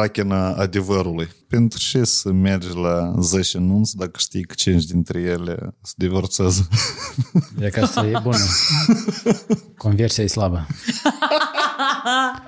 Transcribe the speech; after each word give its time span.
uh, 0.00 0.06
strachina 0.06 0.54
adevărului. 0.54 1.28
Pentru 1.48 1.78
ce 1.78 2.04
să 2.04 2.32
mergi 2.32 2.74
la 2.74 3.14
10 3.20 3.58
nunți 3.58 3.96
dacă 3.96 4.18
știi 4.18 4.44
că 4.44 4.54
5 4.54 4.84
dintre 4.84 5.20
ele 5.20 5.74
se 5.82 5.92
divorțează? 5.96 6.68
E 7.60 7.68
că 7.68 7.80
asta 7.80 8.06
e 8.06 8.18
bună. 8.22 8.44
Conversia 9.76 10.24
e 10.24 10.26
slabă. 10.26 10.66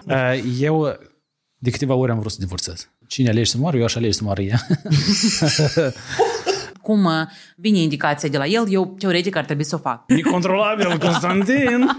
Uh, 0.06 0.44
Eu 0.60 0.98
de 1.58 1.70
câteva 1.70 1.94
ori 1.94 2.10
am 2.10 2.18
vrut 2.18 2.32
să 2.32 2.38
divorțez. 2.40 2.88
Cine 3.06 3.28
alege 3.28 3.50
să 3.50 3.58
moară, 3.58 3.76
eu 3.76 3.84
aș 3.84 3.94
alege 3.94 4.12
să 4.12 4.24
moară 4.24 4.42
ea. 4.42 4.66
Cum 6.82 7.04
uh, 7.04 7.12
vine 7.56 7.78
indicația 7.78 8.28
de 8.28 8.38
la 8.38 8.46
el, 8.46 8.64
eu 8.68 8.94
teoretic 8.98 9.36
ar 9.36 9.44
trebui 9.44 9.64
să 9.64 9.74
o 9.74 9.78
fac. 9.78 10.04
Necontrolabil, 10.06 10.98
Constantin! 11.04 11.90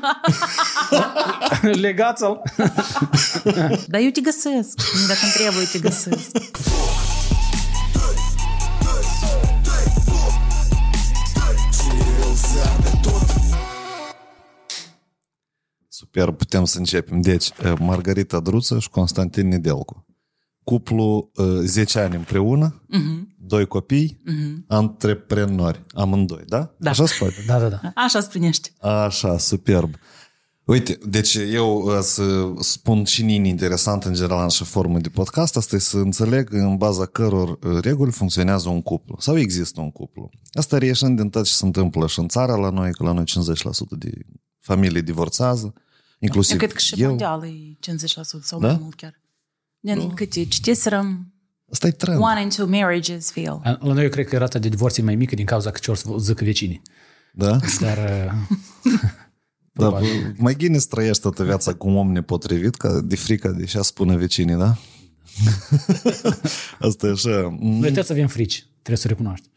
Legați-l! 1.82 2.42
Dar 3.88 4.02
eu 4.02 4.10
te 4.10 4.22
găsesc. 4.22 4.80
Dacă 5.08 5.20
îmi 5.24 5.32
trebuie, 5.34 5.66
te 5.72 5.80
găsesc. 5.80 6.38
Super, 15.88 16.32
putem 16.32 16.66
să 16.66 16.78
începem. 16.78 17.22
Deci, 17.22 17.48
uh, 17.48 17.74
Margarita 17.80 18.40
Druță 18.40 18.80
și 18.80 18.90
Constantin 18.90 19.48
Nedelcu. 19.48 20.06
Cuplu 20.64 21.32
uh, 21.36 21.46
10 21.64 22.00
ani 22.00 22.16
împreună, 22.16 22.82
Mhm. 22.88 23.36
doi 23.40 23.66
copii, 23.68 24.22
antreprenori, 24.68 25.84
amândoi, 25.94 26.44
da? 26.48 26.74
Da. 26.78 26.90
Așa 26.90 27.06
se 27.06 27.16
poate? 27.20 27.36
Da, 27.48 27.60
da, 27.60 27.68
da. 27.70 27.80
Așa 27.96 28.20
sprinește. 28.20 28.70
Așa, 28.82 29.38
superb. 29.38 29.96
Uite, 30.66 30.98
deci 31.06 31.36
eu 31.52 31.82
uh, 31.82 31.98
să 32.02 32.24
spun 32.60 33.04
și 33.04 33.24
nini 33.24 33.50
interesant 33.50 34.04
în 34.04 34.14
general 34.14 34.50
și 34.50 34.64
formă 34.64 35.00
de 35.00 35.10
podcast, 35.10 35.58
asta 35.58 35.76
e 35.76 35.80
să 35.80 35.98
înțeleg 35.98 36.54
în 36.54 36.78
baza 36.78 37.06
căror 37.06 37.50
uh, 37.50 37.80
reguli 37.82 38.12
funcționează 38.12 38.70
un 38.70 38.82
cuplu 38.82 39.16
sau 39.20 39.38
există 39.38 39.82
un 39.82 39.92
cuplu. 39.92 40.30
Asta 40.54 40.78
reieșind 40.78 41.18
din 41.20 41.30
tot 41.30 41.44
ce 41.46 41.52
se 41.52 41.66
întâmplă 41.66 42.08
și 42.08 42.20
în 42.20 42.28
țara 42.28 42.56
la 42.56 42.70
noi, 42.70 42.92
că 42.94 43.04
la 43.04 43.12
noi 43.12 43.24
50% 43.26 43.98
de 43.98 44.12
familii 44.60 45.02
divorțează, 45.02 45.74
inclusiv 46.20 46.52
Eu 46.52 46.58
cred 46.58 46.72
că 46.72 46.80
și 46.80 47.02
eu. 47.02 47.08
mondial 47.08 47.44
e 47.46 47.78
50% 47.80 48.42
sau 48.42 48.60
Da? 48.60 48.68
mai 48.68 48.78
mult 48.82 48.96
chiar. 48.96 49.22
Din 49.84 50.14
câte 50.14 50.46
citiserăm, 50.46 51.34
Asta 51.72 51.88
e 51.88 51.92
trend. 51.92 52.20
one 52.22 52.42
in 52.42 52.50
two 52.50 52.68
marriages 52.68 53.32
fail. 53.32 53.60
La 53.64 53.94
noi 53.94 54.04
eu 54.04 54.10
cred 54.10 54.28
că 54.28 54.38
rata 54.38 54.60
de 54.60 54.70
divorț 54.70 54.98
e 54.98 55.02
mai 55.02 55.16
mică 55.16 55.36
din 55.36 55.46
cauza 55.46 55.72
că 55.72 55.80
ce 55.82 55.92
or 55.92 55.98
să 55.98 56.10
zică 56.20 56.44
vecinii. 56.44 56.82
Da? 57.34 57.60
Dar 57.80 57.98
uh, 57.98 58.32
Da, 59.76 59.86
Probabil. 59.86 60.36
mai 60.38 60.56
Guinness 60.56 60.86
trăiești 60.86 61.22
toată 61.22 61.44
viața 61.44 61.74
cu 61.74 61.88
un 61.88 61.96
om 61.96 62.12
nepotrivit, 62.12 62.76
ca 62.76 63.02
de 63.02 63.16
frică 63.16 63.48
de 63.58 63.64
ce 63.66 63.82
spune 63.82 64.16
vecinii, 64.18 64.56
da? 64.56 64.78
Asta 66.88 67.08
e 67.08 67.12
așa. 67.12 67.56
noi 67.60 67.80
trebuie 67.80 68.04
să 68.04 68.12
avem 68.12 68.28
frici, 68.28 68.66
trebuie 68.72 68.98
să 68.98 69.08
recunoaști. 69.08 69.48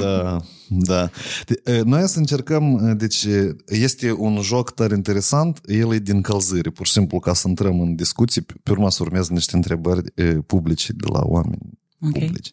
Da, 0.00 0.40
da. 0.68 1.10
De- 1.46 1.72
e, 1.72 1.80
Noi 1.82 2.08
să 2.08 2.18
încercăm, 2.18 2.88
e, 2.88 2.92
deci 2.94 3.24
e, 3.24 3.56
este 3.66 4.12
un 4.12 4.40
joc 4.42 4.70
tare 4.74 4.94
interesant, 4.94 5.60
el 5.66 5.92
e 5.94 5.98
din 5.98 6.20
călzire, 6.20 6.70
pur 6.70 6.86
și 6.86 6.92
simplu 6.92 7.18
ca 7.18 7.32
să 7.34 7.48
intrăm 7.48 7.80
în 7.80 7.94
discuții, 7.94 8.40
pe 8.40 8.54
pe 8.62 8.70
urmă 8.70 8.90
să 8.90 9.02
urmeze 9.02 9.32
niște 9.32 9.56
întrebări 9.56 10.12
e, 10.14 10.24
publice 10.24 10.92
de 10.92 11.06
la 11.12 11.20
oameni 11.24 11.78
Ok. 12.02 12.12
publici. 12.12 12.50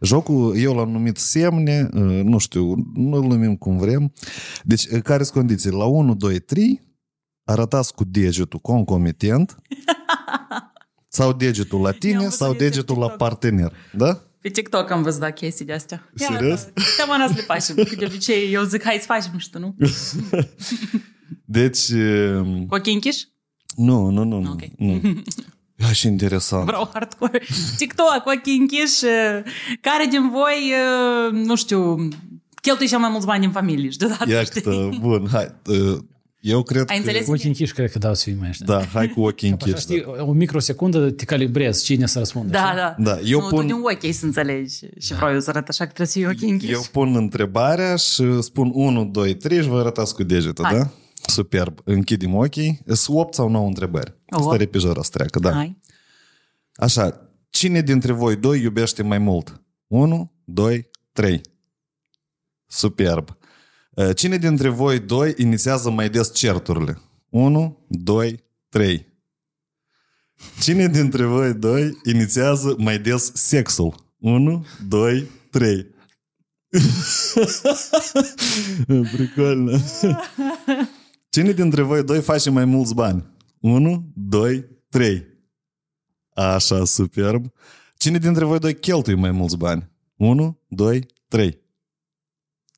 Jocul 0.00 0.56
eu 0.56 0.74
l-am 0.74 0.90
numit 0.90 1.16
semne, 1.16 1.88
e, 1.94 2.22
nu 2.22 2.38
știu, 2.38 2.74
nu 2.94 3.16
îl 3.16 3.26
numim 3.26 3.56
cum 3.56 3.76
vrem. 3.78 4.12
Deci, 4.64 4.84
e, 4.84 5.00
care 5.00 5.22
sunt 5.22 5.34
condiții? 5.36 5.70
La 5.70 5.84
1, 5.84 6.14
2, 6.14 6.38
3, 6.38 6.82
arătați 7.44 7.94
cu 7.94 8.04
degetul 8.04 8.58
concomitent 8.58 9.56
sau 11.08 11.32
degetul 11.32 11.80
la 11.80 11.88
I-am 11.88 11.98
tine 11.98 12.16
văzut 12.18 12.32
sau 12.32 12.46
eu 12.48 12.54
pe 12.54 12.64
degetul 12.68 12.94
la 12.98 13.00
TikTok. 13.06 13.18
partener. 13.18 13.72
Da? 13.92 14.20
Pe 14.40 14.48
TikTok 14.48 14.90
am 14.90 15.02
văzut 15.02 15.20
da, 15.20 15.30
chestii 15.30 15.64
de 15.64 15.72
astea. 15.72 16.10
Serios? 16.14 16.66
Cam 16.96 17.10
ana 17.10 17.26
să 17.26 17.32
le 17.36 17.40
facem. 17.42 17.74
Că 17.74 17.94
de 17.98 18.04
obicei 18.04 18.52
eu 18.52 18.62
zic, 18.62 18.82
hai 18.84 18.96
să 19.00 19.04
facem 19.06 19.38
și 19.38 19.50
tu, 19.50 19.58
nu? 19.58 19.76
Deci, 21.44 21.88
e, 21.88 22.40
Cu 22.68 22.74
ochii 22.74 22.92
închiși? 22.92 23.28
Nu, 23.76 24.08
nu, 24.08 24.24
nu, 24.24 24.38
nu. 24.40 24.50
Ok. 24.50 24.60
nu. 24.76 25.00
Ia 25.78 25.92
și 25.92 26.06
interesant. 26.06 26.64
Vreau 26.66 26.90
hardcore. 26.92 27.42
TikTok, 27.76 28.22
cu 28.24 28.30
ochii 28.36 28.56
închiși. 28.56 29.00
Care 29.80 30.06
din 30.10 30.30
voi, 30.30 30.72
nu 31.32 31.54
știu, 31.56 32.08
cheltuie 32.62 32.88
cel 32.88 32.98
mai 32.98 33.10
mulți 33.10 33.26
bani 33.26 33.44
în 33.44 33.50
familie 33.50 33.90
și 33.90 33.98
deodată, 33.98 34.30
Ia 34.30 34.42
știi? 34.42 34.60
că, 34.60 34.88
bun, 35.00 35.28
hai. 35.32 35.54
Uh, 36.46 36.52
Eu 36.52 36.62
cred 36.62 36.80
Ai 36.80 36.86
că... 36.86 36.94
înțeles? 36.94 37.26
Ochii 37.28 37.48
închiși 37.48 37.72
cred 37.72 37.90
că 37.90 37.98
dau 37.98 38.14
să 38.14 38.22
fii 38.22 38.34
mai 38.34 38.48
ăștia. 38.48 38.66
Da, 38.66 38.84
hai 38.84 39.08
cu 39.08 39.20
ochii 39.20 39.46
Așa, 39.52 39.56
închiși. 39.60 39.82
știi, 39.82 40.04
o 40.18 40.32
microsecundă 40.32 41.10
te 41.10 41.24
calibrezi 41.24 41.84
cine 41.84 42.06
să 42.06 42.18
răspundă. 42.18 42.50
Da, 42.52 42.64
știi? 42.64 42.76
da. 42.76 42.94
Da, 42.98 43.20
eu 43.20 43.40
nu, 43.40 43.46
pun- 43.46 43.60
tu 43.60 43.66
din 43.66 43.74
ochi 43.82 44.04
ai 44.04 44.12
să 44.12 44.24
înțelegi 44.24 44.78
și 44.98 45.14
vreau 45.14 45.32
eu 45.32 45.40
să 45.40 45.50
arăt 45.50 45.68
așa 45.68 45.84
că 45.86 45.92
trebuie 45.92 46.06
să 46.06 46.18
fie 46.18 46.26
ochii 46.28 46.50
închiși. 46.50 46.72
Eu 46.72 46.84
pun 46.92 47.16
întrebarea 47.16 47.96
și 47.96 48.42
spun 48.42 48.70
1, 48.74 49.04
2, 49.04 49.34
3 49.36 49.62
și 49.62 49.68
vă 49.68 49.78
arătați 49.78 50.14
cu 50.14 50.22
degetul, 50.22 50.64
Hai. 50.64 50.78
da? 50.78 50.90
Superb. 51.26 51.80
Închidem 51.84 52.34
ochii. 52.34 52.80
Sunt 52.86 53.16
8 53.16 53.34
sau 53.34 53.48
9 53.48 53.66
întrebări. 53.66 54.14
Oho. 54.30 54.50
Asta 54.50 54.62
e 54.62 54.66
pe 54.66 54.78
jur 54.78 54.98
să 55.02 55.10
treacă, 55.12 55.38
da. 55.38 55.52
Hai. 55.52 55.78
Așa, 56.74 57.30
cine 57.50 57.80
dintre 57.80 58.12
voi 58.12 58.36
doi 58.36 58.60
iubește 58.60 59.02
mai 59.02 59.18
mult? 59.18 59.62
1, 59.86 60.32
2, 60.44 60.90
3. 61.12 61.40
Superb. 62.66 63.36
Uh, 63.96 64.14
Cine 64.14 64.36
dintre 64.36 64.68
voi 64.68 64.98
doi 64.98 65.34
inițiază 65.36 65.90
mai 65.90 66.10
des 66.10 66.34
certurile? 66.34 67.00
1, 67.28 67.86
2, 67.88 68.44
3. 68.68 69.06
Cine 70.60 70.88
dintre 70.88 71.24
voi 71.24 71.54
doi 71.54 72.00
inițiază 72.04 72.74
mai 72.78 72.98
des 72.98 73.32
sexul? 73.34 73.94
1, 74.18 74.66
2, 74.88 75.26
3. 75.50 75.86
Pricolnă. 79.12 79.78
Cine 81.28 81.52
dintre 81.52 81.82
voi 81.82 82.04
doi 82.04 82.20
face 82.20 82.50
mai 82.50 82.64
mulți 82.64 82.94
bani? 82.94 83.24
1, 83.60 84.12
2, 84.14 84.64
3. 84.88 85.26
Așa, 86.34 86.84
superb. 86.84 87.52
Cine 87.96 88.18
dintre 88.18 88.44
voi 88.44 88.58
doi 88.58 88.74
cheltuie 88.74 89.16
mai 89.16 89.30
mulți 89.30 89.56
bani? 89.56 89.90
1, 90.16 90.60
2, 90.68 91.06
3. 91.28 91.64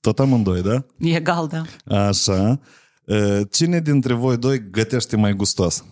Tot 0.09 0.19
amândoi, 0.19 0.63
da? 0.63 0.85
E 0.99 1.15
egal, 1.15 1.47
da. 1.47 1.63
Așa. 2.07 2.61
Uh, 3.05 3.41
Cine 3.51 3.81
dintre 3.81 4.15
voi 4.15 4.37
doi 4.37 4.71
gătește 4.71 5.17
mai 5.17 5.33
gustos? 5.33 5.85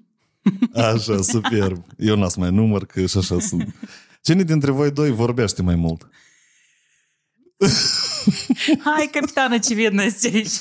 Așa, 0.74 1.22
superb. 1.22 1.84
Eu 1.98 2.16
n-am 2.16 2.28
să 2.28 2.40
mai 2.40 2.50
număr, 2.50 2.86
că 2.86 3.06
și 3.06 3.18
așa 3.18 3.40
sunt. 3.40 3.74
Cine 4.22 4.42
dintre 4.42 4.70
voi 4.70 4.90
doi 4.90 5.10
vorbește 5.10 5.62
mai 5.62 5.74
mult? 5.74 6.08
Hai, 8.84 9.08
capitană, 9.12 9.58
ce 9.58 9.74
vidno 9.74 10.02
este 10.02 10.26
aici. 10.26 10.58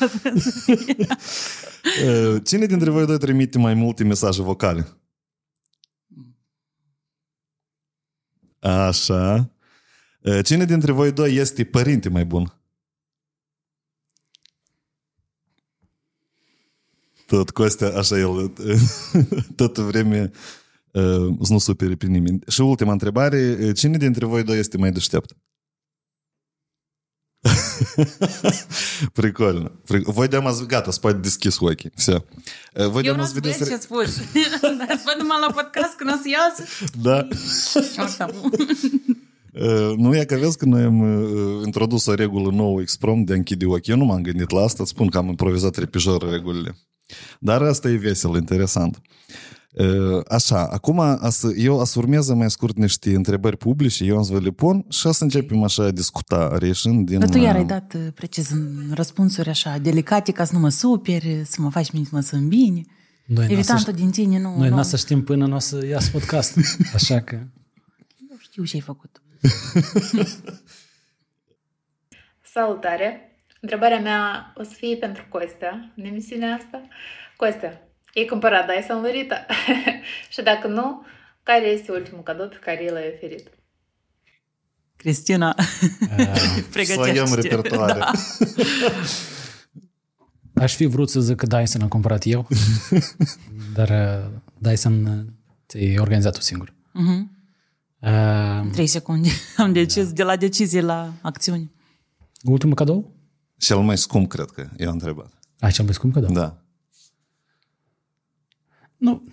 Uh, 2.06 2.42
Cine 2.44 2.66
dintre 2.66 2.90
voi 2.90 3.06
doi 3.06 3.18
trimite 3.18 3.58
mai 3.58 3.74
multe 3.74 4.04
mesaje 4.04 4.42
vocale? 4.42 4.88
Așa. 8.60 9.50
Uh, 10.22 10.40
Cine 10.46 10.66
dintre 10.66 10.92
voi 10.92 11.12
doi 11.12 11.36
este 11.36 11.64
părinte 11.64 12.10
mai 12.10 12.26
bun? 12.26 12.60
Tot 17.27 17.51
Costea, 17.51 17.97
așa 17.97 18.19
el, 18.19 18.53
tot 19.57 19.79
vreme 19.79 20.31
uh, 20.93 21.29
să 21.43 21.53
nu 21.53 21.59
supere 21.59 21.95
pe 21.95 22.07
nimeni. 22.07 22.39
Și 22.49 22.61
ultima 22.61 22.93
întrebare, 22.93 23.59
uh, 23.61 23.77
cine 23.77 23.97
dintre 23.97 24.27
voi 24.27 24.43
doi 24.45 24.59
este 24.59 24.77
mai 24.77 24.93
deștept? 24.93 25.37
Прикольно. 29.13 29.71
Прик- 29.87 30.07
Voi 30.07 30.29
de 30.29 30.37
azi, 30.37 30.67
gata, 30.67 30.91
să 30.91 31.01
poate 31.01 31.17
deschis 31.19 31.59
ochii. 31.59 31.91
Все. 31.97 32.25
Voi 32.91 33.03
de 33.03 33.09
Eu 33.09 33.17
nu 33.17 33.23
azi 33.23 33.41
vezi 33.41 33.59
vedeți... 33.59 33.71
ce 33.71 33.77
spui. 33.77 34.07
Dar 34.79 35.01
văd 35.05 35.17
numai 35.19 35.37
la 35.47 35.53
podcast 35.53 35.97
când 35.97 36.11
o 36.11 36.13
să 36.23 36.29
iasă. 36.29 36.65
Da. 37.03 37.29
Oricum. 38.03 38.51
Uh, 39.53 39.97
Nu 39.97 40.17
e 40.17 40.25
că 40.25 40.37
vezi 40.37 40.57
că 40.57 40.65
noi 40.65 40.83
am 40.83 41.01
uh, 41.01 41.63
introdus 41.65 42.07
o 42.07 42.15
regulă 42.15 42.51
nouă 42.51 42.81
exprom 42.81 43.25
de 43.25 43.33
a 43.33 43.37
închide 43.37 43.67
ochii. 43.67 43.93
Eu 43.93 43.99
nu 43.99 44.05
m-am 44.05 44.23
gândit 44.23 44.51
la 44.51 44.63
asta, 44.63 44.83
îți 44.83 44.91
spun 44.91 45.09
că 45.09 45.19
am 45.19 45.29
improvizat 45.29 45.77
repijor 45.77 46.31
regulile. 46.31 46.77
Dar 47.40 47.62
asta 47.62 47.90
e 47.90 47.96
vesel, 47.96 48.36
interesant. 48.36 49.02
Uh, 49.78 50.22
Așa, 50.30 50.68
acum 50.68 51.00
a 51.00 51.30
să- 51.30 51.54
eu 51.58 51.76
o 51.76 51.86
să 51.86 52.00
urmeze 52.00 52.34
mai 52.34 52.52
scurt 52.52 52.78
niște 52.78 53.16
întrebări 53.16 53.58
publice, 53.58 54.04
eu 54.04 54.18
am 54.18 54.24
să 54.24 54.34
vă 54.34 54.40
le 54.40 54.50
pun 54.50 54.86
și 54.90 55.08
o 55.08 55.12
să 55.12 55.24
începem 55.24 55.64
așa 55.64 55.84
a 55.84 55.92
discuta, 55.92 56.58
reieșind 56.58 57.06
din... 57.06 57.20
Dar 57.20 57.30
tu 57.30 57.38
iar 57.38 57.54
uh, 57.54 57.60
ai 57.60 57.66
dat 57.66 57.94
uh, 57.94 58.08
precis 58.14 58.50
în 58.50 58.92
răspunsuri 58.94 59.50
așa 59.50 59.78
delicate 59.78 60.32
ca 60.32 60.44
să 60.44 60.54
nu 60.54 60.60
mă 60.60 60.70
superi, 60.70 61.42
să 61.46 61.62
mă 61.62 61.70
faci 61.70 61.92
mine 61.92 62.06
să 62.06 62.16
mă 62.16 62.22
sunt 62.22 62.48
bine. 62.48 62.82
Noi 63.26 63.46
n-o 63.46 63.52
Evitantul 63.52 63.86
să, 63.86 63.92
din 63.92 64.12
tine 64.12 64.40
nu... 64.40 64.58
noi 64.58 64.70
nu. 64.70 64.80
n 64.80 64.84
să 64.84 64.98
știm 64.98 65.24
până 65.24 65.46
nu 65.46 65.56
o 65.56 65.60
să 65.60 65.86
iasă 65.86 66.10
podcast. 66.12 66.58
Așa 66.94 67.22
că... 67.22 67.36
Eu 68.32 68.38
știu 68.38 68.64
ce 68.64 68.76
ai 68.76 68.82
făcut. 68.82 69.22
Salutare! 72.54 73.25
Întrebarea 73.66 74.00
mea 74.00 74.54
o 74.58 74.64
să 74.64 74.74
fie 74.74 74.96
pentru 74.96 75.26
Costea 75.30 75.94
în 75.96 76.06
emisiunea 76.06 76.56
asta. 76.56 76.82
Costea, 77.36 77.82
ai 78.16 78.26
cumpărat 78.26 78.66
Dyson 78.72 79.02
Lurita? 79.02 79.46
și 80.34 80.42
dacă 80.42 80.68
nu, 80.68 81.06
Care 81.44 81.66
este 81.66 81.92
ultimul 81.92 82.24
cadou 82.24 82.48
pe 82.48 82.60
care 82.62 82.90
l-ai 82.92 83.12
oferit? 83.16 83.50
Cristina, 84.96 85.56
Să 86.86 87.12
iau 87.14 87.34
repertoare. 87.34 88.00
Da. 88.00 88.12
Aș 90.56 90.76
fi 90.76 90.86
vrut 90.86 91.10
să 91.10 91.20
zic 91.20 91.36
că 91.36 91.46
Dyson 91.46 91.82
am 91.82 91.88
cumpărat 91.88 92.26
eu, 92.26 92.48
dar 93.74 93.90
uh, 93.90 94.32
Dyson 94.58 95.06
uh, 95.06 95.26
ți-ai 95.68 95.98
organizat 95.98 96.34
tu 96.34 96.42
singur. 96.42 96.74
Mhm. 96.92 97.38
Uh, 98.00 98.72
Trei 98.72 98.88
secunde. 98.88 99.30
Am 99.58 99.74
decis 99.74 100.12
de 100.12 100.24
la 100.24 100.36
decizie 100.36 100.82
la 100.82 101.14
acțiuni. 101.22 101.72
ultimul 102.44 102.76
cadou? 102.76 103.15
Cel 103.66 103.78
mai 103.78 103.98
scump, 103.98 104.30
cred 104.30 104.46
că, 104.46 104.68
i-am 104.78 104.92
întrebat. 104.92 105.34
Ai 105.60 105.72
cel 105.72 105.86
mai 105.86 105.94
scump 105.94 106.14
cadou? 106.14 106.34
Da. 106.34 106.58
Nu. 108.98 109.24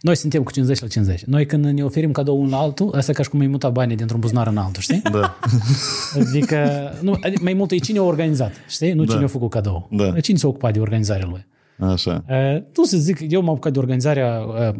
Noi 0.00 0.16
suntem 0.16 0.42
cu 0.42 0.52
50 0.52 0.80
la 0.80 0.86
50. 0.86 1.24
Noi 1.24 1.46
când 1.46 1.64
ne 1.64 1.84
oferim 1.84 2.12
cadou 2.12 2.38
unul 2.38 2.50
la 2.50 2.56
altul, 2.56 2.94
asta 2.94 3.10
e 3.10 3.14
ca 3.14 3.22
și 3.22 3.28
cum 3.28 3.40
ai 3.40 3.46
muta 3.46 3.70
banii 3.70 3.96
dintr-un 3.96 4.20
buzunar 4.20 4.46
în 4.46 4.56
altul, 4.56 4.82
știi? 4.82 5.00
Da. 5.00 5.38
Adică, 6.20 6.92
nu, 7.00 7.16
adică 7.20 7.42
mai 7.42 7.52
mult 7.52 7.70
e 7.70 7.76
cine 7.76 7.98
a 7.98 8.02
organizat, 8.02 8.52
știi? 8.68 8.92
Nu 8.92 9.04
cine 9.04 9.24
a 9.24 9.26
făcut 9.26 9.50
cadou. 9.50 9.88
Da. 9.90 10.20
Cine 10.20 10.38
s-a 10.38 10.48
ocupat 10.48 10.72
de 10.72 10.80
organizarea 10.80 11.26
lui. 11.26 11.46
Așa. 11.78 12.24
Uh, 12.28 12.62
nu 12.76 12.84
să 12.84 12.96
zic, 12.96 13.20
eu 13.28 13.40
m-am 13.40 13.50
apucat 13.50 13.72
de 13.72 13.78
organizarea 13.78 14.40
uh, 14.40 14.74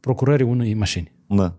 procurării 0.00 0.46
unei 0.46 0.74
mașini. 0.74 1.12
Da. 1.26 1.54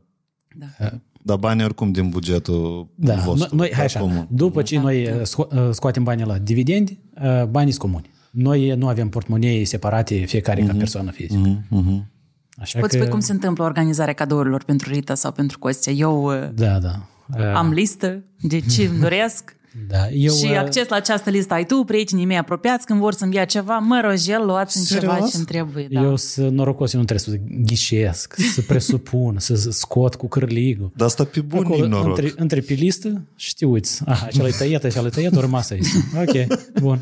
Da. 0.56 1.00
Dar 1.26 1.38
banii 1.38 1.64
oricum 1.64 1.92
din 1.92 2.10
bugetul 2.10 2.88
Da, 2.96 3.16
vostru. 3.16 3.56
noi, 3.56 3.68
hai 3.68 3.78
da, 3.78 3.84
așa, 3.84 4.00
comun. 4.00 4.28
după 4.32 4.62
ce 4.62 4.80
noi 4.80 5.04
uh, 5.08 5.22
sco- 5.22 5.56
uh, 5.56 5.70
scoatem 5.72 6.04
banii 6.04 6.26
la 6.26 6.38
dividendi, 6.38 7.00
uh, 7.24 7.44
banii 7.46 7.72
sunt 7.72 7.82
comuni. 7.84 8.10
Noi 8.32 8.76
nu 8.76 8.88
avem 8.88 9.10
portmonei 9.10 9.66
separate 9.66 10.16
fiecare 10.16 10.62
ca 10.64 10.74
persoană 10.78 11.12
fizică. 11.12 11.40
Mhm, 11.48 11.66
mhm. 11.70 12.12
Așa 12.58 12.80
Poți 12.80 12.92
că, 12.92 12.98
spui 12.98 13.12
cum 13.12 13.20
se 13.20 13.32
întâmplă 13.32 13.64
organizarea 13.64 14.14
cadourilor 14.14 14.64
pentru 14.64 14.92
Rita 14.92 15.14
sau 15.16 15.32
pentru 15.32 15.60
Costea. 15.60 15.94
Eu 15.94 16.24
uh, 16.24 16.50
Da, 16.54 16.80
da. 16.80 17.08
Uh, 17.38 17.54
am 17.56 17.70
listă 17.72 18.24
de 18.42 18.60
ce 18.60 18.84
îmi 18.86 19.00
doresc 19.00 19.56
da. 19.88 20.10
Eu, 20.10 20.34
și 20.34 20.46
uh, 20.46 20.58
acces 20.58 20.88
la 20.88 20.96
această 20.96 21.30
listă 21.30 21.54
ai 21.54 21.66
tu, 21.66 21.84
prietenii 21.84 22.26
mei 22.26 22.38
apropiați, 22.38 22.86
când 22.86 23.00
vor 23.00 23.14
să-mi 23.14 23.36
ia 23.36 23.46
ceva, 23.46 23.78
mă 23.78 24.02
rogel, 24.04 24.46
luați 24.46 24.78
în 24.78 24.84
ceva 24.84 25.12
Serios? 25.14 25.32
ce-mi 25.32 25.46
trebuie. 25.46 25.88
Da. 25.92 26.02
Eu 26.02 26.16
sunt 26.16 26.52
norocos, 26.52 26.94
eu 26.94 27.00
nu 27.00 27.06
trebuie 27.06 27.38
să 27.38 27.42
ghișesc, 27.66 28.36
să 28.56 28.62
presupun, 28.62 29.36
să 29.40 29.56
scot 29.56 30.16
cu 30.16 30.28
cârligul. 30.28 30.92
Dar 30.96 31.08
asta 31.08 31.24
pe 31.24 31.42
bun 31.42 31.66
Acolo, 31.66 31.88
noroc. 31.88 32.18
între, 32.18 32.34
între 32.36 32.60
pe 32.60 32.74
listă, 32.74 33.22
știuți, 33.36 34.02
aha, 34.06 34.26
acela 34.26 34.48
e 34.48 34.52
tăiat, 34.52 34.84
acela 34.84 35.06
e 35.06 35.10
tăiat, 35.10 35.36
a 35.36 35.40
rămas 35.40 35.70
aici. 35.70 35.88
Ok, 36.28 36.60
bun. 36.82 37.00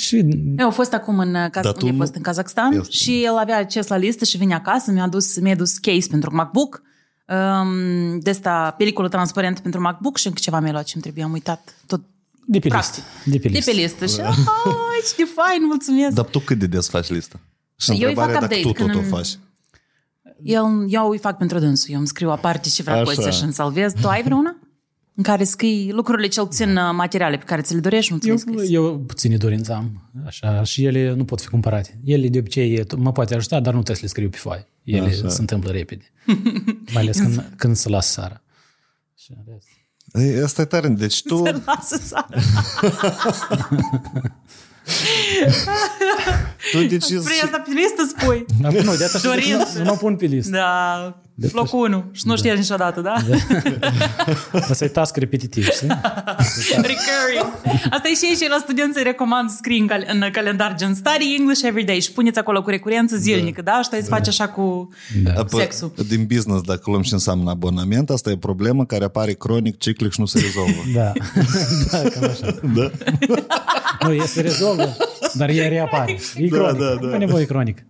Și 0.00 0.16
Eu 0.58 0.66
am 0.66 0.72
fost 0.72 0.92
acum 0.92 1.18
în, 1.18 1.34
Kaz- 1.48 1.62
Dar 1.62 1.72
tu 1.72 1.78
unde 1.80 1.88
a 1.88 1.92
nu- 1.92 1.98
fost 1.98 2.14
în 2.14 2.22
Kazakhstan 2.22 2.72
Este. 2.72 2.90
și 2.90 3.22
el 3.24 3.36
avea 3.36 3.56
acces 3.58 3.86
la 3.86 3.96
listă 3.96 4.24
și 4.24 4.36
vine 4.36 4.54
acasă, 4.54 4.90
mi-a 4.90 5.06
dus, 5.08 5.40
mi-a 5.40 5.54
dus 5.56 5.78
case 5.78 6.06
pentru 6.10 6.34
MacBook, 6.34 6.82
um, 7.30 8.18
de 8.18 8.30
asta 8.30 8.74
peliculă 8.78 9.08
transparent 9.08 9.60
pentru 9.60 9.80
MacBook 9.80 10.16
și 10.16 10.26
încă 10.26 10.38
ceva 10.42 10.60
mi-a 10.60 10.72
luat 10.72 10.84
ce 10.84 10.92
îmi 10.94 11.02
trebuie, 11.02 11.24
am 11.24 11.32
uitat 11.32 11.74
tot 11.86 12.00
de 12.46 12.58
pe 12.58 12.68
Practic. 12.68 12.94
listă. 12.94 13.30
De 13.30 13.38
pe 13.38 13.48
de 13.48 13.54
listă. 13.54 13.70
pe 13.70 13.76
listă 13.76 14.06
și 14.06 14.20
oh, 14.20 14.36
ce 15.08 15.14
de 15.16 15.28
fain, 15.34 15.64
mulțumesc. 15.66 16.14
Dar 16.14 16.24
tu 16.24 16.38
cât 16.38 16.58
de 16.58 16.66
des 16.66 16.88
faci 16.88 17.08
lista? 17.08 17.40
Și 17.76 17.90
Eu 17.90 17.96
îi 17.96 18.02
întrebarea 18.02 18.32
fac 18.32 18.40
dacă 18.40 18.54
update 18.54 18.74
tu 18.78 18.84
tot 18.84 18.94
o 18.94 18.98
când- 18.98 19.10
faci. 19.10 19.38
Eu, 20.42 20.84
eu 20.88 21.08
îi 21.10 21.18
fac 21.18 21.36
pentru 21.36 21.58
dânsul, 21.58 21.92
eu 21.92 21.98
îmi 21.98 22.06
scriu 22.06 22.30
aparte 22.30 22.68
ce 22.68 22.82
vrea 22.82 22.94
Așa. 22.94 23.04
Costea 23.04 23.30
și 23.30 23.42
îmi 23.42 23.52
salvez. 23.52 23.92
Tu 24.00 24.08
ai 24.08 24.22
vreuna? 24.22 24.56
În 25.20 25.26
care 25.26 25.44
scrii 25.44 25.92
lucrurile 25.92 26.28
cel 26.28 26.46
puțin 26.46 26.76
uh, 26.76 26.90
materiale 26.92 27.36
pe 27.36 27.44
care 27.44 27.60
ți 27.60 27.74
le 27.74 27.80
dorești, 27.80 28.12
nu 28.12 28.18
ți 28.18 28.24
le 28.24 28.30
Eu, 28.30 28.36
scris. 28.36 28.70
eu 28.70 28.98
puține 28.98 29.36
dorințe 29.36 29.72
am, 29.72 30.10
așa, 30.26 30.62
și 30.62 30.84
ele 30.84 31.12
nu 31.12 31.24
pot 31.24 31.40
fi 31.40 31.48
cumpărate. 31.48 32.00
Ele 32.04 32.28
de 32.28 32.38
obicei 32.38 32.84
mă 32.96 33.12
poate 33.12 33.34
ajuta, 33.34 33.60
dar 33.60 33.74
nu 33.74 33.82
trebuie 33.82 33.96
să 33.96 34.02
le 34.02 34.08
scriu 34.08 34.28
pe 34.28 34.36
foaie. 34.36 34.66
Ele 34.84 35.06
Așa. 35.06 35.28
se 35.28 35.40
întâmplă 35.40 35.70
repede. 35.70 36.12
Mai 36.94 37.02
ales 37.02 37.18
când, 37.18 37.52
când 37.56 37.76
se 37.76 37.88
lasă 37.88 38.10
seara. 38.12 38.42
Și 39.16 39.32
în 39.36 39.52
rest. 39.52 39.66
Ei, 40.12 40.42
asta 40.42 40.62
e 40.62 40.64
tare. 40.64 40.88
Deci 40.88 41.22
tu... 41.22 41.44
Se 41.44 41.60
lasă 41.64 41.96
să 41.96 42.24
tu 46.72 46.84
decizi... 46.86 47.24
Vrei 47.24 47.40
asta 47.44 47.58
pe 47.58 47.70
listă, 47.74 48.16
spui? 48.18 48.44
Dar 48.60 48.72
nu, 48.72 48.96
de 48.96 49.04
asta 49.04 49.18
Dorințe. 49.22 49.78
nu, 49.78 49.84
nu 49.84 49.84
mă 49.84 49.96
pun 49.96 50.16
pe 50.16 50.26
listă. 50.26 50.50
Da, 50.50 51.20
locul 51.52 51.78
1. 51.88 52.04
Și 52.12 52.26
nu 52.26 52.36
știi 52.36 52.52
niciodată, 52.54 53.00
da? 53.00 53.14
Asta 54.52 54.84
e 54.84 54.88
task 54.88 55.16
repetitiv, 55.16 55.68
știi? 55.68 55.88
Recurring. 56.90 57.52
Asta 57.90 58.08
e 58.08 58.14
și 58.14 58.24
aici 58.28 58.48
la 58.50 58.58
studenți 58.60 58.96
îți 58.96 59.04
recomand 59.06 59.50
să 59.50 59.56
scrii 59.58 59.78
în, 59.80 59.86
cal- 59.86 60.06
în 60.12 60.28
calendar 60.32 60.74
gen 60.76 60.94
study 60.94 61.34
English 61.38 61.62
every 61.64 61.84
day 61.84 62.00
și 62.00 62.12
puneți 62.12 62.38
acolo 62.38 62.62
cu 62.62 62.70
recurență 62.70 63.16
zilnică, 63.16 63.62
da? 63.62 63.80
Și 63.82 63.88
tu 63.88 63.96
îți 64.00 64.08
faci 64.08 64.28
așa 64.28 64.48
cu 64.48 64.88
Da. 65.22 65.32
Apă, 65.36 65.56
sexul. 65.58 65.92
Din 66.08 66.24
business, 66.34 66.62
dacă 66.62 66.82
luăm 66.84 67.02
și 67.02 67.12
înseamnă 67.12 67.50
abonament, 67.50 68.10
asta 68.10 68.30
e 68.30 68.36
problemă 68.36 68.84
care 68.84 69.04
apare 69.04 69.32
cronic, 69.32 69.78
ciclic 69.78 70.12
și 70.12 70.20
nu 70.20 70.26
se 70.26 70.40
rezolvă. 70.40 70.82
Da. 70.94 71.12
da, 72.02 72.08
cam 72.08 72.24
așa. 72.30 72.58
da? 72.74 72.90
Nu, 74.06 74.12
e 74.12 74.20
se 74.26 74.40
rezolvă, 74.40 74.96
dar 75.34 75.48
ea 75.48 75.68
reapare. 75.68 76.18
E 76.36 76.48
cronic. 76.48 76.78
da, 76.78 76.94
da. 77.00 77.06
Nu 77.06 77.14
e 77.14 77.18
nevoie 77.18 77.44
cronic. 77.44 77.84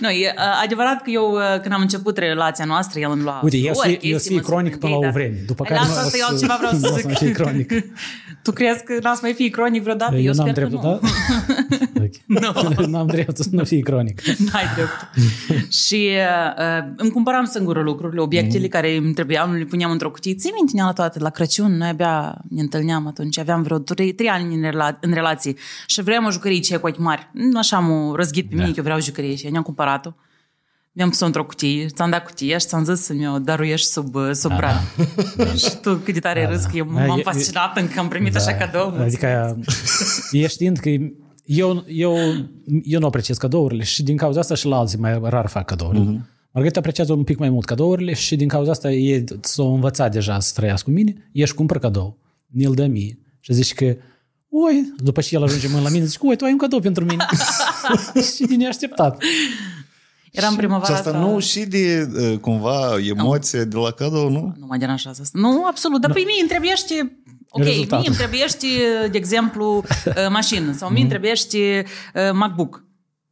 Nu, 0.00 0.08
e 0.10 0.34
uh, 0.36 0.42
adevărat 0.62 1.02
că 1.02 1.10
eu, 1.10 1.30
uh, 1.32 1.60
când 1.62 1.74
am 1.74 1.80
început 1.80 2.18
relația 2.18 2.64
noastră, 2.64 3.00
el 3.00 3.10
îmi 3.10 3.22
lua 3.22 3.40
Uite, 3.42 3.56
eu 3.56 3.72
flori, 3.72 3.88
să- 3.88 3.88
eu 3.92 3.98
chestii, 3.98 4.18
să 4.18 4.26
fii 4.28 4.36
mă 4.36 4.42
cronic 4.42 4.76
până 4.78 4.92
la 4.92 4.98
o 4.98 5.02
surprindei, 5.02 5.30
vreme. 5.30 5.44
După 5.46 5.64
dar- 5.68 5.78
care 5.78 5.88
Lasă 5.88 6.00
nu 6.00 6.02
o 6.02 6.06
asta, 6.06 6.16
eu 6.16 6.24
să- 6.24 6.30
altceva 6.32 6.56
vreau 6.56 6.72
nu 6.72 6.78
să 6.78 6.86
o 6.86 6.90
să 6.90 6.96
zic. 6.96 7.04
mai 7.04 7.14
fii 7.14 7.32
cronic. 7.32 7.72
Tu 8.44 8.52
crezi 8.52 8.84
că 8.84 8.98
n-am 9.02 9.14
să 9.14 9.20
mai 9.22 9.32
fi 9.32 9.50
cronic 9.50 9.82
vreodată? 9.82 10.14
Eu, 10.14 10.20
Eu 10.20 10.32
n-am 10.32 10.48
sper 10.48 10.52
dreptul, 10.52 10.80
că 10.80 10.86
nu. 10.86 11.00
da? 11.00 11.08
Ok. 12.04 12.86
N-am 12.92 13.06
dreptul 13.06 13.44
să 13.44 13.48
nu 13.52 13.64
fii 13.64 13.82
cronic. 13.82 14.20
N-ai 14.20 14.64
drept. 14.74 15.08
și 15.72 16.10
uh, 16.58 16.92
îmi 16.96 17.10
cumpăram 17.10 17.44
singură 17.44 17.80
lucrurile, 17.80 18.20
obiectele 18.20 18.68
care 18.68 18.96
îmi 18.96 19.14
trebuiau, 19.14 19.52
le 19.52 19.64
puneam 19.64 19.90
într-o 19.90 20.10
cutie. 20.10 20.34
Ții 20.34 20.52
minte 20.54 20.82
la 20.82 20.92
toate, 20.92 21.18
la 21.18 21.30
Crăciun, 21.30 21.76
noi 21.76 21.88
abia 21.88 22.34
ne 22.48 22.60
întâlneam 22.60 23.06
atunci, 23.06 23.38
aveam 23.38 23.62
vreo 23.62 23.78
trei, 23.78 24.12
trei 24.12 24.28
ani 24.28 24.54
în, 24.54 24.70
rela- 24.70 24.98
în 25.00 25.12
relație 25.12 25.54
și 25.86 26.02
vreau 26.02 26.24
o 26.26 26.30
jucărie 26.30 26.60
ce 26.60 26.76
cu 26.76 26.86
ochi 26.86 26.98
mari. 26.98 27.28
Nu 27.32 27.58
Așa 27.58 27.78
m-a 27.78 28.16
răzghit 28.16 28.48
pe 28.48 28.54
mine 28.54 28.66
că 28.66 28.74
eu 28.76 28.82
vreau 28.82 29.00
jucărie 29.00 29.34
și 29.34 29.44
eu 29.44 29.50
ne-am 29.50 29.62
cumpărat-o. 29.62 30.10
Mi-am 30.96 31.08
pus-o 31.08 31.24
într-o 31.24 31.44
cutie, 31.44 31.86
ți-am 31.86 32.10
dat 32.10 32.24
cutia 32.24 32.58
și 32.58 32.66
ți-am 32.66 32.84
zis 32.84 33.00
să 33.00 33.12
mi-o 33.12 33.38
daruiești 33.38 33.86
sub, 33.86 34.14
uh, 34.14 34.30
sub 34.32 34.56
brad. 34.56 34.80
și 35.62 35.76
tu 35.82 35.94
cât 35.94 36.14
de 36.14 36.20
tare 36.20 36.46
râs 36.46 36.62
că 36.64 36.76
eu 36.76 36.84
Da, 36.84 37.06
m-am 37.06 37.18
e- 37.18 37.22
fascinat 37.22 37.76
încă 37.76 38.00
am 38.00 38.08
primit 38.08 38.36
așa 38.36 38.54
cadou. 38.54 38.94
Adică 38.98 39.56
e 40.32 40.46
știind 40.46 40.78
că 40.78 40.88
eu, 41.44 41.84
eu, 41.86 42.16
eu 42.82 43.00
nu 43.00 43.06
apreciez 43.06 43.36
cadourile 43.36 43.84
și 43.84 44.02
din 44.02 44.16
cauza 44.16 44.40
asta 44.40 44.54
și 44.54 44.66
la 44.66 44.76
alții 44.76 44.98
mai 44.98 45.20
rar 45.22 45.46
fac 45.46 45.64
cadouri. 45.64 46.00
Mm-hmm. 46.00 46.32
Margarita 46.50 46.78
apreciază 46.78 47.12
un 47.12 47.24
pic 47.24 47.38
mai 47.38 47.50
mult 47.50 47.64
cadourile 47.64 48.12
și 48.12 48.36
din 48.36 48.48
cauza 48.48 48.70
asta 48.70 48.90
e 48.90 49.24
s-a 49.40 49.62
învățat 49.62 50.12
deja 50.12 50.40
să 50.40 50.52
trăiască 50.54 50.90
cu 50.90 50.96
mine, 50.96 51.30
ești 51.32 51.54
cumpăr 51.54 51.78
cadou, 51.78 52.18
ne-l 52.46 52.74
dă 52.74 52.86
mie 52.86 53.18
și 53.40 53.52
zici 53.52 53.74
că 53.74 53.96
Oi, 54.56 54.94
după 54.96 55.20
ce 55.20 55.34
el 55.34 55.42
ajunge 55.42 55.66
mâine 55.68 55.82
la 55.82 55.88
mine, 55.88 56.04
zice, 56.04 56.18
oi, 56.26 56.36
tu 56.36 56.44
ai 56.44 56.52
un 56.52 56.58
cadou 56.58 56.80
pentru 56.80 57.04
mine. 57.04 57.26
și 58.34 58.44
din 58.46 58.58
neașteptat. 58.58 59.22
Eram 60.34 60.50
Și 60.50 60.56
primăvara 60.56 60.94
asta 60.94 61.10
nu 61.10 61.38
și 61.38 61.60
de, 61.60 62.08
uh, 62.14 62.38
cumva, 62.38 62.96
emoție 63.04 63.64
de 63.64 63.76
la 63.76 63.90
cadou, 63.90 64.30
nu? 64.30 64.54
Nu 64.58 64.66
mă 64.66 64.76
deranjează 64.76 65.20
asta. 65.22 65.38
Nu, 65.38 65.64
absolut. 65.66 66.00
Dar 66.00 66.12
pe 66.12 66.22
mie 66.26 66.40
îmi 66.40 66.48
trebuiește... 66.48 67.18
Ok, 67.48 67.62
Rezultatul. 67.62 67.98
mie 67.98 68.08
îmi 68.08 68.16
trebuiește, 68.16 68.66
de 69.10 69.16
exemplu, 69.16 69.76
uh, 70.06 70.14
mașină 70.30 70.72
sau 70.72 70.88
mie 70.90 71.00
îmi 71.00 71.08
trebuiește 71.08 71.84
uh, 72.14 72.22
MacBook. 72.32 72.84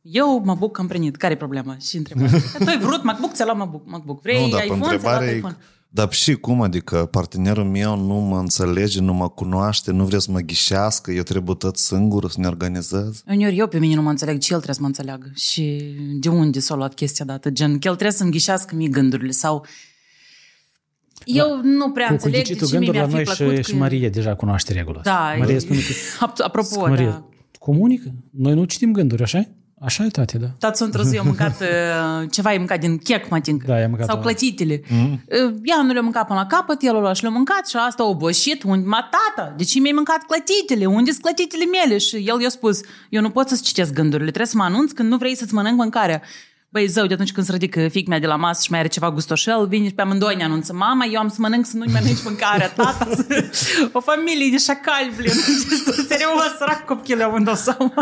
Eu 0.02 0.42
MacBook 0.44 0.78
am 0.78 0.86
primit. 0.86 1.16
Care 1.16 1.32
e 1.32 1.36
problema? 1.36 1.76
Și 1.80 1.96
întrebare. 1.96 2.42
tu 2.64 2.68
ai 2.68 2.78
vrut 2.78 3.02
MacBook, 3.02 3.32
ți-a 3.32 3.44
luat 3.44 3.56
MacBook. 3.56 3.82
MacBook. 3.86 4.22
Vrei 4.22 4.44
nu, 4.44 4.48
dar 4.48 4.60
pe 4.60 4.64
iPhone, 4.66 4.80
ți-a 4.80 4.88
luat 4.88 4.94
întrebare 4.94 5.30
e- 5.30 5.36
iPhone. 5.36 5.56
Dar 5.94 6.12
și 6.12 6.34
cum, 6.34 6.60
adică 6.60 7.06
partenerul 7.10 7.64
meu 7.64 7.96
nu 8.06 8.14
mă 8.14 8.38
înțelege, 8.38 9.00
nu 9.00 9.12
mă 9.14 9.28
cunoaște, 9.28 9.90
nu 9.90 10.04
vrea 10.04 10.18
să 10.18 10.30
mă 10.30 10.38
ghișească, 10.38 11.10
eu 11.10 11.22
trebuie 11.22 11.54
tot 11.56 11.76
singur 11.78 12.30
să 12.30 12.40
ne 12.40 12.46
organizez. 12.46 13.22
Uneori 13.26 13.56
eu 13.56 13.66
pe 13.66 13.78
mine 13.78 13.94
nu 13.94 14.02
mă 14.02 14.10
înțeleg, 14.10 14.38
ci 14.38 14.48
el 14.48 14.56
trebuie 14.56 14.74
să 14.74 14.80
mă 14.80 14.86
înțeleagă. 14.86 15.30
Și 15.34 15.94
de 16.20 16.28
unde 16.28 16.60
s-a 16.60 16.74
luat 16.74 16.94
chestia 16.94 17.24
dată? 17.24 17.50
Gen, 17.50 17.70
că 17.70 17.88
el 17.88 17.94
trebuie 17.94 18.10
să-mi 18.16 18.30
ghișească 18.30 18.74
mie 18.74 18.88
gândurile 18.88 19.30
sau... 19.30 19.66
Eu 21.24 21.60
nu 21.62 21.90
prea 21.90 22.06
Cu, 22.06 22.14
cu 22.16 22.24
înțeleg 22.24 22.36
de 22.46 22.52
ghicitul 22.52 22.66
ce 22.68 22.78
mie 22.78 22.86
gânduri 22.86 22.98
la 23.10 23.12
mi-ar 23.16 23.26
fi 23.26 23.30
noi 23.42 23.46
plăcut 23.46 23.56
și, 23.64 23.70
și 23.70 23.70
că- 23.72 23.78
Marie 23.82 24.08
deja 24.08 24.34
cunoaște 24.34 24.72
regula 24.72 24.98
asta. 24.98 25.10
Da, 25.10 25.38
Marie 25.38 25.54
e- 25.54 25.58
spune 25.58 25.78
că 25.78 25.92
Ap- 26.26 26.44
Apropo, 26.46 26.80
Marie, 26.80 27.06
da. 27.06 27.28
comunică. 27.58 28.14
Noi 28.30 28.54
nu 28.54 28.64
citim 28.64 28.92
gânduri, 28.92 29.22
așa 29.22 29.48
Așa 29.84 30.04
e, 30.04 30.08
tate, 30.08 30.38
da. 30.38 30.46
Tați 30.58 30.82
într-o 30.82 31.02
zi, 31.02 31.14
eu 31.14 31.20
am 31.20 31.26
mâncat 31.26 31.60
uh, 31.60 32.28
ceva, 32.30 32.48
ai 32.48 32.58
mâncat 32.58 32.80
din 32.80 32.98
chec, 32.98 33.28
mă 33.28 33.40
tincă. 33.40 33.66
Da, 33.66 33.78
i-am 33.78 33.90
mâncat 33.90 34.06
Sau 34.06 34.16
ăla. 34.16 34.24
clătitele. 34.24 34.82
Mm. 34.88 35.24
Ea 35.62 35.82
nu 35.82 35.92
le-a 35.92 36.02
mâncat 36.02 36.26
până 36.26 36.38
la 36.38 36.46
capăt, 36.46 36.82
el 36.82 36.94
o 36.96 37.00
lua 37.00 37.12
și 37.12 37.22
le-a 37.22 37.30
mâncat 37.30 37.68
și 37.68 37.76
asta 37.76 38.02
a 38.02 38.06
obosit. 38.06 38.62
Unde, 38.62 38.86
ma 38.88 39.08
tata, 39.10 39.54
de 39.56 39.64
ce 39.64 39.80
mi-ai 39.80 39.92
mâncat 39.92 40.22
clătitele? 40.26 40.86
Unde 40.86 41.10
sunt 41.10 41.22
clătitele 41.22 41.64
mele? 41.64 41.98
Și 41.98 42.16
el 42.16 42.40
i-a 42.40 42.48
spus, 42.48 42.80
eu 43.08 43.20
nu 43.20 43.30
pot 43.30 43.48
să-ți 43.48 43.62
citesc 43.62 43.92
gândurile, 43.92 44.28
trebuie 44.30 44.46
să 44.46 44.56
mă 44.56 44.64
anunț 44.64 44.92
când 44.92 45.08
nu 45.08 45.16
vrei 45.16 45.36
să-ți 45.36 45.54
mănânc 45.54 45.76
mâncarea. 45.76 46.22
Băi, 46.68 46.86
zău, 46.86 47.06
de 47.06 47.14
atunci 47.14 47.32
când 47.32 47.46
se 47.46 47.52
ridică 47.52 47.88
fiic 47.88 48.06
mea 48.06 48.18
de 48.18 48.26
la 48.26 48.36
masă 48.36 48.60
și 48.64 48.70
mai 48.70 48.78
are 48.78 48.88
ceva 48.88 49.10
gustoșel, 49.10 49.66
vine 49.66 49.86
și 49.86 49.94
pe 49.94 50.02
amândoi 50.02 50.36
ne 50.36 50.44
anunță, 50.44 50.72
mama, 50.72 51.04
eu 51.04 51.20
am 51.20 51.28
să 51.28 51.36
mănânc 51.38 51.66
să 51.66 51.76
nu-i 51.76 51.92
mănânci 51.92 52.22
mâncarea, 52.24 52.68
tata, 52.68 53.08
o 53.92 54.00
familie 54.00 54.50
de 54.50 54.58
șacali, 54.58 55.12
blin, 55.16 55.32
serios, 56.08 56.56
sărac 56.58 56.84
copchile 56.84 57.22
amândouă 57.22 57.56
sau... 57.56 57.94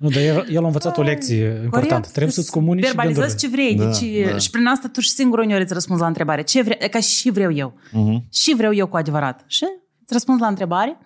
Nu, 0.00 0.08
dar 0.08 0.22
el, 0.22 0.46
el 0.50 0.62
a 0.62 0.66
învățat 0.66 0.98
o 0.98 1.02
lecție 1.02 1.44
importantă. 1.46 1.88
Corect. 1.88 2.08
Trebuie 2.08 2.32
să-ți 2.32 2.50
comunici 2.50 2.84
Verbalizezi 2.84 3.36
ce 3.36 3.48
vrei. 3.48 3.74
Da, 3.74 3.84
deci, 3.84 4.28
da. 4.30 4.38
Și 4.38 4.50
prin 4.50 4.66
asta 4.66 4.88
tu 4.92 5.00
și 5.00 5.10
singur 5.10 5.38
uneori 5.38 5.62
îți 5.62 5.72
răspunzi 5.72 6.00
la 6.02 6.08
întrebare. 6.08 6.42
Ce 6.42 6.62
vrei? 6.62 6.88
Ca 6.90 7.00
și 7.00 7.30
vreau 7.30 7.52
eu. 7.52 7.74
Mhm. 7.92 8.26
Și 8.32 8.54
vreau 8.56 8.74
eu 8.74 8.86
cu 8.86 8.96
adevărat. 8.96 9.44
Și 9.46 9.64
îți 10.02 10.12
răspunzi 10.12 10.40
la 10.40 10.46
întrebare. 10.46 10.96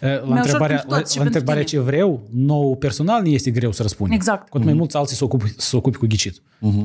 La 0.00 0.08
ușor 0.22 0.36
întrebarea, 0.36 0.76
pentru 0.76 0.90
la, 0.94 0.98
toți 0.98 1.12
și 1.12 1.18
la 1.18 1.22
pentru 1.22 1.38
întrebarea 1.38 1.64
tine. 1.64 1.80
ce 1.80 1.84
vreau, 1.86 2.28
nou 2.32 2.76
personal 2.76 3.22
nu 3.22 3.28
este 3.28 3.50
greu 3.50 3.72
să 3.72 3.82
răspundem. 3.82 4.16
Exact. 4.16 4.48
Cu 4.48 4.56
atât 4.56 4.64
mai 4.68 4.74
mulți 4.74 4.96
alții 4.96 5.16
se 5.16 5.24
ocupi, 5.24 5.54
se 5.56 5.76
ocupi 5.76 5.96
cu 5.96 6.06
ghicit. 6.06 6.42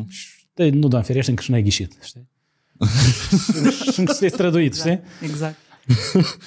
Și 0.08 0.28
te- 0.54 0.70
nu, 0.70 0.88
Doamne 0.88 1.08
ferește, 1.08 1.30
încă 1.30 1.44
și 1.44 1.52
n-ai 1.52 1.62
ghicit. 1.64 1.98
Știi? 2.04 2.28
și 3.94 4.00
încă 4.00 4.14
te-ai 4.14 4.30
străduit, 4.30 4.76
știi? 4.76 5.02
Exact. 5.22 5.56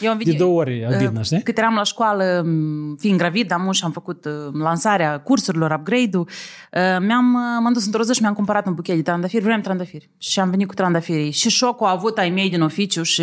Eu 0.00 0.10
am 0.10 0.18
De 0.24 0.32
două 0.32 0.60
ori 0.60 0.84
adină, 0.84 1.18
Uh, 1.18 1.24
știi? 1.24 1.42
Cât 1.42 1.58
eram 1.58 1.74
la 1.74 1.82
școală, 1.82 2.42
m, 2.44 2.96
fiind 2.96 3.18
gravid, 3.18 3.52
am 3.52 3.70
și 3.72 3.84
am 3.84 3.90
făcut 3.90 4.24
uh, 4.24 4.32
lansarea 4.52 5.20
cursurilor, 5.20 5.70
upgrade-ul, 5.70 6.28
uh, 6.72 6.96
mi-am, 7.00 7.34
uh, 7.34 7.40
m-am 7.62 7.72
dus 7.72 7.84
într-o 7.84 8.02
zi 8.02 8.12
și 8.12 8.20
mi-am 8.20 8.34
cumpărat 8.34 8.66
un 8.66 8.74
buchet 8.74 8.96
de 8.96 9.02
trandafiri, 9.02 9.42
vreau 9.42 9.60
trandafiri. 9.60 10.10
Și 10.18 10.40
am 10.40 10.50
venit 10.50 10.66
cu 10.68 10.74
trandafirii. 10.74 11.30
Și 11.30 11.48
șocul 11.48 11.86
a 11.86 11.90
avut 11.90 12.18
ai 12.18 12.30
mei 12.30 12.50
din 12.50 12.62
oficiu 12.62 13.02
și 13.02 13.22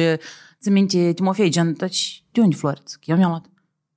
ți 0.61 0.69
minte, 0.69 1.13
Timofei, 1.13 1.49
gen, 1.49 1.73
deci, 1.77 2.23
de 2.31 2.41
unde 2.41 2.55
flori? 2.55 2.81
Zic, 2.87 3.07
eu 3.07 3.17
mi-am 3.17 3.29
luat. 3.29 3.45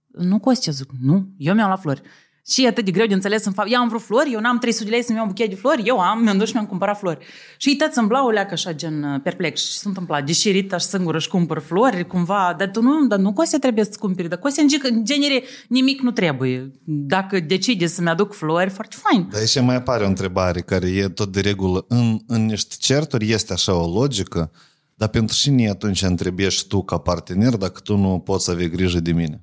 Nu, 0.06 0.38
Costea, 0.38 0.72
zic, 0.72 0.90
nu, 1.00 1.26
eu 1.38 1.54
mi-am 1.54 1.66
luat 1.66 1.80
flori. 1.80 2.02
Și 2.48 2.64
e 2.64 2.68
atât 2.68 2.84
de 2.84 2.90
greu 2.90 3.06
de 3.06 3.14
înțeles 3.14 3.44
în 3.44 3.52
fapt. 3.52 3.72
Eu 3.72 3.80
am 3.80 3.88
vrut 3.88 4.02
flori, 4.02 4.32
eu 4.32 4.40
n-am 4.40 4.58
300 4.58 4.84
de 4.84 4.90
lei 4.90 5.02
să-mi 5.02 5.16
iau 5.16 5.26
un 5.26 5.32
buchet 5.32 5.48
de 5.50 5.54
flori, 5.54 5.82
eu 5.84 5.98
am, 5.98 6.22
mi-am 6.22 6.38
dus 6.38 6.46
și 6.46 6.54
mi-am 6.54 6.66
cumpărat 6.66 6.98
flori. 6.98 7.24
Și 7.56 7.68
îi 7.68 7.76
tăți 7.76 7.98
în 7.98 8.06
blau, 8.06 8.28
leacă 8.28 8.52
așa, 8.52 8.72
gen 8.72 9.02
uh, 9.02 9.20
perplex. 9.22 9.70
Și 9.70 9.78
s-a 9.78 9.88
întâmplat, 9.88 10.24
deși 10.26 10.50
Rita 10.50 10.76
și 10.76 10.86
singură 10.86 11.16
își 11.16 11.28
cumpăr 11.28 11.58
flori, 11.58 12.06
cumva, 12.06 12.54
dar 12.58 12.70
tu 12.70 12.82
nu, 12.82 13.06
dar 13.06 13.18
nu 13.18 13.32
Costea 13.32 13.58
trebuie 13.58 13.84
să-ți 13.84 13.98
cumperi, 13.98 14.28
dar 14.28 14.38
Costea, 14.38 14.62
în 14.62 14.68
ge- 14.68 14.88
în 14.88 15.04
genere, 15.04 15.42
nimic 15.68 16.00
nu 16.00 16.10
trebuie. 16.10 16.70
Dacă 16.84 17.40
decide 17.40 17.86
să-mi 17.86 18.08
aduc 18.08 18.34
flori, 18.34 18.70
foarte 18.70 18.96
fain. 18.98 19.28
Dar 19.30 19.40
aici 19.40 19.60
mai 19.60 19.76
apare 19.76 20.04
o 20.04 20.06
întrebare 20.06 20.60
care 20.60 20.88
e 20.88 21.08
tot 21.08 21.32
de 21.32 21.40
regulă. 21.40 21.84
În, 21.88 22.18
în 22.26 22.46
niște 22.46 22.74
certuri 22.78 23.30
este 23.30 23.52
așa 23.52 23.74
o 23.74 23.92
logică, 23.98 24.50
dar 24.94 25.08
pentru 25.08 25.36
cine 25.36 25.68
atunci 25.68 26.02
întrebești 26.02 26.68
tu 26.68 26.82
ca 26.82 26.98
partener 26.98 27.56
dacă 27.56 27.80
tu 27.80 27.96
nu 27.96 28.18
poți 28.18 28.50
avea 28.50 28.66
grijă 28.66 29.00
de 29.00 29.12
mine? 29.12 29.42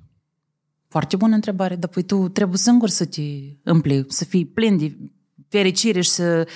Foarte 0.90 1.16
bună 1.16 1.34
întrebare, 1.34 1.76
dar 1.76 1.90
păi 1.90 2.02
tu 2.02 2.28
trebuie 2.28 2.58
singur 2.58 2.88
să 2.88 3.04
te 3.04 3.22
împli, 3.62 4.04
să 4.08 4.24
fii 4.24 4.46
plin 4.46 4.78
de 4.78 4.96
fericire 5.48 6.00
și 6.00 6.10
să, 6.10 6.46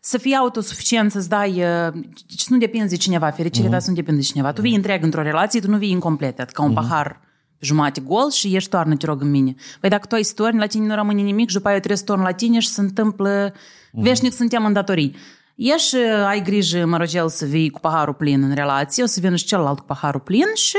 să 0.00 0.18
fii 0.18 0.34
autosuficient, 0.34 1.10
să-ți 1.10 1.28
dai... 1.28 1.50
uh, 1.50 1.92
Și 2.36 2.46
nu 2.48 2.58
depinde 2.58 2.86
de 2.86 2.96
cineva, 2.96 3.30
fericirea 3.30 3.70
ta 3.70 3.78
să 3.78 3.88
nu 3.88 3.94
depinde 3.94 4.20
de 4.20 4.26
cineva. 4.26 4.52
Tu 4.52 4.60
vii 4.60 4.74
întreg 4.74 5.02
într-o 5.02 5.22
relație, 5.22 5.60
tu 5.60 5.70
nu 5.70 5.76
vii 5.76 5.90
incomplet, 5.90 6.38
ca 6.38 6.62
un 6.62 6.72
pahar 6.72 7.20
jumate 7.58 8.00
gol 8.00 8.30
și 8.30 8.56
ești 8.56 8.70
toarnă, 8.70 8.96
te 8.96 9.06
rog, 9.06 9.20
în 9.20 9.30
mine. 9.30 9.54
Păi 9.80 9.90
dacă 9.90 10.06
tu 10.06 10.14
ai 10.14 10.22
să 10.22 10.32
torni, 10.34 10.58
la 10.58 10.66
tine 10.66 10.86
nu 10.86 10.94
rămâne 10.94 11.22
nimic 11.22 11.48
și 11.48 11.54
după 11.54 11.66
aia 11.66 11.76
eu 11.76 11.82
trebuie 11.82 12.06
să 12.06 12.12
torn 12.12 12.22
la 12.22 12.32
tine 12.32 12.58
și 12.58 12.68
se 12.68 12.80
întâmplă... 12.80 13.52
Veșnic 13.92 14.32
suntem 14.32 14.64
în 14.64 14.72
datorii. 14.72 15.14
Ieși, 15.54 15.96
ai 16.26 16.42
grijă, 16.42 16.86
mă 16.86 16.96
rog, 16.96 17.30
să 17.30 17.44
vii 17.44 17.70
cu 17.70 17.80
paharul 17.80 18.14
plin 18.14 18.42
în 18.42 18.54
relație, 18.54 19.02
o 19.02 19.06
să 19.06 19.20
vină 19.20 19.36
și 19.36 19.44
celălalt 19.44 19.78
cu 19.78 19.84
paharul 19.84 20.20
plin 20.20 20.46
și 20.54 20.76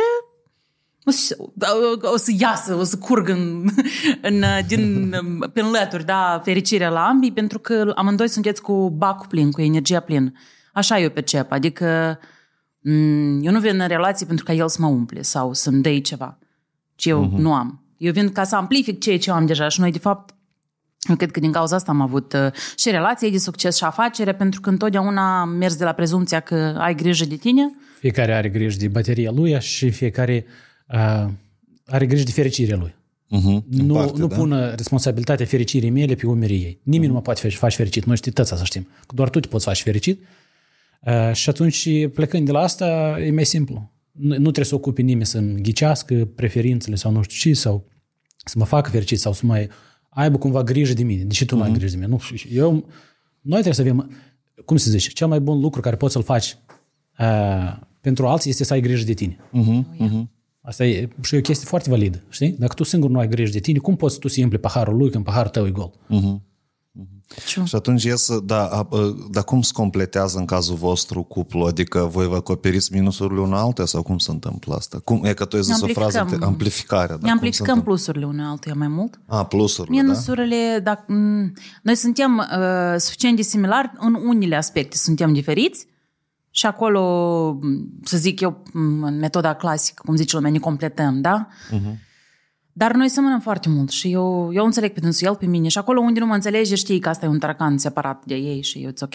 o 1.06 1.12
să, 1.12 1.38
o 2.02 2.18
să 2.18 2.32
iasă, 2.38 2.76
o 2.76 2.84
să 2.84 2.98
curg 2.98 3.30
în, 3.30 3.70
în, 4.22 4.44
din, 4.68 5.16
prin 5.54 5.66
lături, 5.72 6.06
da, 6.06 6.42
fericirea 6.44 6.90
la 6.90 7.06
ambii, 7.06 7.32
pentru 7.32 7.60
că 7.60 7.92
amândoi 7.96 8.30
sunteți 8.30 8.62
cu 8.62 8.90
bacul 8.90 9.28
plin, 9.28 9.52
cu 9.52 9.62
energia 9.62 10.00
plină. 10.00 10.32
Așa 10.74 11.00
eu 11.00 11.10
percep, 11.10 11.52
adică 11.52 12.20
m, 12.80 13.44
eu 13.44 13.52
nu 13.52 13.60
vin 13.60 13.80
în 13.80 13.88
relație 13.88 14.26
pentru 14.26 14.46
ca 14.46 14.54
el 14.54 14.70
să 14.70 14.78
mă 14.80 14.88
umple 14.88 15.22
sau 15.22 15.54
să-mi 15.54 15.82
dea 15.82 16.00
ceva, 16.02 16.38
ce 16.96 17.10
eu 17.10 17.26
uh-huh. 17.28 17.38
nu 17.38 17.54
am. 17.54 17.84
Eu 17.98 18.12
vin 18.12 18.32
ca 18.32 18.44
să 18.44 18.56
amplific 18.56 19.00
ceea 19.00 19.18
ce 19.18 19.30
eu 19.30 19.36
am 19.36 19.46
deja 19.46 19.68
și 19.68 19.80
noi, 19.80 19.92
de 19.92 20.00
fapt, 20.00 20.36
eu 21.10 21.16
cred 21.16 21.32
că 21.32 21.40
din 21.40 21.52
cauza 21.52 21.76
asta 21.76 21.92
am 21.92 22.02
avut 22.02 22.34
uh, 22.34 22.52
și 22.76 22.90
relații 22.90 23.32
de 23.32 23.38
succes 23.38 23.78
și 23.78 23.84
afacere, 23.84 24.34
pentru 24.34 24.62
că 24.62 24.70
întotdeauna 24.70 25.42
am 25.42 25.50
mers 25.50 25.76
de 25.76 25.84
la 25.84 25.92
prezumția 25.92 26.40
că 26.40 26.76
ai 26.78 26.96
grijă 26.96 27.26
de 27.26 27.36
tine, 27.36 27.76
Fiecare 28.00 28.34
are 28.34 28.50
grijă 28.50 28.78
de 28.80 28.88
bateria 28.88 29.32
lui 29.32 29.60
și 29.60 29.90
fiecare 29.90 30.46
uh, 30.48 30.54
are 31.86 32.06
grijă 32.06 32.24
de 32.24 32.32
fericirea 32.32 32.78
lui. 32.78 32.96
Uh-huh, 33.26 33.64
Nu, 33.70 33.94
parte, 33.94 34.20
nu 34.20 34.28
da? 34.28 34.36
pună 34.36 34.74
responsabilitatea 34.76 35.46
fericirii 35.46 35.90
mele 35.90 36.16
pe 36.16 36.28
umerii 36.28 36.64
ei. 36.64 36.80
Nimeni 36.84 37.08
nu 37.08 37.14
mă 37.14 37.22
poate 37.22 37.42
face, 37.42 37.56
face 37.56 37.76
fericit. 37.76 38.04
Noi 38.04 38.16
știți 38.16 38.36
tăța 38.36 38.56
să 38.56 38.64
știm. 38.64 38.88
Că 39.08 39.16
doar 39.16 39.30
tu 39.30 39.40
te 39.40 39.48
poți 39.48 39.66
face 39.66 39.84
fericit. 39.84 40.20
Uh, 41.02 41.34
și 41.34 41.50
atunci, 41.50 41.90
plecând 42.14 42.46
de 42.46 42.52
la 42.52 42.60
asta, 42.60 43.18
e 43.20 43.32
mai 43.32 43.46
simplu. 43.46 43.92
Nu, 44.12 44.28
nu 44.28 44.42
trebuie 44.42 44.66
să 44.66 44.76
ocupe 44.76 45.02
nimeni 45.02 45.26
să-mi 45.26 45.62
ghicească 45.62 46.30
preferințele 46.36 46.96
sau 46.96 47.12
nu 47.12 47.22
știu 47.22 47.52
ce, 47.52 47.60
sau 47.60 47.86
să 48.46 48.56
mă 48.58 48.66
facă 48.66 48.90
fericit 48.90 49.20
sau 49.20 49.34
să 49.34 49.46
mai 49.46 49.70
aibă 50.10 50.38
cumva 50.38 50.64
grijă 50.64 50.94
de 50.94 51.04
mine. 51.04 51.24
Deși 51.24 51.46
tu 51.46 51.56
nu 51.56 51.62
ai 51.62 51.72
grijă 51.72 51.90
de 51.90 51.96
mine. 51.96 52.08
Nu, 52.08 52.20
eu, 52.52 52.72
noi 53.42 53.62
trebuie 53.62 53.74
să 53.74 53.82
avem, 53.82 54.12
cum 54.66 54.78
se 54.78 54.90
zice, 54.90 55.10
cel 55.10 55.28
mai 55.28 55.40
bun 55.40 55.60
lucru 55.60 55.82
care 55.82 55.96
poți 55.96 56.14
să-l 56.14 56.24
faci 56.24 56.58
uh, 57.20 57.78
pentru 58.02 58.28
alții 58.28 58.50
este 58.50 58.64
să 58.64 58.74
ai 58.74 58.82
grijă 58.82 59.06
de 59.06 59.14
tine. 59.14 59.38
Uh-huh, 59.54 60.06
uh-huh. 60.06 60.24
Asta 60.66 60.86
e 60.86 61.10
și 61.22 61.36
e 61.36 61.38
o 61.38 61.42
chestie 61.42 61.68
foarte 61.68 61.90
validă, 61.90 62.22
știi? 62.30 62.56
Dacă 62.60 62.74
tu 62.74 62.84
singur 62.84 63.10
nu 63.10 63.20
ai 63.20 63.28
grijă 63.28 63.52
de 63.52 63.60
tine, 63.60 63.78
cum 63.78 63.96
poți 63.96 64.20
tu 64.20 64.28
să 64.28 64.42
împli 64.42 64.58
paharul 64.58 64.98
lui 64.98 65.10
când 65.10 65.24
paharul 65.24 65.52
tău 65.52 65.66
e 65.66 65.70
gol? 65.72 65.92
Și 67.66 67.76
atunci 67.76 68.04
ies, 68.04 68.40
da, 68.40 68.66
a- 68.68 68.88
a- 68.92 69.16
dar 69.32 69.44
cum 69.44 69.62
se 69.62 69.72
completează 69.74 70.38
în 70.38 70.46
cazul 70.46 70.76
vostru 70.76 71.24
cuplu? 71.24 71.66
Adică 71.66 72.00
voi 72.12 72.28
vă 72.28 72.36
acoperiți 72.36 72.94
minusurile 72.94 73.40
unul 73.40 73.56
altuia 73.58 73.86
sau 73.88 74.02
cum 74.04 74.18
se 74.18 74.32
întâmplă 74.32 74.76
asta? 74.76 75.00
Cum, 75.04 75.24
e 75.24 75.34
că 75.34 75.46
tu 75.46 75.56
ai 75.56 75.62
zis 75.62 75.82
o 75.82 75.88
frază, 75.88 76.18
amplificăm. 76.18 76.40
te- 76.40 76.46
amplificarea. 76.46 77.08
Da, 77.08 77.14
ne 77.14 77.18
cum 77.20 77.28
se 77.28 77.32
amplificăm 77.32 77.66
întâmplă? 77.68 77.84
plusurile 77.94 78.26
unei 78.26 78.46
altuia 78.46 78.74
mai 78.78 78.88
mult. 78.88 79.20
A, 79.26 79.46
plusurile, 79.46 79.96
da? 79.98 80.02
Minusurile, 80.02 80.80
dacă, 80.84 81.12
m, 81.12 81.54
noi 81.84 81.96
suntem 81.96 82.38
uh, 82.38 82.96
suficient 83.00 83.36
de 83.36 83.42
similari 83.42 83.92
în 84.00 84.14
unele 84.26 84.56
aspecte, 84.56 84.98
suntem 84.98 85.34
diferiți 85.34 85.88
și 86.56 86.66
acolo, 86.66 87.02
m, 87.62 87.90
să 88.04 88.18
zic 88.18 88.40
eu, 88.40 88.64
m, 88.74 89.04
în 89.04 89.18
metoda 89.18 89.54
clasică, 89.54 90.02
cum 90.06 90.16
zice 90.16 90.36
lumea, 90.36 90.52
ne 90.52 90.58
completăm, 90.58 91.22
da? 91.22 91.48
Mhm. 91.72 92.00
Dar 92.72 92.94
noi 92.94 93.10
semănăm 93.10 93.40
foarte 93.40 93.70
mult 93.70 93.90
și 93.90 94.12
eu, 94.12 94.54
eu 94.54 94.66
înțeleg 94.66 94.94
pe 94.94 95.00
dânsul, 95.00 95.28
el 95.28 95.36
pe 95.36 95.46
mine 95.46 95.68
și 95.68 95.78
acolo 95.78 96.00
unde 96.00 96.20
nu 96.20 96.26
mă 96.26 96.34
înțelege 96.34 96.76
știi 96.76 97.00
că 97.00 97.10
asta 97.10 97.26
e 97.26 97.30
un 97.30 97.40
taracan 97.40 97.78
separat 97.78 98.26
de 98.26 98.36
ei 98.36 98.62
și 98.62 98.84
eu, 98.84 98.92
it's 98.92 99.02
ok, 99.02 99.14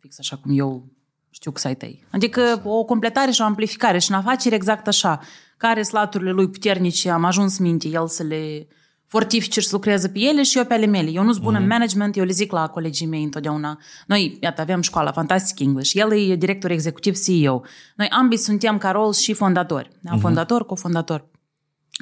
fix 0.00 0.18
așa 0.18 0.36
cum 0.36 0.58
eu 0.58 0.86
știu 1.30 1.50
că 1.50 1.60
să 1.60 1.66
ai 1.66 1.76
tăi. 1.76 2.04
Adică 2.10 2.62
o 2.64 2.84
completare 2.84 3.30
și 3.30 3.40
o 3.40 3.44
amplificare 3.44 3.98
și 3.98 4.10
în 4.10 4.16
afaceri 4.16 4.54
exact 4.54 4.86
așa. 4.86 5.20
Care 5.56 5.82
slaturile 5.82 6.30
lui 6.30 6.48
puternice 6.48 7.10
am 7.10 7.24
ajuns 7.24 7.58
minte, 7.58 7.88
el 7.88 8.08
să 8.08 8.22
le 8.22 8.66
fortifice 9.12 9.60
și 9.60 9.66
să 9.66 9.74
lucreze 9.74 10.08
pe 10.08 10.18
ele 10.18 10.42
și 10.42 10.58
eu 10.58 10.64
pe 10.64 10.74
ale 10.74 10.86
mele. 10.86 11.10
Eu 11.10 11.22
nu 11.22 11.32
sunt 11.32 11.44
bună 11.44 11.58
în 11.58 11.66
management, 11.66 12.16
eu 12.16 12.24
le 12.24 12.32
zic 12.32 12.52
la 12.52 12.68
colegii 12.68 13.06
mei 13.06 13.22
întotdeauna. 13.22 13.78
Noi, 14.06 14.38
iată, 14.40 14.60
avem 14.60 14.80
școala 14.80 15.12
Fantastic 15.12 15.60
English, 15.60 15.94
el 15.94 16.12
e 16.12 16.36
director 16.36 16.70
executiv 16.70 17.16
CEO. 17.24 17.62
Noi 17.96 18.08
ambii 18.08 18.38
suntem 18.38 18.78
ca 18.78 18.90
rol 18.90 19.12
și 19.12 19.32
fondatori. 19.32 19.90
Da? 20.00 20.16
Fondator, 20.16 20.66
cofondator. 20.66 21.30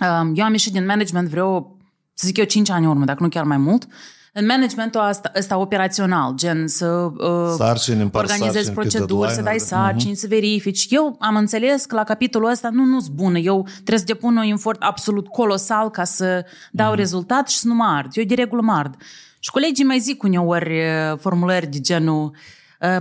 Um, 0.03 0.33
Eu 0.35 0.45
am 0.45 0.53
ieșit 0.53 0.73
din 0.73 0.87
management 0.87 1.29
vreo, 1.29 1.77
să 2.15 2.27
zic 2.27 2.37
eu, 2.37 2.45
5 2.45 2.71
ani 2.71 2.85
în 2.85 2.91
urmă, 2.91 3.05
dacă 3.05 3.23
nu 3.23 3.29
chiar 3.29 3.45
mai 3.45 3.57
mult. 3.57 3.87
În 4.33 4.47
managementul 4.47 5.09
ăsta, 5.09 5.33
ăsta 5.37 5.57
operațional, 5.57 6.35
gen 6.35 6.69
să 6.69 6.87
uh, 6.87 7.55
Sarcini, 7.57 8.03
împarți 8.03 8.33
organizezi 8.33 8.65
sarcini 8.65 8.75
pe 8.75 8.81
proceduri, 8.81 9.31
să 9.31 9.43
dai 9.43 9.57
deadline-uri, 9.57 9.71
da. 9.71 9.77
sarcini, 9.77 10.15
să 10.15 10.27
verifici. 10.29 10.87
Eu 10.91 11.17
am 11.21 11.37
înțeles 11.37 11.85
că 11.85 11.95
la 11.95 12.05
capitolul 12.05 12.51
ăsta 12.51 12.69
nu 12.73 12.85
nu-s 12.85 13.09
bună. 13.09 13.39
Eu 13.39 13.67
trebuie 13.75 13.99
să 13.99 14.05
depun 14.05 14.37
un 14.37 14.51
efort 14.51 14.83
absolut 14.83 15.29
colosal 15.29 15.91
ca 15.91 16.05
să 16.05 16.45
dau 16.71 16.95
rezultat 16.95 17.49
și 17.49 17.57
să 17.57 17.67
nu 17.67 17.75
mă 17.75 17.85
ard. 17.85 18.11
Eu 18.15 18.25
de 18.25 18.35
regulă 18.35 18.63
mă 18.63 18.73
ard. 18.73 18.95
Și 19.39 19.51
colegii 19.51 19.85
mai 19.85 19.99
zic 19.99 20.23
uneori 20.23 20.79
uh, 20.79 21.19
formulări 21.19 21.67
de 21.67 21.81
genul 21.81 22.25
uh, 22.25 22.39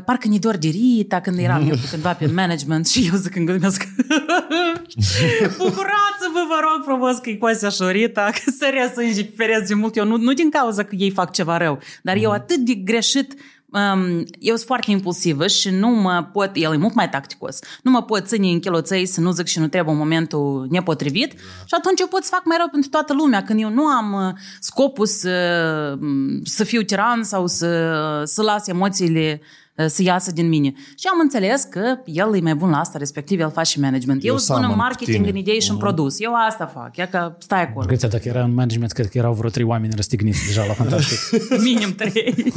parcă 0.06 0.28
ni 0.28 0.40
dor 0.40 0.58
de 0.58 0.68
Rita 0.68 1.20
când 1.20 1.38
eram 1.38 1.70
eu 1.70 1.76
cândva 1.92 2.14
pe 2.14 2.26
management 2.26 2.88
și 2.88 3.10
eu 3.12 3.18
zic 3.18 3.36
în 3.36 3.46
gândesc 3.46 3.84
bucurați-vă, 5.58 6.42
vă 6.48 6.60
rog 6.62 6.84
frumos 6.84 7.18
că 7.18 7.30
e 7.30 7.36
Coastea 7.36 7.70
și 7.70 7.82
o 7.82 7.90
Rita, 7.90 8.30
că 8.34 8.52
sărea 8.60 8.92
sânge 8.92 9.26
pe 9.26 9.34
pereți 9.38 9.68
de 9.68 9.74
mult. 9.74 9.96
Eu 9.96 10.06
nu, 10.06 10.18
nu 10.18 10.34
din 10.34 10.50
cauza 10.50 10.84
că 10.84 10.96
ei 10.96 11.12
fac 11.12 11.32
ceva 11.32 11.58
rău, 11.58 11.80
dar 12.02 12.16
eu 12.16 12.32
atât 12.32 12.58
de 12.58 12.74
greșit 12.74 13.34
Um, 13.72 14.26
eu 14.40 14.56
sunt 14.56 14.68
foarte 14.68 14.92
impulsivă 14.92 15.48
și 15.48 15.70
nu 15.70 15.88
mă 15.88 16.30
pot, 16.34 16.52
el 16.54 16.74
e 16.74 16.78
mult 16.78 16.94
mai 16.94 17.10
tacticos, 17.10 17.60
nu 17.84 17.92
mă 17.92 18.04
pot 18.04 18.28
ține 18.28 18.48
în 18.48 18.60
chiloței 18.60 19.06
să 19.06 19.22
nu 19.22 19.32
zic 19.32 19.46
și 19.46 19.60
nu 19.60 19.68
trebuie 19.68 19.94
în 19.94 20.00
momentul 20.00 20.68
nepotrivit 20.70 21.32
și 21.66 21.76
atunci 21.78 22.00
eu 22.00 22.08
pot 22.08 22.24
să 22.24 22.30
fac 22.34 22.46
mai 22.46 22.58
rău 22.58 22.68
pentru 22.72 22.90
toată 22.90 23.14
lumea 23.14 23.44
când 23.44 23.62
eu 23.62 23.70
nu 23.70 23.86
am 23.86 24.14
uh, 24.14 24.34
scopul 24.60 25.06
să, 25.06 25.98
um, 26.02 26.44
să 26.44 26.64
fiu 26.64 26.82
tiran 26.82 27.24
sau 27.24 27.48
să, 27.48 28.22
să 28.26 28.42
las 28.42 28.68
emoțiile 28.68 29.42
uh, 29.42 29.48
să 29.88 30.02
iasă 30.02 30.32
din 30.32 30.48
mine. 30.48 30.74
Și 30.96 31.08
am 31.14 31.20
înțeles 31.20 31.64
că 31.64 31.98
el 32.06 32.36
e 32.36 32.40
mai 32.40 32.56
bun 32.56 32.70
la 32.70 32.80
asta, 32.80 32.98
respectiv 32.98 33.40
el 33.40 33.52
face 33.52 33.72
și 33.72 33.80
management. 33.80 34.24
Eu, 34.24 34.32
Eu 34.32 34.38
sunt 34.38 34.48
bună 34.48 34.60
în 34.60 34.66
seamăn 34.68 34.78
cu 34.78 34.84
marketing, 34.84 35.26
tine. 35.26 35.30
în 35.30 35.36
idei 35.36 35.62
și 35.62 35.70
în 35.72 35.78
produs. 35.78 36.20
Eu 36.20 36.32
asta 36.48 36.66
fac, 36.66 36.98
ia 36.98 37.08
că 37.08 37.36
stai 37.40 37.62
acolo. 37.62 37.86
Gățea, 37.86 38.10
dacă 38.10 38.28
era 38.28 38.44
în 38.44 38.54
management, 38.54 38.92
cred 38.92 39.10
că 39.10 39.18
erau 39.18 39.34
vreo 39.34 39.50
trei 39.50 39.66
oameni 39.66 39.94
răstigniți 39.96 40.46
deja 40.46 40.66
la 40.66 40.74
fantastic. 40.74 41.20
Minim 41.64 41.96
trei. 41.96 42.36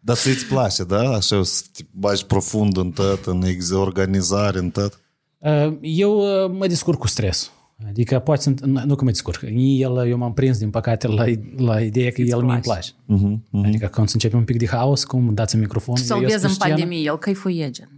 Dar 0.00 0.16
să-ți 0.16 0.44
place, 0.44 0.84
da? 0.84 1.00
Așa 1.00 1.42
să 1.42 1.62
te 1.72 1.82
bagi 1.90 2.24
profund 2.26 2.76
în 2.76 2.90
tot, 2.90 3.24
în 3.26 3.42
ex- 3.42 3.70
organizare, 3.70 4.58
în 4.58 4.70
tot. 4.70 5.00
Uh, 5.38 5.72
Eu 5.80 6.18
uh, 6.44 6.50
mă 6.58 6.66
descurc 6.66 6.98
cu 6.98 7.06
stres. 7.06 7.50
Adică 7.86 8.18
poate 8.18 8.42
sunt, 8.42 8.64
nu 8.64 8.96
cum 8.96 9.06
îți 9.06 9.18
scurc. 9.18 9.42
El, 9.78 10.06
eu 10.08 10.16
m-am 10.16 10.32
prins 10.32 10.58
din 10.58 10.70
păcate 10.70 11.06
la, 11.06 11.24
la 11.56 11.80
ideea 11.80 12.10
că 12.10 12.20
el 12.20 12.42
mi-mi 12.42 12.60
place. 12.60 12.90
Uh-huh, 12.90 13.32
uh-huh. 13.36 13.66
Adică 13.66 13.86
când 13.86 14.10
începe 14.12 14.36
un 14.36 14.44
pic 14.44 14.58
de 14.58 14.66
haos, 14.66 15.04
cum 15.04 15.34
dați 15.34 15.54
un 15.54 15.60
microfon, 15.60 15.96
Să 15.96 16.12
eu 16.12 16.18
o 16.18 16.22
ies 16.22 16.30
vezi 16.30 16.42
pe 16.42 16.48
în 16.48 16.52
scenă, 16.54 16.74
pandemie, 16.74 16.98
el 17.02 17.18
căifuie 17.18 17.70
gen. 17.70 17.90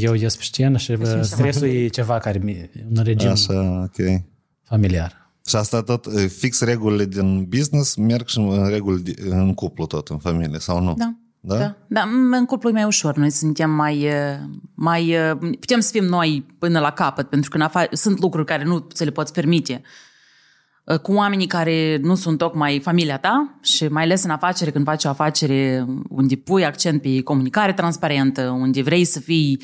eu 0.00 0.14
ies 0.14 0.36
pe 0.36 0.42
scenă 0.42 0.78
și 0.78 0.92
bă, 0.92 1.22
stresul 1.22 1.66
e 1.68 1.86
ceva 1.88 2.18
care 2.18 2.38
mi 2.42 2.70
un 2.96 3.02
regim 3.02 3.28
Așa, 3.28 3.82
ok. 3.84 4.22
familiar. 4.62 5.32
Și 5.46 5.56
asta 5.56 5.82
tot, 5.82 6.06
e, 6.06 6.26
fix 6.26 6.60
regulile 6.60 7.04
din 7.04 7.44
business 7.44 7.94
merg 7.94 8.26
și 8.26 8.38
în 8.38 8.68
reguli 8.68 9.02
de- 9.02 9.14
în 9.28 9.54
cuplu 9.54 9.86
tot, 9.86 10.08
în 10.08 10.18
familie, 10.18 10.58
sau 10.58 10.82
nu? 10.82 10.94
Da. 10.94 11.14
Da? 11.42 11.56
Da, 11.58 11.74
da, 11.86 12.02
în 12.36 12.44
cuplu 12.44 12.68
e 12.68 12.72
mai 12.72 12.84
ușor. 12.84 13.16
Noi 13.16 13.30
suntem 13.30 13.70
mai, 13.70 14.00
eh, 14.00 14.36
mai... 14.74 15.08
eh, 15.08 15.32
Putem 15.60 15.80
să 15.80 15.90
fim 15.92 16.04
noi 16.04 16.46
până 16.58 16.80
la 16.80 16.90
capăt, 16.90 17.28
pentru 17.28 17.50
că 17.50 17.56
în 17.56 17.62
afa- 17.68 17.90
sunt 17.92 18.20
lucruri 18.20 18.46
care 18.46 18.64
nu 18.64 18.78
ți 18.92 19.04
le 19.04 19.10
poți 19.10 19.32
permite 19.32 19.82
eh, 20.84 20.98
cu 20.98 21.12
oamenii 21.12 21.46
care 21.46 21.98
nu 22.02 22.14
sunt 22.14 22.38
tocmai 22.38 22.80
familia 22.80 23.18
ta 23.18 23.58
și 23.62 23.88
mai 23.88 24.02
ales 24.02 24.24
în 24.24 24.30
afacere, 24.30 24.70
când 24.70 24.84
faci 24.84 25.04
o 25.04 25.08
afacere 25.08 25.86
unde 26.08 26.36
pui 26.36 26.64
accent 26.64 27.02
pe 27.02 27.22
comunicare 27.22 27.72
transparentă, 27.72 28.42
unde 28.48 28.82
vrei 28.82 29.04
să 29.04 29.20
fii 29.20 29.62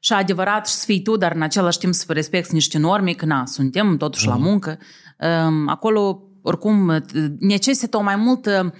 și 0.00 0.12
adevărat 0.12 0.68
și 0.68 0.74
să 0.74 0.84
fii 0.84 1.02
tu, 1.02 1.16
dar 1.16 1.32
în 1.34 1.42
același 1.42 1.78
timp 1.78 1.94
să 1.94 2.04
respecti 2.12 2.54
niște 2.54 2.78
norme, 2.78 3.12
că 3.12 3.24
na, 3.26 3.46
suntem 3.46 3.96
totuși 3.96 4.26
la 4.26 4.36
muncă. 4.36 4.78
Um, 5.46 5.68
Acolo, 5.68 6.22
oricum, 6.42 7.04
necesită 7.38 7.96
o 7.96 8.02
mai 8.02 8.16
multă 8.16 8.74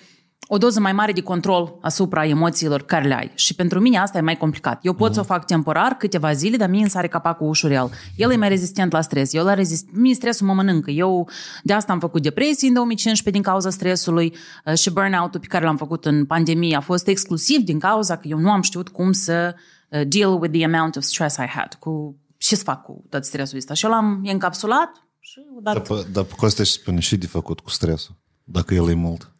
o 0.49 0.59
doză 0.59 0.81
mai 0.81 0.93
mare 0.93 1.13
de 1.13 1.21
control 1.23 1.79
asupra 1.81 2.27
emoțiilor 2.27 2.83
care 2.83 3.09
le 3.09 3.15
ai. 3.15 3.31
Și 3.35 3.55
pentru 3.55 3.81
mine 3.81 3.99
asta 3.99 4.19
e 4.19 4.21
mai 4.21 4.37
complicat. 4.37 4.79
Eu 4.85 4.93
pot 4.93 5.15
să 5.15 5.21
o 5.21 5.23
fac 5.23 5.45
temporar, 5.47 5.93
câteva 5.93 6.33
zile, 6.33 6.57
dar 6.57 6.69
mie 6.69 6.81
îmi 6.81 6.91
sare 6.91 7.09
capacul 7.09 7.49
ușurel. 7.49 7.91
El 8.17 8.33
e 8.33 8.37
mai 8.37 8.49
rezistent 8.49 8.93
la 8.93 9.01
stres. 9.01 9.33
Eu 9.35 9.45
la 9.45 9.55
rezist... 9.55 9.87
Mie 9.93 10.15
stresul 10.15 10.47
mă 10.47 10.53
mănâncă. 10.53 10.91
Eu 10.91 11.29
de 11.63 11.73
asta 11.73 11.93
am 11.93 12.01
făcut 12.01 12.23
depresie 12.23 12.69
în 12.69 12.75
2015 12.75 13.43
din 13.43 13.53
cauza 13.53 13.71
stresului 13.71 14.35
uh, 14.65 14.75
și 14.75 14.91
burnout-ul 14.93 15.41
pe 15.41 15.47
care 15.47 15.65
l-am 15.65 15.77
făcut 15.77 16.05
în 16.05 16.25
pandemie 16.25 16.77
a 16.77 16.81
fost 16.81 17.07
exclusiv 17.07 17.61
din 17.61 17.79
cauza 17.79 18.17
că 18.17 18.29
eu 18.29 18.39
nu 18.39 18.51
am 18.51 18.63
știut 18.63 18.89
cum 18.89 19.13
să 19.13 19.55
uh, 19.89 20.01
deal 20.09 20.33
with 20.41 20.53
the 20.55 20.65
amount 20.65 20.97
of 20.97 21.03
stress 21.03 21.37
I 21.37 21.47
had. 21.47 21.75
Cu 21.75 22.17
ce 22.39 22.57
să 22.57 22.63
fac 22.63 22.83
cu 22.83 23.05
tot 23.09 23.25
stresul 23.25 23.57
ăsta. 23.59 23.75
Și 23.75 23.85
eu 23.85 23.91
l-am 23.91 24.21
encapsulat 24.25 24.91
și 25.21 25.41
Dar, 25.63 25.77
odată... 25.77 25.95
pe- 25.95 26.11
dar 26.13 26.27
Coste 26.37 26.65
și 26.65 26.73
spune 26.73 27.01
și 27.01 27.17
de 27.17 27.27
făcut 27.27 27.61
cu 27.61 27.71
stresul, 27.71 28.15
dacă 28.45 28.75
el 28.75 28.89
e 28.89 28.95
mult. 28.95 29.31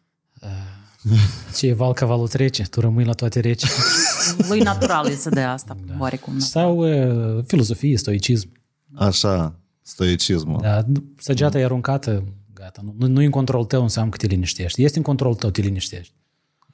Ce 1.55 1.67
e 1.67 1.73
val 1.73 1.93
ca 1.93 2.05
valul 2.05 2.27
trece, 2.27 2.63
tu 2.63 2.79
rămâi 2.79 3.05
la 3.05 3.13
toate 3.13 3.39
reci. 3.39 3.63
Lui 4.49 4.59
natural 4.59 5.07
e 5.07 5.15
să 5.15 5.29
dea 5.29 5.51
asta, 5.51 5.75
oarecum. 5.99 6.33
da. 6.33 6.45
Sau 6.45 6.77
uh, 6.77 7.43
filozofie, 7.47 7.97
stoicism. 7.97 8.51
Așa, 8.95 9.59
stoicismul. 9.81 10.59
Da, 10.61 10.85
săgeata 11.17 11.59
e 11.59 11.63
aruncată, 11.63 12.23
gata. 12.53 12.81
Nu, 12.83 12.95
nu, 12.97 13.07
nu 13.07 13.21
e 13.21 13.25
în 13.25 13.31
control 13.31 13.65
tău, 13.65 13.81
înseamnă 13.81 14.11
că 14.11 14.17
te 14.17 14.27
liniștești. 14.27 14.83
Este 14.83 14.97
în 14.97 15.03
control 15.03 15.35
tău, 15.35 15.49
te 15.49 15.61
liniștești. 15.61 16.13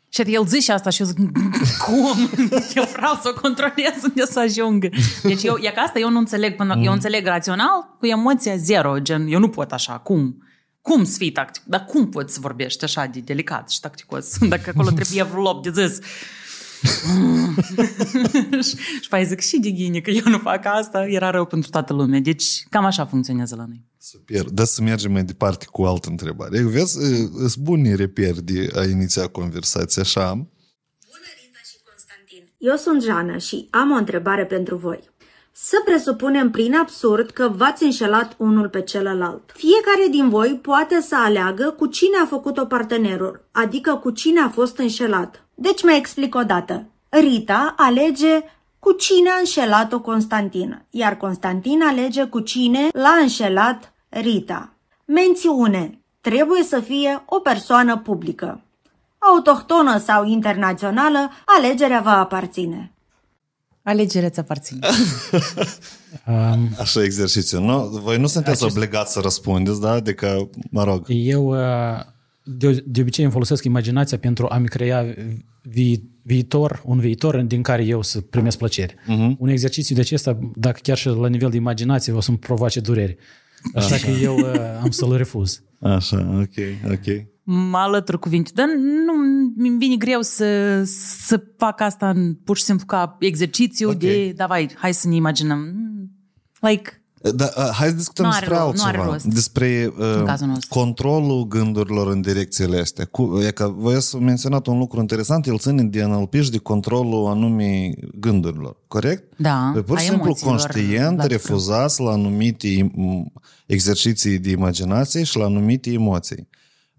Și 0.09 0.21
el 0.21 0.45
zice 0.45 0.71
asta 0.71 0.89
și 0.89 1.01
eu 1.01 1.07
zic, 1.07 1.17
cum? 1.85 2.29
Eu 2.75 2.83
vreau 2.93 3.19
să 3.21 3.33
o 3.35 3.39
controlez 3.41 4.03
unde 4.03 4.25
să 4.25 4.39
ajung. 4.39 4.89
Deci 5.23 5.43
eu, 5.43 5.57
e 5.61 5.71
ca 5.75 5.81
asta 5.81 5.99
eu 5.99 6.09
nu 6.09 6.17
înțeleg, 6.17 6.55
până, 6.55 6.79
eu 6.83 6.91
înțeleg 6.91 7.25
rațional 7.25 7.95
cu 7.99 8.05
emoția 8.05 8.55
zero, 8.57 8.99
gen, 8.99 9.27
eu 9.27 9.39
nu 9.39 9.49
pot 9.49 9.71
așa, 9.71 9.93
cum? 9.93 10.42
Cum 10.83 11.03
să 11.03 11.17
fii 11.17 11.31
tactic? 11.31 11.61
Dar 11.65 11.85
cum 11.85 12.09
poți 12.09 12.33
să 12.33 12.39
vorbești 12.39 12.83
așa 12.83 13.05
de 13.05 13.19
delicat 13.19 13.69
și 13.69 13.79
tacticos? 13.79 14.37
Dacă 14.53 14.71
acolo 14.73 14.89
trebuie 14.89 15.23
vreo 15.31 15.59
de 15.59 15.87
zis. 15.87 15.99
și, 18.67 18.77
și 19.01 19.09
pe 19.09 19.15
aia 19.15 19.23
zic 19.23 19.39
și 19.39 19.59
de 19.59 19.69
ghine 19.69 19.99
că 19.99 20.09
eu 20.09 20.23
nu 20.25 20.37
fac 20.37 20.65
asta, 20.65 21.05
era 21.07 21.29
rău 21.29 21.45
pentru 21.45 21.69
toată 21.69 21.93
lumea. 21.93 22.19
Deci 22.19 22.65
cam 22.69 22.85
așa 22.85 23.05
funcționează 23.05 23.55
la 23.55 23.65
noi. 23.65 23.85
Super. 23.97 24.43
Da 24.43 24.63
să 24.63 24.81
mergem 24.81 25.11
mai 25.11 25.23
departe 25.23 25.65
cu 25.71 25.81
o 25.81 25.87
altă 25.87 26.09
întrebare. 26.09 26.61
Vezi, 26.61 26.97
sunt 27.37 27.57
buni 27.57 27.95
reperi 27.95 28.41
de 28.41 28.69
a 28.75 28.83
iniția 28.83 29.27
conversația 29.27 30.01
așa. 30.01 30.29
Bună, 30.33 31.29
Rita 31.41 31.59
și 31.69 31.77
Constantin! 31.89 32.51
Eu 32.57 32.75
sunt 32.75 33.03
Jana 33.03 33.37
și 33.37 33.67
am 33.69 33.91
o 33.91 33.95
întrebare 33.95 34.45
pentru 34.45 34.77
voi. 34.77 35.12
Să 35.55 35.81
presupunem 35.85 36.51
prin 36.51 36.75
absurd 36.75 37.29
că 37.29 37.51
v-ați 37.55 37.83
înșelat 37.83 38.35
unul 38.37 38.69
pe 38.69 38.81
celălalt. 38.81 39.51
Fiecare 39.53 40.07
din 40.09 40.29
voi 40.29 40.59
poate 40.61 41.01
să 41.01 41.15
aleagă 41.15 41.75
cu 41.77 41.85
cine 41.85 42.17
a 42.23 42.25
făcut-o 42.25 42.65
partenerul, 42.65 43.45
adică 43.51 43.95
cu 43.95 44.09
cine 44.09 44.39
a 44.39 44.49
fost 44.49 44.77
înșelat. 44.77 45.45
Deci 45.55 45.83
mai 45.83 45.97
explic 45.97 46.35
o 46.35 46.43
dată. 46.43 46.85
Rita 47.09 47.73
alege 47.77 48.41
cu 48.79 48.91
cine 48.91 49.29
a 49.29 49.37
înșelat-o 49.39 50.01
Constantin, 50.01 50.85
iar 50.89 51.17
Constantin 51.17 51.81
alege 51.81 52.23
cu 52.23 52.39
cine 52.39 52.89
l-a 52.93 53.17
înșelat 53.21 53.93
Rita. 54.09 54.73
Mențiune. 55.05 56.01
Trebuie 56.21 56.63
să 56.63 56.79
fie 56.79 57.23
o 57.25 57.39
persoană 57.39 57.97
publică. 57.97 58.61
Autohtonă 59.17 59.97
sau 59.97 60.25
internațională, 60.25 61.31
alegerea 61.45 61.99
va 61.99 62.19
aparține. 62.19 62.92
Alegerea 63.83 64.29
ți 64.29 64.39
aparține. 64.39 64.79
Um, 66.27 66.69
Așa 66.79 67.03
exercițiu. 67.03 67.59
Nu? 67.59 67.87
Voi 67.87 68.17
nu 68.17 68.27
sunteți 68.27 68.63
Acest- 68.63 68.75
obligați 68.77 69.11
să 69.13 69.19
răspundeți, 69.19 69.81
da? 69.81 69.91
Adică, 69.91 70.49
mă 70.69 70.83
rog. 70.83 71.05
eu 71.07 71.47
uh, 71.47 71.99
de, 72.43 72.83
de 72.87 73.01
obicei 73.01 73.23
îmi 73.23 73.33
folosesc 73.33 73.63
imaginația 73.63 74.17
pentru 74.17 74.47
a-mi 74.49 74.67
crea 74.67 75.05
vi, 75.61 76.01
viitor, 76.21 76.81
un 76.85 76.99
viitor 76.99 77.41
din 77.41 77.61
care 77.61 77.83
eu 77.83 78.01
să 78.01 78.21
primesc 78.21 78.57
plăcere. 78.57 78.93
Uh-huh. 78.93 79.37
Un 79.37 79.47
exercițiu 79.49 79.95
de 79.95 80.01
acesta, 80.01 80.39
dacă 80.55 80.79
chiar 80.83 80.97
și 80.97 81.07
la 81.07 81.27
nivel 81.27 81.49
de 81.49 81.57
imaginație, 81.57 82.13
o 82.13 82.19
să-mi 82.21 82.37
provoace 82.37 82.79
dureri. 82.79 83.17
Așa, 83.75 83.95
Așa. 83.95 84.05
că 84.05 84.11
eu 84.21 84.37
uh, 84.37 84.53
am 84.81 84.89
să-l 84.91 85.17
refuz. 85.17 85.61
Așa, 85.79 86.29
ok, 86.41 86.91
ok. 86.91 87.25
Mă 87.43 87.77
alătur 87.77 88.19
cuvinte, 88.19 88.51
dar 88.53 88.67
nu 89.05 89.13
mi 89.55 89.77
vine 89.77 89.95
greu 89.95 90.21
să, 90.21 90.81
să 91.27 91.43
fac 91.57 91.81
asta 91.81 92.09
în, 92.09 92.33
pur 92.33 92.57
și 92.57 92.63
simplu 92.63 92.85
ca 92.85 93.15
exercițiu 93.19 93.87
Ok. 93.89 93.95
okay. 93.95 94.09
de, 94.09 94.31
da, 94.35 94.45
vai, 94.45 94.69
hai 94.75 94.93
să 94.93 95.07
ne 95.07 95.15
imaginăm. 95.15 95.59
Mm, 95.59 95.91
Like, 96.69 97.03
Da, 97.35 97.49
uh, 97.57 97.69
hai 97.73 97.87
să 97.87 97.93
discutăm 97.95 98.25
Nu 98.25 98.31
are 98.31 98.39
despre 98.45 98.57
rost, 98.63 98.77
nu 98.77 98.83
are 98.83 98.97
altceva. 98.97 99.13
rost. 99.13 99.25
Despre 99.25 99.93
uh, 99.97 100.23
cazul 100.25 100.47
nostru. 100.47 100.79
controlul 100.79 101.47
gândurilor 101.47 102.11
în 102.11 102.21
direcțiile 102.21 102.79
astea. 102.79 103.05
Cu, 103.05 103.39
e 103.47 103.51
că 103.51 103.73
voi 103.77 103.95
ați 103.95 104.15
menționat 104.15 104.67
un 104.67 104.77
lucru 104.77 104.99
interesant, 104.99 105.45
el 105.47 105.57
ține 105.57 105.83
de 105.83 106.03
NLP 106.05 106.33
și 106.33 106.51
de 106.51 106.57
controlul 106.57 107.25
anumii 107.27 107.97
gândurilor, 108.19 108.77
corect? 108.87 109.33
Da, 109.37 109.69
Voi 109.73 109.81
pur 109.83 109.97
și 109.99 110.05
a 110.05 110.07
simplu 110.09 110.25
emoțiilor 110.25 110.55
conștient 110.55 111.17
la 111.17 111.25
refuzați 111.25 112.01
la 112.01 112.11
anumite 112.11 112.91
m, 112.95 113.31
exerciții 113.65 114.37
de 114.39 114.49
imaginație 114.49 115.23
și 115.23 115.37
la 115.37 115.45
anumite 115.45 115.91
emoții. 115.91 116.47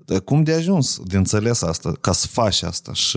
Dar 0.05 0.21
cum 0.21 0.43
de 0.43 0.53
ajuns 0.53 1.01
de 1.05 1.17
înțeles 1.17 1.62
asta, 1.62 1.93
ca 2.01 2.12
să 2.12 2.27
faci 2.27 2.62
asta 2.62 2.93
și 2.93 3.17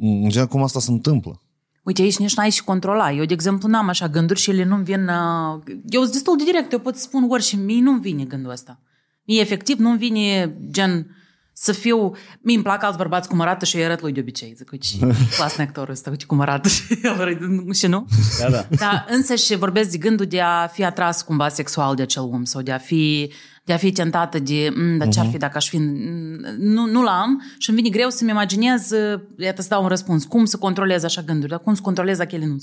în 0.00 0.28
general 0.28 0.46
cum 0.46 0.62
asta 0.62 0.80
se 0.80 0.90
întâmplă? 0.90 1.40
Uite, 1.82 2.02
aici 2.02 2.16
nici 2.16 2.34
n-ai 2.34 2.50
și 2.50 2.64
controla. 2.64 3.12
Eu, 3.12 3.24
de 3.24 3.32
exemplu, 3.32 3.68
n-am 3.68 3.88
așa 3.88 4.08
gânduri 4.08 4.40
și 4.40 4.50
ele 4.50 4.64
nu-mi 4.64 4.84
vin... 4.84 5.08
uh, 5.08 5.62
Eu 5.88 6.00
sunt 6.00 6.12
destul 6.12 6.36
de 6.36 6.44
direct, 6.44 6.72
eu 6.72 6.78
pot 6.78 6.96
să 6.96 7.02
spun 7.02 7.26
ori 7.30 7.42
și 7.42 7.56
mie 7.56 7.82
nu-mi 7.82 8.00
vine 8.00 8.24
gândul 8.24 8.50
ăsta. 8.50 8.80
Mie, 9.24 9.40
efectiv, 9.40 9.78
nu-mi 9.78 9.98
vine, 9.98 10.56
gen, 10.70 11.16
să 11.52 11.72
fiu... 11.72 12.12
Mie 12.40 12.54
îmi 12.54 12.62
plac 12.64 12.82
alți 12.82 12.96
bărbați 12.96 13.28
cum 13.28 13.40
arată 13.40 13.64
și 13.64 13.74
eu 13.76 13.80
îi 13.82 13.86
arăt 13.88 14.00
lui 14.00 14.12
de 14.12 14.20
obicei. 14.20 14.54
Zic, 14.56 14.70
uite, 14.72 14.86
și 14.86 14.98
clasne 15.36 15.62
actorul 15.64 15.90
ăsta, 15.92 16.10
uite 16.10 16.24
cum 16.24 16.40
arată 16.40 16.68
și 16.68 16.82
el 17.02 17.14
arăt- 17.20 17.72
și 17.76 17.86
nu? 17.86 18.06
Da, 18.40 18.50
da. 18.50 18.66
Dar 18.76 19.06
însă 19.10 19.34
și 19.34 19.56
vorbesc 19.56 19.90
de 19.90 19.98
gândul 19.98 20.26
de 20.26 20.40
a 20.40 20.66
fi 20.66 20.84
atras 20.84 21.22
cumva 21.22 21.48
sexual 21.48 21.94
de 21.94 22.02
acel 22.02 22.22
om 22.22 22.44
sau 22.44 22.62
de 22.62 22.72
a 22.72 22.78
fi, 22.78 23.32
de 23.66 23.72
a 23.72 23.76
fi 23.76 23.92
tentată 23.92 24.38
de, 24.38 24.72
mm, 24.76 24.98
dar 24.98 25.08
ce-ar 25.08 25.26
fi 25.26 25.36
dacă 25.36 25.56
aș 25.56 25.68
fi... 25.68 25.76
mm, 25.76 26.38
Nu, 26.58 26.86
nu 26.86 27.02
l-am 27.02 27.42
și 27.58 27.70
îmi 27.70 27.78
vine 27.78 27.96
greu 27.96 28.08
să-mi 28.08 28.30
imaginez, 28.30 28.90
uh, 28.90 29.20
iată 29.38 29.62
să 29.62 29.68
dau 29.68 29.82
un 29.82 29.88
răspuns, 29.88 30.24
cum 30.24 30.44
să 30.44 30.56
controlez 30.56 31.04
așa 31.04 31.22
gânduri, 31.22 31.50
dar 31.50 31.60
cum 31.60 31.74
să 31.74 31.80
controlez 31.80 32.18
dacă 32.18 32.34
ele 32.34 32.46
nu 32.46 32.56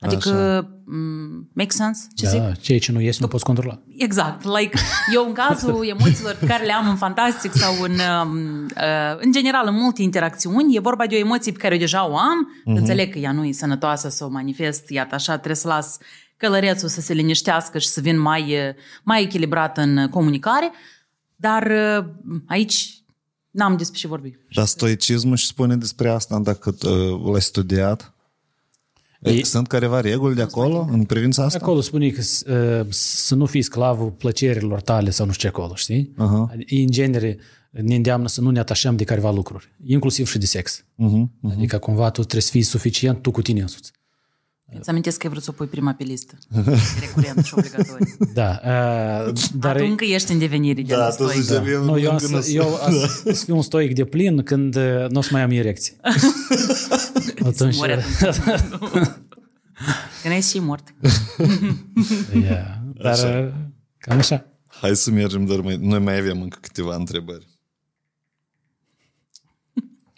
Adică, 0.00 0.66
mm, 0.84 1.48
make 1.52 1.70
sense? 1.70 2.06
Ce 2.14 2.26
zic? 2.26 2.40
Da, 2.40 2.52
ceea 2.52 2.78
ce 2.78 2.92
nu 2.92 3.00
ies, 3.00 3.18
nu 3.18 3.28
poți 3.28 3.44
controla. 3.44 3.82
Exact. 3.96 4.44
Like, 4.44 4.78
eu 5.14 5.26
în 5.26 5.32
cazul 5.32 5.86
emoțiilor 5.98 6.36
pe 6.40 6.46
care 6.46 6.64
le 6.64 6.72
am 6.72 6.88
în 6.88 6.96
fantastic 6.96 7.52
sau 7.52 7.82
în, 7.82 7.90
um, 7.90 8.64
uh, 8.64 9.18
în 9.18 9.32
general 9.32 9.66
în 9.66 9.74
multe 9.74 10.02
interacțiuni, 10.02 10.76
e 10.76 10.80
vorba 10.80 11.06
de 11.06 11.14
o 11.14 11.18
emoție 11.18 11.52
pe 11.52 11.58
care 11.58 11.74
eu 11.74 11.80
deja 11.80 12.08
o 12.08 12.16
am, 12.16 12.48
uh-huh. 12.48 12.76
înțeleg 12.76 13.12
că 13.12 13.18
ea 13.18 13.32
nu 13.32 13.44
e 13.44 13.52
sănătoasă 13.52 14.08
să 14.08 14.24
o 14.24 14.28
manifest, 14.28 14.90
iată 14.90 15.14
așa, 15.14 15.32
trebuie 15.32 15.56
să 15.56 15.68
las 15.68 15.98
călărețul 16.40 16.88
să 16.88 17.00
se 17.00 17.12
liniștească 17.12 17.78
și 17.78 17.88
să 17.88 18.00
vin 18.00 18.18
mai, 18.18 18.42
uh, 18.42 18.74
mai 19.02 19.22
echilibrat 19.22 19.78
în 19.78 20.08
comunicare, 20.08 20.70
dar 21.36 21.66
uh, 21.98 22.04
aici 22.46 23.02
n-am 23.50 23.76
despre 23.76 23.98
ce 23.98 24.06
vorbi. 24.06 24.36
Dar 24.54 24.66
stoicismul 24.66 25.36
și 25.36 25.46
spune 25.46 25.76
despre 25.76 26.08
asta 26.08 26.38
dacă 26.38 26.74
uh, 26.86 27.30
l-ai 27.32 27.40
studiat? 27.42 28.14
Ei- 29.22 29.44
Sunt 29.44 29.66
careva 29.66 30.00
reguli 30.00 30.34
de 30.34 30.42
acolo 30.42 30.88
în 30.90 31.04
privința 31.04 31.44
asta? 31.44 31.58
Acolo 31.62 31.80
spune 31.80 32.08
că 32.10 32.22
s- 32.22 32.40
uh, 32.46 32.86
să 32.90 33.34
nu 33.34 33.46
fii 33.46 33.62
sclavul 33.62 34.10
plăcerilor 34.10 34.80
tale 34.80 35.10
sau 35.10 35.26
nu 35.26 35.32
știu 35.32 35.48
ce 35.50 35.54
acolo, 35.56 35.74
știi? 35.74 36.12
Aha. 36.16 36.54
În 36.68 36.90
genere 36.90 37.38
ne 37.70 37.94
îndeamnă 37.94 38.28
să 38.28 38.40
nu 38.40 38.50
ne 38.50 38.58
atașăm 38.58 38.96
de 38.96 39.04
careva 39.04 39.30
lucruri, 39.30 39.72
inclusiv 39.86 40.28
și 40.28 40.38
de 40.38 40.46
sex. 40.46 40.84
Uh-huh. 40.84 41.50
Adică 41.52 41.78
cumva 41.78 42.10
tu 42.10 42.20
trebuie 42.20 42.42
să 42.42 42.50
fii 42.50 42.62
suficient 42.62 43.22
tu 43.22 43.30
cu 43.30 43.42
tine 43.42 43.60
însuți. 43.60 43.92
Îți 44.78 44.88
amintesc 44.90 45.18
că 45.18 45.26
ai 45.26 45.32
vrut 45.32 45.42
să 45.44 45.50
o 45.50 45.52
pui 45.52 45.66
prima 45.66 45.92
pe 45.92 46.02
listă. 46.04 46.34
Recurent 47.00 47.44
și 47.44 47.54
obligatoriu. 47.56 48.16
Da, 48.34 48.50
uh, 48.64 49.32
dar... 49.32 49.32
Dar 49.54 49.76
încă 49.76 50.04
ești 50.04 50.32
în 50.32 50.38
devenire 50.38 50.82
de 50.82 50.92
Da, 50.94 50.96
la 50.98 51.06
tu 51.08 51.12
stoic. 51.12 51.40
zici, 51.42 51.56
avem 51.56 51.82
Nu, 51.84 51.98
eu, 51.98 52.10
încă 52.12 52.24
am, 52.24 52.30
nu- 52.30 52.40
să- 52.40 52.50
eu 52.50 52.74
am 52.74 52.92
să 53.24 53.32
fiu 53.44 53.56
un 53.56 53.62
stoic 53.62 53.94
de 53.94 54.04
plin 54.04 54.42
când 54.42 54.76
uh, 54.76 55.06
nu 55.08 55.18
o 55.18 55.22
să 55.22 55.28
mai 55.32 55.42
am 55.42 55.50
erecție. 55.50 55.94
Atunci, 57.46 57.76
Mori 57.76 57.98
Când 60.22 60.34
ești 60.34 60.50
și 60.50 60.58
mort. 60.58 60.94
yeah. 62.34 62.66
Dar 63.02 63.44
uh, 63.44 63.52
cam 63.98 64.18
așa. 64.18 64.46
Hai 64.66 64.96
să 64.96 65.10
mergem, 65.10 65.44
dar 65.46 65.60
mai, 65.60 65.76
noi 65.76 65.98
mai 65.98 66.18
avem 66.18 66.42
încă 66.42 66.58
câteva 66.60 66.94
întrebări. 66.94 67.48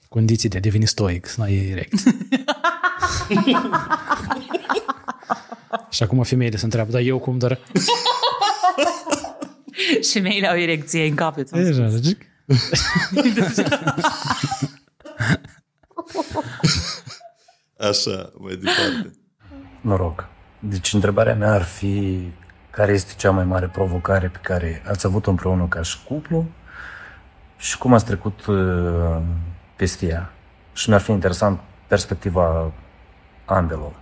Condiții 0.09 0.49
de 0.49 0.57
a 0.57 0.61
deveni 0.61 0.87
stoic, 0.87 1.27
să 1.27 1.35
n-ai 1.39 1.55
erecție. 1.57 2.13
Și 5.91 6.03
acum 6.03 6.23
femeile 6.23 6.57
se 6.57 6.65
întreabă, 6.65 6.91
dar 6.91 7.01
eu 7.01 7.19
cum 7.19 7.39
doar... 7.39 7.59
și 10.03 10.13
femeile 10.13 10.49
au 10.49 10.57
erecție 10.57 11.07
în 11.07 11.15
cap. 11.15 11.35
ți-am 11.35 11.47
spus. 11.47 11.61
Deja, 11.63 11.89
zic. 11.89 12.27
Așa, 17.79 18.33
mai 18.39 18.55
departe. 18.55 19.11
noroc. 19.81 20.25
Deci 20.59 20.93
întrebarea 20.93 21.35
mea 21.35 21.53
ar 21.53 21.63
fi 21.63 22.21
care 22.71 22.93
este 22.93 23.13
cea 23.17 23.31
mai 23.31 23.45
mare 23.45 23.69
provocare 23.69 24.29
pe 24.29 24.39
care 24.43 24.83
ați 24.89 25.07
avut-o 25.07 25.31
împreună 25.31 25.67
ca 25.67 25.83
și 25.83 26.05
cuplu 26.05 26.45
și 27.57 27.79
cum 27.79 27.95
ați 27.95 28.05
trecut 28.05 28.47
uh, 28.47 29.21
peste 29.77 30.07
ea. 30.07 30.33
Și 30.73 30.89
mi-ar 30.89 31.01
fi 31.01 31.11
interesant 31.11 31.61
perspectiva 31.87 32.73
ambelor. 33.45 34.01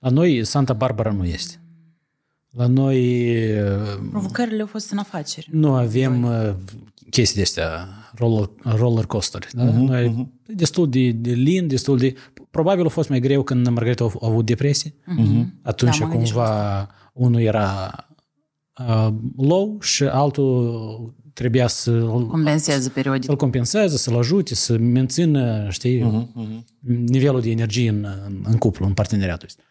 La 0.00 0.10
noi 0.10 0.44
Santa 0.44 0.72
Barbara 0.72 1.10
nu 1.10 1.24
este. 1.24 1.58
La 2.50 2.66
noi 2.66 3.34
uh, 3.60 3.98
Provocările 4.10 4.60
au 4.60 4.66
fost 4.66 4.90
în 4.90 4.98
afaceri. 4.98 5.48
nu 5.52 5.74
avem 5.74 6.22
uh, 6.22 6.54
chestii 7.10 7.36
de 7.36 7.42
astea, 7.42 7.88
roller, 8.14 8.48
roller 8.62 9.06
coaster. 9.06 9.46
Da? 9.52 9.64
Noi 9.64 10.32
destul 10.46 10.90
de, 10.90 11.10
de 11.10 11.30
lin, 11.32 11.68
destul 11.68 11.98
de... 11.98 12.14
Probabil 12.50 12.86
a 12.86 12.88
fost 12.88 13.08
mai 13.08 13.20
greu 13.20 13.42
când 13.42 13.68
Margareta 13.68 14.04
a 14.04 14.10
a 14.20 14.26
avut 14.26 14.46
depresie. 14.46 14.94
Atunci 15.62 15.98
Da, 15.98 16.04
mă 16.04 16.10
gândesc 16.10 16.30
și 16.30 16.36
cumva 16.36 16.88
unul 17.12 17.40
era 17.40 17.94
uh, 18.88 19.08
low 19.36 19.80
și 19.80 20.04
altul 20.04 21.14
trebuia 21.34 21.66
să 21.66 21.90
Compensează 22.30 22.88
periodic. 22.88 23.24
să-l 23.24 23.36
compenseze, 23.36 23.96
să-l 23.96 24.16
ajute, 24.16 24.54
să 24.54 24.78
mențină, 24.78 25.66
știi, 25.70 26.30
nivelul 27.06 27.40
de 27.40 27.50
energie 27.50 27.88
în, 27.88 28.06
în, 28.26 28.44
în 28.44 28.56
cuplu, 28.58 28.86
în 28.86 28.92
parteneriatul 28.92 29.46
ăsta. 29.46 29.62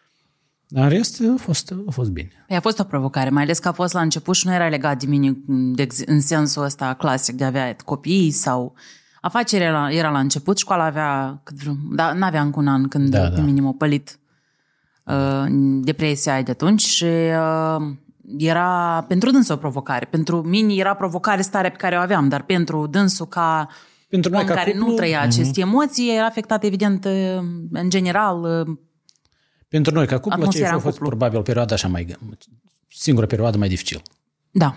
Dar 0.67 0.83
în 0.83 0.89
rest 0.89 1.21
a 1.33 1.37
fost, 1.37 1.73
a 1.87 1.91
fost 1.91 2.09
bine. 2.09 2.29
Păi 2.47 2.55
a 2.55 2.59
fost 2.59 2.79
o 2.79 2.83
provocare, 2.83 3.29
mai 3.29 3.43
ales 3.43 3.59
că 3.59 3.67
a 3.67 3.71
fost 3.71 3.93
la 3.93 4.01
început 4.01 4.35
și 4.35 4.47
nu 4.47 4.53
era 4.53 4.67
legat 4.67 4.99
de 4.99 5.05
mine 5.05 5.37
de, 5.47 5.81
ex- 5.81 6.01
în 6.05 6.21
sensul 6.21 6.63
ăsta 6.63 6.93
clasic 6.93 7.35
de 7.35 7.43
a 7.43 7.47
avea 7.47 7.75
copii 7.85 8.31
sau 8.31 8.73
afacerea 9.21 9.67
era, 9.67 9.91
era 9.91 10.09
la 10.09 10.19
început, 10.19 10.57
școala 10.57 10.83
avea 10.83 11.41
cât 11.43 11.55
vreun, 11.55 11.77
dar 11.95 12.13
n-avea 12.15 12.41
încă 12.41 12.59
un 12.59 12.67
an 12.67 12.87
când 12.87 13.09
Da, 13.09 13.19
da, 13.21 13.29
da. 13.29 13.35
pe 13.35 13.41
mine 13.41 13.61
m-a 13.61 13.75
pălit 13.77 14.19
uh, 15.05 15.45
depresia 15.81 16.33
aia 16.33 16.41
de 16.41 16.51
atunci 16.51 16.81
și 16.81 17.03
uh, 17.03 17.87
era 18.37 19.05
pentru 19.07 19.31
dânsul 19.31 19.55
o 19.55 19.57
provocare. 19.57 20.05
Pentru 20.05 20.41
mine 20.41 20.73
era 20.73 20.93
provocare 20.93 21.41
starea 21.41 21.69
pe 21.69 21.77
care 21.77 21.95
o 21.95 21.99
aveam, 21.99 22.29
dar 22.29 22.43
pentru 22.43 22.87
dânsul 22.87 23.25
ca 23.25 23.67
pentru 24.09 24.31
om 24.33 24.45
ca 24.45 24.53
care 24.53 24.71
cuplu, 24.71 24.87
nu 24.87 24.95
trăia 24.95 25.21
aceste 25.21 25.61
uh-huh. 25.61 25.65
emoții, 25.65 26.15
era 26.15 26.25
afectat 26.25 26.63
evident 26.63 27.05
în 27.71 27.89
general 27.89 28.65
uh, 28.67 28.77
Pentru 29.67 29.93
noi 29.93 30.07
ca 30.07 30.19
cuplu, 30.19 30.51
ce 30.51 30.65
a 30.65 30.71
fost 30.71 30.83
cuplu. 30.85 31.07
probabil 31.07 31.41
perioada 31.41 31.73
așa 31.73 31.87
mai... 31.87 32.17
singura 32.87 33.25
perioadă 33.25 33.57
mai 33.57 33.67
dificil. 33.67 34.01
Da, 34.51 34.75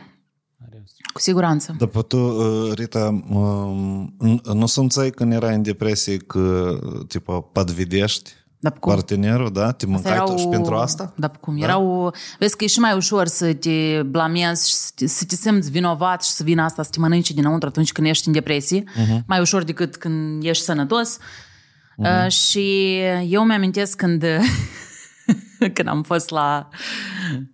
cu 1.12 1.20
siguranță. 1.20 1.76
Dar 1.78 2.02
tu, 2.02 2.16
uh, 2.16 2.72
Rita, 2.74 3.22
um, 3.28 4.16
nu 4.54 4.66
să 4.66 4.80
înțeleg 4.80 5.14
când 5.14 5.32
erai 5.32 5.54
în 5.54 5.62
depresie 5.62 6.16
că, 6.16 6.78
uh, 6.82 7.06
tipa, 7.06 7.40
podvedești 7.40 8.32
dar 8.58 8.72
cum? 8.72 8.92
partenerul, 8.92 9.50
da? 9.52 9.72
Te 9.72 9.86
mâncai 9.86 10.22
tu 10.24 10.36
și 10.36 10.46
pentru 10.48 10.74
asta? 10.74 11.12
Da, 11.16 11.28
cum? 11.28 11.58
Da? 11.58 11.64
Erau, 11.64 12.14
vezi 12.38 12.56
că 12.56 12.64
e 12.64 12.66
și 12.66 12.78
mai 12.78 12.96
ușor 12.96 13.26
să 13.26 13.52
te 13.52 14.02
blamezi 14.02 14.68
și 14.68 14.74
să 14.74 14.90
te, 14.94 15.06
să 15.06 15.24
te 15.24 15.34
simți 15.34 15.70
vinovat 15.70 16.24
și 16.24 16.30
să 16.30 16.42
vină 16.42 16.62
asta 16.62 16.82
să 16.82 16.90
te 16.90 16.98
mănânci 16.98 17.30
dinăuntru 17.30 17.68
atunci 17.68 17.92
când 17.92 18.06
ești 18.06 18.26
în 18.26 18.32
depresie. 18.32 18.82
Uh-huh. 18.82 19.24
Mai 19.26 19.40
ușor 19.40 19.62
decât 19.62 19.96
când 19.96 20.44
ești 20.44 20.64
sănătos. 20.64 21.18
Uh-huh. 21.18 22.24
Uh, 22.24 22.30
și 22.30 22.96
eu 23.28 23.44
mi-amintesc 23.44 23.96
când 23.96 24.24
când 25.74 25.88
am 25.88 26.02
fost 26.02 26.30
la... 26.30 26.68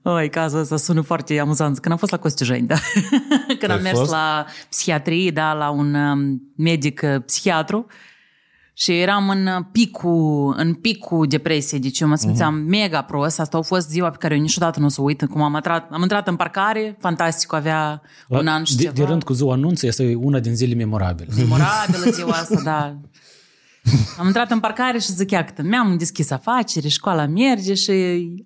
Oi, 0.03 0.31
cazul 0.31 0.59
ăsta 0.59 0.77
sună 0.77 1.01
foarte 1.01 1.39
amuzant. 1.39 1.79
Când 1.79 1.93
am 1.93 1.99
fost 1.99 2.13
la 2.13 2.19
Costijeni, 2.19 2.67
da. 2.67 2.75
când 3.59 3.71
Ai 3.71 3.77
am 3.77 3.83
mers 3.83 3.99
fost? 3.99 4.11
la 4.11 4.47
psihiatrie, 4.69 5.31
da, 5.31 5.53
la 5.53 5.71
un 5.71 5.95
um, 5.95 6.43
medic 6.57 7.01
uh, 7.05 7.23
psihiatru. 7.25 7.87
Și 8.75 9.01
eram 9.01 9.29
în 9.29 9.49
picul, 9.73 10.55
în 10.57 10.75
picul 10.75 11.27
depresiei, 11.27 11.81
deci 11.81 12.01
eu 12.01 12.09
mă 12.09 12.15
simțeam 12.17 12.55
Mhm. 12.55 12.65
uh-huh. 12.65 12.69
mega 12.69 13.03
prost. 13.03 13.41
Asta 13.41 13.59
a 13.59 13.61
fost 13.61 13.89
ziua 13.89 14.11
pe 14.11 14.17
care 14.17 14.35
eu 14.35 14.41
niciodată 14.41 14.81
nu 14.81 14.87
o 14.87 14.89
să 14.89 15.01
o 15.01 15.05
uit. 15.05 15.25
Cum 15.31 15.43
am 15.43 15.55
intrat, 15.55 15.89
am 15.93 16.03
intrat 16.03 16.29
în 16.29 16.37
parcare, 16.37 16.97
fantastic, 17.01 17.53
avea 17.53 18.03
un 18.29 18.47
an 18.47 18.65
și 18.65 18.77
de, 18.77 18.83
ceva. 18.83 18.95
de 18.95 19.03
rând 19.05 19.23
cu 19.23 19.33
ziua 19.33 19.53
anunță 19.53 19.87
este 19.87 20.15
una 20.15 20.39
din 20.39 20.55
zile 20.55 20.75
memorabile. 20.75 21.29
Memorabilă 21.37 22.11
ziua 22.19 22.31
asta, 22.33 22.61
da. 22.65 22.97
Am 24.19 24.27
intrat 24.27 24.51
în 24.51 24.61
parcare 24.61 24.99
și 24.99 25.13
zic, 25.13 25.31
iată, 25.31 25.63
mi-am 25.63 25.97
deschis 25.99 26.31
afaceri, 26.31 26.89
școala 26.89 27.27
merge 27.27 27.75
și 27.75 27.93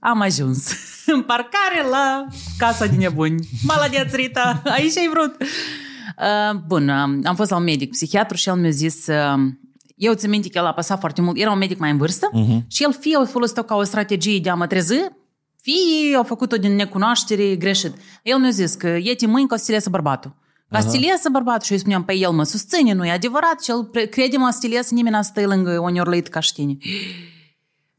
am 0.01 0.21
ajuns 0.21 0.71
în 1.15 1.23
parcare 1.23 1.89
la 1.91 2.27
casa 2.59 2.87
de 2.87 2.97
nebuni. 2.97 3.49
Maladeț, 3.67 4.13
Rita, 4.15 4.63
aici 4.65 4.97
ai 4.97 5.09
vrut. 5.13 5.37
Uh, 5.43 6.61
Bun, 6.67 6.89
um, 6.89 7.21
am 7.25 7.35
fost 7.35 7.51
la 7.51 7.57
un 7.57 7.63
medic 7.65 7.91
psihiatru 7.91 8.37
și 8.37 8.49
el 8.49 8.55
mi-a 8.55 8.71
zis, 8.71 9.07
uh, 9.07 9.39
eu 9.97 10.15
țin 10.15 10.31
minte 10.31 10.49
că 10.49 10.59
el 10.59 10.67
a 10.67 10.73
pasat 10.73 10.99
foarte 10.99 11.21
mult, 11.21 11.39
era 11.39 11.51
un 11.51 11.59
medic 11.59 11.79
mai 11.79 11.91
în 11.91 11.97
vârstă 11.97 12.31
uh-huh. 12.35 12.67
și 12.67 12.83
el 12.83 12.93
fie 12.93 13.17
a 13.17 13.25
folosit-o 13.25 13.63
ca 13.63 13.75
o 13.75 13.83
strategie 13.83 14.39
de 14.39 14.51
a 14.51 14.55
mă 14.55 14.67
trezi, 14.67 14.95
fie 15.63 16.17
a 16.19 16.23
făcut-o 16.23 16.57
din 16.57 16.75
necunoaștere 16.75 17.57
greșit. 17.57 17.95
El 18.23 18.39
mi-a 18.39 18.51
zis 18.51 18.75
că 18.75 18.87
ieti 18.87 19.27
mâini 19.27 19.49
ca 19.49 19.57
să 19.57 19.63
stilesă 19.63 19.91
bărbatul. 19.91 20.35
Ca 20.71 20.81
să 20.81 20.89
stilesă 20.89 21.29
bărbatul 21.33 21.63
și 21.63 21.71
eu 21.71 21.77
îi 21.77 21.83
spuneam, 21.83 22.05
pe 22.05 22.15
el 22.15 22.31
mă 22.31 22.43
susține, 22.43 22.93
nu 22.93 23.07
e 23.07 23.11
adevărat 23.11 23.63
și 23.63 23.71
el 23.71 23.85
pre- 23.85 24.07
crede 24.07 24.37
mă 24.37 24.51
stilesă, 24.51 24.95
nimeni 24.95 25.15
n-a 25.15 25.23
stă 25.23 25.47
lângă 25.47 25.81
o 25.81 25.91
neorlăit 25.91 26.29
ca 26.29 26.41
și 26.41 26.53
tine. 26.53 26.77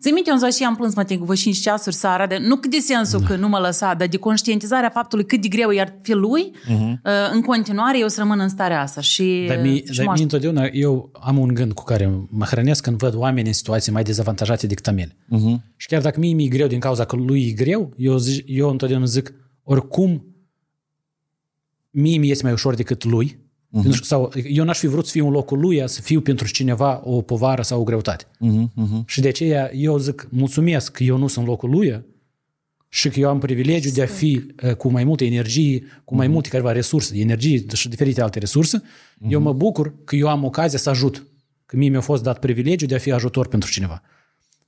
Ți 0.01 0.11
minte, 0.11 0.29
eu 0.29 0.33
în 0.33 0.39
ziua 0.39 0.51
și 0.51 0.63
am 0.63 0.75
plâns, 0.75 0.95
mă, 0.95 1.03
cu 1.03 1.25
vă 1.25 1.35
5 1.35 1.57
ceasuri 1.57 1.95
seara, 1.95 2.27
de, 2.27 2.37
nu 2.37 2.55
cât 2.55 2.71
de 2.71 2.77
sensul 2.77 3.21
că 3.21 3.35
nu 3.35 3.47
mă 3.47 3.59
lăsa, 3.59 3.93
dar 3.93 4.07
de 4.07 4.17
conștientizarea 4.17 4.89
faptului 4.89 5.25
cât 5.25 5.41
de 5.41 5.47
greu 5.47 5.69
i-ar 5.69 5.97
fi 6.01 6.11
lui, 6.11 6.51
uh-huh. 6.51 7.31
în 7.33 7.41
continuare 7.41 7.99
eu 7.99 8.07
să 8.07 8.19
rămân 8.19 8.39
în 8.39 8.49
starea 8.49 8.81
asta. 8.81 9.01
Și, 9.01 9.45
Dar 9.47 9.61
mie, 9.61 9.85
și 9.85 9.97
dar 9.97 10.05
mă 10.05 10.11
mie 10.13 10.23
întotdeauna, 10.23 10.65
eu 10.71 11.11
am 11.19 11.37
un 11.37 11.53
gând 11.53 11.73
cu 11.73 11.83
care 11.83 12.27
mă 12.29 12.45
hrănesc 12.45 12.83
când 12.83 12.97
văd 12.97 13.15
oameni 13.15 13.47
în 13.47 13.53
situații 13.53 13.91
mai 13.91 14.03
dezavantajate 14.03 14.67
decât 14.67 14.87
a 14.87 14.91
mele. 14.91 15.15
Uh-huh. 15.15 15.75
Și 15.75 15.87
chiar 15.87 16.01
dacă 16.01 16.19
mie 16.19 16.33
mi-e 16.33 16.47
greu 16.47 16.67
din 16.67 16.79
cauza 16.79 17.05
că 17.05 17.15
lui 17.15 17.47
e 17.47 17.51
greu, 17.51 17.93
eu, 17.97 18.17
zic, 18.17 18.43
eu 18.47 18.69
întotdeauna 18.69 19.05
zic, 19.05 19.33
oricum, 19.63 20.25
mie 21.89 22.17
mi 22.17 22.31
este 22.31 22.43
mai 22.43 22.53
ușor 22.53 22.75
decât 22.75 23.03
lui, 23.03 23.39
uh-huh. 23.67 23.81
pentru 23.81 23.99
că, 23.99 24.05
sau 24.05 24.31
eu 24.49 24.63
n-aș 24.63 24.77
fi 24.79 24.87
vrut 24.87 25.05
să 25.05 25.11
fiu 25.11 25.25
în 25.25 25.31
locul 25.31 25.59
lui, 25.59 25.83
să 25.85 26.01
fiu 26.01 26.21
pentru 26.21 26.47
cineva 26.51 27.01
o 27.03 27.21
povară 27.21 27.61
sau 27.61 27.79
o 27.79 27.83
greutate. 27.83 28.25
Uh-huh, 28.25 28.63
uh-huh. 28.63 29.05
Și 29.05 29.21
de 29.21 29.27
aceea 29.27 29.71
eu 29.73 29.97
zic, 29.97 30.27
mulțumesc 30.31 30.91
că 30.91 31.03
eu 31.03 31.17
nu 31.17 31.27
sunt 31.27 31.45
în 31.45 31.51
locul 31.51 31.69
lui 31.69 32.05
și 32.89 33.09
că 33.09 33.19
eu 33.19 33.29
am 33.29 33.39
privilegiu 33.39 33.89
de 33.89 34.01
a 34.01 34.05
fi 34.05 34.53
uh, 34.63 34.75
cu 34.75 34.89
mai 34.89 35.03
multe 35.03 35.25
energie, 35.25 35.83
cu 36.03 36.15
mai 36.15 36.27
multe 36.27 36.49
careva 36.49 36.71
resurse, 36.71 37.19
energie 37.19 37.65
și 37.73 37.89
diferite 37.89 38.21
alte 38.21 38.39
resurse. 38.39 38.83
Eu 39.27 39.41
mă 39.41 39.53
bucur 39.53 39.93
că 40.03 40.15
eu 40.15 40.27
am 40.27 40.43
ocazia 40.43 40.77
să 40.77 40.89
ajut. 40.89 41.27
Că 41.65 41.77
mie 41.77 41.89
mi-a 41.89 42.01
fost 42.01 42.23
dat 42.23 42.39
privilegiu 42.39 42.85
de 42.85 42.95
a 42.95 42.97
fi 42.97 43.11
ajutor 43.11 43.47
pentru 43.47 43.71
cineva. 43.71 44.01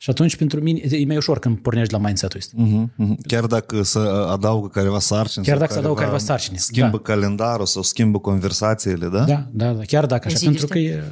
Și 0.01 0.09
atunci 0.09 0.35
pentru 0.35 0.62
mine 0.62 0.81
e 0.89 1.05
mai 1.05 1.17
ușor 1.17 1.39
când 1.39 1.57
pornești 1.57 1.93
la 1.93 1.99
mindset-ul 1.99 2.39
ăsta. 2.39 2.55
Uh-huh, 2.57 3.05
uh-huh. 3.05 3.25
Chiar 3.27 3.45
dacă 3.45 3.83
să 3.83 3.99
adaugă 4.31 4.67
careva 4.67 4.99
sarcini 4.99 5.45
Chiar 5.45 5.53
sau 5.53 5.62
dacă 5.62 5.73
se 5.73 5.79
adaugă 5.79 5.99
careva 5.99 6.17
sarcini, 6.17 6.57
Schimbă 6.57 6.97
da. 6.97 7.03
calendarul 7.03 7.65
sau 7.65 7.81
schimbă 7.81 8.19
conversațiile, 8.19 9.07
da? 9.07 9.23
Da, 9.23 9.47
da, 9.51 9.71
da, 9.71 9.81
chiar 9.81 10.05
dacă 10.05 10.27
așa, 10.27 10.38
Deci 10.38 10.47
pentru 10.47 10.67
că 10.67 10.77
e... 10.77 11.03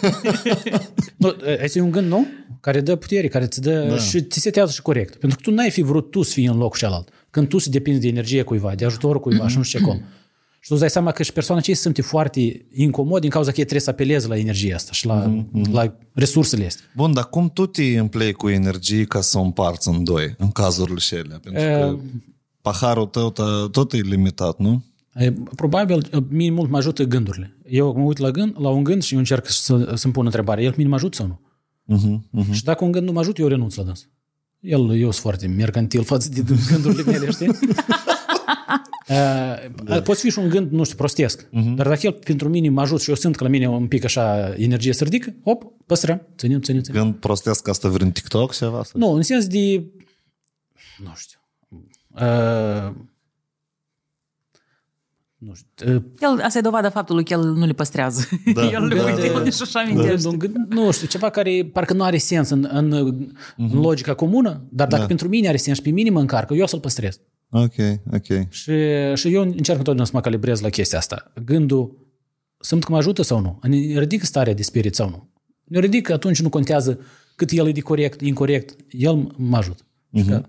nu, 1.16 1.34
este 1.62 1.80
un 1.80 1.90
gând 1.90 2.08
nou 2.08 2.26
care 2.60 2.80
dă 2.80 2.96
putere, 2.96 3.28
care 3.28 3.44
îți 3.44 3.60
dă 3.60 3.86
da. 3.88 3.96
și 3.96 4.22
ți 4.22 4.40
setează 4.40 4.72
și 4.72 4.82
corect. 4.82 5.16
Pentru 5.16 5.38
că 5.38 5.50
tu 5.50 5.56
n-ai 5.56 5.70
fi 5.70 5.82
vrut 5.82 6.10
tu 6.10 6.22
să 6.22 6.32
fii 6.32 6.46
în 6.46 6.56
locul 6.56 6.78
celălalt. 6.78 7.08
Când 7.30 7.48
tu 7.48 7.58
să 7.58 7.70
depinzi 7.70 8.00
de 8.00 8.08
energie 8.08 8.42
cuiva, 8.42 8.74
de 8.74 8.84
ajutorul 8.84 9.20
cuiva 9.20 9.48
și 9.48 9.56
nu 9.56 9.62
știu 9.62 9.78
ce 9.78 9.84
acolo. 9.84 10.00
Și 10.66 10.72
tu 10.72 10.78
îți 10.78 10.86
dai 10.86 11.02
seama 11.02 11.12
că 11.12 11.22
și 11.22 11.32
persoana 11.32 11.60
aceea 11.60 11.76
se 11.76 11.82
simte 11.82 12.02
foarte 12.02 12.66
incomod 12.72 13.20
din 13.20 13.30
cauza 13.30 13.50
că 13.50 13.56
ei 13.56 13.62
trebuie 13.62 13.84
să 13.84 13.90
apeleze 13.90 14.26
la 14.26 14.36
energia 14.36 14.74
asta 14.74 14.92
și 14.92 15.06
la, 15.06 15.26
mm-hmm. 15.26 15.70
la 15.70 15.96
resursele 16.12 16.66
astea. 16.66 16.84
Bun, 16.96 17.12
dar 17.12 17.28
cum 17.28 17.50
tu 17.50 17.66
te 17.66 17.98
împlei 17.98 18.32
cu 18.32 18.48
energie 18.48 19.04
ca 19.04 19.20
să 19.20 19.38
o 19.38 19.40
împarți 19.40 19.88
în 19.88 20.04
doi, 20.04 20.34
în 20.38 20.50
cazurile 20.50 20.98
și 20.98 21.14
alea? 21.14 21.38
Pentru 21.42 21.62
că 21.62 21.92
Uh, 21.92 22.00
paharul 22.62 23.06
tău 23.06 23.32
ta- 23.32 23.70
tot 23.70 23.92
e 23.92 23.96
limitat, 23.96 24.58
nu? 24.58 24.84
E, 25.14 25.32
Probabil, 25.54 26.08
uh, 26.12 26.22
mie 26.28 26.50
mult 26.50 26.70
mă 26.70 26.76
ajută 26.76 27.02
gândurile. 27.02 27.56
Eu 27.68 27.94
mă 27.96 28.04
uit 28.04 28.18
la, 28.18 28.30
gând, 28.30 28.54
la 28.58 28.68
un 28.68 28.84
gând 28.84 29.02
și 29.02 29.12
eu 29.12 29.18
încerc 29.18 29.48
să, 29.48 29.92
să-mi 29.94 30.12
pun 30.12 30.24
întrebarea. 30.24 30.64
El 30.64 30.74
mine 30.76 30.88
mă 30.88 30.94
ajută 30.94 31.16
sau 31.16 31.26
nu? 31.26 31.40
Mhm, 31.84 32.26
mhm. 32.30 32.52
Și 32.52 32.64
dacă 32.64 32.84
un 32.84 32.92
gând 32.92 33.06
nu 33.06 33.12
mă 33.12 33.20
ajută, 33.20 33.40
eu 33.40 33.48
renunț 33.48 33.74
la 33.74 33.82
dâns. 33.82 34.08
El, 34.60 34.80
eu 34.80 35.10
sunt 35.10 35.14
foarte 35.14 35.46
mercantil 35.46 36.02
față 36.02 36.28
de 36.28 36.44
gândurile 36.70 37.02
mele, 37.02 37.30
știi? 37.30 37.48
Uh, 39.08 40.02
poți 40.02 40.20
fi 40.20 40.30
și 40.30 40.38
un 40.38 40.48
gând, 40.48 40.70
nu 40.70 40.84
știu, 40.84 40.96
prostesc. 40.96 41.48
Dar 41.50 41.88
dacă 41.88 42.00
el 42.02 42.12
pentru 42.12 42.48
mine 42.48 42.68
mă 42.68 42.80
ajută 42.80 43.02
și 43.02 43.08
eu 43.08 43.14
simt 43.14 43.36
că 43.36 43.44
la 43.44 43.50
mine 43.50 43.68
un 43.68 43.86
pic 43.88 44.04
așa 44.04 44.54
energie 44.56 44.92
se 44.92 45.04
ridică, 45.04 45.34
hop, 45.44 45.62
păstrăm, 45.86 46.22
ținem, 46.38 46.60
ținem, 46.60 46.82
ținem. 46.82 47.02
Când 47.02 47.14
prostesc 47.14 47.68
asta 47.68 47.88
vreun 47.88 48.10
TikTok 48.10 48.54
ceva? 48.54 48.82
Sau? 48.82 49.00
Nu, 49.00 49.12
în 49.12 49.22
sens 49.22 49.46
de, 49.46 49.84
nu 51.04 51.12
știu, 51.16 51.38
uh, 52.10 52.92
nu 55.36 55.54
știu, 55.54 55.94
uh, 55.94 56.02
El, 56.20 56.40
asta 56.42 56.58
e 56.58 56.62
dovada 56.62 56.90
faptului 56.90 57.24
că 57.24 57.32
el 57.32 57.40
nu 57.44 57.66
le 57.66 57.72
păstrează. 57.72 58.28
Da. 58.54 58.66
el 58.72 58.84
le 58.86 58.94
Da, 58.96 59.04
uită, 59.04 59.20
da. 59.20 59.26
el 59.26 59.42
nici 59.42 59.60
așa 59.60 59.80
un 59.80 59.86
amintește. 59.90 60.10
gând, 60.14 60.24
un 60.24 60.38
gând, 60.38 60.72
nu 60.72 60.90
știu, 60.90 61.06
ceva 61.06 61.30
care 61.30 61.68
parcă 61.72 61.92
nu 61.92 62.02
are 62.02 62.16
sens 62.18 62.48
în, 62.50 62.68
în, 62.72 62.92
în 63.56 63.70
logica 63.72 64.14
comună, 64.14 64.64
dar 64.70 64.86
dacă 64.86 65.00
Da. 65.02 65.08
pentru 65.08 65.28
mine 65.28 65.48
are 65.48 65.56
sens 65.56 65.76
și 65.76 65.82
pe 65.82 65.90
mine 65.90 66.10
mă 66.10 66.20
încarcă, 66.20 66.54
eu 66.54 66.62
o 66.62 66.66
să-l 66.66 66.80
păstrez. 66.80 67.20
Ok, 67.50 67.74
ok. 68.12 68.48
Și, 68.48 68.72
și 69.14 69.34
eu 69.34 69.42
încerc 69.42 69.78
întotdeauna 69.78 70.04
să 70.04 70.10
mă 70.14 70.20
calibrez 70.20 70.60
la 70.60 70.68
chestia 70.68 70.98
asta. 70.98 71.32
Gândul, 71.44 72.06
simt 72.60 72.84
că 72.84 72.92
mă 72.92 72.98
ajută 72.98 73.22
sau 73.22 73.40
nu? 73.40 73.58
Ne 73.62 73.98
ridică 73.98 74.24
starea 74.24 74.54
de 74.54 74.62
spirit 74.62 74.94
sau 74.94 75.08
nu? 75.08 75.30
Ne 75.64 75.78
ridică, 75.78 76.12
atunci 76.12 76.40
nu 76.40 76.48
contează 76.48 77.00
cât 77.36 77.50
el 77.50 77.68
e 77.68 77.72
de 77.72 77.80
corect, 77.80 78.20
incorrect, 78.20 78.76
el 78.90 79.34
mă 79.36 79.56
ajută. 79.56 79.82
Și 80.14 80.24
că, 80.24 80.48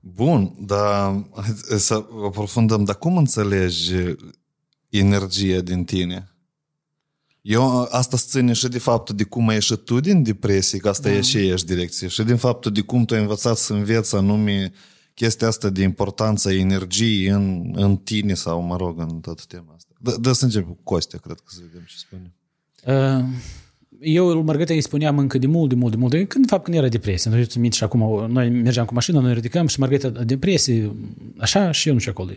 Bun, 0.00 0.54
dar 0.58 1.28
hai 1.34 1.78
să 1.78 2.04
aprofundăm. 2.24 2.84
Dar 2.84 2.98
cum 2.98 3.16
înțelegi 3.16 3.94
energia 4.88 5.60
din 5.60 5.84
tine? 5.84 6.34
Eu, 7.40 7.88
asta 7.90 8.16
îți 8.16 8.28
ține 8.28 8.52
și 8.52 8.68
de 8.68 8.78
faptul 8.78 9.16
de 9.16 9.24
cum 9.24 9.48
ai 9.48 9.54
ieșit 9.54 9.84
tu 9.84 10.00
din 10.00 10.22
depresie, 10.22 10.78
că 10.78 10.88
asta 10.88 11.08
da. 11.08 11.14
e 11.14 11.20
și 11.20 11.48
ești 11.48 11.66
direcție, 11.66 12.08
și 12.08 12.22
din 12.22 12.36
faptul 12.36 12.72
de 12.72 12.80
cum 12.80 13.04
tu 13.04 13.14
ai 13.14 13.20
învățat 13.20 13.56
să 13.56 13.72
înveți 13.72 14.14
anume 14.14 14.72
chestia 15.14 15.46
asta 15.46 15.68
de 15.68 15.82
importanța 15.82 16.52
energiei 16.52 17.26
în, 17.26 17.72
în 17.74 17.96
tine 17.96 18.34
sau, 18.34 18.60
mă 18.60 18.76
rog, 18.76 19.00
în 19.00 19.20
toată 19.20 19.42
tema 19.48 19.72
asta. 19.76 19.94
Da, 20.00 20.12
da 20.20 20.32
să 20.32 20.44
începem 20.44 20.68
cu 20.68 20.78
Costea, 20.82 21.18
cred 21.18 21.36
că 21.36 21.44
să 21.46 21.60
vedem 21.66 21.86
ce 21.86 21.96
spune. 21.96 22.34
Uh, 22.86 23.24
Eu 24.00 24.26
lui 24.32 24.42
Margareta 24.42 24.72
îi 24.72 24.80
spuneam 24.80 25.18
încă 25.18 25.38
de 25.38 25.46
mult, 25.46 25.68
de 25.68 25.74
mult, 25.74 25.92
de 25.92 25.98
mult, 25.98 26.12
de 26.12 26.24
când, 26.24 26.44
de 26.44 26.50
fapt, 26.50 26.64
când 26.64 26.76
era 26.76 26.88
depresie. 26.88 27.30
Noi 27.30 27.46
minte 27.56 27.76
și 27.76 27.84
acum, 27.84 28.30
noi 28.30 28.50
mergeam 28.50 28.86
cu 28.86 28.94
mașina, 28.94 29.20
noi 29.20 29.34
ridicăm 29.34 29.66
și 29.66 29.78
Margareta 29.78 30.24
depresie, 30.24 30.96
așa, 31.38 31.70
și 31.70 31.88
eu 31.88 31.94
nu 31.94 32.00
știu 32.00 32.12
acolo. 32.12 32.30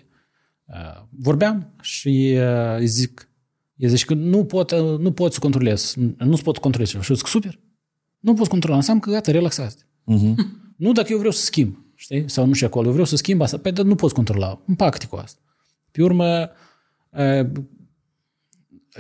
Uh, 0.65 1.03
Vorbeam 1.09 1.73
și 1.81 2.36
uh, 2.38 2.77
îi 2.77 2.88
zic, 2.88 3.29
îi 3.77 3.89
zic 3.89 4.05
că 4.05 4.13
nu 4.13 4.45
pot, 4.45 4.71
uh, 4.71 4.99
nu 4.99 5.12
pot 5.12 5.33
să 5.33 5.39
controlez, 5.39 5.95
nu 6.17 6.38
pot 6.43 6.57
controlez. 6.57 6.89
Și 6.89 6.95
eu 6.95 7.15
zic, 7.15 7.27
super, 7.27 7.59
nu 8.19 8.33
pot 8.33 8.47
controla, 8.47 8.75
înseamnă 8.75 9.01
că 9.01 9.12
gata, 9.12 9.31
relaxați. 9.31 9.77
Uh-huh. 9.83 10.33
Nu 10.77 10.91
dacă 10.91 11.07
eu 11.12 11.17
vreau 11.17 11.31
să 11.31 11.45
schimb, 11.45 11.82
știi? 12.03 12.29
Sau 12.29 12.45
nu 12.45 12.53
știu 12.53 12.67
acolo, 12.67 12.85
eu 12.85 12.91
vreau 12.91 13.07
să 13.07 13.15
schimb 13.15 13.41
asta, 13.41 13.57
păi 13.57 13.71
dar 13.71 13.85
nu 13.85 13.95
poți 13.95 14.13
controla, 14.13 14.61
împacă 14.65 14.97
cu 15.09 15.15
asta. 15.15 15.39
Pe 15.91 16.03
urmă, 16.03 16.49
uh, 17.09 17.49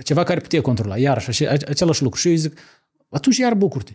ceva 0.03 0.23
care 0.23 0.39
putea 0.39 0.61
controla, 0.61 0.97
iarăși, 0.97 1.29
așa- 1.29 1.51
același 1.51 2.03
lucru. 2.03 2.19
Și 2.19 2.27
eu 2.27 2.33
îi 2.33 2.39
zic, 2.39 2.59
atunci 3.09 3.37
iar 3.37 3.53
bucur-te. 3.53 3.91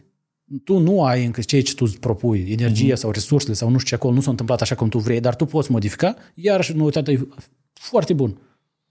Tu 0.64 0.78
nu 0.78 1.04
ai 1.04 1.24
încă 1.24 1.40
ceea 1.40 1.62
ce 1.62 1.74
tu 1.74 1.84
îți 1.84 1.98
propui, 1.98 2.46
energia 2.50 2.94
sau 2.94 3.10
resursele 3.10 3.54
sau 3.54 3.70
nu 3.70 3.78
știu 3.78 3.88
ce 3.88 3.94
acolo, 3.94 4.14
nu 4.14 4.20
s-a 4.20 4.30
întâmplat 4.30 4.60
așa 4.60 4.74
cum 4.74 4.88
tu 4.88 4.98
vrei, 4.98 5.20
dar 5.20 5.36
tu 5.36 5.44
poți 5.44 5.70
modifica, 5.70 6.16
iarăși, 6.34 6.72
nu 6.72 6.84
uitați, 6.84 7.10
e 7.10 7.28
foarte 7.72 8.12
bun. 8.12 8.40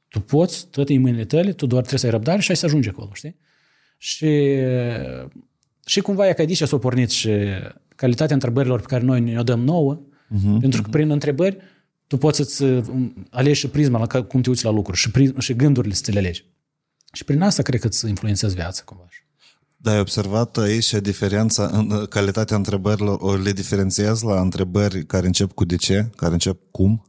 Tu 0.07 0.19
poți, 0.19 0.67
toate 0.67 0.93
în 0.93 1.01
mâinile 1.01 1.25
tale, 1.25 1.53
tu 1.53 1.65
doar 1.65 1.81
trebuie 1.81 1.99
să 1.99 2.05
ai 2.05 2.11
răbdare 2.11 2.41
și 2.41 2.49
ai 2.51 2.57
să 2.57 2.65
ajungi 2.65 2.89
acolo, 2.89 3.09
știi? 3.13 3.35
Și, 3.97 4.57
și 5.85 6.01
cumva 6.01 6.27
e 6.27 6.33
ca 6.33 6.41
aici 6.41 6.63
s-a 6.63 6.77
pornit 6.77 7.09
și 7.09 7.29
calitatea 7.95 8.33
întrebărilor 8.33 8.79
pe 8.79 8.85
care 8.85 9.03
noi 9.03 9.21
ne-o 9.21 9.43
dăm 9.43 9.59
nouă, 9.59 10.01
uh-huh, 10.35 10.59
pentru 10.59 10.81
că 10.81 10.89
prin 10.89 11.09
întrebări 11.11 11.57
tu 12.07 12.17
poți 12.17 12.37
să-ți 12.37 12.63
um, 12.63 13.27
alegi 13.29 13.59
și 13.59 13.67
prisma 13.67 13.99
la 13.99 14.07
ca- 14.07 14.23
cum 14.23 14.41
te 14.41 14.49
uiți 14.49 14.63
la 14.65 14.71
lucruri 14.71 14.97
și, 14.97 15.11
pri- 15.11 15.37
și 15.37 15.53
gândurile 15.55 15.93
să 15.93 16.01
te 16.05 16.11
le 16.11 16.19
alegi. 16.19 16.45
Și 17.13 17.23
prin 17.23 17.41
asta 17.41 17.61
cred 17.61 17.79
că 17.79 17.87
îți 17.87 18.07
influențezi 18.07 18.55
viața 18.55 18.81
cumva. 18.85 19.03
Dar 19.77 19.93
ai 19.93 19.99
observat 19.99 20.57
aici 20.57 20.93
diferența 20.93 21.69
în 21.71 22.05
calitatea 22.09 22.55
întrebărilor, 22.55 23.17
o 23.21 23.35
le 23.35 23.51
diferențiezi 23.51 24.25
la 24.25 24.39
întrebări 24.41 25.05
care 25.05 25.25
încep 25.25 25.51
cu 25.51 25.65
de 25.65 25.75
ce, 25.75 26.09
care 26.15 26.33
încep 26.33 26.59
cum? 26.71 27.05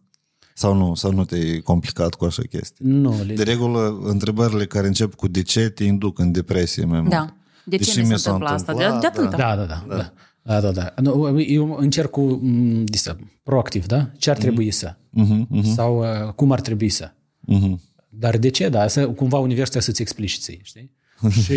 Sau 0.55 0.75
nu? 0.75 0.95
Sau 0.95 1.13
nu 1.13 1.25
te-ai 1.25 1.61
complicat 1.61 2.15
cu 2.15 2.25
așa 2.25 2.43
chestii? 2.51 2.85
Nu, 2.85 3.23
le, 3.27 3.35
De 3.35 3.43
regulă, 3.43 3.99
întrebările 4.03 4.67
care 4.67 4.87
încep 4.87 5.15
cu 5.15 5.29
de 5.29 5.43
ce 5.43 5.69
te 5.69 5.85
induc 5.85 6.19
în 6.19 6.33
depresie 6.33 6.85
mai 6.85 6.99
mult. 7.01 7.11
Da. 7.11 7.37
De 7.65 7.77
ce 7.77 7.85
Deși 7.85 7.99
mi 7.99 8.05
mi 8.05 8.11
se 8.11 8.17
s-a 8.17 8.31
întâmplă 8.33 8.55
asta? 8.55 8.75
De, 8.75 8.85
întâmplat, 8.85 9.15
de 9.15 9.21
atâta. 9.21 9.37
Da, 9.37 9.57
da, 9.57 9.65
da. 9.65 9.85
da. 9.89 9.97
Da, 9.97 10.13
da, 10.61 10.71
da. 10.71 10.95
Nu, 11.01 11.41
Eu 11.41 11.77
încerc 11.79 12.11
cu 12.11 12.21
m, 12.21 12.85
să, 12.93 13.17
proactiv, 13.43 13.87
da? 13.87 14.11
Ce 14.19 14.31
ar 14.31 14.37
trebui 14.37 14.71
să? 14.71 14.95
Mhm, 15.11 15.47
mhm, 15.51 15.75
Sau 15.75 15.99
uh, 15.99 16.33
cum 16.33 16.53
ar 16.53 16.61
trebui 16.61 16.89
să? 16.89 17.13
mhm. 17.41 17.81
Dar 18.11 18.37
de 18.39 18.49
ce? 18.49 18.69
Da, 18.69 18.87
să, 18.89 19.09
cumva 19.09 19.39
universitatea 19.39 19.81
să-ți 19.81 20.03
explici 20.03 20.39
ție, 20.39 20.59
știi? 20.63 20.91
și, 21.43 21.53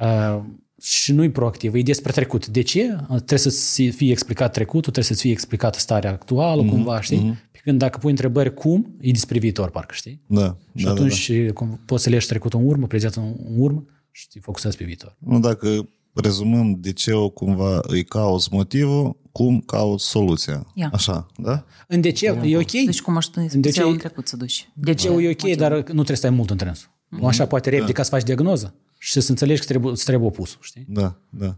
uh, 0.00 0.40
și 0.82 1.12
nu-i 1.12 1.30
proactiv, 1.30 1.74
e 1.74 1.82
despre 1.82 2.12
trecut. 2.12 2.46
De 2.46 2.60
ce? 2.60 2.96
Trebuie 3.06 3.38
să-ți 3.38 3.82
fie 3.82 4.10
explicat 4.10 4.52
trecutul, 4.52 4.80
trebuie 4.80 5.04
să-ți 5.04 5.20
fie 5.20 5.30
explicată 5.30 5.78
starea 5.78 6.10
actuală, 6.10 6.64
cumva, 6.64 7.00
știi? 7.00 7.38
Pe 7.50 7.58
când 7.62 7.78
dacă 7.78 7.98
pui 7.98 8.10
întrebări 8.10 8.54
cum, 8.54 8.96
e 9.00 9.10
despre 9.10 9.38
viitor, 9.38 9.70
parcă, 9.70 9.94
știi? 9.94 10.20
Da, 10.26 10.56
Și 10.74 10.84
da, 10.84 10.90
atunci 10.90 11.30
da, 11.30 11.44
da. 11.44 11.52
cum, 11.52 11.80
poți 11.86 12.02
să 12.02 12.10
legi 12.10 12.26
trecutul 12.26 12.60
în 12.60 12.66
urmă, 12.66 12.86
prezentul 12.86 13.22
în 13.22 13.60
urmă 13.60 13.84
și 14.10 14.28
te 14.28 14.40
focusezi 14.40 14.76
pe 14.76 14.84
viitor. 14.84 15.16
Nu, 15.18 15.40
dacă 15.40 15.88
rezumăm 16.22 16.76
de 16.80 16.92
ce 16.92 17.12
o 17.12 17.28
cumva 17.28 17.78
îi 17.82 18.04
cauți 18.04 18.48
motivul, 18.52 19.16
cum 19.32 19.60
cauți 19.60 20.04
soluția. 20.08 20.66
Ia. 20.74 20.90
Așa, 20.92 21.26
da? 21.36 21.64
În 21.86 22.00
de 22.00 22.10
ce? 22.10 22.38
E 22.44 22.56
ok? 22.56 22.70
Deci 22.70 23.00
cum 23.00 23.16
aș 23.16 23.24
spune, 23.24 23.46
De 23.52 23.70
ce- 23.70 23.80
ce 23.80 23.88
în 23.88 23.96
trecut 23.96 24.28
să 24.28 24.36
duci. 24.36 24.70
De 24.74 24.94
ce 24.94 25.08
e 25.08 25.30
ok, 25.30 25.56
dar 25.56 25.70
nu 25.72 25.82
trebuie 25.82 26.06
să 26.06 26.14
stai 26.14 26.30
mult 26.30 26.50
în 26.50 26.56
trânsul. 26.56 26.88
Nu 27.08 27.26
așa 27.26 27.46
poate 27.46 27.70
repede 27.70 27.92
ca 27.92 28.02
să 28.02 28.10
faci 28.10 28.22
diagnoză 28.22 28.74
și 28.98 29.20
să 29.20 29.30
înțelegi 29.30 29.60
că 29.60 29.66
trebuie, 29.66 29.92
îți 29.92 30.04
trebuie 30.04 30.28
opusul, 30.28 30.58
știi? 30.62 30.84
Da, 30.88 31.14
da. 31.30 31.56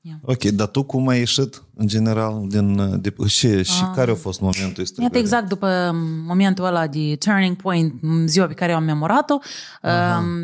Ia. 0.00 0.20
Ok, 0.24 0.44
dar 0.44 0.66
tu 0.66 0.82
cum 0.82 1.08
ai 1.08 1.18
ieșit 1.18 1.62
în 1.74 1.86
general 1.86 2.44
din... 2.48 3.00
De, 3.00 3.14
și, 3.26 3.64
și 3.64 3.82
care 3.94 4.10
a 4.10 4.14
fost 4.14 4.40
momentul 4.40 4.82
istoric? 4.82 5.02
Iată 5.02 5.18
exact 5.18 5.48
după 5.48 5.90
momentul 6.26 6.64
ăla 6.64 6.86
de 6.86 7.16
turning 7.16 7.56
point, 7.56 7.94
ziua 8.26 8.46
pe 8.46 8.52
care 8.54 8.70
eu 8.70 8.76
am 8.76 8.84
memorat-o, 8.84 9.38
uh, 9.82 9.90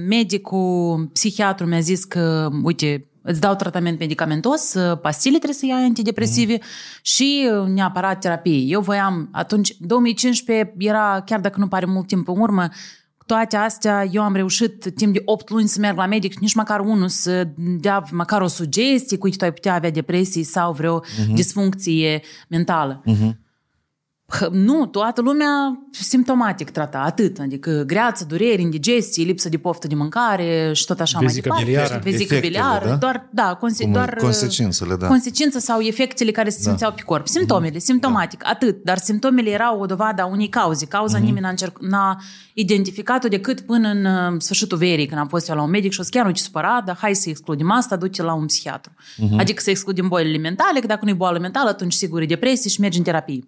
medicul, 0.09 1.07
psihiatru 1.13 1.67
mi-a 1.67 1.81
zis 1.81 2.05
că, 2.05 2.51
uite, 2.63 3.07
îți 3.31 3.41
dau 3.41 3.55
tratament 3.55 3.99
medicamentos, 3.99 4.75
uh, 4.75 4.99
pastile 5.01 5.37
trebuie 5.37 5.59
să 5.59 5.67
iei 5.67 5.75
antidepresive 5.85 6.53
Mhm. 6.53 6.62
și 7.03 7.49
uh, 7.61 7.67
neapărat 7.69 8.21
terapie. 8.21 8.59
Eu 8.59 8.81
voiam, 8.81 9.29
atunci, 9.33 9.75
2015 9.79 10.75
era, 10.79 11.23
chiar 11.27 11.41
dacă 11.41 11.61
nu 11.61 11.69
pare 11.69 11.87
mult 11.87 12.07
timp 12.07 12.29
în 12.29 12.41
urmă, 12.41 12.69
toate 13.27 13.57
astea, 13.57 14.05
eu 14.12 14.23
am 14.23 14.35
reușit 14.35 14.93
timp 14.95 15.12
de 15.12 15.23
8 15.25 15.51
luni 15.51 15.69
să 15.69 15.81
merg 15.81 15.97
la 15.97 16.07
medic, 16.07 16.38
nici 16.38 16.55
măcar 16.55 16.81
unul 16.81 17.09
să 17.09 17.49
dea 17.57 18.05
măcar 18.11 18.41
o 18.41 18.47
sugestie 18.47 19.19
cu 19.19 19.25
uite, 19.25 19.37
tu 19.38 19.45
ai 19.45 19.53
putea 19.53 19.75
avea 19.75 19.91
depresii 19.91 20.43
sau 20.43 20.73
vreo 20.73 21.01
Mhm. 21.19 21.35
disfuncție 21.35 22.23
mentală. 22.49 23.03
H- 23.07 23.37
Nu, 24.51 24.87
toată 24.87 25.21
lumea 25.21 25.79
simptomatic 25.91 26.71
trata, 26.71 26.99
atât. 26.99 27.38
Adică 27.38 27.83
greață, 27.87 28.25
dureri, 28.25 28.62
indigestie, 28.62 29.25
lipsă 29.25 29.49
de 29.49 29.59
poftă 29.59 29.87
de 29.87 29.95
mâncare 29.95 30.71
și 30.75 30.85
tot 30.87 31.01
așa 31.01 31.19
Vezică 31.19 31.49
mai 31.49 31.64
departe. 31.64 31.83
biliară. 31.87 32.03
Vezică 32.11 32.35
Efectele, 32.35 32.41
biliară, 32.41 32.88
da? 32.88 32.95
doar, 32.97 33.29
da, 33.33 33.55
conse- 33.55 33.83
Cum- 33.83 33.93
doar 33.93 34.14
consecințele, 34.21 34.97
da. 34.97 35.07
consecințe 35.07 35.59
sau 35.59 35.81
efectele 35.81 36.31
care 36.31 36.49
se 36.51 36.61
simțeau 36.61 36.93
pe 36.93 37.03
corp. 37.03 37.27
Simptomele, 37.29 37.79
simptomatic, 37.79 38.41
atât. 38.47 38.83
Dar 38.85 38.99
simptomele 38.99 39.51
erau 39.51 39.81
o 39.81 39.87
dovadă 39.87 40.23
a 40.23 40.27
unei 40.27 40.49
cauze. 40.49 40.87
Cauza 40.87 41.19
nimeni 41.19 41.41
n-a, 41.41 41.53
încerc- 41.55 41.81
n-a 41.81 42.21
identificat-o 42.55 43.29
decât 43.29 43.61
până 43.61 43.88
în 43.88 44.05
uh, 44.05 44.41
sfârșitul 44.41 44.79
verii, 44.79 45.07
când 45.07 45.21
am 45.21 45.29
fost 45.29 45.49
eu 45.49 45.57
la 45.57 45.62
un 45.62 45.71
medic 45.71 45.93
și 45.93 46.01
o 46.01 46.03
să 46.03 46.09
chiar 46.12 46.27
nu 46.27 46.31
ce 46.33 46.43
supărat, 46.43 46.85
dar 46.85 46.97
hai 47.01 47.14
să 47.14 47.29
excludem 47.29 47.71
asta, 47.71 47.97
du-te 47.97 48.23
la 48.23 48.35
un 48.35 48.47
psihiatru. 48.47 48.93
Adică 49.38 49.62
să 49.62 49.71
excludem 49.71 50.09
bolile 50.09 50.38
mentale, 50.38 50.81
că 50.81 50.87
dacă 50.87 51.01
nu 51.05 51.11
e 51.11 51.14
boală 51.14 51.38
mentală, 51.38 51.69
atunci 51.69 51.93
sigur 51.93 52.21
e 52.21 52.27
depresie 52.27 52.71
și 52.71 52.81
mergi 52.81 52.99
în 52.99 53.05
terapie. 53.05 53.41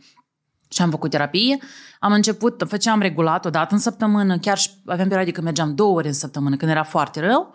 Și 0.73 0.83
am 0.83 0.91
făcut 0.91 1.11
terapie, 1.11 1.59
am 2.01 2.13
început, 2.13 2.65
făceam 2.69 3.01
regulat 3.01 3.45
o 3.45 3.51
dată 3.51 3.75
în 3.75 3.81
săptămână, 3.81 4.39
chiar 4.39 4.59
și 4.59 4.71
aveam 4.87 5.07
perioade 5.07 5.31
când 5.31 5.47
mergeam 5.47 5.75
două 5.75 5.95
ori 5.95 6.07
în 6.07 6.13
săptămână, 6.13 6.57
când 6.57 6.71
era 6.71 6.83
foarte 6.83 7.21
rău. 7.21 7.55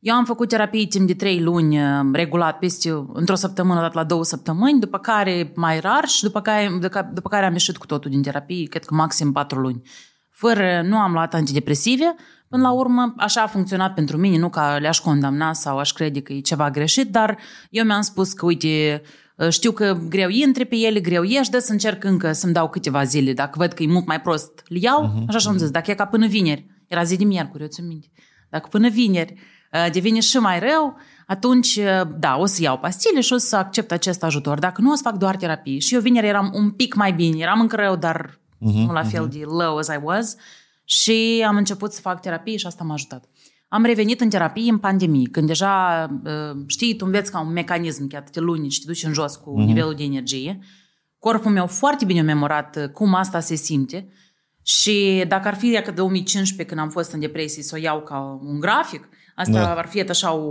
Eu 0.00 0.14
am 0.14 0.24
făcut 0.24 0.48
terapie 0.48 0.86
timp 0.86 1.06
de 1.06 1.14
trei 1.14 1.40
luni, 1.40 1.82
uh, 1.82 2.00
regulat, 2.12 2.58
peste 2.58 3.04
într-o 3.12 3.34
săptămână, 3.34 3.80
dat 3.80 3.94
la 3.94 4.04
două 4.04 4.24
săptămâni, 4.24 4.80
după 4.80 4.98
care 4.98 5.52
mai 5.54 5.80
rar 5.80 6.04
și 6.04 6.22
după 6.22 6.40
care, 6.40 6.78
după- 6.80 7.10
după 7.12 7.28
care 7.28 7.46
am 7.46 7.52
ieșit 7.52 7.76
cu 7.76 7.86
totul 7.86 8.10
din 8.10 8.22
terapie, 8.22 8.66
cred 8.66 8.84
că 8.84 8.94
maxim 8.94 9.32
patru 9.32 9.60
luni. 9.60 9.82
Fără, 10.30 10.82
nu 10.84 10.96
am 10.96 11.12
luat 11.12 11.34
antidepresive, 11.34 12.14
până 12.48 12.62
la 12.62 12.70
urmă 12.70 13.14
așa 13.16 13.42
a 13.42 13.46
funcționat 13.46 13.94
pentru 13.94 14.16
mine, 14.16 14.38
nu 14.38 14.48
că 14.48 14.76
le-aș 14.80 14.98
condamna 14.98 15.52
sau 15.52 15.78
aș 15.78 15.92
crede 15.92 16.20
că 16.20 16.32
e 16.32 16.40
ceva 16.40 16.70
greșit, 16.70 17.10
dar 17.10 17.38
eu 17.70 17.84
mi-am 17.84 18.00
spus 18.00 18.32
că, 18.32 18.44
uite, 18.44 19.02
Uh, 19.02 19.10
Știu 19.50 19.72
că 19.72 19.98
greu 20.08 20.28
intri 20.28 20.64
pe 20.64 20.76
ele, 20.76 21.00
greu 21.00 21.22
ieși, 21.22 21.50
de 21.50 21.58
să 21.58 21.72
încerc 21.72 22.04
încă 22.04 22.32
să-mi 22.32 22.52
dau 22.52 22.68
câteva 22.68 23.04
zile. 23.04 23.32
Dacă 23.32 23.54
văd 23.58 23.72
că 23.72 23.82
e 23.82 23.86
mult 23.86 24.06
mai 24.06 24.20
prost, 24.20 24.62
îl 24.68 24.76
iau, 24.76 25.08
uh-huh. 25.08 25.26
așa 25.28 25.38
și-am 25.38 25.58
zis. 25.58 25.70
Dacă 25.70 25.90
e 25.90 25.94
ca 25.94 26.06
până 26.06 26.26
vineri, 26.26 26.66
era 26.86 27.02
zi 27.02 27.16
de 27.16 27.24
miercuri, 27.24 27.62
eu 27.62 27.68
țin 27.68 27.86
minte. 27.86 28.06
Dacă 28.50 28.68
până 28.70 28.88
vineri 28.88 29.34
uh, 29.72 29.90
devine 29.92 30.20
și 30.20 30.36
mai 30.36 30.58
rău, 30.58 30.96
atunci, 31.26 31.76
uh, 31.76 32.08
da, 32.18 32.36
o 32.36 32.46
să 32.46 32.62
iau 32.62 32.78
pastile 32.78 33.20
și 33.20 33.32
o 33.32 33.36
să 33.36 33.56
accept 33.56 33.92
acest 33.92 34.22
ajutor. 34.22 34.58
Dacă 34.58 34.80
nu, 34.80 34.90
o 34.90 34.94
să 34.94 35.02
fac 35.04 35.16
doar 35.16 35.36
terapie. 35.36 35.78
Și 35.78 35.94
eu 35.94 36.00
vineri 36.00 36.26
eram 36.26 36.50
un 36.54 36.70
pic 36.70 36.94
mai 36.94 37.12
bine, 37.12 37.38
eram 37.38 37.60
încă 37.60 37.76
rău, 37.76 37.96
dar 37.96 38.30
uh-huh, 38.30 38.86
nu 38.86 38.92
la 38.92 39.04
fel 39.04 39.28
uh-huh. 39.28 39.32
de 39.32 39.42
low 39.44 39.76
as 39.76 39.86
I 39.86 39.98
was. 40.02 40.36
Și 40.84 41.44
am 41.46 41.56
început 41.56 41.92
să 41.92 42.00
fac 42.00 42.20
terapie 42.20 42.56
și 42.56 42.66
asta 42.66 42.84
m-a 42.84 42.94
ajutat. 42.94 43.24
Am 43.68 43.84
revenit 43.84 44.20
în 44.20 44.28
terapie 44.28 44.70
în 44.70 44.78
pandemie, 44.78 45.28
când 45.30 45.46
deja, 45.46 46.06
uh, 46.24 46.62
știi, 46.66 46.96
tu 46.96 47.04
înveți 47.06 47.30
ca 47.30 47.40
un 47.40 47.52
mecanism, 47.52 48.08
chiar 48.08 48.22
te 48.22 48.40
luni 48.40 48.70
și 48.70 48.80
te 48.80 48.86
duci 48.86 49.04
în 49.04 49.12
jos 49.12 49.36
cu 49.36 49.52
uh-huh. 49.52 49.66
nivelul 49.66 49.94
de 49.94 50.02
energie. 50.02 50.58
Corpul 51.18 51.50
meu 51.50 51.66
foarte 51.66 52.04
bine 52.04 52.20
memorat 52.20 52.76
uh, 52.76 52.88
cum 52.88 53.14
asta 53.14 53.40
se 53.40 53.54
simte 53.54 54.08
și 54.62 55.24
dacă 55.28 55.48
ar 55.48 55.54
fi 55.54 55.70
de 55.70 55.92
2015 55.94 56.74
când 56.74 56.86
am 56.86 56.92
fost 56.92 57.12
în 57.12 57.20
depresie 57.20 57.62
să 57.62 57.74
o 57.74 57.78
iau 57.78 58.02
ca 58.02 58.40
un 58.42 58.60
grafic, 58.60 59.08
asta 59.34 59.52
da. 59.52 59.74
ar 59.74 59.86
fi 59.86 60.00
așa 60.00 60.32
o, 60.32 60.48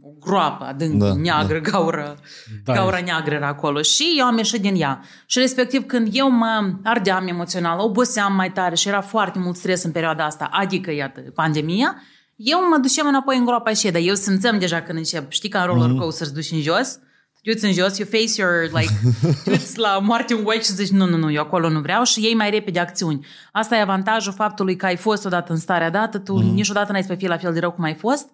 o 0.00 0.10
groapă 0.20 0.64
adâncă, 0.64 1.06
da, 1.06 1.14
neagră, 1.14 1.58
da. 1.58 1.70
gaură, 1.70 2.16
da. 2.64 2.72
gaură 2.72 3.00
neagră 3.04 3.34
era 3.34 3.46
acolo 3.46 3.82
și 3.82 4.14
eu 4.18 4.26
am 4.26 4.36
ieșit 4.36 4.60
din 4.60 4.80
ea. 4.80 5.00
Și 5.26 5.38
respectiv 5.38 5.86
când 5.86 6.08
eu 6.12 6.30
mă 6.30 6.72
ardeam 6.82 7.26
emoțional, 7.26 7.78
oboseam 7.78 8.34
mai 8.34 8.52
tare 8.52 8.74
și 8.74 8.88
era 8.88 9.00
foarte 9.00 9.38
mult 9.38 9.56
stres 9.56 9.82
în 9.82 9.92
perioada 9.92 10.24
asta, 10.24 10.48
adică, 10.52 10.92
iată, 10.92 11.20
pandemia, 11.20 12.02
eu 12.36 12.68
mă 12.68 12.78
duceam 12.78 13.06
înapoi 13.06 13.36
în 13.36 13.44
groapa 13.44 13.72
și 13.72 13.90
dar 13.90 14.00
eu 14.04 14.14
simțeam 14.14 14.58
deja 14.58 14.82
când 14.82 14.98
încep, 14.98 15.30
știi, 15.30 15.48
ca 15.48 15.60
în 15.60 15.66
roller 15.66 15.88
mhm. 15.88 15.98
coaster 15.98 16.26
să 16.26 16.32
duci 16.32 16.50
în 16.50 16.60
jos, 16.60 16.98
te 17.42 17.52
duci 17.52 17.62
în 17.62 17.72
jos, 17.72 17.98
you 17.98 18.08
face 18.10 18.40
your, 18.40 18.70
like, 18.72 18.92
te 19.74 19.80
la 19.80 19.98
moarte 19.98 20.34
în 20.34 20.40
ochi 20.44 20.62
și 20.62 20.72
zici, 20.72 20.88
nu, 20.88 21.06
nu, 21.06 21.16
nu, 21.16 21.30
eu 21.30 21.42
acolo 21.42 21.68
nu 21.68 21.80
vreau 21.80 22.04
și 22.04 22.22
iei 22.22 22.34
mai 22.34 22.50
repede 22.50 22.78
acțiuni. 22.78 23.26
Asta 23.52 23.76
e 23.76 23.80
avantajul 23.80 24.32
faptului 24.32 24.76
că 24.76 24.86
ai 24.86 24.96
fost 24.96 25.24
odată 25.24 25.52
în 25.52 25.58
starea 25.58 25.90
dată, 25.90 26.18
tu 26.18 26.34
mm. 26.34 26.54
niciodată 26.54 26.92
n-ai 26.92 27.02
să 27.02 27.14
fii 27.14 27.28
la 27.28 27.36
fel 27.36 27.52
de 27.52 27.60
rău 27.60 27.70
cum 27.72 27.84
ai 27.84 27.94
fost, 27.94 28.28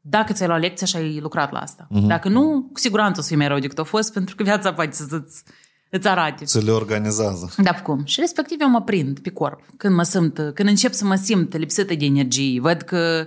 dacă 0.00 0.32
ți-ai 0.32 0.48
luat 0.48 0.60
lecția 0.60 0.86
și 0.86 0.96
ai 0.96 1.18
lucrat 1.20 1.52
la 1.52 1.58
asta. 1.58 1.86
Mm-hmm. 1.86 2.06
Dacă 2.06 2.28
nu, 2.28 2.68
cu 2.72 2.78
siguranță 2.78 3.18
o 3.20 3.22
să 3.22 3.28
fii 3.28 3.36
mai 3.36 3.48
rău 3.48 3.58
decât 3.58 3.78
a 3.78 3.82
fost, 3.82 4.12
pentru 4.12 4.34
că 4.34 4.42
viața 4.42 4.72
poate 4.72 4.92
să-ți 4.92 5.42
îți 5.90 6.08
arate. 6.08 6.44
Să 6.44 6.60
le 6.64 6.70
organizează. 6.70 7.54
Da, 7.56 7.74
cum. 7.74 8.04
Și 8.04 8.20
respectiv 8.20 8.60
eu 8.60 8.68
mă 8.68 8.82
prind 8.82 9.18
pe 9.18 9.30
corp. 9.30 9.60
Când 9.76 9.94
mă 9.94 10.02
simt, 10.02 10.34
când 10.54 10.68
încep 10.68 10.92
să 10.92 11.04
mă 11.04 11.14
simt 11.14 11.56
lipsită 11.56 11.94
de 11.94 12.04
energie, 12.04 12.60
văd 12.60 12.80
că 12.80 13.26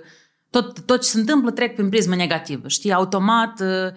tot, 0.49 0.79
tot 0.79 1.01
ce 1.01 1.09
se 1.09 1.19
întâmplă 1.19 1.51
trec 1.51 1.75
prin 1.75 1.89
prismă 1.89 2.15
negativă. 2.15 2.67
Știi, 2.67 2.93
automat, 2.93 3.59
uh, 3.59 3.93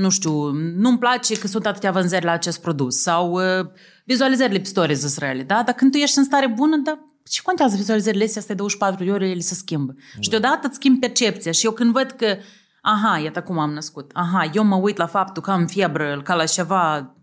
nu 0.00 0.10
știu, 0.10 0.50
nu-mi 0.52 0.98
place 0.98 1.38
că 1.38 1.46
sunt 1.46 1.66
atâtea 1.66 1.90
vânzări 1.90 2.24
la 2.24 2.32
acest 2.32 2.60
produs 2.60 2.96
sau 2.96 3.32
uh, 3.32 3.66
vizualizările 4.04 4.58
pe 4.58 4.64
stories 4.64 5.00
sunt 5.00 5.16
rele, 5.16 5.42
da? 5.42 5.62
Dar 5.62 5.74
când 5.74 5.90
tu 5.92 5.96
ești 5.96 6.18
în 6.18 6.24
stare 6.24 6.46
bună, 6.46 6.76
da, 6.76 6.98
ce 7.28 7.40
contează 7.42 7.76
vizualizările 7.76 8.24
astea, 8.24 8.40
astea 8.40 8.54
24 8.54 9.04
de 9.04 9.10
ore, 9.10 9.28
ele 9.28 9.40
se 9.40 9.54
schimbă. 9.54 9.92
Da. 9.92 10.20
Și 10.20 10.28
deodată 10.28 10.66
îți 10.66 10.74
schimbi 10.74 10.98
percepția 10.98 11.52
și 11.52 11.64
eu 11.64 11.72
când 11.72 11.92
văd 11.92 12.10
că, 12.10 12.36
aha, 12.80 13.18
iată 13.18 13.42
cum 13.42 13.58
am 13.58 13.72
născut, 13.72 14.10
aha, 14.14 14.50
eu 14.54 14.64
mă 14.64 14.76
uit 14.76 14.96
la 14.96 15.06
faptul 15.06 15.42
că 15.42 15.50
am 15.50 15.66
febră, 15.66 16.20
ca 16.24 16.34
la 16.34 16.44
ceva 16.44 17.14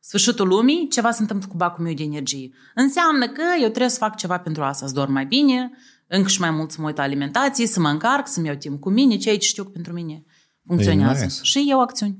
sfârșitul 0.00 0.48
lumii, 0.48 0.88
ceva 0.88 1.10
se 1.10 1.20
întâmplă 1.20 1.48
cu 1.48 1.56
bacul 1.56 1.84
meu 1.84 1.94
de 1.94 2.02
energie. 2.02 2.50
Înseamnă 2.74 3.28
că 3.28 3.42
eu 3.60 3.68
trebuie 3.68 3.88
să 3.88 3.98
fac 3.98 4.16
ceva 4.16 4.38
pentru 4.38 4.62
asta, 4.62 4.86
să 4.86 4.94
dorm 4.94 5.12
mai 5.12 5.26
bine, 5.26 5.70
încă 6.14 6.28
și 6.28 6.40
mai 6.40 6.50
mult 6.50 6.70
să 6.70 6.80
mă 6.80 6.86
uit 6.86 6.96
la 6.96 7.02
alimentație, 7.02 7.66
să 7.66 7.80
mă 7.80 7.88
încarc, 7.88 8.26
să-mi 8.26 8.46
iau 8.46 8.56
timp 8.56 8.80
cu 8.80 8.90
mine, 8.90 9.16
ce 9.16 9.28
aici 9.28 9.44
știu 9.44 9.64
că 9.64 9.70
pentru 9.70 9.92
mine 9.92 10.24
funcționează. 10.66 11.24
nice. 11.24 11.42
Și 11.42 11.66
eu 11.68 11.80
acțiuni. 11.80 12.18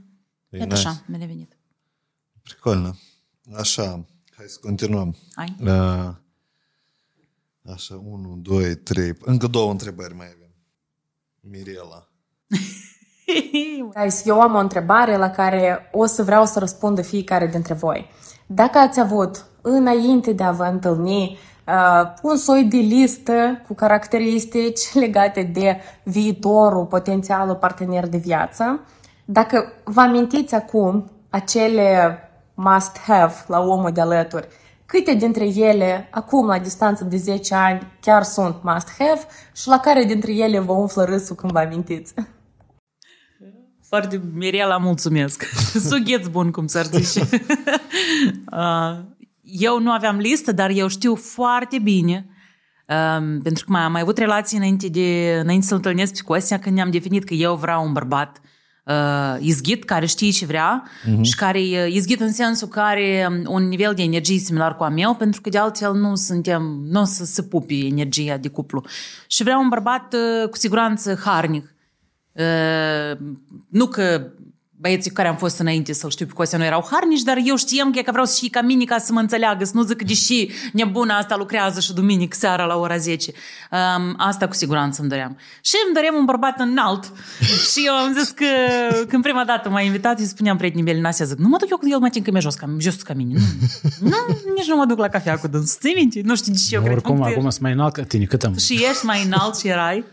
E 0.49 0.59
Iată 0.59 0.75
nice. 0.75 0.89
așa, 0.89 1.03
mi-a 1.07 1.27
venit. 1.27 1.59
Pricolnă. 2.43 2.99
Așa, 3.57 4.05
hai 4.37 4.47
să 4.47 4.59
continuăm. 4.61 5.17
Hai. 5.35 5.57
Uh, 5.61 6.15
așa, 7.73 8.03
1, 8.05 8.39
2, 8.43 8.75
3. 8.77 9.13
Încă 9.21 9.47
două 9.47 9.71
întrebări 9.71 10.15
mai 10.15 10.27
avem. 10.27 10.55
Mirela. 11.41 12.09
Guys, 13.95 14.25
eu 14.25 14.41
am 14.41 14.55
o 14.55 14.59
întrebare 14.59 15.17
la 15.17 15.31
care 15.31 15.91
o 15.93 16.07
să 16.07 16.23
vreau 16.23 16.47
să 16.47 16.59
răspundă 16.59 17.03
fiecare 17.03 17.47
dintre 17.47 17.75
voi. 17.75 18.11
Dacă 18.47 18.79
ați 18.79 19.01
avut, 19.01 19.47
înainte 19.63 20.33
de 20.33 20.43
a 20.43 20.53
vă 20.53 20.65
întâlni, 20.65 21.23
uh, 21.23 21.52
un 22.23 22.37
soi 22.37 22.65
de 22.65 22.77
listă 22.77 23.63
cu 23.67 23.75
caracteristici 23.75 24.93
legate 25.05 25.43
de 25.43 25.81
viitorul, 26.03 26.85
potențialul 26.85 27.55
partener 27.55 28.09
de 28.09 28.17
viață. 28.17 28.81
Dacă 29.25 29.73
vă 29.85 30.01
amintiți 30.01 30.55
acum 30.55 31.11
acele 31.31 32.19
must-have 32.55 33.35
la 33.47 33.61
omul 33.61 33.91
de 33.93 34.01
alături, 34.01 34.49
câte 34.87 35.15
dintre 35.15 35.45
ele, 35.45 36.09
acum 36.11 36.47
la 36.47 36.59
distanță 36.59 37.05
de 37.05 37.17
10 37.17 37.55
ani, 37.55 37.93
chiar 38.01 38.23
sunt 38.23 38.57
must-have 38.63 39.21
și 39.55 39.69
la 39.69 39.79
care 39.79 40.05
dintre 40.05 40.33
ele 40.33 40.59
vă 40.59 40.73
umflă 40.73 41.05
râsul 41.05 41.37
când 41.37 41.53
vă 41.53 41.59
amintiți? 41.59 42.15
Foarte 43.89 44.21
Mirela, 44.35 44.77
mulțumesc. 44.77 45.45
Sugheț 45.89 46.27
bun, 46.27 46.51
cum 46.51 46.67
s-ar 46.67 46.85
zice. 46.85 47.29
Uh, 49.53 49.59
eu 49.61 49.81
nu 49.81 49.91
aveam 49.91 50.17
listă, 50.17 50.53
dar 50.53 50.71
eu 50.71 50.89
știu 50.89 51.15
foarte 51.15 51.79
bine 51.79 52.27
Um, 52.93 53.41
pentru 53.43 53.65
că 53.65 53.73
mai 53.73 53.81
am 53.81 53.93
mai 53.93 54.01
avut 54.01 54.19
relații 54.19 54.57
înainte, 54.57 54.89
de, 54.89 55.39
înainte 55.43 55.67
să-l 55.67 55.77
întâlnesc 55.77 56.13
pe 56.13 56.21
Costea, 56.25 56.59
când 56.59 56.75
ne-am 56.75 56.91
definit 56.91 57.25
că 57.25 57.35
eu 57.35 57.55
vreau 57.55 57.85
un 57.85 57.93
bărbat 57.93 58.41
uh, 58.85 59.37
izghit, 59.41 59.85
care 59.85 60.07
știe 60.07 60.31
ce 60.31 60.47
vrea 60.47 60.85
uh-huh. 60.85 61.21
și 61.21 61.35
care 61.35 61.61
e 61.61 61.87
izghit 61.87 62.21
în 62.21 62.33
sensul 62.33 62.69
care 62.69 63.29
um, 63.31 63.55
un 63.55 63.69
nivel 63.69 63.95
de 63.95 64.03
energie 64.03 64.39
similar 64.39 64.77
cu 64.77 64.83
a 64.83 64.89
meu, 64.89 65.15
pentru 65.15 65.41
că 65.41 65.49
de 65.49 65.59
altfel 65.59 65.95
nu 65.95 66.15
suntem, 66.15 66.63
nu 66.89 67.01
o 67.01 67.05
să 67.05 67.25
se 67.25 67.43
pupi 67.43 67.87
energia 67.87 68.37
de 68.37 68.49
cuplu. 68.49 68.85
Și 69.27 69.43
vreau 69.43 69.61
un 69.61 69.69
bărbat 69.69 70.15
uh, 70.15 70.49
cu 70.49 70.57
siguranță 70.57 71.21
harnic. 71.25 71.75
Uh, 72.33 73.19
nu 73.69 73.87
că 73.87 74.33
băieții 74.83 75.11
cu 75.11 75.17
care 75.17 75.29
am 75.29 75.37
fost 75.37 75.59
înainte 75.59 75.93
să-l 75.93 76.11
știu 76.11 76.27
pe 76.27 76.33
Costea 76.33 76.59
nu 76.59 76.65
erau 76.65 76.89
harnici, 76.91 77.23
dar 77.23 77.39
eu 77.45 77.57
știam 77.57 77.91
că, 77.93 78.01
că 78.01 78.11
vreau 78.11 78.27
să 78.27 78.37
fie 78.39 78.49
ca 78.49 78.61
mine 78.61 78.85
ca 78.85 78.99
să 78.99 79.13
mă 79.13 79.21
înțeleagă, 79.21 79.65
să 79.65 79.73
nu 79.75 79.83
zic 79.83 79.97
că 79.97 80.05
deși 80.05 80.49
nebuna 80.73 81.17
asta 81.17 81.37
lucrează 81.37 81.81
și 81.81 81.93
duminică 81.93 82.37
seara 82.41 82.65
la 82.65 82.77
ora 82.77 82.97
10. 82.97 83.31
Um, 83.31 84.15
asta 84.17 84.49
cu 84.49 84.55
siguranță 84.55 85.01
îmi 85.01 85.11
doream. 85.11 85.37
Și 85.61 85.75
îmi 85.87 85.95
doream 85.95 86.15
un 86.15 86.25
bărbat 86.25 86.61
înalt 86.61 87.13
și 87.73 87.87
eu 87.87 87.93
am 87.95 88.13
zis 88.13 88.31
că 88.31 88.47
când 89.09 89.23
prima 89.23 89.45
dată 89.45 89.69
m-a 89.69 89.81
invitat, 89.81 90.19
îi 90.19 90.27
spuneam 90.27 90.57
prietenii 90.57 90.85
mele, 90.85 91.01
Nasia, 91.01 91.25
zic, 91.25 91.39
nu 91.39 91.49
mă 91.49 91.57
duc 91.57 91.71
eu 91.71 91.77
cu 91.77 91.89
el, 91.89 91.99
mă 91.99 92.09
țin 92.09 92.23
că 92.23 92.31
mi-e 92.31 92.41
jos, 92.41 92.55
ca, 92.55 92.77
jos 92.79 93.03
ca 93.03 93.15
mine. 93.15 93.41
Nu, 94.01 94.09
nu, 94.11 94.53
nici 94.57 94.67
nu 94.67 94.77
mă 94.77 94.85
duc 94.85 94.99
la 94.99 95.09
cafea 95.09 95.39
cu 95.39 95.47
dânsul. 95.49 95.79
Ții 95.81 95.95
minte? 95.95 96.21
Nu 96.25 96.37
știu 96.37 96.53
de 96.53 96.59
ce 96.69 96.75
eu 96.75 96.81
cred. 96.81 96.93
Oricum, 96.93 97.23
acum 97.23 97.51
sunt 97.51 97.61
mai 97.61 97.73
înalt 97.73 97.93
ca 97.93 98.03
tine, 98.03 98.25
cât 98.25 98.43
am? 98.43 98.57
Și 98.57 98.73
ești 98.73 99.05
mai 99.05 99.25
înalt 99.25 99.59
și 99.59 99.69
erai? 99.69 100.05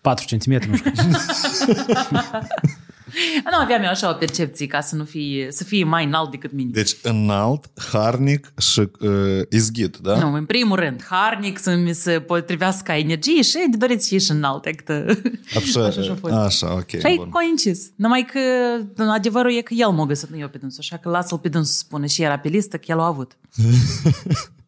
4 0.00 0.36
cm, 0.36 0.70
nu 0.70 0.76
știu. 0.76 0.92
nu 3.50 3.58
aveam 3.58 3.82
eu 3.82 3.88
așa 3.88 4.10
o 4.10 4.12
percepție 4.12 4.66
ca 4.66 4.80
să 4.80 4.96
nu 4.96 5.04
fie, 5.04 5.46
să 5.50 5.64
fie 5.64 5.84
mai 5.84 6.04
înalt 6.04 6.30
decât 6.30 6.52
mine. 6.52 6.70
Deci 6.72 6.96
înalt, 7.02 7.70
harnic 7.92 8.52
și 8.58 8.80
uh, 9.00 9.10
izghit, 9.50 9.96
da? 9.96 10.18
Nu, 10.18 10.32
în 10.32 10.44
primul 10.44 10.76
rând, 10.76 11.04
harnic 11.08 11.58
să 11.58 11.74
mi 11.74 11.94
se 11.94 12.20
potrivească 12.20 12.82
ca 12.82 12.96
energie 12.96 13.42
și 13.42 13.66
de 13.70 13.76
doriți 13.76 14.08
și 14.08 14.18
și 14.18 14.30
înalt. 14.30 14.64
Adică, 14.64 15.18
așa, 15.56 15.84
așa, 15.98 16.16
fost. 16.20 16.34
așa, 16.34 16.72
ok. 16.74 16.88
Și 16.88 17.06
ai 17.06 17.28
coincis. 17.30 17.90
Numai 17.96 18.26
că 18.32 18.40
adevărul 19.10 19.56
e 19.56 19.60
că 19.60 19.74
el 19.74 19.90
m-a 19.90 20.06
găsit, 20.06 20.28
nu 20.28 20.38
eu 20.38 20.48
pe 20.48 20.58
dânsul, 20.58 20.78
așa 20.80 20.96
că 20.96 21.08
lasă-l 21.08 21.38
pe 21.38 21.48
dânsul 21.48 21.72
să 21.72 21.78
spună 21.78 22.06
și 22.06 22.22
era 22.22 22.38
pe 22.38 22.48
listă 22.48 22.76
că 22.76 22.84
el 22.88 23.00
a 23.00 23.06
avut. 23.06 23.36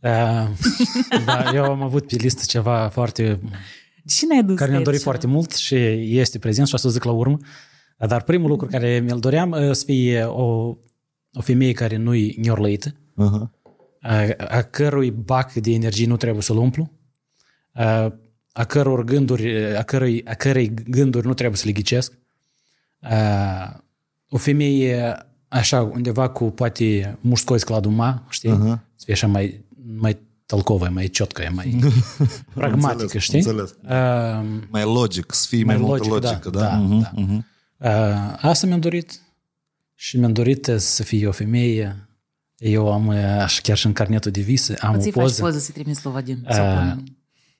uh, 0.00 0.48
da, 1.26 1.50
eu 1.54 1.64
am 1.64 1.82
avut 1.82 2.06
pe 2.06 2.16
listă 2.18 2.42
ceva 2.46 2.88
foarte... 2.92 3.40
Și 4.06 4.24
n-ai 4.28 4.42
dus 4.42 4.56
care 4.56 4.70
ne-a 4.70 4.80
dorit 4.80 5.02
foarte 5.02 5.26
mult 5.26 5.54
și 5.54 5.74
este 6.18 6.38
prezent 6.38 6.66
și 6.66 6.74
o 6.74 6.76
să 6.76 6.88
zic 6.88 7.04
la 7.04 7.10
urmă. 7.10 7.38
Dar 8.06 8.22
primul 8.22 8.48
lucru 8.50 8.66
care 8.66 9.00
mi-l 9.00 9.18
doream 9.18 9.50
uh, 9.50 9.72
să 9.72 9.84
fie 9.84 10.22
o, 10.24 10.76
o 11.32 11.40
femeie 11.40 11.72
care 11.72 11.96
nu-i 11.96 12.36
neorlăită, 12.42 12.90
uh-huh. 12.90 13.50
a, 14.00 14.26
a 14.48 14.62
cărui 14.62 15.10
bac 15.10 15.52
de 15.52 15.70
energie 15.72 16.06
nu 16.06 16.16
trebuie 16.16 16.42
să-l 16.42 16.56
umplu, 16.56 16.90
a, 17.72 18.14
a 18.52 18.64
căror 18.64 19.04
gânduri, 19.04 19.76
a, 19.76 19.82
cărui, 19.82 20.24
a 20.24 20.34
cărei 20.34 20.74
gânduri 20.74 21.26
nu 21.26 21.34
trebuie 21.34 21.56
să 21.56 21.66
le 21.66 21.72
ghicesc, 21.72 22.18
a, 23.00 23.84
o 24.28 24.36
femeie 24.36 25.26
așa 25.48 25.82
undeva 25.82 26.28
cu 26.28 26.44
poate 26.44 27.18
mușcoi 27.20 27.58
scladuma, 27.58 28.26
știi? 28.28 28.50
Uh-huh. 28.50 28.80
Să 28.94 29.04
fie 29.04 29.12
așa 29.12 29.26
mai, 29.26 29.64
mai 29.96 30.18
tălcovă, 30.46 30.88
mai 30.92 31.08
ciotcă, 31.08 31.50
mai 31.54 31.78
pragmatică, 32.54 33.02
înțeles, 33.02 33.22
știi? 33.22 33.38
Înțeles. 33.38 33.74
Uh, 33.82 34.46
mai 34.70 34.84
logic, 34.84 35.32
să 35.32 35.46
fie 35.48 35.64
mai, 35.64 35.76
mai 35.76 35.84
multă 35.84 36.08
logic, 36.08 36.28
logică, 36.28 36.50
da? 36.50 36.60
Da, 36.60 36.84
uh-huh, 36.84 37.02
da. 37.02 37.42
Uh-huh. 37.80 38.36
Asta 38.40 38.66
mi-am 38.66 38.80
dorit 38.80 39.20
și 39.94 40.18
mi-am 40.18 40.32
dorit 40.32 40.70
să 40.76 41.02
fie 41.02 41.26
o 41.26 41.32
femeie. 41.32 42.08
Eu 42.56 42.92
am, 42.92 43.08
așa 43.40 43.60
chiar 43.62 43.76
și 43.76 43.86
în 43.86 43.92
carnetul 43.92 44.30
de 44.30 44.40
vise, 44.40 44.74
am 44.80 44.94
Îți 44.94 45.08
o 45.08 45.10
poză. 45.10 45.42
poză 45.42 45.58
să 45.58 45.72
trimis 45.72 45.98
Slovadin. 45.98 46.44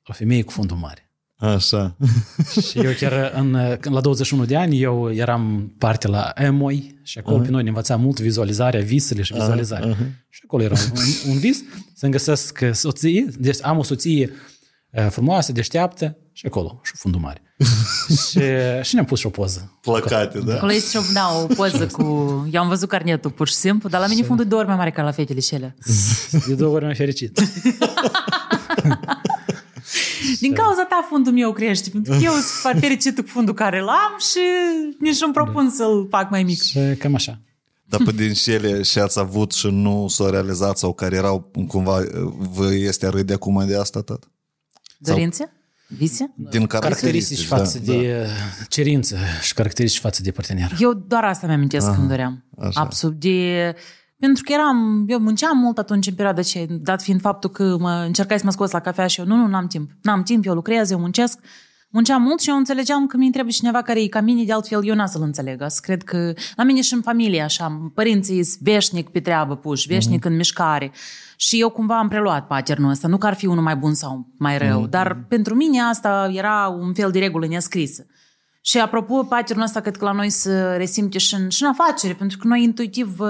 o 0.06 0.12
femeie 0.12 0.42
cu 0.42 0.52
fundul 0.52 0.76
mare. 0.76 1.10
Așa. 1.36 1.96
Și 2.68 2.78
eu 2.78 2.92
chiar 2.92 3.32
în, 3.34 3.76
când 3.80 3.94
la 3.94 4.00
21 4.00 4.44
de 4.44 4.56
ani, 4.56 4.80
eu 4.80 5.12
eram 5.12 5.74
parte 5.78 6.08
la 6.08 6.32
EMOI 6.34 6.98
și 7.02 7.18
acolo 7.18 7.40
uh-huh. 7.40 7.44
pe 7.44 7.50
noi 7.50 7.62
ne 7.62 7.68
învăța 7.68 7.96
mult 7.96 8.20
vizualizarea, 8.20 8.80
visele 8.80 9.22
și 9.22 9.32
vizualizarea. 9.32 9.94
Uh-huh. 9.94 10.28
Și 10.28 10.40
acolo 10.44 10.62
era 10.62 10.74
un, 10.94 11.30
un 11.32 11.38
vis 11.38 11.62
să-mi 11.94 12.12
găsesc 12.12 12.64
soție, 12.72 13.26
deci 13.38 13.58
am 13.62 13.78
o 13.78 13.82
soție 13.82 14.30
uh, 14.90 15.06
frumoasă, 15.10 15.52
deșteaptă 15.52 16.16
și 16.40 16.46
acolo, 16.46 16.80
și 16.82 16.92
fundul 16.96 17.20
mare. 17.20 17.42
și, 18.28 18.40
și 18.82 18.94
ne-am 18.94 19.06
pus 19.06 19.18
și 19.18 19.26
o 19.26 19.30
poză. 19.30 19.78
Plăcate, 19.80 20.38
da? 20.38 20.54
Acolo 20.54 20.72
este 20.72 20.90
și 20.90 20.96
o, 20.96 21.00
da, 21.12 21.30
o 21.42 21.46
poză 21.46 21.86
cu... 21.86 22.02
Eu 22.52 22.60
am 22.60 22.68
văzut 22.68 22.88
carnetul 22.88 23.30
pur 23.30 23.48
și 23.48 23.54
simplu, 23.54 23.88
dar 23.88 24.00
la 24.00 24.06
mine 24.06 24.22
fundul 24.22 24.46
de 24.46 24.54
ori 24.54 24.66
mai 24.66 24.76
mare 24.76 24.90
ca 24.90 25.02
la 25.02 25.10
fetele 25.10 25.40
și 25.40 25.54
ele. 25.54 25.76
De 26.46 26.54
două 26.54 26.74
ori 26.74 26.84
mai 26.84 26.94
fericit. 26.94 27.40
Din 30.40 30.54
cauza 30.54 30.86
ta 30.88 31.06
fundul 31.08 31.32
meu 31.32 31.52
crește, 31.52 31.90
pentru 31.90 32.12
că 32.12 32.18
eu 32.22 32.32
sunt 32.32 32.80
fericită 32.80 33.22
cu 33.22 33.28
fundul 33.28 33.54
care 33.54 33.80
l-am 33.80 34.18
și 34.18 34.40
nici 34.98 35.20
nu-mi 35.20 35.32
propun 35.32 35.70
să-l 35.70 36.06
fac 36.10 36.30
mai 36.30 36.42
mic. 36.42 36.62
Și 36.62 36.78
cam 36.98 37.14
așa. 37.14 37.40
Dar 37.84 38.00
pe 38.04 38.12
din 38.12 38.32
cele 38.32 38.82
și 38.82 38.98
ați 38.98 39.18
avut 39.18 39.52
și 39.52 39.66
nu 39.66 40.08
s-au 40.08 40.30
realizat 40.30 40.78
sau 40.78 40.92
care 40.92 41.16
erau 41.16 41.50
cumva, 41.68 42.00
vă 42.52 42.74
este 42.74 43.08
râde 43.08 43.32
acum 43.32 43.66
de 43.66 43.76
asta 43.76 44.00
tot? 44.00 44.30
Dorințe? 44.98 45.52
Vise? 45.96 46.32
Din 46.50 46.66
Caracteristici 46.66 47.48
da, 47.48 47.56
față 47.56 47.78
da. 47.78 47.92
de 47.92 48.26
cerință 48.68 49.16
și 49.40 49.54
caracteristici 49.54 50.00
față 50.00 50.22
de 50.22 50.30
partener. 50.30 50.72
Eu 50.78 50.92
doar 50.92 51.24
asta 51.24 51.46
mi-amintesc 51.46 51.94
când 51.94 52.08
doream. 52.08 52.44
așa. 52.58 52.80
Absolut. 52.80 53.20
De... 53.20 53.74
Pentru 54.18 54.42
că 54.46 54.52
eram, 54.52 55.04
eu 55.08 55.18
munceam 55.18 55.58
mult 55.58 55.78
atunci 55.78 56.06
în 56.06 56.14
perioada 56.14 56.42
ce, 56.42 56.66
dat 56.68 57.02
fiind 57.02 57.20
faptul 57.20 57.50
că 57.50 57.76
mă 57.78 58.02
încercai 58.06 58.38
să 58.38 58.44
mă 58.44 58.50
scoți 58.50 58.72
la 58.72 58.80
cafea 58.80 59.06
și 59.06 59.20
eu, 59.20 59.26
nu, 59.26 59.36
nu, 59.36 59.46
n-am 59.46 59.66
timp. 59.66 59.90
N-am 60.02 60.22
timp, 60.22 60.46
eu 60.46 60.54
lucrez, 60.54 60.90
eu 60.90 60.98
muncesc. 60.98 61.38
Munceam 61.92 62.22
mult 62.22 62.40
și 62.40 62.48
eu 62.48 62.56
înțelegeam 62.56 63.06
că 63.06 63.16
mi 63.16 63.30
trebuie 63.30 63.52
cineva 63.52 63.82
care 63.82 64.02
e 64.02 64.06
ca 64.08 64.20
mine, 64.20 64.44
de 64.44 64.52
altfel 64.52 64.86
eu 64.86 64.94
n 64.94 65.06
să-l 65.06 65.22
înțeleg. 65.22 65.64
Să 65.66 65.78
cred 65.82 66.02
că 66.02 66.32
la 66.56 66.64
mine 66.64 66.80
și 66.80 66.94
în 66.94 67.02
familie 67.02 67.42
așa, 67.42 67.90
părinții 67.94 68.44
sunt 68.44 68.62
veșnic 68.62 69.08
pe 69.08 69.20
treabă 69.20 69.56
puși, 69.56 69.86
veșnic 69.86 70.24
în 70.24 70.36
mișcare. 70.36 70.92
Și 71.36 71.60
eu 71.60 71.70
cumva 71.70 71.98
am 71.98 72.08
preluat 72.08 72.46
paternul 72.46 72.90
ăsta, 72.90 73.08
nu 73.08 73.16
că 73.18 73.26
ar 73.26 73.34
fi 73.34 73.46
unul 73.46 73.62
mai 73.62 73.76
bun 73.76 73.94
sau 73.94 74.26
mai 74.38 74.58
rău, 74.58 74.86
dar 74.86 75.24
pentru 75.28 75.54
mine 75.54 75.80
asta 75.80 76.30
era 76.34 76.76
un 76.80 76.94
fel 76.94 77.10
de 77.10 77.18
regulă 77.18 77.46
nescrisă. 77.46 78.06
Și 78.60 78.78
apropo, 78.78 79.22
paternul 79.22 79.64
ăsta 79.64 79.80
cred 79.80 79.96
că 79.96 80.04
la 80.04 80.12
noi 80.12 80.30
se 80.30 80.74
resimte 80.76 81.18
și 81.18 81.34
în, 81.34 81.48
și 81.48 81.62
în 81.62 81.68
afacere, 81.68 82.14
pentru 82.14 82.38
că 82.38 82.46
noi 82.46 82.62
intuitiv 82.62 83.20
uh, 83.20 83.28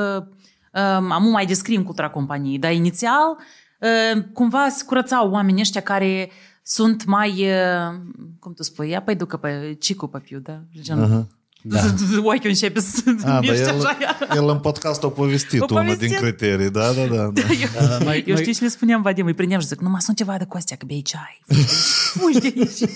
um, 0.99 1.11
am 1.11 1.31
mai 1.31 1.47
descrim 1.47 1.83
cultura 1.83 2.11
companiei, 2.11 2.59
dar 2.59 2.73
inițial 2.73 3.37
uh, 3.81 4.23
cumva 4.33 4.69
se 4.69 4.85
curățau 4.85 5.31
oamenii 5.31 5.61
ăștia 5.61 5.81
care 5.81 6.31
sunt 6.71 7.05
mai, 7.05 7.31
uh, 7.31 7.99
cum 8.39 8.55
tu 8.55 8.63
spui, 8.63 8.89
ia 8.91 9.03
păi 9.03 9.15
ducă 9.15 9.37
pe 9.37 9.77
cicu 9.81 10.07
pe 10.07 10.19
piu, 10.19 10.39
da? 10.39 10.61
Gen, 10.81 10.99
uh-huh. 11.05 11.39
Da. 11.63 11.81
Ochiul 12.25 12.49
începe 12.49 12.81
să 12.81 13.03
A, 13.07 13.13
dar 13.23 13.41
miște 13.41 13.57
el, 13.57 13.69
așa, 13.87 13.97
iar. 14.01 14.37
el 14.37 14.49
în 14.49 14.59
podcast 14.59 15.03
a 15.05 15.09
povestit 15.09 15.61
O 15.61 15.67
unul 15.71 15.83
povestit? 15.83 16.09
din 16.09 16.17
criterii, 16.19 16.71
da, 16.71 16.93
da, 16.93 17.05
da. 17.15 17.31
da. 17.35 17.41
Eu, 17.63 18.05
noi- 18.05 18.25
eu 18.27 18.35
noi- 18.35 18.43
știi 18.43 18.55
ce 18.55 18.63
le 18.63 18.69
spuneam, 18.69 19.03
Vadim, 19.03 19.27
îi 19.27 19.35
prindeam 19.35 19.61
și 19.61 19.67
zic, 19.67 19.81
numai 19.81 20.01
să 20.01 20.07
nu 20.09 20.15
te 20.15 20.25
vadă 20.25 20.45
Costea, 20.45 20.77
că 20.77 20.85
bei 20.87 21.03
ceai. 21.03 21.41
Fugi 22.19 22.39
de 22.39 22.53
aici. 22.57 22.91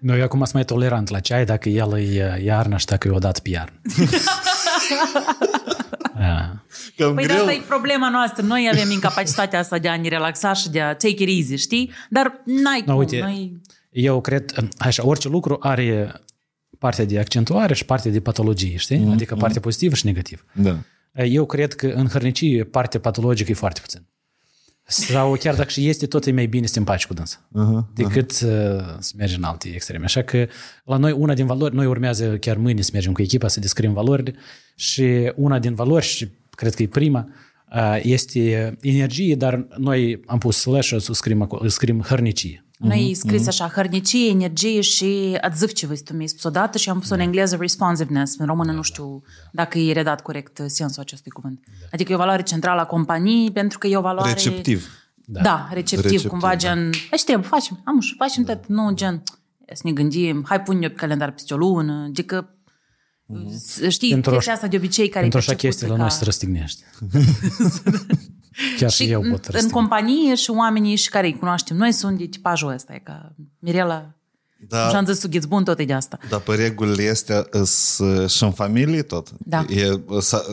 Noi 0.00 0.22
acum 0.22 0.38
sunt 0.40 0.52
mai 0.54 0.64
tolerant 0.64 1.08
la 1.08 1.20
ceai 1.20 1.44
dacă 1.44 1.68
el 1.68 1.98
e 1.98 2.40
iarnă 2.44 2.76
și 2.76 2.86
dacă 2.86 3.08
e 3.08 3.10
o 3.10 3.18
dată 3.18 3.40
pe 3.42 3.48
iarnă. 3.50 3.80
Da. 6.18 6.62
Cam 6.96 7.14
Păi 7.14 7.26
de 7.26 7.32
greu. 7.32 7.38
asta 7.44 7.52
e 7.52 7.60
problema 7.68 8.10
noastră. 8.10 8.42
Noi 8.46 8.68
avem 8.72 8.90
incapacitatea 8.90 9.58
asta 9.58 9.78
de 9.78 9.88
a 9.88 9.96
ne 9.96 10.08
relaxa 10.08 10.52
și 10.52 10.70
de 10.70 10.80
a 10.80 10.88
take 10.94 11.22
it 11.22 11.28
easy, 11.28 11.56
știi? 11.62 11.90
Dar 12.10 12.42
n-ai 12.44 12.82
No, 12.86 12.92
cum. 12.92 13.00
uite, 13.00 13.20
Noi... 13.20 13.60
Eu 13.90 14.20
cred, 14.20 14.52
așa, 14.78 15.06
orice 15.06 15.28
lucru 15.28 15.56
are 15.60 16.12
partea 16.78 17.04
de 17.04 17.18
accentuare 17.18 17.74
și 17.74 17.84
partea 17.84 18.10
de 18.10 18.20
patologie, 18.20 18.76
știi? 18.76 18.98
Mhm, 18.98 19.10
Adică 19.10 19.34
partea 19.34 19.60
pozitivă 19.60 19.94
și 19.94 20.06
negativă. 20.06 20.42
Da. 20.52 20.76
Eu 21.24 21.46
cred 21.46 21.74
că 21.74 21.86
în 21.86 22.06
hărnicie 22.08 22.64
partea 22.64 23.00
patologică 23.00 23.50
e 23.50 23.54
foarte 23.54 23.80
puțin. 23.80 24.06
Sau 24.88 25.32
chiar 25.32 25.54
dacă 25.54 25.68
și 25.68 25.88
este, 25.88 26.06
tot 26.06 26.26
e 26.26 26.32
mai 26.32 26.46
bine 26.46 26.66
să 26.66 26.72
te 26.72 26.78
împaci 26.78 27.06
cu 27.06 27.14
dânsa 27.14 27.48
Uh-huh. 27.48 27.94
decât 27.94 28.30
uh, 28.30 28.38
să 28.98 29.12
mergi 29.16 29.36
în 29.36 29.42
alte 29.42 29.68
extreme. 29.68 30.04
Așa 30.04 30.22
că 30.22 30.46
la 30.84 30.96
noi 30.96 31.12
una 31.12 31.34
din 31.34 31.46
valori, 31.46 31.74
noi 31.74 31.86
urmează 31.86 32.36
chiar 32.36 32.56
mâine 32.56 32.80
să 32.80 32.90
mergem 32.92 33.12
cu 33.12 33.22
echipa 33.22 33.48
să 33.48 33.60
descriem 33.60 33.92
valorile 33.92 34.34
și 34.74 35.32
una 35.36 35.58
din 35.58 35.74
valori, 35.74 36.04
și 36.04 36.28
cred 36.50 36.74
că 36.74 36.82
e 36.82 36.88
prima, 36.88 37.28
uh, 37.72 37.98
este 38.02 38.76
energie, 38.80 39.34
dar 39.34 39.66
noi 39.76 40.20
am 40.26 40.38
pus 40.38 40.56
slash 40.56 40.94
să 40.98 41.12
scriem, 41.12 41.42
acolo, 41.42 41.68
scriem 41.68 42.00
hărnicie. 42.00 42.65
Noi 42.77 43.13
scris 43.13 43.47
așa, 43.47 43.71
hărnicie, 43.75 44.29
energie 44.29 44.81
și 44.81 45.37
отзывчивость, 45.45 46.05
tu 46.05 46.13
mi-ai 46.13 46.27
spus 46.27 46.43
odată 46.43 46.77
și 46.77 46.89
am 46.89 46.99
pus 46.99 47.09
în 47.09 47.19
engleză 47.19 47.55
responsiveness. 47.59 48.37
În 48.37 48.45
română 48.45 48.71
nu 48.71 48.81
știu 48.81 49.23
dacă 49.51 49.77
e 49.77 49.93
redat 49.93 50.21
corect 50.21 50.61
sensul 50.65 51.01
acestui 51.01 51.31
cuvânt. 51.31 51.63
Adică 51.91 52.11
e 52.11 52.15
o 52.15 52.17
valoare 52.17 52.41
centrală 52.41 52.81
a 52.81 52.85
companiei 52.85 53.51
pentru 53.51 53.77
că 53.77 53.87
e 53.87 53.97
o 53.97 54.01
valoare... 54.01 54.31
Receptiv. 54.31 54.87
Da, 55.25 55.41
da 55.41 55.69
receptiv, 55.71 56.03
Receptiv, 56.03 56.29
cumva 56.29 56.47
da. 56.47 56.55
gen, 56.55 56.77
hai 57.09 57.17
știu, 57.17 57.41
facem, 57.41 57.81
amuș, 57.85 58.13
facem 58.17 58.43
tot, 58.43 58.67
nu 58.67 58.91
gen, 58.93 59.23
să 59.73 59.81
ne 59.83 59.91
gândim, 59.91 60.43
hai 60.47 60.61
pun 60.61 60.81
eu 60.81 60.89
pe 60.89 60.95
calendar 60.95 61.31
peste 61.31 61.53
o 61.53 61.57
lună, 61.57 62.03
adică 62.07 62.55
știi, 63.89 64.11
Pentru 64.11 64.31
chestia 64.31 64.53
asta 64.53 64.67
de 64.67 64.77
obicei 64.77 65.09
care 65.09 65.21
Pentru 65.21 65.37
e 65.37 65.41
așa 65.41 65.51
percepută 65.51 65.77
chestii 65.77 65.97
la 65.97 66.03
noi 66.03 66.11
se 66.11 66.23
răstignești. 66.23 66.83
Chiar 68.78 68.90
și, 68.90 69.04
și 69.04 69.10
eu 69.10 69.20
în, 69.22 69.30
pot 69.30 69.44
în 69.44 69.50
răstigni. 69.50 69.72
companie 69.76 70.34
și 70.34 70.50
oamenii 70.50 70.96
și 70.96 71.08
care 71.08 71.26
îi 71.26 71.36
cunoaștem 71.38 71.76
noi 71.76 71.92
sunt 71.92 72.18
de 72.18 72.24
tipajul 72.26 72.72
ăsta, 72.72 72.94
e 72.94 72.98
ca 72.98 73.34
Mirela, 73.58 74.10
Da. 74.68 74.88
și 74.88 74.94
am 74.96 75.04
zis 75.04 75.18
sughiți 75.18 75.48
bun 75.48 75.64
tot 75.64 75.78
e 75.78 75.84
de 75.84 75.92
asta. 75.92 76.18
Dar 76.28 76.40
pe 76.40 76.54
regulile 76.54 77.08
astea 77.08 77.46
îs, 77.50 78.00
și 78.28 78.42
în 78.42 78.52
familie 78.52 79.02
tot. 79.02 79.28
Da. 79.38 79.64
E, 79.68 80.00
să, 80.20 80.44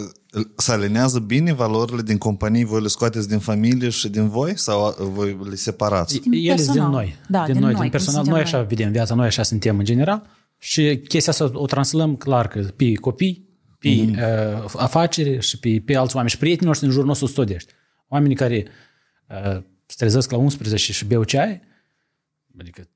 să 0.56 0.72
alinează 0.72 1.20
bine 1.20 1.54
valorile 1.54 2.02
din 2.02 2.18
companie, 2.18 2.66
voi 2.66 2.82
le 2.82 2.88
scoateți 2.88 3.28
din 3.28 3.40
familie 3.40 3.90
și 3.90 4.10
din 4.10 4.30
voi 4.30 4.58
sau 4.58 4.96
voi 5.00 5.38
le 5.50 5.56
separați? 5.56 6.20
Din 6.20 6.32
Ele 6.34 6.42
sunt 6.42 6.58
din 6.58 6.66
personal. 6.66 6.92
noi. 6.92 7.16
Da, 7.28 7.44
din, 7.46 7.54
din 7.54 7.62
noi, 7.62 7.72
noi, 7.72 7.82
din 7.82 7.82
cum 7.82 7.90
personal. 7.90 8.16
suntem 8.24 8.34
Noi 8.34 8.44
noi. 8.44 8.52
așa 8.60 8.68
vedem 8.68 8.92
viața, 8.92 9.16
noi 9.16 9.26
așa 9.26 9.44
suntem 9.44 9.78
în 9.78 9.86
general 9.86 10.24
și 10.58 11.02
chestia 11.08 11.32
asta 11.32 11.52
o 11.60 11.66
translăm 11.66 12.16
clar 12.16 12.48
că 12.48 12.60
pe 12.76 12.94
copii, 12.94 13.50
pe 13.80 13.90
Mhm. 13.90 14.16
mm-hmm. 14.16 14.64
uh, 14.64 14.72
afaceri 14.78 15.40
și 15.42 15.60
pe, 15.60 15.82
pe 15.86 15.96
alți 15.96 16.14
oameni 16.16 16.32
și 16.34 16.38
prietenii 16.38 16.68
noștri 16.68 16.86
din 16.86 16.94
jurul 16.96 17.10
nostru 17.10 17.28
studești. 17.28 17.74
Oamenii 18.14 18.36
care 18.36 18.68
uh, 19.28 19.62
se 19.86 19.96
trezesc 19.98 20.32
la 20.32 20.38
11 20.38 20.92
și 20.92 21.06
beau 21.06 21.24
ceai, 21.24 21.62
adică 22.60 22.88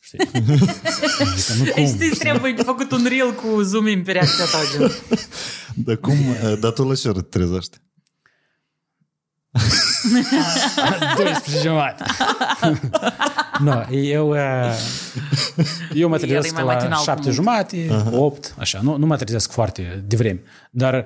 știi? 0.00 0.18
adică 0.18 1.52
nu 1.58 1.70
cum. 1.74 1.86
Știți, 1.86 2.18
trebuie 2.18 2.54
făcut 2.56 2.90
un 2.92 3.04
reel 3.08 3.34
cu 3.34 3.62
zoom 3.62 3.86
in 3.86 4.02
pe 4.02 4.12
reacția 4.12 4.44
ta. 4.44 4.58
gen. 4.72 4.90
Dar 5.74 5.96
cum, 5.96 6.14
dar 6.60 6.72
tu 6.72 6.88
la 6.88 6.94
ce 6.94 7.08
oră 7.08 7.20
te 7.20 7.38
trezești? 7.38 7.76
12 11.16 11.68
jumate. 11.68 12.04
no, 13.58 13.82
eu, 13.90 14.30
uh, 14.30 14.74
eu 15.92 16.08
mă 16.08 16.16
El 16.16 16.22
e 16.22 16.26
trezesc 16.26 16.54
mai 16.54 16.64
la 16.64 16.72
matinal 16.72 16.98
cu 16.98 17.04
7 17.04 17.20
mult. 17.22 17.34
jumate, 17.34 17.88
8, 18.12 18.54
așa, 18.58 18.80
nu, 18.82 18.96
nu 18.96 19.06
mă 19.06 19.16
trezesc 19.16 19.50
foarte 19.50 20.04
devreme. 20.06 20.42
Dar 20.70 20.94
uh, 20.94 21.04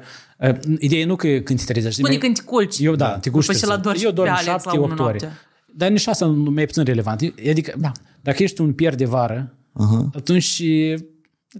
ideea 0.78 1.00
e 1.00 1.04
nu 1.04 1.16
că 1.16 1.28
când 1.38 1.58
te 1.58 1.72
trezești. 1.72 1.98
Spune 1.98 2.08
mai- 2.08 2.18
când 2.18 2.36
te 2.38 2.42
culci. 2.42 2.78
Eu 2.78 2.94
da, 2.94 3.18
te 3.18 3.30
culci 3.30 3.46
După 3.46 3.58
ce 3.58 3.64
târziu. 3.64 3.76
la 3.76 3.82
dormi 3.82 4.02
Eu 4.02 4.10
dorm 4.10 4.28
pe 4.28 4.32
Alex 4.32 4.46
la 4.46 4.52
7, 4.52 4.68
8 4.68 4.76
unu 4.76 4.92
ore. 4.92 4.94
noaptea. 5.02 5.32
Dar 5.74 5.90
nici 5.90 6.06
asta 6.06 6.26
nu 6.26 6.50
mai 6.50 6.66
puțin 6.66 6.84
relevant. 6.84 7.34
Adică, 7.50 7.74
da. 7.78 7.92
dacă 8.20 8.42
ești 8.42 8.60
un 8.60 8.72
pier 8.72 8.94
de 8.94 9.04
vară, 9.04 9.58
uh-huh. 9.72 10.14
atunci, 10.14 10.62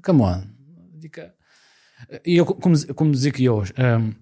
come 0.03 0.23
on. 0.23 0.45
Adică, 0.97 1.35
eu, 2.23 2.45
cum, 2.45 2.75
cum 2.95 3.13
zic 3.13 3.39
eu, 3.39 3.65
um, 3.79 4.17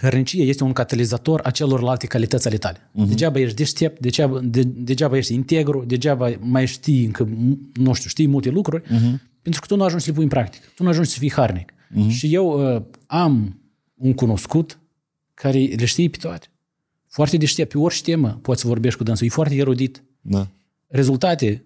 hărnicia 0.00 0.42
este 0.42 0.64
un 0.64 0.72
catalizator 0.72 1.40
a 1.44 1.50
celorlalte 1.50 2.06
calități 2.06 2.46
ale 2.46 2.56
tale. 2.56 2.78
Uh-huh. 2.78 3.08
Degeaba 3.08 3.38
ești 3.38 3.56
deștept, 3.56 4.00
degeaba, 4.00 4.40
de, 4.42 4.62
degeaba 4.62 5.16
ești 5.16 5.34
integru, 5.34 5.84
degeaba 5.86 6.30
mai 6.40 6.66
știi 6.66 7.04
încă, 7.04 7.28
nu 7.74 7.92
știu, 7.92 8.08
știi 8.08 8.28
multe 8.28 8.50
lucruri, 8.50 8.82
uh-huh. 8.82 9.20
pentru 9.42 9.60
că 9.60 9.66
tu 9.66 9.76
nu 9.76 9.84
ajungi 9.84 10.04
să 10.04 10.10
le 10.10 10.16
pui 10.16 10.24
în 10.24 10.30
practică. 10.30 10.64
Tu 10.74 10.82
nu 10.82 10.88
ajungi 10.88 11.10
să 11.10 11.18
fii 11.18 11.32
harnic. 11.32 11.72
Uh-huh. 11.72 12.08
Și 12.08 12.34
eu 12.34 12.74
uh, 12.74 12.82
am 13.06 13.57
un 13.98 14.14
cunoscut 14.14 14.78
care 15.34 15.58
le 15.58 15.84
știe 15.84 16.08
pe 16.08 16.16
toate. 16.16 16.46
Foarte 17.08 17.36
deștept, 17.36 17.70
pe 17.70 17.78
orice 17.78 18.02
temă 18.02 18.38
poți 18.42 18.60
să 18.60 18.66
vorbești 18.66 18.98
cu 18.98 19.04
dânsul. 19.04 19.26
E 19.26 19.30
foarte 19.30 19.54
erudit. 19.54 20.02
Da. 20.20 20.46
Rezultate 20.86 21.64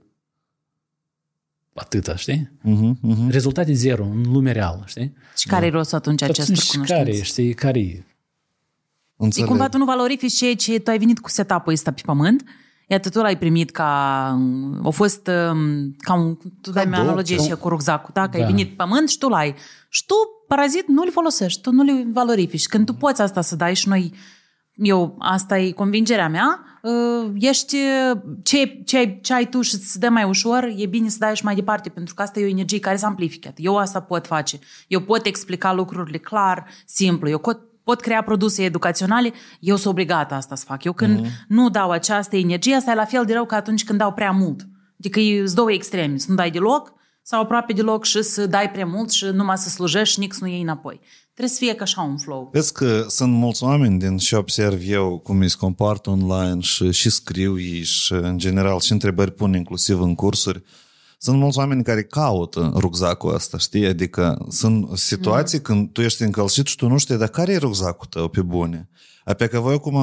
atâta, 1.75 2.17
știi? 2.17 2.51
Uh-huh, 2.59 2.91
uh-huh. 2.91 3.29
Rezultate 3.31 3.73
zero 3.73 4.05
în 4.05 4.23
lumea 4.33 4.53
reală, 4.53 4.83
știi? 4.87 5.13
Și 5.37 5.47
care 5.47 5.67
e 5.67 5.71
rostul 5.71 5.99
atunci 5.99 6.23
acestor 6.23 6.57
Atunci 6.59 6.89
care, 6.89 7.03
cunoștințe? 7.03 7.31
știi, 7.31 7.55
care 7.55 7.79
e? 7.79 7.83
E 7.83 8.05
Înțeleg. 9.17 9.49
cumva 9.49 9.69
tu 9.69 9.79
nu 9.79 9.85
valorifici 9.85 10.33
ceea 10.33 10.55
ce 10.55 10.79
tu 10.79 10.91
ai 10.91 10.99
venit 10.99 11.19
cu 11.19 11.29
setup-ul 11.29 11.73
ăsta 11.73 11.93
pe 11.93 12.03
pământ, 12.05 12.45
iată 12.87 13.09
tu 13.09 13.21
l-ai 13.21 13.39
primit 13.39 13.71
ca... 13.71 13.89
A 14.85 14.89
fost 14.89 15.27
um, 15.51 15.95
ca 15.99 16.15
un... 16.15 16.37
Tu 16.63 16.71
dai 16.71 16.85
mi 16.85 16.91
Cadou, 16.91 17.07
analogie 17.07 17.37
ca- 17.37 17.43
și 17.43 17.51
cu 17.55 17.69
rucsacul, 17.69 18.11
da? 18.15 18.29
Că 18.29 18.37
Da. 18.39 18.45
ai 18.45 18.51
venit 18.51 18.69
pe 18.69 18.75
pământ 18.77 19.09
și 19.09 19.19
tu 19.19 19.29
l-ai. 19.29 19.55
Și 19.89 20.07
tu, 20.07 20.15
parazit, 20.49 20.87
nu-l 20.89 21.11
folosești, 21.11 21.61
tu 21.61 21.71
nu-l 21.73 22.07
valorifici. 22.13 22.67
Când 22.67 22.87
tu 22.87 22.95
poți 22.95 23.21
asta 23.21 23.41
să 23.41 23.57
dai 23.57 23.75
și 23.75 23.89
noi 23.89 24.13
eu, 24.75 25.17
asta 25.19 25.59
e 25.59 25.71
convingerea 25.71 26.29
mea, 26.29 26.61
uh, 26.83 27.31
ești, 27.39 27.77
ce, 28.43 28.83
ce, 28.85 28.97
ai, 28.97 29.19
ce 29.23 29.35
ai 29.35 29.49
tu 29.49 29.61
și 29.61 29.75
îți 29.75 29.99
dă 29.99 30.09
mai 30.09 30.25
ușor, 30.25 30.73
e 30.77 30.87
bine 30.87 31.09
să 31.09 31.17
dai 31.19 31.37
și 31.37 31.45
mai 31.45 31.55
departe, 31.55 31.89
pentru 31.89 32.15
că 32.15 32.23
asta 32.23 32.41
e 32.41 32.45
o 32.45 32.49
energie 32.49 32.79
care 32.79 32.97
se 32.97 33.05
amplifică. 33.07 33.53
Eu 33.57 33.77
asta 33.77 34.01
pot 34.01 34.27
face. 34.27 34.59
Eu 34.89 35.01
pot 35.01 35.27
explica 35.27 35.73
lucrurile 35.73 36.19
clar, 36.19 36.67
simplu. 36.87 37.29
Eu 37.29 37.39
pot, 37.39 37.61
pot 37.85 38.01
crea 38.01 38.23
produse 38.23 38.65
educaționale, 38.65 39.33
eu 39.61 39.77
sunt 39.77 39.93
obligată 39.93 40.35
asta 40.35 40.55
să 40.55 40.65
fac. 40.67 40.85
Eu 40.85 40.93
când 40.93 41.21
mm-hmm. 41.21 41.47
nu 41.49 41.71
dau 41.71 41.91
această 41.91 42.37
energie, 42.37 42.75
asta 42.75 42.91
e 42.91 42.95
la 42.95 43.05
fel 43.05 43.25
de 43.25 43.33
rău 43.33 43.45
ca 43.45 43.57
atunci 43.57 43.85
când 43.85 43.99
dau 43.99 44.13
prea 44.13 44.31
mult. 44.31 44.67
Adică 44.99 45.21
e 45.21 45.45
două 45.55 45.73
extreme, 45.73 46.17
să 46.17 46.27
nu 46.29 46.35
dai 46.35 46.51
deloc 46.51 46.93
sau 47.23 47.41
aproape 47.41 47.73
deloc 47.73 48.05
și 48.05 48.23
să 48.23 48.47
dai 48.47 48.71
prea 48.71 48.87
mult 48.87 49.11
și 49.11 49.25
numai 49.25 49.59
să 49.59 49.69
slujești 49.69 50.15
și 50.15 50.21
nici 50.21 50.35
nu 50.35 50.47
iei 50.47 50.61
înapoi. 50.61 51.01
Trebuie 51.35 51.55
să 51.55 51.65
fie 51.65 51.75
ca 51.75 51.83
așa 51.83 52.03
un 52.03 52.19
flow. 52.19 52.49
Vezi 52.53 52.73
că 52.73 53.05
sunt 53.09 53.33
mulți 53.33 53.63
oameni 53.63 53.99
din 53.99 54.17
ce 54.17 54.37
observ 54.37 54.81
eu 54.87 55.19
cum 55.19 55.41
îi 55.41 55.51
se 55.51 55.57
comportă 55.59 56.11
online 56.11 56.61
și, 56.61 56.91
și 56.91 57.11
scriu 57.11 57.61
ei 57.61 57.83
și 57.83 58.13
în 58.13 58.39
general 58.39 58.81
și 58.81 58.93
întrebări 58.93 59.33
pun 59.33 59.55
inclusiv 59.55 60.01
în 60.01 60.15
cursuri. 60.15 60.63
Sunt 61.25 61.39
mulți 61.39 61.59
oameni 61.59 61.83
care 61.83 62.03
caută 62.03 62.73
rucsacul 62.77 63.35
ăsta, 63.35 63.59
știi? 63.59 63.87
Adică 63.87 64.47
sunt 64.49 64.99
situații 64.99 65.59
mm. 65.59 65.65
când 65.65 65.93
tu 65.93 66.01
ești 66.01 66.23
încălzit 66.23 66.67
și 66.67 66.77
tu 66.77 66.89
nu 66.89 66.99
știi, 66.99 67.17
dar 67.17 67.29
care 67.29 67.53
e 67.53 67.57
rucsacul 67.57 68.07
tău 68.11 68.29
pe 68.29 68.43
bune? 68.43 68.89
Apoi 69.25 69.49
că 69.49 69.59
voi 69.59 69.75
acum 69.75 69.97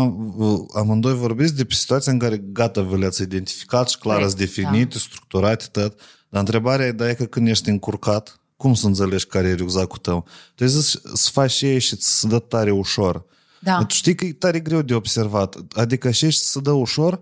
amândoi 0.76 1.14
vorbiți 1.14 1.56
de 1.56 1.66
pe 1.66 1.74
situația 1.74 2.12
în 2.12 2.20
care 2.20 2.38
gata, 2.38 2.82
vă 2.82 2.98
le-ați 2.98 3.22
identificat 3.22 3.90
și 3.90 3.98
clar 3.98 4.22
ați 4.22 4.38
definit, 4.38 4.94
da. 4.94 5.00
structurat 5.00 5.68
tot. 5.68 6.00
Dar 6.30 6.42
întrebarea 6.42 6.86
e, 6.86 6.92
da, 6.92 7.10
e 7.10 7.14
că 7.14 7.26
când 7.26 7.48
ești 7.48 7.70
încurcat, 7.70 8.40
cum 8.58 8.74
să 8.74 8.88
înțelegi 8.88 9.26
care 9.26 9.48
e 9.48 9.54
rucsacul 9.54 9.98
tău? 9.98 10.26
Trebuie 10.56 10.82
să, 10.82 11.02
să 11.14 11.30
faci 11.32 11.52
și 11.52 11.66
ei 11.66 11.80
și 11.80 11.96
să 12.00 12.28
dă 12.28 12.40
tare 12.40 12.72
ușor. 12.72 13.26
Da. 13.60 13.78
Tu 13.78 13.94
știi 13.94 14.16
că 14.16 14.26
e 14.26 14.34
tare 14.34 14.60
greu 14.60 14.82
de 14.82 14.94
observat. 14.94 15.56
Adică 15.76 16.12
și 16.12 16.26
ești 16.26 16.44
să 16.44 16.60
dă 16.60 16.72
ușor, 16.72 17.22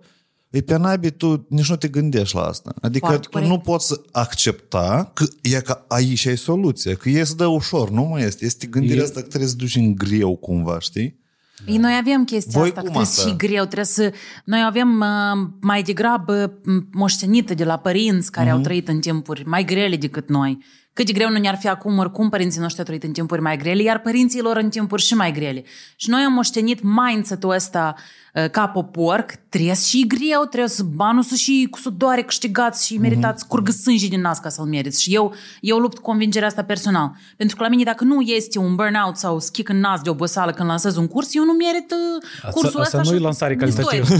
e 0.57 0.61
pe 0.61 0.77
nabii, 0.77 1.11
tu 1.11 1.45
nici 1.49 1.69
nu 1.69 1.75
te 1.75 1.87
gândești 1.87 2.35
la 2.35 2.41
asta. 2.41 2.73
Adică 2.81 3.05
Foarte 3.05 3.23
tu 3.23 3.29
corect. 3.29 3.51
nu 3.51 3.57
poți 3.59 3.87
să 3.87 4.01
accepta 4.11 5.11
că 5.13 5.25
e 5.41 5.61
că 5.61 5.83
aici 5.87 6.25
ai 6.25 6.37
soluția, 6.37 6.95
că 6.95 7.09
e 7.09 7.23
să 7.23 7.35
dă 7.35 7.45
ușor, 7.45 7.89
nu 7.89 8.03
mai 8.03 8.21
este. 8.23 8.45
Este 8.45 8.67
gândirea 8.67 9.01
E- 9.01 9.05
asta 9.05 9.21
că 9.21 9.27
trebuie 9.27 9.49
să 9.49 9.55
duci 9.55 9.75
în 9.75 9.95
greu 9.95 10.35
cumva, 10.35 10.79
știi? 10.79 11.19
Da. 11.65 11.77
Noi 11.79 11.97
avem 12.01 12.23
chestia 12.23 12.59
Voi 12.59 12.67
asta, 12.69 12.81
că 12.81 12.85
cum 12.89 13.03
trebuie 13.03 13.11
asta? 13.11 13.29
și 13.29 13.35
greu, 13.35 13.63
trebuie 13.63 13.85
să... 13.85 14.13
Noi 14.45 14.63
avem 14.67 14.99
uh, 14.99 15.47
mai 15.61 15.81
degrabă 15.83 16.53
m, 16.63 16.87
moștenită 16.91 17.53
de 17.53 17.63
la 17.63 17.77
părinți 17.77 18.31
care 18.31 18.47
Mhm. 18.47 18.55
au 18.55 18.61
trăit 18.61 18.87
în 18.87 18.99
timpuri 18.99 19.43
mai 19.45 19.65
grele 19.65 19.95
decât 19.95 20.29
noi. 20.29 20.57
Cât 20.97 21.05
de 21.05 21.11
greu 21.11 21.29
nu 21.29 21.37
ne-ar 21.37 21.57
fi 21.57 21.67
acum, 21.67 21.97
oricum 21.97 22.29
părinții 22.29 22.59
noștri 22.61 22.79
au 22.79 22.85
trăit 22.85 23.03
în 23.03 23.11
timpuri 23.11 23.41
mai 23.41 23.57
grele, 23.57 23.81
iar 23.83 23.99
părinții 23.99 24.41
lor 24.41 24.57
în 24.57 24.69
timpuri 24.69 25.01
și 25.01 25.13
mai 25.13 25.31
grele. 25.31 25.63
Și 25.95 26.09
noi 26.09 26.21
am 26.21 26.33
moștenit 26.33 26.79
mindset-ul 26.83 27.49
ăsta 27.51 27.95
uh, 28.33 28.49
ca 28.49 28.67
popor, 28.67 29.19
că 29.19 29.33
trebuie 29.49 29.73
să 29.75 29.87
și 29.87 30.07
greu, 30.07 30.41
trebuie 30.49 30.69
să 30.69 30.83
banul 30.83 31.23
să 31.23 31.35
și 31.35 31.67
cu 31.71 31.77
sudoare 31.79 32.21
câștigați 32.21 32.85
și 32.85 32.97
meritați, 32.97 33.39
Mhm. 33.43 33.47
curgă 33.49 33.71
sânge 33.71 34.07
din 34.07 34.21
nas 34.21 34.39
ca 34.39 34.49
să-l 34.49 34.65
meriți. 34.65 35.01
Și 35.01 35.13
eu, 35.13 35.33
eu 35.61 35.77
lupt 35.77 35.95
cu 35.95 36.01
convingerea 36.01 36.47
asta 36.47 36.63
personal. 36.63 37.11
Pentru 37.37 37.55
că 37.55 37.63
la 37.63 37.69
mine, 37.69 37.83
dacă 37.83 38.03
nu 38.03 38.21
este 38.21 38.59
un 38.59 38.75
burnout 38.75 39.15
sau 39.17 39.39
schic 39.39 39.69
în 39.69 39.79
nas 39.79 40.01
de 40.01 40.09
oboseală 40.09 40.51
când 40.51 40.69
lansez 40.69 40.95
un 40.95 41.07
curs, 41.07 41.35
eu 41.35 41.43
nu 41.43 41.53
merit 41.53 41.91
uh, 41.91 42.51
cursul 42.51 42.81
asta 42.81 42.97
ăsta. 42.97 43.09
nu 43.09 43.15
e 43.15 43.17
și 43.17 43.23
lansare 43.23 43.57
mi-s 43.59 43.73
calitativă. 43.75 44.07
doi. 44.07 44.17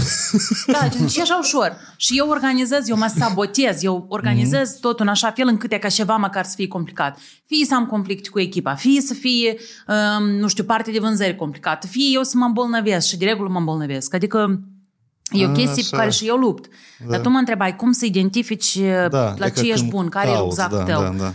Da, 1.00 1.06
și 1.08 1.20
așa 1.20 1.38
ușor. 1.40 1.76
Și 1.96 2.18
eu 2.18 2.28
organizez, 2.28 2.88
eu 2.88 2.96
mă 2.96 3.12
sabotez, 3.18 3.82
eu 3.82 4.06
organizez 4.08 4.70
Mhm. 4.70 4.80
totul 4.80 5.04
în 5.04 5.10
așa 5.10 5.30
fel 5.30 5.46
încât 5.48 5.72
e 5.72 5.78
ca 5.78 5.88
ceva 5.88 6.16
măcar 6.16 6.44
să 6.44 6.52
fie 6.56 6.66
complicat. 6.68 7.18
Fie 7.46 7.64
să 7.64 7.74
am 7.74 7.86
conflict 7.86 8.28
cu 8.28 8.40
echipa, 8.40 8.74
fie 8.74 9.00
să 9.00 9.14
fie, 9.14 9.56
um, 10.18 10.28
nu 10.28 10.48
știu, 10.48 10.64
parte 10.64 10.90
de 10.90 10.98
vânzări 10.98 11.36
complicată, 11.36 11.86
fie 11.86 12.08
eu 12.12 12.22
să 12.22 12.36
mă 12.36 12.44
îmbolnăvesc 12.44 13.06
și 13.06 13.16
de 13.16 13.24
regulă 13.24 13.48
mă 13.48 13.58
îmbolnăvesc. 13.58 14.14
Adică 14.14 14.60
e 15.30 15.46
o 15.46 15.48
A, 15.48 15.52
chestie 15.52 15.82
așa. 15.82 15.90
pe 15.90 15.96
care 15.96 16.10
și 16.10 16.26
eu 16.26 16.36
lupt. 16.36 16.68
Dar 17.08 17.20
tu 17.20 17.28
mă 17.28 17.38
întrebai 17.38 17.76
cum 17.76 17.92
să 17.92 18.04
identifici 18.04 18.78
da, 19.10 19.34
la 19.36 19.46
e 19.46 19.50
că 19.50 19.60
ce 19.60 19.68
ești 19.68 19.78
când 19.78 19.90
bun, 19.90 20.08
care 20.08 20.28
e 20.28 20.32
cauți, 20.32 20.48
rucsacul 20.48 20.84
da, 20.86 20.94
tău. 20.94 21.02
Da, 21.02 21.14
da. 21.16 21.34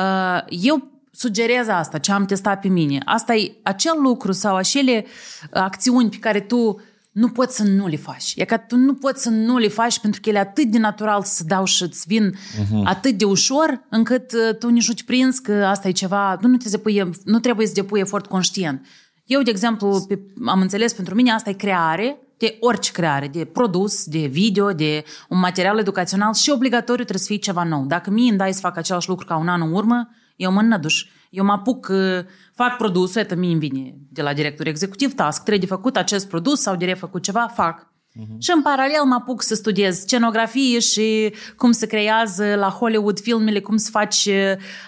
Uh, 0.00 0.58
eu 0.62 0.92
sugerez 1.10 1.68
asta, 1.68 1.98
ce 1.98 2.12
am 2.12 2.24
testat 2.24 2.60
pe 2.60 2.68
mine. 2.68 3.02
Asta 3.04 3.34
e 3.34 3.56
acel 3.62 3.94
lucru 4.02 4.32
sau 4.32 4.56
acele 4.56 5.06
acțiuni 5.50 6.08
pe 6.08 6.16
care 6.16 6.40
tu 6.40 6.80
nu 7.14 7.28
poți 7.28 7.56
să 7.56 7.62
nu 7.62 7.86
le 7.86 7.96
faci. 7.96 8.32
E 8.36 8.44
că 8.44 8.56
tu 8.56 8.76
nu 8.76 8.94
poți 8.94 9.22
să 9.22 9.30
nu 9.30 9.58
le 9.58 9.68
faci 9.68 9.98
pentru 9.98 10.20
că 10.20 10.28
ele 10.28 10.38
atât 10.38 10.64
de 10.64 10.78
natural 10.78 11.22
să 11.22 11.44
dau 11.46 11.64
și 11.64 11.82
îți 11.82 12.04
vin 12.06 12.34
uh-huh. 12.34 12.82
atât 12.84 13.18
de 13.18 13.24
ușor 13.24 13.84
încât 13.88 14.32
uh, 14.32 14.56
tu 14.58 14.68
nici 14.68 14.88
nu 14.88 14.94
te 14.94 15.02
prinzi 15.06 15.42
că 15.42 15.52
asta 15.52 15.88
e 15.88 15.92
ceva, 15.92 16.36
tu 16.40 16.48
nu, 16.48 16.56
te 16.56 16.68
depui, 16.68 17.10
nu 17.24 17.38
trebuie 17.38 17.66
să 17.66 17.72
depui 17.72 18.00
efort 18.00 18.26
conștient. 18.26 18.86
Eu, 19.24 19.42
de 19.42 19.50
exemplu, 19.50 20.04
pe, 20.08 20.18
am 20.46 20.60
înțeles 20.60 20.92
pentru 20.92 21.14
mine 21.14 21.30
asta 21.30 21.50
e 21.50 21.52
creare 21.52 22.18
de 22.36 22.56
orice 22.60 22.92
creare, 22.92 23.28
de 23.28 23.44
produs, 23.44 24.04
de 24.04 24.26
video, 24.26 24.72
de 24.72 25.04
un 25.28 25.38
material 25.38 25.78
educațional 25.78 26.34
și 26.34 26.50
obligatoriu 26.50 27.04
trebuie 27.04 27.18
să 27.18 27.26
fie 27.26 27.36
ceva 27.36 27.64
nou. 27.64 27.84
Dacă 27.84 28.10
mie 28.10 28.28
îmi 28.28 28.38
dai 28.38 28.54
să 28.54 28.60
fac 28.60 28.76
același 28.76 29.08
lucru 29.08 29.26
ca 29.26 29.36
un 29.36 29.48
an 29.48 29.60
în 29.60 29.72
urmă, 29.72 30.08
eu 30.36 30.52
mă 30.52 30.60
înnăduș. 30.60 31.04
Eu 31.34 31.44
mă 31.44 31.52
apuc, 31.52 31.88
uh, 31.90 32.24
fac 32.52 32.76
produsul, 32.76 33.20
uite, 33.20 33.34
mie 33.34 33.50
îmi 33.50 33.58
vine 33.58 33.94
de 34.10 34.22
la 34.22 34.32
director 34.32 34.66
executiv 34.66 35.14
task, 35.14 35.42
trebuie 35.42 35.66
de 35.66 35.74
făcut 35.74 35.96
acest 35.96 36.28
produs 36.28 36.60
sau 36.60 36.76
de 36.76 36.84
refăcut 36.84 37.22
ceva, 37.22 37.46
fac. 37.46 37.93
Uh-huh. 38.20 38.38
Și 38.38 38.50
în 38.54 38.62
paralel 38.62 39.04
mă 39.04 39.14
apuc 39.14 39.42
să 39.42 39.54
studiez 39.54 39.98
scenografie 39.98 40.78
și 40.78 41.32
cum 41.56 41.72
se 41.72 41.86
creează 41.86 42.54
la 42.56 42.68
Hollywood 42.68 43.20
filmele, 43.20 43.60
cum 43.60 43.76
să 43.76 43.90
faci 43.90 44.28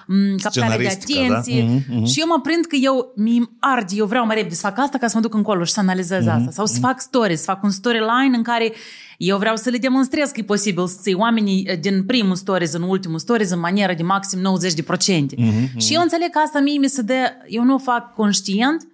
m, 0.06 0.36
captare 0.42 0.76
de 0.76 0.88
Scenaristica, 0.88 1.20
da? 1.28 1.36
atenție. 1.36 1.62
Mhm, 1.62 1.82
mhm. 1.96 2.04
Și 2.04 2.20
eu 2.20 2.26
mă 2.26 2.40
prind 2.42 2.64
că 2.64 2.76
eu 2.76 3.12
mi 3.16 3.50
arde, 3.60 3.94
eu 3.96 4.06
vreau 4.06 4.26
mai 4.26 4.34
repede 4.34 4.54
să 4.54 4.60
fac 4.60 4.78
asta 4.78 4.98
ca 4.98 5.06
să 5.06 5.12
mă 5.16 5.22
duc 5.22 5.34
încolo 5.34 5.64
și 5.64 5.72
să 5.72 5.80
analizez 5.80 6.24
Mhm, 6.24 6.34
asta. 6.34 6.50
Sau 6.50 6.66
să 6.66 6.78
fac 6.78 7.00
stories, 7.00 7.38
să 7.38 7.44
fac 7.44 7.62
un 7.62 7.70
storyline 7.70 8.36
în 8.36 8.42
care 8.42 8.72
eu 9.18 9.38
vreau 9.38 9.56
să 9.56 9.70
le 9.70 9.78
demonstrez 9.78 10.30
că 10.30 10.40
e 10.40 10.44
posibil 10.44 10.86
să 10.86 10.98
ții 11.02 11.14
oamenii 11.14 11.64
eh, 11.68 11.80
din 11.80 12.04
primul 12.04 12.34
stories 12.34 12.72
în 12.72 12.82
ultimul 12.82 13.18
stories 13.18 13.50
în 13.50 13.58
manieră 13.60 13.94
de 13.94 14.02
maxim 14.02 14.38
90%. 14.38 15.36
Mhm, 15.36 15.78
Și 15.78 15.94
eu 15.94 16.00
înțeleg 16.02 16.30
că 16.30 16.38
asta 16.38 16.60
mie 16.60 16.78
mi 16.78 16.88
se 16.88 17.02
dă, 17.02 17.14
eu 17.48 17.62
nu 17.62 17.74
o 17.74 17.78
fac 17.78 18.14
conștient 18.14 18.86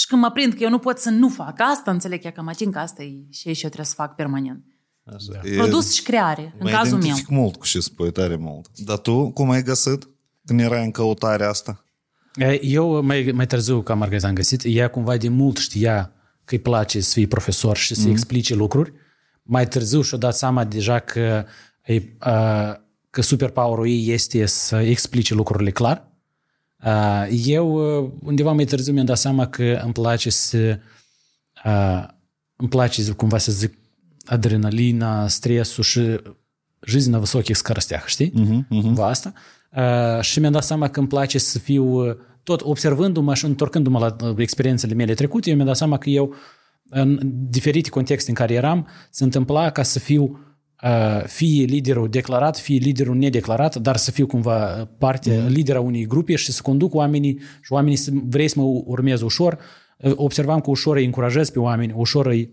și 0.00 0.06
când 0.06 0.20
mă 0.20 0.30
prind 0.30 0.52
că 0.52 0.62
eu 0.62 0.70
nu 0.70 0.78
pot 0.78 0.98
să 0.98 1.10
nu 1.10 1.28
fac 1.28 1.60
asta, 1.72 1.90
înțeleg 1.90 2.24
eu 2.24 2.30
că 2.30 2.42
mă 2.42 2.50
ating 2.50 2.72
că 2.72 2.78
asta 2.78 3.02
e 3.02 3.12
și 3.30 3.48
eu 3.48 3.54
trebuie 3.54 3.84
să 3.84 3.94
fac 3.94 4.14
permanent. 4.14 4.64
Așa. 5.04 5.40
Produs 5.56 5.92
și 5.92 6.02
creare, 6.02 6.54
în 6.58 6.66
mă 6.66 6.70
cazul 6.70 6.96
meu. 6.96 7.06
identific 7.06 7.28
mult 7.28 7.56
cu 7.56 7.66
ce 7.66 7.80
spui, 7.80 8.12
tare 8.12 8.36
mult. 8.36 8.68
Dar 8.78 8.98
tu, 8.98 9.30
cum 9.30 9.50
ai 9.50 9.62
găsit 9.62 10.08
când 10.44 10.60
erai 10.60 10.84
în 10.84 10.90
căutarea 10.90 11.48
asta? 11.48 11.84
Eu 12.60 13.02
mai, 13.02 13.30
mai 13.34 13.46
târziu 13.46 13.82
ca 13.82 13.94
Margarita 13.94 14.28
am 14.28 14.34
găsit, 14.34 14.62
ea 14.64 14.88
cumva 14.88 15.16
de 15.16 15.28
mult 15.28 15.56
știa 15.56 16.12
că 16.44 16.54
îi 16.54 16.60
place 16.60 17.00
să 17.00 17.12
fie 17.12 17.26
profesor 17.26 17.76
și 17.76 17.94
să 17.94 18.06
mm. 18.06 18.10
explice 18.10 18.54
lucruri. 18.54 18.92
Mai 19.42 19.68
târziu 19.68 20.02
și-a 20.02 20.18
dat 20.18 20.36
seama 20.36 20.64
deja 20.64 20.98
că, 20.98 21.44
e, 21.84 21.94
uh, 21.94 22.74
că 23.10 23.22
superpower-ul 23.22 23.88
ei 23.88 24.12
este 24.12 24.46
să 24.46 24.76
explice 24.76 25.34
lucrurile 25.34 25.70
clar. 25.70 26.09
Uh, 26.85 27.27
eu 27.45 27.73
uh, 28.03 28.11
undeva 28.23 28.51
mai 28.51 28.65
târziu 28.65 28.93
mi-am 28.93 29.05
dat 29.05 29.17
seama 29.17 29.47
că 29.47 29.79
îmi 29.83 29.93
place 29.93 30.29
să 30.29 30.79
uh, 31.65 32.07
îmi 32.55 32.69
place 32.69 33.11
cumva 33.11 33.37
să 33.37 33.51
zic 33.51 33.77
adrenalina, 34.25 35.27
stresul 35.27 35.83
și 35.83 36.19
жизнь 36.85 37.11
на 37.11 37.19
высоких 37.19 37.57
скоростях, 37.57 38.07
știi? 38.07 38.31
Mhm, 38.35 38.67
Cumva 38.81 39.07
asta. 39.07 39.33
Uh, 39.71 40.21
și 40.21 40.39
mi-am 40.39 40.51
dat 40.51 40.63
seama 40.63 40.89
că 40.89 40.99
îmi 40.99 41.07
place 41.07 41.37
să 41.37 41.59
fiu, 41.59 41.83
uh, 41.83 42.15
tot 42.43 42.61
observându-mă 42.61 43.33
și 43.33 43.45
întorcându-mă 43.45 43.99
la 43.99 44.15
uh, 44.27 44.35
experiențele 44.37 44.93
mele 44.93 45.13
trecute, 45.13 45.49
eu 45.49 45.55
mi-am 45.55 45.67
dat 45.67 45.77
seama 45.77 45.97
că 45.97 46.09
eu, 46.09 46.33
în 46.89 47.19
diferite 47.49 47.89
contexte 47.89 48.29
în 48.29 48.35
care 48.35 48.53
eram, 48.53 48.87
se 49.09 49.23
întâmpla 49.23 49.69
ca 49.69 49.83
să 49.83 49.99
fiu 49.99 50.23
uh, 50.23 50.37
fie 51.26 51.64
liderul 51.64 52.08
declarat, 52.08 52.58
fie 52.58 52.78
liderul 52.78 53.16
nedeclarat, 53.16 53.76
dar 53.76 53.96
să 53.96 54.10
fiu 54.10 54.26
cumva 54.26 54.88
parte, 54.98 55.38
mm. 55.42 55.46
lidera 55.46 55.80
unei 55.80 56.06
grupe 56.06 56.34
și 56.34 56.52
să 56.52 56.62
conduc 56.62 56.94
oamenii 56.94 57.38
și 57.62 57.72
oamenii 57.72 57.96
să 57.96 58.10
vrei 58.24 58.48
să 58.48 58.60
mă 58.60 58.82
urmez 58.84 59.20
ușor. 59.20 59.58
Uh, 59.98 60.12
Observam 60.14 60.60
că 60.60 60.70
ușor 60.70 60.96
îi 60.96 61.04
încurajez 61.04 61.50
pe 61.50 61.58
oameni, 61.58 61.92
ușor 61.96 62.26
îi 62.26 62.50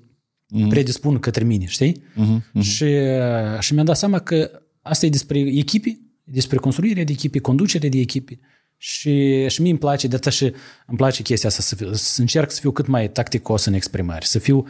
mm. 0.47 0.69
predispun 0.69 1.19
către 1.19 1.43
mine, 1.43 1.65
știi? 1.65 2.01
Mm-hmm. 2.01 2.61
Și, 2.61 2.83
uh, 2.83 3.59
și 3.59 3.73
mi-am 3.73 3.85
dat 3.85 3.97
seama 3.97 4.19
că 4.19 4.51
asta 4.81 5.05
e 5.05 5.09
despre 5.09 5.39
echipe, 5.39 5.89
e 6.23 6.31
despre 6.31 6.57
construirea 6.57 7.03
de 7.03 7.11
echipe, 7.11 7.39
conducerea 7.39 7.89
de 7.89 7.99
echipe. 7.99 8.39
Și, 8.79 9.47
și 9.47 9.61
mie 9.61 9.69
îmi 9.69 9.79
place, 9.79 10.07
de 10.07 10.15
atât 10.15 10.31
și 10.31 10.53
îmi 10.87 10.97
place 10.97 11.21
chestia 11.21 11.49
asta, 11.49 11.61
să, 11.61 11.75
fiu, 11.75 11.93
să 11.93 12.21
încerc 12.21 12.51
să 12.51 12.59
fiu 12.59 12.71
cât 12.71 12.87
mai 12.87 13.09
tacticos 13.11 13.65
în 13.65 13.73
exprimări, 13.73 14.25
să 14.25 14.39
fiu 14.39 14.57
uh, 14.57 14.65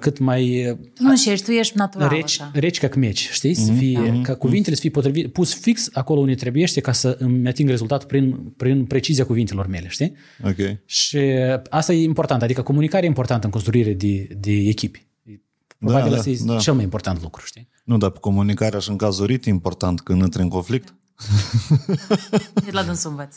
cât 0.00 0.18
mai 0.18 0.76
Tu 0.94 1.02
nu 1.02 1.16
și 1.16 1.30
ești, 1.30 1.44
tu 1.44 1.50
ești 1.50 1.76
natural 1.76 2.08
reci, 2.08 2.40
așa. 2.40 2.50
reci 2.54 2.78
ca 2.78 2.88
cmeci, 2.88 3.28
știți? 3.30 3.64
Să 3.64 3.72
fie, 3.72 4.20
ca 4.22 4.34
cuvintele 4.34 4.74
să 4.74 4.80
fie 4.80 4.90
potrivit, 4.90 5.32
pus 5.32 5.54
fix 5.54 5.88
acolo 5.92 6.20
unde 6.20 6.34
trebuiește 6.34 6.80
ca 6.80 6.92
să 6.92 7.16
îmi 7.18 7.48
ating 7.48 7.68
rezultatul 7.68 8.08
prin, 8.08 8.36
prin 8.56 8.84
precizia 8.84 9.24
cuvintelor 9.24 9.66
mele, 9.66 9.88
știi? 9.88 10.12
Ok. 10.44 10.76
Și 10.84 11.18
asta 11.70 11.92
e 11.92 12.02
important, 12.02 12.42
adică 12.42 12.62
comunicarea 12.62 13.04
e 13.04 13.08
importantă 13.08 13.46
în 13.46 13.52
construire 13.52 13.92
de, 13.92 14.28
de 14.40 14.52
echipe. 14.52 15.02
Probabil 15.78 16.10
da, 16.10 16.16
asta 16.16 16.30
e 16.30 16.38
da. 16.44 16.56
cel 16.56 16.74
mai 16.74 16.82
important 16.82 17.22
lucru, 17.22 17.44
știi? 17.46 17.68
Nu, 17.84 17.96
dar 17.96 18.10
comunicarea 18.10 18.78
și 18.78 18.90
în 18.90 18.96
cazul 18.96 19.26
rit 19.26 19.46
e 19.46 19.48
important 19.48 20.00
când 20.00 20.22
intri 20.22 20.42
în 20.42 20.48
conflict. 20.48 20.94
E 22.66 22.70
la 22.70 22.82
dânsul 22.82 23.10
învăț. 23.10 23.34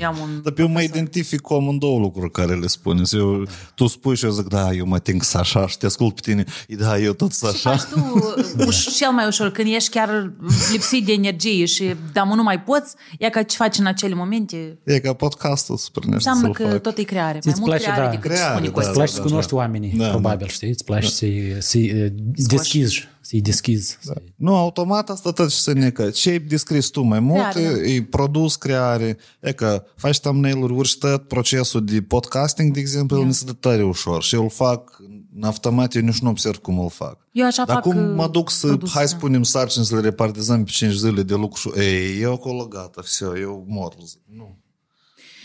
Eu 0.00 0.08
am 0.08 0.18
un 0.22 0.40
Dar 0.42 0.52
pe 0.52 0.60
eu 0.60 0.66
mă 0.68 0.72
profesor. 0.72 0.96
identific 0.96 1.40
cu 1.40 1.54
amândouă 1.54 1.98
lucruri 1.98 2.30
care 2.30 2.54
le 2.54 2.66
spuneți. 2.66 3.16
Eu, 3.16 3.42
tu 3.74 3.86
spui 3.86 4.16
și 4.16 4.24
eu 4.24 4.30
zic, 4.30 4.46
da, 4.46 4.72
eu 4.72 4.86
mă 4.86 4.94
ating 4.94 5.22
să 5.22 5.38
așa 5.38 5.66
și 5.66 5.78
te 5.78 5.86
ascult 5.86 6.14
pe 6.14 6.20
tine. 6.20 6.44
E, 6.68 6.74
Da, 6.76 6.98
eu 6.98 7.12
tot 7.12 7.32
să 7.32 7.46
Și 7.56 7.66
așa. 7.68 7.70
faci 7.76 7.88
tu 7.90 8.20
uș- 8.70 8.96
cel 8.96 9.10
mai 9.10 9.26
ușor, 9.26 9.50
când 9.50 9.68
ești 9.74 9.90
chiar 9.90 10.32
lipsit 10.72 11.04
de 11.06 11.12
energie 11.12 11.64
și 11.64 11.94
dar 12.12 12.24
mă, 12.26 12.34
nu 12.34 12.42
mai 12.42 12.60
poți, 12.62 12.94
e 13.18 13.28
ca 13.30 13.42
ce 13.42 13.56
faci 13.56 13.78
în 13.78 13.86
acele 13.86 14.14
momente, 14.14 14.78
E 14.84 14.98
ca 15.00 15.12
podcastul 15.12 15.76
super 15.76 16.02
înseamnă 16.10 16.50
că 16.50 16.78
tot 16.78 16.98
e 16.98 17.02
creare. 17.02 17.32
Mai 17.44 17.52
Îți 17.52 17.60
mult 17.60 17.70
place, 17.70 17.82
creare 17.84 18.04
da. 18.04 18.10
decât 18.10 18.30
ce 18.30 18.36
Creare, 18.36 18.52
spune 18.54 18.68
da, 18.68 18.72
Îți 18.72 18.74
Costel. 18.74 18.94
place 18.94 19.10
da, 19.10 19.16
să 19.16 19.22
da. 19.22 19.28
cunoști 19.28 19.54
oamenii, 19.54 19.92
Da, 19.96 20.08
probabil, 20.08 20.46
știi? 20.48 20.68
Îți 20.68 20.84
place 20.84 21.08
să-i, 21.08 21.56
să-i 21.58 22.02
uh, 22.02 22.06
deschizi, 22.24 23.08
să-i 23.23 23.41
deschizi. 23.41 23.97
să-i- 24.01 24.33
Nu, 24.35 24.55
automat 24.55 25.09
asta 25.09 25.31
tot 25.31 25.51
și 25.51 25.59
să 25.59 25.73
ne 25.73 25.89
că 25.89 26.09
ce 26.09 26.29
ai 26.29 26.39
descris 26.39 26.87
tu 26.87 27.01
mai 27.01 27.19
mult, 27.19 27.49
Creare, 27.51 27.75
da. 27.75 27.81
e 27.87 28.03
produs, 28.03 28.55
creare, 28.55 29.17
e 29.39 29.51
că 29.51 29.83
faci 29.95 30.19
thumbnail-uri, 30.19 30.73
urci 30.73 30.97
tot 30.97 31.27
procesul 31.27 31.85
de 31.85 32.01
podcasting, 32.01 32.73
de 32.73 32.79
exemplu, 32.79 33.19
el 33.19 33.25
ne 33.25 33.31
se 33.31 33.45
dă 33.45 33.51
tare 33.53 33.83
ușor 33.83 34.23
și 34.23 34.35
eu 34.35 34.43
îl 34.43 34.49
fac 34.49 34.97
în 35.35 35.43
automat, 35.43 35.95
eu 35.95 36.01
nici 36.01 36.19
nu 36.19 36.29
observ 36.29 36.57
cum 36.57 36.79
îl 36.79 36.89
fac. 36.89 37.17
Eu 37.31 37.45
așa 37.45 37.63
Dar 37.65 37.75
fac 37.75 37.83
cum 37.83 38.09
uh, 38.09 38.15
mă 38.15 38.27
duc 38.27 38.49
să, 38.49 38.67
produs, 38.67 38.91
hai 38.91 39.03
da. 39.03 39.09
să 39.09 39.15
punem 39.15 39.43
sarcini 39.43 39.85
să 39.85 39.95
le 39.95 40.01
repartizăm 40.01 40.63
pe 40.63 40.69
5 40.71 40.93
zile 40.93 41.23
de 41.23 41.33
lucru 41.35 41.59
și, 41.59 41.79
ei, 41.79 42.21
eu 42.21 42.33
acolo 42.33 42.65
gata, 42.67 43.01
все, 43.01 43.25
eu 43.39 43.65
mor. 43.67 43.95
Nu. 44.35 44.57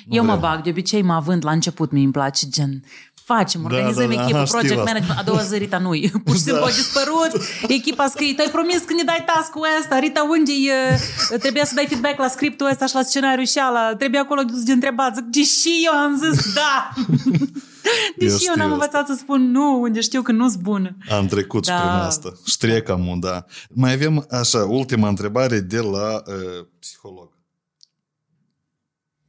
Eu 0.08 0.24
mă 0.24 0.36
vreau. 0.36 0.52
bag, 0.52 0.62
de 0.64 0.70
obicei 0.70 1.02
mă 1.02 1.12
având 1.12 1.44
la 1.44 1.50
început, 1.50 1.90
mi 1.90 2.02
îmi 2.02 2.12
place, 2.12 2.46
gen, 2.48 2.84
facem, 3.33 3.63
organizăm 3.63 4.09
da, 4.09 4.15
da, 4.15 4.21
echipă, 4.21 4.37
aha, 4.37 4.45
știu 4.45 4.57
project 4.57 4.79
asta. 4.79 4.91
management, 4.91 5.19
a 5.19 5.23
doua 5.29 5.41
zi 5.49 5.57
Rita 5.57 5.77
nu 5.77 5.89
Pur 6.25 6.35
și 6.35 6.41
simplu 6.41 6.61
Da. 6.65 6.71
a 6.71 6.77
dispărut, 6.81 7.31
echipa 7.77 8.03
a 8.03 8.07
scris, 8.07 8.35
tu 8.35 8.41
ai 8.45 8.51
promis 8.57 8.79
că 8.87 8.93
ne 8.93 9.03
dai 9.11 9.23
task-ul 9.31 9.65
ăsta, 9.79 9.99
Rita 9.99 10.21
unde 10.35 10.51
e, 10.51 11.37
trebuia 11.45 11.65
să 11.65 11.73
dai 11.75 11.87
feedback 11.87 12.17
la 12.19 12.27
scriptul 12.27 12.67
ăsta 12.71 12.85
și 12.85 12.95
la 12.95 13.01
scenariu 13.01 13.43
și 13.53 13.57
ala, 13.57 13.95
trebuie 13.95 14.19
acolo 14.21 14.41
de 14.65 14.71
întrebat, 14.71 15.15
zic, 15.15 15.23
deși 15.23 15.73
eu 15.85 15.93
am 16.05 16.13
zis 16.23 16.53
da. 16.53 16.73
Deși 18.17 18.31
eu, 18.31 18.37
știu 18.37 18.53
n-am 18.55 18.71
asta. 18.71 18.73
învățat 18.73 19.07
să 19.07 19.15
spun 19.19 19.51
nu, 19.51 19.81
unde 19.81 20.01
știu 20.01 20.21
că 20.21 20.31
nu-s 20.31 20.55
bună. 20.55 20.97
Am 21.09 21.25
trecut 21.27 21.65
Da. 21.65 21.73
și 21.73 21.79
prin 21.79 21.91
asta. 21.91 22.31
Ștrecam, 22.45 23.17
da. 23.19 23.45
Mai 23.69 23.93
avem, 23.93 24.27
așa, 24.31 24.57
ultima 24.65 25.07
întrebare 25.07 25.59
de 25.59 25.79
la 25.79 26.21
uh, 26.25 26.65
psiholog. 26.79 27.29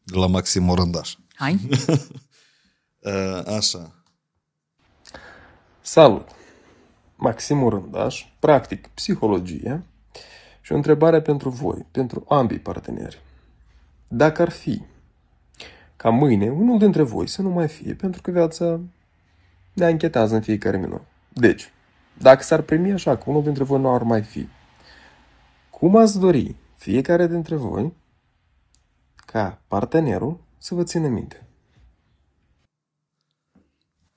De 0.02 0.18
la 0.18 0.26
Maxim 0.26 0.68
Orandaș. 0.68 1.14
Hai. 1.34 1.58
Uh, 3.02 3.42
așa. 3.46 3.94
Salut! 5.80 6.28
Maxim 7.16 7.68
Rândaș, 7.68 8.26
practic 8.38 8.86
psihologie 8.86 9.82
și 10.60 10.72
o 10.72 10.74
întrebare 10.74 11.20
pentru 11.20 11.48
voi, 11.48 11.86
pentru 11.90 12.24
ambii 12.28 12.58
parteneri. 12.58 13.22
Dacă 14.08 14.42
ar 14.42 14.50
fi 14.50 14.82
ca 15.96 16.10
mâine 16.10 16.50
unul 16.50 16.78
dintre 16.78 17.02
voi 17.02 17.26
să 17.26 17.42
nu 17.42 17.48
mai 17.48 17.68
fie, 17.68 17.94
pentru 17.94 18.22
că 18.22 18.30
viața 18.30 18.80
ne 19.72 19.84
anchetează 19.84 20.34
în 20.34 20.42
fiecare 20.42 20.76
minut. 20.76 21.02
Deci, 21.28 21.72
dacă 22.18 22.42
s-ar 22.42 22.60
primi 22.60 22.92
așa 22.92 23.16
că 23.16 23.22
unul 23.26 23.42
dintre 23.42 23.64
voi 23.64 23.80
nu 23.80 23.94
ar 23.94 24.02
mai 24.02 24.22
fi, 24.22 24.48
cum 25.70 25.96
ați 25.96 26.18
dori 26.18 26.56
fiecare 26.76 27.26
dintre 27.26 27.56
voi 27.56 27.92
ca 29.14 29.60
partenerul 29.68 30.40
să 30.58 30.74
vă 30.74 30.82
țină 30.82 31.08
minte? 31.08 31.44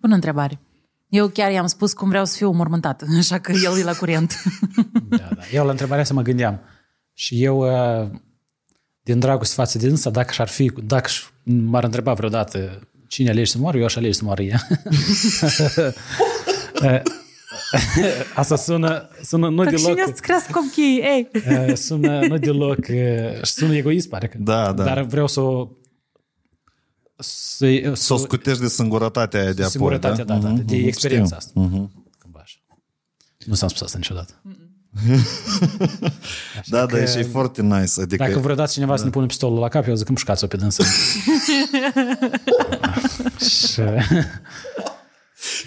Bună 0.03 0.15
întrebare. 0.15 0.59
Eu 1.09 1.27
chiar 1.27 1.51
i-am 1.51 1.67
spus 1.67 1.93
cum 1.93 2.09
vreau 2.09 2.25
să 2.25 2.37
fiu 2.37 2.51
mormântat, 2.51 3.03
așa 3.19 3.39
că 3.39 3.51
el 3.51 3.79
e 3.79 3.83
la 3.83 3.93
curent. 3.93 4.43
Da, 5.09 5.17
da. 5.17 5.41
Eu 5.53 5.65
la 5.65 5.71
întrebarea 5.71 6.03
să 6.03 6.13
mă 6.13 6.21
gândeam. 6.21 6.59
Și 7.13 7.43
eu, 7.43 7.57
uh, 7.59 8.09
din 9.01 9.19
dragoste 9.19 9.53
față 9.55 9.77
de 9.77 9.87
însă, 9.87 10.09
dacă 10.09 10.31
și-ar 10.31 10.47
fi, 10.47 10.71
dacă 10.83 11.09
și- 11.09 11.23
m-ar 11.43 11.83
întreba 11.83 12.13
vreodată 12.13 12.87
cine 13.07 13.29
alegi 13.29 13.51
să 13.51 13.57
moară, 13.57 13.77
eu 13.77 13.83
aș 13.83 13.95
alege 13.95 14.13
să 14.13 14.23
moară 14.23 14.41
ea. 14.41 14.67
Uh, 16.81 17.01
Asta 18.35 18.55
sună, 18.55 19.09
sună 19.21 19.49
nu 19.49 19.63
Fac 19.63 19.71
deloc, 19.73 19.89
cine 19.89 20.05
să 20.05 20.21
crească 20.21 20.51
copiii, 20.51 20.99
ei! 21.01 21.29
uh, 21.67 21.75
sună 21.75 22.19
nu 22.27 22.37
deloc, 22.37 22.77
uh, 22.89 23.41
sună 23.41 23.75
egoist, 23.75 24.09
pare 24.09 24.27
că. 24.27 24.37
Da, 24.39 24.73
da. 24.73 24.83
Dar 24.83 25.01
vreau 25.01 25.27
să 25.27 25.39
o 25.39 25.67
să, 27.22 27.90
Să 27.94 28.14
o 28.14 28.16
scutești 28.16 28.60
de 28.60 28.68
singurătatea 28.68 29.40
aia 29.40 29.52
de 29.52 29.60
apoi, 29.62 29.70
singurătatea, 29.70 30.24
da, 30.24 30.36
da, 30.36 30.48
Mhm, 30.48 30.64
de 30.66 30.76
mhm, 30.76 30.86
experiența 30.86 31.38
știu. 31.40 31.60
asta. 31.62 31.76
Mhm. 31.76 32.04
Cam 32.18 32.40
așa. 32.42 32.56
Nu 33.46 33.54
s-am 33.54 33.68
spus 33.68 33.80
asta 33.80 33.98
niciodată. 33.98 34.42
Da, 36.66 36.86
că- 36.86 36.98
da, 36.98 37.04
și 37.04 37.18
e 37.18 37.22
foarte 37.22 37.62
nice. 37.62 38.00
Adică, 38.00 38.24
Dacă 38.24 38.38
vreodată 38.38 38.70
cineva 38.72 38.96
să 38.96 39.04
ne 39.04 39.10
pune 39.10 39.26
pistolul 39.26 39.58
la 39.58 39.68
cap, 39.68 39.86
eu 39.86 39.94
zic 39.94 40.02
că 40.04 40.08
împușcați-o 40.10 40.46
pe 40.46 40.56
dânsă. 40.56 40.82
și, 43.38 43.80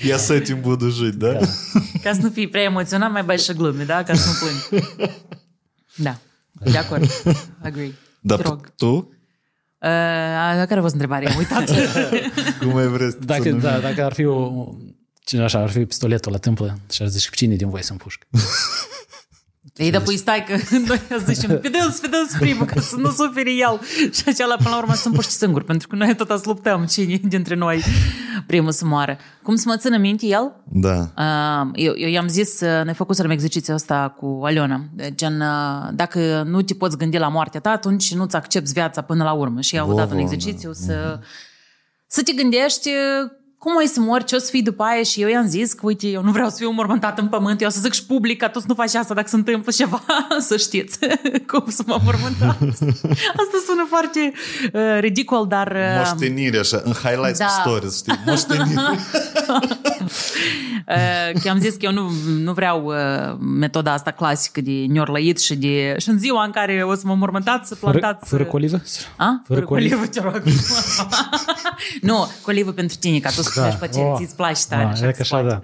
я 0.07 0.17
с 0.17 0.29
этим 0.29 0.61
буду 0.61 0.89
жить, 0.89 1.15
да? 1.17 1.39
Ca 2.03 2.13
să 2.13 2.19
nu 2.21 2.29
fii 2.29 2.49
prea 2.49 2.61
emoționat, 2.63 3.11
mai 3.11 3.23
bai 3.23 3.37
și 3.37 3.53
glume, 3.53 3.83
da? 3.83 4.03
Ca 4.03 4.13
să 4.13 4.27
nu 4.29 4.33
plângi. 4.39 4.85
Da, 5.95 6.17
de 6.71 6.77
acord. 6.77 7.03
Agree. 7.61 7.93
Dar 8.19 8.37
Te 8.41 8.47
rog. 8.47 8.73
tu, 8.75 9.13
Uh, 9.78 10.66
care 10.66 10.78
a 10.78 10.80
fost 10.80 10.92
întrebarea? 10.92 11.30
Am 11.30 11.36
uitat. 11.36 11.70
cum 12.60 12.76
ai 12.76 12.86
vrea 12.86 13.08
să 13.08 13.16
dacă, 13.20 13.42
țină 13.42 13.60
da, 13.60 13.78
dacă 13.78 14.04
ar 14.04 14.12
fi 14.12 14.24
o, 14.24 14.66
cine 15.24 15.42
așa, 15.42 15.58
ar 15.58 15.70
fi 15.70 15.84
pistoletul 15.84 16.32
la 16.32 16.38
tâmplă 16.38 16.78
și 16.90 17.02
ar 17.02 17.08
zice, 17.08 17.28
cine 17.32 17.54
din 17.54 17.68
voi 17.68 17.82
să 17.82 17.92
împușc? 17.92 18.26
Ei, 19.74 19.90
dar 19.90 20.02
păi 20.02 20.16
stai 20.16 20.44
că 20.44 20.56
noi 20.88 21.00
zicem, 21.24 21.60
pe 21.60 21.68
dâns, 21.68 21.98
pe 21.98 22.06
dâns 22.06 22.36
primul, 22.38 22.66
ca 22.66 22.80
să 22.80 22.96
nu 22.96 23.10
suferi 23.10 23.60
el. 23.60 23.80
Și 24.12 24.22
acela 24.26 24.56
până 24.56 24.70
la 24.70 24.76
urmă 24.76 24.94
să 24.94 25.08
împuști 25.08 25.30
singur, 25.30 25.62
pentru 25.62 25.88
că 25.88 25.96
noi 25.96 26.14
tot 26.14 26.30
ați 26.30 26.46
luptăm 26.46 26.84
cine 26.84 27.20
dintre 27.34 27.54
noi 27.54 27.82
primul 28.46 28.70
să 28.70 28.84
moară. 28.84 29.18
Cum 29.42 29.54
să 29.54 29.64
mă 29.66 29.76
țină 29.76 29.96
minte 29.96 30.26
el? 30.26 30.52
Da. 30.64 30.98
Uh, 30.98 31.70
eu, 31.74 31.92
eu 31.96 32.08
i-am 32.08 32.28
zis, 32.28 32.60
uh, 32.60 32.84
ne 32.84 32.92
făcuserăm 32.92 33.30
exercițiul 33.30 33.76
ăsta 33.76 34.14
cu 34.18 34.40
Aliona, 34.44 34.84
gen, 35.08 35.40
uh, 35.40 35.88
dacă 35.94 36.42
nu 36.46 36.62
te 36.62 36.74
poți 36.74 36.96
gândi 36.96 37.18
la 37.18 37.28
moartea 37.28 37.60
ta, 37.60 37.70
atunci 37.70 38.14
nu-ți 38.14 38.36
accepti 38.36 38.72
viața 38.72 39.02
până 39.02 39.24
la 39.24 39.32
urmă. 39.32 39.60
Și 39.60 39.74
i-au 39.74 39.86
Wow, 39.86 39.96
dat 39.96 40.10
un 40.10 40.16
wow, 40.16 40.22
exercițiu 40.24 40.72
să, 40.72 41.20
să 42.06 42.22
te 42.22 42.32
gândești 42.32 42.88
uh, 42.88 43.30
cum 43.58 43.72
o 43.74 43.86
să 43.86 44.00
mori, 44.00 44.24
ce 44.24 44.36
o 44.36 44.38
să 44.38 44.50
fii 44.50 44.62
după 44.62 44.82
aia 44.82 45.02
și 45.02 45.22
eu 45.22 45.28
i-am 45.28 45.46
zis 45.46 45.72
că, 45.72 45.80
uite, 45.82 46.06
eu 46.06 46.22
nu 46.22 46.30
vreau 46.30 46.48
să 46.48 46.56
fiu 46.58 46.70
mormântat 46.70 47.18
în 47.18 47.28
pământ, 47.28 47.60
eu 47.60 47.66
o 47.66 47.70
să 47.70 47.80
zic 47.80 47.92
și 47.92 48.06
public 48.06 48.38
că 48.38 48.48
tu 48.48 48.58
să 48.58 48.64
nu 48.68 48.74
faci 48.74 48.94
asta 48.94 49.14
dacă 49.14 49.28
se 49.28 49.36
întâmplă 49.36 49.72
ceva, 49.72 50.02
să 50.48 50.56
știți 50.56 50.98
cum 51.50 51.64
să 51.68 51.82
mă 51.86 52.00
mormântați. 52.04 52.84
Asta 53.42 53.58
sună 53.66 53.86
foarte 53.88 54.32
uh, 54.72 54.98
ridicol, 55.00 55.46
dar... 55.46 55.72
Uh, 55.72 55.98
Moștenire, 55.98 56.58
așa, 56.58 56.80
în 56.84 56.92
highlights 56.92 57.38
da. 57.38 57.44
pe 57.44 57.50
stories, 57.60 57.96
știi? 57.96 58.20
Moștenire. 58.26 58.80
Uh, 60.86 61.40
că 61.42 61.48
am 61.48 61.58
zis 61.58 61.72
că 61.72 61.78
eu 61.80 61.92
nu, 61.92 62.10
nu 62.42 62.52
vreau 62.52 62.84
uh, 62.84 63.36
metoda 63.38 63.92
asta 63.92 64.10
clasică 64.10 64.60
de 64.60 64.70
niorlăit 64.70 65.40
și 65.40 65.56
de... 65.56 65.94
Și 65.98 66.08
în 66.08 66.18
ziua 66.18 66.44
în 66.44 66.50
care 66.50 66.82
o 66.84 66.94
să 66.94 67.02
mă 67.04 67.14
mormântați, 67.14 67.68
să 67.68 67.74
Fără, 67.74 67.98
plantați... 67.98 68.28
fără 68.28 68.44
colivă? 68.44 68.76
A? 69.16 69.42
Fără 69.46 69.60
Fără 69.60 69.64
colivă? 69.64 69.94
colivă, 69.94 70.10
te 70.10 70.20
rog. 70.20 70.42
nu, 72.00 72.30
colivă 72.42 72.70
pentru 72.70 72.96
tine, 73.00 73.18
ca 73.18 73.30
tu 73.30 73.42
să 73.52 73.60
da. 73.60 73.86
pe 73.86 73.90
Oh. 74.00 74.14
ți-ți 74.18 74.36
place 74.36 74.60
tare. 74.68 74.82
Ah, 74.82 74.88
așa 74.92 75.02
e 75.08 75.10
că 75.10 75.16
că 75.16 75.24
se 75.24 75.34
așa, 75.34 75.36
poate. 75.36 75.48
da. 75.54 75.60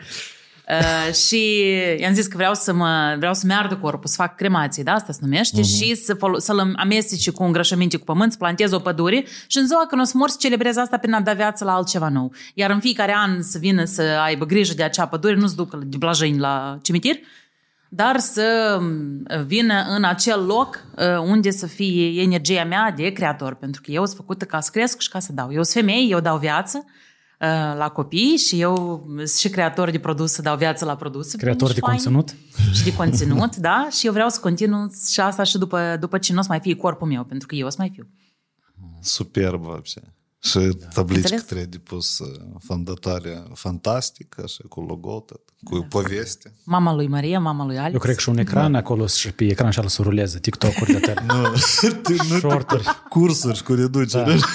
Uh, 0.69 1.15
și 1.15 1.63
i-am 1.99 2.15
zis 2.15 2.27
că 2.27 2.37
vreau 2.37 2.55
să 2.55 2.73
mă 2.73 3.15
vreau 3.19 3.35
să 3.35 3.47
meargă 3.47 3.75
corpul, 3.77 4.09
să 4.09 4.15
fac 4.17 4.37
cremație, 4.37 4.83
da, 4.83 4.93
asta 4.93 5.13
se 5.13 5.19
numește, 5.23 5.61
Mhm. 5.61 5.69
uh-huh. 5.69 5.77
și 5.83 5.95
să 5.95 6.15
fol- 6.15 6.41
să-l 6.41 6.73
amestece 6.77 7.31
cu 7.31 7.43
îngrășăminte 7.43 7.97
cu 7.97 8.05
pământ, 8.05 8.33
să 8.33 8.39
plantez 8.39 8.73
o 8.73 8.79
pădure 8.79 9.25
și 9.47 9.59
în 9.59 9.67
ziua 9.67 9.87
când 9.89 10.01
o 10.01 10.05
să 10.05 10.13
mor 10.17 10.29
să 10.29 10.37
celebrez 10.41 10.77
asta 10.77 10.99
prin 10.99 11.13
a 11.13 11.21
da 11.21 11.33
viață 11.33 11.65
la 11.65 11.75
altceva 11.75 12.09
nou. 12.09 12.33
Iar 12.55 12.71
în 12.71 12.81
fiecare 12.81 13.15
an 13.17 13.43
să 13.43 13.59
vină 13.59 13.85
să 13.85 14.03
aibă 14.03 14.45
grijă 14.45 14.75
de 14.75 14.83
acea 14.83 15.07
pădure, 15.07 15.35
nu 15.35 15.47
să 15.47 15.55
ducă 15.55 15.79
de 15.87 15.97
blajăini 15.97 16.39
la 16.39 16.79
cimitir, 16.83 17.17
dar 17.89 18.19
să 18.19 18.79
vină 19.47 19.85
în 19.89 20.05
acel 20.05 20.45
loc 20.47 20.85
uh, 20.97 21.05
unde 21.25 21.51
să 21.51 21.67
fie 21.67 22.21
energia 22.23 22.65
mea 22.65 22.93
de 22.97 23.09
creator, 23.13 23.55
pentru 23.55 23.81
că 23.85 23.91
eu 23.91 24.05
sunt 24.05 24.17
făcută 24.17 24.45
ca 24.45 24.61
să 24.61 24.71
cresc 24.73 25.01
și 25.01 25.09
ca 25.09 25.19
să 25.19 25.33
dau. 25.33 25.49
Eu 25.53 25.63
sunt 25.63 25.85
femeie, 25.85 26.07
eu 26.09 26.21
dau 26.21 26.39
viață 26.39 26.85
uh, 26.85 26.91
la 27.78 27.90
copii 27.94 28.38
și 28.38 28.60
eu 28.62 29.04
sunt 29.18 29.28
și 29.30 29.50
creator 29.50 29.90
de 29.92 30.00
produse, 30.00 30.42
dau 30.42 30.58
viață 30.58 30.86
la 30.86 30.96
produse. 30.96 31.38
Creator 31.38 31.68
Și 31.68 31.74
de 31.74 31.80
fain. 31.80 31.94
conținut? 31.96 32.36
Și 32.74 32.84
de 32.84 32.94
conținut, 32.94 33.56
da, 33.56 33.88
și 33.92 34.06
eu 34.06 34.12
vreau 34.12 34.30
să 34.30 34.40
continu 34.40 34.92
și 35.10 35.20
asta 35.20 35.44
și 35.44 35.58
după, 35.58 35.98
după 36.00 36.18
ce 36.18 36.34
nu 36.34 36.40
o 36.40 36.42
să 36.42 36.48
mai 36.50 36.60
fie 36.60 36.76
corpul 36.76 37.08
meu, 37.08 37.24
pentru 37.24 37.48
că 37.48 37.56
eu 37.56 37.66
o 37.66 37.70
să 37.70 37.76
mai 37.80 37.92
fiu. 37.94 38.08
Superb, 39.02 39.62
вообще. 39.62 40.02
Și 40.45 40.59
tablici 40.95 41.17
Înțeles? 41.17 41.43
trebuie 41.43 41.67
de 41.67 41.79
pus 41.79 42.19
uh, 42.19 42.27
fondatoare 42.67 43.43
fantastică, 43.55 44.41
așa, 44.45 44.61
cu 44.69 44.81
logo, 44.81 45.21
tot, 45.27 45.41
cu 45.65 45.87
poveste. 45.89 46.53
Mama 46.65 46.95
lui 46.95 47.07
Maria, 47.09 47.39
mama 47.39 47.65
lui 47.65 47.79
Alex. 47.79 47.93
Eu 47.93 47.99
cred 48.01 48.15
că 48.15 48.21
și 48.21 48.29
un 48.29 48.39
ecran 48.39 48.75
acolo 48.75 49.07
și 49.07 49.33
pe 49.33 49.45
ecran 49.45 49.71
și 49.71 49.81
să 49.87 50.03
ruleze 50.03 50.39
TikTok-uri 50.39 50.93
de 50.93 50.99
tare. 50.99 51.25
Nu, 51.35 51.43
nu 52.29 52.39
Shorturi. 52.39 52.85
cursuri 53.09 53.57
și 53.57 53.63
cu 53.63 53.75
reducere. 53.75 54.37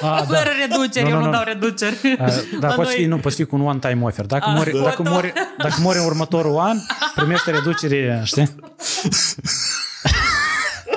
Ah, 0.00 0.22
Fără 0.26 0.50
reduceri, 0.68 1.04
Nu, 1.04 1.10
eu 1.10 1.16
nu, 1.16 1.20
nu 1.20 1.26
nu. 1.26 1.32
dau 1.32 1.42
reduceri. 1.44 1.96
Ah, 2.18 2.34
Dar 2.60 2.70
La 2.70 2.74
poți 2.74 2.88
noi- 2.88 2.96
fi, 2.96 3.04
nu, 3.04 3.18
poți 3.18 3.36
fi 3.36 3.44
cu 3.44 3.54
un 3.56 3.60
one-time 3.60 4.02
offer. 4.04 4.26
Dacă, 4.26 4.44
Ah, 4.48 4.54
mori, 4.56 4.72
da. 4.72 4.80
dacă, 4.82 5.02
mori, 5.02 5.32
dacă 5.58 5.80
mori 5.80 5.98
în 5.98 6.04
următorul 6.04 6.58
an, 6.58 6.78
primește 7.14 7.50
reducere, 7.50 8.20
știi? 8.24 8.54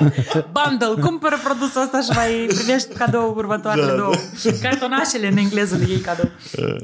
Bundle, 0.56 1.02
cumpără 1.02 1.36
produsul 1.44 1.80
ăsta 1.82 2.00
și 2.00 2.10
mai 2.14 2.46
primești 2.54 2.94
cadou 2.94 3.34
următoarele 3.36 3.86
Da, 3.86 3.94
două. 3.96 4.14
Cartonașele 4.62 5.26
în 5.28 5.36
engleză 5.36 5.76
le 5.76 5.84
iei 5.88 5.98
cadou. 6.00 6.30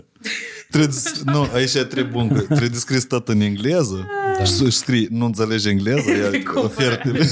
Trebuie, 0.71 0.97
nu, 1.25 1.49
aici 1.55 1.75
e 1.75 1.85
trebuie 1.85 2.13
bun, 2.13 2.29
că 2.29 2.41
trebuie 2.41 2.69
de 2.69 2.77
scris 2.77 3.05
tot 3.05 3.29
în 3.29 3.41
engleză 3.41 4.07
da. 4.39 4.45
și 4.45 4.53
să 4.53 4.69
scrii, 4.69 5.09
nu 5.11 5.25
înțelegi 5.25 5.69
engleză, 5.69 6.11
ia 6.11 6.31
Cumpără. 6.31 6.61
ofertele. 6.65 7.27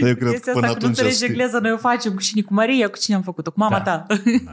Dar 0.00 0.08
eu 0.08 0.14
cred 0.14 0.32
Este 0.32 0.50
că 0.50 0.52
până 0.52 0.54
asta, 0.54 0.60
că 0.60 0.66
nu 0.66 0.66
atunci 0.66 0.84
înțelegi 0.84 1.14
știi. 1.14 1.26
engleză, 1.28 1.58
noi 1.58 1.72
o 1.72 1.76
facem 1.76 2.12
cu 2.14 2.20
cine? 2.20 2.42
Cu 2.42 2.54
Maria, 2.54 2.88
cu 2.88 2.98
cine 2.98 3.16
am 3.16 3.22
făcut-o? 3.22 3.50
Cu 3.50 3.58
mama 3.58 3.78
Da. 3.80 3.98
ta. 4.06 4.06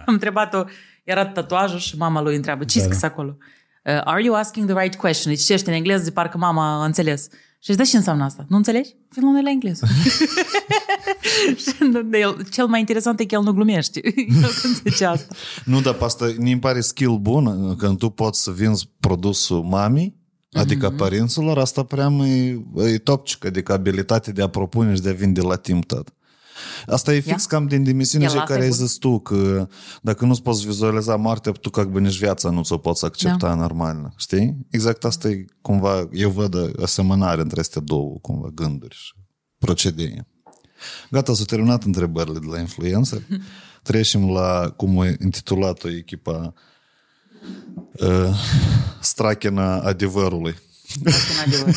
am 0.05 0.13
întrebat-o, 0.13 0.63
era 1.03 1.25
tatuajul 1.25 1.79
și 1.79 1.97
mama 1.97 2.21
lui 2.21 2.35
întreabă, 2.35 2.63
ce 2.63 2.79
scris 2.79 3.03
acolo? 3.03 3.37
Uh, 3.83 4.01
are 4.03 4.23
you 4.23 4.35
asking 4.35 4.69
the 4.71 4.79
right 4.81 4.95
question? 4.95 5.33
Deci 5.33 5.41
citește 5.41 5.69
în 5.69 5.75
engleză, 5.75 6.03
de 6.03 6.11
parcă 6.11 6.37
mama 6.37 6.81
a 6.81 6.85
înțeles. 6.85 7.27
Și 7.67 7.73
zice, 7.73 7.83
da, 7.83 7.89
ce 7.89 7.97
înseamnă 7.97 8.23
asta? 8.23 8.45
Nu 8.49 8.55
înțelegi? 8.57 8.95
Filmul 9.09 9.31
nu 9.31 9.39
e 9.39 9.41
la 9.41 9.49
engleză. 9.49 9.85
Și 11.57 11.73
nu- 11.91 12.17
el- 12.17 12.47
Cel 12.51 12.65
mai 12.67 12.79
interesant 12.79 13.19
e 13.19 13.25
că 13.25 13.35
el 13.35 13.41
nu 13.41 13.51
glumește. 13.51 14.01
El 14.43 14.49
când 14.61 14.81
zice 14.83 15.05
asta. 15.05 15.35
Nu, 15.65 15.81
dar 15.81 15.93
pe 15.93 16.03
asta 16.03 16.33
mi 16.37 16.59
pare 16.59 16.81
skill 16.81 17.17
bun 17.19 17.75
când 17.75 17.97
tu 17.97 18.09
poți 18.09 18.41
să 18.41 18.51
vinzi 18.51 18.89
produsul 18.99 19.63
mamii, 19.63 20.15
adică 20.51 20.87
Mhm. 20.87 20.97
părinților, 20.97 21.57
asta 21.57 21.83
prea 21.83 22.07
e, 22.07 22.59
e 22.75 22.97
topcic, 22.97 23.45
adică 23.45 23.73
abilitatea 23.73 24.33
de 24.33 24.41
a 24.41 24.47
propune 24.47 24.95
și 24.95 25.01
de 25.01 25.09
a 25.09 25.13
vinde 25.13 25.41
la 25.41 25.55
timp 25.55 25.85
tot. 25.85 26.09
Asta 26.87 27.13
e 27.13 27.19
fix 27.19 27.41
Ia. 27.41 27.47
cam 27.47 27.67
din 27.67 27.83
dimensiunea 27.83 28.27
El 28.27 28.33
cea 28.33 28.39
asta 28.41 28.53
care 28.53 28.65
e 28.65 28.69
ai 28.69 28.75
bun. 28.77 28.87
zis 28.87 28.97
tu, 28.97 29.19
că 29.19 29.67
dacă 30.01 30.25
nu-ți 30.25 30.41
poți 30.41 30.65
vizualiza 30.65 31.15
moartea, 31.15 31.51
tu 31.51 31.69
ca 31.69 31.91
că 31.91 31.99
nici 31.99 32.17
viața 32.19 32.49
nu 32.49 32.63
ți-o 32.63 32.77
poți 32.77 33.05
accepta 33.05 33.47
Da. 33.47 33.55
normal, 33.55 34.13
știi? 34.15 34.57
Exact 34.69 35.05
asta 35.05 35.27
e 35.27 35.45
cumva, 35.61 36.07
eu 36.11 36.29
văd 36.29 36.81
asemănare 36.81 37.41
între 37.41 37.59
astea 37.59 37.81
două, 37.81 38.17
cumva, 38.21 38.47
gânduri 38.53 38.95
și 38.95 39.13
procedee. 39.57 40.27
Gata, 41.11 41.33
s-au 41.33 41.45
terminat 41.45 41.83
întrebările 41.83 42.39
de 42.39 42.45
la 42.49 42.59
influencer. 42.59 43.21
Trecem 43.83 44.29
la 44.29 44.73
cum 44.75 44.99
a 44.99 45.07
intitulat-o 45.07 45.89
echipa 45.89 46.53
uh, 47.99 48.33
Strachena 49.01 49.79
adevărului. 49.79 50.55
În 51.03 51.11
adevăr. 51.45 51.75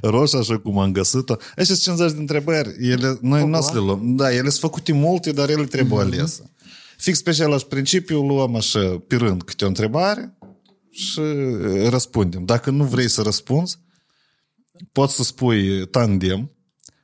Roșu, 0.00 0.36
așa 0.36 0.58
cum 0.58 0.78
am 0.78 0.92
găsit-o. 0.92 1.36
Așa 1.56 1.74
50 1.74 2.12
de 2.12 2.18
întrebări. 2.18 2.76
Ele, 2.80 3.18
noi 3.20 3.46
nu 3.46 3.70
le 3.72 3.78
luăm. 3.78 4.16
Da, 4.16 4.32
ele 4.32 4.48
sunt 4.48 4.60
făcute 4.60 4.92
multe, 4.92 5.32
dar 5.32 5.50
ele 5.50 5.64
trebuie 5.64 6.00
alese. 6.00 6.50
Fix 6.96 7.22
pe 7.22 7.30
același 7.30 7.66
principiu 7.66 8.22
luăm 8.22 8.56
așa, 8.56 9.02
pe 9.06 9.16
rând, 9.16 9.42
câte 9.42 9.64
o 9.64 9.68
întrebare 9.68 10.36
și 10.90 11.18
uh, 11.18 11.88
răspundem. 11.88 12.44
Dacă 12.44 12.70
nu 12.70 12.84
vrei 12.84 13.08
să 13.08 13.22
răspunzi, 13.22 13.78
poți 14.92 15.14
să 15.14 15.22
spui 15.22 15.86
tandem 15.86 16.50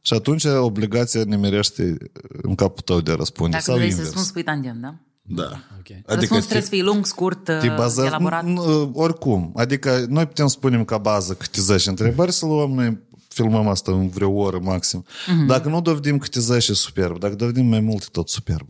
și 0.00 0.14
atunci 0.14 0.44
obligația 0.44 1.22
nimerește 1.24 1.96
în 2.42 2.54
capul 2.54 2.82
tău 2.82 3.00
de 3.00 3.10
a 3.10 3.14
răspunde. 3.14 3.50
Dacă 3.50 3.64
sau 3.64 3.74
vrei 3.74 3.86
să 3.86 3.94
invers. 3.94 4.08
răspunzi, 4.08 4.28
spui 4.28 4.42
tandem, 4.42 4.80
da? 4.80 4.98
Da. 5.30 5.44
Ok. 5.78 5.96
Răspunsul 6.06 6.40
trebuie 6.40 6.62
să 6.62 6.68
fie 6.68 6.82
lung, 6.82 7.06
scurt, 7.06 7.44
te 7.44 7.72
bazezi, 7.76 8.06
elaborat. 8.06 8.44
n- 8.44 8.46
n- 8.46 8.92
oricum. 8.92 9.52
Adică 9.56 10.04
noi 10.08 10.26
putem 10.26 10.46
să 10.46 10.58
punem 10.58 10.84
ca 10.84 10.98
bază 10.98 11.34
câte 11.34 11.60
10 11.60 11.88
întrebări 11.88 12.32
să 12.32 12.46
luăm 12.46 12.70
noi 12.72 12.98
filmăm 13.28 13.68
asta 13.68 13.92
în 13.92 14.08
vreo 14.08 14.30
oră 14.30 14.58
maxim. 14.58 15.04
Mhm. 15.26 15.46
Dacă 15.46 15.68
nu 15.68 15.80
dovedim 15.80 16.18
câte 16.18 16.40
10, 16.40 16.72
superb. 16.72 17.18
Dacă 17.18 17.34
dovedim 17.34 17.66
mai 17.66 17.80
multe, 17.80 18.06
tot 18.12 18.28
superb. 18.28 18.68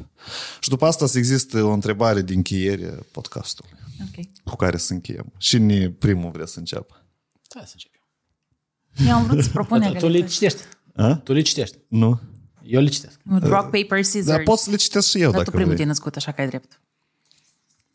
Și 0.60 0.68
după 0.68 0.86
asta 0.86 1.06
să 1.06 1.18
există 1.18 1.62
o 1.62 1.70
întrebare 1.70 2.20
de 2.20 2.34
încheiere 2.34 2.94
a 2.98 3.02
podcastului 3.12 3.70
Ok. 4.02 4.24
cu 4.44 4.56
care 4.56 4.76
să 4.76 4.92
încheiem. 4.92 5.32
Și 5.38 5.58
ne 5.58 5.88
primul 5.90 6.30
vrea 6.30 6.46
să 6.46 6.58
înceapă. 6.58 7.04
Hai 7.54 7.62
să 7.66 7.72
începem. 7.74 8.00
Eu 9.06 9.14
am 9.16 9.26
vrut 9.26 9.44
să 9.44 9.50
propun 9.50 9.78
Tu 9.80 9.84
le 9.84 9.96
egalitate. 9.96 10.26
citești. 10.32 10.60
A? 10.96 11.14
Tu 11.14 11.32
le 11.32 11.40
citești. 11.40 11.76
Nu? 11.88 12.20
Eu 12.68 12.80
le 12.80 12.88
citesc. 12.88 13.20
Rock, 13.24 13.70
paper, 13.70 14.02
scissors. 14.02 14.26
Dar 14.26 14.42
pot 14.42 14.58
să 14.58 14.70
le 14.70 14.76
citesc 14.76 15.08
și 15.08 15.20
eu 15.20 15.30
Dar 15.30 15.30
tu 15.30 15.36
dacă 15.36 15.50
primul 15.50 15.64
vrei. 15.64 15.76
te-ai 15.76 15.88
născut, 15.88 16.16
așa 16.16 16.32
că 16.32 16.40
ai 16.40 16.46
drept. 16.46 16.80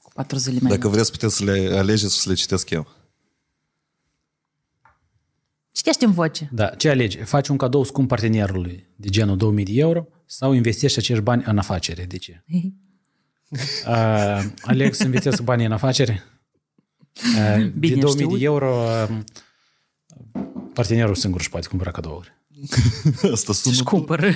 Cu 0.02 0.12
patru 0.14 0.38
zile 0.38 0.60
mai 0.62 0.72
Dacă 0.72 0.88
vreți, 0.88 1.12
puteți 1.12 1.36
să 1.36 1.44
le 1.44 1.78
alegeți 1.78 2.16
și 2.16 2.22
să 2.22 2.30
le 2.30 2.36
citesc 2.36 2.70
eu. 2.70 2.88
Citește 5.72 6.06
în 6.06 6.12
voce. 6.12 6.50
Da, 6.52 6.68
ce 6.68 6.90
alegi? 6.90 7.18
Faci 7.18 7.48
un 7.48 7.58
cadou 7.58 7.84
scump 7.84 8.08
partenerului 8.08 8.88
de 8.96 9.10
genul 9.10 9.38
2000 9.38 9.66
de 9.66 9.72
euro 9.74 10.08
sau 10.26 10.54
investești 10.54 10.98
acești 10.98 11.24
bani 11.24 11.44
în 11.46 11.58
afacere? 11.58 12.06
De 12.06 12.18
ce? 12.18 12.44
Uh, 13.88 14.44
aleg 14.62 14.94
să 14.94 15.04
investesc 15.04 15.42
banii 15.42 15.66
în 15.66 15.72
afacere. 15.72 16.24
Uh, 17.38 17.56
de 17.56 17.74
Bine 17.80 17.96
2000 17.96 18.24
știut. 18.24 18.40
de 18.40 18.46
euro 18.46 18.84
uh, 18.84 19.18
partenerul 20.74 21.16
singur 21.16 21.40
își 21.40 21.50
poate 21.50 21.68
cumpăra 21.68 21.92
cadouri. 21.92 22.34
Asta 23.33 23.53
sună... 23.53 23.75
Și 23.75 23.83
cumpără. 23.83 24.27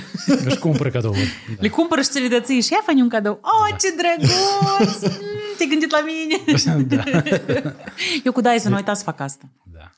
Își 0.45 0.57
cumpără 0.57 0.89
cadouri. 0.89 1.29
Le 1.59 1.69
cumpără 1.69 2.01
și 2.01 2.09
ți 2.09 2.19
le 2.19 2.27
dă 2.27 2.39
ție 2.39 2.61
și 2.61 2.71
ia 2.71 2.79
fă 2.85 2.91
un 2.95 3.09
cadou. 3.09 3.39
Oh, 3.41 3.75
ce 3.79 3.87
drăguț! 3.97 5.01
Mm, 5.01 5.17
Te-ai 5.57 5.69
gândit 5.69 5.91
la 5.91 6.01
mine? 6.05 6.83
da. 6.87 7.03
Eu 8.23 8.31
cu 8.31 8.41
Dyson 8.41 8.71
am 8.71 8.77
uitat 8.77 8.97
să 8.97 9.03
fac 9.03 9.19
asta. 9.19 9.49
da. 9.71 9.91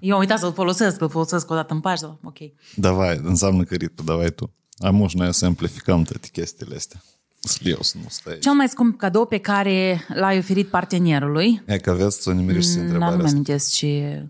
Eu 0.00 0.14
am 0.14 0.20
uitat 0.20 0.38
să-l 0.38 0.52
folosesc, 0.52 0.96
că 0.96 1.04
îl 1.04 1.10
folosesc 1.10 1.50
o 1.50 1.54
dată 1.54 1.74
în 1.74 1.80
pașă. 1.80 2.18
Ok. 2.24 2.36
Давай, 2.74 3.20
înseamnă 3.24 3.62
că 3.62 3.74
ritmul, 3.74 4.06
давай 4.06 4.30
tu. 4.30 4.54
Am 4.78 5.08
noi 5.12 5.34
să 5.34 5.44
amplificăm 5.46 6.02
toate 6.02 6.28
chestiile 6.32 6.74
astea. 6.76 7.02
Să 7.40 7.58
eu 7.62 7.78
să 7.80 7.96
nu 8.02 8.06
stai. 8.08 8.38
Cel 8.38 8.52
mai 8.52 8.68
scump 8.68 8.98
cadou 8.98 9.26
pe 9.26 9.38
care 9.38 10.04
l-ai 10.14 10.38
oferit 10.38 10.68
partenerului, 10.68 11.62
E 11.66 11.78
că 11.78 11.90
aveți 11.90 12.22
să 12.22 12.32
nimerești 12.32 12.70
și 12.70 12.76
nu 12.76 12.82
întrebarea 12.82 13.10
nu-mi 13.14 13.24
asta. 13.24 13.34
amintesc 13.36 13.72
ce... 13.72 14.26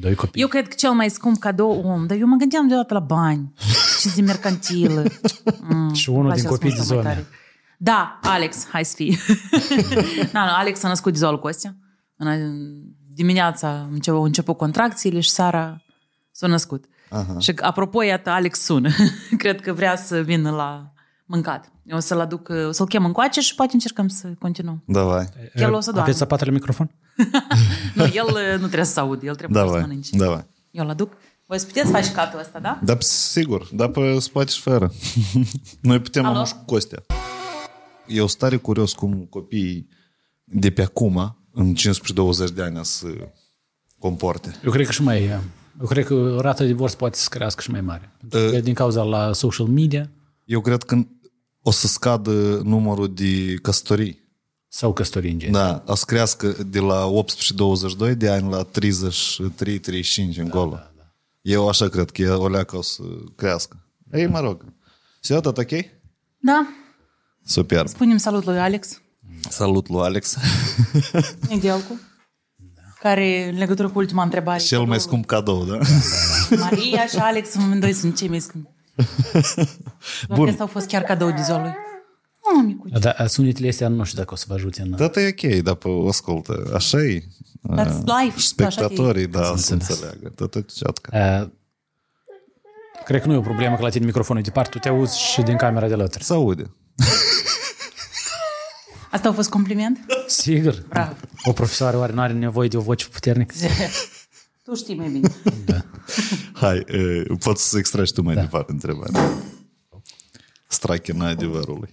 Doi 0.00 0.14
copii. 0.14 0.40
Eu 0.42 0.48
cred 0.48 0.68
că 0.68 0.74
cel 0.74 0.90
mai 0.92 1.10
scump 1.10 1.38
cadou 1.38 1.82
om, 1.84 2.06
dar 2.06 2.16
eu 2.16 2.26
mă 2.26 2.36
gândeam 2.36 2.68
deodată 2.68 2.94
la 2.94 3.00
bani 3.00 3.52
și 4.00 4.08
zi 4.08 4.22
mercantilă. 4.22 5.02
Mm, 5.68 5.92
Și 5.92 6.08
unul 6.10 6.20
îmi 6.20 6.28
place 6.30 6.40
din 6.42 6.50
copii 6.50 6.68
de 6.70 6.74
răspunsul 6.76 7.02
mai 7.04 7.14
zonă. 7.14 7.14
tare. 7.24 7.26
Da, 7.78 8.18
Alex, 8.22 8.66
hai 8.70 8.84
să 8.84 8.94
fii. 8.96 9.18
da, 10.32 10.44
nu, 10.44 10.50
Alex 10.56 10.78
s-a 10.78 10.88
născut 10.88 11.12
de 11.12 11.18
ziua 11.18 11.30
lui 11.30 11.40
Costea. 11.40 11.76
În 12.16 12.54
dimineața 13.14 13.88
înce- 13.92 14.10
au 14.10 14.22
început 14.22 14.56
contracțiile 14.56 15.20
și 15.20 15.30
Sara 15.30 15.82
s-a 16.30 16.46
născut. 16.46 16.84
Aha. 17.10 17.38
Și 17.38 17.52
apropo, 17.60 18.02
iată, 18.02 18.30
Alex 18.30 18.58
sună. 18.60 18.90
Cred 19.38 19.60
că 19.60 19.72
vrea 19.72 19.96
să 19.96 20.20
vină 20.20 20.50
la 20.50 20.92
mâncat. 21.26 21.72
Eu 21.84 21.96
o 21.96 22.00
să-l 22.00 22.20
aduc, 22.20 22.48
uh, 22.48 22.66
o 22.66 22.72
să-l 22.72 22.86
chem 22.86 23.04
încoace 23.04 23.40
și 23.40 23.54
poate 23.54 23.70
încercăm 23.74 24.08
să 24.08 24.28
continuăm. 24.38 24.82
Da, 24.86 25.02
vai. 25.02 25.28
El 25.54 25.72
o 25.72 25.80
să 25.80 25.90
doamne. 25.90 26.10
Aveți 26.10 26.22
apatele 26.22 26.50
microfon? 26.50 26.90
nu, 27.94 28.02
el 28.02 28.26
uh, 28.26 28.52
nu 28.52 28.66
trebuie 28.66 28.84
să 28.84 29.00
aud, 29.00 29.22
el 29.22 29.34
trebuie 29.34 29.62
da, 29.62 29.68
să 29.70 29.78
mănânce. 29.80 30.16
Da, 30.16 30.28
vai. 30.28 30.46
Eu 30.70 30.84
îl 30.84 30.90
aduc. 30.90 31.12
Voi 31.46 31.58
puteți 31.58 31.90
face 31.90 32.12
capul 32.12 32.38
ăsta, 32.38 32.58
da? 32.58 32.78
Da, 32.82 32.96
sigur, 32.98 33.68
Da, 33.72 33.88
pe 33.88 34.18
se 34.18 34.44
și 34.46 34.60
fără. 34.60 34.92
Noi 35.80 36.00
putem 36.00 36.24
Alo? 36.24 36.42
cu 36.42 36.64
Costea. 36.64 37.02
Eu 38.06 38.26
sunt 38.26 38.40
tare 38.40 38.56
curios 38.56 38.92
cum 38.92 39.26
copiii 39.30 39.88
de 40.44 40.70
pe 40.70 40.82
acum, 40.82 41.38
în 41.52 41.74
15-20 41.74 42.54
de 42.54 42.62
ani, 42.62 42.78
să 42.82 43.06
comporte. 43.98 44.60
Eu 44.64 44.70
cred 44.70 44.86
că 44.86 44.92
și 44.92 45.02
mai... 45.02 45.40
Eu 45.80 45.86
cred 45.86 46.04
că 46.04 46.36
rata 46.40 46.62
de 46.62 46.66
divorț 46.66 46.94
poate 46.94 47.16
să 47.16 47.28
crească 47.30 47.62
și 47.62 47.70
mai 47.70 47.80
mare. 47.80 48.12
Pentru 48.28 48.60
din 48.60 48.74
cauza 48.74 49.02
la 49.02 49.32
social 49.32 49.66
media... 49.66 50.10
Eu 50.46 50.60
cred 50.60 50.82
că 50.82 50.96
o 51.62 51.70
să 51.70 51.86
scadă 51.86 52.60
numărul 52.64 53.14
de 53.14 53.54
căsătorii. 53.62 54.24
Sau 54.68 54.92
căsătorii 54.92 55.32
în 55.32 55.38
general. 55.38 55.82
Da, 55.84 55.92
o 55.92 55.94
să 55.94 56.04
crească 56.06 56.48
de 56.66 56.78
la 56.78 57.10
18-22 58.10 58.16
de 58.16 58.28
ani 58.28 58.50
la 58.50 58.66
33-35 58.66 58.68
da, 60.36 60.42
încolo. 60.42 60.70
Da, 60.70 60.92
da. 60.96 61.12
Eu 61.40 61.68
așa 61.68 61.88
cred 61.88 62.10
că 62.10 62.36
o 62.36 62.48
leacă 62.48 62.76
o 62.76 62.82
să 62.82 63.02
crească. 63.36 63.76
Ei, 64.12 64.26
mă 64.26 64.40
rog. 64.40 64.64
Se 65.20 65.40
tot 65.40 65.58
ok? 65.58 65.70
Da. 66.38 66.66
Super. 67.44 67.86
Spunem 67.86 68.16
salut 68.16 68.44
lui 68.44 68.58
Alex. 68.58 69.00
Salut 69.48 69.88
lui 69.88 70.00
Alex. 70.00 70.36
Nedelcu. 71.48 72.00
Da. 72.56 72.82
Care, 73.00 73.48
în 73.48 73.58
legătură 73.58 73.88
cu 73.88 73.98
ultima 73.98 74.22
întrebare... 74.22 74.62
Cel 74.62 74.84
mai 74.84 75.00
scump 75.00 75.26
cadou, 75.26 75.64
da? 75.64 75.78
Maria 76.56 77.06
și 77.06 77.16
Alex, 77.16 77.54
în 77.54 77.60
momentul 77.60 77.88
doi, 77.88 77.98
sunt 77.98 78.16
cei 78.16 78.28
mai 78.28 78.40
scumpi. 78.40 78.75
Doar 78.96 79.66
Bun. 80.38 80.44
că 80.44 80.50
ăsta 80.50 80.62
au 80.62 80.68
fost 80.68 80.86
chiar 80.86 81.02
cadou 81.02 81.30
de 81.30 81.42
ziua 81.42 81.60
lui. 81.60 81.74
Oh, 82.40 82.62
micuț. 82.66 82.98
Da, 82.98 83.26
sunetele 83.26 83.68
astea 83.68 83.88
nu 83.88 84.04
știu 84.04 84.18
dacă 84.18 84.32
o 84.32 84.36
să 84.36 84.44
vă 84.48 84.54
ajute 84.54 84.82
în... 84.82 84.90
Da, 84.96 85.20
e 85.20 85.36
ok, 85.42 85.62
dar 85.62 85.74
pe 85.74 85.88
ascultă. 86.08 86.70
Așa 86.74 86.98
e. 86.98 87.22
That's 87.76 88.02
life. 88.22 88.38
Și 88.38 88.46
spectatorii, 88.46 89.26
da, 89.26 89.42
să 89.56 89.72
înțeles. 89.72 89.88
înțeleagă. 89.88 90.28
Tot 90.28 90.54
e 90.54 90.60
ceatcă. 90.60 91.10
Uh, 91.42 91.48
cred 93.04 93.20
că 93.20 93.26
nu 93.26 93.32
e 93.34 93.36
o 93.36 93.40
problemă 93.40 93.76
că 93.76 93.82
la 93.82 93.88
tine 93.88 94.04
microfonul 94.04 94.42
e 94.42 94.44
departe, 94.44 94.70
tu 94.70 94.78
te 94.78 94.88
auzi 94.88 95.20
și 95.20 95.42
din 95.42 95.56
camera 95.56 95.86
de 95.88 95.92
alături. 95.94 96.24
Se 96.24 96.32
aude. 96.32 96.74
Asta 99.10 99.28
a 99.28 99.32
fost 99.32 99.48
compliment? 99.48 99.98
Sigur. 100.26 100.84
Bravo. 100.88 101.14
O 101.44 101.52
profesoară 101.52 101.96
oare 101.98 102.12
nu 102.12 102.20
are 102.20 102.32
nevoie 102.32 102.68
de 102.68 102.76
o 102.76 102.80
voce 102.80 103.06
puternică? 103.08 103.54
Tu 104.66 104.74
știi 104.74 104.94
mai 104.94 105.08
bine. 105.08 105.28
Hai, 106.62 106.78
e, 106.78 107.22
poți 107.38 107.68
să 107.68 107.78
extragi 107.78 108.12
tu 108.12 108.22
mai 108.22 108.34
da. 108.34 108.40
departe 108.40 108.72
întrebarea. 108.72 109.32
Strachena 110.68 111.28
adevărului. 111.28 111.92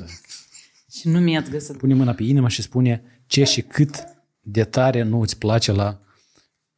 și 0.96 1.08
nu 1.08 1.20
mi-ați 1.20 1.50
găsit. 1.50 1.76
Pune 1.76 1.94
mâna 1.94 2.12
pe 2.12 2.22
inimă 2.22 2.48
și 2.48 2.62
spune 2.62 3.22
ce 3.26 3.44
și 3.44 3.62
cât 3.62 4.04
de 4.40 4.64
tare 4.64 5.02
nu 5.02 5.20
îți 5.20 5.38
place 5.38 5.72
la 5.72 6.00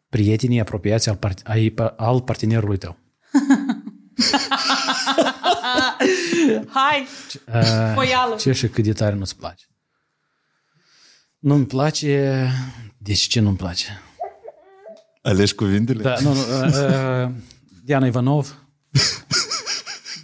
prietenii 0.09 0.61
apropiați 0.61 1.09
al, 1.09 1.17
part- 1.17 1.47
ai, 1.47 1.75
al 1.97 2.21
partenerului 2.21 2.79
tău. 2.79 2.99
Hai! 6.69 7.07
Uh, 7.55 7.93
Foială. 7.95 8.37
Ce 8.37 8.53
și 8.53 8.69
cât 8.69 8.85
de 8.85 8.93
tare 8.93 9.15
nu-ți 9.15 9.37
place? 9.37 9.65
Nu-mi 11.39 11.67
place... 11.67 12.49
Deci 12.99 13.21
ce 13.21 13.41
nu-mi 13.41 13.57
place? 13.57 14.03
Alegi 15.23 15.55
cuvintele? 15.55 16.03
Da, 16.03 16.15
nu, 16.21 16.33
nu, 16.35 16.41
uh, 16.61 17.27
uh, 17.27 17.31
Diana 17.85 18.07
Ivanov, 18.07 18.65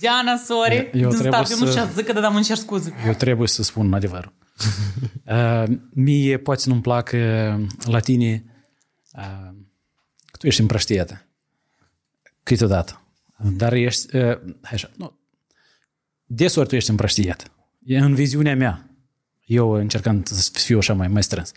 Diana, 0.01 0.36
sorry. 0.36 0.76
Eu 0.76 0.90
Din 0.92 1.09
trebuie 1.09 1.32
start, 1.32 1.51
eu 1.51 1.59
nu 1.59 1.64
să- 1.64 1.70
știu 1.70 1.84
să 1.86 1.92
zic, 1.94 2.12
dar 2.12 2.32
îmi 2.34 2.42
cer 2.44 2.57
scuze. 2.57 2.94
eu 3.07 3.12
trebuie 3.12 3.49
să 3.49 3.62
spun 3.62 3.94
adevărul. 3.94 4.32
Uh, 5.24 5.64
mie 5.94 6.38
poate 6.38 6.61
să 6.61 6.68
nu-mi 6.68 6.80
placă 6.80 7.18
la 7.84 8.01
tine 8.01 8.44
uh, 9.12 9.49
că 10.26 10.36
tu 10.38 10.47
ești 10.47 10.61
împrăștietă. 10.61 11.22
Câteodată. 12.42 13.01
Dar 13.57 13.72
ești... 13.72 14.16
Uh, 14.16 14.22
hai 14.62 14.72
așa, 14.72 14.90
nu. 14.97 15.18
Desori 16.24 16.68
tu 16.68 16.74
ești 16.76 16.90
împrăștiet. 16.90 17.51
E 17.84 17.99
în 17.99 18.14
viziunea 18.14 18.57
mea. 18.57 18.90
Eu 19.44 19.70
încercând 19.70 20.26
să 20.26 20.51
fiu 20.53 20.78
așa 20.78 20.94
mai, 20.94 21.09
mai 21.09 21.22
strâns. 21.22 21.53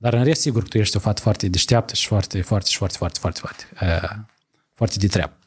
Dar 0.00 0.14
în 0.14 0.24
rest, 0.24 0.40
sigur 0.40 0.62
că 0.62 0.68
tu 0.68 0.78
ești 0.78 0.96
o 0.96 1.00
fată 1.00 1.20
foarte 1.20 1.48
deșteaptă 1.48 1.94
și 1.94 2.06
foarte, 2.06 2.42
foarte, 2.42 2.68
și 2.70 2.76
foarte, 2.76 2.96
foarte, 2.98 3.18
foarte, 3.18 3.40
foarte, 3.40 3.64
uh, 3.82 4.18
foarte 4.74 4.98
de 4.98 5.06
treabă. 5.06 5.38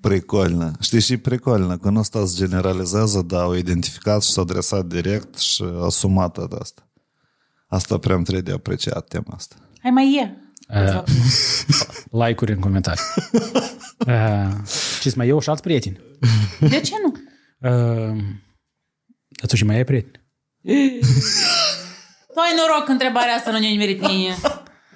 Прикольно. 0.00 0.72
Știi 0.80 1.00
și 1.00 1.16
прикольно, 1.16 1.76
că 1.76 1.90
nu 1.90 1.98
asta 1.98 2.26
se 2.26 2.34
generalizează, 2.36 3.22
dar 3.22 3.42
au 3.42 3.54
identificat 3.54 4.22
și 4.22 4.30
s-au 4.30 4.42
adresat 4.42 4.86
direct 4.86 5.38
și 5.38 5.64
asumat 5.80 6.48
de 6.48 6.56
asta. 6.60 6.88
Asta 7.66 7.98
prea 7.98 8.14
îmi 8.14 8.24
trebuie 8.24 8.44
de 8.44 8.52
apreciat 8.52 9.08
tema 9.08 9.34
asta. 9.34 9.56
Hai 9.82 9.90
mai 9.90 10.14
e. 10.14 10.40
Uh, 10.68 11.02
like-uri 12.10 12.52
în 12.52 12.60
comentarii. 12.60 13.02
Uh, 14.06 14.52
știți, 14.98 15.16
mai 15.16 15.28
eu 15.28 15.40
și 15.40 15.48
alți 15.48 15.62
prieteni. 15.62 16.00
De 16.60 16.80
ce 16.80 16.92
nu? 17.02 17.14
Uh, 17.70 18.22
dar 19.28 19.48
tu 19.48 19.56
și 19.56 19.64
mai 19.64 19.76
ai 19.76 19.84
prieteni? 19.84 20.24
Păi 22.33 22.49
noroc 22.57 22.87
întrebarea 22.87 23.33
asta 23.33 23.51
nu 23.51 23.57
ne-a 23.59 23.69
nimerit 23.69 24.01
mie. 24.07 24.33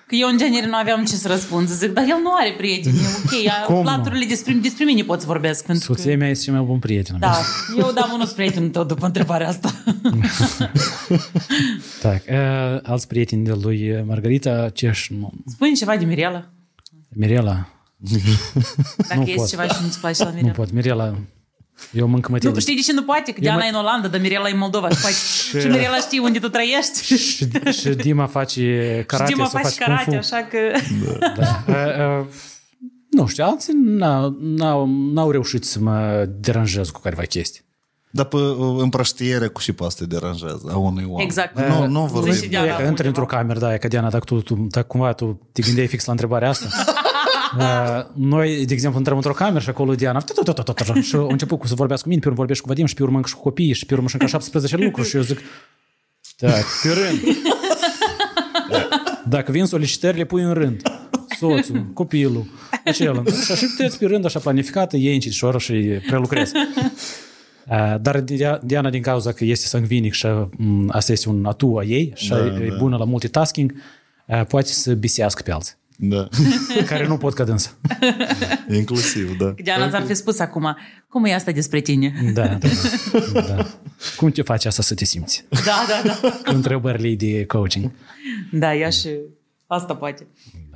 Că 0.08 0.16
eu 0.16 0.28
în 0.28 0.38
genere 0.38 0.68
nu 0.68 0.76
aveam 0.76 1.06
ce 1.06 1.16
să 1.16 1.28
răspund. 1.28 1.68
Zic, 1.68 1.92
dar 1.92 2.04
el 2.04 2.20
nu 2.24 2.34
are 2.34 2.54
prieteni. 2.58 2.96
Ok, 3.24 3.66
Cum? 3.66 3.84
laturile 3.84 4.26
despre, 4.26 4.54
despre 4.54 4.84
mine 4.86 5.04
pot 5.04 5.20
să 5.20 5.26
vorbesc. 5.26 5.66
Pentru 5.66 5.94
Soția 5.94 6.12
că... 6.12 6.18
mea 6.18 6.30
este 6.30 6.44
cel 6.44 6.54
mai 6.54 6.64
bun 6.64 6.80
prieten. 6.80 7.20
Da, 7.20 7.38
eu 7.78 7.92
dau 7.92 8.10
unul 8.14 8.28
prietenul 8.28 8.70
tău 8.70 8.84
după 8.84 9.06
întrebarea 9.06 9.48
asta. 9.48 9.72
tak, 12.02 12.24
uh, 12.30 12.80
alți 12.84 13.08
prieteni 13.08 13.46
de 13.46 13.58
lui 13.62 14.04
Margarita, 14.06 14.70
ceș... 14.70 15.10
Nu... 15.10 15.32
Spune 15.46 15.72
ceva 15.72 15.98
de 15.98 16.06
Mirela. 16.06 16.50
Mirela. 17.10 17.70
Dacă 19.08 19.16
nu 19.16 19.22
este 19.22 19.36
pot. 19.36 19.48
ceva 19.48 19.68
și 19.68 19.82
nu-ți 19.82 20.00
place 20.00 20.24
la 20.24 20.30
Mirela. 20.30 20.48
Nu 20.48 20.54
pot, 20.54 20.72
Mirela 20.72 21.16
eu 21.92 22.08
mânc 22.08 22.28
mătele. 22.28 22.54
Nu, 22.54 22.60
știi 22.60 22.76
de 22.76 22.82
ce 22.82 22.94
nu 22.94 23.04
poate? 23.04 23.32
Că 23.32 23.40
Diana 23.40 23.58
mă- 23.58 23.66
e 23.66 23.70
în 23.70 23.76
Olanda, 23.76 24.08
dar 24.08 24.20
Mirela 24.20 24.48
e 24.48 24.52
în 24.52 24.58
Moldova. 24.58 24.90
Și, 24.96 24.96
faci... 24.96 25.62
și 25.62 25.68
Mirela 25.68 25.98
știe 25.98 26.20
unde 26.20 26.40
tu 26.40 26.50
trăiești. 26.50 27.04
Și 27.06 27.18
Și, 27.72 27.72
și 27.72 27.90
Dima 27.90 28.26
face 28.26 29.04
karate, 29.08 29.32
Dima 29.34 29.48
sau 29.48 29.62
faci 29.62 29.72
face 29.74 29.84
kung 29.84 29.98
fu. 29.98 30.04
karate, 30.04 30.16
așa 30.18 30.48
că... 30.50 30.58
Da. 31.38 31.64
Uh, 31.68 32.20
uh, 32.20 32.26
nu 33.10 33.28
știu, 33.28 33.44
alții 33.44 33.74
n-au, 33.84 34.38
n-au, 34.42 34.86
n-au 35.14 35.32
reușit 35.32 35.64
să 35.66 35.80
mă 35.80 36.26
deranjez 36.40 36.90
cu 36.90 37.00
careva 37.00 37.22
chestii. 37.22 37.64
Dar 38.12 38.26
pe 38.26 38.38
împrăștiere 38.78 39.48
cu 39.48 39.60
și 39.60 39.72
pe 39.74 39.84
asta 39.86 40.06
te 40.08 40.16
deranjează, 40.16 40.70
a 40.72 40.78
unui 40.78 41.06
om. 41.10 41.20
Exact. 41.20 41.60
Nu, 41.60 41.88
nu 41.88 42.02
Zici 42.02 42.12
vorbim. 42.14 42.34
și 42.34 42.48
Diana. 42.48 42.66
e 42.68 42.82
că 42.82 42.88
intri 42.88 43.08
într-o 43.08 43.26
cameră, 43.26 43.60
da, 43.60 43.74
e 43.74 43.78
că 43.78 43.88
Diana, 43.88 44.10
dacă, 44.10 44.24
tu, 44.24 44.42
tu, 44.42 44.68
dacă 44.70 44.88
cumva 44.88 45.14
tu 45.14 45.50
te 45.52 45.62
gândeai 45.62 45.88
fix 45.88 46.06
la 46.06 46.12
întrebarea 46.12 46.50
asta, 46.50 46.68
uh, 46.88 46.95
noi, 48.14 48.66
de 48.66 48.74
exemplu, 48.74 48.98
intrăm 48.98 49.16
într-o 49.18 49.34
cameră 49.34 49.60
și 49.60 49.70
acolo 49.70 49.96
Diana 49.96 50.20
și 51.02 51.16
a 51.16 51.26
început 51.30 51.60
cu 51.60 51.68
să 51.68 51.74
vorbească 51.76 52.04
cu 52.04 52.10
mine, 52.10 52.22
pe 52.22 52.28
urmă 52.28 52.40
vorbește 52.40 52.64
cu 52.64 52.70
Vadim 52.70 52.86
și 52.86 52.94
pe 52.94 53.04
urmă 53.04 53.16
încă 53.16 53.28
și 53.28 53.36
cu 53.36 53.42
copiii 53.42 53.74
și 53.74 53.86
pe 53.86 53.94
urmă 53.94 54.08
și 54.08 54.14
încă 54.14 54.28
17 54.28 54.78
lucruri 54.78 55.08
și 55.08 55.16
eu 55.16 55.22
zic, 55.22 55.40
tak, 56.38 56.66
pe 56.84 56.90
rând. 56.90 57.38
Dacă 59.30 59.52
vin 59.52 59.66
solicitări, 59.66 60.18
le 60.18 60.24
pui 60.26 60.42
în 60.44 60.54
rând. 60.54 60.82
Soțul, 61.40 61.86
copilul, 61.94 62.46
acela. 62.86 63.24
Și 63.46 63.52
așa 63.52 63.66
puteți 63.76 63.98
pe 63.98 64.06
rând, 64.06 64.26
așa 64.26 64.40
planificată, 64.40 64.98
iei 64.98 65.14
încetișor 65.14 65.62
și 65.62 65.74
prelucrezi. 66.08 66.52
Uh, 67.70 67.96
Dar 68.02 68.20
Dia- 68.24 68.60
Diana, 68.64 68.90
din 68.90 69.02
cauza 69.02 69.32
că 69.32 69.44
este 69.46 69.66
sangvinic 69.66 70.14
și 70.14 70.28
mm, 70.58 70.90
asta 70.94 71.12
este 71.12 71.30
un 71.30 71.46
atu 71.46 71.76
a 71.78 71.84
ei 71.84 72.12
și 72.16 72.30
Da, 72.30 72.38
e 72.46 72.68
da. 72.70 72.76
bună 72.78 72.98
la 72.98 73.06
multitasking, 73.06 73.74
uh, 74.28 74.46
poate 74.46 74.68
să 74.68 74.94
bisească 74.94 75.42
pe 75.46 75.52
alții, 75.52 75.74
Da. 75.98 76.28
care 76.86 77.08
nu 77.08 77.18
pot 77.18 77.34
ca 77.34 77.44
dânsa. 77.44 77.72
Inclusiv, 78.70 79.38
da. 79.38 79.50
Diana 79.52 79.90
ți-ar 79.90 80.06
fi 80.06 80.14
spus 80.14 80.40
acum, 80.40 80.78
cum 81.10 81.26
e 81.26 81.34
asta 81.34 81.52
despre 81.52 81.80
tine? 81.80 82.32
Da, 82.34 82.48
da, 82.48 82.58
da. 83.34 83.42
da. 83.42 83.68
Cum 84.18 84.32
te 84.32 84.42
face 84.42 84.68
asta 84.68 84.82
să 84.82 84.94
te 84.94 85.06
simți? 85.06 85.46
Da, 85.50 85.86
da, 85.88 86.02
da. 86.22 86.30
Cu 86.30 86.52
întrebările 86.56 87.16
de 87.16 87.46
coaching. 87.46 87.92
Da, 88.52 88.76
ea 88.76 88.90
și 88.90 89.10
asta 89.68 89.96
poate. 89.96 90.28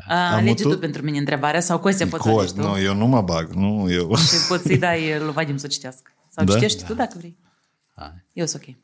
A, 0.07 0.27
Am 0.31 0.33
alege 0.33 0.63
avut- 0.63 0.73
tu 0.73 0.79
pentru 0.79 1.01
mine 1.03 1.17
întrebarea 1.17 1.59
sau 1.59 1.79
Costea 1.79 2.07
poți 2.07 2.23
să 2.23 2.29
Cost, 2.29 2.57
alegi 2.57 2.67
tu? 2.67 2.73
nu, 2.75 2.81
eu 2.81 2.95
nu 2.95 3.05
mă 3.05 3.21
bag, 3.21 3.51
nu, 3.51 3.91
eu. 3.91 4.15
Și 4.15 4.47
poți 4.47 4.63
să-i 4.63 4.77
dai 4.77 5.19
lui 5.19 5.31
Vadim 5.31 5.57
să 5.57 5.67
citească. 5.67 6.11
Sau 6.29 6.45
Da? 6.45 6.53
citești 6.53 6.83
tu 6.85 6.93
dacă 6.93 7.13
vrei. 7.17 7.37
Eu 8.33 8.45
sunt 8.45 8.63
ok. 8.67 8.75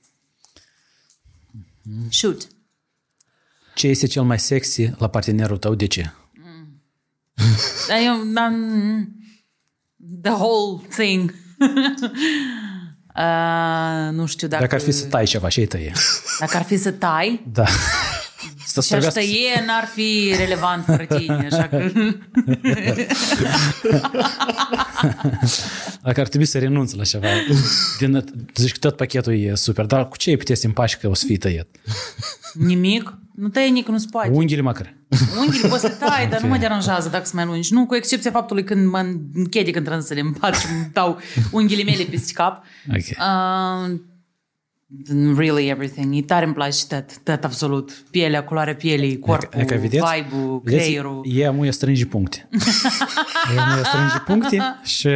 Shoot. 2.10 2.48
Ce 3.76 3.88
este 3.88 4.08
cel 4.08 4.24
mai 4.24 4.40
sexy 4.40 4.90
la 4.98 5.08
partenerul 5.08 5.58
tău? 5.58 5.76
De 5.76 5.86
ce? 5.86 6.12
Dar 7.88 8.00
eu, 8.06 8.14
um, 8.14 9.16
the 10.22 10.32
whole 10.32 10.82
thing. 10.90 11.34
uh, 13.16 14.12
nu 14.12 14.26
știu 14.26 14.48
dacă... 14.48 14.62
Dacă 14.62 14.76
ar 14.76 14.82
fi 14.82 14.92
să 14.92 15.06
tai 15.06 15.26
ceva, 15.26 15.48
ce-ai 15.48 15.66
tăie? 15.66 15.94
Dacă 16.40 16.58
ar 16.58 16.64
fi 16.64 16.78
să 16.78 16.92
tai, 16.92 17.46
Da. 17.52 17.66
Să 18.66 18.82
și 18.82 18.93
aș 18.93 19.01
servească- 19.01 19.20
tăie, 19.20 19.63
n-ar 19.66 19.86
fi 19.93 20.34
relevant 20.38 20.86
fără 20.86 21.05
tine, 21.05 21.47
așa 21.51 21.68
că... 21.68 21.78
Dacă 26.03 26.20
ar 26.20 26.28
trebui 26.28 26.45
să 26.45 26.59
renunț 26.59 26.93
la 26.93 27.03
ceva, 27.03 27.28
din, 27.99 28.24
zici 28.55 28.72
că 28.72 28.78
tot 28.78 28.95
pachetul 28.95 29.34
e 29.34 29.55
super, 29.55 29.86
dar 29.86 30.07
cu 30.07 30.18
ce 30.18 30.30
ai 30.30 30.36
putea 30.38 30.55
să 30.55 30.66
împaci 30.68 30.97
că 30.97 31.09
o 31.09 31.13
să 31.13 31.26
fii 31.26 31.38
tăiet? 31.38 31.68
Nimic? 32.53 33.18
Nu 33.36 33.47
tăie 33.47 33.68
nici, 33.70 33.86
nu-ți 33.86 34.07
poate. 34.09 34.30
Unghiile 34.32 34.61
măcar. 34.61 34.95
Unghiile 35.39 35.68
poți 35.68 35.82
să 35.82 35.89
tai, 35.89 36.28
dar 36.30 36.41
nu 36.41 36.47
mă 36.47 36.57
deranjează 36.57 37.09
dacă 37.09 37.24
sunt 37.24 37.36
mai 37.36 37.45
lungi. 37.45 37.74
Nu, 37.74 37.86
cu 37.86 37.95
excepția 37.95 38.32
faptului 38.32 38.63
când 38.63 38.88
mă 38.89 38.97
închede 39.34 39.72
când 39.72 39.86
trebuie 39.86 40.05
să 40.05 40.13
le 40.13 40.20
împart 40.20 40.59
și 40.59 40.66
îmi 40.72 40.89
dau 40.93 41.20
unghiile 41.51 41.84
mele 41.84 42.03
peste 42.03 42.32
cap. 42.34 42.63
Ok. 42.89 42.95
Uh, 42.97 43.99
really 45.38 45.68
everything. 45.70 46.16
E 46.16 46.22
tare 46.22 46.46
îmi 46.46 46.54
place 46.54 46.78
tot, 46.88 47.06
tot 47.24 47.44
absolut. 47.44 47.92
Pielea, 48.12 48.44
culoarea 48.44 48.76
pielii, 48.76 49.20
corpul, 49.20 49.60
E 49.62 49.64
că 49.66 49.76
vedeți? 49.76 50.04
vibe-ul, 50.16 50.62
Vedeți? 50.64 50.84
creierul. 50.84 51.26
Ea 51.30 51.52
mu 51.52 51.72
strânge 51.72 52.06
puncte. 52.06 52.48
Ea 53.56 53.76
mu 53.78 53.84
strânge 53.84 54.18
puncte 54.26 54.58
și 54.84 55.10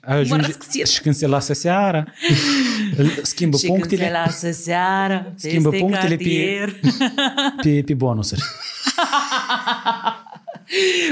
ajunge, 0.00 0.46
răscuțit. 0.46 0.86
și 0.86 1.00
când 1.00 1.14
se 1.14 1.26
lasă 1.26 1.52
seara, 1.52 2.04
îl- 2.96 3.10
schimbă 3.22 3.56
Și 3.58 3.66
când 3.66 3.78
se 3.80 3.86
punctele 3.88 4.10
lasă 4.24 4.50
seara, 4.50 5.32
Schimbă 5.36 5.68
peste 5.68 5.84
punctele 5.84 6.16
pe- 6.16 6.22
cartier. 6.24 6.74
pe, 7.62 7.82
pe 7.86 7.94
bonusuri. 7.94 8.42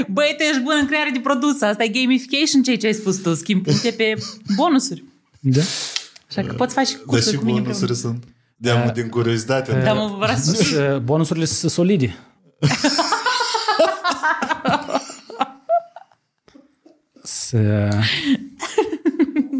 Băi, 0.07 0.33
tu 0.37 0.43
ești 0.43 0.61
bun 0.61 0.73
în 0.81 0.85
creare 0.85 1.09
de 1.13 1.19
produse. 1.19 1.65
Asta 1.65 1.83
e 1.83 1.87
gamification, 1.87 2.63
ceea 2.63 2.77
ce 2.77 2.85
ai 2.85 2.93
spus 2.93 3.17
tu. 3.17 3.33
Schimb 3.33 3.63
puncte 3.63 3.91
pe 3.91 4.13
bonusuri. 4.55 5.03
Da? 5.39 5.61
Așa 6.37 6.47
că 6.47 6.53
poți 6.53 6.73
face 6.73 6.93
Dar 6.95 7.03
cursuri 7.05 7.31
și 7.35 7.39
cu 7.39 7.45
mine 7.45 7.59
bonusuri 7.59 7.91
împreună. 7.91 8.17
sunt. 8.19 8.33
De-am 8.55 8.91
din 8.93 9.09
curiozitate. 9.09 9.81
Da, 9.83 9.93
mă, 9.93 10.15
vreau 10.19 10.37
să 10.37 10.63
Și, 10.63 10.73
uh, 10.73 10.97
Bonusurile 10.97 11.45
sunt 11.45 11.71
solide. 11.71 12.15
Să... 17.23 17.89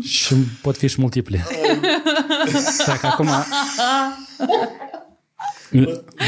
și 0.01 0.35
pot 0.61 0.77
fi 0.77 0.87
și 0.87 0.99
multiple. 0.99 1.45
Dacă 2.85 3.07
acum... 3.07 3.29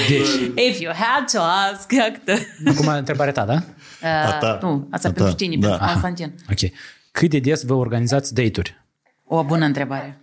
Deci, 0.07 0.27
If 0.69 0.79
you 0.79 0.93
had 0.93 1.31
to 1.31 1.39
ask, 1.41 1.93
actă. 1.93 2.33
acum 2.65 2.87
întrebarea 2.87 3.33
ta, 3.33 3.45
da? 3.45 3.53
Uh, 3.53 4.39
ta. 4.39 4.59
nu, 4.61 4.87
asta 4.91 5.07
A 5.07 5.11
pentru 5.11 5.31
ta, 5.31 5.37
tine, 5.37 5.55
da. 5.55 5.67
pentru 5.67 5.87
Constantin. 5.87 6.35
Ok. 6.51 6.71
Cât 7.11 7.29
de 7.29 7.39
des 7.39 7.63
vă 7.65 7.73
organizați 7.73 8.33
date-uri? 8.33 8.85
O 9.23 9.43
bună 9.43 9.65
întrebare. 9.65 10.22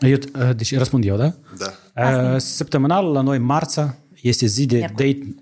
Eu, 0.00 0.18
uh, 0.34 0.56
deci 0.56 0.76
răspund 0.76 1.04
eu, 1.04 1.16
da? 1.16 1.34
Da. 1.58 1.72
Uh, 2.32 2.38
Săptămânal 2.38 3.12
la 3.12 3.20
noi 3.20 3.38
marța 3.38 3.96
este 4.22 4.46
zi 4.46 4.66
de 4.66 4.76
Miercuri. 4.76 5.12
date 5.14 5.34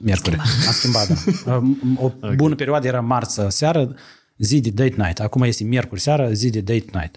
Miercuri. 0.00 0.36
A 0.68 0.72
schimbat, 0.72 1.24
da. 1.44 1.56
Uh, 1.56 1.76
O 1.96 2.12
bună 2.34 2.54
perioadă 2.54 2.86
era 2.86 3.00
marță 3.00 3.48
seară, 3.50 3.94
zi 4.36 4.60
de 4.60 4.70
date 4.70 4.94
night. 4.96 5.20
Acum 5.20 5.42
este 5.42 5.64
miercuri 5.64 6.00
seara, 6.00 6.32
zi 6.32 6.50
de 6.50 6.60
date 6.60 6.84
night. 6.92 7.16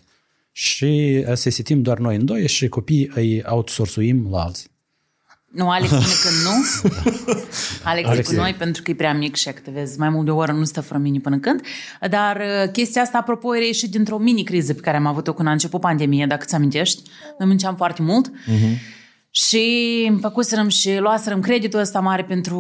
Și 0.52 1.24
uh, 1.28 1.34
se 1.34 1.50
setim 1.50 1.82
doar 1.82 1.98
noi 1.98 2.16
în 2.16 2.26
doi 2.26 2.48
și 2.48 2.68
copiii 2.68 3.12
îi 3.16 3.44
outsourcuim 3.46 4.28
la 4.32 4.42
alții. 4.42 4.72
Nu, 5.54 5.70
Alex 5.70 5.90
spune 5.90 6.06
că 6.24 6.30
nu. 6.44 6.52
Alex, 7.84 8.08
Alex 8.10 8.28
e 8.28 8.32
cu 8.32 8.34
e- 8.34 8.42
noi 8.42 8.54
pentru 8.58 8.82
că 8.82 8.92
e 8.92 8.96
prea 8.96 9.14
mic 9.14 9.36
și 9.36 9.50
te 9.64 9.72
vezi, 9.72 10.00
mai 10.00 10.10
mult 10.10 10.26
de 10.26 10.32
o 10.32 10.36
oră 10.36 10.52
nu 10.52 10.64
stă 10.64 10.82
fără 10.82 11.00
mine 11.00 11.20
până 11.20 11.38
când. 11.38 11.62
Dar 12.10 12.36
uh, 12.38 12.72
chestia 12.72 13.02
asta, 13.02 13.18
apropo, 13.18 13.56
e 13.56 13.66
ieșit 13.66 13.92
dintr-o 13.92 14.18
mini-criză 14.18 14.74
pe 14.74 14.80
care 14.82 14.98
am 14.98 15.06
avut-o 15.06 15.34
când 15.34 15.48
a 15.48 15.52
început 15.52 15.80
pandemia, 15.80 16.28
dacă 16.28 16.46
ți 16.46 16.56
amintești. 16.56 17.02
Noi 17.38 17.48
munceam 17.48 17.76
foarte 17.76 18.02
mult. 18.02 18.32
Și 19.36 20.18
făcuserăm 20.22 20.68
și 20.68 20.98
luaserăm 20.98 21.40
creditul 21.40 21.80
ăsta 21.80 22.00
mare 22.00 22.24
pentru 22.24 22.58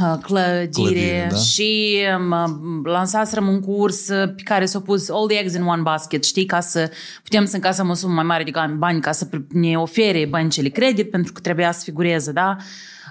uh, 0.00 0.18
clădire, 0.22 0.68
Clădire, 0.72 1.26
da. 1.30 1.36
și 1.36 1.98
um, 2.18 2.82
lansaserăm 2.84 3.48
un 3.48 3.60
curs 3.60 4.08
uh, 4.08 4.34
pe 4.36 4.42
care 4.44 4.64
s-a 4.64 4.80
pus 4.80 5.10
all 5.10 5.26
the 5.26 5.38
eggs 5.38 5.54
in 5.54 5.62
one 5.62 5.82
basket, 5.82 6.24
știi, 6.24 6.46
ca 6.46 6.60
să 6.60 6.90
putem 7.22 7.44
să 7.44 7.56
încasăm 7.56 7.88
o 7.88 7.94
sumă 7.94 8.12
mai 8.12 8.24
mare 8.24 8.42
de 8.42 8.50
bani 8.76 9.00
ca 9.00 9.12
să 9.12 9.28
ne 9.48 9.76
ofere 9.76 10.26
băncile 10.30 10.68
credit 10.68 11.10
pentru 11.10 11.32
că 11.32 11.40
trebuia 11.40 11.72
să 11.72 11.80
figureze, 11.84 12.32
da? 12.32 12.56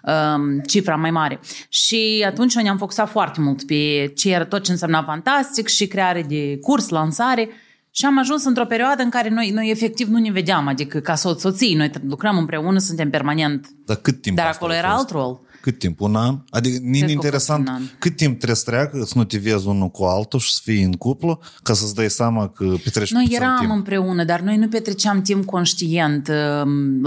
um, 0.03 0.59
cifra 0.59 0.95
mai 0.95 1.11
mare. 1.11 1.39
Și 1.69 2.23
atunci 2.27 2.55
ne-am 2.55 2.77
focusat 2.77 3.09
foarte 3.09 3.41
mult 3.41 3.65
pe 3.65 4.11
ce 4.15 4.33
era 4.33 4.45
tot 4.45 4.63
ce 4.63 4.71
însemna 4.71 5.03
fantastic 5.03 5.67
și 5.67 5.87
creare 5.87 6.25
de 6.27 6.57
curs, 6.61 6.89
lansare 6.89 7.49
și 7.91 8.05
am 8.05 8.19
ajuns 8.19 8.45
într-o 8.45 8.65
perioadă 8.65 9.03
în 9.03 9.09
care 9.09 9.29
noi, 9.29 9.49
noi 9.49 9.69
efectiv 9.69 10.07
nu 10.07 10.17
ne 10.19 10.31
vedeam, 10.31 10.67
adică 10.67 10.99
ca 10.99 11.15
soț 11.15 11.39
soții, 11.41 11.75
noi 11.75 11.91
lucrăm 12.07 12.37
împreună, 12.37 12.79
suntem 12.79 13.09
permanent. 13.09 13.67
Dar 13.85 13.95
cât 13.97 14.21
timp 14.21 14.35
Dar 14.35 14.45
asta 14.45 14.57
acolo 14.57 14.73
a 14.73 14.77
era 14.77 14.87
fost? 14.89 14.99
alt 14.99 15.09
rol. 15.11 15.39
Cât 15.61 15.79
timp? 15.79 16.01
Un 16.01 16.15
an? 16.15 16.37
Adică 16.49 16.77
că 16.77 16.83
a 16.85 16.95
e 16.95 16.99
fost 16.99 17.11
interesant 17.13 17.67
un 17.67 17.73
an. 17.73 17.81
cât 17.99 18.15
timp 18.15 18.35
trebuie 18.35 18.55
să 18.55 18.63
treacă 18.65 19.03
să 19.05 19.13
nu 19.15 19.23
te 19.23 19.37
vezi 19.37 19.67
unul 19.67 19.89
cu 19.89 20.03
altul 20.03 20.39
și 20.39 20.53
să 20.53 20.59
fii 20.63 20.83
în 20.83 20.91
cuplu 20.91 21.39
ca 21.63 21.73
să-ți 21.73 21.95
dai 21.95 22.09
seama 22.09 22.47
că 22.49 22.65
petreci 22.83 23.11
Noi 23.11 23.23
puțin 23.23 23.41
eram 23.41 23.57
timp. 23.59 23.71
împreună, 23.71 24.23
dar 24.23 24.39
noi 24.39 24.57
nu 24.57 24.67
petreceam 24.67 25.21
timp 25.21 25.45
conștient, 25.45 26.27
um, 26.63 27.01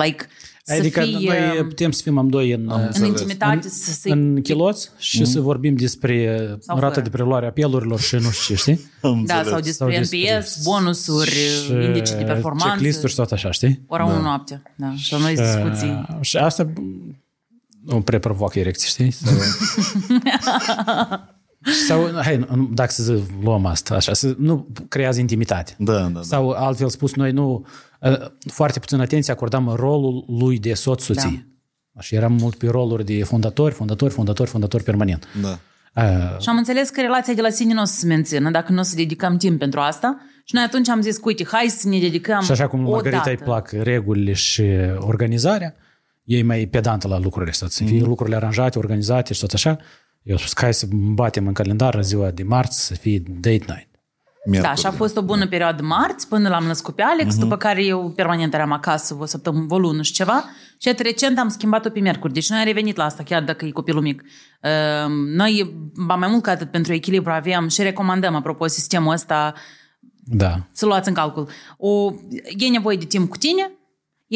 like, 0.64 0.80
Adică 0.80 1.00
să 1.00 1.06
fie 1.18 1.28
noi 1.48 1.58
um, 1.60 1.68
putem 1.68 1.90
să 1.90 2.02
fim 2.02 2.18
amândoi 2.18 2.52
în, 2.52 2.70
în 2.72 2.80
înțeles. 2.80 3.08
intimitate, 3.08 3.68
să 3.68 3.92
se... 3.92 4.10
în 4.10 4.42
chiloți 4.42 4.90
și 4.98 5.24
să 5.24 5.40
vorbim 5.40 5.74
despre 5.76 6.46
Sau 6.60 6.78
rata 6.78 6.92
fără. 6.92 7.04
de 7.04 7.10
preluare 7.10 7.46
a 7.46 7.50
pelurilor 7.52 8.00
și 8.00 8.14
nu 8.14 8.30
știu 8.30 8.54
ce, 8.54 8.60
știi? 8.60 8.80
Am 9.02 9.24
Da, 9.26 9.34
înțeles. 9.38 9.46
sau 9.52 9.60
despre 9.60 9.72
Sau 9.72 9.88
despre- 9.88 10.36
NPS, 10.38 10.62
bonusuri, 10.64 11.30
Și 11.30 11.72
indice 11.72 12.14
de 12.16 12.24
performanță. 12.24 12.68
checklist-uri 12.72 13.10
și 13.10 13.16
tot 13.16 13.32
așa, 13.32 13.50
știi? 13.50 13.80
Ora 13.86 14.04
1 14.04 14.20
noaptea, 14.20 14.62
da. 14.76 14.94
Și 14.96 15.14
noi 15.20 15.34
discuții. 15.34 16.04
Uh, 16.08 16.16
și 16.20 16.36
asta 16.36 16.72
nu 17.84 18.00
prea 18.00 18.18
provoacă 18.18 18.58
erecție, 18.58 18.88
știi? 18.88 19.14
Sau, 21.86 22.06
sau 22.08 22.22
hai, 22.22 22.46
nu- 22.54 22.70
dacă 22.72 22.90
să 22.90 23.20
luăm 23.42 23.66
asta 23.66 23.94
așa, 23.94 24.12
să 24.12 24.34
nu 24.38 24.68
creează 24.88 25.20
intimitate. 25.20 25.74
Da, 25.78 25.92
da, 25.92 26.08
da. 26.08 26.22
Sau 26.22 26.50
altfel 26.50 26.88
spus, 26.88 27.14
noi 27.14 27.32
nu 27.32 27.66
uh, 28.00 28.16
foarte 28.52 28.78
puțin 28.78 29.00
atenție 29.00 29.32
acordam 29.32 29.72
rolul 29.76 30.24
lui 30.28 30.58
de 30.58 30.74
soț-soție. 30.74 31.46
Da. 31.92 32.00
Și 32.00 32.14
eram 32.14 32.32
mult 32.32 32.54
pe 32.54 32.68
roluri 32.68 33.04
de 33.04 33.22
fondatori, 33.24 33.74
fondatori, 33.74 34.12
fondatori, 34.12 34.50
fondatori 34.50 34.82
permanent. 34.82 35.26
da. 35.42 35.58
Uh, 35.96 36.40
Și 36.40 36.48
am 36.48 36.56
înțeles 36.56 36.88
că 36.88 37.00
relația 37.00 37.34
de 37.34 37.40
la 37.40 37.50
sine 37.50 37.72
nu 37.74 37.80
o 37.80 37.84
să 37.84 37.94
se 37.98 38.06
mențină 38.06 38.50
dacă 38.50 38.72
nu 38.72 38.78
o 38.78 38.82
să 38.82 38.94
dedicăm 38.96 39.36
timp 39.36 39.58
pentru 39.58 39.80
asta. 39.80 40.16
Și 40.44 40.54
noi 40.54 40.64
atunci 40.64 40.88
am 40.88 41.00
zis, 41.00 41.18
uite, 41.22 41.44
hai 41.50 41.66
să 41.68 41.88
ne 41.88 41.98
dedicăm 41.98 42.42
și 42.42 42.50
așa 42.50 42.68
cum 42.68 42.86
o 42.86 42.90
Margarita 42.90 43.22
îi 43.30 43.36
dată. 43.36 43.44
plac 43.44 43.70
regulile 43.70 44.32
și 44.32 44.62
organizarea, 44.98 45.74
e 46.24 46.42
mai 46.42 46.66
pedantă 46.66 47.08
la 47.08 47.18
lucrurile 47.18 47.50
astea, 47.50 47.68
să 47.68 47.84
fie 47.84 48.00
lucrurile 48.02 48.36
aranjate, 48.36 48.78
organizate 48.78 49.34
și 49.34 49.40
tot 49.40 49.52
așa. 49.52 49.78
Eu 50.23 50.35
am 50.35 50.39
spus 50.39 50.53
că 50.53 50.62
hai 50.62 50.75
să 50.75 50.87
batem 50.91 51.47
în 51.47 51.53
calendar 51.53 51.95
în 51.95 52.03
ziua 52.03 52.31
de 52.31 52.43
marți 52.43 52.87
să 52.87 52.95
fie 52.95 53.23
date 53.27 53.64
night. 53.66 53.91
Miercuri. 54.45 54.75
Da, 54.75 54.81
și 54.81 54.87
a 54.87 54.91
fost 54.91 55.16
o 55.16 55.23
bună 55.23 55.47
perioadă 55.49 55.83
marți 55.83 56.29
până 56.29 56.49
l-am 56.49 56.64
născut 56.64 56.95
pe 56.95 57.03
Alex, 57.03 57.37
după 57.37 57.57
care 57.57 57.85
eu 57.85 58.12
permanent 58.16 58.55
eram 58.55 58.73
acasă 58.73 59.16
o 59.20 59.25
săptămână, 59.25 59.66
o 59.68 59.79
lună 59.79 60.03
și 60.03 60.12
ceva. 60.12 60.45
Și 60.79 60.89
iată, 60.89 61.03
recent 61.03 61.39
am 61.39 61.49
schimbat-o 61.49 61.91
pe 61.91 62.01
miercuri. 62.01 62.33
Deci 62.33 62.49
noi 62.49 62.59
am 62.59 62.64
revenit 62.64 62.97
la 62.97 63.05
asta, 63.05 63.23
chiar 63.23 63.43
dacă 63.43 63.64
e 63.64 63.70
copilul 63.70 64.03
mic. 64.03 64.23
Uh, 64.62 65.11
Noi, 65.37 65.75
ba 66.07 66.14
mai 66.14 66.29
mult 66.29 66.43
ca 66.43 66.51
atât, 66.51 66.70
pentru 66.70 66.93
echilibru 66.93 67.31
aveam 67.31 67.68
și 67.68 67.83
recomandăm, 67.83 68.35
apropo, 68.35 68.66
sistemul 68.66 69.12
ăsta 69.12 69.55
Da. 70.25 70.66
să 70.73 70.87
luați 70.87 71.09
în 71.09 71.14
calcul. 71.14 71.49
O, 71.79 72.12
e 72.59 72.68
nevoie 72.68 72.97
de 72.97 73.05
timp 73.05 73.29
cu 73.29 73.37
tine, 73.37 73.70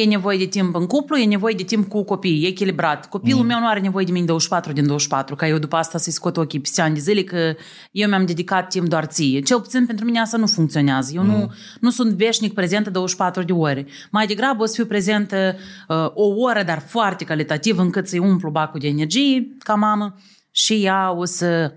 e 0.00 0.04
nevoie 0.04 0.38
de 0.38 0.44
timp 0.44 0.74
în 0.74 0.86
cuplu, 0.86 1.16
e 1.16 1.24
nevoie 1.24 1.54
de 1.54 1.62
timp 1.62 1.88
cu 1.88 2.04
copiii, 2.04 2.44
e 2.44 2.46
echilibrat. 2.46 3.08
Copilul 3.08 3.40
mm. 3.40 3.46
meu 3.46 3.58
nu 3.58 3.66
are 3.66 3.80
nevoie 3.80 4.04
de 4.04 4.12
mine 4.12 4.24
24 4.24 4.72
din 4.72 4.86
24, 4.86 5.34
ca 5.34 5.48
eu 5.48 5.58
după 5.58 5.76
asta 5.76 5.98
să-i 5.98 6.12
scot 6.12 6.36
ochii 6.36 6.60
peste 6.60 6.80
ani 6.80 6.94
de 6.94 7.00
zile 7.00 7.22
că 7.22 7.54
eu 7.90 8.08
mi-am 8.08 8.26
dedicat 8.26 8.68
timp 8.68 8.88
doar 8.88 9.04
ție. 9.04 9.40
Cel 9.40 9.60
puțin 9.60 9.86
pentru 9.86 10.04
mine 10.04 10.20
asta 10.20 10.36
nu 10.36 10.46
funcționează. 10.46 11.12
Eu 11.14 11.22
mm. 11.22 11.28
nu, 11.28 11.52
nu 11.80 11.90
sunt 11.90 12.12
veșnic 12.12 12.54
prezentă 12.54 12.90
24 12.90 13.42
de 13.42 13.52
ore. 13.52 13.86
Mai 14.10 14.26
degrabă 14.26 14.62
o 14.62 14.66
să 14.66 14.74
fiu 14.74 14.86
prezentă 14.86 15.56
uh, 15.88 15.96
o 16.14 16.26
oră, 16.26 16.62
dar 16.62 16.78
foarte 16.86 17.24
calitativ, 17.24 17.78
încât 17.78 18.08
să-i 18.08 18.18
umplu 18.18 18.50
bacul 18.50 18.80
de 18.80 18.88
energie 18.88 19.56
ca 19.58 19.74
mamă 19.74 20.14
și 20.50 20.74
ea 20.84 21.12
o 21.12 21.24
să 21.24 21.72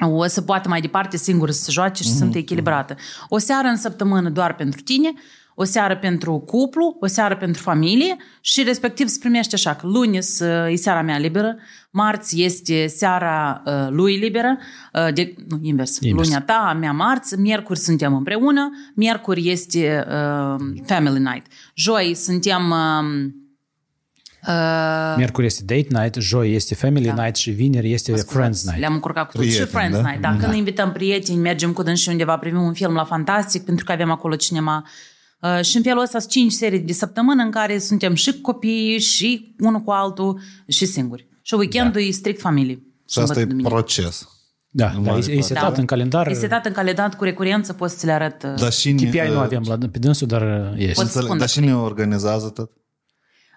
o 0.00 0.26
să 0.26 0.42
poată 0.42 0.68
mai 0.68 0.80
departe 0.80 1.16
singură 1.16 1.50
să 1.50 1.62
se 1.62 1.70
joace 1.70 2.02
și 2.02 2.08
să 2.08 2.16
sunt 2.16 2.34
echilibrată. 2.34 2.96
O 3.28 3.38
seară 3.38 3.68
în 3.68 3.76
săptămână 3.76 4.30
doar 4.30 4.54
pentru 4.54 4.80
tine, 4.80 5.12
o 5.58 5.64
seară 5.64 5.96
pentru 5.96 6.38
cuplu, 6.38 6.96
o 7.00 7.06
seară 7.06 7.36
pentru 7.36 7.62
familie 7.62 8.16
și 8.40 8.62
respectiv 8.62 9.06
se 9.08 9.16
primește 9.20 9.54
așa 9.54 9.74
că 9.74 9.86
luni 9.86 10.22
să- 10.22 10.68
e 10.70 10.74
seara 10.76 11.02
mea 11.02 11.18
liberă, 11.18 11.56
marți 11.90 12.42
este 12.42 12.86
seara 12.86 13.62
uh, 13.66 13.86
lui 13.90 14.16
liberă, 14.16 14.58
uh, 14.92 15.12
de, 15.14 15.34
nu, 15.48 15.58
invers, 15.62 15.98
Invers. 16.00 16.26
lunea 16.28 16.42
ta, 16.42 16.66
a 16.68 16.72
mea 16.72 16.92
marți, 16.92 17.38
miercuri 17.40 17.78
suntem 17.78 18.14
împreună, 18.14 18.70
miercuri 18.94 19.50
este 19.50 20.04
uh, 20.08 20.64
family 20.84 21.18
night, 21.18 21.46
joi 21.74 22.14
suntem... 22.14 22.70
Uh, 22.70 23.30
uh, 24.48 25.14
Miercuri 25.16 25.46
este 25.46 25.62
date 25.64 25.86
night, 26.02 26.14
joi 26.14 26.54
este 26.54 26.74
family 26.74 27.06
Da. 27.06 27.22
night 27.22 27.36
și 27.36 27.50
vineri 27.50 27.92
este 27.92 28.12
friends 28.12 28.64
night. 28.64 28.78
Le-am 28.80 28.92
încurcat 28.92 29.30
cu 29.30 29.36
tot. 29.36 29.40
Și 29.44 29.48
Prieteni, 29.48 29.70
Friends 29.70 30.00
da? 30.00 30.08
Night. 30.08 30.20
Da, 30.22 30.36
când 30.36 30.54
invităm 30.54 30.92
prieteni, 30.92 31.38
mergem 31.38 31.72
cu 31.72 31.82
dânsi 31.82 32.08
undeva, 32.08 32.36
privim 32.38 32.60
un 32.62 32.72
film 32.72 32.94
la 32.94 33.04
Fantastic, 33.04 33.64
pentru 33.64 33.84
că 33.84 33.92
avem 33.92 34.10
acolo 34.10 34.34
cinema. 34.34 34.86
Uh, 35.40 35.60
și 35.64 35.76
în 35.76 35.82
felul 35.82 36.02
ăsta 36.02 36.18
sunt 36.18 36.30
cinci 36.30 36.52
serii 36.52 36.78
de 36.78 36.92
săptămână 36.92 37.42
în 37.42 37.50
care 37.50 37.78
suntem 37.78 38.14
și 38.14 38.32
cu 38.32 38.40
copiii, 38.40 38.98
și 39.00 39.54
unul 39.58 39.80
cu 39.80 39.90
altul, 39.90 40.40
și 40.68 40.86
singuri. 40.86 41.28
Și 41.42 41.54
weekendul 41.54 42.00
e 42.00 42.10
strict 42.10 42.40
familie. 42.40 42.74
Și 42.74 43.18
asta 43.18 43.20
Sâmbătă, 43.20 43.40
e 43.40 43.44
duminică. 43.44 43.68
proces. 43.74 44.28
Da, 44.68 44.86
În 44.96 45.02
da 45.02 45.10
mare 45.10 45.22
e, 45.26 45.30
e 45.32 45.34
parte. 45.34 45.40
setat 45.54 45.72
Da. 45.74 45.80
în 45.80 45.86
calendar. 45.86 46.26
E 46.28 46.32
setat 46.32 46.66
în 46.66 46.72
calendar 46.72 47.08
cu 47.16 47.24
recurență, 47.24 47.72
poți 47.72 47.92
să 47.92 47.98
ți 47.98 48.06
le 48.06 48.12
arăt. 48.12 48.42
uh, 48.42 48.54
Dar 48.60 48.72
și 48.72 48.92
KPI 48.94 49.04
ne, 49.10 49.28
nu 49.28 49.38
avem 49.38 49.62
la, 49.66 49.78
pe 49.92 49.98
dânsul, 49.98 50.26
dar 50.26 50.42
este. 50.76 50.86
Poți 50.86 51.00
Înțeleg, 51.00 51.24
spun 51.26 51.38
dar 51.38 51.46
dacă 51.46 51.50
și 51.50 51.60
ne 51.60 51.76
organizează 51.76 52.48
tot? 52.48 52.70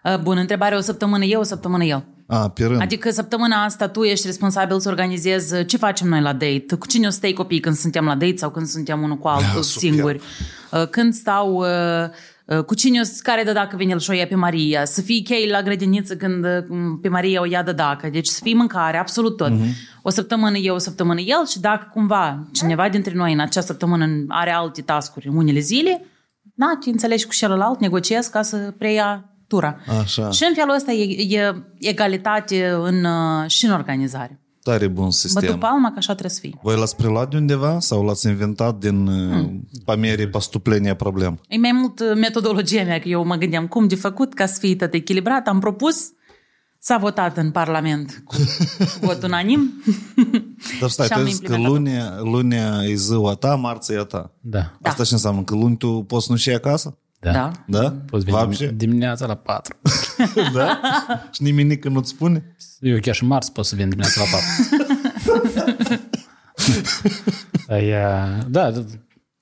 uh, 0.04 0.20
Bun, 0.22 0.38
întrebare, 0.38 0.76
o 0.76 0.80
săptămână 0.80 1.24
eu, 1.26 1.40
o 1.40 1.44
săptămână 1.44 1.84
el. 1.84 2.06
A, 2.32 2.50
pe 2.50 2.64
rând. 2.66 2.82
Adică 2.82 3.10
săptămâna 3.10 3.64
asta 3.64 3.88
tu 3.88 4.04
ești 4.04 4.26
responsabil 4.26 4.80
să 4.80 4.90
organizezi 4.90 5.56
uh, 5.56 5.68
ce 5.68 5.78
facem 5.78 6.08
noi 6.08 6.22
la 6.22 6.34
date, 6.34 6.76
cu 6.80 6.88
cine 6.88 7.08
o 7.08 7.10
să 7.10 7.16
stai 7.16 7.32
copii 7.32 7.60
când 7.60 7.76
suntem 7.76 8.06
la 8.06 8.16
date 8.16 8.38
sau 8.38 8.50
când 8.50 8.66
suntem 8.66 9.02
unul 9.02 9.18
cu 9.18 9.28
altul 9.28 9.50
Da, 9.56 9.62
super. 9.62 9.90
singuri, 9.90 10.22
Uh, 10.72 10.88
când 10.88 11.14
stau, 11.14 11.54
uh, 11.54 12.10
uh, 12.46 12.64
cu 12.64 12.76
cine 12.76 13.00
o 13.00 13.04
să, 13.04 13.20
care 13.24 13.44
dă 13.44 13.52
dacă 13.52 13.76
vine 13.76 13.92
el 13.92 14.00
și 14.00 14.10
o 14.10 14.14
ia 14.14 14.28
pe 14.28 14.36
Maria, 14.36 14.86
să 14.86 15.02
fie 15.02 15.22
chei 15.22 15.48
la 15.48 15.62
grădiniță 15.62 16.16
când 16.16 16.46
uh, 16.46 16.64
pe 17.02 17.10
Maria 17.10 17.42
o 17.42 17.46
ia 17.46 17.64
de 17.64 17.72
dacă, 17.72 18.10
deci 18.10 18.28
să 18.28 18.40
fie 18.44 18.54
mâncare, 18.54 18.98
absolut 18.98 19.38
tot. 19.38 19.52
O 20.02 20.10
săptămână 20.10 20.58
eu, 20.58 20.76
o 20.76 20.78
săptămână 20.78 21.20
el 21.20 21.48
și 21.48 21.60
dacă 21.60 21.90
cumva 21.94 22.48
cineva 22.52 22.90
dintre 22.90 23.14
noi 23.14 23.34
în 23.34 23.40
acea 23.40 23.62
săptămână 23.62 24.08
are 24.28 24.52
alte 24.52 24.82
tascuri 24.82 25.28
în 25.28 25.36
unele 25.36 25.60
zile, 25.60 26.06
na, 26.56 26.78
te 26.84 26.90
înțelegi 26.90 27.26
cu 27.26 27.34
celălalt, 27.34 27.80
negociezi 27.80 28.32
ca 28.32 28.42
să 28.42 28.74
preia 28.78 29.29
tura. 29.50 29.78
Așa. 30.02 30.30
Și 30.30 30.44
în 30.48 30.54
felul 30.56 30.76
ăsta 30.76 30.92
e, 30.92 31.38
e 31.38 31.64
egalitate 31.80 32.68
în, 32.68 33.04
uh, 33.04 33.50
și 33.50 33.66
în 33.66 33.72
organizare. 33.72 34.40
Tare 34.64 34.88
bun 34.88 35.06
Bă, 35.06 35.12
sistem. 35.12 35.52
după 35.52 35.66
alma 35.66 35.88
că 35.88 35.96
așa 35.98 36.12
trebuie 36.12 36.32
să 36.32 36.40
fie. 36.40 36.60
Voi 36.62 36.78
l-ați 36.78 36.96
preluat 36.96 37.30
de 37.30 37.38
undeva 37.38 37.80
sau 37.80 38.06
l-ați 38.06 38.28
inventat 38.28 38.78
din 38.78 39.06
hmm. 39.06 39.68
pamerii 39.86 40.30
pastuplenia 40.30 40.96
problem? 40.96 41.40
E 41.48 41.58
mai 41.58 41.72
mult 41.72 42.00
uh, 42.00 42.16
metodologia 42.16 42.84
mea, 42.84 43.00
că 43.00 43.08
eu 43.08 43.26
mă 43.26 43.36
gândeam 43.36 43.68
cum 43.68 43.88
de 43.88 43.96
făcut 43.96 44.34
ca 44.34 44.46
să 44.46 44.60
fie 44.60 44.76
tot 44.76 44.94
echilibrat. 44.94 45.48
Am 45.48 45.60
propus, 45.60 45.96
s-a 46.80 46.98
votat 46.98 47.38
în 47.38 47.52
Parlament 47.52 48.24
cu 48.26 48.36
vot 49.08 49.24
unanim. 49.24 49.84
Dar 50.80 50.90
stai, 50.90 51.06
Și 51.06 51.12
tu 51.12 51.20
am 51.20 51.26
ai 51.26 51.32
zis 51.32 51.40
că 51.40 51.54
implementat-o. 51.54 51.74
lunea, 51.74 52.20
lunea 52.22 52.84
e 52.84 52.96
ziua 52.96 53.34
ta, 53.34 53.56
marța 53.56 53.94
e 53.94 53.98
a 53.98 54.04
ta. 54.04 54.32
Da. 54.42 54.60
Da. 54.80 54.90
Asta 54.90 55.04
ce 55.04 55.14
înseamnă? 55.14 55.42
Că 55.44 55.56
luni 55.56 55.78
tu 55.78 56.04
poți 56.08 56.32
nu 56.32 56.38
și 56.38 56.50
acasă? 56.50 56.98
Da. 57.20 57.32
Da. 57.32 57.52
Da? 57.68 57.92
Poți 58.06 58.26
veni 58.26 58.38
Vapșe? 58.38 58.72
dimineața 58.76 59.26
la 59.26 59.36
4. 59.36 59.76
da? 60.54 60.80
și 61.32 61.44
nimic 61.44 61.86
nu-ți 61.86 62.10
spune? 62.10 62.56
Eu 62.80 63.00
chiar 63.00 63.16
și 63.16 63.24
marți 63.26 63.52
pot 63.52 63.66
să 63.66 63.76
vin 63.76 63.90
dimineața 63.90 64.22
la 64.22 64.28
4. 67.68 67.76
e, 67.86 67.96
da, 68.48 68.72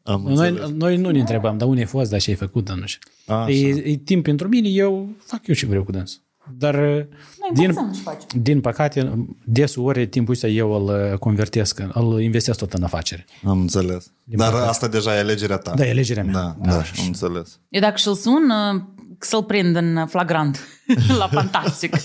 Am 0.03 0.21
noi, 0.21 0.49
înțeles. 0.49 0.69
noi 0.69 0.97
nu 0.97 1.09
ne 1.09 1.19
întrebam, 1.19 1.57
dar 1.57 1.67
unde 1.67 1.80
ai 1.80 1.88
fost, 1.88 2.09
dar 2.11 2.19
ce 2.19 2.30
ai 2.30 2.36
făcut, 2.36 2.65
dar 2.65 2.78
nu 2.78 2.86
știu. 2.86 3.11
Așa. 3.36 3.49
E, 3.49 3.91
e 3.91 3.95
timp 3.97 4.23
pentru 4.23 4.47
mine, 4.47 4.67
eu 4.69 5.15
fac 5.25 5.47
eu 5.47 5.55
ce 5.55 5.65
vreau 5.65 5.84
cu 5.84 5.91
dânsul. 5.91 6.21
Dar 6.57 7.07
din, 7.53 7.67
învățăm 7.67 7.93
și 7.93 8.01
facem. 8.01 8.41
din 8.41 8.61
păcate, 8.61 9.25
deseori 9.43 10.07
timpul 10.07 10.33
ăsta 10.33 10.47
eu 10.47 10.71
îl 10.71 11.11
uh, 11.11 11.17
convertesc, 11.19 11.79
îl 11.93 12.21
investesc 12.21 12.57
tot 12.59 12.73
în 12.73 12.83
afacere. 12.83 13.25
Am 13.45 13.59
înțeles. 13.59 14.11
Dar 14.23 14.53
asta 14.53 14.87
deja 14.87 15.15
e 15.15 15.19
alegerea 15.19 15.57
ta. 15.57 15.73
Da, 15.75 15.85
e 15.85 15.89
alegerea 15.89 16.23
mea. 16.23 16.33
Da, 16.33 16.55
Da, 16.61 16.75
da, 16.75 16.83
și- 16.83 16.99
am 16.99 17.05
înțeles. 17.05 17.59
Eu 17.69 17.81
dacă 17.81 17.97
și-l 17.97 18.13
sun, 18.13 18.49
uh, 18.49 18.81
să-l 19.19 19.43
prind 19.43 19.75
în 19.75 20.07
flagrant. 20.07 20.67
la 21.19 21.27
fantastic. 21.27 21.95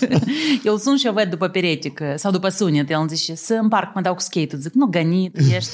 Eu 0.63 0.73
îl 0.73 0.79
sun 0.79 0.97
și 0.97 1.07
o 1.07 1.11
văd 1.11 1.29
după 1.29 1.47
perete 1.47 1.89
că, 1.89 2.13
sau 2.17 2.31
după 2.31 2.49
sunet. 2.49 2.89
El 2.89 2.99
îmi 2.99 3.09
zice, 3.09 3.35
să 3.35 3.53
împarc, 3.53 3.95
mă 3.95 4.01
dau 4.01 4.13
cu 4.13 4.19
skate-ul. 4.19 4.61
Zic, 4.61 4.73
nu, 4.73 4.85
Gani, 4.85 5.31
tu 5.31 5.41
ești, 5.41 5.69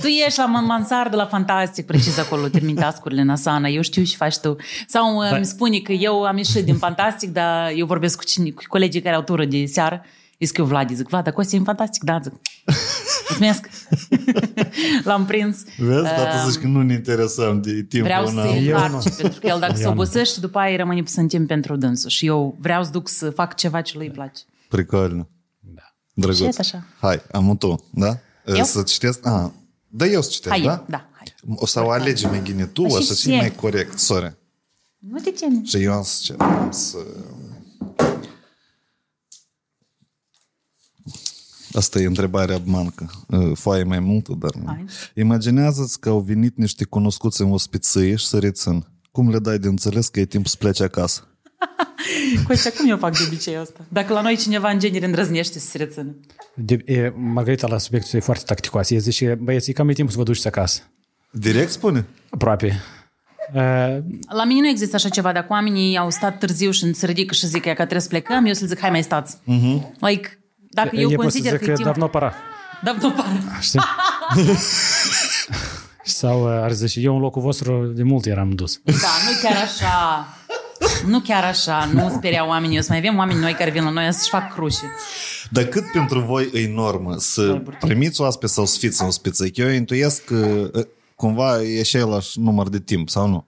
tu 0.00 0.06
ești 0.06 0.38
la 0.38 0.46
mansardă 0.46 1.16
la 1.16 1.26
fantastic, 1.26 1.86
precis 1.86 2.18
acolo, 2.18 2.48
termin 2.48 2.74
tascurile 2.74 3.20
în 3.20 3.28
Asana, 3.28 3.68
eu 3.68 3.82
știu 3.82 4.02
și 4.02 4.16
faci 4.16 4.38
tu. 4.38 4.56
Sau 4.86 5.22
da. 5.22 5.36
îmi 5.36 5.44
spune 5.44 5.78
că 5.78 5.92
eu 5.92 6.22
am 6.22 6.36
ieșit 6.36 6.64
din 6.64 6.76
fantastic, 6.76 7.30
dar 7.30 7.72
eu 7.76 7.86
vorbesc 7.86 8.16
cu, 8.16 8.24
cine, 8.24 8.50
cu 8.50 8.62
colegii 8.68 9.00
care 9.00 9.14
au 9.14 9.22
tură 9.22 9.44
de 9.44 9.64
seară. 9.64 10.04
Zic 10.46 10.56
eu, 10.56 10.64
Vlad, 10.64 10.90
zic, 10.94 11.08
Vlad, 11.08 11.28
Costi 11.30 11.56
e 11.56 11.60
fantastic, 11.60 12.02
da, 12.02 12.20
zic. 12.22 12.32
Mulțumesc. 13.28 13.68
L-am 15.04 15.24
prins. 15.24 15.62
Vezi, 15.78 16.02
tata 16.02 16.48
zici 16.48 16.60
că 16.60 16.66
nu 16.66 16.82
ne 16.82 16.92
interesăm 16.92 17.60
de 17.60 17.70
timpul 17.82 18.00
Vreau 18.02 18.26
ăla. 18.26 18.42
să-i 18.46 18.66
Eu 18.66 18.76
încarce, 18.76 19.08
nu. 19.08 19.14
pentru 19.16 19.40
că 19.40 19.46
el 19.46 19.58
dacă 19.60 19.72
Eu 19.72 19.78
se 19.78 19.84
nu. 19.84 19.90
obosește, 19.90 20.40
după 20.40 20.58
aia 20.58 20.76
rămâne 20.76 21.02
puțin 21.02 21.28
timp 21.28 21.46
pentru 21.46 21.76
dânsul. 21.76 22.10
Și 22.10 22.26
eu 22.26 22.56
vreau 22.60 22.84
să 22.84 22.90
duc 22.90 23.08
să 23.08 23.30
fac 23.30 23.54
ceva 23.56 23.80
ce 23.80 23.96
lui 23.96 24.10
place. 24.10 24.42
Pricolno. 24.68 25.28
Da. 25.60 25.82
Drăguț. 26.14 26.38
Și 26.54 26.58
așa. 26.58 26.86
Hai, 27.00 27.22
am 27.32 27.56
tu, 27.56 27.84
da? 27.90 28.18
Eu? 28.46 28.64
Să 28.64 28.82
citesc? 28.82 29.26
Ah, 29.26 29.50
da, 29.88 30.06
eu 30.06 30.22
să 30.22 30.30
citesc, 30.30 30.54
Hai, 30.54 30.64
da? 30.64 30.84
da, 30.88 31.08
hai. 31.12 31.34
O 31.54 31.66
să 31.66 31.84
o 31.84 31.90
alegi 31.90 32.26
mai 32.26 32.38
bine 32.40 32.66
tu, 32.66 32.82
Păi 32.82 32.92
o 32.92 32.98
și 33.00 33.06
să 33.06 33.14
ce? 33.14 33.20
fii 33.28 33.36
mai 33.36 33.54
corect, 33.54 33.98
sorry. 33.98 34.36
Nu 34.98 35.18
te 35.18 35.30
ce? 35.30 35.46
Și 35.64 35.82
eu 35.82 35.92
am 35.92 36.02
să 36.02 36.18
cer, 36.22 36.36
am 36.38 36.68
să... 36.70 36.96
Asta 41.72 41.98
e 41.98 42.06
întrebarea 42.06 42.58
mancă. 42.64 43.10
Foaie 43.54 43.82
mai 43.82 44.00
multă, 44.00 44.36
dar 44.38 44.54
nu. 44.54 44.64
Hai. 44.66 44.84
Imaginează-ți 45.14 46.00
că 46.00 46.08
au 46.08 46.20
venit 46.20 46.56
niște 46.56 46.84
cunoscuți 46.84 47.42
în 47.42 47.50
ospiție 47.50 48.14
și 48.16 48.26
să 48.26 48.38
rețin. 48.38 48.86
Cum 49.10 49.30
le 49.30 49.38
dai 49.38 49.58
de 49.58 49.68
înțeles 49.68 50.08
că 50.08 50.20
e 50.20 50.24
timp 50.24 50.46
să 50.46 50.56
plece 50.58 50.82
acasă? 50.82 51.26
Costea, 52.46 52.72
cum 52.76 52.90
eu 52.90 52.96
fac 52.96 53.18
de 53.18 53.24
obicei 53.26 53.56
asta? 53.56 53.80
Dacă 53.88 54.12
la 54.12 54.20
noi 54.20 54.36
cineva 54.36 54.70
în 54.70 54.78
genere 54.78 55.04
îndrăznește 55.04 55.58
să 55.58 55.66
se 55.66 55.76
rețină. 55.78 56.14
De, 56.54 56.82
e, 56.84 57.12
Margarita 57.16 57.66
la 57.66 57.78
subiectul 57.78 58.18
e 58.18 58.22
foarte 58.22 58.44
tacticoasă. 58.46 58.94
Ea 58.94 59.00
zice, 59.00 59.38
băieți, 59.40 59.72
cam 59.72 59.88
e 59.88 59.92
timp 59.92 60.10
să 60.10 60.16
vă 60.16 60.22
duceți 60.22 60.46
acasă. 60.46 60.80
Direct 61.30 61.70
spune? 61.70 62.06
Aproape. 62.30 62.80
Uh, 63.54 63.98
La 64.28 64.44
mine 64.44 64.60
nu 64.60 64.68
există 64.68 64.96
așa 64.96 65.08
ceva. 65.08 65.32
Dacă 65.32 65.46
oamenii 65.50 65.96
au 65.96 66.10
stat 66.10 66.38
târziu 66.38 66.70
și 66.70 66.92
se 66.92 67.06
ridică 67.06 67.34
și 67.34 67.46
zic 67.46 67.64
ea 67.64 67.72
că 67.72 67.80
trebuie 67.80 68.00
să 68.00 68.08
plecăm, 68.08 68.44
eu 68.46 68.52
să 68.52 68.66
zic, 68.66 68.78
hai 68.78 68.90
mai 68.90 69.02
stați. 69.02 69.36
Uh-huh. 69.36 69.98
Like, 69.98 70.41
dacă 70.72 70.96
eu 70.96 71.10
e 71.10 71.14
pot 71.14 71.30
să 71.30 71.38
consider 71.38 71.50
zic 71.50 71.58
că 71.58 71.64
că 71.64 71.70
e 71.70 71.74
timp... 71.74 71.86
dar 71.86 71.96
nu 71.96 72.08
para. 72.08 72.34
Da, 72.82 72.96
nu 73.00 73.10
pară. 73.10 73.58
Știi? 73.60 73.80
Sau 76.04 76.44
uh, 76.44 76.62
ar 76.62 76.72
zice, 76.72 77.00
eu 77.00 77.14
în 77.14 77.20
locul 77.20 77.42
vostru 77.42 77.92
de 77.94 78.02
mult 78.02 78.24
eram 78.26 78.50
dus. 78.50 78.80
Da, 78.84 78.92
nu 78.92 79.38
chiar 79.42 79.62
așa. 79.62 80.26
Nu 81.06 81.20
chiar 81.20 81.44
așa, 81.44 81.90
nu 81.92 82.12
speria 82.16 82.46
oamenii. 82.46 82.78
O 82.78 82.80
să 82.80 82.86
mai 82.88 82.98
avem 82.98 83.18
oameni 83.18 83.40
noi 83.40 83.52
care 83.52 83.70
vin 83.70 83.84
la 83.84 83.90
noi 83.90 84.12
să-și 84.12 84.30
fac 84.30 84.54
cruce. 84.54 84.90
Dar 85.50 85.64
cât 85.64 85.84
pentru 85.92 86.20
voi 86.20 86.50
e 86.52 86.68
normă 86.68 87.14
să 87.18 87.62
primiți 87.80 88.20
oaspeți 88.20 88.52
sau 88.52 88.66
să 88.66 88.78
fiți 88.78 89.02
în 89.02 89.06
ospiță? 89.06 89.48
Că 89.48 89.60
eu 89.60 89.68
intuiesc 89.68 90.24
că 90.24 90.70
uh, 90.74 90.84
cumva 91.14 91.62
e 91.62 91.82
și 91.82 91.96
același 91.96 92.40
număr 92.40 92.68
de 92.68 92.80
timp, 92.80 93.08
sau 93.08 93.28
nu? 93.28 93.46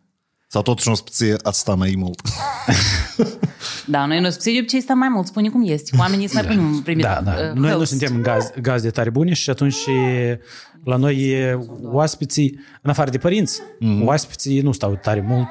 Sau 0.48 0.62
totuși 0.62 0.86
în 0.86 0.92
ospiție 0.92 1.36
ați 1.42 1.58
sta 1.58 1.74
mai 1.74 1.94
mult? 1.96 2.20
Da, 3.86 4.06
noi 4.06 4.18
în 4.18 4.24
ospiție 4.24 4.52
de 4.52 4.58
obicei 4.58 4.80
stăm 4.80 4.98
mai 4.98 5.08
mult, 5.08 5.26
spune 5.26 5.48
cum 5.48 5.62
este. 5.66 5.96
Oamenii 5.98 6.26
să 6.26 6.34
mai 6.34 6.54
punem 6.54 6.80
primit 6.84 7.04
Da, 7.04 7.20
da. 7.24 7.30
uh, 7.30 7.52
Noi 7.54 7.70
nu 7.70 7.76
host. 7.76 7.90
suntem 7.90 8.22
gaz, 8.22 8.52
gazde 8.60 8.90
tare 8.90 9.10
bune 9.10 9.32
și 9.32 9.50
atunci 9.50 9.86
e, 9.86 10.40
la 10.84 10.96
noi 10.96 11.16
e 11.18 11.58
oaspeții, 11.82 12.58
în 12.82 12.90
afară 12.90 13.10
de 13.10 13.18
părinți, 13.18 13.60
mm-hmm. 13.60 14.04
oaspeții 14.04 14.60
nu 14.60 14.72
stau 14.72 14.96
tare 15.02 15.20
mult. 15.20 15.46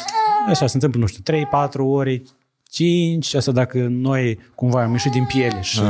Așa 0.47 0.67
se 0.67 0.71
întâmplă, 0.73 0.99
nu 0.99 1.05
știu, 1.05 1.21
3, 1.23 1.45
4 1.45 1.87
ore, 1.87 2.21
5, 2.69 3.33
asta 3.33 3.51
dacă 3.51 3.87
noi 3.89 4.39
cumva 4.55 4.83
am 4.83 4.91
ieșit 4.91 5.11
din 5.11 5.25
piele 5.25 5.61
și 5.61 5.81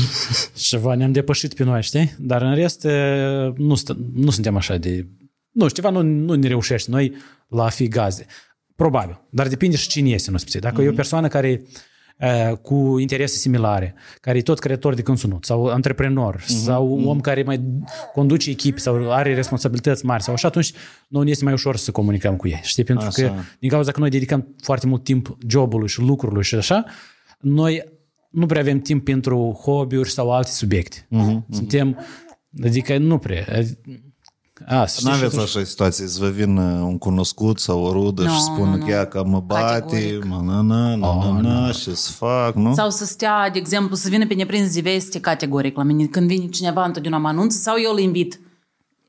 ceva 0.68 0.94
ne-am 0.94 1.12
depășit 1.12 1.54
pe 1.54 1.64
noi, 1.64 1.82
știi? 1.82 2.14
Dar 2.18 2.42
în 2.42 2.54
rest 2.54 2.84
e, 2.84 3.52
nu, 3.56 3.74
stă, 3.74 3.96
nu 4.14 4.30
suntem 4.30 4.56
așa 4.56 4.76
de... 4.76 5.06
Nu 5.50 5.68
știu, 5.68 5.82
ceva 5.82 5.94
nu, 5.94 6.02
nu 6.02 6.34
ne 6.34 6.48
reușește 6.48 6.90
noi 6.90 7.14
la 7.48 7.64
a 7.64 7.68
fi 7.68 7.88
gazde. 7.88 8.26
Probabil. 8.76 9.20
Dar 9.30 9.48
depinde 9.48 9.76
și 9.76 9.88
cine 9.88 10.08
este 10.08 10.28
în 10.28 10.34
ospiție. 10.34 10.60
Dacă 10.60 10.82
e 10.82 10.88
o 10.88 10.92
persoană 10.92 11.28
care 11.28 11.62
uh, 12.18 12.56
cu 12.56 12.98
interese 12.98 13.36
similare, 13.36 13.94
care 14.20 14.38
e 14.38 14.42
tot 14.42 14.58
creator 14.58 14.94
de 14.94 15.02
conținut 15.02 15.44
sau 15.44 15.66
antreprenor 15.66 16.42
sau 16.46 17.00
om 17.04 17.20
care 17.20 17.42
mai 17.42 17.60
conduce 18.12 18.50
echipe 18.50 18.78
sau 18.78 19.12
are 19.12 19.34
responsabilități 19.34 20.04
mari 20.04 20.22
sau 20.22 20.34
așa, 20.34 20.48
atunci 20.48 20.72
nu 21.08 21.22
ne 21.22 21.30
este 21.30 21.44
mai 21.44 21.52
ușor 21.52 21.76
să 21.76 21.90
comunicăm 21.90 22.36
cu 22.36 22.48
ei. 22.48 22.60
Știi? 22.62 22.84
Pentru 22.84 23.06
Așa. 23.06 23.22
că 23.22 23.32
din 23.58 23.68
cauza 23.68 23.90
că 23.90 24.00
noi 24.00 24.10
dedicăm 24.10 24.54
foarte 24.62 24.86
mult 24.86 25.04
timp 25.04 25.36
jobului 25.48 25.88
și 25.88 26.00
lucrurilor 26.00 26.44
și 26.44 26.54
așa, 26.54 26.84
noi 27.40 27.84
nu 28.30 28.46
prea 28.46 28.60
avem 28.60 28.80
timp 28.80 29.04
pentru 29.04 29.60
hobby-uri 29.64 30.10
sau 30.10 30.32
alte 30.32 30.50
subiecte. 30.50 31.06
Suntem, 31.50 31.98
adică 32.64 32.98
nu 32.98 33.18
prea. 33.18 33.62
A, 34.66 34.84
Nu 35.02 35.10
aveți 35.10 35.38
așa 35.38 35.64
situație, 35.64 36.06
să 36.06 36.18
vă 36.20 36.28
vin 36.28 36.56
uh, 36.56 36.80
un 36.82 36.98
cunoscut 36.98 37.58
sau 37.58 37.82
o 37.82 37.92
rudă 37.92 38.22
Nu, 38.22 38.30
și 38.30 38.40
spun 38.40 38.68
nu, 38.68 38.76
că 38.76 38.84
nu. 38.84 38.88
ea 38.90 39.06
că 39.06 39.24
mă 39.24 39.40
bate, 39.40 39.80
Categoric. 39.80 40.24
mă 40.24 40.40
na 40.44 40.60
na 40.60 40.94
na 40.94 41.30
na 41.30 41.40
na 41.40 41.70
și 41.72 41.94
să 41.94 42.10
fac, 42.12 42.54
nu? 42.54 42.74
Sau 42.74 42.90
să 42.90 43.04
stea, 43.04 43.50
de 43.50 43.58
exemplu, 43.58 43.94
să 43.96 44.08
vină 44.08 44.26
pe 44.26 44.34
neprins 44.34 44.74
de 44.74 44.80
veste 44.80 45.20
categoric 45.20 45.76
la 45.76 45.82
mine. 45.82 46.06
Când 46.06 46.26
vine 46.28 46.46
cineva, 46.46 46.84
întotdeauna 46.84 47.18
mă 47.20 47.28
anunță 47.28 47.58
sau 47.58 47.74
eu 47.84 47.92
îl 47.92 47.98
invit. 47.98 48.40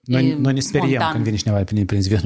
Noi, 0.01 0.29
E 0.29 0.35
noi 0.35 0.53
ne 0.53 0.59
speriem 0.59 0.89
spontan. 0.89 1.11
când 1.11 1.23
vine 1.23 1.35
cineva 1.37 1.63
pe 1.63 1.83
prins 1.85 2.07
vien. 2.07 2.21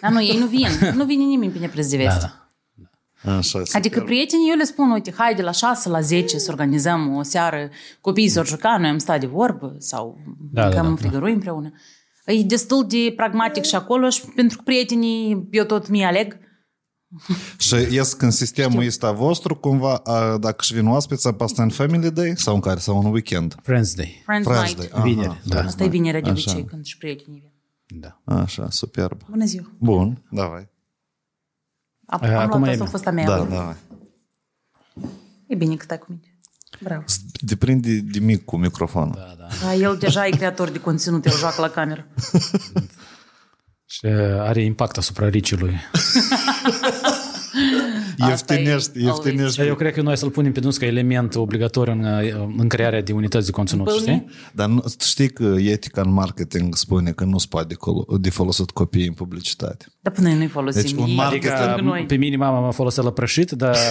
Dar 0.00 0.10
nu, 0.10 0.22
ei 0.22 0.36
nu 0.38 0.46
vin. 0.46 0.66
Nu 0.94 1.04
vine 1.04 1.24
nimeni 1.24 1.52
pe 1.52 1.58
neprins 1.58 1.90
de 1.90 1.96
veste. 1.96 2.20
Da, 2.20 2.48
Da, 2.74 3.30
da. 3.30 3.36
Așa, 3.36 3.62
Adică 3.72 4.00
prietenii, 4.00 4.50
eu 4.50 4.56
le 4.56 4.64
spun, 4.64 4.90
uite, 4.90 5.12
hai 5.16 5.34
de 5.34 5.42
la 5.42 5.50
6 5.50 5.88
la 5.88 6.00
10 6.00 6.38
să 6.38 6.50
organizăm 6.50 7.16
o 7.16 7.22
seară, 7.22 7.68
copiii 8.00 8.28
s-au 8.28 8.44
jucat, 8.44 8.80
noi 8.80 8.88
am 8.88 8.98
stat 8.98 9.20
de 9.20 9.26
vorbă 9.26 9.74
sau 9.78 10.18
Da, 10.52 10.62
mâncăm 10.62 10.82
da, 10.82 10.88
în 10.88 10.94
da. 10.94 11.00
frigărui 11.00 11.32
împreună. 11.32 11.72
E 12.32 12.42
destul 12.42 12.86
de 12.86 13.12
pragmatic 13.16 13.64
și 13.64 13.74
acolo 13.74 14.08
și 14.08 14.20
pentru 14.34 14.56
că 14.56 14.62
prietenii 14.62 15.48
eu 15.50 15.64
tot 15.64 15.88
mi 15.88 16.04
aleg. 16.04 16.38
Și 17.58 17.74
ies 17.74 18.12
când 18.12 18.32
sistemul 18.32 18.86
ăsta 18.86 19.12
vostru, 19.12 19.56
cumva, 19.56 19.94
a, 19.96 20.38
dacă 20.38 20.62
și 20.62 20.74
vin 20.74 20.86
oaspeți, 20.86 21.26
apa 21.26 21.44
asta 21.44 21.62
în 21.62 21.68
Family 21.70 22.10
Day 22.10 22.32
sau 22.36 22.54
în 22.54 22.60
care? 22.60 22.78
Sau 22.78 22.98
în 22.98 23.12
weekend? 23.12 23.54
Friends 23.62 23.94
Day. 23.94 24.22
Friends, 24.24 24.46
Friends 24.48 24.66
night. 24.74 24.78
Day. 24.78 24.88
Aha, 24.92 25.02
Vineri, 25.02 25.40
da. 25.46 25.60
Asta 25.62 25.84
e 25.84 25.88
vinerea 25.88 26.20
de 26.20 26.30
Așa. 26.30 26.44
obicei 26.50 26.64
când 26.68 26.84
și 26.84 26.98
prietenii 26.98 27.40
vin. 27.40 28.00
Da. 28.00 28.20
Așa, 28.34 28.70
superb. 28.70 29.20
Bună 29.30 29.44
ziua! 29.44 29.70
Bun, 29.78 30.22
davai. 30.30 30.68
Am, 32.06 32.20
Eh, 32.22 32.28
am 32.30 32.36
acum 32.38 32.58
luat 32.62 32.68
e 32.68 32.82
asta, 32.82 32.84
a 32.84 32.86
bine. 32.86 32.88
fost 32.90 33.06
a 33.06 33.10
mea. 33.10 33.24
Da, 33.24 33.36
davai. 33.44 33.76
E 35.46 35.54
bine 35.54 35.74
că 35.76 35.82
stai 35.84 35.98
cu 35.98 36.06
mine. 36.08 36.29
Bravo. 36.82 37.04
Depinde 37.40 37.94
de 37.94 38.18
mic 38.18 38.44
cu 38.44 38.56
microfonul. 38.56 39.14
Da, 39.16 39.34
da. 39.38 39.46
Da, 39.66 39.74
el 39.74 39.96
deja 40.00 40.26
e 40.26 40.30
creator 40.30 40.68
de 40.70 40.78
conținut, 40.80 41.26
el 41.26 41.32
joacă 41.32 41.60
la 41.60 41.68
cameră. 41.68 42.06
Și 43.92 44.06
uh, 44.06 44.12
are 44.38 44.62
impact 44.62 44.96
asupra 44.96 45.28
riciului. 45.28 45.76
Ieftinești, 48.28 48.98
e 48.98 49.02
ieftinești. 49.02 49.56
Dar 49.56 49.66
eu 49.66 49.74
cred 49.74 49.92
că 49.94 50.02
noi 50.02 50.16
să-l 50.16 50.30
punem 50.30 50.52
pe 50.52 50.60
dus 50.60 50.76
ca 50.76 50.86
element 50.86 51.34
obligatoriu 51.34 51.92
în, 51.92 52.04
uh, 52.04 52.48
în 52.56 52.68
crearea 52.68 53.02
de 53.02 53.12
unități 53.12 53.46
de 53.46 53.52
conținut, 53.52 53.84
Păi, 53.84 53.96
știi? 53.98 54.26
Dar 54.52 54.68
nu, 54.68 54.84
știi 55.00 55.28
că 55.30 55.54
etica 55.58 56.00
în 56.00 56.12
marketing 56.12 56.76
spune 56.76 57.10
că 57.12 57.24
nu 57.24 57.38
se 57.38 57.46
poate 57.48 57.74
colo- 57.74 58.18
de 58.20 58.30
folosit 58.30 58.70
copiii 58.70 59.06
în 59.06 59.12
publicitate. 59.12 59.86
Dar 60.00 60.12
până 60.12 60.28
noi 60.28 60.36
nu-i 60.36 60.46
folosim. 60.48 60.82
Deci 60.82 60.92
un 60.92 61.06
Ei 61.06 61.14
market- 61.14 61.42
sunt 61.42 61.52
Adică 61.54 61.74
cu 61.74 61.84
noi. 61.84 62.04
pe 62.06 62.14
mine 62.16 62.36
mama 62.36 62.60
mă 62.60 62.72
folosit 62.72 63.02
la 63.02 63.10
prășit, 63.12 63.50
dar... 63.50 63.76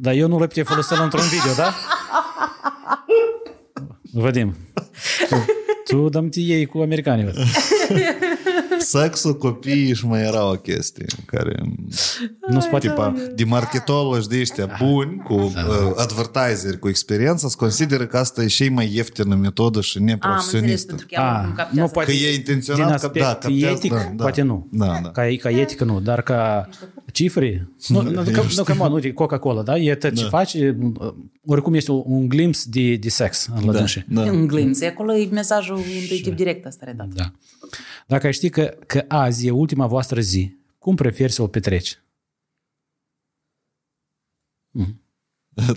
dar 0.00 0.14
eu 0.14 0.28
nu 0.28 0.38
le 0.38 0.46
putea 0.46 0.64
folosi 0.64 0.92
la 0.92 1.02
într-un 1.02 1.28
video, 1.28 1.54
da? 1.56 1.74
Vadim, 4.22 4.56
tu, 5.28 5.44
tu 5.84 6.08
dăm 6.08 6.30
ei 6.34 6.66
cu 6.66 6.78
americanii. 6.78 7.32
văd. 8.78 9.02
Sexul 9.02 9.36
copiii 9.36 9.94
și 9.94 10.06
mai 10.06 10.22
era 10.22 10.50
o 10.50 10.54
chestie 10.54 11.06
care 11.26 11.62
Nu 12.48 12.60
se 12.60 12.68
poate... 12.68 12.88
tipa, 12.88 13.14
de 13.34 13.44
marketologi 13.44 14.28
de 14.28 14.38
ăștia 14.40 14.76
buni, 14.80 15.22
cu 15.24 15.34
uh, 15.34 15.52
advertiseri, 15.96 16.78
cu 16.78 16.88
experiență, 16.88 17.48
se 17.48 17.54
consideră 17.56 18.06
că 18.06 18.16
asta 18.16 18.42
e 18.42 18.46
și 18.46 18.68
mai 18.68 18.90
ieftină 18.94 19.34
metodă 19.34 19.80
și 19.80 19.98
Am 19.98 20.02
înțeles, 20.02 20.22
neprofesionistă. 20.24 20.86
pentru 20.86 21.06
că 21.06 21.14
ea 21.14 21.22
nu 21.22 21.28
A, 21.38 21.52
captează. 21.56 21.80
nu 21.80 21.86
poate, 21.86 22.10
Că 22.10 22.16
e 22.16 22.26
din 22.28 22.34
intenționat 22.34 22.88
că 22.88 22.94
aspect 22.94 23.24
da, 23.24 23.30
captează, 23.32 23.66
etic, 23.66 23.92
da, 23.92 23.98
da. 24.16 24.22
poate 24.22 24.42
nu. 24.42 24.68
Da, 24.72 24.86
da. 25.02 25.10
Ca, 25.10 25.26
ca 25.40 25.50
etică 25.50 25.84
nu, 25.84 26.00
dar 26.00 26.22
ca 26.22 26.68
cifre, 27.12 27.68
nu, 27.88 28.02
nu, 28.02 28.10
nu, 28.10 28.22
nu, 28.56 28.62
că, 28.62 28.74
nu, 28.74 28.94
uite, 28.94 29.12
Coca-Cola, 29.12 29.62
da? 29.62 29.76
E 29.76 29.94
tot 29.94 30.14
ce 30.14 30.24
face, 30.24 30.78
oricum 31.46 31.74
este 31.74 31.90
un 31.90 32.28
glimpse 32.28 32.66
de, 32.70 32.94
de 32.96 33.08
sex 33.08 33.48
în 33.56 33.64
la 33.66 33.72
dânsii. 33.72 34.04
Da. 34.08 34.22
În 34.22 34.46
glimpse. 34.46 34.86
Acolo 34.86 35.14
e 35.14 35.28
mesajul 35.30 35.78
intuitiv 36.00 36.34
direct 36.34 36.66
asta 36.66 36.84
redat. 36.86 37.08
Da. 37.14 37.32
Dacă 38.06 38.26
ai 38.26 38.32
ști 38.32 38.48
că, 38.48 38.76
că 38.86 39.04
azi 39.08 39.46
e 39.46 39.50
ultima 39.50 39.86
voastră 39.86 40.20
zi, 40.20 40.56
cum 40.78 40.94
preferi 40.94 41.32
să 41.32 41.42
o 41.42 41.46
petreci? 41.46 41.98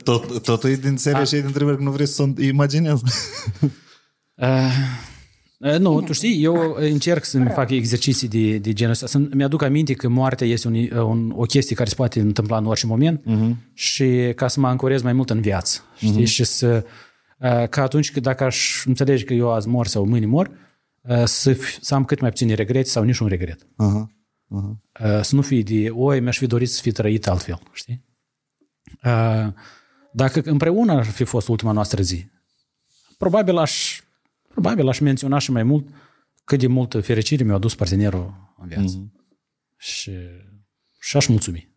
Tot, 0.03 0.43
totul 0.43 0.69
e 0.69 0.75
din 0.75 0.97
seria 0.97 1.23
și 1.23 1.35
e 1.35 1.37
din 1.37 1.47
întrebări 1.47 1.77
că 1.77 1.83
nu 1.83 1.91
vrei 1.91 2.05
să 2.05 2.21
o 2.21 2.41
imaginezi. 2.41 3.03
Uh, 4.35 4.71
Uh, 5.61 5.77
Nu, 5.77 6.01
tu 6.01 6.13
știi, 6.13 6.43
eu 6.43 6.75
încerc 6.79 7.23
să-mi 7.23 7.49
fac 7.49 7.69
exerciții 7.69 8.27
de, 8.27 8.57
de 8.57 8.73
genul 8.73 8.91
ăsta. 8.91 9.07
Să 9.07 9.21
mi-aduc 9.33 9.61
aminte 9.61 9.93
că 9.93 10.07
moartea 10.07 10.47
este 10.47 10.67
un, 10.67 10.91
un, 10.91 11.33
o 11.35 11.43
chestie 11.43 11.75
care 11.75 11.89
se 11.89 11.95
poate 11.95 12.19
întâmpla 12.19 12.57
în 12.57 12.65
orice 12.65 12.85
moment 12.85 13.21
uh-huh. 13.21 13.73
și 13.73 14.31
ca 14.35 14.47
să 14.47 14.59
mă 14.59 14.67
ancorez 14.67 15.01
mai 15.01 15.13
mult 15.13 15.29
în 15.29 15.41
viață. 15.41 15.81
Știi? 15.95 16.21
Uh-huh. 16.21 16.27
Și 16.27 16.43
să, 16.43 16.85
uh, 17.37 17.67
ca 17.69 17.81
atunci 17.81 18.11
când 18.11 18.25
dacă 18.25 18.43
aș 18.43 18.85
înțelege 18.85 19.23
că 19.23 19.33
eu 19.33 19.51
azi 19.51 19.67
mor 19.67 19.87
sau 19.87 20.05
mâine 20.05 20.25
mor, 20.25 20.47
uh, 20.47 20.53
să, 21.25 21.53
f- 21.55 21.79
să 21.81 21.95
am 21.95 22.05
cât 22.05 22.19
mai 22.19 22.29
puține 22.29 22.53
regrete 22.53 22.89
sau 22.89 23.03
niciun 23.03 23.27
regret. 23.27 23.67
Aha. 23.75 24.11
Aha. 24.49 24.81
Uh, 25.03 25.21
Să 25.21 25.35
nu 25.35 25.41
fie 25.41 25.61
de, 25.61 25.89
oi, 25.89 26.19
mi-aș 26.19 26.37
fi 26.37 26.45
dorit 26.47 26.69
să 26.69 26.81
fi 26.81 26.91
trăit 26.91 27.27
altfel, 27.27 27.61
știi? 27.73 28.05
Uh, 29.03 29.47
Dacă 30.13 30.41
împreună 30.43 30.91
ar 30.93 31.05
fi 31.05 31.23
fost 31.23 31.47
ultima 31.47 31.71
noastră 31.71 32.01
zi, 32.01 32.25
probabil 33.17 33.57
aș, 33.57 34.01
probabil 34.47 34.87
aș 34.87 34.99
menționa 34.99 35.37
și 35.37 35.51
mai 35.51 35.63
mult 35.63 35.87
cât 36.43 36.59
de 36.59 36.67
multă 36.67 37.01
fericire 37.01 37.43
mi-a 37.43 37.53
adus 37.53 37.75
partenerul 37.75 38.53
în 38.61 38.67
viață. 38.67 38.97
Mm-hmm. 38.97 39.19
Și, 39.77 40.11
și 40.99 41.17
aș 41.17 41.27
mulțumi. 41.27 41.70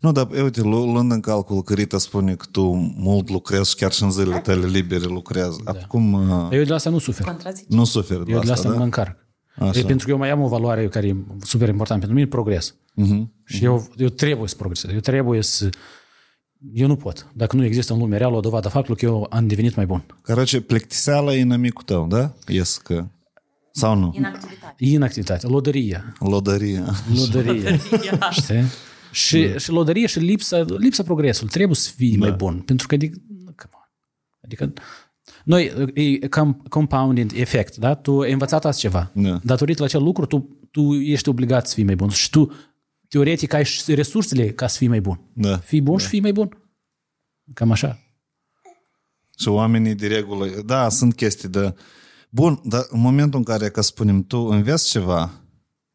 Nu, 0.00 0.12
dar 0.12 0.28
uite, 0.42 0.60
luând 0.60 1.12
în 1.12 1.20
calcul 1.20 1.62
că 1.62 1.74
Rita 1.74 1.98
spune 1.98 2.34
că 2.34 2.44
tu 2.50 2.62
mult 2.96 3.28
lucrezi 3.28 3.76
chiar 3.76 3.92
și 3.92 4.02
în 4.02 4.10
zilele 4.10 4.38
tale 4.38 4.66
libere 4.66 5.04
lucrezi. 5.04 5.62
Da. 5.62 5.72
Acum, 5.82 6.12
uh, 6.12 6.48
eu 6.50 6.62
de 6.62 6.68
la 6.68 6.74
asta 6.74 6.90
nu 6.90 6.98
sufer. 6.98 7.36
Nu 7.68 7.84
sufer 7.84 8.18
de 8.18 8.32
Eu 8.32 8.38
de 8.38 8.46
la 8.46 8.52
asta 8.52 8.70
da? 8.70 8.76
mă 8.76 8.84
încarc. 8.84 9.16
Așa. 9.58 9.78
E 9.78 9.82
pentru 9.82 10.06
că 10.06 10.12
eu 10.12 10.18
mai 10.18 10.30
am 10.30 10.42
o 10.42 10.48
valoare 10.48 10.88
care 10.88 11.06
e 11.06 11.16
super 11.40 11.68
importantă 11.68 12.06
pentru 12.06 12.14
mine, 12.14 12.28
progres. 12.28 12.74
Uh-huh. 12.74 13.22
Și 13.44 13.58
uh-huh. 13.58 13.64
eu, 13.64 13.88
eu 13.96 14.08
trebuie 14.08 14.48
să 14.48 14.54
progresez. 14.56 14.90
Eu 14.90 14.98
trebuie 14.98 15.42
să... 15.42 15.68
Eu 16.72 16.86
nu 16.86 16.96
pot. 16.96 17.30
Dacă 17.34 17.56
nu 17.56 17.64
există 17.64 17.92
în 17.92 17.98
lumea 17.98 18.18
reală 18.18 18.36
o 18.36 18.40
dovadă 18.40 18.68
faptului 18.68 19.00
că 19.00 19.04
eu 19.04 19.26
am 19.30 19.46
devenit 19.46 19.74
mai 19.74 19.86
bun. 19.86 20.04
Carace, 20.22 20.60
plictiseala 20.60 21.34
e 21.34 21.38
inamicul 21.38 21.82
tău, 21.82 22.06
da? 22.06 22.32
Ies 22.46 22.76
că... 22.76 23.04
Sau 23.72 23.94
nu? 23.94 24.12
Inactivitate. 24.16 24.74
Inactivitate. 24.84 25.46
Lodăria. 25.46 26.14
Lodăria. 26.18 26.84
Lodăria. 27.14 27.52
Lodăria. 27.90 28.30
Știi? 28.30 28.64
Și, 29.16 29.58
și 29.58 29.70
lodărie 29.70 30.06
și 30.06 30.18
lipsa, 30.18 30.64
lipsa 30.78 31.02
progresului. 31.02 31.52
Trebuie 31.52 31.76
să 31.76 31.90
fii 31.96 32.16
mai 32.16 32.32
bun. 32.32 32.60
Pentru 32.60 32.86
că, 32.86 32.94
adică, 32.94 33.18
come 33.56 33.72
on. 33.72 33.88
adică 34.44 34.72
noi, 35.44 35.90
e 35.94 36.26
com- 36.26 36.68
compounding 36.68 37.32
efect, 37.34 37.76
da? 37.76 37.94
Tu 37.94 38.20
ai 38.20 38.32
învățat 38.32 38.64
azi 38.64 38.78
ceva. 38.78 39.10
Da. 39.14 39.40
Datorită 39.42 39.80
la 39.80 39.86
acel 39.86 40.02
lucru, 40.02 40.26
tu, 40.26 40.58
tu 40.70 40.94
ești 40.94 41.28
obligat 41.28 41.68
să 41.68 41.74
fii 41.74 41.84
mai 41.84 41.96
bun. 41.96 42.08
Și 42.08 42.30
tu, 42.30 42.52
teoretic, 43.08 43.52
ai 43.52 43.64
și 43.64 43.94
resursele 43.94 44.50
ca 44.50 44.66
să 44.66 44.76
fii 44.78 44.88
mai 44.88 45.00
bun. 45.00 45.20
Da. 45.32 45.56
Fii 45.56 45.80
bun 45.82 45.98
și 45.98 46.06
fii 46.06 46.20
mai 46.20 46.32
bun. 46.32 46.70
Cam 47.54 47.70
așa. 47.70 47.98
Și 49.38 49.48
oamenii 49.48 49.94
de 49.94 50.06
regulă, 50.06 50.46
da, 50.66 50.88
sunt 50.88 51.14
chestii 51.14 51.48
de... 51.48 51.74
Bun, 52.30 52.60
dar 52.64 52.86
în 52.88 53.00
momentul 53.00 53.38
în 53.38 53.44
care, 53.44 53.70
ca 53.70 53.80
spunem, 53.80 54.24
tu 54.24 54.38
înveți 54.38 54.88
ceva 54.88 55.40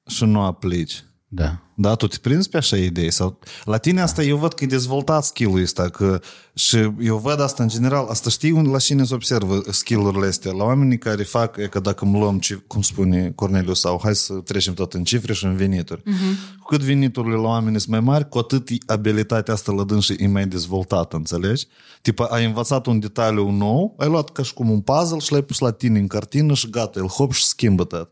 și 0.07 0.25
nu 0.25 0.41
aplici, 0.41 1.03
Da. 1.33 1.59
da, 1.75 1.95
tu 1.95 2.07
te 2.07 2.17
prinzi 2.21 2.49
pe 2.49 2.57
așa 2.57 2.77
idei? 2.77 3.11
Sau... 3.11 3.39
La 3.63 3.77
tine 3.77 4.01
asta 4.01 4.23
eu 4.23 4.37
văd 4.37 4.53
că 4.53 4.63
e 4.63 4.67
dezvoltat 4.67 5.23
skill-ul 5.23 5.61
ăsta, 5.61 5.89
că 5.89 6.21
și 6.53 6.91
eu 6.99 7.17
văd 7.17 7.41
asta 7.41 7.63
în 7.63 7.69
general, 7.69 8.07
asta 8.07 8.29
știi 8.29 8.51
unde 8.51 8.69
la 8.69 8.77
cine 8.77 9.03
se 9.03 9.13
observă 9.13 9.61
skill-urile 9.69 10.27
astea? 10.27 10.51
La 10.51 10.63
oamenii 10.63 10.97
care 10.97 11.23
fac, 11.23 11.57
e 11.57 11.67
că 11.67 11.79
dacă 11.79 12.05
îmi 12.05 12.19
luăm, 12.19 12.39
ci- 12.39 12.55
cum 12.67 12.81
spune 12.81 13.31
Corneliu, 13.35 13.73
sau 13.73 13.99
hai 14.03 14.15
să 14.15 14.33
trecem 14.33 14.73
tot 14.73 14.93
în 14.93 15.03
cifre 15.03 15.33
și 15.33 15.45
în 15.45 15.55
venituri. 15.55 16.01
Uh-huh. 16.01 16.59
Cu 16.59 16.65
cât 16.67 16.81
veniturile 16.81 17.35
la 17.35 17.47
oameni 17.47 17.79
sunt 17.79 17.91
mai 17.91 17.99
mari, 17.99 18.29
cu 18.29 18.37
atât 18.37 18.69
e 18.69 18.75
abilitatea 18.85 19.53
asta 19.53 19.71
la 19.71 19.83
dânsă 19.83 20.13
e 20.17 20.27
mai 20.27 20.47
dezvoltată, 20.47 21.15
înțelegi? 21.15 21.67
Tipa, 22.01 22.25
ai 22.25 22.45
învățat 22.45 22.85
un 22.85 22.99
detaliu 22.99 23.49
nou, 23.49 23.95
ai 23.97 24.07
luat 24.07 24.29
ca 24.29 24.43
și 24.43 24.53
cum 24.53 24.69
un 24.69 24.81
puzzle 24.81 25.19
și 25.19 25.31
l-ai 25.31 25.43
pus 25.43 25.59
la 25.59 25.71
tine 25.71 25.99
în 25.99 26.07
cartină 26.07 26.53
și 26.53 26.69
gata, 26.69 26.99
el 26.99 27.07
hop 27.07 27.31
și 27.31 27.45
schimbă 27.45 27.83
tot. 27.83 28.11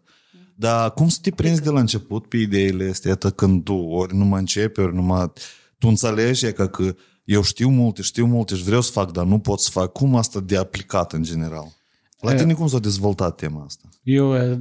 Dar 0.59 0.93
cum 0.93 1.07
să 1.07 1.17
te 1.21 1.31
prinzi 1.31 1.61
de 1.61 1.69
la 1.69 1.79
început 1.79 2.27
pe 2.27 2.37
ideile 2.37 2.89
astea, 2.89 3.11
atât 3.11 3.35
când 3.35 3.63
tu 3.63 3.73
ori 3.73 4.15
nu 4.15 4.25
mă 4.25 4.37
începi, 4.37 4.79
ori 4.79 4.95
nu 4.95 5.01
mă... 5.01 5.31
Tu 5.77 5.87
înțelegi 5.87 6.45
e 6.45 6.51
ca 6.51 6.67
că 6.67 6.95
eu 7.23 7.41
știu 7.41 7.69
multe, 7.69 8.01
știu 8.01 8.25
multe 8.25 8.55
și 8.55 8.63
vreau 8.63 8.81
să 8.81 8.91
fac, 8.91 9.11
dar 9.11 9.25
nu 9.25 9.39
pot 9.39 9.59
să 9.59 9.69
fac. 9.71 9.91
Cum 9.91 10.15
asta 10.15 10.39
de 10.39 10.57
aplicat 10.57 11.13
în 11.13 11.23
general? 11.23 11.67
La 12.19 12.33
tine 12.33 12.53
cum 12.53 12.67
s-a 12.67 12.79
dezvoltat 12.79 13.35
tema 13.35 13.63
asta? 13.65 13.89
Eu, 14.03 14.35
eh, 14.35 14.57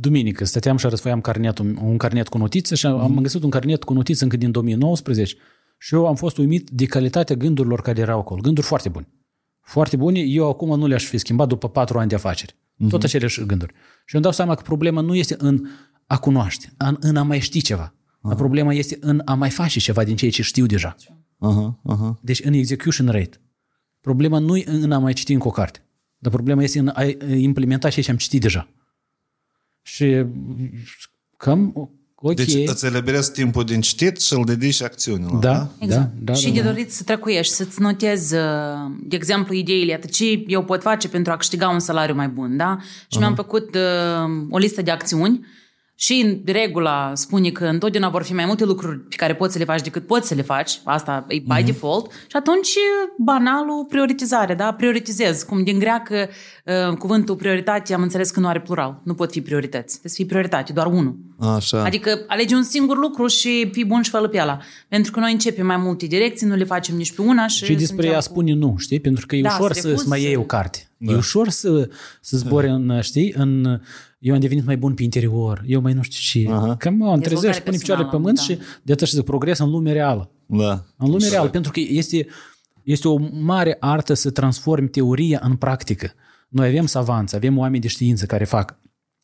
duminică, 0.00 0.44
stăteam 0.44 0.76
și 0.76 0.86
răsfoiam 0.86 1.20
carnetul, 1.20 1.78
un 1.82 1.96
carnet 1.96 2.28
cu 2.28 2.38
notițe 2.38 2.74
și 2.74 2.86
am 2.86 3.18
găsit 3.22 3.42
un 3.42 3.50
carnet 3.50 3.84
cu 3.84 3.92
notițe 3.92 4.24
încă 4.24 4.36
din 4.36 4.50
2019 4.50 5.36
și 5.78 5.94
eu 5.94 6.06
am 6.06 6.14
fost 6.14 6.38
uimit 6.38 6.70
de 6.70 6.84
calitatea 6.84 7.36
gândurilor 7.36 7.80
care 7.80 8.00
erau 8.00 8.18
acolo. 8.18 8.40
Gânduri 8.40 8.66
foarte 8.66 8.88
bune. 8.88 9.08
Foarte 9.60 9.96
bune. 9.96 10.20
Eu 10.20 10.48
acum 10.48 10.78
nu 10.78 10.86
le-aș 10.86 11.04
fi 11.04 11.18
schimbat 11.18 11.48
după 11.48 11.68
patru 11.68 11.98
ani 11.98 12.08
de 12.08 12.14
afaceri. 12.14 12.54
Tot 12.88 13.02
aceleași 13.02 13.44
gânduri. 13.44 13.72
Și 14.04 14.14
eu 14.14 14.20
îmi 14.20 14.22
dau 14.22 14.32
seama 14.32 14.54
că 14.54 14.62
problema 14.62 15.00
nu 15.00 15.14
este 15.14 15.34
în 15.38 15.68
a 16.06 16.18
cunoaște, 16.18 16.72
în, 16.76 16.96
în 17.00 17.16
a 17.16 17.22
mai 17.22 17.40
ști 17.40 17.62
ceva. 17.62 17.94
Uh-huh. 17.94 18.36
Problema 18.36 18.74
este 18.74 18.96
în 19.00 19.22
a 19.24 19.34
mai 19.34 19.50
face 19.50 19.78
ceva 19.78 20.04
din 20.04 20.16
ceea 20.16 20.30
ce 20.30 20.42
știu 20.42 20.66
deja. 20.66 20.96
Aha, 21.38 21.80
aha. 21.84 22.18
Deci 22.22 22.44
în 22.44 22.52
execution 22.52 23.06
rate. 23.06 23.40
Problema 24.00 24.38
nu 24.38 24.56
e 24.56 24.64
în 24.66 24.92
a 24.92 24.98
mai 24.98 25.12
citi 25.12 25.32
încă 25.32 25.48
o 25.48 25.50
carte, 25.50 25.86
dar 26.18 26.32
problema 26.32 26.62
este 26.62 26.78
în 26.78 26.88
a 26.88 27.04
implementa 27.36 27.88
ceea 27.88 28.04
ce 28.04 28.10
am 28.10 28.16
citit 28.16 28.40
deja. 28.40 28.68
Și 29.82 30.24
cam 31.36 31.90
ok. 32.26 32.34
Deci 32.34 32.68
îți 32.68 32.86
eliberezi 32.86 33.32
timpul 33.32 33.64
din 33.64 33.80
citit 33.80 34.20
și 34.20 34.32
îl 34.32 34.44
dedici 34.44 34.82
acțiunilor, 34.82 35.34
da? 35.40 35.52
da, 35.52 35.68
Exact. 35.78 36.10
da, 36.18 36.32
da, 36.32 36.32
și 36.32 36.46
da, 36.46 36.54
de 36.54 36.60
da. 36.60 36.66
dorit 36.66 36.92
să 36.92 37.02
trăcuiești, 37.02 37.54
să-ți 37.54 37.80
notezi, 37.80 38.34
uh, 38.34 38.40
de 39.02 39.16
exemplu, 39.16 39.54
ideile, 39.54 39.94
atât 39.94 40.10
ce 40.10 40.44
eu 40.46 40.64
pot 40.64 40.82
face 40.82 41.08
pentru 41.08 41.32
a 41.32 41.36
câștiga 41.36 41.68
un 41.68 41.78
salariu 41.78 42.14
mai 42.14 42.28
bun, 42.28 42.56
da? 42.56 42.78
Și 43.08 43.18
mi-am 43.18 43.34
făcut 43.34 43.74
uh, 43.74 44.46
o 44.50 44.58
listă 44.58 44.82
de 44.82 44.90
acțiuni 44.90 45.46
și 46.04 46.22
în 46.24 46.52
regula 46.52 47.10
spune 47.14 47.50
că 47.50 47.64
întotdeauna 47.64 48.08
vor 48.10 48.22
fi 48.22 48.32
mai 48.34 48.44
multe 48.46 48.64
lucruri 48.64 48.98
pe 48.98 49.16
care 49.16 49.34
poți 49.34 49.52
să 49.52 49.58
le 49.58 49.64
faci 49.64 49.80
decât 49.82 50.06
poți 50.06 50.28
să 50.28 50.34
le 50.34 50.42
faci, 50.42 50.80
asta 50.84 51.24
e 51.28 51.38
by 51.38 51.62
default, 51.64 52.10
și 52.12 52.36
atunci 52.36 52.68
banalul 53.18 53.84
prioritizare, 53.88 54.54
da? 54.54 54.72
Prioritizez, 54.72 55.42
cum 55.42 55.62
din 55.64 55.78
greacă 55.78 56.28
uh, 56.64 56.96
cuvântul 56.96 57.36
prioritate 57.36 57.94
am 57.94 58.02
înțeles 58.02 58.30
că 58.30 58.40
nu 58.40 58.46
are 58.48 58.60
plural, 58.60 59.00
nu 59.04 59.14
pot 59.14 59.30
fi 59.30 59.40
priorități, 59.40 59.90
trebuie 59.90 60.10
să 60.10 60.16
fie 60.16 60.26
prioritate, 60.26 60.72
doar 60.72 60.86
unul. 60.86 61.16
Așa. 61.38 61.84
Adică 61.84 62.24
alegi 62.26 62.54
un 62.54 62.62
singur 62.62 62.98
lucru 62.98 63.26
și 63.26 63.68
fii 63.72 63.84
bun 63.84 64.02
și 64.02 64.10
fă 64.10 64.18
pe 64.18 64.38
ala. 64.38 64.58
Pentru 64.88 65.12
că 65.12 65.20
noi 65.20 65.32
începem 65.32 65.66
mai 65.66 65.76
multe 65.76 66.06
direcții, 66.06 66.46
nu 66.46 66.54
le 66.54 66.64
facem 66.64 66.96
nici 66.96 67.12
pe 67.14 67.22
una 67.22 67.46
și... 67.46 67.64
Și 67.64 67.72
despre 67.72 67.86
suntem 67.86 68.10
ea 68.10 68.16
cu- 68.16 68.22
spune 68.22 68.52
nu, 68.52 68.74
știi? 68.78 69.00
Pentru 69.00 69.26
că 69.26 69.36
e 69.36 69.40
Da, 69.40 69.48
ușor 69.58 69.72
să 69.72 69.80
să, 69.80 69.86
refuzi 69.86 70.02
să 70.02 70.08
mai 70.08 70.20
să- 70.20 70.26
iei 70.26 70.36
o 70.36 70.42
carte. 70.42 70.88
Da. 70.96 71.12
E 71.12 71.16
ușor 71.16 71.48
să, 71.48 71.88
să 72.20 72.36
zbori 72.36 72.68
în, 72.68 73.00
știi, 73.00 73.32
în... 73.36 73.80
Eu 74.24 74.34
am 74.34 74.40
devenit 74.40 74.64
mai 74.64 74.76
bun 74.76 74.94
pe 74.94 75.02
interior, 75.02 75.62
eu 75.66 75.80
mai 75.80 75.92
nu 75.92 76.02
știu 76.02 76.40
ce. 76.42 76.50
Aha. 76.52 76.76
Come 76.82 77.04
on, 77.04 77.20
trezești, 77.20 77.62
pune 77.62 77.76
picioarele 77.76 78.06
pe 78.06 78.12
pământ 78.16 78.36
personală, 78.36 78.62
și 78.62 78.78
de 78.82 78.92
atât 78.92 79.06
și 79.06 79.14
zic 79.14 79.24
progres 79.24 79.58
în 79.58 79.70
lumea 79.70 79.92
reală. 79.92 80.30
Da. 80.46 80.84
În 80.96 81.10
lumea 81.10 81.28
reală, 81.28 81.48
pentru 81.48 81.70
că 81.72 81.80
este, 81.80 82.26
este 82.82 83.08
o 83.08 83.18
mare 83.32 83.76
artă 83.80 84.14
să 84.14 84.30
transformi 84.30 84.88
teoria 84.88 85.40
în 85.42 85.56
practică. 85.56 86.12
Noi 86.48 86.68
avem 86.68 86.86
savanți, 86.86 87.34
avem 87.36 87.58
oameni 87.58 87.80
de 87.82 87.88
știință 87.88 88.26
care 88.26 88.44
fac. 88.44 88.78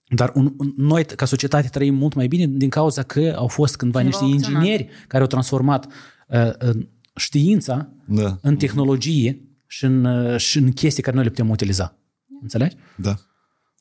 Dar 0.08 0.32
un, 0.34 0.54
un- 0.58 0.72
noi, 0.76 1.04
ca 1.04 1.24
societate, 1.24 1.68
trăim 1.68 1.94
mult 1.94 2.14
mai 2.14 2.26
bine 2.26 2.46
din 2.46 2.68
cauza 2.68 3.02
că 3.02 3.34
au 3.36 3.46
fost 3.46 3.76
cândva 3.76 3.98
Cineva 3.98 4.18
niște 4.20 4.34
a 4.34 4.36
acționat. 4.36 4.62
ingineri 4.62 4.88
care 5.08 5.22
au 5.22 5.28
transformat 5.28 5.86
uh, 6.28 6.50
uh, 6.74 6.82
știința 7.16 7.88
Da. 8.04 8.38
în 8.42 8.56
tehnologie 8.56 9.40
și 9.66 9.84
în, 9.84 10.04
uh, 10.04 10.36
și 10.36 10.58
în 10.58 10.72
chestii 10.72 11.02
care 11.02 11.14
noi 11.16 11.24
le 11.24 11.30
putem 11.30 11.50
utiliza. 11.50 11.96
Înțelegi? 12.42 12.76
Da. 12.96 13.14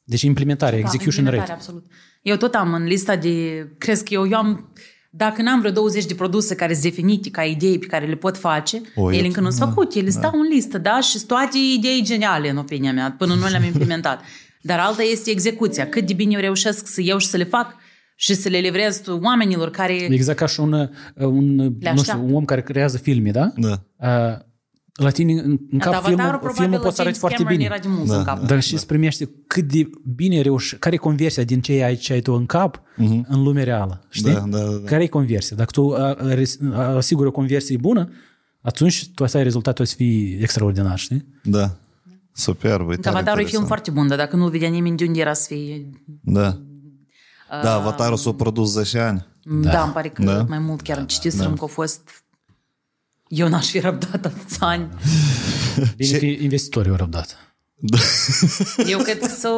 Deci 0.09 0.21
implementare, 0.21 0.71
Da, 0.75 0.77
execution 0.81 1.23
implementare, 1.25 1.39
rate. 1.51 1.51
absolut. 1.51 1.85
Eu 2.21 2.35
tot 2.35 2.53
am 2.53 2.73
în 2.73 2.83
lista 2.83 3.15
de... 3.15 3.67
Crezi 3.77 4.03
că 4.03 4.13
eu, 4.13 4.27
eu 4.27 4.37
am... 4.37 4.73
Dacă 5.11 5.41
n-am 5.41 5.59
vreo 5.59 5.71
20 5.71 6.05
de 6.05 6.13
produse 6.15 6.55
care 6.55 6.71
sunt 6.73 6.83
definite 6.83 7.29
ca 7.29 7.43
idei 7.43 7.79
pe 7.79 7.85
care 7.85 8.05
le 8.05 8.15
pot 8.15 8.37
face, 8.37 8.81
O, 8.95 9.01
o, 9.01 9.11
eu- 9.11 9.17
ele 9.17 9.27
încă 9.27 9.39
nu 9.39 9.49
sunt 9.49 9.59
da, 9.59 9.65
făcute, 9.65 9.99
ele 9.99 10.09
stau 10.09 10.31
în 10.33 10.47
listă, 10.53 10.77
da? 10.77 10.99
Și 11.01 11.09
sunt 11.09 11.27
toate 11.27 11.57
idei 11.77 12.01
geniale, 12.03 12.49
în 12.49 12.57
opinia 12.57 12.93
mea, 12.93 13.15
până 13.17 13.33
nu 13.33 13.47
le-am 13.47 13.63
implementat. 13.73 14.21
Dar 14.61 14.79
alta 14.79 15.01
este 15.01 15.29
execuția. 15.31 15.87
Cât 15.89 16.07
de 16.07 16.13
bine 16.13 16.33
eu 16.33 16.39
reușesc 16.39 16.87
să 16.87 17.01
iau 17.01 17.17
și 17.17 17.27
să 17.27 17.37
le 17.37 17.43
fac 17.43 17.75
și 18.15 18.33
să 18.33 18.49
le 18.49 18.57
livrez 18.57 19.01
oamenilor 19.21 19.69
care... 19.69 19.93
Exact 19.93 20.37
ca 20.37 20.45
și 20.45 20.59
un, 20.59 20.71
uh, 20.73 20.87
un, 21.15 21.55
nu 21.55 21.71
știu, 21.79 21.89
așteaptă. 21.91 22.23
un 22.23 22.33
om 22.33 22.45
care 22.45 22.61
creează 22.61 22.97
filme, 22.97 23.31
da? 23.31 23.51
Da. 23.55 23.81
Uh, 23.97 24.47
la 24.99 25.09
tine 25.09 25.33
în, 25.33 25.57
în 25.71 25.79
cap 25.79 25.93
Avatarul 25.93 26.15
filmul, 26.17 26.29
probabil 26.37 26.53
filmul 26.61 26.77
la 26.77 26.83
poți 26.83 26.95
să 26.95 27.01
arăți 27.01 27.19
James 27.19 27.33
foarte 27.35 27.37
Cameron 27.37 27.57
bine. 27.57 27.69
era 27.69 27.79
de 27.81 27.87
mult 27.87 28.09
în 28.09 28.23
cap. 28.23 28.45
Dar 28.47 28.61
și 28.61 28.73
îți 28.73 28.85
primește 28.85 29.29
cât 29.47 29.63
de 29.71 29.89
bine 30.15 30.41
reuși, 30.41 30.75
care 30.75 30.95
e 30.95 30.97
conversia 30.97 31.43
din 31.43 31.61
ce 31.61 31.83
ai, 31.83 31.95
ce 31.95 32.13
ai 32.13 32.21
tu 32.21 32.33
în 32.33 32.45
cap 32.45 32.81
în 33.27 33.43
lumea 33.43 33.63
reală. 33.63 34.01
Știi? 34.09 34.33
Da, 34.33 34.39
da, 34.39 34.57
da, 34.57 34.63
da. 34.63 34.79
Care 34.85 35.03
e 35.03 35.07
conversia? 35.07 35.55
Dacă 35.55 35.71
tu 35.71 35.89
a- 35.93 36.13
a- 36.19 36.33
res- 36.33 36.57
a- 36.73 36.95
asiguri 36.95 37.27
o 37.27 37.31
conversie 37.31 37.77
bună, 37.77 38.09
atunci 38.61 39.09
tu 39.15 39.25
să 39.25 39.37
ai 39.37 39.43
rezultatul 39.43 39.85
să 39.85 39.95
fie 39.95 40.37
extraordinar, 40.41 40.97
știi? 40.97 41.25
Da. 41.43 41.75
Superb. 42.33 42.89
e 42.89 42.95
Că 42.95 43.01
tare 43.01 43.15
Avatarul 43.15 43.41
e 43.41 43.45
film 43.45 43.61
interesant. 43.61 43.67
foarte 43.67 43.91
bun, 43.91 44.07
dar 44.07 44.17
dacă 44.17 44.35
nu-l 44.35 44.49
vedea 44.49 44.69
nimeni, 44.69 44.97
de 44.97 45.05
unde 45.05 45.19
era 45.19 45.33
să 45.33 45.45
fie... 45.53 45.89
Da. 46.21 46.57
Da, 47.63 47.73
Avatarul 47.73 48.17
s-a 48.17 48.31
produs 48.33 48.71
10 48.71 48.99
ani. 48.99 49.25
Da, 49.43 49.71
da 49.71 49.83
îmi 49.83 49.93
pare 49.93 50.09
că 50.09 50.23
Da. 50.23 50.33
da. 50.35 50.45
mai 50.47 50.59
mult 50.59 50.81
chiar 50.81 51.05
citisem 51.05 51.49
da. 51.49 51.53
că 51.53 51.63
a 51.63 51.67
fost... 51.67 52.09
Eu 53.29 53.47
n-aș 53.47 53.69
fi 53.69 53.79
răbdat 53.79 54.25
atâția 54.25 54.67
ani. 54.67 54.89
Bine 55.95 56.17
că 56.17 56.25
investitorii 56.25 56.91
au 56.91 56.97
răbdat. 56.97 57.37
Eu 58.87 58.99
cred 58.99 59.19
că 59.19 59.27
s-o, 59.27 59.49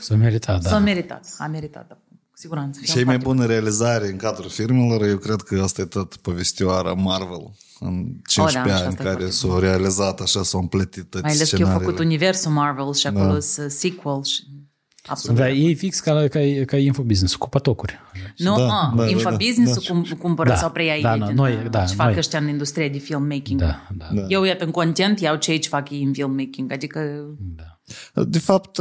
S-a 0.00 0.14
meritat, 0.14 0.62
s-o 0.62 0.68
da. 0.70 0.78
meritat. 0.78 1.34
A 1.38 1.46
meritat, 1.46 1.88
da. 1.88 1.94
cu 2.30 2.36
siguranță. 2.36 2.80
Cea 2.84 3.04
mai 3.04 3.18
bună 3.18 3.46
realizare 3.46 4.08
în 4.08 4.16
cadrul 4.16 4.48
filmelor, 4.50 5.06
eu 5.06 5.16
cred 5.16 5.40
că 5.40 5.60
asta 5.62 5.80
e 5.80 5.84
tot 5.84 6.16
povestioara 6.16 6.92
Marvel. 6.92 7.50
În 7.80 8.04
15 8.28 8.58
da, 8.58 8.76
și 8.76 8.82
ani 8.82 8.86
asta 8.88 9.02
e 9.02 9.04
care 9.04 9.16
foarte 9.16 9.32
s-au 9.34 9.58
realizat 9.58 10.20
așa, 10.20 10.42
s-au 10.42 10.60
împletit 10.60 11.10
toate 11.10 11.26
Mai 11.26 11.34
ales 11.36 11.50
că 11.50 11.56
eu 11.56 11.66
am 11.66 11.72
făcut 11.72 11.84
scenariile. 11.86 12.14
universul 12.14 12.50
Marvel 12.50 12.92
și 12.94 13.06
acolo 13.06 13.32
Da. 13.32 13.40
sunt 13.40 13.70
sequel 13.70 14.22
și 14.24 14.42
absolut. 15.05 15.37
Da, 15.37 15.49
e 15.49 15.73
fix 15.73 15.99
ca, 15.99 16.27
ca, 16.27 16.39
ca 16.65 16.77
infobusiness, 16.77 17.35
cu 17.35 17.49
patocuri. 17.49 17.99
Nu, 18.37 18.55
Da, 18.55 18.61
da, 18.61 18.67
da, 18.67 18.73
a, 18.73 18.93
da, 18.95 19.07
infobusiness-ul 19.09 19.83
da. 19.87 19.93
cum, 19.93 20.17
cumpără 20.19 20.49
Da, 20.49 20.55
sau 20.55 20.71
preia 20.71 21.01
da, 21.01 21.13
ei 21.13 21.19
no, 21.19 21.25
din, 21.25 21.35
noi- 21.35 21.53
uh, 21.63 21.69
da, 21.69 21.83
ce 21.83 21.95
fac 21.95 22.07
noi. 22.07 22.17
ăștia 22.17 22.39
în 22.39 22.47
industrie 22.47 22.89
de 22.89 22.97
filmmaking. 22.97 23.59
Da, 23.59 23.87
da. 23.97 24.09
Da. 24.13 24.25
Eu, 24.27 24.43
iată, 24.43 24.63
în 24.65 24.71
content, 24.71 25.19
iau 25.19 25.35
ce 25.35 25.57
ce 25.57 25.69
fac 25.69 25.89
ei 25.89 26.03
în 26.03 26.13
filmmaking, 26.13 26.71
adică 26.71 26.99
De 28.13 28.39
fapt, 28.39 28.77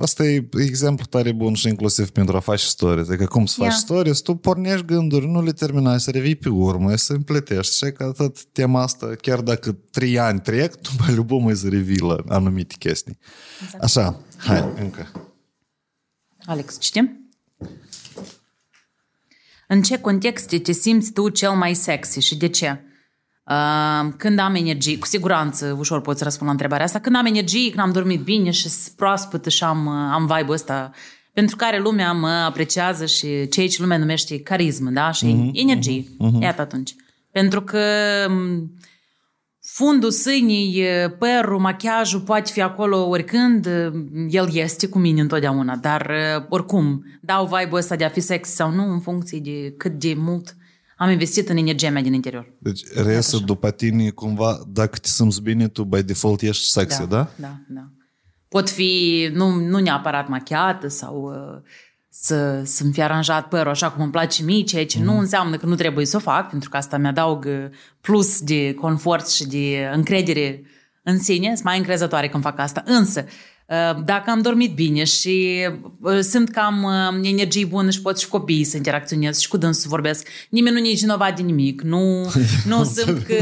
asta 0.00 0.24
e 0.24 0.48
exemplu 0.56 1.04
tare 1.04 1.32
bun 1.32 1.54
și 1.54 1.68
inclusiv 1.68 2.10
pentru 2.10 2.36
a 2.36 2.40
face 2.40 2.64
stories. 2.64 3.08
Adică 3.08 3.24
cum 3.26 3.46
să 3.46 3.54
faci 3.58 3.66
Ia. 3.68 3.74
stories, 3.76 4.20
tu 4.20 4.34
pornești 4.34 4.84
gânduri, 4.84 5.26
nu 5.26 5.42
le 5.42 5.52
terminai, 5.52 6.00
să 6.00 6.10
revii 6.10 6.36
pe 6.36 6.48
urmă, 6.48 6.96
să 6.96 7.12
împletești. 7.12 7.76
Și 7.76 7.92
că 7.92 8.12
tot 8.16 8.44
tema 8.44 8.82
asta, 8.82 9.06
chiar 9.22 9.40
dacă 9.40 9.76
trei 9.90 10.18
ani 10.18 10.40
trec, 10.40 10.74
tu 10.80 10.90
mai 10.98 11.14
любому 11.14 11.44
mai 11.44 11.56
să 11.56 11.68
revii 11.68 11.98
la 12.00 12.16
anumite 12.28 12.74
chestii. 12.78 13.18
Așa, 13.80 14.20
hai, 14.36 14.64
încă. 14.80 15.06
Alex, 16.45 16.79
citim? 16.79 17.17
În 19.67 19.81
ce 19.81 19.99
contexte 19.99 20.59
te 20.59 20.71
simți 20.71 21.11
tu 21.11 21.29
cel 21.29 21.51
mai 21.51 21.73
sexy 21.73 22.19
și 22.19 22.35
de 22.37 22.47
ce? 22.47 22.79
Uh, 23.45 24.13
când 24.17 24.39
am 24.39 24.55
energie, 24.55 24.97
cu 24.97 25.05
siguranță 25.05 25.75
ușor 25.79 26.01
poți 26.01 26.23
răspunde 26.23 26.45
la 26.45 26.51
întrebarea 26.51 26.85
asta, 26.85 26.99
când 26.99 27.15
am 27.15 27.25
energie, 27.25 27.69
când 27.69 27.79
am 27.79 27.91
dormit 27.91 28.21
bine 28.21 28.51
și 28.51 28.69
sunt 28.69 28.95
proaspătă 28.95 29.49
și 29.49 29.63
am, 29.63 29.85
uh, 29.85 29.93
am 29.93 30.25
vibe-ul 30.25 30.53
ăsta 30.53 30.91
pentru 31.33 31.55
care 31.55 31.79
lumea 31.79 32.11
mă 32.11 32.27
apreciază 32.29 33.05
și 33.05 33.47
ceea 33.47 33.67
ce 33.67 33.81
lumea 33.81 33.97
numește 33.97 34.39
carismă, 34.39 34.89
da? 34.89 35.11
Și 35.11 35.25
Mhm, 35.25 35.49
energie. 35.53 36.05
Iată 36.39 36.61
atunci. 36.61 36.95
Pentru 37.31 37.61
că 37.61 37.79
m, 38.29 38.71
fundul 39.65 40.11
sânii, 40.11 40.85
părul, 41.19 41.59
machiajul 41.59 42.19
poate 42.19 42.51
fi 42.51 42.61
acolo 42.61 43.07
oricând, 43.07 43.65
el 44.29 44.49
este 44.51 44.87
cu 44.87 44.99
mine 44.99 45.21
întotdeauna, 45.21 45.75
dar 45.75 46.11
oricum 46.49 47.05
dau 47.21 47.45
vibe-ul 47.45 47.77
ăsta 47.77 47.95
de 47.95 48.03
a 48.03 48.09
fi 48.09 48.19
sex 48.19 48.49
sau 48.49 48.71
nu 48.71 48.91
în 48.91 48.99
funcție 48.99 49.39
de 49.39 49.73
cât 49.77 49.99
de 49.99 50.13
mult 50.17 50.55
am 50.97 51.09
investit 51.09 51.49
în 51.49 51.57
energia 51.57 51.89
mea 51.89 52.01
din 52.01 52.13
interior. 52.13 52.53
Deci, 52.59 52.83
reiese 52.95 53.39
după 53.39 53.71
tine 53.71 54.09
cumva, 54.09 54.59
dacă 54.67 54.97
te 54.97 55.07
simți 55.07 55.41
bine, 55.41 55.67
tu 55.67 55.83
by 55.83 56.03
default 56.03 56.41
ești 56.41 56.69
sexy, 56.69 57.07
da? 57.07 57.29
Da, 57.35 57.57
da. 57.67 57.89
Pot 58.47 58.69
fi 58.69 59.29
nu, 59.33 59.49
nu 59.49 59.79
neapărat 59.79 60.27
machiată 60.27 60.87
sau 60.87 61.21
uh, 61.21 61.61
să, 62.15 62.61
să-mi 62.63 62.93
fi 62.93 63.01
aranjat 63.01 63.47
părul 63.47 63.71
așa 63.71 63.91
cum 63.91 64.01
îmi 64.03 64.11
place 64.11 64.43
mie, 64.43 64.63
ceea 64.63 64.85
ce 64.85 65.03
nu 65.03 65.17
înseamnă 65.17 65.57
că 65.57 65.65
nu 65.65 65.75
trebuie 65.75 66.05
să 66.05 66.15
o 66.15 66.19
fac, 66.19 66.49
pentru 66.49 66.69
că 66.69 66.77
asta 66.77 66.97
mi-adaugă 66.97 67.71
plus 68.01 68.41
de 68.41 68.73
confort 68.73 69.29
și 69.29 69.47
de 69.47 69.89
încredere 69.93 70.63
în 71.03 71.19
sine, 71.19 71.47
sunt 71.47 71.63
mai 71.63 71.77
încrezătoare 71.77 72.29
când 72.29 72.43
fac 72.43 72.59
asta. 72.59 72.83
Însă, 72.85 73.25
uh, 73.25 73.31
dacă 74.05 74.29
am 74.29 74.41
dormit 74.41 74.75
bine 74.75 75.03
și 75.03 75.67
uh, 76.01 76.19
simt 76.19 76.49
că 76.49 76.59
am 76.59 76.83
uh, 76.83 77.29
energie 77.29 77.65
bună 77.65 77.89
și 77.89 78.01
pot 78.01 78.19
și 78.19 78.27
copiii 78.27 78.63
să 78.63 78.77
interacționez 78.77 79.39
și 79.39 79.47
cu 79.47 79.57
dânsul 79.57 79.81
să 79.81 79.87
vorbesc, 79.87 80.27
nimeni 80.49 80.79
nu 80.79 80.87
e 80.87 80.93
vinovat 80.93 81.35
de 81.35 81.41
nimic, 81.41 81.81
nu, 81.81 82.31
nu 82.69 82.83
simt 82.83 83.23
că 83.23 83.35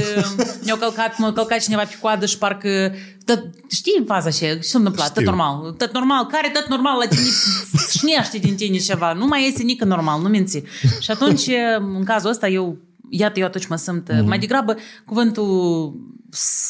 mi-a 0.64 0.78
călcat, 0.78 1.18
m-a 1.18 1.34
călcat 1.34 1.60
cineva 1.60 1.84
pe 1.84 1.98
coadă 2.02 2.26
și 2.26 2.38
parcă 2.38 2.94
tot, 3.26 3.44
știi 3.70 4.04
faza 4.08 4.28
așa, 4.28 4.56
ce 4.56 4.60
s-a 4.62 4.78
întâmplat, 4.78 5.08
tot 5.14 5.24
Știu. 5.24 5.36
normal, 5.36 5.72
tot 5.72 5.94
normal, 5.94 6.26
care 6.26 6.50
tot 6.54 6.68
normal 6.68 6.98
la 6.98 7.08
tine? 7.08 7.28
Șnește 7.98 8.38
din 8.38 8.56
tine 8.56 8.78
ceva, 8.78 9.14
nu 9.14 9.26
mai 9.26 9.44
iese 9.44 9.64
nică 9.64 9.86
normal, 9.86 10.22
nu 10.22 10.28
minți. 10.28 10.64
Și 11.00 11.12
atunci, 11.12 11.48
în 11.98 12.04
cazul 12.04 12.30
ăsta, 12.30 12.48
eu, 12.48 12.78
iată, 13.12 13.40
eu 13.40 13.46
atunci 13.46 13.68
mă 13.68 13.76
simt, 13.76 14.12
mm-hmm. 14.12 14.26
mai 14.26 14.40
degrabă 14.40 14.76
cuvântul 15.06 15.94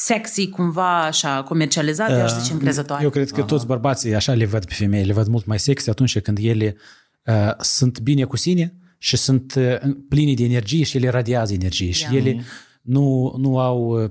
sexy 0.04 0.48
cumva 0.48 1.04
așa 1.04 1.42
comercializat, 1.42 2.10
eu 2.10 2.22
aș 2.22 2.32
zice 2.32 2.52
încrezătoare. 2.52 3.02
Eu 3.02 3.10
cred 3.10 3.30
că 3.30 3.42
toți 3.42 3.66
bărbații 3.66 4.14
așa 4.14 4.32
le 4.32 4.44
văd 4.44 4.64
pe 4.64 4.74
femei, 4.74 5.04
le 5.04 5.12
văd 5.12 5.26
mult 5.26 5.44
mai 5.44 5.58
sexy 5.58 5.90
atunci 5.90 6.18
când 6.18 6.38
ele 6.40 6.76
uh, 7.24 7.52
sunt 7.60 8.00
bine 8.00 8.24
cu 8.24 8.36
sine 8.36 8.74
și 8.98 9.16
sunt 9.16 9.54
uh, 9.54 9.94
pline 10.08 10.34
de 10.34 10.44
energie 10.44 10.84
și 10.84 10.96
ele 10.96 11.08
radiază 11.08 11.52
energie 11.52 11.90
și 11.90 12.02
Ia. 12.02 12.18
ele 12.18 12.42
nu, 12.82 13.34
nu 13.38 13.58
au 13.58 14.02
uh, 14.02 14.10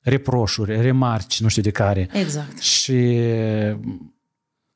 reproșuri, 0.00 0.80
remarci, 0.80 1.40
nu 1.40 1.48
știu 1.48 1.62
de 1.62 1.70
care. 1.70 2.08
Exact. 2.12 2.60
Și 2.60 3.16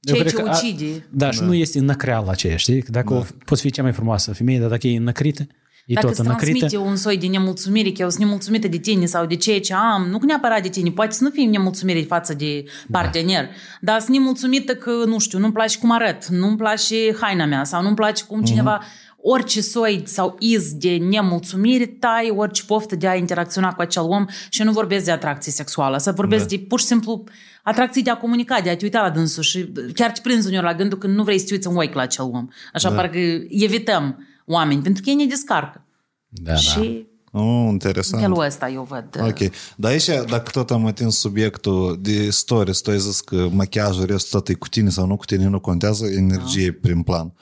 eu 0.07 0.15
Ceea 0.15 0.21
cred 0.21 0.35
ce 0.35 0.43
că 0.43 0.49
a- 0.49 0.57
ucide. 0.57 1.07
Da, 1.11 1.31
și 1.31 1.43
nu 1.43 1.55
este 1.55 1.81
năcreală 1.81 2.31
aceea, 2.31 2.57
știi? 2.57 2.83
Dacă 2.83 3.15
o, 3.15 3.25
poți 3.45 3.61
fi 3.61 3.71
cea 3.71 3.83
mai 3.83 3.93
frumoasă 3.93 4.33
femeie, 4.33 4.59
dar 4.59 4.69
dacă 4.69 4.87
e 4.87 4.99
năcrită, 4.99 5.47
e 5.87 5.95
Dacă 5.95 6.07
tot 6.07 6.19
îți 6.19 6.29
năcrită. 6.29 6.59
transmite 6.59 6.89
un 6.89 6.97
soi 6.97 7.17
de 7.17 7.27
nemulțumire, 7.27 7.91
că 7.91 8.03
eu 8.03 8.09
sunt 8.09 8.23
nemulțumită 8.23 8.69
de 8.69 8.79
tine 8.79 9.07
sau 9.07 9.27
de 9.27 9.35
ceea 9.35 9.61
ce 9.61 9.75
am, 9.75 10.07
nu 10.11 10.19
neapărat 10.23 10.63
de 10.63 10.69
tine, 10.69 10.91
poate 10.91 11.13
să 11.13 11.25
nu 11.25 11.31
fii 11.31 11.47
nemulțumire 11.47 12.01
față 12.01 12.35
de 12.35 12.65
partener, 12.91 13.45
da. 13.45 13.51
dar 13.81 14.01
sunt 14.01 14.17
nemulțumită 14.17 14.75
că, 14.75 14.91
nu 15.07 15.19
știu, 15.19 15.39
nu-mi 15.39 15.53
place 15.53 15.79
cum 15.79 15.91
arăt, 15.91 16.27
nu-mi 16.27 16.57
place 16.57 16.97
haina 17.21 17.45
mea 17.45 17.65
sau 17.65 17.83
nu-mi 17.83 17.95
place 17.95 18.25
cum 18.25 18.43
cineva, 18.43 18.83
orice 19.29 19.61
soi 19.61 20.03
sau 20.05 20.37
iz 20.39 20.73
de 20.73 20.97
nemulțumire, 20.97 21.87
tai 21.87 22.33
orice 22.37 22.63
poftă 22.65 22.97
de 22.97 23.09
a 23.09 23.15
interacționa 23.15 23.73
cu 23.73 23.81
acel 23.81 24.03
om 24.03 24.25
și 24.49 24.61
eu 24.61 24.67
nu 24.67 24.73
vorbesc 24.73 25.05
de 25.05 25.11
atracție 25.11 25.53
sexuală, 25.53 25.99
să 25.99 26.13
vorbesc 26.13 26.49
da. 26.49 26.57
de 26.57 26.65
pur 26.69 26.81
și 26.81 26.87
simplu 26.87 27.25
atracție 27.63 28.03
de 28.03 28.11
a 28.11 28.17
comunica, 28.17 28.61
de 28.61 28.71
a 28.71 28.77
te 28.77 28.85
uita 28.85 29.01
la 29.01 29.11
dânsul 29.11 29.43
și 29.43 29.73
chiar 29.95 30.11
te 30.11 30.21
prinzi 30.23 30.47
uneori 30.47 30.67
la 30.67 30.75
gândul 30.75 30.99
că 30.99 31.07
nu 31.07 31.23
vrei 31.23 31.39
să 31.39 31.45
te 31.47 31.53
uiți 31.53 31.69
în 31.69 31.77
ochi 31.77 31.95
la 31.95 32.03
acel 32.03 32.25
om. 32.25 32.49
Așa 32.73 32.89
da. 32.89 32.95
parcă 32.95 33.19
evităm 33.49 34.27
oameni, 34.47 34.83
pentru 34.83 35.03
că 35.03 35.09
ei 35.11 35.15
ne 35.17 35.25
descarcă. 35.27 35.85
Da, 36.29 36.51
da. 36.53 36.57
Și 36.59 37.07
Oh, 37.33 37.67
interesant. 37.71 38.23
felul 38.23 38.41
ăsta 38.45 38.69
eu 38.69 38.83
văd. 38.83 39.05
uh, 39.21 39.27
Ok. 39.29 39.51
Dar 39.77 39.91
aici, 39.91 40.07
dacă 40.07 40.51
tot 40.53 40.71
am 40.71 40.87
atins 40.87 41.19
subiectul 41.19 41.99
de 42.01 42.31
stories, 42.31 42.81
tu 42.81 42.91
ai 42.91 42.99
zis 42.99 43.21
că 43.21 43.49
machiajul, 43.53 44.05
restul 44.05 44.41
tot 44.41 44.49
e 44.49 44.55
cu 44.55 44.69
tine 44.69 44.89
sau 44.91 45.07
nu 45.07 45.17
cu 45.17 45.25
tine, 45.25 45.47
nu 45.47 45.61
contează, 45.61 46.07
energie 46.07 46.71
Da. 46.71 46.77
prin 46.83 47.03
plan. 47.03 47.33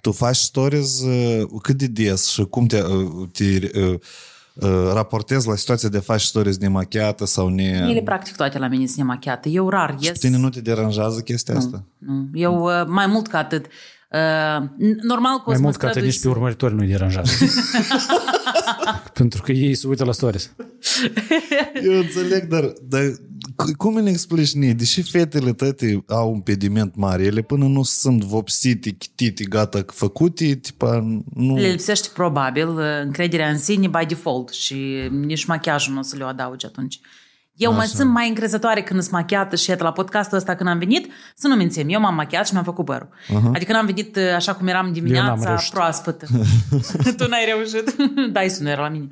Tu 0.00 0.12
faci 0.12 0.36
stories 0.36 1.00
uh, 1.02 1.42
cât 1.62 1.76
de 1.76 1.86
des 1.86 2.26
și 2.28 2.44
cum 2.44 2.66
te, 2.66 2.82
uh, 2.82 3.28
te 3.32 3.70
uh, 3.80 3.94
uh, 4.54 4.90
raportezi 4.92 5.48
la 5.48 5.54
situația 5.56 5.88
de 5.88 5.96
a 5.96 6.00
face 6.00 6.24
stories 6.26 6.58
nemachiată 6.58 7.26
sau 7.26 7.48
ne... 7.48 7.86
Ele 7.88 8.02
practic 8.02 8.36
toate 8.36 8.58
la 8.58 8.68
mine 8.68 8.86
sunt 8.86 8.98
nemachiate. 8.98 9.48
Eu 9.48 9.68
rar 9.68 9.96
Și 10.00 10.06
ies. 10.06 10.18
pe 10.18 10.26
tine 10.26 10.38
nu 10.38 10.50
te 10.50 10.60
deranjează 10.60 11.20
chestia 11.20 11.56
asta? 11.56 11.84
Nu. 11.98 12.28
Eu 12.34 12.62
uh, 12.62 12.84
mai 12.86 13.06
mult 13.06 13.26
ca 13.26 13.38
atât. 13.38 13.66
Uh, 14.12 14.66
n- 14.66 15.00
normal 15.02 15.36
că 15.36 15.42
o 15.44 15.50
Mai 15.50 15.54
să 15.54 15.60
mă 15.60 15.66
mult 15.66 15.76
ca 15.76 15.86
atât 15.86 15.90
strădui 15.90 16.08
nici 16.08 16.14
să- 16.18 16.22
pe 16.22 16.28
urmăritori 16.34 16.74
nu-i 16.74 16.86
deranjează. 16.86 17.32
Pentru 19.12 19.42
că 19.42 19.52
ei 19.52 19.74
se 19.74 19.86
uită 19.86 20.04
la 20.04 20.12
stories. 20.12 20.54
Eu 21.84 21.92
înțeleg, 21.92 22.44
dar, 22.44 22.72
dar 22.82 23.02
cu- 23.56 23.70
cum 23.76 23.96
îmi 23.96 24.10
explici 24.10 24.52
nie? 24.52 24.72
Deși 24.72 25.02
fetele 25.02 25.52
tăte 25.52 26.04
au 26.08 26.32
un 26.32 26.40
pediment 26.40 26.94
mare, 26.96 27.22
ele 27.22 27.40
până 27.42 27.64
nu 27.66 27.82
sunt 27.82 28.22
vopsite, 28.24 28.90
chitite, 28.90 29.44
gata, 29.44 29.84
făcute, 29.86 30.54
tipa, 30.54 31.20
nu... 31.34 31.56
Le 31.56 31.68
lipsește 31.68 32.08
probabil 32.14 32.68
uh, 32.68 32.84
încrederea 33.02 33.48
în 33.48 33.58
sine 33.58 33.86
by 33.88 34.06
default 34.06 34.48
și 34.48 35.08
nici 35.10 35.44
machiajul 35.44 35.92
nu 35.92 35.98
o 35.98 36.02
să 36.02 36.16
le 36.16 36.24
adaugi 36.24 36.66
atunci. 36.66 37.00
Eu 37.58 37.72
mă 37.72 37.82
simt 37.82 38.10
mai 38.10 38.28
încrezătoare 38.28 38.82
când 38.82 39.00
sunt 39.00 39.12
machiată 39.12 39.56
și 39.56 39.70
iată, 39.70 39.82
la 39.82 39.92
podcastul 39.92 40.36
ăsta 40.36 40.54
când 40.54 40.68
am 40.68 40.78
venit, 40.78 41.12
să 41.34 41.48
nu 41.48 41.54
mințim, 41.54 41.86
eu 41.88 42.00
m-am 42.00 42.14
machiat 42.14 42.46
și 42.46 42.52
mi-am 42.52 42.64
făcut 42.64 42.84
părul. 42.84 43.08
Uh-huh. 43.08 43.54
Adică 43.54 43.72
n-am 43.72 43.86
venit 43.86 44.16
uh, 44.16 44.34
așa 44.34 44.54
cum 44.54 44.66
eram 44.66 44.92
dimineața, 44.92 45.48
reușit. 45.48 45.72
proaspătă. 45.72 46.26
tu 47.18 47.28
n-ai 47.28 47.44
reușit. 47.46 47.96
Dai 48.32 48.48
sună 48.48 48.70
era 48.70 48.82
la 48.82 48.88
mine. 48.88 49.08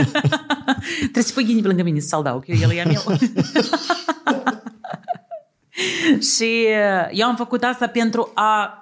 Trebuie 0.98 1.22
să 1.22 1.32
pui 1.32 1.44
ghini 1.44 1.60
pe 1.60 1.66
lângă 1.66 1.82
mine 1.82 2.00
să 2.00 2.06
saldau, 2.06 2.38
că 2.38 2.52
eu 2.52 2.70
el 2.70 2.76
e 2.76 2.82
a 2.82 2.84
meu. 2.84 3.18
și 6.34 6.66
uh, 6.66 7.08
eu 7.10 7.26
am 7.26 7.36
făcut 7.36 7.62
asta 7.62 7.86
pentru 7.86 8.30
a 8.34 8.76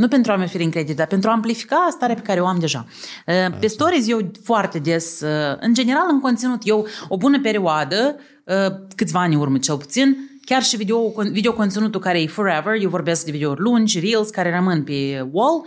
nu 0.00 0.08
pentru 0.08 0.32
a-mi 0.32 0.44
oferi 0.44 0.64
încredere, 0.64 0.94
dar 0.94 1.06
pentru 1.06 1.30
a 1.30 1.32
amplifica 1.32 1.88
starea 1.90 2.14
pe 2.14 2.20
care 2.20 2.40
o 2.40 2.46
am 2.46 2.58
deja. 2.58 2.86
Uh, 3.26 3.58
Pe 3.60 3.66
stories 3.66 4.08
eu 4.08 4.30
foarte 4.42 4.78
des, 4.78 5.20
uh, 5.20 5.56
în 5.60 5.74
general 5.74 6.06
în 6.10 6.20
conținut, 6.20 6.60
eu 6.64 6.86
o 7.08 7.16
bună 7.16 7.40
perioadă, 7.40 8.16
uh, 8.44 8.72
câțiva 8.96 9.20
ani 9.20 9.34
în 9.34 9.40
urmă 9.40 9.58
cel 9.58 9.76
puțin, 9.76 10.16
chiar 10.44 10.62
și 10.62 10.76
video, 10.76 11.12
video 11.30 11.52
conținutul 11.52 12.00
care 12.00 12.20
e 12.20 12.26
forever, 12.26 12.74
eu 12.80 12.88
vorbesc 12.88 13.24
de 13.24 13.30
videouri 13.30 13.60
lungi, 13.60 14.00
reels 14.00 14.30
care 14.30 14.54
rămân 14.54 14.84
pe 14.84 15.28
wall, 15.30 15.66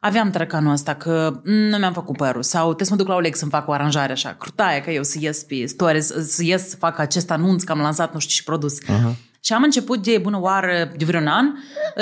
aveam 0.00 0.30
tărăcanul 0.30 0.72
ăsta 0.72 0.94
că 0.94 1.40
mm, 1.44 1.52
nu 1.54 1.76
mi-am 1.76 1.92
făcut 1.92 2.16
părul 2.16 2.42
sau 2.42 2.64
trebuie 2.64 2.86
să 2.86 2.92
mă 2.92 2.98
duc 2.98 3.08
la 3.08 3.14
Oleg 3.14 3.34
să-mi 3.34 3.50
fac 3.50 3.68
o 3.68 3.72
aranjare 3.72 4.12
așa, 4.12 4.36
crutaie 4.38 4.80
că 4.80 4.90
eu 4.90 5.02
să 5.02 5.18
ies 5.20 5.42
pe 5.42 5.66
stories, 5.66 6.06
să 6.06 6.44
ies 6.44 6.68
să 6.68 6.76
fac 6.76 6.98
acest 6.98 7.30
anunț 7.30 7.62
că 7.62 7.72
am 7.72 7.78
lansat 7.80 8.12
nu 8.12 8.18
știu 8.18 8.34
și 8.34 8.44
produs. 8.44 8.82
Uh-huh. 8.82 9.32
Și 9.44 9.52
am 9.52 9.62
început 9.62 10.02
de 10.02 10.18
bună 10.22 10.40
oară, 10.40 10.92
de 10.96 11.04
vreun 11.04 11.26
an, 11.26 11.46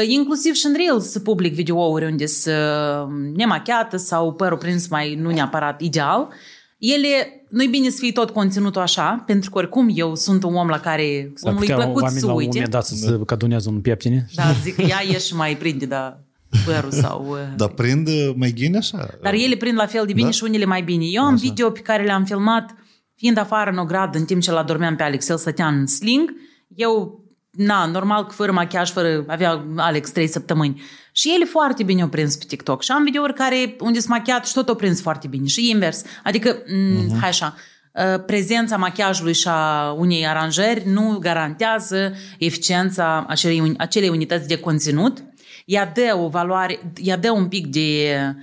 inclusiv 0.09 0.55
și 0.55 0.67
în 0.67 0.75
Reels 0.75 1.11
să 1.11 1.21
public 1.21 1.55
videouri 1.55 2.05
unde 2.05 2.27
să 2.27 2.55
nemachiată 3.35 3.97
sau 3.97 4.33
părul 4.33 4.59
prins 4.59 4.89
mai 4.89 5.15
nu 5.15 5.31
neapărat 5.31 5.81
ideal. 5.81 6.29
Ele 6.79 7.45
nu-i 7.49 7.69
bine 7.69 7.89
să 7.89 7.97
fie 8.01 8.13
tot 8.13 8.31
conținutul 8.31 8.81
așa, 8.81 9.23
pentru 9.27 9.51
că 9.51 9.59
oricum 9.59 9.91
eu 9.95 10.15
sunt 10.15 10.43
un 10.45 10.55
om 10.55 10.69
la 10.69 10.79
care 10.81 11.33
S-ar 11.35 11.51
omului 11.53 11.69
putea 11.69 11.85
plăcut 11.85 12.03
oamenii 12.03 12.21
să 12.21 12.27
la 12.27 12.33
un 12.33 12.39
uite. 12.39 12.51
moment 12.55 12.73
dat 12.73 12.85
să 12.85 12.95
se 12.95 13.21
cadunează 13.27 13.69
un 13.69 13.81
pieptine. 13.81 14.27
Da, 14.35 14.45
zic 14.63 14.75
că 14.75 14.83
ea 14.83 15.01
e 15.11 15.19
și 15.19 15.35
mai 15.35 15.57
prinde, 15.57 15.87
da, 15.87 16.19
părul 16.67 16.91
sau... 16.91 17.27
uh, 17.29 17.39
Dar 17.57 17.69
prind 17.69 18.09
uh, 18.09 18.33
mai 18.37 18.53
ghine 18.53 18.77
așa? 18.77 19.09
Dar 19.23 19.33
ele 19.33 19.55
prind 19.57 19.77
la 19.77 19.87
fel 19.87 20.07
de 20.07 20.13
bine 20.13 20.27
Da? 20.27 20.33
și 20.33 20.45
unele 20.45 20.65
mai 20.65 20.83
bine. 20.83 21.05
Eu 21.05 21.23
am 21.23 21.37
video 21.37 21.71
pe 21.71 21.81
care 21.81 22.05
le-am 22.05 22.25
filmat 22.25 22.75
fiind 23.15 23.39
afară 23.39 23.71
în 23.71 23.79
ogradă 23.79 24.19
în 24.19 24.25
timp 24.25 24.41
ce 24.41 24.51
la 24.51 24.63
dormeam 24.63 24.97
pe 24.97 25.03
Alex, 25.03 25.29
el 25.29 25.37
stătea 25.37 25.67
în 25.67 25.87
sling. 25.87 26.33
Eu, 26.75 27.22
na, 27.57 27.87
normal 27.87 28.27
că 28.27 28.33
fără 28.33 28.53
machiaj, 28.53 28.91
fără, 28.91 29.25
avea 29.29 29.65
Alex 29.77 30.11
trei 30.11 30.27
săptămâni. 30.27 30.83
Și 31.13 31.33
ele 31.35 31.45
foarte 31.45 31.83
bine 31.83 32.03
au 32.03 32.09
prins 32.09 32.37
pe 32.37 32.45
TikTok. 32.49 32.83
Și 32.83 32.91
am 32.91 33.05
videouri 33.05 33.35
care, 33.35 33.77
unde 33.81 33.99
sunt 33.99 34.11
machiat 34.11 34.47
și 34.47 34.53
tot 34.53 34.69
au 34.69 34.75
prins 34.75 35.01
foarte 35.01 35.27
bine. 35.27 35.47
Și 35.47 35.71
invers. 35.71 36.03
Adică, 36.25 36.57
m- 36.63 37.19
hai 37.21 37.29
așa, 37.29 37.55
uh, 37.93 38.25
prezența 38.27 38.77
machiajului 38.77 39.35
și 39.35 39.49
a 39.49 39.91
unei 39.93 40.27
aranjări 40.27 40.83
nu 40.87 41.17
garantează 41.21 42.13
eficiența 42.39 43.25
acelei, 43.29 43.61
uni- 43.61 43.77
acelei 43.79 44.09
unități 44.09 44.49
de 44.49 44.59
conținut. 44.59 45.25
Ea 45.65 45.93
dă 45.95 46.17
o 46.19 46.29
valoare, 46.29 46.93
ea 46.97 47.17
dă 47.17 47.31
un 47.31 47.49
pic 47.49 47.67
de 47.67 48.17
uh, 48.29 48.43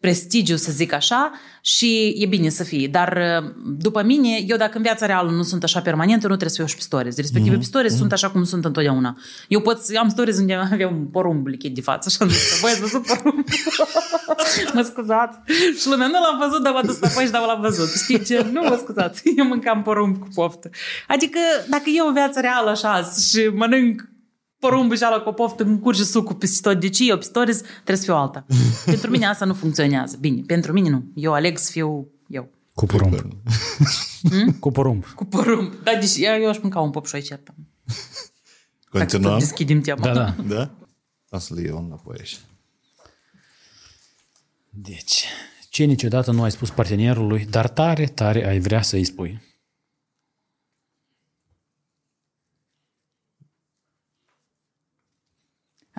prestigiu, 0.00 0.56
să 0.56 0.72
zic 0.72 0.92
așa, 0.92 1.32
și 1.60 2.14
e 2.18 2.26
bine 2.26 2.48
să 2.48 2.64
fie. 2.64 2.88
Dar 2.88 3.18
uh, 3.42 3.52
după 3.78 4.02
mine, 4.02 4.28
eu 4.46 4.56
dacă 4.56 4.76
în 4.76 4.82
viața 4.82 5.06
reală 5.06 5.30
nu 5.30 5.42
sunt 5.42 5.62
așa 5.62 5.80
permanentă, 5.80 6.28
nu 6.28 6.36
trebuie 6.36 6.48
să 6.48 6.56
fiu 6.56 6.66
și 6.66 6.74
pe 6.74 6.80
stories. 6.80 7.16
Respectiv, 7.16 7.52
mm-hmm. 7.52 7.58
pe 7.58 7.64
stories 7.64 7.96
sunt 7.96 8.12
așa 8.12 8.30
cum 8.30 8.44
sunt 8.44 8.64
întotdeauna. 8.64 9.18
Eu 9.48 9.60
pot 9.60 9.78
să 9.78 9.98
am 9.98 10.08
stories 10.08 10.38
unde 10.38 10.54
avea 10.72 10.88
un 10.88 11.06
porumb 11.06 11.46
lichet 11.46 11.74
de 11.74 11.80
față 11.80 12.08
și 12.08 12.16
am 12.20 12.28
zis, 12.28 12.60
băi, 12.60 12.70
ați 12.70 12.80
văzut 12.80 13.06
porumb? 13.06 13.44
mă 14.74 14.82
scuzați. 14.82 15.38
Și 15.80 15.88
lumea, 15.88 16.06
nu 16.06 16.12
l-am 16.12 16.48
văzut, 16.48 16.62
dar 16.62 16.72
m-a 16.72 16.82
dus 16.82 16.98
înapoi 17.00 17.24
și 17.24 17.30
dar 17.30 17.42
l-am 17.46 17.60
văzut. 17.60 17.88
Știți 18.02 18.24
ce? 18.24 18.46
Nu 18.52 18.60
mă 18.68 18.78
scuzați, 18.82 19.22
eu 19.38 19.44
mâncam 19.44 19.82
porumb 19.82 20.18
cu 20.18 20.28
poftă. 20.34 20.70
Adică, 21.08 21.38
dacă 21.68 21.84
eu 21.96 22.06
în 22.06 22.12
viața 22.12 22.40
reală 22.40 22.70
așa 22.70 23.10
și 23.30 23.50
mănânc 23.54 24.08
porumbul 24.58 24.96
și 24.96 25.02
ala 25.02 25.20
cu 25.20 25.28
o 25.28 25.32
poftă, 25.32 25.62
îmi 25.62 25.80
curge 25.80 26.04
sucul 26.04 26.34
peste 26.34 26.68
tot. 26.68 26.80
Deci 26.80 26.98
eu, 27.00 27.16
pe 27.16 27.24
stories, 27.24 27.60
trebuie 27.60 27.96
să 27.96 28.02
fiu 28.02 28.14
alta. 28.14 28.46
pentru 28.84 29.10
mine 29.10 29.26
asta 29.26 29.44
nu 29.44 29.54
funcționează. 29.54 30.16
Bine, 30.20 30.42
pentru 30.46 30.72
mine 30.72 30.88
nu. 30.88 31.04
Eu 31.14 31.32
aleg 31.32 31.58
să 31.58 31.70
fiu 31.70 32.08
eu. 32.28 32.48
Cu 32.74 32.86
porumb. 32.86 33.14
Cu 34.60 34.70
porumb. 34.70 35.04
Cu 35.14 35.24
porumb. 35.24 35.72
Da, 35.82 35.94
deci 36.00 36.16
eu, 36.16 36.40
eu 36.40 36.48
aș 36.48 36.58
mânca 36.62 36.80
un 36.80 36.90
popșoi 36.90 37.22
certă. 37.22 37.54
Dacă 38.92 39.04
tot 39.04 39.10
Continuăm? 39.10 39.38
deschidem 39.38 39.80
tema. 39.80 40.00
Da, 40.00 40.12
da. 40.12 40.34
Da? 40.46 40.70
O 41.30 41.38
să 41.38 41.54
le 41.54 41.60
iau 41.60 41.84
înapoi 41.84 42.16
așa. 42.20 42.36
Deci, 44.70 45.24
ce 45.68 45.84
niciodată 45.84 46.30
nu 46.30 46.42
ai 46.42 46.50
spus 46.50 46.70
partenerului, 46.70 47.46
dar 47.50 47.68
tare, 47.68 48.06
tare 48.06 48.46
ai 48.48 48.58
vrea 48.58 48.82
să-i 48.82 49.04
spui. 49.04 49.42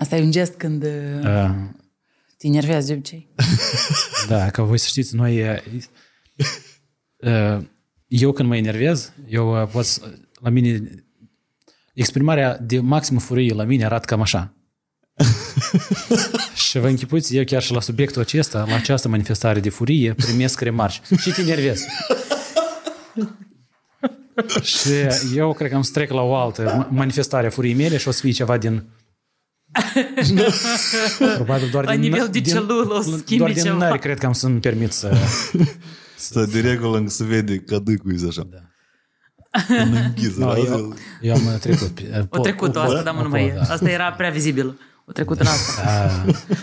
Asta 0.00 0.16
e 0.16 0.22
un 0.22 0.30
gest 0.30 0.54
când 0.54 0.82
uh, 0.82 0.90
Uh, 1.22 1.50
te 2.36 2.46
enervează 2.46 2.86
de 2.86 2.92
obicei. 2.92 3.28
da, 4.28 4.50
ca 4.50 4.62
voi 4.62 4.78
să 4.78 4.86
știți, 4.88 5.14
noi... 5.14 5.48
uh, 5.48 5.56
uh, 7.16 7.64
eu 8.06 8.32
când 8.32 8.48
mă 8.48 8.56
enervez, 8.56 9.12
eu 9.28 9.62
uh, 9.62 9.68
pot 9.68 9.84
să- 9.84 10.12
la 10.40 10.48
mine 10.50 10.82
exprimarea 11.94 12.58
de 12.58 12.80
maximă 12.80 13.20
furie 13.20 13.54
la 13.54 13.64
mine 13.64 13.84
arată 13.84 14.04
cam 14.06 14.20
așa. 14.20 14.54
și 16.68 16.78
vă 16.78 16.88
închipuiți, 16.88 17.36
eu 17.36 17.44
chiar 17.44 17.62
și 17.62 17.72
la 17.72 17.80
subiectul 17.80 18.20
acesta, 18.22 18.64
la 18.68 18.74
această 18.74 19.08
manifestare 19.08 19.60
de 19.60 19.68
furie, 19.68 20.14
primesc 20.14 20.60
remarci. 20.60 21.00
Și 21.18 21.30
te 21.30 21.40
enervezi. 21.40 21.86
și 24.62 24.88
eu 25.34 25.52
cred 25.52 25.70
că 25.70 25.76
am 25.76 25.82
să 25.82 25.90
trec 25.92 26.10
la 26.10 26.20
o 26.22 26.34
altă 26.34 26.88
manifestare 26.90 27.46
a 27.46 27.50
furiei 27.50 27.74
mele 27.74 27.96
și 27.96 28.08
o 28.08 28.10
să 28.10 28.20
fie 28.20 28.30
ceva 28.30 28.58
din... 28.58 28.84
Probabil 31.34 31.68
doar 31.70 31.84
La 31.84 31.90
din... 31.90 32.00
nivel 32.00 32.28
de 32.30 32.38
din- 32.40 32.52
celulă 32.52 32.94
o 32.94 33.00
să 33.00 33.08
schimbi 33.16 33.36
Doar 33.36 33.52
din 33.52 33.62
ceva. 33.62 33.76
nări 33.76 33.98
cred 33.98 34.18
că 34.18 34.26
am 34.26 34.32
să-mi 34.32 34.60
permit 34.60 34.92
să... 34.92 35.16
Să 36.16 36.44
de 36.52 36.60
regulă 36.60 36.96
încă 36.96 37.10
se 37.10 37.24
vede 37.24 37.58
cadâcul 37.58 38.12
e 38.12 38.26
așa. 38.28 38.46
Da. 38.50 38.58
În 39.82 39.94
închis, 40.04 40.36
No, 40.36 40.46
no, 40.46 40.56
eu, 40.56 40.94
eu 41.20 41.34
am 41.34 41.58
trecut. 41.60 41.88
pe- 41.88 42.26
O 42.30 42.38
trecut 42.38 42.76
asta, 42.76 43.02
dar 43.02 43.14
nu 43.14 43.28
mai 43.28 43.44
e. 43.46 43.52
da. 43.54 43.60
Asta 43.72 43.90
era 43.90 44.12
prea 44.12 44.30
vizibil. 44.30 44.78
O 45.10 45.12
trecut 45.12 45.40
în 45.40 45.46
asta. 45.46 46.10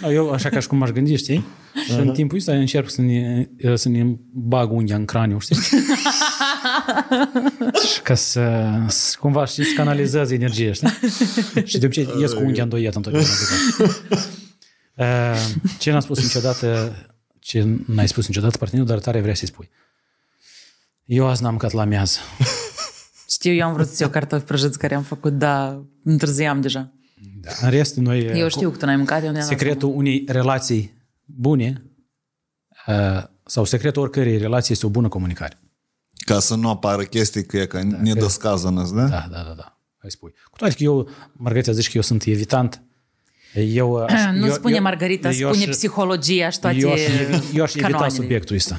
A, 0.01 0.11
eu 0.19 0.31
așa 0.31 0.49
ca 0.49 0.59
și 0.59 0.67
cum 0.67 0.81
aș 0.81 0.89
gândi, 0.89 1.15
știi? 1.15 1.45
Și 1.85 1.91
în 1.91 2.11
timpul 2.11 2.37
ăsta 2.37 2.51
încerc 2.51 2.89
să 2.89 3.01
ne, 3.01 3.49
să 3.75 3.89
ne 3.89 4.03
bag 4.33 4.71
unghia 4.71 4.95
în 4.95 5.05
craniu, 5.05 5.39
știi? 5.39 5.55
și 7.93 8.01
ca 8.03 8.15
să, 8.15 8.71
să 8.87 9.15
cumva, 9.19 9.45
știi, 9.45 9.65
să 9.65 9.73
canalizez 9.75 10.31
energie, 10.31 10.71
știi? 10.71 10.89
și 11.69 11.77
de 11.77 11.85
obicei 11.85 12.07
ies 12.19 12.33
cu 12.33 12.43
unghia 12.43 12.63
îndoiet 12.63 12.95
întotdeauna. 12.95 13.29
Uh, 14.95 15.35
ce 15.79 15.91
n-am 15.91 15.99
spus 15.99 16.21
niciodată, 16.21 16.95
ce 17.39 17.67
n-ai 17.85 18.07
spus 18.07 18.27
niciodată 18.27 18.57
partenerul, 18.57 18.91
dar 18.91 18.99
tare 18.99 19.21
vrea 19.21 19.33
să-i 19.33 19.47
spui. 19.47 19.69
Eu 21.05 21.27
azi 21.27 21.41
n-am 21.41 21.51
mâncat 21.51 21.71
la 21.71 21.83
miază. 21.83 22.17
Știu, 23.29 23.51
eu 23.51 23.67
am 23.67 23.73
vrut 23.73 23.87
să 23.87 23.97
iau 23.99 24.09
cartofi 24.11 24.45
prăjiți 24.45 24.77
care 24.77 24.95
am 24.95 25.03
făcut, 25.03 25.33
dar 25.33 25.83
întârziam 26.03 26.61
deja. 26.61 26.91
Da. 27.41 27.51
În 27.61 27.69
rest, 27.69 27.95
noi... 27.95 28.25
Eu 28.25 28.47
știu 28.47 28.69
că 28.69 28.77
tu 28.77 28.85
n-ai 28.85 28.95
mâncat, 28.95 29.23
eu 29.23 29.31
nu 29.31 29.41
Secretul 29.41 29.91
unei 29.95 30.23
relații 30.27 30.93
bune 31.25 31.83
uh, 32.87 33.23
sau 33.45 33.63
secretul 33.63 34.01
oricărei 34.01 34.37
relații 34.37 34.73
este 34.73 34.85
o 34.85 34.89
bună 34.89 35.07
comunicare. 35.07 35.59
Ca 36.25 36.39
să 36.39 36.55
nu 36.55 36.69
apară 36.69 37.03
chestii 37.03 37.45
că 37.45 37.57
e 37.57 37.65
că 37.65 37.83
ne 37.83 38.13
descază 38.13 38.69
da? 38.69 39.07
Da, 39.07 39.27
da, 39.31 39.43
da, 39.43 39.53
da. 39.55 39.81
Hai 39.97 40.11
spui. 40.11 40.33
Cu 40.51 40.57
toate 40.57 40.73
că 40.73 40.83
eu, 40.83 41.09
Margarita, 41.33 41.71
zici 41.71 41.85
că 41.85 41.91
eu 41.95 42.01
sunt 42.01 42.23
evitant. 42.23 42.81
Eu, 43.53 43.95
aș- 44.09 44.21
Nu 44.39 44.45
eu, 44.45 44.53
spune 44.53 44.75
eu, 44.75 44.81
Margarita, 44.81 45.29
eu 45.29 45.49
spune 45.53 45.63
aș- 45.69 45.75
psihologia 45.75 46.49
și 46.49 46.59
toate 46.59 46.77
Eu 46.77 46.91
aș, 46.91 46.99
eu 47.53 47.63
aș 47.63 47.69
evita 47.73 47.87
canoanele. 47.89 48.13
subiectul 48.21 48.55
ăsta. 48.55 48.77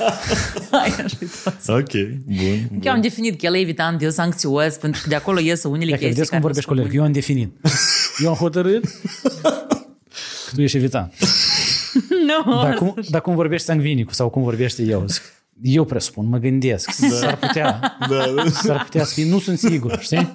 Hai, 0.70 0.94
aș 1.04 1.12
uita. 1.20 1.56
Ok, 1.72 1.92
bun. 2.24 2.80
Eu 2.82 2.92
am 2.92 3.00
definit 3.00 3.40
că 3.40 3.46
el 3.46 3.54
e 3.54 3.58
evitant, 3.58 4.02
eu 4.02 4.10
sunt 4.10 4.26
anxios, 4.26 4.74
pentru 4.74 5.00
că 5.02 5.08
de 5.08 5.14
acolo 5.14 5.38
ies 5.40 5.62
unele 5.64 5.90
Dacă 5.90 6.02
chestii 6.02 6.08
vedeți 6.08 6.30
cum 6.30 6.38
care 6.38 6.42
vorbești 6.42 6.70
nu 6.70 6.76
coleg, 6.76 6.94
eu 6.94 7.02
am 7.04 7.12
definit. 7.12 7.52
Eu 8.22 8.28
am 8.28 8.34
hotărât 8.34 8.84
că 9.42 10.54
tu 10.54 10.60
ești 10.62 10.76
evitant. 10.76 11.12
Nu, 12.46 12.62
Dar 12.62 12.74
cum, 12.74 12.94
dar 13.08 13.20
cum 13.20 13.34
vorbești 13.34 13.66
sangvinicul 13.66 14.12
sau 14.12 14.28
cum 14.28 14.42
vorbește 14.42 14.82
eu? 14.82 15.04
Zic, 15.62 15.74
Eu 15.74 15.84
presupun, 15.84 16.28
mă 16.28 16.38
gândesc. 16.38 16.90
S-ar 16.90 17.36
putea. 17.38 17.96
Da, 18.08 18.32
da. 18.36 18.50
S-ar 18.50 18.82
putea 18.84 19.04
să 19.04 19.12
fie, 19.14 19.24
nu 19.28 19.38
sunt 19.38 19.58
sigur, 19.58 19.98
știi? 20.00 20.34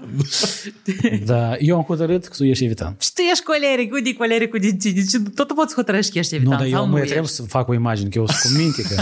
Dar 1.25 1.57
eu 1.59 1.75
am 1.77 1.83
hotărât 1.83 2.25
că 2.27 2.33
tu 2.37 2.43
ești 2.45 2.63
evitant. 2.63 3.01
Și 3.01 3.13
tu 3.13 3.21
ești 3.21 3.43
coleric, 3.43 3.93
uite 3.93 4.13
colericul 4.13 4.59
din 4.59 4.77
tine, 4.77 4.93
deci 4.93 5.31
tot 5.35 5.53
poți 5.53 5.75
hotărăști 5.75 6.11
că 6.11 6.17
ești 6.19 6.33
Nu, 6.33 6.39
evitant 6.39 6.59
dar 6.61 6.67
eu 6.69 6.73
sau 6.75 6.85
nu 6.85 6.91
nu 6.91 6.97
trebuie 6.97 7.19
ești. 7.21 7.35
să 7.35 7.41
fac 7.41 7.67
o 7.67 7.73
imagine, 7.73 8.09
că 8.09 8.17
eu 8.17 8.27
sunt 8.27 8.53
cu 8.55 8.59
minte 8.61 8.81
că... 8.81 8.95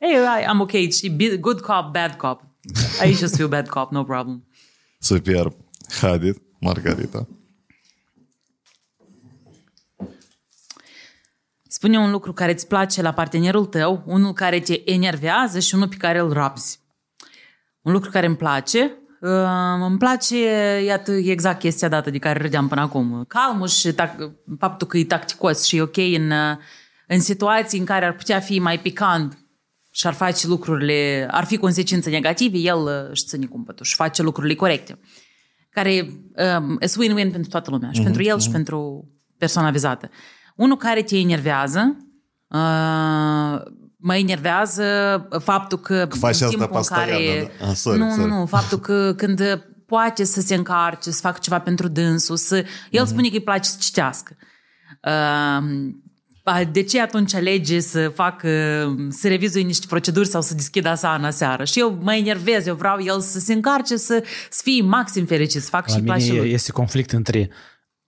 Ei, 0.00 0.14
hey, 0.14 0.44
am 0.48 0.60
ok, 0.60 0.70
și 0.70 1.08
be- 1.10 1.36
good 1.36 1.60
cop, 1.60 1.92
bad 1.92 2.12
cop. 2.16 2.40
Aici 3.00 3.16
să 3.16 3.26
fiu 3.36 3.46
bad 3.48 3.68
cop, 3.68 3.90
no 3.90 4.02
problem. 4.04 4.44
Superb. 4.98 5.52
Haideți, 6.00 6.38
Margarita. 6.60 7.28
Spune 11.78 11.98
un 11.98 12.10
lucru 12.10 12.32
care 12.32 12.52
îți 12.52 12.66
place 12.66 13.02
la 13.02 13.12
partenerul 13.12 13.64
tău, 13.64 14.02
unul 14.06 14.32
care 14.32 14.60
te 14.60 14.90
enervează 14.90 15.58
și 15.58 15.74
unul 15.74 15.88
pe 15.88 15.96
care 15.96 16.18
îl 16.18 16.32
rapzi. 16.32 16.80
Un 17.82 17.92
lucru 17.92 18.10
care 18.10 18.26
îmi 18.26 18.36
place, 18.36 18.98
uh, 19.20 19.30
îmi 19.86 19.98
place, 19.98 20.36
iată, 20.84 21.12
exact 21.12 21.58
chestia 21.58 21.88
dată 21.88 22.10
de 22.10 22.18
care 22.18 22.38
râdeam 22.38 22.68
până 22.68 22.80
acum. 22.80 23.24
Calmul 23.28 23.68
și 23.68 23.92
tac- 23.92 24.32
faptul 24.58 24.86
că 24.86 24.98
e 24.98 25.04
tacticos 25.04 25.64
și 25.64 25.76
e 25.76 25.82
ok 25.82 25.96
în, 25.96 26.30
uh, 26.30 26.56
în 27.06 27.20
situații 27.20 27.78
în 27.78 27.84
care 27.84 28.04
ar 28.04 28.12
putea 28.12 28.40
fi 28.40 28.58
mai 28.58 28.78
picant 28.78 29.38
și 29.90 30.06
ar 30.06 30.14
face 30.14 30.46
lucrurile, 30.46 31.28
ar 31.30 31.44
fi 31.44 31.56
consecințe 31.56 32.10
negative, 32.10 32.56
el 32.56 32.78
uh, 32.78 33.10
își 33.10 33.24
ține 33.24 33.46
cumpătul 33.46 33.84
și 33.84 33.94
face 33.94 34.22
lucrurile 34.22 34.54
corecte. 34.54 34.98
Care 35.70 36.10
um, 36.58 36.78
sunt 36.80 37.04
win-win 37.04 37.30
pentru 37.30 37.50
toată 37.50 37.70
lumea, 37.70 37.92
și 37.92 38.02
pentru 38.02 38.22
el 38.22 38.40
și 38.40 38.50
pentru 38.50 39.08
persoana 39.36 39.70
vizată. 39.70 40.10
Unul 40.58 40.76
care 40.76 41.02
te 41.02 41.16
enervează, 41.18 41.96
uh, 42.48 43.60
mă 43.96 44.16
enervează 44.16 44.84
faptul 45.42 45.78
că, 45.78 46.06
că 46.08 46.16
faci 46.16 46.22
în 46.40 46.46
asta 46.46 46.46
timpul 46.48 46.66
în 46.66 46.72
pastaia, 46.72 47.06
care... 47.06 47.50
da, 47.58 47.64
da. 47.64 47.70
Ah, 47.70 47.76
sorry, 47.76 47.98
nu, 47.98 48.10
sorry. 48.10 48.30
nu, 48.30 48.38
nu, 48.38 48.46
faptul 48.46 48.78
că 48.78 49.14
când 49.16 49.40
poate 49.86 50.24
să 50.24 50.40
se 50.40 50.54
încarce, 50.54 51.10
să 51.10 51.20
facă 51.20 51.38
ceva 51.42 51.58
pentru 51.60 51.88
dânsul, 51.88 52.36
să... 52.36 52.56
El 52.90 53.02
Mhm. 53.02 53.10
spune 53.10 53.28
că 53.28 53.34
îi 53.34 53.42
place 53.42 53.68
să 53.68 53.76
citească. 53.80 54.36
Uh, 55.04 55.90
a, 56.44 56.64
de 56.72 56.82
ce 56.82 57.00
atunci 57.00 57.34
alege 57.34 57.80
să 57.80 58.08
facă, 58.08 58.48
să 59.08 59.28
revizui 59.28 59.62
niște 59.62 59.86
proceduri 59.88 60.28
sau 60.28 60.40
să 60.42 60.54
deschidă 60.54 60.88
asana 60.88 61.30
seară? 61.30 61.64
Și 61.64 61.78
eu 61.78 61.98
mă 62.02 62.14
enervez, 62.14 62.66
eu 62.66 62.74
vreau 62.74 62.98
el 63.00 63.20
să 63.20 63.38
se 63.38 63.52
încarce, 63.52 63.96
să, 63.96 64.22
să 64.50 64.60
fie 64.64 64.82
maxim 64.82 65.24
fericit, 65.26 65.62
să 65.62 65.68
facă 65.70 65.84
La 65.90 65.96
și 65.96 66.02
place 66.02 66.24
mine 66.30 66.38
lui. 66.38 66.52
este 66.52 66.72
conflict 66.72 67.10
între 67.12 67.50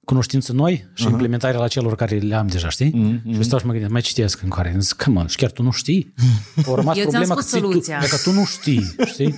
cunoștințe 0.06 0.54
noi 0.54 0.90
și 0.94 1.06
uh-huh. 1.06 1.10
implementarea 1.10 1.60
la 1.60 1.68
celor 1.68 1.96
care 1.96 2.18
le 2.18 2.36
am 2.36 2.48
deja, 2.48 2.70
știi? 2.70 2.92
Uh-huh. 2.92 3.34
Și 3.36 3.44
stau 3.44 3.60
și 3.60 3.66
mă 3.66 3.72
gândesc, 3.72 3.92
mai 3.92 4.02
citesc 4.02 4.42
în 4.42 4.50
care, 4.50 4.76
zic, 4.80 5.02
come 5.04 5.20
on, 5.20 5.28
și 5.28 5.36
chiar 5.36 5.52
tu 5.52 5.64
nu 5.64 5.72
știi? 5.72 6.14
O 6.66 6.76
rămas 6.76 6.98
Eu 6.98 7.10
ți-am 7.10 7.12
problema 7.12 7.36
că 7.36 7.42
spus 7.42 7.52
ții 7.52 7.62
tu, 7.62 7.68
soluția. 7.68 8.00
dacă 8.00 8.18
tu 8.24 8.32
nu 8.32 8.46
știi, 8.46 8.96
știi? 9.06 9.36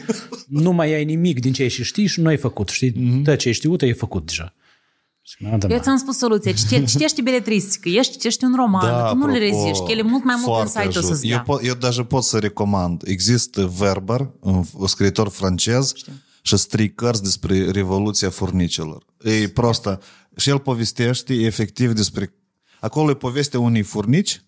Nu 0.48 0.72
mai 0.72 0.94
ai 0.94 1.06
nimic 1.06 1.40
din 1.40 1.54
ce 1.54 1.62
ai 1.62 1.70
și 1.70 1.84
știi 1.84 2.08
și 2.08 2.22
nu 2.22 2.28
ai 2.28 2.38
făcut, 2.38 2.70
știi? 2.70 2.92
Uh-huh. 2.92 3.24
De 3.24 3.36
ce 3.36 3.48
ai 3.48 3.54
știut, 3.54 3.82
ai 3.82 3.94
făcut 3.94 4.26
deja. 4.26 4.54
Și 5.22 5.44
mă, 5.44 5.58
da, 5.58 5.68
Eu 5.68 5.76
mă. 5.76 5.82
ți-am 5.82 5.98
spus 5.98 6.18
soluția. 6.18 6.52
Cite, 6.52 6.84
citești 6.84 7.22
beletristică, 7.22 7.90
ești, 7.90 8.12
citești 8.12 8.44
un 8.44 8.54
roman, 8.56 8.82
da, 8.82 9.10
tu 9.10 9.16
nu 9.16 9.28
le 9.28 9.46
apropo, 9.46 9.64
reziști, 9.64 9.86
că 9.86 9.92
ele 9.92 10.02
mult 10.02 10.24
mai 10.24 10.36
mult 10.46 10.62
în 10.62 10.68
foarte 10.68 10.70
site 10.70 10.98
o 10.98 11.00
ajut. 11.00 11.04
să-ți 11.04 11.28
eu, 11.28 11.44
dea. 11.46 11.56
po- 11.56 11.66
eu 11.66 11.74
даже 11.74 12.04
pot 12.04 12.24
să 12.24 12.38
recomand. 12.38 13.02
Există 13.06 13.74
Werber, 13.80 14.30
un 14.40 14.64
un 14.74 14.88
scriitor 14.88 15.30
francez, 15.30 15.94
și 16.42 16.58
strii 16.58 16.94
cărți 16.94 17.24
despre 17.24 17.72
Revoluția 17.72 18.30
Furnicelor. 18.30 19.06
E 19.24 19.48
prostă. 19.48 20.02
Și 20.37 20.49
el 20.49 20.59
povestește 20.59 21.35
efectiv 21.35 21.93
despre... 21.93 22.35
Acolo 22.81 23.11
e 23.11 23.15
povestea 23.15 23.61
unui 23.61 23.83
furnici 23.83 24.43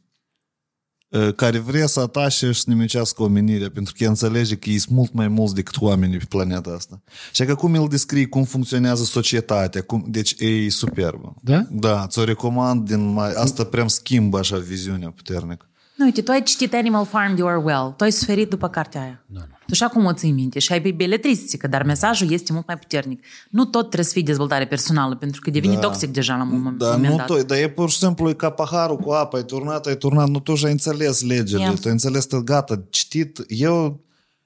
eh, 1.09 1.35
care 1.35 1.59
vrea 1.59 1.87
să 1.87 2.01
atașe 2.01 2.53
și 2.53 2.61
să 2.61 2.71
nimicească 2.71 3.23
omenirea, 3.23 3.71
pentru 3.71 3.95
că 3.97 4.03
el 4.03 4.09
înțelege 4.09 4.57
că 4.57 4.71
ei 4.71 4.79
sunt 4.79 4.97
mult 4.97 5.13
mai 5.13 5.29
mulți 5.29 5.55
decât 5.55 5.81
oamenii 5.81 6.19
pe 6.19 6.25
planeta 6.29 6.71
asta. 6.71 7.03
Și 7.33 7.45
că 7.45 7.55
cum 7.55 7.75
el 7.75 7.87
descrie 7.89 8.27
cum 8.27 8.45
funcționează 8.45 9.05
societatea, 9.05 9.83
cum... 9.83 10.05
deci 10.09 10.35
e 10.39 10.71
superbă. 10.71 11.35
Da? 11.43 11.67
Da, 11.71 12.07
ți-o 12.07 12.25
recomand 12.25 12.89
din 12.89 13.13
mai... 13.13 13.33
Asta 13.33 13.65
prea 13.65 13.81
îmi 13.81 13.91
schimbă 13.91 14.39
așa 14.39 14.59
viziunea 14.59 15.11
puternică. 15.11 15.69
Nu, 15.97 16.05
uite, 16.05 16.23
tu 16.23 16.31
ai 16.31 16.43
citit 16.43 16.75
Animal 16.75 17.07
Farm 17.07 17.35
de 17.35 17.43
Orwell, 17.43 17.95
tu 17.97 18.05
ai 18.05 18.13
suferit 18.13 18.51
după 18.51 18.69
cartea 18.69 19.01
aia. 19.01 19.25
Nu, 19.27 19.39
nu. 19.39 19.54
Tu 19.67 19.75
și 19.75 19.83
acum 19.83 20.05
o 20.05 20.13
ții 20.13 20.31
minte 20.31 20.59
și 20.59 20.73
ai 20.73 20.83
pe 20.83 20.91
beletristică, 20.91 21.67
dar 21.69 21.83
mesajul 21.83 22.31
este 22.33 22.53
mult 22.53 22.67
mai 22.67 22.79
puternic. 22.79 23.25
Nu 23.51 23.65
tot 23.65 23.81
trebuie 23.83 24.05
să 24.05 24.13
fie 24.13 24.23
dezvoltare 24.23 24.67
personală, 24.67 25.17
pentru 25.17 25.41
că 25.41 25.51
devine 25.51 25.75
Da. 25.75 25.79
toxic 25.81 26.11
deja 26.11 26.37
la 26.37 26.43
un 26.43 26.49
moment, 26.49 26.79
Da, 26.79 26.91
moment 26.91 27.11
nu 27.11 27.17
dat. 27.17 27.27
tot, 27.27 27.47
dar 27.47 27.59
e 27.59 27.69
pur 27.71 27.91
și 27.91 27.97
simplu 27.99 28.29
e 28.29 28.33
ca 28.33 28.51
paharul 28.51 28.97
cu 28.97 29.11
apă, 29.11 29.37
ai 29.37 29.45
turnat, 29.45 29.87
ai 29.87 29.97
turnat, 29.97 30.29
nu 30.29 30.41
tu 30.41 30.55
și 30.55 30.65
ai 30.65 30.71
înțeles 30.71 31.23
legile, 31.23 31.61
Yeah. 31.61 31.75
tu 31.75 31.81
ai 31.85 31.93
înțeles 31.93 32.25
că 32.25 32.39
gata, 32.39 32.83
citit, 32.91 33.45
eu, 33.49 34.01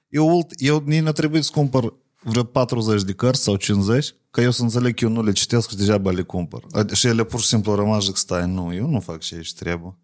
eu, 0.09 0.35
ult- 0.35 0.51
eu 0.55 0.83
nici 0.85 1.01
nu 1.01 1.11
trebuie 1.11 1.41
să 1.41 1.49
cumpăr 1.53 1.93
vreo 2.23 2.43
40 2.43 3.03
de 3.03 3.13
cărți 3.13 3.43
sau 3.43 3.55
50, 3.55 4.15
ca 4.31 4.41
eu 4.41 4.51
să 4.51 4.61
înțeleg 4.61 4.93
că 4.93 5.05
eu 5.05 5.11
nu 5.11 5.23
le 5.23 5.31
citesc 5.31 5.69
și 5.69 5.75
degeaba 5.75 6.11
le 6.11 6.21
cumpăr. 6.21 6.63
Ad- 6.77 6.91
Și 6.93 7.07
ele 7.07 7.23
pur 7.23 7.39
și 7.39 7.47
simplu 7.47 7.75
rămas 7.75 8.03
zic, 8.05 8.15
stai, 8.17 8.47
nu, 8.47 8.73
eu 8.73 8.87
nu 8.89 8.99
fac 8.99 9.19
ce 9.19 9.35
aici 9.35 9.53
trebuie. 9.53 9.97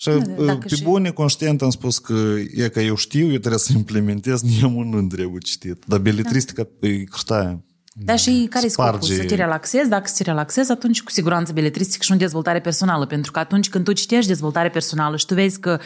Și 0.00 0.10
dacă 0.46 0.58
pe 0.68 0.74
și- 0.74 0.82
bune, 0.82 1.10
conștient 1.10 1.62
am 1.62 1.70
spus 1.70 1.98
că 1.98 2.34
e 2.54 2.68
că 2.68 2.80
eu 2.80 2.94
știu, 2.94 3.24
eu 3.30 3.38
trebuie 3.38 3.58
să 3.58 3.72
implementez, 3.76 4.42
nimeni 4.42 4.90
nu 4.94 5.06
trebuie 5.06 5.38
citit. 5.44 5.82
Dar 5.86 5.98
beletristica 5.98 6.68
e 6.80 7.04
crutaia. 7.04 7.60
Da, 7.94 8.16
și 8.16 8.46
care 8.50 8.66
e 8.66 8.68
scopul? 8.68 8.90
Sparge- 8.92 9.14
Să 9.14 9.24
te 9.24 9.34
relaxezi? 9.34 9.88
Dacă 9.88 10.04
să 10.06 10.14
te 10.16 10.22
relaxezi, 10.22 10.70
atunci 10.70 11.02
cu 11.02 11.10
siguranță 11.10 11.52
beletristică 11.52 12.02
și 12.02 12.12
nu 12.12 12.16
dezvoltare 12.16 12.60
personală. 12.60 13.06
Pentru 13.06 13.30
că 13.32 13.38
atunci 13.38 13.68
când 13.68 13.84
tu 13.84 13.92
citești 13.92 14.26
dezvoltare 14.26 14.68
personală 14.70 15.16
și 15.16 15.26
tu 15.26 15.34
vezi 15.34 15.60
că 15.60 15.78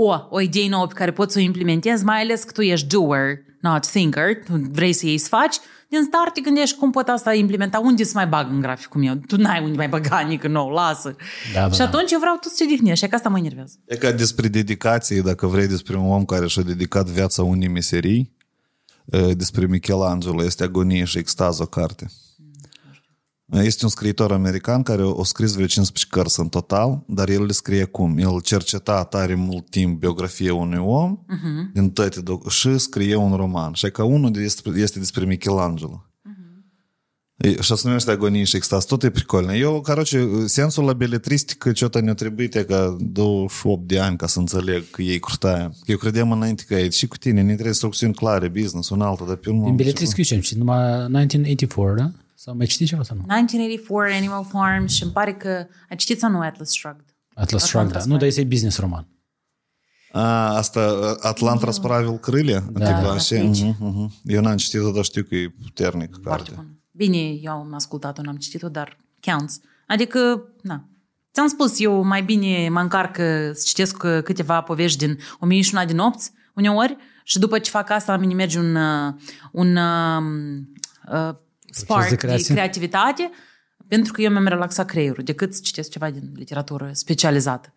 o, 0.00 0.14
o 0.30 0.40
idee 0.40 0.68
nouă 0.68 0.86
pe 0.86 0.94
care 0.94 1.12
poți 1.12 1.32
să 1.32 1.38
o 1.38 1.42
implementezi, 1.42 2.04
mai 2.04 2.20
ales 2.20 2.42
că 2.42 2.52
tu 2.52 2.62
ești 2.62 2.86
doer, 2.86 3.38
not 3.60 3.86
thinker, 3.86 4.44
tu 4.44 4.68
vrei 4.70 4.92
să 4.92 5.06
iei 5.06 5.18
să 5.18 5.28
faci, 5.28 5.56
din 5.88 6.02
start 6.02 6.34
te 6.34 6.40
gândești 6.40 6.76
cum 6.76 6.90
pot 6.90 7.08
asta 7.08 7.34
implementa, 7.34 7.78
unde 7.78 8.04
să 8.04 8.12
mai 8.14 8.26
bag 8.26 8.50
în 8.50 8.60
graficul 8.60 9.00
meu. 9.00 9.14
Tu 9.14 9.36
n-ai 9.36 9.62
unde 9.62 9.76
mai 9.76 9.88
băga 9.88 10.20
nică 10.20 10.48
nou, 10.48 10.68
lasă. 10.68 11.16
Da, 11.54 11.60
da, 11.60 11.72
și 11.72 11.78
da. 11.78 11.84
atunci 11.84 12.12
eu 12.12 12.18
vreau 12.18 12.36
tu 12.40 12.48
să 12.48 12.54
te 12.58 12.64
odihnești, 12.64 13.04
și 13.04 13.10
că 13.10 13.16
asta 13.16 13.28
mă 13.28 13.38
enervează. 13.38 13.74
E 13.86 13.96
ca 13.96 14.12
despre 14.12 14.48
dedicație, 14.48 15.20
dacă 15.20 15.46
vrei, 15.46 15.66
despre 15.66 15.96
un 15.96 16.10
om 16.10 16.24
care 16.24 16.46
și-a 16.46 16.62
dedicat 16.62 17.06
viața 17.06 17.42
unei 17.42 17.68
meserii, 17.68 18.32
e, 19.04 19.32
despre 19.32 19.66
Michelangelo, 19.66 20.44
este 20.44 20.64
Agonie 20.64 21.04
și 21.04 21.18
extaz 21.18 21.58
o 21.58 21.66
carte. 21.66 22.10
Este 23.51 23.83
un 23.83 23.89
scriitor 23.89 24.31
american 24.31 24.83
care 24.83 25.01
a 25.19 25.23
scris 25.23 25.53
vreo 25.53 25.65
15 25.65 26.05
cărți 26.09 26.39
în 26.39 26.49
total, 26.49 27.03
dar 27.07 27.29
el 27.29 27.45
le 27.45 27.51
scrie 27.51 27.83
cum? 27.83 28.17
El 28.17 28.41
cerceta 28.41 29.03
tare 29.03 29.35
mult 29.35 29.69
timp 29.69 29.99
biografia 29.99 30.53
unui 30.53 30.79
om 30.79 31.17
uh-huh. 31.17 31.73
din 31.73 31.89
toate 31.89 32.21
doc- 32.21 32.49
și 32.49 32.77
scrie 32.77 33.15
un 33.15 33.35
roman. 33.35 33.73
Și 33.73 33.91
ca 33.91 34.03
unul 34.03 34.37
este, 34.37 34.69
este 34.75 34.99
despre 34.99 35.25
Michelangelo. 35.25 36.07
И 37.43 37.57
Și 37.61 37.75
se 37.75 37.87
numește 37.87 38.11
Agonie 38.11 38.43
și 38.43 38.55
extaz. 38.55 38.85
Tot 38.85 39.03
e 39.03 39.09
прикольно. 39.09 39.53
Eu, 39.53 39.81
короче, 39.81 40.27
sensul 40.45 40.85
la 40.85 40.93
beletristică 40.93 41.71
ce-o 41.71 41.99
ne-a 42.01 42.13
trebuit 42.13 42.55
e 42.55 42.63
ca 42.63 42.97
28 42.99 43.87
de 43.87 43.99
ani 43.99 44.17
ca 44.17 44.27
să 44.27 44.39
înțeleg 44.39 44.89
că 44.91 45.01
e 45.01 45.17
crutaia. 45.17 45.71
Eu 45.85 45.97
credeam 45.97 46.31
înainte 46.31 46.63
că 46.67 46.75
e 46.75 46.89
și 46.89 47.07
cu 47.07 47.17
tine, 47.17 47.39
ne 47.39 47.45
trebuie 47.45 47.67
instrucțiuni 47.67 48.13
clare, 48.13 48.47
business, 48.47 48.89
un 48.89 49.01
altă, 49.01 49.23
dar 49.27 49.35
pe 49.35 49.49
urmă... 49.49 49.63
Din 49.65 49.75
beletristică 49.75 50.21
ce 50.21 50.33
am 50.33 50.39
citit? 50.41 50.57
Numai 50.57 50.77
1984, 50.77 51.95
da? 51.95 52.11
Sau 52.48 52.56
mai 52.56 52.66
citit 52.66 52.86
ceva 52.86 53.02
sau 53.02 53.16
nu? 53.16 53.22
1984, 53.22 54.14
Animal 54.14 54.44
Farm 54.44 54.86
și 54.86 55.02
îmi 55.02 55.12
pare 55.12 55.34
că... 55.34 55.66
Ai 55.90 55.96
citit 55.96 56.18
sau 56.18 56.30
nu 56.30 56.40
Atlas 56.40 56.70
Shrugged? 56.70 57.04
Atlas 57.34 57.66
Shrugged, 57.66 57.92
da. 57.92 58.04
Nu, 58.04 58.16
dar 58.16 58.26
este 58.26 58.44
business 58.44 58.78
roman. 58.78 59.08
A, 60.12 60.56
asta 60.56 61.14
Atlant 61.20 61.62
răspravil 61.62 62.18
crâle? 62.18 62.64
Da. 62.72 63.00
da. 63.00 63.16
Uh-huh, 63.16 63.52
uh-huh. 63.52 64.08
Eu 64.24 64.40
n-am 64.40 64.56
citit-o, 64.56 64.90
dar 64.90 65.04
știu 65.04 65.22
că 65.22 65.34
e 65.34 65.48
puternic 65.62 66.18
Foarte 66.22 66.28
carte. 66.28 66.52
Bun. 66.54 66.80
Bine, 66.90 67.16
eu 67.18 67.52
am 67.52 67.74
ascultat-o, 67.74 68.22
n-am 68.22 68.36
citit-o, 68.36 68.68
dar 68.68 68.96
counts. 69.20 69.60
Adică, 69.86 70.42
na, 70.62 70.88
Ți-am 71.32 71.46
spus, 71.46 71.80
eu 71.80 72.02
mai 72.02 72.22
bine 72.22 72.68
mă 72.68 72.80
încarc 72.80 73.16
uh, 73.18 73.50
să 73.52 73.62
citesc 73.64 74.02
uh, 74.02 74.22
câteva 74.22 74.60
povești 74.60 74.98
din 74.98 75.18
1001 75.38 75.86
din 75.86 75.96
nopți, 75.96 76.32
uneori, 76.54 76.96
și 77.24 77.38
după 77.38 77.58
ce 77.58 77.70
fac 77.70 77.90
asta, 77.90 78.12
la 78.12 78.18
mine 78.18 78.34
merge 78.34 78.58
un, 78.58 78.74
uh, 78.74 79.14
un 79.52 79.76
uh, 79.76 81.34
spark 81.70 82.02
de 82.02 82.08
de, 82.08 82.16
creație? 82.16 82.54
creativitate, 82.54 83.30
pentru 83.88 84.12
că 84.12 84.22
eu 84.22 84.30
mi-am 84.30 84.46
relaxat 84.46 84.86
creierul, 84.86 85.24
decât 85.24 85.54
să 85.54 85.60
citesc 85.62 85.90
ceva 85.90 86.10
din 86.10 86.32
literatură 86.34 86.90
specializată. 86.92 87.74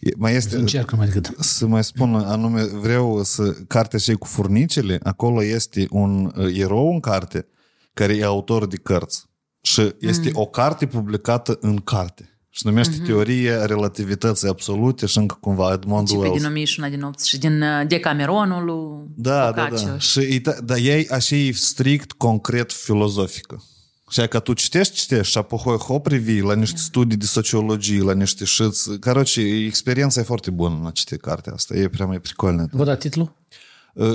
E- 0.00 0.14
Mai 0.16 0.34
este... 0.34 0.56
Încerc 0.56 0.96
mai 0.96 1.06
decât. 1.06 1.34
Să 1.38 1.66
mai 1.66 1.84
spun 1.84 2.14
anume, 2.14 2.64
vreau 2.64 3.22
să... 3.22 3.52
Cartea 3.68 3.98
și 3.98 4.12
cu 4.12 4.26
furnicele, 4.26 5.00
acolo 5.02 5.42
este 5.42 5.86
un 5.90 6.32
uh, 6.36 6.58
erou 6.58 6.92
în 6.92 7.00
carte 7.00 7.46
care 7.94 8.16
e 8.16 8.24
autor 8.24 8.66
de 8.66 8.76
cărți. 8.76 9.24
Și 9.60 9.94
este 10.00 10.30
o 10.32 10.46
carte 10.46 10.86
publicată 10.86 11.58
în 11.60 11.76
carte 11.76 12.35
Și 12.55 12.65
numește 12.65 12.97
Teoria 13.05 13.65
relativității 13.65 14.47
absolute 14.47 15.05
și 15.05 15.17
încă 15.17 15.37
cumva 15.41 15.73
Edmond 15.73 15.99
Începe 15.99 16.19
Wells. 16.21 16.37
din 16.41 16.45
1001 16.49 16.89
de 16.89 16.95
nopți 16.97 17.29
și 17.29 17.37
din 17.37 17.61
uh, 17.61 17.87
Decameronul 17.87 18.63
lui 18.65 19.07
Da, 19.15 19.51
da, 19.51 19.63
Boccaccio. 19.63 19.85
da. 19.87 19.97
Și 19.97 20.19
e, 20.19 20.39
ta- 20.39 20.63
dar 20.63 20.77
ei 20.77 21.07
așa 21.09 21.35
e 21.35 21.51
strict, 21.51 22.11
concret, 22.11 22.71
filozofică. 22.71 23.63
Și 24.09 24.27
că 24.27 24.39
tu 24.39 24.53
citești, 24.53 24.95
citești 24.95 25.31
și 25.31 25.37
apoi 25.37 25.75
hop 25.77 26.07
revii 26.07 26.41
la 26.41 26.53
niște 26.55 26.77
studii 26.77 27.17
de 27.17 27.25
sociologie, 27.25 28.01
la 28.01 28.13
niște 28.13 28.45
șâți. 28.45 28.99
Короче, 28.99 29.41
experiența 29.41 30.19
e 30.19 30.23
foarte 30.23 30.51
bună 30.51 30.79
la 30.83 30.91
citi 30.91 31.17
cartea 31.17 31.53
asta. 31.53 31.75
E 31.75 31.87
prea 31.87 32.05
mai 32.05 32.19
pricolnă. 32.19 32.67
Vă 32.71 32.83
da 32.83 32.95
titlul? 32.95 33.35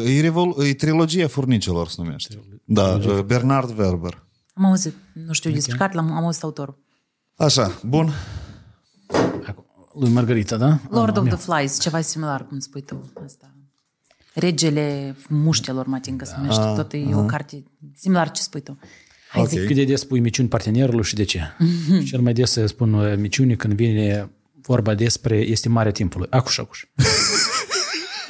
E, 0.07 0.21
revol, 0.21 0.55
e 0.67 0.75
trilogia 0.75 1.27
furnicelor 1.27 1.89
se 1.89 1.95
numește. 1.99 2.39
Da, 2.65 2.97
Bernard 3.27 3.79
Werber. 3.79 4.23
Am 4.55 4.65
auzit, 4.65 4.95
nu 5.27 5.33
știu 5.33 5.51
despre 5.51 5.77
carte, 5.77 5.97
l-am 5.97 6.13
am 6.13 6.25
auzit 6.25 6.43
autorul. 6.43 6.79
Așa, 7.42 7.80
bun. 7.86 8.14
Lui 10.00 10.10
Margarita, 10.10 10.58
da? 10.58 10.80
Lord 10.90 11.10
Ah, 11.12 11.18
of 11.18 11.24
mea. 11.24 11.36
the 11.36 11.44
Flies, 11.52 11.80
ceva 11.80 12.02
similar, 12.02 12.48
cum 12.48 12.60
spui 12.60 12.82
tu. 12.82 13.12
Asta. 13.26 13.56
Regele 14.34 15.16
muștelor, 15.30 15.86
mă 15.86 15.96
ating 15.96 16.20
că 16.20 16.26
se 16.26 16.34
numește. 16.38 16.62
Ah, 16.62 16.74
Tot 16.76 16.94
e 16.94 17.16
o 17.16 17.26
carte 17.26 17.64
similar 17.96 18.32
ce 18.32 18.42
spui 18.42 18.62
tu. 18.62 18.78
Hai 19.30 19.42
Ok. 19.42 19.48
zi. 19.48 19.66
Cât 19.66 19.76
de 19.76 19.84
des 19.84 20.00
spui 20.00 20.20
miciuni 20.20 20.48
partenerului 20.48 21.04
și 21.04 21.16
de 21.16 21.24
ce? 21.24 21.42
Cel 22.10 22.20
mai 22.22 22.34
des 22.34 22.58
spun 22.66 22.94
uh, 22.94 23.18
miciuni 23.18 23.56
când 23.56 23.74
vine 23.74 24.32
vorba 24.62 24.94
despre 24.96 25.36
estimarea 25.38 25.92
timpului. 25.92 26.28
Acuș, 26.30 26.58
acuș. 26.58 26.86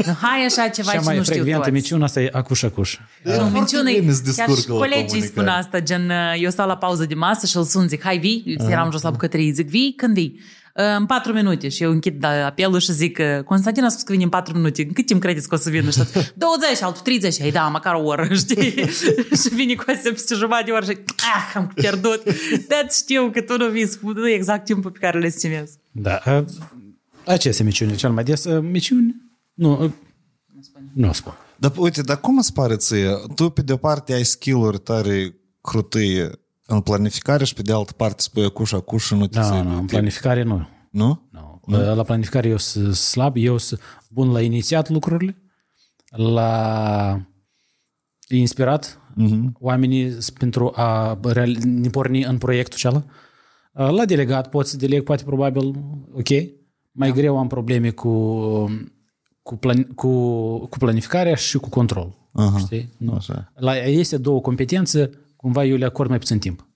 Nu, 0.05 0.13
Hai 0.21 0.45
așa 0.45 0.67
ceva 0.67 0.91
Cea 0.91 0.97
ce 0.97 1.03
mai 1.05 1.17
nu 1.17 1.21
știu 1.23 1.33
frecventă 1.35 1.59
toți. 1.59 1.71
miciună 1.71 2.03
asta 2.03 2.21
e 2.21 2.29
acuș, 2.31 2.63
acuș. 2.63 2.97
Nu, 3.23 3.43
minciună 3.43 3.89
e- 3.89 3.99
bine 3.99 4.11
se 4.11 4.21
chiar 4.35 4.47
descurcă 4.47 4.61
și 4.61 4.67
la 4.69 4.75
colegii 4.75 5.05
comunicare. 5.05 5.25
spun 5.31 5.47
asta, 5.47 5.79
gen, 5.79 6.09
uh, 6.09 6.41
eu 6.41 6.49
stau 6.49 6.67
la 6.67 6.77
pauză 6.77 7.05
de 7.05 7.13
masă 7.13 7.45
și 7.45 7.57
îl 7.57 7.63
sun, 7.63 7.87
zic, 7.87 8.01
hai 8.03 8.17
vii, 8.17 8.57
eram 8.69 8.91
jos 8.91 9.01
la 9.01 9.09
bucătărie, 9.09 9.51
zic, 9.51 9.67
vii, 9.69 9.93
când 9.97 10.13
vii? 10.13 10.39
"Uh, 10.75 10.83
În 10.97 11.05
patru 11.05 11.33
minute 11.33 11.69
și 11.69 11.83
eu 11.83 11.91
închid 11.91 12.19
da, 12.19 12.45
apelul 12.45 12.79
și 12.79 12.91
zic 12.93 13.17
uh, 13.37 13.43
Constantin 13.43 13.83
a 13.83 13.89
spus 13.89 14.03
că 14.03 14.11
vine 14.11 14.23
în 14.23 14.29
patru 14.29 14.55
minute 14.55 14.81
În 14.87 14.93
cât 14.93 15.05
timp 15.05 15.21
credeți 15.21 15.47
că 15.47 15.55
o 15.55 15.57
să 15.57 15.69
vină? 15.69 15.89
Și 15.89 15.97
tot, 15.97 16.33
20, 16.35 16.81
altul 16.81 17.01
30 17.01 17.37
Ei 17.37 17.51
da, 17.51 17.61
măcar 17.67 17.93
o 17.93 18.03
oră, 18.03 18.27
știi? 18.43 18.73
și 19.41 19.49
vine 19.53 19.73
cu 19.75 19.83
astea 19.87 20.11
peste 20.11 20.35
jumătate 20.35 20.63
de 20.65 20.71
oră 20.71 20.85
și 20.85 20.97
ah, 21.17 21.53
am 21.55 21.71
pierdut 21.75 22.23
Dar 22.67 22.87
știu 22.91 23.29
că 23.33 23.41
tu 23.41 23.57
nu 23.57 23.69
vii 23.69 23.87
spun 23.87 24.13
nu 24.15 24.29
exact 24.29 24.65
timpul 24.65 24.91
pe 24.91 24.99
care 24.99 25.19
le 25.19 25.25
estimezi 25.25 25.77
Da. 25.91 26.19
uh, 26.25 26.43
Aceste 27.25 27.63
miciuni 27.63 27.95
cel 27.95 28.11
mai 28.11 28.23
des. 28.23 28.43
uh, 28.43 28.63
Miciuni? 28.71 29.15
Nu, 29.53 29.83
uh, 29.83 29.91
nu 30.93 31.09
o 31.09 31.11
spun. 31.11 31.33
Dar 31.57 31.73
uite, 31.77 32.01
dar 32.01 32.19
cum 32.19 32.37
îți 32.37 32.53
pare 32.53 32.75
ție? 32.75 33.09
Tu 33.35 33.49
pe 33.49 33.61
de 33.61 33.73
o 33.73 33.77
parte 33.77 34.13
ai 34.13 34.23
skill-uri 34.25 34.79
tare 34.79 35.35
crutâie 35.61 36.29
în 36.65 36.81
planificare 36.81 37.43
și 37.45 37.53
pe 37.53 37.61
de 37.61 37.73
altă 37.73 37.91
parte 37.93 38.21
spui 38.21 38.43
acuș, 38.45 38.71
acuș 38.71 39.05
și 39.05 39.13
nu 39.15 39.27
te 39.27 39.39
Da, 39.39 39.43
ții 39.49 39.57
nu, 39.57 39.63
de 39.63 39.69
în 39.69 39.75
timp. 39.75 39.89
planificare 39.89 40.43
nu. 40.43 40.67
Nu? 40.91 41.29
Nu. 41.65 41.95
La 41.95 42.03
planificare 42.03 42.47
eu 42.49 42.57
sunt 42.57 42.95
slab, 42.95 43.35
eu 43.37 43.57
sunt 43.57 43.79
bun 44.09 44.31
la 44.31 44.41
inițiat 44.41 44.89
lucrurile, 44.89 45.41
la 46.15 47.21
inspirat, 48.29 48.99
uh-huh. 49.21 49.51
oamenii 49.59 50.21
s- 50.21 50.29
pentru 50.29 50.71
a 50.75 51.19
real- 51.23 51.57
ne 51.65 51.89
porni 51.89 52.23
în 52.23 52.37
proiectul 52.37 52.73
acela. 52.77 53.03
Uh, 53.73 53.89
La 53.97 54.05
delegat 54.05 54.49
poți 54.49 54.69
să 54.69 54.77
deleg, 54.77 55.03
poate 55.03 55.23
probabil, 55.23 55.67
ok. 56.13 56.27
Mai 56.91 57.09
da. 57.09 57.15
greu 57.15 57.37
am 57.37 57.47
probleme 57.47 57.89
cu, 57.89 58.09
cu, 59.41 59.55
plan, 59.57 59.83
cu, 59.83 60.09
cu 60.67 60.77
planificarea 60.77 61.35
și 61.35 61.57
cu 61.57 61.69
control. 61.69 62.15
Aha, 62.31 62.57
Știi? 62.57 62.89
Nu. 62.97 63.13
așa. 63.13 63.51
La 63.55 63.75
este 63.75 64.17
două 64.17 64.41
competențe, 64.41 65.09
cumva 65.35 65.65
eu 65.65 65.75
le 65.77 65.85
acord 65.85 66.09
mai 66.09 66.17
puțin 66.19 66.39
timp. 66.39 66.67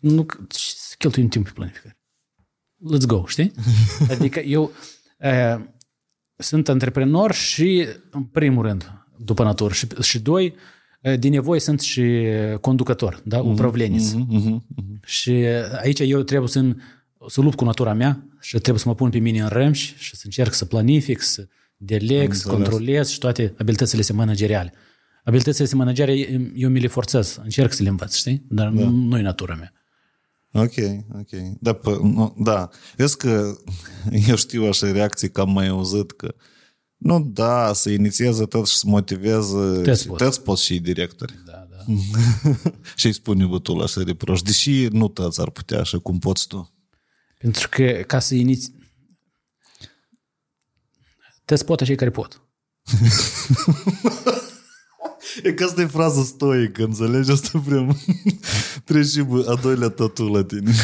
Nu 0.00 0.24
că- 0.24 0.38
ce 0.48 0.58
să 0.76 0.94
cheltuim 0.98 1.28
timp 1.28 1.44
pe 1.44 1.50
planificare. 1.54 1.96
Let's 2.94 3.06
go, 3.06 3.26
știi? 3.26 3.52
Adică 4.14 4.40
eu 4.40 4.70
uh, 5.18 5.64
sunt 6.36 6.68
antreprenor 6.68 7.32
și, 7.32 7.86
în 8.10 8.22
primul 8.24 8.64
rând, 8.66 8.92
după 9.18 9.42
natură, 9.44 9.72
și, 9.74 9.86
și 10.00 10.18
doi, 10.20 10.54
uh, 11.02 11.18
din 11.18 11.30
nevoie 11.32 11.60
sunt 11.60 11.80
și 11.80 12.22
conducător, 12.60 13.20
da? 13.24 13.40
upravleniț. 13.40 14.12
Și 15.04 15.30
aici 15.80 16.00
eu 16.00 16.22
trebuie 16.22 16.48
să, 16.48 16.74
să 17.26 17.40
lupt 17.40 17.56
cu 17.56 17.64
natura 17.64 17.92
mea 17.92 18.26
și 18.40 18.58
trebuie 18.58 18.78
să 18.82 18.88
mă 18.88 18.94
pun 18.94 19.10
pe 19.10 19.18
mine 19.18 19.40
în 19.40 19.48
râmși 19.48 19.94
și 19.98 20.16
să 20.16 20.22
încerc 20.24 20.52
să 20.52 20.64
planific, 20.64 21.20
să 21.20 21.40
deleg, 21.40 21.50
să 22.30 22.48
controlez 22.48 23.08
și 23.08 23.18
toate 23.18 23.54
abilitățile 23.58 24.00
astea 24.00 24.14
manageriale. 24.14 24.72
Abilitățile 25.24 25.64
astea 25.64 25.78
manageriale 25.78 26.52
eu 26.54 26.68
mi 26.68 26.80
le 26.80 26.86
forțez, 26.86 27.40
încerc 27.42 27.72
să 27.72 27.82
le 27.82 27.88
învăț, 27.88 28.14
știi? 28.14 28.46
Dar 28.48 28.68
da. 28.68 28.88
nu 28.88 29.18
e 29.18 29.22
natura 29.22 29.54
mea. 29.54 29.72
Ok, 30.52 30.74
ok. 31.18 31.58
Da, 31.60 31.72
pă, 31.72 31.98
nu, 32.02 32.36
da. 32.38 32.68
Vezi 32.96 33.16
că 33.16 33.56
eu 34.28 34.36
știu 34.36 34.64
așa 34.64 34.92
reacții 34.92 35.30
că 35.30 35.40
am 35.40 35.52
mai 35.52 35.68
auzit 35.68 36.12
că 36.12 36.34
nu, 36.96 37.30
da, 37.32 37.72
să 37.72 37.90
inițieze 37.90 38.44
tot 38.44 38.66
și 38.66 38.76
să 38.76 38.84
motiveze. 38.86 39.80
Toți 39.82 40.06
pot. 40.06 40.18
Toți 40.18 40.42
pot 40.42 40.58
și 40.58 40.78
directori. 40.78 41.34
Da, 41.46 41.66
da. 41.70 41.92
și 42.96 43.06
îi 43.06 43.12
spune 43.12 43.44
bătul 43.44 43.82
așa 43.82 44.02
reproș. 44.02 44.42
Deși 44.42 44.86
nu 44.86 45.08
toți 45.08 45.40
ar 45.40 45.50
putea 45.50 45.80
așa 45.80 45.98
cum 45.98 46.18
poți 46.18 46.46
tu. 46.46 46.72
Pentru 47.38 47.68
că 47.68 47.84
ca 48.06 48.18
să 48.18 48.34
iniți... 48.34 48.72
Te 51.44 51.54
pot 51.54 51.80
așa 51.80 51.94
care 51.94 52.10
pot. 52.10 52.42
E 55.42 55.52
că 55.52 55.64
asta 55.64 55.80
e 55.80 55.86
frază 55.86 56.22
stoică, 56.22 56.82
înțelegi? 56.82 57.30
Asta 57.30 57.58
vrem. 57.58 57.96
Trebuie 58.84 59.06
și 59.06 59.20
bă, 59.20 59.44
a 59.48 59.54
doilea 59.62 59.88
tatu 59.88 60.24
la 60.24 60.44
tine. 60.44 60.72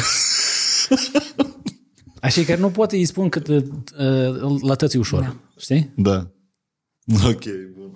Așa 2.21 2.43
care 2.43 2.59
nu 2.59 2.69
pot 2.69 2.91
îi 2.91 3.05
spun 3.05 3.29
că 3.29 3.41
uh, 3.47 4.61
la 4.61 4.75
tăți 4.75 4.95
e 4.95 4.99
ușor. 4.99 5.21
Da. 5.21 5.35
Știi? 5.57 5.93
Da. 5.95 6.31
Ok, 7.25 7.43
bun. 7.75 7.95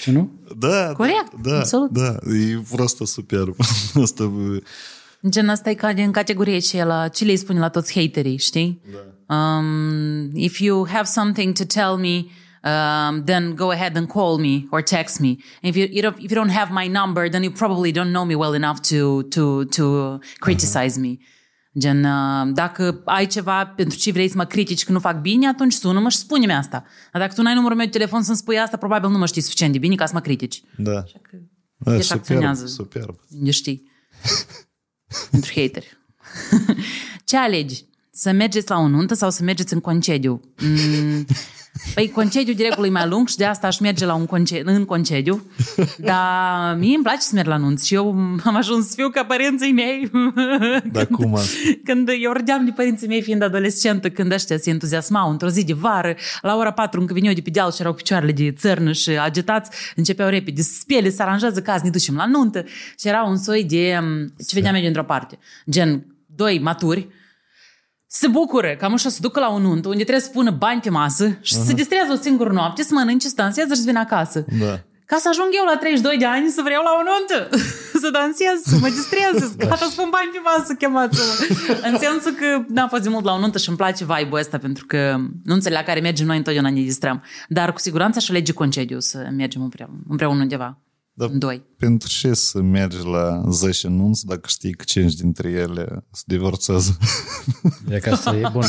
Și 0.00 0.10
nu? 0.10 0.40
Da, 0.58 0.92
Corect, 0.92 1.32
da, 1.42 1.58
absolut. 1.58 1.90
Da, 1.90 2.16
e 2.26 2.62
proastă 2.70 3.04
superb. 3.04 3.56
Asta, 3.94 4.24
bă, 4.26 4.62
Gen 5.28 5.48
asta 5.48 5.70
e 5.70 5.74
ca 5.74 5.92
din 5.92 6.12
categorie 6.12 6.58
ce 6.58 6.84
la 6.84 7.08
ce 7.08 7.24
le 7.24 7.34
spune 7.34 7.58
la 7.58 7.68
toți 7.68 8.00
haterii, 8.00 8.36
știi? 8.36 8.80
Da. 8.92 9.15
Um, 9.28 10.30
if 10.34 10.60
you 10.60 10.84
have 10.84 11.06
something 11.08 11.54
to 11.54 11.64
tell 11.64 11.96
me, 11.96 12.30
um, 12.62 13.24
then 13.24 13.54
go 13.54 13.70
ahead 13.70 13.96
and 13.96 14.08
call 14.08 14.38
me 14.38 14.66
or 14.70 14.82
text 14.82 15.20
me. 15.20 15.28
And 15.62 15.74
if 15.74 15.76
you, 15.76 15.86
you 15.90 16.02
don't, 16.02 16.16
if 16.16 16.30
you 16.30 16.36
don't 16.36 16.52
have 16.52 16.70
my 16.72 16.88
number, 16.88 17.28
then 17.28 17.42
you 17.42 17.52
probably 17.52 17.92
don't 17.92 18.10
know 18.10 18.24
me 18.24 18.34
well 18.34 18.54
enough 18.54 18.80
to 18.90 19.22
to 19.22 19.64
to 19.64 20.18
criticize 20.38 21.00
me. 21.00 21.18
Gen, 21.78 22.04
uh, 22.04 22.48
dacă 22.54 23.02
ai 23.04 23.26
ceva 23.26 23.66
pentru 23.66 23.98
ce 23.98 24.12
vrei 24.12 24.28
să 24.28 24.34
mă 24.36 24.44
critici 24.44 24.84
că 24.84 24.92
nu 24.92 24.98
fac 24.98 25.20
bine, 25.20 25.46
atunci 25.46 25.72
sună-mă 25.72 26.08
și 26.08 26.16
spune-mi 26.16 26.52
asta. 26.52 26.84
Dar 27.12 27.22
dacă 27.22 27.34
tu 27.34 27.42
n-ai 27.42 27.54
numărul 27.54 27.76
meu 27.76 27.86
de 27.86 27.92
telefon 27.92 28.22
să-mi 28.22 28.36
spui 28.36 28.58
asta, 28.58 28.76
probabil 28.76 29.10
nu 29.10 29.18
mă 29.18 29.26
știi 29.26 29.42
suficient 29.42 29.72
de 29.72 29.78
bine 29.78 29.94
ca 29.94 30.06
să 30.06 30.14
mă 30.14 30.20
critici. 30.20 30.62
da. 30.76 31.02
Că 31.02 31.90
da 31.90 31.94
ești 31.94 32.06
superb, 32.06 32.20
acționează. 32.20 32.66
superb. 32.66 33.18
Eu 33.42 33.50
știi. 33.50 33.90
Pentru 35.30 35.50
hateri. 35.54 35.98
Ce 37.24 37.36
alegi? 37.36 37.84
Să 38.18 38.32
mergeți 38.32 38.70
la 38.70 38.78
o 38.78 38.88
nuntă 38.88 39.14
sau 39.14 39.30
să 39.30 39.42
mergeți 39.42 39.72
în 39.72 39.80
concediu? 39.80 40.40
Mm, 40.60 41.26
păi 41.94 42.10
concediu 42.10 42.54
de 42.54 42.62
regulă 42.62 42.86
e 42.86 42.90
mai 42.90 43.08
lung 43.08 43.28
și 43.28 43.36
de 43.36 43.44
asta 43.44 43.66
aș 43.66 43.78
merge 43.78 44.04
la 44.04 44.14
un 44.14 44.26
concediu, 44.26 44.72
în 44.72 44.84
concediu. 44.84 45.46
Dar 45.98 46.76
mie 46.78 46.94
îmi 46.94 47.02
place 47.02 47.20
să 47.20 47.30
merg 47.34 47.48
la 47.48 47.56
nunți 47.56 47.86
și 47.86 47.94
eu 47.94 48.08
am 48.44 48.56
ajuns 48.56 48.86
să 48.86 48.92
fiu 48.96 49.08
ca 49.08 49.24
părinții 49.24 49.72
mei. 49.72 50.10
Dar 50.92 51.06
cum 51.06 51.34
asta? 51.34 51.56
Când 51.84 52.08
eu 52.22 52.32
râdeam 52.32 52.64
de 52.64 52.70
părinții 52.70 53.08
mei 53.08 53.22
fiind 53.22 53.42
adolescentă, 53.42 54.10
când 54.10 54.32
ăștia 54.32 54.58
se 54.58 54.70
entuziasmau 54.70 55.30
într-o 55.30 55.48
zi 55.48 55.64
de 55.64 55.72
vară, 55.72 56.14
la 56.42 56.56
ora 56.56 56.70
4 56.70 57.00
încă 57.00 57.12
veneau 57.12 57.34
de 57.34 57.40
pe 57.40 57.50
deal 57.50 57.72
și 57.72 57.80
erau 57.80 57.92
cu 57.92 57.98
picioarele 57.98 58.32
de 58.32 58.52
țărnă 58.52 58.92
și 58.92 59.10
agitați, 59.10 59.70
începeau 59.96 60.28
repede 60.28 60.62
să 60.62 60.72
spele, 60.80 61.10
să 61.10 61.22
aranjează 61.22 61.62
caz, 61.62 61.82
ne 61.82 61.90
ducem 61.90 62.16
la 62.16 62.26
nuntă 62.26 62.64
și 62.98 63.08
era 63.08 63.22
un 63.22 63.36
soi 63.36 63.64
de, 63.64 63.98
um, 64.00 64.26
ce 64.26 64.54
vedeam 64.54 64.74
eu 64.74 64.80
dintr-o 64.80 65.04
parte, 65.04 65.38
gen 65.70 66.06
doi 66.26 66.58
maturi, 66.58 67.08
se 68.16 68.28
bucură 68.28 68.74
că 68.78 68.84
am 68.84 68.92
așa 68.92 69.08
să 69.08 69.18
ducă 69.20 69.40
la 69.40 69.48
o 69.48 69.58
nuntă 69.58 69.88
unde 69.88 70.02
trebuie 70.02 70.24
să 70.24 70.30
pună 70.30 70.50
bani 70.50 70.80
pe 70.80 70.90
masă 70.90 71.38
și 71.40 71.54
să 71.54 71.62
se 71.64 71.72
distrează 71.72 72.12
o 72.12 72.16
singură 72.16 72.52
noapte, 72.52 72.82
să 72.82 72.94
mănânce, 72.94 73.28
să 73.28 73.34
dansează 73.36 73.74
și 73.74 73.80
să 73.80 73.86
vină 73.86 73.98
acasă. 73.98 74.44
Da. 74.60 74.80
Ca 75.10 75.16
să 75.20 75.28
ajung 75.28 75.48
eu 75.52 75.64
la 75.64 75.76
32 75.76 76.16
de 76.18 76.24
ani 76.24 76.48
să 76.48 76.60
vreau 76.64 76.82
la 76.82 76.92
o 77.00 77.02
nuntă, 77.10 77.38
să 78.02 78.08
dansez, 78.10 78.58
să 78.64 78.76
mă 78.80 78.88
distrez, 78.98 79.32
să 79.42 79.54
gata 79.66 79.86
să 79.90 79.92
pun 80.00 80.08
bani 80.10 80.30
pe 80.32 80.40
masă, 80.48 80.74
chemați-mă. 80.74 81.32
În 81.88 81.98
sensul 81.98 82.32
că 82.32 82.64
n-am 82.68 82.88
fost 82.88 83.02
de 83.02 83.08
mult 83.08 83.24
la 83.24 83.32
o 83.32 83.38
nuntă 83.38 83.58
și 83.58 83.68
îmi 83.68 83.78
place 83.78 84.04
vibe-ul 84.04 84.38
ăsta, 84.38 84.58
pentru 84.58 84.84
că 84.86 85.16
nunțele 85.44 85.74
la 85.74 85.82
care 85.82 86.00
mergem 86.00 86.26
noi 86.26 86.36
întotdeauna 86.36 86.70
ne 86.70 86.80
distrăm. 86.80 87.22
Dar 87.48 87.72
cu 87.72 87.78
siguranță 87.78 88.18
aș 88.18 88.28
alege 88.28 88.52
concediu 88.52 89.00
să 89.00 89.18
mergem 89.36 89.62
împreună, 89.62 89.98
împreună 90.08 90.40
undeva. 90.40 90.78
Da. 91.18 91.26
Doi. 91.26 91.62
Pentru 91.78 92.08
ce 92.08 92.34
să 92.34 92.60
mergi 92.60 93.04
la 93.06 93.42
10 93.50 93.88
nunți 93.88 94.26
dacă 94.26 94.48
știi 94.48 94.74
că 94.74 94.84
5 94.84 95.14
dintre 95.14 95.50
ele 95.50 96.06
se 96.12 96.22
divorțează? 96.26 96.96
E 97.90 97.98
că 97.98 98.10
asta 98.10 98.36
e 98.36 98.48
bună. 98.52 98.66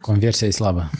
Conversia 0.00 0.46
e 0.46 0.50
slabă. 0.50 0.90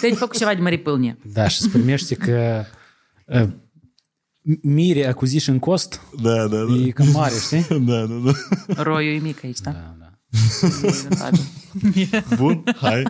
Te-ai 0.00 0.14
făcut 0.14 0.36
ceva 0.36 0.54
de 0.54 0.60
mări 0.60 0.78
pâlnie. 0.78 1.18
Da, 1.32 1.48
și 1.48 1.62
îți 1.62 1.70
primești 1.70 2.14
că 2.14 2.64
uh, 3.26 3.48
mire 4.62 5.06
acquisition 5.06 5.58
cost 5.58 6.00
Da, 6.22 6.46
da, 6.46 6.64
da. 6.64 6.74
e 6.86 6.90
cam 6.90 7.08
mare, 7.08 7.34
știi? 7.44 7.66
Da, 7.86 8.06
da, 8.06 8.14
da. 8.14 8.82
Roiul 8.82 9.14
e 9.14 9.18
mic 9.18 9.44
aici, 9.44 9.58
da? 9.60 9.70
Da, 9.70 9.96
da. 9.98 10.10
Bun, 12.36 12.62
hai. 12.76 13.02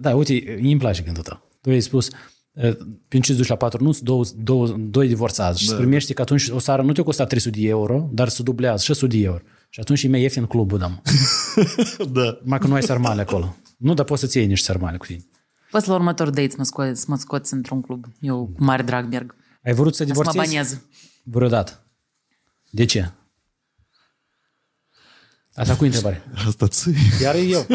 Da, 0.00 0.14
uite, 0.14 0.58
îmi 0.60 0.76
place 0.78 1.02
gândul 1.02 1.22
tău. 1.22 1.49
Tu 1.60 1.70
ai 1.70 1.80
spus, 1.80 2.08
uh, 2.52 2.76
prin 3.08 3.20
ce 3.20 3.34
duci 3.34 3.46
la 3.46 3.56
patru 3.56 3.82
nunți, 3.82 4.04
două, 4.04 4.24
două, 4.36 4.68
doi 4.78 5.08
divorțați 5.08 5.60
și 5.60 5.66
da. 5.66 5.72
îți 5.72 5.80
primești 5.82 6.14
că 6.14 6.22
atunci 6.22 6.48
o 6.48 6.58
seară 6.58 6.82
nu 6.82 6.92
te 6.92 7.02
costă 7.02 7.24
300 7.24 7.60
de 7.60 7.66
euro, 7.68 8.08
dar 8.12 8.28
se 8.28 8.42
dublează 8.42 8.82
600 8.82 9.16
de 9.16 9.22
euro. 9.22 9.42
Și 9.68 9.80
atunci 9.80 10.02
e 10.02 10.08
mai 10.08 10.20
ieftin 10.20 10.46
clubul, 10.46 10.78
da. 10.82 10.86
mă. 10.86 11.00
Da. 12.12 12.38
Mai 12.44 12.58
că 12.58 12.66
nu 12.66 12.74
ai 12.74 12.82
sarmale 12.82 13.20
acolo. 13.20 13.56
Nu, 13.76 13.94
dar 13.94 14.04
poți 14.04 14.20
să-ți 14.20 14.36
iei 14.36 14.46
niște 14.46 14.66
sarmale 14.72 14.96
cu 14.96 15.06
tine. 15.06 15.24
Poți 15.70 15.88
la 15.88 15.94
următor 15.94 16.30
date 16.30 16.48
să 16.50 16.56
mă, 16.58 16.64
sco- 16.64 16.92
să 16.94 17.04
mă 17.08 17.16
scoți 17.16 17.52
într-un 17.54 17.80
club. 17.80 18.04
Eu 18.20 18.50
cu 18.56 18.64
mare 18.64 18.82
drag 18.82 19.08
merg. 19.10 19.34
Ai 19.64 19.72
vrut 19.74 19.94
să 19.94 20.02
Să 20.04 20.08
mă 20.08 20.08
divorțezi? 20.08 20.36
baniez. 20.36 20.80
Vreodată. 21.22 21.84
De 22.70 22.84
ce? 22.84 23.10
Asta 25.54 25.76
cu 25.76 25.84
întrebare. 25.84 26.22
Asta 26.46 26.66
ți 26.68 26.90
Iar 27.22 27.34
eu. 27.34 27.66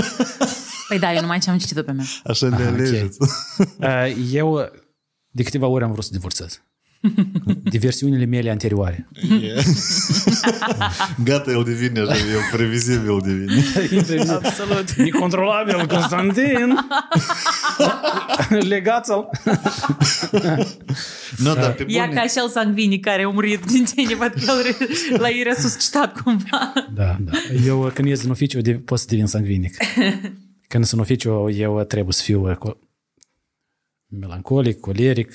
Păi 0.87 0.99
da, 0.99 1.13
eu 1.13 1.21
numai 1.21 1.39
ce 1.39 1.49
am 1.49 1.57
citit-o 1.57 1.81
pe 1.81 1.91
mea. 1.91 2.05
Așa 2.23 2.47
le 2.47 2.55
Aha, 2.55 2.63
ok. 2.63 2.73
alegeți. 2.73 3.17
Uh, 3.79 4.15
Eu 4.31 4.69
de 5.31 5.43
câteva 5.43 5.67
ori 5.67 5.83
am 5.83 5.91
vrut 5.91 6.03
să 6.03 6.09
divorțez. 6.13 6.61
Diversiunile 7.75 8.25
mele 8.25 8.49
anterioare. 8.51 9.07
Yeah. 9.41 9.63
Gata, 11.23 11.51
el 11.51 11.63
devine 11.63 11.99
așa, 11.99 12.15
e 12.15 12.55
previzibil 12.55 13.19
devine. 13.23 13.63
Absolut. 14.31 14.91
Necontrolabil, 14.91 15.85
Constantin! 15.87 16.77
Legați-l! 18.49 19.29
Nu, 21.37 21.53
dar 21.53 21.73
pe 21.73 21.85
Ia 21.87 22.05
bune. 22.05 22.19
ca 22.19 22.27
și 22.27 22.37
el 22.37 22.49
sanguini 22.49 22.99
care 22.99 23.23
a 23.23 23.29
murit 23.29 23.65
din 23.65 23.85
ce 23.85 24.15
văd 24.15 24.33
că 24.33 24.51
el 24.51 24.61
re- 24.63 25.17
l-a 25.17 25.29
resuscitat 25.43 26.21
cumva. 26.21 26.73
Da, 26.93 27.17
da. 27.19 27.31
Eu 27.65 27.91
când 27.93 28.07
ies 28.07 28.23
în 28.23 28.29
oficiu 28.29 28.61
de- 28.61 28.73
pot 28.73 28.99
să 28.99 29.05
devin 29.09 29.25
sangvinic. 29.25 29.75
Când 30.67 30.85
sunt 30.85 30.99
în 30.99 31.05
oficiu, 31.05 31.49
eu 31.49 31.83
trebuie 31.83 32.13
să 32.13 32.23
fiu 32.23 32.49
uh, 32.49 32.57
co- 32.57 32.79
melancolic, 34.07 34.79
coleric, 34.79 35.29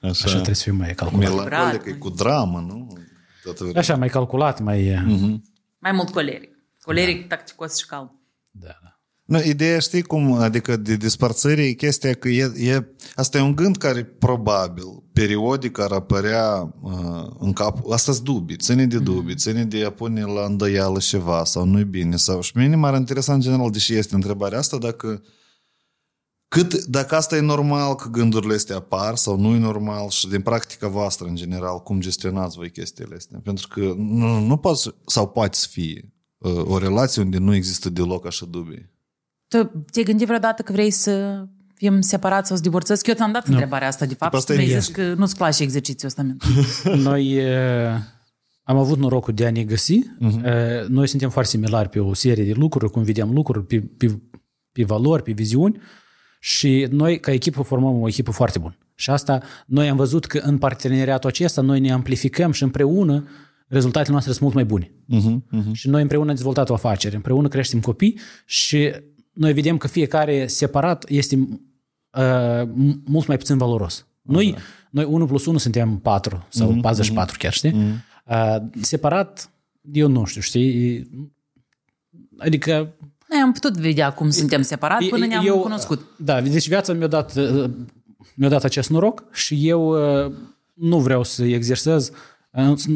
Așa, 0.00 0.08
așa 0.24 0.28
trebuie 0.34 0.54
să 0.54 0.62
fiu 0.62 0.74
mai 0.74 0.94
calculat. 0.94 1.30
melancolic, 1.34 1.84
e 1.86 1.98
cu 1.98 2.10
dramă, 2.10 2.60
nu? 2.60 2.98
Toată 3.42 3.62
vremea. 3.62 3.80
Așa, 3.80 3.96
mai 3.96 4.08
calculat, 4.08 4.60
mai... 4.60 5.02
Mhm. 5.04 5.42
Mai 5.78 5.92
mult 5.92 6.10
coleric. 6.10 6.54
Coleric, 6.80 7.28
tacticos 7.28 7.78
și 7.78 7.86
calm. 7.86 8.20
Da, 8.50 8.78
da. 8.82 8.95
Nu, 9.26 9.42
ideea 9.42 9.78
știi 9.78 10.02
cum, 10.02 10.32
adică 10.32 10.76
de 10.76 10.96
despărțire 10.96 11.62
e 11.62 11.72
chestia 11.72 12.14
că 12.14 12.28
e, 12.28 12.52
e, 12.56 12.86
asta 13.14 13.38
e 13.38 13.40
un 13.40 13.54
gând 13.54 13.76
care 13.76 14.04
probabil, 14.04 15.02
periodic 15.12 15.78
ar 15.78 15.92
apărea 15.92 16.74
uh, 16.82 17.26
în 17.38 17.52
cap, 17.52 17.90
asta 17.90 18.12
sunt 18.12 18.24
dubii, 18.24 18.56
ține 18.56 18.86
de 18.86 18.98
dubii, 18.98 19.34
ține 19.34 19.64
de 19.64 19.84
a 19.84 19.90
pune 19.90 20.22
la 20.22 20.44
îndoială 20.44 20.98
ceva 20.98 21.44
sau 21.44 21.64
nu-i 21.64 21.84
bine 21.84 22.16
sau 22.16 22.40
și 22.40 22.52
mine 22.54 22.76
m-ar 22.76 22.94
interesa 22.94 23.32
în 23.32 23.40
general, 23.40 23.70
deși 23.70 23.94
este 23.94 24.14
întrebarea 24.14 24.58
asta, 24.58 24.78
dacă 24.78 25.22
cât, 26.48 26.84
dacă 26.84 27.14
asta 27.14 27.36
e 27.36 27.40
normal 27.40 27.94
că 27.94 28.08
gândurile 28.08 28.54
astea 28.54 28.76
apar 28.76 29.16
sau 29.16 29.38
nu 29.38 29.54
e 29.54 29.58
normal 29.58 30.08
și 30.08 30.28
din 30.28 30.40
practica 30.40 30.88
voastră 30.88 31.26
în 31.26 31.34
general, 31.34 31.78
cum 31.78 32.00
gestionați 32.00 32.56
voi 32.56 32.70
chestiile 32.70 33.14
astea? 33.14 33.40
Pentru 33.42 33.68
că 33.68 33.92
nu, 33.96 34.40
nu 34.40 34.56
poți 34.56 34.90
sau 35.06 35.28
poate 35.28 35.56
să 35.56 35.66
fie 35.70 36.12
uh, 36.38 36.62
o 36.64 36.78
relație 36.78 37.22
unde 37.22 37.38
nu 37.38 37.54
există 37.54 37.90
deloc 37.90 38.26
așa 38.26 38.46
dubii. 38.46 38.94
Tu 39.48 39.84
te-ai 39.90 40.04
gândit 40.04 40.26
vreodată 40.26 40.62
că 40.62 40.72
vrei 40.72 40.90
să 40.90 41.44
fim 41.74 42.00
separați 42.00 42.48
sau 42.48 42.56
să 42.56 42.62
divorțăți? 42.62 43.02
Că 43.02 43.10
eu 43.10 43.16
ți-am 43.16 43.32
dat 43.32 43.46
întrebarea 43.46 43.88
asta, 43.88 44.06
de 44.06 44.14
fapt, 44.14 44.34
asta 44.34 44.52
și 44.52 44.58
e 44.58 44.62
mi-ai 44.62 44.74
yes. 44.74 44.84
zis 44.84 44.94
că 44.94 45.14
nu-ți 45.14 45.36
place 45.36 45.62
exercițiul 45.62 46.10
ăsta. 46.10 46.22
meu. 46.22 46.36
Noi 47.08 47.32
e, 47.32 47.88
am 48.62 48.76
avut 48.76 48.98
norocul 48.98 49.34
de 49.34 49.46
a 49.46 49.50
ne 49.50 49.64
găsi. 49.64 49.98
Uh-huh. 50.02 50.84
Noi 50.88 51.08
suntem 51.08 51.30
foarte 51.30 51.50
similari 51.50 51.88
pe 51.88 52.00
o 52.00 52.14
serie 52.14 52.44
de 52.44 52.52
lucruri, 52.52 52.92
cum 52.92 53.02
vedem 53.02 53.32
lucruri, 53.32 53.66
pe, 53.66 53.80
pe, 53.96 54.20
pe 54.72 54.84
valori, 54.84 55.22
pe 55.22 55.32
viziuni 55.32 55.80
și 56.40 56.86
noi, 56.90 57.20
ca 57.20 57.32
echipă, 57.32 57.62
formăm 57.62 58.00
o 58.00 58.08
echipă 58.08 58.30
foarte 58.30 58.58
bună. 58.58 58.76
Și 58.94 59.10
asta, 59.10 59.42
noi 59.66 59.88
am 59.88 59.96
văzut 59.96 60.26
că 60.26 60.38
în 60.38 60.58
parteneriatul 60.58 61.28
acesta 61.28 61.60
noi 61.60 61.80
ne 61.80 61.92
amplificăm 61.92 62.52
și 62.52 62.62
împreună 62.62 63.24
rezultatele 63.68 64.10
noastre 64.10 64.32
sunt 64.32 64.42
mult 64.44 64.54
mai 64.54 64.64
bune. 64.64 64.90
Uh-huh, 64.90 65.60
uh-huh. 65.60 65.72
Și 65.72 65.88
noi 65.88 66.02
împreună 66.02 66.28
am 66.28 66.34
dezvoltat 66.34 66.70
o 66.70 66.74
afacere, 66.74 67.16
împreună 67.16 67.48
creștem 67.48 67.80
copii 67.80 68.18
și 68.44 68.92
noi 69.36 69.52
vedem 69.52 69.76
că 69.76 69.88
fiecare 69.88 70.46
separat 70.46 71.04
este 71.08 71.34
uh, 72.10 72.68
mult 73.04 73.26
mai 73.26 73.36
puțin 73.36 73.58
valoros. 73.58 74.06
Noi, 74.22 74.56
noi 74.90 75.04
1 75.04 75.26
plus 75.26 75.46
1 75.46 75.58
suntem 75.58 75.98
4 75.98 76.46
sau 76.48 76.72
mm-hmm. 76.72 76.80
44 76.80 77.36
chiar, 77.38 77.52
știi? 77.52 77.70
Mm-hmm. 77.70 78.22
Uh, 78.24 78.62
separat, 78.80 79.50
eu 79.92 80.08
nu 80.08 80.24
știu, 80.24 80.40
știi? 80.40 81.10
Adică 82.38 82.94
Noi 83.28 83.38
am 83.42 83.52
putut 83.52 83.76
vedea 83.76 84.12
cum 84.12 84.30
suntem 84.30 84.62
separați 84.62 85.06
până 85.06 85.26
ne-am 85.26 85.46
eu, 85.46 85.60
cunoscut. 85.60 86.06
Da, 86.16 86.40
deci 86.40 86.68
viața 86.68 86.92
mi-a 86.92 87.06
dat, 87.06 87.36
uh, 87.36 87.70
mi-a 88.34 88.48
dat 88.48 88.64
acest 88.64 88.90
noroc 88.90 89.24
și 89.32 89.68
eu 89.68 89.88
uh, 90.24 90.32
nu 90.74 90.98
vreau 90.98 91.22
să 91.22 91.44
exersez 91.44 92.08
uh, 92.08 92.14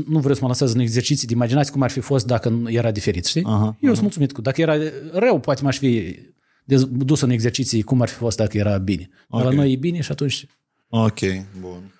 nu 0.07 0.19
vreau 0.19 0.35
să 0.35 0.41
mă 0.43 0.49
lăsez 0.49 0.73
în 0.73 0.81
exerciții 0.81 1.27
de 1.27 1.33
imaginație 1.33 1.73
cum 1.73 1.83
ar 1.83 1.91
fi 1.91 2.01
fost 2.01 2.27
dacă 2.27 2.63
era 2.67 2.91
diferit, 2.91 3.25
știi? 3.25 3.45
Aha, 3.45 3.77
eu 3.81 3.91
sunt 3.91 4.03
mulțumit 4.03 4.33
cu. 4.33 4.41
Dacă 4.41 4.61
era 4.61 4.77
rău, 5.13 5.41
poate 5.41 5.63
m-aș 5.63 5.79
fi 5.79 6.19
dez- 6.65 6.89
dus 6.89 7.21
în 7.21 7.31
exerciții 7.31 7.83
cum 7.83 8.01
ar 8.01 8.09
fi 8.09 8.15
fost 8.15 8.37
dacă 8.37 8.57
era 8.57 8.79
bine. 8.79 9.09
Dar 9.29 9.41
Ok. 9.41 9.49
la 9.49 9.51
noi 9.55 9.73
e 9.73 9.77
bine 9.77 10.01
și 10.01 10.13
atunci... 10.13 10.47
Ok, 10.89 11.19
bun. 11.61 11.95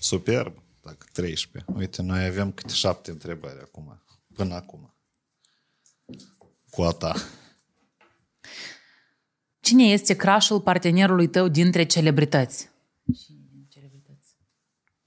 Superb. 0.00 0.62
Dacă 0.82 1.06
13. 1.12 1.72
Uite, 1.76 2.02
noi 2.02 2.24
avem 2.26 2.50
câte 2.52 2.72
șapte 2.74 3.10
întrebări 3.10 3.60
acum. 3.62 4.02
Până 4.34 4.54
acum. 4.54 4.94
Cu 6.70 6.82
a 6.82 6.90
ta. 6.90 7.14
Cine 9.60 9.84
este 9.84 10.14
crushul 10.16 10.60
partenerului 10.60 11.26
tău 11.28 11.48
dintre 11.48 11.84
celebrități? 11.84 12.70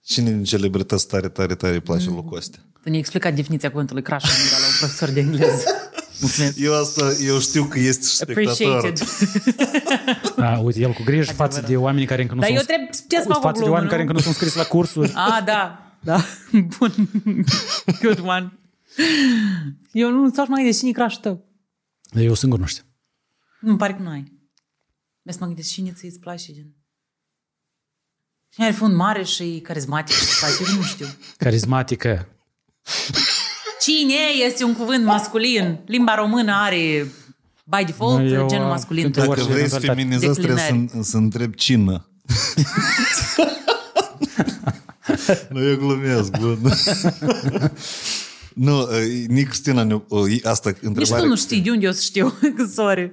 Cine 0.10 0.32
din 0.32 0.44
celebrități 0.44 1.08
tare, 1.08 1.30
tare, 1.30 1.56
tare 1.56 1.74
îi 1.74 1.80
place 1.80 2.10
lui 2.10 2.24
Costea? 2.24 2.60
Tu 2.84 2.90
ne-ai 2.90 3.00
explicat 3.00 3.36
definiția 3.36 3.70
cuvântului 3.70 4.02
crush 4.02 4.26
în 4.26 4.60
la 4.60 4.68
un 4.68 4.74
profesor 4.80 5.10
de 5.10 5.20
engleză. 5.20 5.64
Mulțumesc. 6.22 6.58
Eu 6.60 6.80
asta, 6.82 7.12
eu 7.26 7.40
știu 7.40 7.64
că 7.64 7.80
ești 7.80 8.04
spectator. 8.04 8.52
Appreciated. 8.52 9.08
A, 10.38 10.60
uite, 10.60 10.80
el 10.80 10.92
cu 10.94 11.04
grijă 11.04 11.32
față 11.32 11.64
de 11.68 11.78
oameni 11.78 12.06
care 12.06 12.22
încă 12.22 12.34
nu 12.34 12.40
Dar 12.40 12.50
sunt... 12.50 12.60
eu 12.60 12.66
trebuie 12.66 12.90
ce 13.08 13.22
să 13.22 13.28
fac 13.28 13.38
o 13.38 13.42
față 13.42 13.54
de 13.54 13.60
glumă, 13.60 13.74
oameni 13.74 13.90
care 13.90 14.04
nu? 14.04 14.08
încă 14.08 14.14
nu 14.14 14.24
sunt 14.24 14.36
scris 14.36 14.56
la 14.56 14.64
cursuri. 14.64 15.12
Ah, 15.30 15.44
da. 15.46 15.94
Da. 16.00 16.26
Bun. 16.78 16.94
Good 18.02 18.20
one. 18.20 18.60
Eu 19.92 20.12
nu 20.12 20.30
stau 20.30 20.44
și 20.44 20.50
mai 20.50 20.60
gândesc 20.60 20.80
cine 20.80 20.92
crush 20.92 21.18
tău. 21.18 21.46
Eu 22.14 22.34
singur 22.34 22.60
nu 22.60 22.66
știu. 22.66 22.84
Nu, 23.62 23.76
pare 23.76 23.94
că 23.94 24.02
nu 24.02 24.10
ai. 24.10 24.24
Vreau 25.22 25.38
să 25.38 25.40
mă 25.40 25.46
gândesc 25.46 25.70
cine 25.70 25.92
ți 25.92 26.06
îți 26.06 26.20
place, 26.20 26.54
gen. 26.54 26.74
Cine 28.54 28.66
ar 28.66 28.74
fi 28.74 28.84
un 28.84 28.96
mare 28.96 29.24
și 29.24 29.60
carismatic 29.64 30.16
și 30.16 30.22
îți 30.22 30.40
place, 30.40 30.72
eu 30.72 30.78
nu 30.78 30.84
știu. 30.84 31.06
Carismatică. 31.38 32.28
Cine 33.82 34.14
este 34.46 34.64
un 34.64 34.76
cuvânt 34.76 35.06
masculin? 35.06 35.80
Limba 35.86 36.16
română 36.16 36.54
are 36.56 37.12
by 37.64 37.84
default 37.86 38.32
Eu, 38.32 38.48
genul 38.48 38.66
uh, 38.66 38.72
masculin. 38.72 39.04
când 39.04 39.16
Dacă 39.16 39.30
Orice 39.30 39.46
vrei 39.46 39.56
să 39.70 39.76
eventualitate. 39.76 40.02
feminizezi, 40.02 40.40
trebuie 40.40 40.56
Declinări. 40.64 41.04
să, 41.04 41.10
să 41.12 41.18
întrebi 41.18 41.56
cină. 41.56 42.10
nu, 45.50 45.64
eu 45.68 45.76
glumesc, 45.76 46.38
bun. 46.40 46.60
nu, 48.54 48.82
uh, 48.82 48.88
nici 49.28 49.48
Cristina, 49.48 49.84
ne- 49.84 50.02
uh, 50.08 50.38
asta 50.44 50.70
Nici 50.70 50.78
întrebare. 50.82 51.22
tu 51.22 51.28
nu 51.28 51.36
știi 51.36 51.62
de 51.62 51.70
unde 51.70 51.86
eu 51.86 51.92
să 51.92 52.02
știu. 52.02 52.34
Sorry. 52.76 53.12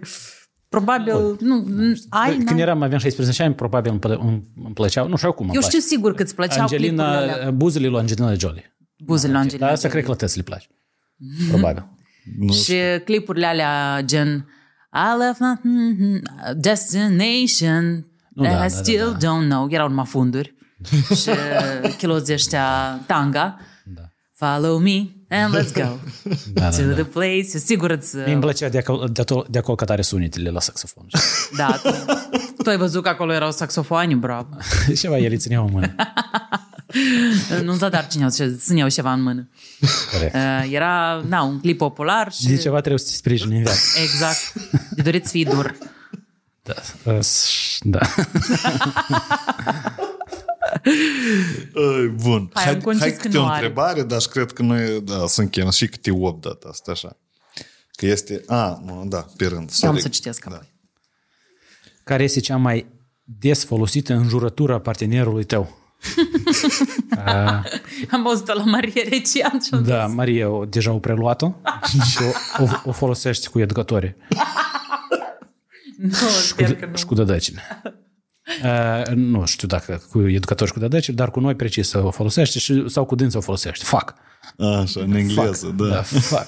Probabil, 0.68 1.36
nu, 1.40 1.64
ai, 2.08 2.30
Când 2.36 2.48
n-ai. 2.48 2.60
eram, 2.60 2.82
aveam 2.82 3.00
16 3.00 3.42
ani, 3.42 3.54
probabil 3.54 3.90
îmi, 3.90 4.00
plă- 4.00 4.18
îmi, 4.20 4.42
îmi 4.64 4.74
plăceau, 4.74 5.08
nu 5.08 5.16
știu 5.16 5.28
acum. 5.28 5.44
îmi 5.46 5.54
Eu 5.54 5.60
place. 5.60 5.76
știu 5.76 5.88
sigur 5.96 6.14
că 6.14 6.22
îți 6.22 6.34
plăceau 6.34 6.66
clipurile 6.66 7.02
Angelina, 7.02 7.34
alea. 7.34 7.50
buzele 7.50 7.86
lui 7.88 7.98
Angelina 7.98 8.34
Jolie. 8.34 8.76
Buzele 9.04 9.32
lui 9.32 9.40
Angelina 9.40 9.66
Dar 9.66 9.74
asta 9.74 9.88
Jolie. 9.88 10.02
cred 10.02 10.04
că 10.04 10.10
la 10.20 10.26
tăți 10.26 10.36
le 10.36 10.42
place. 10.42 10.66
Probabil. 11.48 11.88
Nu 12.38 12.52
Și 12.62 12.74
clipurile 13.04 13.46
alea 13.46 14.00
gen 14.04 14.48
I 14.92 15.18
left 15.18 15.40
my 15.40 15.70
mm, 15.72 16.20
destination 16.56 18.06
Nu, 18.30 18.42
da, 18.42 18.48
I 18.48 18.52
da, 18.52 18.58
da, 18.58 18.68
still 18.68 19.16
da. 19.18 19.28
don't 19.28 19.48
know. 19.48 19.68
Erau 19.70 19.88
numai 19.88 20.04
funduri. 20.04 20.54
și 21.22 21.30
chiloții 21.98 22.34
ăștia 22.34 22.98
tanga. 23.06 23.58
Follow 24.38 24.78
me 24.78 25.06
and 25.28 25.54
let's 25.54 25.72
go 25.72 25.98
Da, 26.52 26.68
to 26.70 26.82
da, 26.82 26.92
the 26.94 27.02
da. 27.02 27.04
place. 27.12 27.58
Sigur 27.58 27.90
îți... 27.90 28.16
Mie 28.16 28.32
îmi 28.32 28.40
plăcea 28.40 28.68
de 28.68 28.78
acolo, 28.78 29.04
de, 29.06 29.20
acolo, 29.20 29.44
de 29.50 29.58
acolo 29.58 29.74
că 29.76 29.84
tare 29.84 30.02
sunetele 30.02 30.50
la 30.50 30.60
saxofon. 30.60 31.06
Da, 31.56 31.80
tu, 31.82 31.90
tu 32.62 32.70
ai 32.70 32.76
văzut 32.76 33.02
că 33.02 33.08
acolo 33.08 33.32
erau 33.32 33.52
saxofoane, 33.52 34.14
bravo. 34.14 34.48
Ceva 35.00 35.18
el 35.18 35.30
îi 35.30 35.38
țineau 35.38 35.64
în 35.64 35.70
mână. 35.72 35.94
Nu-ți 37.64 37.78
da 37.78 37.88
dar 37.88 38.06
cine 38.06 38.26
țineau 38.58 38.88
ceva 38.88 39.12
în 39.12 39.22
mână. 39.22 39.48
Corect. 40.12 40.34
Uh, 40.34 40.68
Era, 40.72 41.22
na, 41.28 41.42
un 41.42 41.60
clip 41.60 41.78
popular 41.78 42.32
și... 42.32 42.46
De 42.46 42.56
ceva 42.56 42.78
trebuie 42.78 42.98
să 42.98 43.06
te 43.10 43.12
sprijini 43.16 43.56
în 43.56 43.62
viață. 43.62 43.80
Exact. 44.02 44.52
De 44.90 45.02
dorit 45.02 45.24
să 45.24 45.30
fii 45.30 45.44
dur. 45.44 45.76
Da. 46.62 46.74
Uh, 47.12 47.18
s- 47.20 47.78
da. 47.82 47.98
Ai, 51.94 52.06
bun. 52.22 52.50
Hai, 52.54 52.68
am 52.74 52.80
concis 52.80 53.02
hai 53.02 53.10
că 53.12 53.16
câte 53.20 53.36
nu 53.36 53.42
o 53.42 53.46
are. 53.46 53.54
întrebare, 53.54 54.02
dar 54.02 54.20
și 54.20 54.28
cred 54.28 54.52
că 54.52 54.62
noi, 54.62 55.00
da, 55.00 55.26
să 55.26 55.40
încheiem 55.40 55.70
și 55.70 55.86
câte 55.88 56.10
8 56.10 56.40
data 56.42 56.68
asta, 56.70 56.90
așa. 56.90 57.16
Că 57.92 58.06
este, 58.06 58.42
a, 58.46 58.80
nu, 58.84 59.04
da, 59.08 59.26
pe 59.36 59.46
rând. 59.46 59.60
Am 59.60 59.66
sorry. 59.68 60.00
să 60.00 60.08
citesc 60.08 60.44
Da. 60.44 60.54
apoi. 60.54 60.72
Care 62.04 62.22
este 62.22 62.40
cea 62.40 62.56
mai 62.56 62.86
des 63.24 63.64
folosită 63.64 64.14
înjurătură 64.14 64.78
partenerului 64.78 65.44
tău? 65.44 65.78
Am 68.10 68.26
auzit-o 68.26 68.54
la 68.54 68.64
Maria 68.64 69.02
Recian 69.08 69.60
și 69.60 69.70
am 69.74 69.82
Da, 69.84 70.06
Maria 70.06 70.48
o, 70.48 70.64
deja 70.64 70.92
o 70.92 70.98
preluat-o 70.98 71.52
și 72.10 72.18
o, 72.58 72.62
o, 72.62 72.66
o 72.84 72.92
folosește 72.92 73.48
cu 73.48 73.58
educatorii 73.60 74.16
Nu, 75.98 76.08
și 76.14 76.24
cu, 76.24 76.28
sper 76.28 76.74
că 76.76 76.86
nu. 76.86 76.96
și 76.96 77.04
cu 77.04 77.14
dădăcile. 77.14 77.82
Uh, 78.64 79.14
nu 79.14 79.44
știu 79.44 79.68
dacă 79.68 80.02
cu 80.10 80.28
educatori 80.28 80.68
și 80.68 80.74
cu 80.74 80.80
dădăcile, 80.80 81.14
dar 81.14 81.30
cu 81.30 81.40
noi 81.40 81.54
precis 81.54 81.92
o 81.92 82.10
folosește 82.10 82.58
și, 82.58 82.84
sau 82.88 83.04
cu 83.04 83.14
dânsa 83.14 83.38
o 83.38 83.40
folosește. 83.40 83.84
Fac. 83.84 84.14
Așa, 84.58 85.00
în 85.00 85.12
engleză, 85.14 85.74
da. 85.76 85.86
Da, 85.86 86.02
fac. 86.02 86.46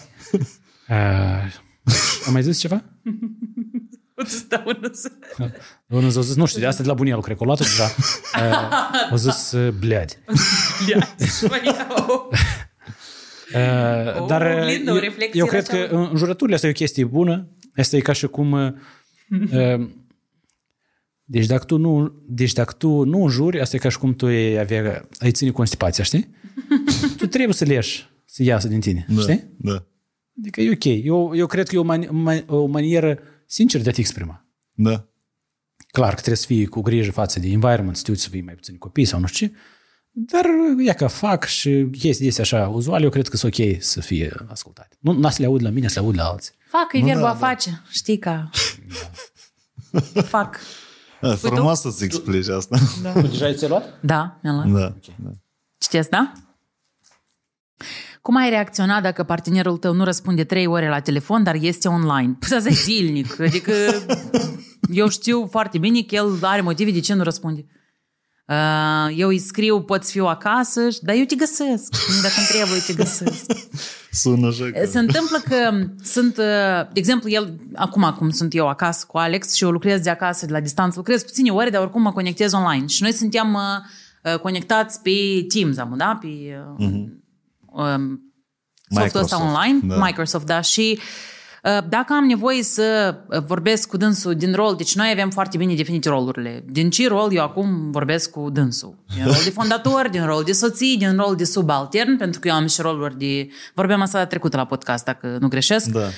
Uh, 0.88 1.52
am 2.26 2.32
mai 2.32 2.42
zis 2.42 2.58
ceva? 2.58 2.82
O 4.14 4.24
să 4.24 4.36
stau 4.36 4.62
în 4.64 4.90
să... 4.92 5.10
Unul 5.86 6.16
a 6.16 6.20
zis, 6.20 6.34
nu 6.34 6.46
știu, 6.46 6.60
de 6.60 6.66
asta 6.66 6.82
de 6.82 6.88
la 6.88 6.94
bunelul, 6.94 7.22
cred 7.22 7.36
că 7.36 7.42
o 7.42 7.46
luat 7.46 7.58
deja. 7.58 7.84
Uh, 7.84 9.10
a 9.10 9.14
zis, 9.16 9.52
uh, 9.52 9.72
bleadi. 9.72 10.18
Uh, 13.54 14.20
O 14.22 14.26
dar 14.26 14.56
uh, 14.56 14.62
oglindă, 14.62 14.90
o 14.90 14.94
eu, 14.94 15.00
reflexie 15.00 15.40
eu 15.40 15.46
cred 15.46 15.68
așa. 15.70 15.86
că 15.86 15.94
înjurăturile 15.94 16.54
asta 16.54 16.66
e 16.66 16.70
o 16.70 16.72
chestie 16.72 17.04
bună. 17.04 17.48
Asta 17.76 17.96
e 17.96 18.00
ca 18.00 18.12
și 18.12 18.26
cum... 18.26 18.52
uh, 18.52 18.72
uh, 19.78 19.88
Deci 21.30 21.46
dacă 21.46 21.64
tu 21.64 21.76
nu, 21.76 22.12
deci 22.26 22.52
dacă 22.52 22.72
tu 22.72 23.04
nu 23.04 23.22
înjuri, 23.22 23.60
asta 23.60 23.76
e 23.76 23.78
ca 23.78 23.88
și 23.88 23.98
cum 23.98 24.14
tu 24.14 24.26
ai, 24.26 24.58
avea, 24.58 25.08
ai 25.18 25.30
ține 25.32 25.50
constipația, 25.50 26.04
știi? 26.04 26.34
tu 27.16 27.26
trebuie 27.26 27.54
să 27.54 27.64
leși, 27.64 28.08
să 28.24 28.42
iasă 28.42 28.68
din 28.68 28.80
tine, 28.80 29.06
Da, 29.08 29.20
știi? 29.20 29.44
da, 29.58 29.84
Adică 30.40 30.60
e 30.60 30.70
ok. 30.70 30.84
Eu, 31.04 31.36
eu 31.36 31.46
cred 31.46 31.68
că 31.68 31.74
e 31.74 31.78
o, 31.78 31.84
mani- 31.94 32.06
ma- 32.08 32.46
o 32.46 32.66
manieră 32.66 33.18
sinceră 33.46 33.82
de 33.82 33.88
a 33.88 33.92
te 33.92 34.00
exprima. 34.00 34.46
da. 34.72 35.08
Clar 35.92 36.08
că 36.08 36.14
trebuie 36.14 36.36
să 36.36 36.46
fii 36.46 36.66
cu 36.66 36.80
grijă 36.80 37.10
față 37.10 37.40
de 37.40 37.48
environment, 37.48 37.96
să 37.96 38.02
te 38.02 38.10
uiți 38.10 38.22
să 38.22 38.28
fii 38.28 38.40
mai 38.40 38.54
puțin 38.54 38.76
copii 38.78 39.04
sau 39.04 39.20
nu 39.20 39.26
știu 39.26 39.46
ce, 39.46 39.52
dar 40.10 40.44
ia 40.84 40.92
că 40.92 41.06
fac 41.06 41.44
și 41.44 41.86
chestii 41.98 42.24
de 42.24 42.28
astea 42.28 42.44
așa 42.58 42.68
uzuale, 42.68 43.04
eu 43.04 43.10
cred 43.10 43.28
că 43.28 43.36
sunt 43.36 43.58
ok 43.58 43.82
să 43.82 44.00
fie 44.00 44.32
ascultate. 44.46 44.96
Nu, 45.00 45.12
nu 45.12 45.28
să 45.30 45.36
le 45.40 45.46
aud 45.46 45.62
la 45.62 45.70
mine, 45.70 45.88
să 45.88 46.00
le 46.00 46.06
aud 46.06 46.16
la 46.16 46.24
alții. 46.24 46.52
Fac, 46.68 46.92
e 46.92 46.98
Nu, 46.98 47.04
verba 47.06 47.20
da, 47.20 47.28
a 47.30 47.32
da. 47.32 47.38
face. 47.46 47.82
Știi 47.90 48.18
ca... 48.18 48.50
Fac. 50.34 50.58
A, 51.20 51.34
frumos 51.34 51.80
să-ți 51.80 52.04
explici 52.04 52.48
asta. 52.48 52.78
Da. 53.02 53.12
Tu 53.12 53.20
deja 53.26 53.44
ai 53.44 53.54
ți 53.54 53.68
luat? 53.68 53.98
Da, 54.00 54.38
mi-am 54.42 54.70
luat. 54.70 54.92
Da, 54.92 54.94
da. 55.16 55.30
Citesc, 55.78 56.08
da? 56.08 56.32
Cum 58.22 58.36
ai 58.36 58.50
reacționat 58.50 59.02
dacă 59.02 59.22
partenerul 59.22 59.76
tău 59.76 59.92
nu 59.94 60.04
răspunde 60.04 60.44
trei 60.44 60.66
ore 60.66 60.88
la 60.88 61.00
telefon, 61.00 61.42
dar 61.42 61.54
este 61.54 61.88
online? 61.88 62.36
Păi 62.38 62.56
asta 62.56 62.68
e 62.68 62.72
zilnic. 62.72 63.40
Adică 63.40 63.72
Eu 64.90 65.08
știu 65.08 65.46
foarte 65.50 65.78
bine 65.78 66.02
că 66.02 66.14
el 66.14 66.38
are 66.42 66.60
motive 66.60 66.90
de 66.90 67.00
ce 67.00 67.14
nu 67.14 67.22
răspunde. 67.22 67.66
Uh, 68.48 69.14
eu 69.16 69.28
îi 69.28 69.38
scriu, 69.38 69.82
pot 69.82 70.04
să 70.04 70.10
fiu 70.10 70.26
acasă, 70.26 70.80
dar 71.02 71.14
eu 71.14 71.24
te 71.24 71.34
găsesc. 71.34 71.94
Dacă 72.22 72.34
îmi 72.36 72.46
trebuie, 72.48 72.80
te 72.86 72.92
găsesc. 72.92 73.50
Sună 74.10 74.46
așa 74.46 74.70
că... 74.70 74.86
Se 74.86 74.98
întâmplă 74.98 75.38
că 75.48 75.86
sunt, 76.02 76.36
uh, 76.36 76.92
de 76.92 76.98
exemplu, 76.98 77.30
el, 77.30 77.60
acum 77.74 78.04
acum 78.04 78.30
sunt 78.30 78.54
eu 78.54 78.68
acasă 78.68 79.04
cu 79.08 79.18
Alex 79.18 79.54
și 79.54 79.64
eu 79.64 79.70
lucrez 79.70 80.00
de 80.00 80.10
acasă, 80.10 80.46
de 80.46 80.52
la 80.52 80.60
distanță, 80.60 80.94
lucrez 80.96 81.22
puține 81.22 81.50
ore, 81.50 81.70
dar 81.70 81.82
oricum 81.82 82.02
mă 82.02 82.12
conectez 82.12 82.52
online. 82.52 82.86
Și 82.86 83.02
noi 83.02 83.12
suntem 83.12 83.54
uh, 83.54 84.32
uh, 84.32 84.38
conectați 84.38 85.00
pe 85.00 85.10
Teams, 85.48 85.78
am, 85.78 85.94
da? 85.96 86.18
Pe 86.20 86.26
uh, 86.78 86.86
um, 87.66 88.32
softul 88.88 89.20
ăsta 89.20 89.36
Microsoft, 89.36 89.42
online, 89.42 89.80
da. 89.82 90.04
Microsoft, 90.04 90.46
da, 90.46 90.60
și 90.60 90.98
uh, 90.98 91.02
dacă 91.88 92.12
am 92.12 92.24
nevoie 92.24 92.62
să 92.62 93.16
uh, 93.28 93.42
vorbesc 93.46 93.88
cu 93.88 93.96
dânsul 93.96 94.34
din 94.34 94.54
rol, 94.54 94.74
deci 94.76 94.94
noi 94.94 95.10
avem 95.12 95.30
foarte 95.30 95.56
bine 95.56 95.74
definite 95.74 96.08
rolurile. 96.08 96.64
Din 96.66 96.90
ce 96.90 97.08
rol 97.08 97.28
eu 97.32 97.42
acum 97.42 97.90
vorbesc 97.90 98.30
cu 98.30 98.50
dânsul? 98.50 98.94
Din 99.14 99.24
rol 99.24 99.40
de 99.44 99.50
fondator, 99.50 100.08
din 100.10 100.26
rol 100.26 100.42
de 100.44 100.52
soții, 100.52 100.96
din 100.98 101.16
rol 101.16 101.34
de 101.36 101.44
subaltern, 101.44 102.16
pentru 102.16 102.40
că 102.40 102.48
eu 102.48 102.54
am 102.54 102.66
și 102.66 102.80
roluri 102.80 103.18
de... 103.18 103.48
Vorbeam 103.74 104.00
asta 104.00 104.26
trecută 104.26 104.56
la 104.56 104.64
podcast, 104.64 105.04
dacă 105.04 105.36
nu 105.40 105.48
greșesc. 105.48 105.86
Da. 105.86 106.08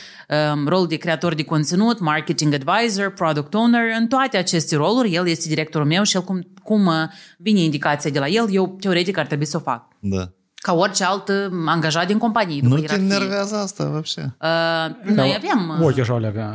Um, 0.53 0.69
rol 0.69 0.87
de 0.87 0.97
creator 0.97 1.35
de 1.35 1.45
conținut, 1.45 2.01
marketing 2.01 2.55
advisor, 2.55 3.11
product 3.11 3.55
owner, 3.55 3.83
în 3.99 4.07
toate 4.07 4.37
aceste 4.37 4.77
roluri, 4.77 5.15
el 5.15 5.29
este 5.29 5.49
directorul 5.49 5.87
meu 5.87 6.03
și 6.03 6.17
el 6.17 6.23
cum, 6.23 6.47
cum 6.63 6.87
uh, 6.87 6.95
vine 7.39 7.61
indicația 7.61 8.11
de 8.11 8.19
la 8.19 8.29
el, 8.29 8.47
eu 8.51 8.77
teoretic 8.81 9.17
ar 9.17 9.27
trebui 9.27 9.45
să 9.45 9.57
o 9.57 9.61
fac. 9.61 9.89
Da 10.01 10.31
Ca 10.60 10.74
orice 10.74 11.04
alt 11.04 11.28
uh, 11.30 11.36
angajat 11.66 12.08
din 12.08 12.18
companie. 12.18 12.62
după 12.62 12.74
Nu 12.76 12.82
te 12.82 12.82
ierarhie. 12.82 13.16
enervează 13.16 13.56
asta, 13.56 13.84
вообще? 13.84 14.22
Uh, 14.42 15.14
noi 15.16 15.34
avem... 15.38 15.76
uh, 15.80 15.86
Ochii 15.86 16.02
așa 16.02 16.18
leagă. 16.18 16.54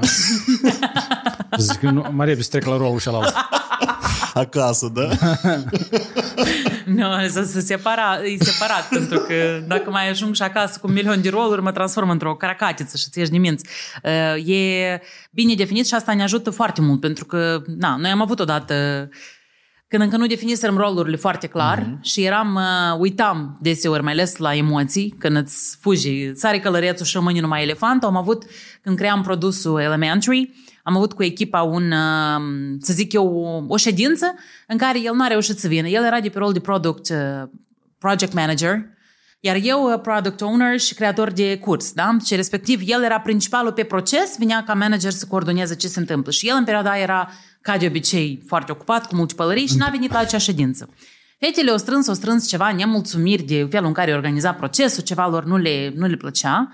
Zic 1.58 1.78
că 1.78 1.90
nu, 1.90 2.06
mai 2.10 2.26
repede 2.26 2.42
să 2.42 2.50
trec 2.50 2.64
la 2.64 2.76
rolul 2.76 3.00
celălalt. 3.00 3.34
Acasă, 4.34 4.92
da? 4.94 5.08
Nu, 6.84 7.28
să 7.28 7.42
se 7.42 7.60
separa, 7.60 8.18
e 8.24 8.44
separat, 8.44 8.88
pentru 8.88 9.18
că 9.18 9.34
dacă 9.66 9.90
mai 9.90 10.08
ajung 10.10 10.34
și 10.34 10.42
acasă 10.42 10.78
cu 10.80 10.86
un 10.86 10.92
milion 10.92 11.20
de 11.22 11.28
roluri, 11.28 11.62
mă 11.62 11.72
transform 11.72 12.10
într-o 12.10 12.34
caracatiță 12.34 12.96
și 12.96 13.08
ți 13.10 13.18
ieși 13.18 13.30
din 13.30 13.40
minți. 13.40 13.66
Uh, 14.04 14.46
E 14.48 15.00
bine 15.30 15.54
definit 15.54 15.86
și 15.86 15.94
asta 15.94 16.14
ne 16.14 16.22
ajută 16.22 16.50
foarte 16.50 16.80
mult, 16.80 17.00
pentru 17.00 17.24
că, 17.24 17.62
na, 17.66 17.96
noi 17.96 18.10
am 18.10 18.20
avut 18.20 18.40
odată 18.40 19.08
când 19.97 20.11
încă 20.11 20.23
nu 20.23 20.29
definisem 20.29 20.77
rolurile 20.77 21.15
foarte 21.15 21.47
clar 21.47 21.79
mm-hmm. 21.79 22.01
și 22.01 22.23
eram, 22.23 22.55
uh, 22.55 22.99
uitam 22.99 23.57
deseori, 23.61 24.03
mai 24.03 24.11
ales 24.11 24.37
la 24.37 24.55
emoții, 24.55 25.15
când 25.19 25.35
îți 25.35 25.77
fugi, 25.79 26.35
sare 26.35 26.59
călărețul 26.59 27.05
și 27.05 27.15
rămâne 27.15 27.39
numai 27.39 27.61
elefantul. 27.61 28.07
Am 28.07 28.15
avut, 28.15 28.43
când 28.81 28.97
cream 28.97 29.21
produsul 29.21 29.79
Elementary, 29.79 30.53
am 30.83 30.95
avut 30.95 31.13
cu 31.13 31.23
echipa 31.23 31.61
un, 31.61 31.91
uh, 31.91 32.77
să 32.79 32.93
zic 32.93 33.13
eu, 33.13 33.27
o, 33.27 33.73
o 33.73 33.77
ședință 33.77 34.33
în 34.67 34.77
care 34.77 35.01
el 35.01 35.13
nu 35.13 35.23
a 35.23 35.27
reușit 35.27 35.59
să 35.59 35.67
vină. 35.67 35.87
El 35.87 36.03
era 36.03 36.19
de 36.19 36.29
pe 36.29 36.37
rol 36.37 36.51
de 36.51 36.59
product 36.59 37.09
uh, 37.09 37.49
project 37.97 38.33
manager, 38.33 38.85
iar 39.39 39.57
eu 39.61 39.91
uh, 39.91 39.99
product 40.01 40.41
owner 40.41 40.79
și 40.79 40.93
creator 40.93 41.31
de 41.31 41.57
curs, 41.57 41.91
da? 41.91 42.17
Și 42.25 42.35
respectiv 42.35 42.81
el 42.85 43.03
era 43.03 43.19
principalul 43.19 43.71
pe 43.71 43.83
proces, 43.83 44.37
vinea 44.37 44.63
ca 44.63 44.73
manager 44.73 45.11
să 45.11 45.25
coordoneze 45.29 45.75
ce 45.75 45.87
se 45.87 45.99
întâmplă. 45.99 46.31
Și 46.31 46.47
el 46.47 46.55
în 46.57 46.63
perioada 46.63 46.89
aia 46.89 47.01
era, 47.01 47.29
ca 47.65 47.77
de 47.77 47.85
obicei, 47.85 48.43
foarte 48.47 48.71
ocupat, 48.71 49.07
cu 49.07 49.15
mulți 49.15 49.35
pălării 49.35 49.67
și 49.67 49.77
n-a 49.77 49.89
venit 49.89 50.11
la 50.11 50.17
acea 50.17 50.37
ședință. 50.37 50.89
Fetele 51.39 51.71
au 51.71 51.77
strâns, 51.77 52.07
au 52.07 52.13
strâns 52.13 52.47
ceva 52.47 52.71
nemulțumiri 52.71 53.43
de 53.43 53.67
felul 53.69 53.87
în 53.87 53.93
care 53.93 54.13
organiza 54.13 54.53
procesul, 54.53 55.03
ceva 55.03 55.27
lor 55.27 55.45
nu 55.45 55.57
le, 55.57 55.93
nu 55.95 56.07
le 56.07 56.15
plăcea. 56.15 56.73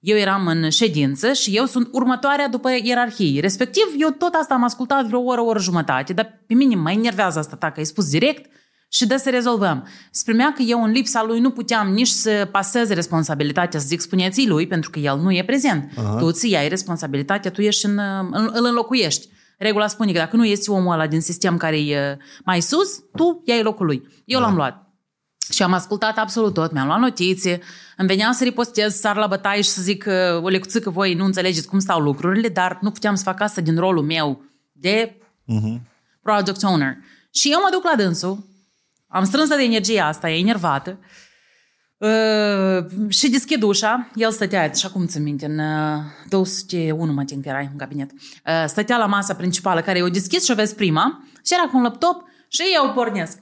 Eu 0.00 0.16
eram 0.16 0.46
în 0.46 0.70
ședință 0.70 1.32
și 1.32 1.56
eu 1.56 1.64
sunt 1.64 1.88
următoarea 1.92 2.48
după 2.48 2.68
ierarhie. 2.82 3.40
Respectiv, 3.40 3.84
eu 3.98 4.10
tot 4.10 4.34
asta 4.34 4.54
am 4.54 4.64
ascultat 4.64 5.06
vreo 5.06 5.20
oră, 5.20 5.40
oră 5.40 5.58
jumătate, 5.58 6.12
dar 6.12 6.42
pe 6.46 6.54
mine 6.54 6.74
mă 6.74 6.90
enervează 6.90 7.38
asta, 7.38 7.56
dacă 7.58 7.74
ai 7.76 7.86
spus 7.86 8.10
direct 8.10 8.50
și 8.88 9.06
dă 9.06 9.16
să 9.16 9.30
rezolvăm. 9.30 9.86
Spunea 10.10 10.52
că 10.52 10.62
eu 10.62 10.82
în 10.82 10.90
lipsa 10.90 11.24
lui 11.24 11.40
nu 11.40 11.50
puteam 11.50 11.92
nici 11.92 12.08
să 12.08 12.48
pasez 12.52 12.88
responsabilitatea, 12.88 13.80
să 13.80 13.86
zic 13.86 14.00
spuneți 14.00 14.46
lui, 14.46 14.66
pentru 14.66 14.90
că 14.90 14.98
el 14.98 15.18
nu 15.18 15.32
e 15.32 15.44
prezent. 15.44 15.90
Uh-huh. 15.90 16.18
Tu 16.18 16.24
îți 16.24 16.50
iai 16.50 16.68
responsabilitatea, 16.68 17.50
tu 17.50 17.62
ești 17.62 17.86
în, 17.86 17.98
în, 18.30 18.50
îl 18.52 18.64
înlocuiești. 18.64 19.34
Regula 19.56 19.86
spune 19.86 20.12
că 20.12 20.18
dacă 20.18 20.36
nu 20.36 20.44
ești 20.44 20.70
omul 20.70 20.92
ăla 20.92 21.06
din 21.06 21.20
sistem 21.20 21.56
care 21.56 21.80
e 21.80 22.18
mai 22.44 22.60
sus, 22.60 22.98
tu 23.16 23.42
iai 23.44 23.62
locul 23.62 23.86
lui. 23.86 24.08
Eu 24.24 24.40
l-am 24.40 24.54
luat. 24.54 24.84
Și 25.50 25.62
am 25.62 25.72
ascultat 25.72 26.18
absolut 26.18 26.54
tot, 26.54 26.72
mi-am 26.72 26.86
luat 26.86 26.98
notițe, 26.98 27.60
îmi 27.96 28.08
venea 28.08 28.32
să 28.32 28.44
ripostez, 28.44 28.92
să 28.92 28.98
sar 28.98 29.16
la 29.16 29.26
bătaie 29.26 29.62
și 29.62 29.68
să 29.68 29.82
zic 29.82 30.02
că 30.02 30.40
o 30.42 30.48
lecuțică 30.48 30.90
voi 30.90 31.14
nu 31.14 31.24
înțelegeți 31.24 31.68
cum 31.68 31.78
stau 31.78 32.00
lucrurile, 32.00 32.48
dar 32.48 32.78
nu 32.80 32.90
puteam 32.90 33.14
să 33.14 33.22
fac 33.22 33.40
asta 33.40 33.60
din 33.60 33.78
rolul 33.78 34.02
meu 34.04 34.42
de 34.72 35.16
Mhm. 35.44 35.80
product 36.22 36.62
owner. 36.62 36.96
Și 37.30 37.50
eu 37.52 37.58
mă 37.62 37.68
duc 37.72 37.84
la 37.84 37.96
dânsul, 37.96 38.44
am 39.08 39.24
strânsă 39.24 39.56
de 39.56 39.62
energia 39.62 40.06
asta, 40.06 40.30
e 40.30 40.38
enervată, 40.38 40.98
uh, 41.00 41.06
și 43.08 43.30
deschid 43.30 43.62
ușa, 43.62 44.10
el 44.14 44.30
stătea, 44.30 44.72
și 44.72 44.86
acum 44.86 45.06
țin 45.06 45.22
minte, 45.22 45.46
în 45.46 45.58
uh, 45.58 46.00
201 46.28 47.12
mă 47.12 47.24
tin 47.24 47.42
că 47.42 47.48
era 47.48 47.58
în 47.58 47.76
cabinet, 47.76 48.10
uh, 48.12 48.64
stătea 48.66 48.96
la 48.96 49.06
masa 49.06 49.34
principală 49.34 49.80
care 49.80 49.98
eu 49.98 50.08
deschis 50.08 50.44
și 50.44 50.50
o 50.50 50.54
vezi 50.54 50.74
prima 50.74 51.24
și 51.46 51.54
era 51.54 51.62
cu 51.62 51.76
un 51.76 51.82
laptop 51.82 52.16
și 52.48 52.62
eu 52.74 52.92
pornesc. 52.92 53.36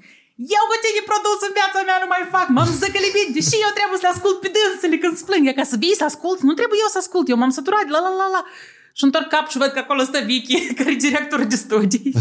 Eu 0.59 0.65
cu 0.71 0.77
tine 0.85 1.03
produs 1.11 1.39
în 1.47 1.53
viața 1.59 1.79
mea 1.89 1.99
nu 2.05 2.09
mai 2.15 2.25
fac, 2.35 2.47
m-am 2.55 2.71
zăcălibit, 2.83 3.29
deși 3.37 3.57
eu 3.67 3.73
trebuie 3.79 3.99
să 4.01 4.05
le 4.07 4.15
ascult 4.15 4.37
pe 4.41 4.49
dânsele 4.57 4.97
când 5.03 5.15
splâng, 5.23 5.47
ca 5.59 5.65
să 5.73 5.77
vii 5.83 6.01
să 6.01 6.05
ascult, 6.11 6.39
nu 6.49 6.55
trebuie 6.61 6.79
eu 6.85 6.91
să 6.95 7.01
ascult, 7.03 7.27
eu 7.29 7.39
m-am 7.41 7.55
săturat, 7.59 7.87
la 7.95 8.01
la 8.07 8.13
la 8.21 8.27
la. 8.35 8.43
Și 8.97 9.05
întorc 9.05 9.29
cap 9.29 9.49
și 9.49 9.59
văd 9.59 9.69
că 9.69 9.79
acolo 9.79 10.03
stă 10.03 10.19
Vicky, 10.25 10.67
care 10.77 10.91
e 10.91 10.95
director 10.95 11.45
de 11.45 11.57
studii. 11.57 12.13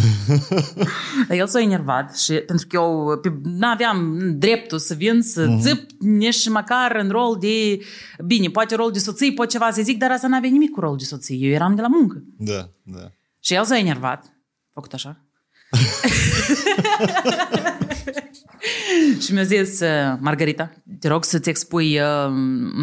Dar 1.27 1.37
el 1.37 1.47
s-a 1.47 1.61
enervat 1.61 2.17
și 2.17 2.33
pentru 2.33 2.67
că 2.67 2.75
eu 2.75 3.21
nu 3.43 3.67
aveam 3.67 4.19
dreptul 4.37 4.79
să 4.79 4.93
vin 4.93 5.21
să 5.21 5.45
uh-huh. 5.45 5.61
țip 5.61 5.89
nici 5.99 6.49
măcar 6.49 6.95
în 6.95 7.09
rol 7.09 7.37
de, 7.39 7.79
bine, 8.25 8.47
poate 8.47 8.75
rol 8.75 8.91
de 8.91 8.99
soție, 8.99 9.31
poate 9.31 9.51
ceva 9.51 9.71
să 9.71 9.81
zic, 9.81 9.97
dar 9.97 10.11
asta 10.11 10.27
n-avea 10.27 10.49
nimic 10.49 10.71
cu 10.71 10.79
rol 10.79 10.97
de 10.97 11.03
soție. 11.03 11.35
Eu 11.35 11.51
eram 11.51 11.75
de 11.75 11.81
la 11.81 11.87
muncă. 11.87 12.23
Da, 12.37 12.69
da. 12.83 13.11
Și 13.39 13.53
el 13.53 13.63
s-a 13.63 13.77
enervat. 13.77 14.25
A 14.25 14.71
făcut 14.73 14.93
așa. 14.93 15.25
și 19.21 19.33
mi-a 19.33 19.43
zis, 19.43 19.79
uh, 19.79 20.17
Margarita, 20.19 20.71
te 20.99 21.07
rog 21.07 21.23
să-ți 21.23 21.49
expui 21.49 21.99
uh, 21.99 22.31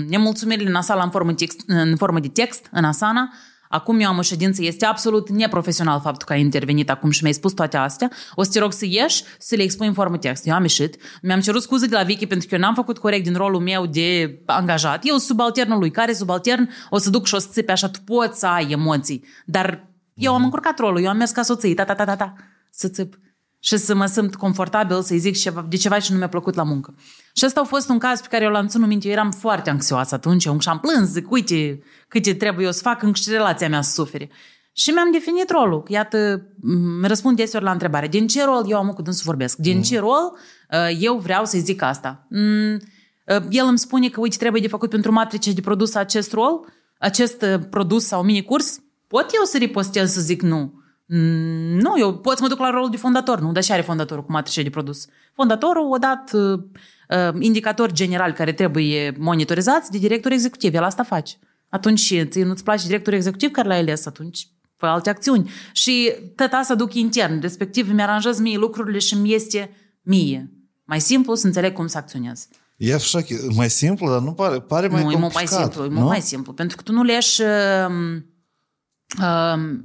nemulțumirile 0.09 0.69
în 0.69 0.75
Asana 0.75 1.03
în 1.03 1.11
formă, 1.11 1.33
text, 1.33 1.61
în 1.67 1.97
formă 1.97 2.21
de 2.21 2.29
text, 2.29 2.67
în 2.71 2.85
Asana. 2.85 3.33
Acum 3.73 4.01
eu 4.01 4.09
am 4.09 4.19
o 4.19 4.23
ședință, 4.23 4.63
este 4.63 4.85
absolut 4.85 5.29
neprofesional 5.29 6.01
faptul 6.01 6.27
că 6.27 6.33
ai 6.33 6.41
intervenit 6.41 6.91
acum 6.91 7.11
și 7.11 7.23
mi-ai 7.23 7.35
spus 7.35 7.53
toate 7.53 7.77
astea. 7.77 8.11
O 8.35 8.43
să 8.43 8.51
te 8.51 8.59
rog 8.59 8.73
să 8.73 8.87
ieși, 8.89 9.25
să 9.39 9.55
le 9.55 9.63
expui 9.63 9.87
în 9.87 9.93
formă 9.93 10.17
text. 10.17 10.47
Eu 10.47 10.55
am 10.55 10.63
ieșit, 10.63 10.97
mi-am 11.23 11.41
cerut 11.41 11.63
scuze 11.63 11.87
de 11.87 11.95
la 11.95 12.03
Vicky 12.03 12.27
pentru 12.27 12.49
că 12.49 12.55
eu 12.55 12.61
n-am 12.61 12.75
făcut 12.75 12.99
corect 12.99 13.25
din 13.25 13.35
rolul 13.35 13.61
meu 13.61 13.87
de 13.87 14.39
angajat. 14.47 15.01
Eu 15.07 15.17
subalternul 15.17 15.79
lui, 15.79 15.91
care 15.91 16.13
subaltern, 16.13 16.71
o 16.89 16.99
să 16.99 17.11
duc 17.11 17.27
și 17.27 17.35
o 17.35 17.39
să 17.39 17.49
țipe 17.51 17.73
așa, 17.73 17.89
tu 17.89 17.99
poți 18.05 18.39
să 18.39 18.47
ai 18.47 18.71
emoții. 18.71 19.25
Dar 19.47 19.89
eu 20.15 20.35
am 20.35 20.45
încurcat 20.45 20.79
rolul, 20.79 21.03
eu 21.03 21.09
am 21.09 21.17
mers 21.17 21.31
ca 21.31 21.43
soție, 21.43 21.75
ta, 21.75 21.85
ta, 21.85 21.95
ta, 21.95 22.05
ta, 22.05 22.17
ta, 22.17 22.35
să 22.71 22.89
țip 22.89 23.19
și 23.61 23.77
să 23.77 23.95
mă 23.95 24.07
simt 24.07 24.37
confortabil 24.37 25.03
să-i 25.03 25.19
zic 25.19 25.37
ceva, 25.37 25.67
de 25.69 25.77
ceva 25.77 25.99
ce 25.99 26.13
nu 26.13 26.19
mi-a 26.19 26.29
plăcut 26.29 26.55
la 26.55 26.63
muncă. 26.63 26.95
Și 27.35 27.47
ăsta 27.47 27.61
a 27.61 27.65
fost 27.65 27.89
un 27.89 27.99
caz 27.99 28.21
pe 28.21 28.27
care 28.31 28.45
eu 28.45 28.51
l-am 28.51 28.67
ținut 28.67 28.89
minte. 28.89 29.07
Eu 29.07 29.13
eram 29.13 29.31
foarte 29.31 29.71
anxioasă 29.71 30.15
atunci 30.15 30.45
eu 30.45 30.59
și 30.59 30.69
am 30.69 30.79
plâns, 30.79 31.09
zic, 31.09 31.31
uite 31.31 31.83
câte 32.09 32.35
trebuie 32.35 32.67
eu 32.67 32.73
să 32.73 32.81
fac 32.83 33.03
încă 33.03 33.19
și 33.19 33.31
relația 33.31 33.69
mea 33.69 33.83
să 33.83 33.93
sufere. 33.93 34.31
Și 34.73 34.91
mi-am 34.91 35.13
definit 35.13 35.51
rolul. 35.51 35.85
Iată, 35.89 36.47
îmi 36.63 37.07
răspund 37.07 37.37
deseori 37.37 37.65
la 37.65 37.71
întrebare. 37.71 38.09
Din 38.09 38.27
ce 38.27 38.45
rol 38.45 38.65
eu 38.69 38.77
am 38.77 38.89
cu 38.89 39.03
dânsul 39.03 39.25
vorbesc? 39.25 39.57
Din 39.57 39.77
mm. 39.77 39.83
ce 39.83 39.99
rol 39.99 40.33
uh, 40.71 40.97
eu 40.99 41.19
vreau 41.19 41.45
să-i 41.45 41.61
zic 41.61 41.83
asta? 41.83 42.27
Mm, 42.31 42.73
uh, 42.73 43.45
el 43.51 43.67
îmi 43.67 43.79
spune 43.79 44.09
că, 44.09 44.21
uite, 44.21 44.37
trebuie 44.37 44.61
de 44.61 44.69
făcut 44.69 44.91
pentru 44.91 45.13
matrice 45.13 45.53
de 45.53 45.61
produs 45.61 45.95
acest 45.95 46.33
rol, 46.33 46.67
acest 46.99 47.43
uh, 47.43 47.61
produs 47.71 48.07
sau 48.07 48.23
mini-curs. 48.23 48.81
Pot 49.07 49.27
eu 49.39 49.45
să 49.45 49.57
ripostez 49.57 50.13
să 50.13 50.21
zic 50.21 50.43
nu? 50.43 50.80
Mm, 51.13 51.79
Nu, 51.79 51.99
eu 51.99 52.19
pot 52.19 52.37
să 52.37 52.43
mă 52.43 52.49
duc 52.49 52.59
la 52.59 52.71
rolul 52.71 52.91
de 52.91 52.97
fondator, 52.97 53.41
nu? 53.41 53.53
Dar 53.53 53.63
și 53.63 53.73
are 53.73 53.83
fondatorul 53.83 54.25
cu 54.25 54.33
matrice 54.33 54.63
de 54.63 54.71
produs. 54.71 55.07
Fondatorul 55.33 55.95
a 55.95 55.99
dat 55.99 56.31
uh, 56.33 56.61
uh, 57.09 57.35
indicatori 57.39 57.93
generali 57.93 58.33
care 58.33 58.53
trebuie 58.53 59.17
monitorizați 59.19 59.91
de 59.91 59.99
director 59.99 60.33
executiv. 60.33 60.75
El 60.75 60.83
asta 60.83 61.03
face. 61.03 61.37
Atunci 61.69 62.15
ție 62.29 62.45
nu-ți 62.45 62.65
place 62.65 62.87
directorul 62.87 63.19
executiv 63.19 63.51
care 63.51 63.69
l-ai 63.69 63.79
ales, 63.79 64.07
atunci 64.07 64.49
fă 64.77 64.87
alte 64.87 65.11
acțiuni. 65.11 65.51
Și 65.73 66.13
tot 66.37 66.53
asta 66.53 66.75
duc 66.75 66.95
intern, 66.95 67.41
respectiv 67.41 67.91
îmi 67.91 68.03
aranjez 68.03 68.39
mie 68.39 68.59
lucrurile 68.59 68.99
și 68.99 69.15
îmi 69.15 69.35
este 69.35 69.71
mie. 70.03 70.51
Mai 70.85 71.01
simplu 71.01 71.35
să 71.35 71.47
înțeleg 71.47 71.73
cum 71.73 71.87
să 71.87 71.99
acționez. 71.99 72.49
E 72.77 72.95
așa, 72.95 73.19
mai 73.55 73.71
simplu, 73.71 74.09
dar 74.09 74.21
nu 74.21 74.33
pare, 74.33 74.61
pare 74.61 74.87
mai 74.87 75.03
nu, 75.03 75.11
e 75.11 75.17
mult 75.17 75.33
complicat. 75.33 75.53
mai 75.53 75.63
simplu, 75.63 75.85
e 75.85 75.89
nu? 75.89 75.95
mult 75.95 76.09
mai 76.09 76.21
simplu. 76.21 76.53
Pentru 76.53 76.77
că 76.77 76.83
tu 76.83 76.93
nu 76.93 77.03
leși... 77.03 77.41
Uh, 77.41 77.49
uh, 77.89 78.23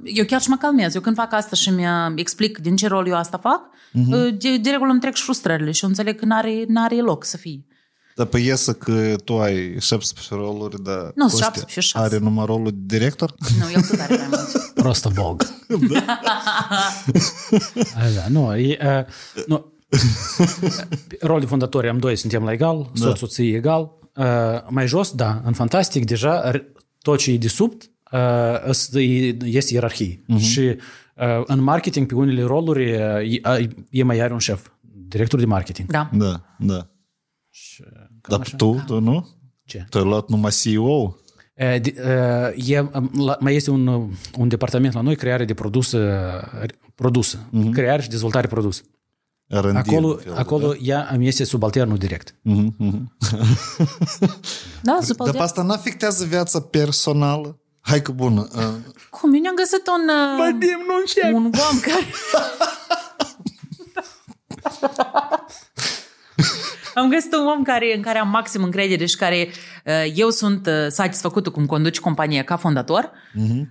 eu 0.04 0.24
chiar 0.26 0.40
și 0.40 0.48
mă 0.48 0.56
calmez. 0.56 0.94
Eu 0.94 1.00
când 1.00 1.16
fac 1.16 1.32
asta 1.32 1.56
și 1.56 1.70
mi 1.70 1.84
explic 2.16 2.58
din 2.58 2.76
ce 2.76 2.86
rol 2.86 3.06
eu 3.06 3.16
asta 3.16 3.38
fac, 3.38 3.60
uh-huh. 3.66 4.38
de, 4.38 4.56
de 4.56 4.70
regulă 4.70 4.90
îmi 4.90 5.00
trec 5.00 5.14
și 5.14 5.22
frustrările 5.22 5.70
și 5.70 5.82
eu 5.82 5.88
înțeleg 5.88 6.18
că 6.18 6.24
n-are, 6.24 6.64
n-are 6.68 7.00
loc 7.00 7.24
să 7.24 7.36
fie. 7.36 7.64
Dar 8.16 8.26
pe 8.26 8.38
iesă 8.38 8.72
că 8.72 9.14
tu 9.24 9.38
ai 9.38 9.76
17 9.80 10.34
roluri, 10.34 10.82
dar 10.82 11.12
Nu, 11.14 11.24
Costea 11.24 11.50
17. 11.54 11.98
are 11.98 12.18
numai 12.18 12.46
rolul 12.46 12.70
de 12.74 12.96
director? 12.96 13.34
Nu, 13.58 13.70
eu 13.74 13.80
tot 13.90 14.00
are 14.00 14.16
mai 14.16 14.26
mult. 14.28 14.72
Prostă 14.82 15.10
bog. 15.14 15.46
da, 18.14 18.28
nu, 18.28 18.56
e, 18.56 18.78
uh, 18.82 19.44
nu. 19.46 19.72
Rol 21.20 21.40
de 21.40 21.46
fondatori 21.46 21.88
am 21.88 21.98
doi, 21.98 22.16
suntem 22.16 22.42
la 22.42 22.52
egal, 22.52 22.90
da. 22.94 23.06
soț, 23.06 23.18
soție 23.18 23.56
egal. 23.56 23.90
Uh, 24.16 24.24
mai 24.68 24.86
jos, 24.86 25.10
da, 25.12 25.40
în 25.44 25.52
fantastic, 25.52 26.04
deja 26.04 26.50
r- 26.52 26.62
tot 27.02 27.18
ce 27.18 27.30
e 27.30 27.38
de 27.38 27.48
sub 27.48 27.72
uh, 27.72 27.78
îs- 27.78 27.82
e- 27.82 27.95
este 29.44 29.74
ierarhie. 29.74 30.22
Uh-huh. 30.34 30.40
Și 30.40 30.60
uh, 30.60 31.42
în 31.46 31.60
marketing, 31.60 32.06
pe 32.06 32.14
unele 32.14 32.42
roluri, 32.42 32.92
uh, 32.92 33.42
e, 33.58 33.70
e 33.90 34.02
mai 34.02 34.18
are 34.20 34.32
un 34.32 34.38
șef, 34.38 34.66
director 35.08 35.38
de 35.38 35.46
marketing. 35.46 35.90
Da. 35.90 36.10
Da, 36.12 36.40
da. 36.58 36.86
Dar 38.28 38.40
așa. 38.40 38.56
tu, 38.56 38.82
tu 38.86 39.00
nu? 39.00 39.28
Ce? 39.64 39.86
Tu 39.90 39.98
ai 39.98 40.04
luat 40.04 40.28
numai 40.28 40.50
CEO? 40.50 40.82
Uh, 40.82 41.80
de- 41.80 41.94
uh, 42.56 42.68
E, 42.68 42.80
um, 42.80 43.10
la, 43.24 43.36
mai 43.40 43.54
este 43.54 43.70
un, 43.70 43.86
uh, 43.86 44.08
un 44.38 44.48
departament 44.48 44.94
la 44.94 45.00
noi, 45.00 45.16
creare 45.16 45.44
de 45.44 45.54
produs, 45.54 45.94
produs 46.94 47.36
uh-huh. 47.36 47.70
creare 47.72 48.02
și 48.02 48.08
dezvoltare 48.08 48.46
produs. 48.46 48.82
R&D, 49.48 49.76
Acolo, 49.76 50.08
în 50.08 50.16
fel 50.16 50.32
de- 50.32 50.38
acolo 50.38 50.74
ea 50.82 51.08
îmi 51.12 51.26
este 51.26 51.44
subalternul 51.44 51.96
direct. 51.98 52.34
Mhm, 52.42 52.74
mhm. 52.78 53.16
Da, 54.82 54.98
după 55.06 55.24
Dar 55.24 55.34
pe 55.34 55.40
asta 55.40 55.62
nu 55.62 55.72
afectează 55.72 56.24
viața 56.24 56.60
personală? 56.60 57.60
Hai 57.86 58.02
că 58.02 58.12
bună. 58.12 58.48
uh, 58.56 58.62
Cum? 59.10 59.34
Eu 59.34 59.40
ne-am 59.40 59.54
găsit 59.54 59.86
un... 59.86 60.10
Vadim, 60.38 60.84
nu 60.86 60.94
încep. 61.00 61.34
Un 61.34 61.44
om 61.44 61.80
care... 61.80 62.06
Am 66.94 67.08
găsit 67.08 67.34
un 67.34 67.46
om 67.46 67.62
care, 67.62 67.96
în 67.96 68.02
care 68.02 68.18
am 68.18 68.28
maxim 68.28 68.62
încredere 68.62 69.06
și 69.06 69.16
care 69.16 69.48
uh, 69.84 69.92
eu 70.14 70.30
sunt 70.30 70.66
uh, 70.66 70.72
satisfăcută 70.88 71.50
cum 71.50 71.66
conduci 71.66 72.00
compania 72.00 72.42
ca 72.42 72.56
fondator. 72.56 73.10
Uh-huh. 73.10 73.62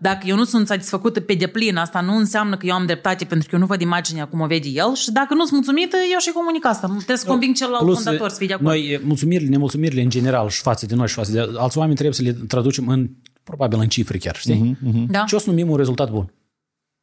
Dacă 0.00 0.26
eu 0.26 0.36
nu 0.36 0.44
sunt 0.44 0.66
satisfăcută 0.66 1.20
pe 1.20 1.34
deplin, 1.34 1.76
asta 1.76 2.00
nu 2.00 2.16
înseamnă 2.16 2.56
că 2.56 2.66
eu 2.66 2.74
am 2.74 2.86
dreptate 2.86 3.24
pentru 3.24 3.48
că 3.48 3.54
eu 3.54 3.60
nu 3.60 3.66
văd 3.66 3.80
imaginea 3.80 4.26
cum 4.26 4.40
o 4.40 4.46
vede 4.46 4.68
el 4.68 4.94
și 4.94 5.12
dacă 5.12 5.34
nu 5.34 5.40
sunt 5.40 5.52
mulțumită, 5.52 5.96
eu 6.12 6.18
și 6.18 6.30
comunic 6.30 6.64
asta. 6.64 6.86
Trebuie 6.86 7.16
să 7.16 7.26
conving 7.26 7.54
celălalt 7.54 7.84
Plus, 7.84 8.02
fondator 8.02 8.28
să 8.28 8.36
fie 8.36 8.46
de 8.46 8.52
acord. 8.52 8.68
Noi, 8.68 9.00
mulțumirile, 9.04 9.48
nemulțumirile 9.48 10.02
în 10.02 10.10
general 10.10 10.48
și 10.48 10.60
față 10.60 10.86
de 10.86 10.94
noi 10.94 11.08
și 11.08 11.14
față 11.14 11.32
de 11.32 11.48
alți 11.56 11.78
oameni 11.78 11.96
trebuie 11.96 12.16
să 12.16 12.22
le 12.22 12.32
traducem 12.46 12.88
în, 12.88 13.08
probabil 13.46 13.78
în 13.78 13.88
cifre 13.88 14.18
chiar, 14.18 14.36
știi? 14.36 14.76
Uh-huh. 14.76 15.06
Da. 15.08 15.24
Ce 15.26 15.34
o 15.34 15.38
să 15.38 15.50
numim 15.50 15.70
un 15.70 15.76
rezultat 15.76 16.10
bun? 16.10 16.32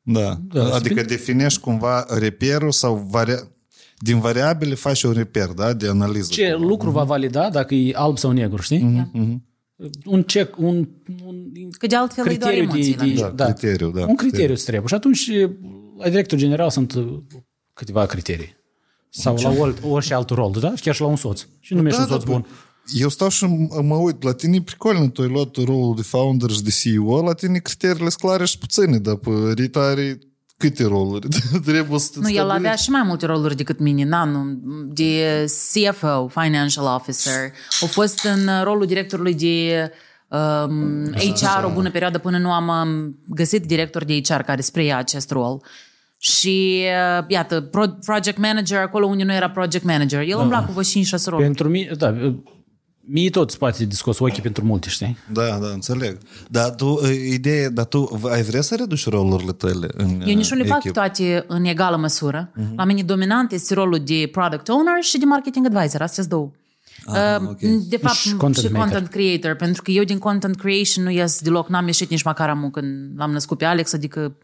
Da. 0.02 0.38
Da, 0.53 0.64
adică 0.64 0.80
spune- 0.80 1.02
definești 1.02 1.60
cumva 1.60 2.06
reperul 2.20 2.72
sau 2.72 3.07
varia... 3.10 3.40
din 3.98 4.20
variabile 4.20 4.76
faci 4.76 5.03
un 5.03 5.11
reper, 5.11 5.48
da? 5.48 5.74
De 5.74 5.88
analiză. 5.88 6.32
Ce 6.32 6.56
lucru 6.60 6.90
va 6.90 7.03
valida 7.03 7.49
dacă 7.49 7.76
e 7.76 7.94
alb 7.95 8.18
sau 8.18 8.32
negru, 8.32 8.61
știi? 8.61 8.80
Mhm. 9.14 9.45
Un 10.06 10.24
check, 10.24 10.57
un, 10.57 10.88
un 11.26 11.70
Că 11.78 11.88
de 11.88 11.95
altfel 11.95 12.26
îi 12.28 12.38
doar 12.38 12.52
criteriu 12.52 12.72
de, 12.72 12.78
emoții 12.78 12.95
la 12.95 13.03
de, 13.03 13.10
mijloc. 13.10 13.32
Da, 13.36 13.45
criteriu, 13.45 13.91
da. 13.91 14.06
Un 14.07 14.15
criteriu 14.15 14.53
îți 14.53 14.65
trebuie. 14.65 14.88
Și 14.88 14.94
atunci, 14.94 15.30
la 15.98 16.10
director 16.10 16.38
general 16.40 16.70
sunt 16.70 16.94
uh, 16.94 17.18
câteva 17.74 18.06
criterii. 18.06 18.56
Sau 19.10 19.36
la 19.41 19.49
ori, 19.49 19.76
orice 19.82 20.14
alt 20.14 20.30
rol, 20.30 20.52
da? 20.60 20.74
Chiar 20.82 20.95
și 20.95 21.02
la 21.02 21.07
un 21.07 21.15
soț. 21.15 21.45
Și 21.60 21.74
numești 21.74 21.99
un 21.99 22.06
soț 22.06 22.24
da, 22.24 22.32
bun. 22.32 22.45
Eu 22.88 23.10
stau 23.10 23.30
și 23.30 23.45
m- 23.45 23.81
mă 23.84 23.95
uit, 23.95 24.23
la 24.23 24.34
tine 24.34 24.55
e 24.55 24.61
pricolnă, 24.61 25.07
tu 25.07 25.22
ai 25.22 25.27
luat 25.27 25.55
rolul 25.55 25.95
de 25.95 26.01
founder 26.01 26.49
și 26.49 26.61
de 26.64 26.69
CEO, 26.69 27.22
la 27.23 27.34
tine 27.34 27.57
criteriile 27.57 28.10
sunt 28.10 28.22
clare 28.22 28.45
și 28.45 28.57
puține, 28.57 28.97
dar 28.97 29.15
pe 29.15 29.30
Rita 29.55 29.80
are 29.80 30.19
câte 30.57 30.84
roluri? 30.88 31.27
Trebuie 31.65 31.99
să 31.99 32.11
Nu, 32.19 32.31
el 32.31 32.49
avea 32.49 32.76
și 32.76 32.89
mai 32.89 33.03
multe 33.05 33.26
roluri 33.26 33.55
decât 33.55 33.80
mine, 33.80 34.03
na, 34.03 34.23
nu, 34.23 34.43
de 34.88 35.45
CFO, 35.45 36.27
Financial 36.27 36.85
Officer. 36.95 37.34
A 37.81 37.85
fost 37.85 38.23
în 38.23 38.64
rolul 38.64 38.85
directorului 38.85 39.34
de 39.34 39.91
um, 40.27 41.11
HR 41.14 41.64
o 41.65 41.69
bună 41.73 41.91
perioadă 41.91 42.18
până 42.18 42.38
nu 42.38 42.51
am 42.51 42.68
um, 42.68 43.18
găsit 43.27 43.65
director 43.65 44.03
de 44.03 44.19
HR 44.23 44.34
care 44.41 44.61
să 44.61 44.69
preia 44.73 44.97
acest 44.97 45.31
rol. 45.31 45.61
Și, 46.18 46.81
uh, 47.19 47.26
iată, 47.27 47.61
pro- 47.61 47.97
project 48.05 48.38
manager, 48.38 48.77
acolo 48.80 49.05
unde 49.05 49.23
nu 49.23 49.34
era 49.34 49.49
project 49.49 49.84
manager. 49.85 50.22
El 50.27 50.38
umbla 50.38 50.65
cu 50.65 50.72
vă 50.72 50.81
5-6 50.81 51.23
roluri. 51.26 51.45
Pentru 51.45 51.69
mine, 51.69 51.91
da, 51.97 52.15
mie 53.05 53.30
tot 53.30 53.49
îți 53.49 53.57
poate 53.57 53.85
discos 53.85 54.19
ochii 54.19 54.41
pentru 54.49 54.65
multe, 54.65 54.89
știi? 54.89 55.17
Da, 55.31 55.57
da, 55.61 55.67
înțeleg. 55.67 56.17
Dar 56.49 56.69
tu, 56.75 56.99
ideea, 57.31 57.69
dar 57.69 57.85
tu 57.85 58.19
ai 58.31 58.41
vrea 58.41 58.61
să 58.61 58.75
reduci 58.75 59.05
rolurile 59.09 59.51
tale 59.51 59.88
în 59.93 60.21
Eu 60.25 60.35
nici 60.35 60.51
nu 60.51 60.57
le 60.57 60.63
fac 60.63 60.77
echipă? 60.77 60.93
toate 60.99 61.43
în 61.47 61.63
egală 61.65 61.97
măsură. 61.97 62.49
Uh-huh. 62.51 62.75
La 62.75 62.84
mine 62.84 63.03
dominant 63.03 63.51
este 63.51 63.73
rolul 63.73 63.99
de 64.05 64.30
product 64.31 64.67
owner 64.69 65.01
și 65.01 65.17
de 65.17 65.25
marketing 65.25 65.65
advisor. 65.65 66.01
Astea 66.01 66.23
sunt 66.23 66.27
două. 66.27 66.51
Ah, 67.05 67.39
Uh, 67.41 67.47
ok. 67.49 67.59
De 67.89 67.97
fapt, 67.97 68.15
Și 68.15 68.27
și 68.27 68.35
content 68.35 68.39
content, 68.55 68.73
maker. 68.73 68.89
content 68.91 69.07
creator, 69.11 69.55
pentru 69.55 69.81
că 69.81 69.91
eu 69.91 70.03
din 70.03 70.17
content 70.17 70.55
creation 70.55 71.03
nu 71.03 71.09
ies 71.11 71.39
deloc, 71.41 71.69
n-am 71.69 71.85
ieșit 71.85 72.09
nici 72.09 72.23
măcar 72.23 72.49
amu 72.49 72.69
când 72.69 73.11
l-am 73.17 73.31
născut 73.31 73.57
pe 73.57 73.65
Alex, 73.65 73.93
adică 73.93 74.35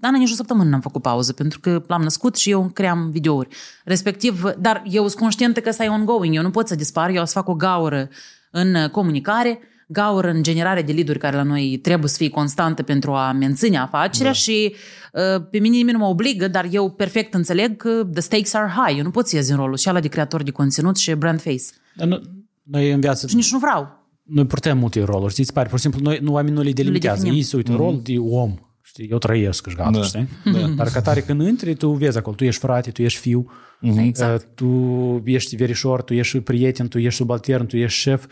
da, 0.00 0.10
nici 0.10 0.30
o 0.30 0.34
săptămână 0.34 0.68
n-am 0.68 0.80
făcut 0.80 1.02
pauză, 1.02 1.32
pentru 1.32 1.60
că 1.60 1.82
l-am 1.86 2.02
născut 2.02 2.36
și 2.36 2.50
eu 2.50 2.70
cream 2.74 3.10
videouri. 3.10 3.48
Respectiv, 3.84 4.42
dar 4.58 4.82
eu 4.90 5.06
sunt 5.06 5.20
conștientă 5.20 5.60
că 5.60 5.68
ăsta 5.68 5.84
e 5.84 5.88
ongoing, 5.88 6.34
eu 6.34 6.42
nu 6.42 6.50
pot 6.50 6.68
să 6.68 6.74
dispar, 6.74 7.10
eu 7.10 7.22
o 7.22 7.24
să 7.24 7.32
fac 7.32 7.48
o 7.48 7.54
gaură 7.54 8.08
în 8.50 8.74
uh, 8.74 8.90
comunicare, 8.90 9.58
gaură 9.88 10.30
în 10.30 10.42
generare 10.42 10.82
de 10.82 10.92
lead 10.92 11.16
care 11.16 11.36
la 11.36 11.42
noi 11.42 11.78
trebuie 11.82 12.08
să 12.08 12.16
fie 12.16 12.28
constantă 12.30 12.82
pentru 12.82 13.12
a 13.12 13.32
menține 13.32 13.78
afacerea 13.78 14.30
da. 14.30 14.36
și 14.36 14.74
uh, 15.12 15.42
pe 15.50 15.58
mine 15.58 15.76
nimeni 15.76 15.96
nu 15.96 16.04
mă 16.04 16.10
obligă, 16.10 16.48
dar 16.48 16.68
eu 16.70 16.90
perfect 16.90 17.34
înțeleg 17.34 17.76
că 17.76 18.04
the 18.12 18.20
stakes 18.20 18.54
are 18.54 18.72
high. 18.76 18.98
Eu 18.98 19.04
nu 19.04 19.10
pot 19.10 19.26
să 19.26 19.36
ies 19.36 19.46
din 19.46 19.56
rolul 19.56 19.76
și 19.76 19.88
ala 19.88 20.00
de 20.00 20.08
creator 20.08 20.42
de 20.42 20.50
conținut 20.50 20.96
și 20.96 21.12
brand 21.14 21.40
face. 21.40 21.62
Dar 21.94 22.06
nu, 22.06 22.20
noi 22.62 22.90
în 22.92 23.00
viață, 23.00 23.26
Și 23.26 23.34
nici 23.34 23.52
nu 23.52 23.58
vreau. 23.58 23.88
noi 24.22 24.46
purtăm 24.46 24.78
multe 24.78 25.02
roluri, 25.04 25.32
știți? 25.32 25.40
Îți 25.40 25.52
pare, 25.52 25.68
pur 25.68 25.78
și 25.78 25.82
simplu, 25.82 26.00
noi, 26.02 26.18
nu 26.22 26.32
oamenii 26.32 26.56
nu 26.56 26.62
le 26.62 26.72
delimitează. 26.72 27.16
definim. 27.16 27.38
Ei 27.38 27.44
se 27.44 27.56
uită, 27.56 27.72
rol 27.72 28.00
de 28.02 28.18
om, 28.18 28.54
știi? 28.88 29.06
Eu 29.08 29.18
trăiesc, 29.18 29.68
și 29.68 29.74
gata, 29.76 29.90
Da. 29.90 30.02
știi? 30.02 30.28
Da. 30.52 30.66
Dar 30.76 30.88
ca 30.88 31.00
tare 31.02 31.20
când 31.20 31.42
intri, 31.46 31.74
tu 31.74 31.90
vezi 31.90 32.18
acolo, 32.18 32.36
tu 32.36 32.44
ești 32.44 32.60
frate, 32.60 32.90
tu 32.90 33.02
ești 33.02 33.18
fiu, 33.20 33.50
Exact. 33.80 34.42
uh, 34.42 34.46
tu 34.54 35.22
ești 35.24 35.56
verișor, 35.56 36.02
tu 36.02 36.14
ești 36.14 36.40
prieten, 36.40 36.88
tu 36.88 36.98
ești 36.98 37.16
subaltern, 37.18 37.66
tu 37.66 37.76
ești 37.76 37.98
șef 37.98 38.26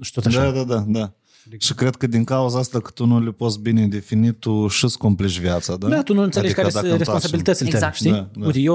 și 0.00 0.12
tot 0.12 0.26
așa. 0.26 0.50
Da, 0.50 0.50
da, 0.50 0.64
da, 0.64 0.84
da. 0.88 1.12
Și 1.58 1.74
cred 1.74 1.94
că 1.96 2.06
din 2.06 2.24
cauza 2.24 2.58
asta 2.58 2.80
că 2.80 2.90
tu 2.94 3.06
nu 3.06 3.20
le 3.24 3.30
poți 3.30 3.60
bine 3.60 3.86
defini, 3.86 4.32
tu 4.34 4.66
și-ți 4.68 4.98
complici 4.98 5.38
viața, 5.38 5.76
da? 5.76 5.88
Da, 5.88 6.02
tu 6.02 6.14
nu 6.14 6.22
înțelegi 6.22 6.52
Adică 6.54 6.60
care 6.60 6.72
dacă 6.72 6.86
sunt 6.86 7.00
întoarcem- 7.00 7.12
responsabilitățile 7.12 7.68
tale, 7.70 7.84
Exact. 7.84 7.96
știi? 7.96 8.10
Da, 8.10 8.40
da. 8.40 8.46
Uite, 8.46 8.58
eu, 8.58 8.72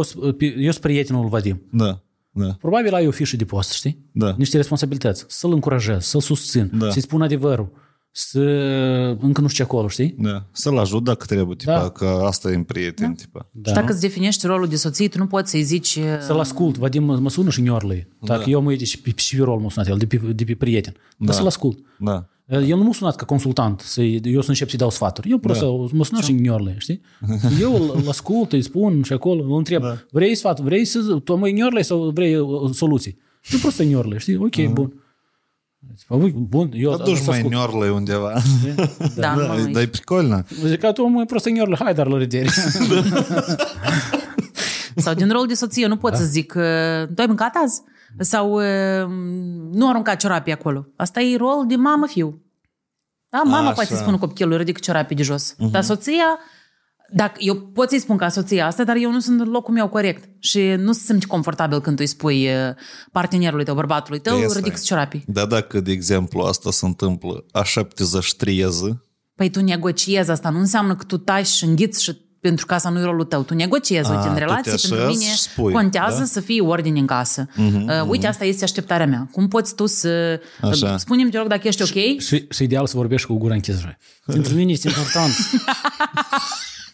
eu 0.57 0.71
sunt 0.71 0.77
prietenul 0.83 1.27
Vadim. 1.27 1.61
Da, 1.71 2.01
da. 2.31 2.55
Probabil 2.59 2.93
ai 2.93 3.07
o 3.07 3.11
fișă 3.11 3.35
de 3.35 3.45
post, 3.45 3.71
știi? 3.71 4.05
Da. 4.11 4.35
Niște 4.37 4.57
responsabilități. 4.57 5.25
Să-l 5.27 5.51
încurajez, 5.51 6.03
să-l 6.05 6.21
susțin, 6.21 6.71
Da. 6.73 6.89
să-i 6.91 7.01
spun 7.01 7.21
adevărul, 7.21 7.71
să 8.11 8.39
încă 9.19 9.41
nu 9.41 9.47
știu 9.47 9.63
ce 9.63 9.71
acolo, 9.71 9.87
știi? 9.87 10.15
Da. 10.19 10.45
Să-l 10.51 10.77
ajut 10.77 11.03
dacă 11.03 11.25
trebuie, 11.25 11.55
tipa, 11.55 11.79
Da. 11.79 11.89
că 11.89 12.05
asta 12.25 12.51
e 12.51 12.55
în 12.55 12.63
prieten, 12.63 13.13
tipa. 13.13 13.49
Da. 13.51 13.69
Și 13.69 13.75
dacă 13.75 13.91
îți 13.91 14.01
definești 14.01 14.45
rolul 14.45 14.67
de 14.67 14.75
soție, 14.75 15.07
tu 15.07 15.17
nu 15.17 15.25
poți 15.27 15.49
să-i 15.51 15.63
zici... 15.63 15.95
uh, 15.95 16.03
Să-l 16.21 16.39
ascult, 16.39 16.77
Vadim 16.77 17.03
mă, 17.03 17.17
mă 17.17 17.29
sună 17.29 17.49
și 17.49 17.59
ignorlă 17.59 17.93
Dacă 18.19 18.43
Da. 18.45 18.49
eu 18.49 18.61
mă 18.61 18.69
uit 18.69 18.81
și 18.81 18.99
pe, 18.99 19.11
și 19.15 19.35
pe 19.35 19.43
rol 19.43 19.59
mă 19.59 19.69
sunat 19.69 19.87
el, 19.89 19.97
de 19.97 20.05
pe, 20.05 20.17
de 20.17 20.43
pe 20.43 20.55
prieten. 20.55 20.93
Dar 21.17 21.27
Da. 21.27 21.33
să-l 21.33 21.45
ascult. 21.45 21.77
Da. 21.99 22.25
El 22.45 22.77
nu 22.77 22.83
m-a 22.83 22.93
sunat 22.93 23.15
ca 23.15 23.25
consultant, 23.25 23.79
să 23.79 24.01
eu 24.01 24.41
să 24.41 24.49
încep 24.49 24.69
să-i 24.69 24.77
dau 24.77 24.89
sfaturi. 24.89 25.29
Eu 25.29 25.37
prost 25.37 25.59
Da. 25.59 25.65
da. 25.65 25.71
mă 25.91 26.03
sunat 26.03 26.23
și 26.23 26.31
ignorle, 26.31 26.75
știi? 26.77 27.01
Eu 27.61 27.75
îl, 27.75 27.91
îl 28.01 28.09
ascult, 28.09 28.51
îi 28.53 28.61
spun 28.61 29.03
și 29.03 29.13
acolo, 29.13 29.43
îl 29.43 29.57
întreb, 29.57 29.81
da. 29.81 29.97
vrei 30.11 30.35
sfat, 30.35 30.59
vrei 30.59 30.85
să, 30.85 30.99
tu 31.23 31.35
mă 31.37 31.47
ignorle 31.47 31.81
sau 31.81 32.09
vrei 32.09 32.35
uh, 32.35 32.69
soluții? 32.73 33.17
Eu 33.51 33.59
prost 33.59 33.79
ignorle, 33.79 34.17
știi? 34.17 34.35
Ok, 34.35 34.55
uh-huh. 34.55 34.73
bun. 34.73 35.00
Ui, 36.07 36.31
Bun, 36.31 36.71
eu 36.73 36.89
Dar 36.95 37.05
duci 37.07 37.17
să 37.17 37.23
mai 37.25 37.37
ascult. 37.37 37.53
ignorle 37.53 37.89
undeva. 37.89 38.33
Da, 39.15 39.35
Da, 39.35 39.53
mă, 39.53 39.69
dar 39.71 39.81
e 39.81 39.87
pricolnă. 39.87 40.43
Zic 40.65 40.79
că 40.79 40.91
tu 40.91 41.05
mă 41.05 41.25
prost 41.25 41.45
ignorle, 41.45 41.75
hai 41.79 41.93
dar 41.93 42.07
la 42.07 42.17
redere. 42.17 42.49
Sau 44.95 45.13
din 45.13 45.29
rol 45.31 45.45
de 45.47 45.53
soție, 45.53 45.87
nu 45.87 45.97
pot 45.97 46.11
da. 46.11 46.17
să 46.17 46.23
zic, 46.23 46.53
uh, 46.55 47.07
tu 47.15 47.21
ai 47.21 47.25
mâncat 47.27 47.55
azi? 47.63 47.81
Sau 48.19 48.51
uh, 48.53 49.07
nu 49.71 49.89
arunca 49.89 50.15
ciorapii 50.15 50.53
acolo. 50.53 50.87
Asta 50.95 51.21
e 51.21 51.37
rol 51.37 51.65
de 51.67 51.75
mamă-fiu. 51.75 52.41
Da, 53.29 53.41
mama 53.45 53.65
Așa. 53.65 53.71
poate 53.71 53.89
să 53.89 53.95
spună 54.01 54.17
copilului, 54.17 54.57
ridică 54.57 54.79
ciorapii 54.83 55.15
de 55.15 55.23
jos. 55.23 55.53
Uh-huh. 55.53 55.71
Dar 55.71 55.83
soția, 55.83 56.39
dacă, 57.13 57.33
eu 57.37 57.55
pot 57.55 57.89
să-i 57.89 57.99
spun 57.99 58.17
ca 58.17 58.29
soția 58.29 58.65
asta, 58.65 58.83
dar 58.83 58.95
eu 58.95 59.11
nu 59.11 59.19
sunt 59.19 59.39
în 59.39 59.49
locul 59.49 59.73
meu 59.73 59.87
corect. 59.87 60.29
Și 60.39 60.61
nu 60.77 60.91
se 60.91 61.01
simți 61.05 61.27
confortabil 61.27 61.81
când 61.81 61.95
tu 61.95 62.01
îi 62.05 62.09
spui 62.09 62.47
uh, 62.47 62.75
partenerului 63.11 63.65
tău, 63.65 63.75
bărbatului 63.75 64.19
tău, 64.19 64.33
Asta 64.37 64.57
e. 64.57 64.61
ridică 64.61 64.79
ciorapii. 64.83 65.23
Dar 65.27 65.45
dacă, 65.45 65.79
de 65.79 65.91
exemplu, 65.91 66.41
asta 66.41 66.71
se 66.71 66.85
întâmplă 66.85 67.45
a 67.51 67.63
73 67.63 68.65
Păi 69.35 69.49
tu 69.49 69.61
negociezi 69.61 70.31
asta, 70.31 70.49
nu 70.49 70.59
înseamnă 70.59 70.95
că 70.95 71.03
tu 71.03 71.17
tași 71.17 71.55
și 71.55 71.63
înghiți 71.63 72.03
și 72.03 72.29
pentru 72.41 72.65
că 72.65 72.73
asta 72.73 72.89
nu 72.89 72.99
e 72.99 73.03
rolul 73.03 73.25
tău. 73.25 73.43
Tu 73.43 73.53
negociezi, 73.53 74.09
A, 74.09 74.13
uite, 74.13 74.27
în 74.27 74.33
tu 74.33 74.39
te 74.39 74.45
relație, 74.45 74.71
pentru 74.71 74.95
așezi 74.95 75.17
mine 75.17 75.31
și 75.31 75.39
spui, 75.39 75.73
contează 75.73 76.19
da? 76.19 76.25
să 76.25 76.39
fie 76.39 76.61
ordine 76.61 76.99
în 76.99 77.05
casă. 77.05 77.47
Uh, 77.57 78.01
uite, 78.07 78.27
asta 78.27 78.45
este 78.45 78.63
așteptarea 78.63 79.05
mea. 79.05 79.29
Cum 79.31 79.47
poți 79.47 79.75
tu 79.75 79.85
să... 79.85 80.41
Așa. 80.61 80.97
Spune-mi, 80.97 81.31
te 81.31 81.37
rog, 81.37 81.47
dacă 81.47 81.67
ești 81.67 81.81
ok? 81.81 82.19
și, 82.19 82.47
și 82.49 82.63
ideal 82.63 82.87
să 82.87 82.97
vorbești 82.97 83.27
cu 83.27 83.37
gura 83.37 83.53
închisă. 83.53 83.97
Pentru 84.25 84.55
mine 84.55 84.71
este 84.71 84.87
important. 84.87 85.31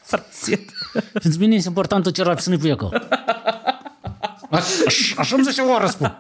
Frățit. 0.08 0.72
Pentru 1.14 1.40
mine 1.44 1.56
este 1.56 1.68
important 1.68 2.04
tot 2.04 2.14
ce 2.14 2.24
rapi 2.24 2.42
să 2.42 2.50
ne 2.50 2.58
plecă. 2.58 3.08
Așa 5.18 5.36
îmi 5.36 5.46
zice 5.46 5.62
o 5.62 5.72
oră 5.74 5.88
spun. 5.88 6.18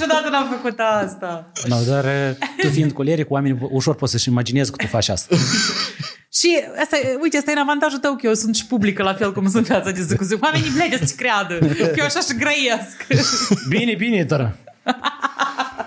niciodată 0.00 0.28
n-am 0.28 0.48
făcut 0.50 0.78
asta. 0.78 1.50
No, 1.66 1.76
dar 1.86 2.04
uh, 2.04 2.36
tu 2.62 2.68
fiind 2.68 2.92
coleric, 2.92 3.30
oamenii 3.30 3.58
ușor 3.70 3.94
pot 3.94 4.08
să-și 4.08 4.28
imagineze 4.28 4.70
că 4.70 4.76
tu 4.76 4.86
faci 4.86 5.08
asta. 5.08 5.36
Și 6.32 6.60
asta, 6.80 6.96
e- 6.96 7.18
uite, 7.22 7.36
asta 7.36 7.50
e 7.50 7.54
în 7.54 7.60
avantajul 7.60 7.98
tău 7.98 8.16
că 8.16 8.26
eu 8.26 8.34
sunt 8.34 8.54
și 8.54 8.66
publică 8.66 9.02
la 9.02 9.14
fel 9.14 9.32
cum 9.32 9.50
sunt 9.50 9.66
viața 9.66 9.90
de 9.90 10.02
zi 10.02 10.16
cu 10.16 10.24
zi. 10.24 10.36
Oamenii 10.42 10.70
blege 10.70 11.06
să 11.06 11.14
creadă 11.16 11.58
că 11.58 11.94
eu 11.96 12.04
așa 12.04 12.20
și 12.20 12.34
grăiesc. 12.38 13.06
Bine, 13.76 13.94
bine, 13.94 14.22
dar 14.22 14.56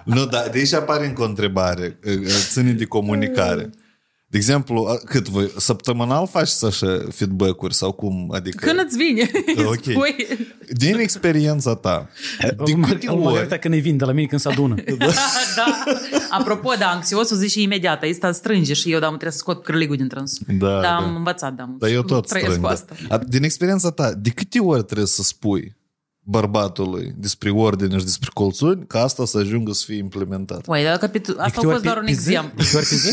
Nu, 0.04 0.26
dar 0.26 0.48
de 0.50 0.58
aici 0.58 0.74
apare 0.74 1.06
încă 1.06 1.22
o 1.22 1.26
întrebare. 1.26 2.00
Ține 2.50 2.72
de 2.72 2.86
comunicare. 2.86 3.70
De 4.34 4.40
exemplu, 4.40 4.86
a- 4.86 4.98
cât 5.06 5.30
voi, 5.30 5.52
săptămânal 5.58 6.28
faci 6.28 6.50
așa 6.64 7.02
feedback-uri 7.12 7.74
sau 7.74 7.92
cum? 7.92 8.32
Adică, 8.36 8.66
Când 8.66 8.80
îți 8.86 8.98
vine, 8.98 9.32
Ok. 9.74 9.84
spui. 9.84 10.16
din 10.72 10.96
experiența 11.00 11.76
ta, 11.76 12.10
de 12.66 12.72
câte 12.88 13.08
ori... 13.08 13.22
Margarita 13.22 13.58
când 13.58 13.74
îi 13.74 13.80
vin 13.80 13.98
de 13.98 14.06
la 14.06 14.12
mine 14.12 14.28
când 14.28 14.42
se 14.42 14.50
adună. 14.50 14.76
da. 15.56 15.84
Apropo, 16.30 16.74
da, 16.80 16.88
anxiosul 16.88 17.38
zice 17.38 17.62
imediat, 17.62 18.04
ăsta 18.04 18.32
strânge 18.32 18.74
și 18.74 18.92
eu, 18.92 19.00
da, 19.00 19.06
mă 19.06 19.12
trebuie 19.12 19.32
să 19.32 19.38
scot 19.38 19.64
cârligul 19.64 19.96
din 19.96 20.08
trâns. 20.08 20.38
Da, 20.48 20.68
da, 20.68 20.82
da. 20.82 20.96
am 20.96 21.16
învățat, 21.16 21.54
da. 21.54 21.70
Dar 21.80 21.90
eu 21.90 22.02
tot 22.02 22.28
trăiesc 22.28 22.52
strâng. 22.52 22.66
cu 22.68 22.74
Da. 22.76 22.96
asta. 22.96 23.16
A- 23.16 23.18
Din 23.28 23.44
experiența 23.44 23.92
ta, 23.92 24.14
de 24.14 24.30
câte 24.30 24.60
ori 24.60 24.84
trebuie 24.84 25.08
să 25.08 25.24
spui 25.24 25.76
bărbatului 26.26 27.14
despre 27.18 27.50
ordine 27.50 27.98
și 27.98 28.04
despre 28.04 28.30
colțuni 28.34 28.86
ca 28.88 29.02
asta 29.02 29.26
să 29.26 29.38
ajungă 29.38 29.72
să 29.72 29.84
fie 29.88 29.98
implementat? 29.98 30.68
Uai, 30.68 30.84
dar 30.84 30.98
capitul, 30.98 31.36
asta 31.40 31.62
a 31.66 31.70
fost 31.70 31.84
doar 31.84 31.98
un 31.98 32.08
exemplu. 32.08 32.52
De 32.58 32.64
câte 32.64 32.78
ori 32.78 32.86
pe 32.90 32.96
zi? 32.96 33.10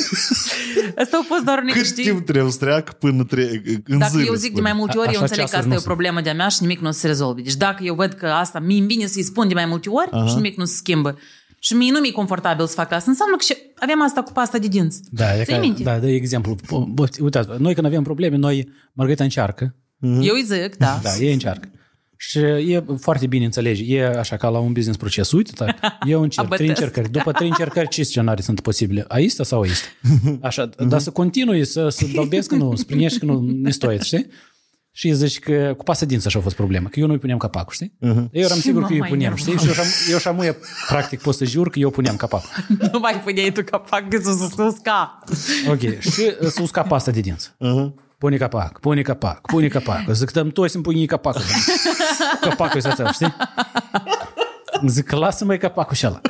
Asta 1.03 1.19
a 1.23 1.24
fost 1.27 1.45
doar 1.45 1.59
un 1.59 1.66
Cât 1.66 1.77
exemplu. 1.77 2.12
timp 2.12 2.27
trebuie 2.27 2.53
să 2.53 2.59
treacă 2.59 2.93
până 2.99 3.24
tre- 3.24 3.62
în 3.87 3.99
Dacă 3.99 4.11
zile? 4.16 4.24
eu 4.27 4.35
zic 4.35 4.41
de 4.43 4.47
spune. 4.57 4.62
mai 4.62 4.73
multe 4.73 4.99
ori, 4.99 5.09
A- 5.09 5.11
eu 5.11 5.16
așa 5.16 5.23
înțeleg 5.23 5.45
că 5.45 5.51
ceasuri 5.51 5.57
asta 5.57 5.66
nu 5.69 5.73
e 5.73 5.77
o 5.77 5.81
sunt. 5.81 5.93
problemă 5.93 6.20
de-a 6.20 6.35
mea 6.35 6.49
și 6.49 6.59
nimic 6.61 6.81
nu 6.81 6.89
o 6.89 6.91
să 6.91 6.99
se 6.99 7.07
rezolve. 7.07 7.41
Deci 7.43 7.55
dacă 7.55 7.85
eu 7.85 7.95
văd 7.95 8.12
că 8.12 8.27
asta 8.27 8.59
mi-e 8.59 8.81
bine 8.81 9.07
să-i 9.07 9.23
spun 9.23 9.49
de 9.49 9.55
mai 9.55 9.66
multe 9.66 9.89
ori 9.89 10.09
Aha. 10.11 10.27
și 10.27 10.35
nimic 10.35 10.57
nu 10.57 10.65
se 10.65 10.74
schimbă 10.74 11.19
și 11.59 11.74
mie 11.74 11.91
nu 11.91 11.99
mi-e 12.01 12.11
confortabil 12.12 12.66
să 12.66 12.73
fac 12.74 12.93
asta, 12.93 13.11
înseamnă 13.11 13.37
că 13.37 13.43
și 13.43 13.57
avem 13.78 14.03
asta 14.03 14.23
cu 14.23 14.32
pasta 14.32 14.59
de 14.59 14.66
dinți. 14.69 15.01
Da, 15.11 15.37
e 15.39 15.45
Ții 15.45 15.55
ca, 15.55 15.61
minte? 15.61 15.82
da, 15.82 15.99
de 15.99 16.11
exemplu. 16.11 16.57
Bă, 16.93 17.05
Uitați, 17.20 17.49
noi 17.59 17.74
când 17.74 17.87
avem 17.87 18.03
probleme, 18.03 18.37
noi, 18.37 18.69
Margarita 18.93 19.24
încearcă. 19.24 19.74
Eu 20.01 20.35
îi 20.35 20.45
zic, 20.47 20.77
da. 20.77 21.01
Da, 21.03 21.16
e 21.16 21.32
încearcă. 21.32 21.69
Și 22.23 22.39
e 22.39 22.85
foarte 22.99 23.27
bine 23.27 23.45
înțelegi. 23.45 23.95
E 23.95 24.07
așa 24.07 24.37
ca 24.37 24.49
la 24.49 24.59
un 24.59 24.73
business 24.73 24.99
proces. 24.99 25.33
Uite, 25.33 25.53
da, 25.57 25.99
eu 26.07 26.23
încerc 26.27 26.47
trei 26.49 26.59
Abătesc. 26.69 26.81
încercări. 26.81 27.11
După 27.13 27.33
trei 27.33 27.49
încercări, 27.49 27.89
ce 27.89 28.03
scenarii 28.03 28.43
sunt 28.43 28.61
posibile? 28.61 29.05
Aista 29.09 29.45
sau 29.45 29.61
aista? 29.61 29.87
Așa, 30.49 30.71
dar 30.89 31.01
să 31.01 31.11
continui, 31.11 31.65
să, 31.65 31.89
să 31.89 32.07
dolbesc 32.15 32.49
că 32.49 32.55
nu, 32.55 32.77
să 32.77 32.85
plinești 32.85 33.19
că 33.19 33.25
nu 33.25 33.41
ne 33.41 33.71
stoit, 33.71 34.03
știi? 34.03 34.27
Și 34.93 35.13
zici 35.13 35.39
că 35.39 35.75
cu 35.77 35.85
pasă 35.85 36.07
dință 36.07 36.27
așa 36.27 36.39
a 36.39 36.43
fost 36.43 36.55
problema, 36.57 36.89
că 36.89 37.01
eu 37.01 37.07
nu-i 37.07 37.19
puneam 37.19 37.39
capacul, 37.39 37.73
știi? 37.73 37.93
Eu 38.01 38.27
eram 38.33 38.57
Ce 38.57 38.63
sigur 38.63 38.83
că 38.83 38.89
mă 38.89 38.95
eu 38.95 38.99
mai 39.01 39.09
puneam, 39.09 39.35
nervos. 39.35 39.41
știi? 39.55 39.59
Și 39.59 39.67
eu 39.67 39.73
și-am, 39.73 39.87
eu 40.11 40.19
și 40.19 40.29
amuie, 40.29 40.57
practic, 40.89 41.21
pot 41.21 41.35
să 41.35 41.45
jur 41.45 41.71
că 41.71 41.79
eu 41.79 41.91
puneam 41.91 42.17
capacul. 42.17 42.49
Nu 42.93 42.99
mai 42.99 43.21
puneai 43.25 43.53
tu 43.53 43.63
capac 43.65 44.09
că 44.09 44.21
să 44.23 44.49
se 44.57 44.63
usca. 44.63 45.19
Ok, 45.69 46.01
și 46.01 46.23
să 46.49 46.63
usca 46.63 46.83
pasta 46.83 47.11
de 47.11 47.21
dinți. 47.21 47.55
Pune 48.21 48.37
capac, 48.37 48.81
pune 48.81 49.03
capac, 49.03 49.41
pune 49.41 49.69
capac. 49.69 50.09
Zic, 50.13 50.31
dăm 50.31 50.49
toți 50.49 50.73
să-mi 50.73 50.83
pui 50.83 51.07
capacul. 51.07 51.41
Capacul 52.49 52.77
ăsta 52.79 52.93
tău, 52.95 53.07
știi? 53.13 53.35
Zic, 54.87 55.11
lasă-mă 55.11 55.57
capacul 55.57 55.95
și 55.97 56.07
ăla. 56.07 56.21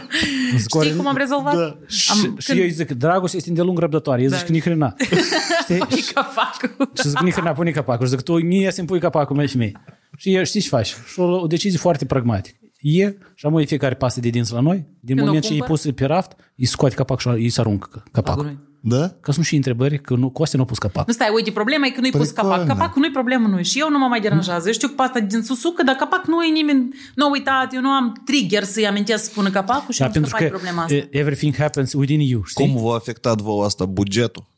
Zic, 0.56 0.68
Știi 0.68 0.90
ori- 0.92 0.96
cum 0.96 1.06
am 1.06 1.16
rezolvat? 1.16 1.56
Da. 1.56 1.76
Și, 1.86 2.10
Am, 2.10 2.36
și 2.38 2.50
eu 2.50 2.62
îi 2.62 2.70
zic, 2.70 2.90
dragoste 2.90 3.36
este 3.36 3.52
de 3.52 3.62
lung 3.62 3.78
răbdătoare. 3.78 4.22
Eu 4.22 4.28
zic 4.28 4.38
Da. 4.38 4.44
că 4.44 4.52
nihrina. 4.52 4.94
Știi? 5.62 5.78
Pui 5.78 6.02
capacul. 6.14 6.90
Și 7.02 7.08
zic, 7.08 7.18
nihrina, 7.18 7.52
pune 7.52 7.70
capacul. 7.70 8.06
Și 8.06 8.10
zic, 8.12 8.20
tu 8.20 8.38
mie 8.44 8.70
să-mi 8.70 8.86
pui 8.86 9.00
capacul, 9.00 9.36
mai 9.36 9.46
și 9.48 9.56
mie. 9.56 9.72
Și 10.16 10.34
eu, 10.34 10.44
știi 10.44 10.60
ce 10.60 10.68
faci? 10.68 10.94
Și 11.12 11.20
o, 11.20 11.40
o 11.40 11.46
decizie 11.46 11.78
foarte 11.78 12.04
pragmatică. 12.04 12.56
E, 12.80 13.14
și 13.34 13.46
am 13.46 13.62
fiecare 13.66 13.94
pasă 13.94 14.20
de 14.20 14.28
dinți 14.28 14.52
la 14.52 14.60
noi, 14.60 14.86
din 15.00 15.16
Când 15.16 15.20
o 15.20 15.24
moment 15.24 15.44
ce 15.44 15.52
îi 15.52 15.58
cumpăr? 15.58 15.76
pus 15.76 15.92
pe 15.94 16.04
raft, 16.04 16.32
îi 16.56 16.64
scoate 16.64 16.94
capacul 16.94 17.32
și 17.34 17.40
îi 17.42 17.48
se 17.48 17.60
aruncă 17.60 18.02
capacul. 18.12 18.68
Da? 18.82 19.08
Ca 19.20 19.32
să 19.32 19.38
nu 19.38 19.44
și 19.44 19.56
întrebări, 19.56 20.00
că 20.00 20.14
nu, 20.14 20.30
Coste 20.30 20.56
nu 20.56 20.62
a 20.62 20.66
pus 20.66 20.78
capac. 20.78 21.06
Nu 21.06 21.12
stai, 21.12 21.28
uite, 21.34 21.50
problema 21.50 21.86
e 21.86 21.90
că 21.90 22.00
nu-i 22.00 22.10
pus 22.10 22.30
Pricol, 22.30 22.50
capac. 22.50 22.66
da. 22.66 22.72
Capacul 22.74 23.00
nu-i 23.02 23.10
problemă, 23.10 23.48
nu 23.48 23.62
Și 23.62 23.78
eu 23.78 23.90
nu 23.90 23.98
mă 23.98 24.06
mai 24.06 24.20
deranjează. 24.20 24.66
Eu 24.66 24.72
știu 24.72 24.88
că 24.88 24.94
pasta 24.94 25.20
din 25.20 25.42
susucă, 25.42 25.82
dar 25.82 25.94
capac 25.94 26.26
nu 26.26 26.42
e 26.44 26.52
nimeni. 26.52 26.88
Nu 27.14 27.26
a 27.26 27.30
uitat, 27.30 27.74
eu 27.74 27.80
nu 27.80 27.88
am 27.88 28.22
trigger 28.24 28.64
să-i 28.64 28.86
amintesc 28.86 29.24
să 29.24 29.30
pună 29.34 29.50
capacul 29.50 29.92
și 29.94 30.00
Da, 30.00 30.06
am 30.06 30.12
pentru 30.12 30.30
scăpat 30.30 30.48
că 30.50 30.52
de 30.56 30.60
problema 30.62 30.82
asta. 30.82 30.94
e- 30.94 31.08
everything 31.18 31.54
happens 31.56 31.92
within 31.92 32.20
you, 32.20 32.42
știi? 32.44 32.72
Cum 32.72 32.82
v-a 32.82 32.94
afectat 32.94 33.40
vouă 33.40 33.64
asta 33.64 33.84
bugetul? 33.84 34.48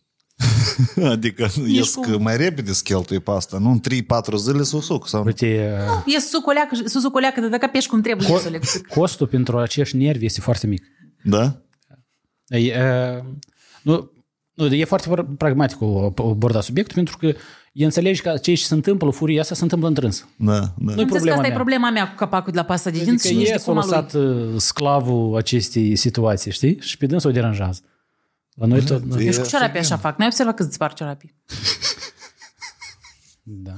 adică 1.15 1.49
ies 1.67 1.95
cum. 1.95 2.03
că 2.03 2.19
mai 2.19 2.37
repede 2.37 2.73
să 2.73 2.81
cheltui 2.85 3.21
pe 3.21 3.31
asta, 3.31 3.59
nu 3.59 3.71
în 3.71 3.81
3-4 3.81 4.35
zile 4.37 4.63
să 4.63 4.77
o 4.77 4.81
suc. 4.81 5.09
Sau... 5.09 5.25
Uite, 5.25 5.77
E 6.07 6.19
sucoleacă, 6.21 6.77
susucoleacă, 6.85 7.41
de 7.41 7.49
dacă 7.49 7.67
pești 7.73 7.89
cum 7.91 8.01
trebuie 8.01 8.39
să 8.39 8.49
le 8.49 8.59
co- 8.59 8.89
costul 8.95 9.27
pentru 9.27 9.59
acești 9.59 9.97
nervi 9.97 10.25
este 10.25 10.41
foarte 10.41 10.67
mic. 10.67 10.85
Da? 11.25 11.57
E, 12.47 12.57
e, 12.59 13.23
nu, 13.83 14.11
nu, 14.55 14.67
e 14.75 14.85
foarte 14.85 15.11
pr- 15.11 15.37
pragmatic 15.39 15.77
o 15.81 16.13
aborda 16.17 16.61
subiectul, 16.61 16.95
pentru 16.95 17.17
că 17.17 17.27
e 17.73 17.85
înțelegi 17.85 18.21
că 18.23 18.37
ceea 18.37 18.57
ce 18.57 18.65
se 18.65 18.75
întâmplă, 18.75 19.11
furia 19.11 19.41
asta 19.41 19.55
se 19.55 19.63
întâmplă 19.63 19.89
întrâns. 19.89 20.27
Da, 20.37 20.53
da. 20.59 20.73
Nu-i 20.79 20.95
Înțeles 21.03 21.05
că 21.05 21.05
problema 21.15 21.33
asta 21.35 21.47
e 21.47 21.49
mea. 21.49 21.57
problema 21.57 21.91
mea 21.91 22.09
cu 22.09 22.15
capacul 22.15 22.53
de 22.53 22.59
la 22.59 22.65
pasta 22.65 22.91
de 22.91 23.03
dinți 23.05 23.27
și 23.27 23.33
Adică 23.35 23.41
nici 23.41 23.49
e 23.49 23.53
de 23.53 23.59
s-a 23.59 23.65
cum 23.73 23.79
a 23.79 23.85
lui. 23.85 23.91
lăsat 23.91 24.13
uh, 24.15 24.61
sclavul 24.61 25.37
acestei 25.37 25.97
situații, 25.97 26.51
știi? 26.53 26.81
Și 26.81 26.97
pe 26.97 27.07
dânsul 27.07 27.31
o 27.31 27.33
deranjează. 27.33 27.81
La 28.55 28.67
noi 28.67 28.83
tot... 28.85 29.03
e- 29.19 29.25
Eu 29.25 29.33
și 29.33 29.41
cu 29.41 29.47
ciorapii 29.47 29.81
așa 29.81 29.97
fac. 29.97 30.19
N-ai 30.19 30.27
observat 30.27 30.55
cât 30.57 30.67
îți 30.67 30.79
par 30.79 30.93
ciorapii? 30.93 31.35
Da. 33.43 33.73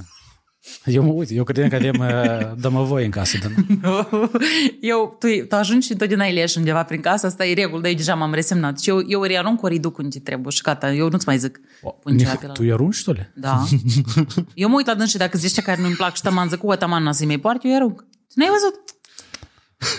Eu 0.84 1.02
mă 1.02 1.12
uit, 1.12 1.30
eu 1.30 1.44
credeam 1.44 1.68
că 1.68 1.74
avem 1.74 1.94
uh, 1.98 2.52
dămăvoi 2.56 3.04
în 3.04 3.10
casă. 3.10 3.38
Dar... 3.42 3.50
nu. 3.82 4.30
Eu, 4.80 5.16
tu, 5.18 5.26
tu 5.48 5.54
ajungi 5.54 5.86
și 5.86 5.92
întotdeauna 5.92 6.28
leși 6.28 6.58
undeva 6.58 6.82
prin 6.82 7.00
casă, 7.00 7.26
asta 7.26 7.46
e 7.46 7.54
regulă, 7.54 7.80
de 7.80 7.88
aici 7.88 7.96
deja 7.96 8.14
m-am 8.14 8.34
resemnat. 8.34 8.80
Și 8.80 8.88
eu, 8.88 9.02
eu 9.08 9.20
ori 9.20 9.38
arunc, 9.38 9.62
ori 9.62 9.72
îi 9.72 9.80
duc 9.80 9.98
unde 9.98 10.18
trebuie 10.18 10.52
și 10.52 10.62
gata, 10.62 10.92
eu 10.92 11.08
nu-ți 11.08 11.26
mai 11.26 11.38
zic. 11.38 11.60
Pun 12.02 12.18
ciorapii 12.18 12.46
la 12.46 12.52
Tu 12.52 12.64
i 12.64 12.72
arunci, 12.72 12.94
ștule? 12.94 13.32
Da. 13.34 13.64
Eu 14.54 14.68
mă 14.68 14.74
uit 14.74 14.86
la 14.86 14.94
dâns 14.94 15.10
și 15.10 15.16
dacă 15.16 15.38
zici 15.38 15.60
care 15.60 15.80
nu-mi 15.80 15.94
plac 15.94 16.14
și 16.14 16.22
taman 16.22 16.48
zic, 16.48 16.64
o, 16.64 16.74
taman 16.74 17.12
să-i 17.12 17.26
mai 17.26 17.38
poartă, 17.38 17.66
eu 17.66 17.72
îi 17.72 17.76
arunc. 17.78 18.04
N-ai 18.34 18.48
văzut? 18.48 18.74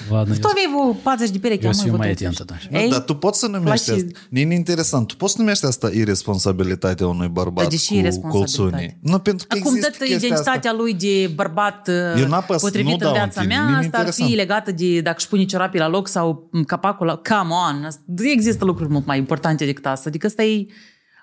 Ladă, 0.09 0.33
Tu 0.33 0.47
aveai 0.47 0.67
vreo 0.73 0.93
40 1.03 1.33
de 1.33 1.39
perechi. 1.39 1.61
Eu 1.63 1.67
am 1.69 1.73
sunt 1.75 1.87
mai 1.89 1.97
mai 1.97 2.07
văzut. 2.07 2.25
atentă, 2.25 2.43
da. 2.53 2.55
Nu, 2.69 2.79
Ei? 2.83 2.89
dar 2.89 2.99
tu 2.99 3.13
poți 3.15 3.39
să 3.39 3.47
numești 3.47 3.85
Place- 3.85 4.05
asta. 4.05 4.19
E 4.33 4.41
interesant. 4.41 5.07
Tu 5.07 5.15
poți 5.15 5.31
să 5.33 5.41
numești 5.41 5.65
asta 5.65 5.89
irresponsabilitatea 5.93 7.07
unui 7.07 7.27
bărbat 7.27 7.63
Dar 7.63 7.67
de 7.71 7.75
ce 7.75 7.87
cu 7.87 7.93
irresponsabilitate? 7.99 8.57
colțunii. 8.61 8.97
Nu, 9.01 9.19
pentru 9.19 9.47
că 9.47 9.57
Acum, 9.57 9.67
există 9.75 9.89
dată 9.91 10.03
chestia 10.03 10.27
identitatea 10.27 10.71
asta. 10.71 10.81
lui 10.81 10.93
de 10.93 11.31
bărbat 11.35 11.87
uh, 11.87 12.21
Eu 12.21 12.27
n-apăs, 12.27 12.61
nu 12.61 12.67
potrivit 12.67 12.99
dau 12.99 13.09
în 13.09 13.15
în 13.15 13.21
viața 13.23 13.41
tine, 13.41 13.53
mea, 13.55 13.63
mie 13.65 13.75
mi-e 13.77 13.85
asta 13.85 13.97
ar 13.97 14.03
fi 14.11 14.21
interesant. 14.21 14.35
legată 14.49 14.71
de 14.71 15.01
dacă 15.01 15.15
își 15.19 15.27
pune 15.27 15.43
ciorapii 15.45 15.79
la 15.79 15.87
loc 15.87 16.07
sau 16.07 16.49
m, 16.51 16.63
capacul 16.63 17.05
la... 17.05 17.15
Come 17.29 17.53
on! 17.69 17.83
Asta- 17.85 18.01
Există 18.23 18.65
lucruri 18.65 18.89
mult 18.89 19.05
mai 19.05 19.17
importante 19.17 19.65
decât 19.65 19.85
asta. 19.85 20.09
Adică 20.09 20.25
asta 20.27 20.43
e 20.43 20.65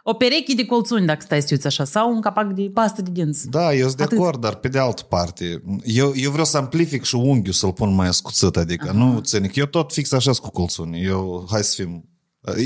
o 0.02 0.12
pereche 0.12 0.54
de 0.54 0.64
colțuni, 0.64 1.06
dacă 1.06 1.20
stai 1.20 1.40
să 1.40 1.46
te 1.46 1.52
uiți 1.54 1.66
așa, 1.66 1.84
sau 1.84 2.14
un 2.14 2.20
capac 2.20 2.52
de 2.52 2.70
pastă 2.74 3.02
de 3.02 3.10
dinți. 3.12 3.48
Da, 3.48 3.74
eu 3.74 3.86
sunt 3.86 3.96
de 3.96 4.02
Atât. 4.02 4.18
acord, 4.18 4.40
dar 4.40 4.54
pe 4.54 4.68
de 4.68 4.78
altă 4.78 5.02
parte, 5.02 5.62
eu, 5.84 6.12
eu 6.16 6.30
vreau 6.30 6.44
să 6.44 6.56
amplific 6.56 7.04
și 7.04 7.14
unghiul 7.14 7.52
să-l 7.54 7.72
pun 7.72 7.94
mai 7.94 8.06
ascuțit, 8.06 8.56
adică 8.56 8.88
Aha. 8.88 8.98
nu 8.98 9.20
ținic. 9.20 9.54
Eu 9.54 9.66
tot 9.66 9.92
fix 9.92 10.12
așa 10.12 10.32
sunt 10.32 10.46
cu 10.46 10.50
colțunii. 10.50 11.04
Eu, 11.04 11.46
hai 11.50 11.62
să 11.62 11.82
fim... 11.82 12.06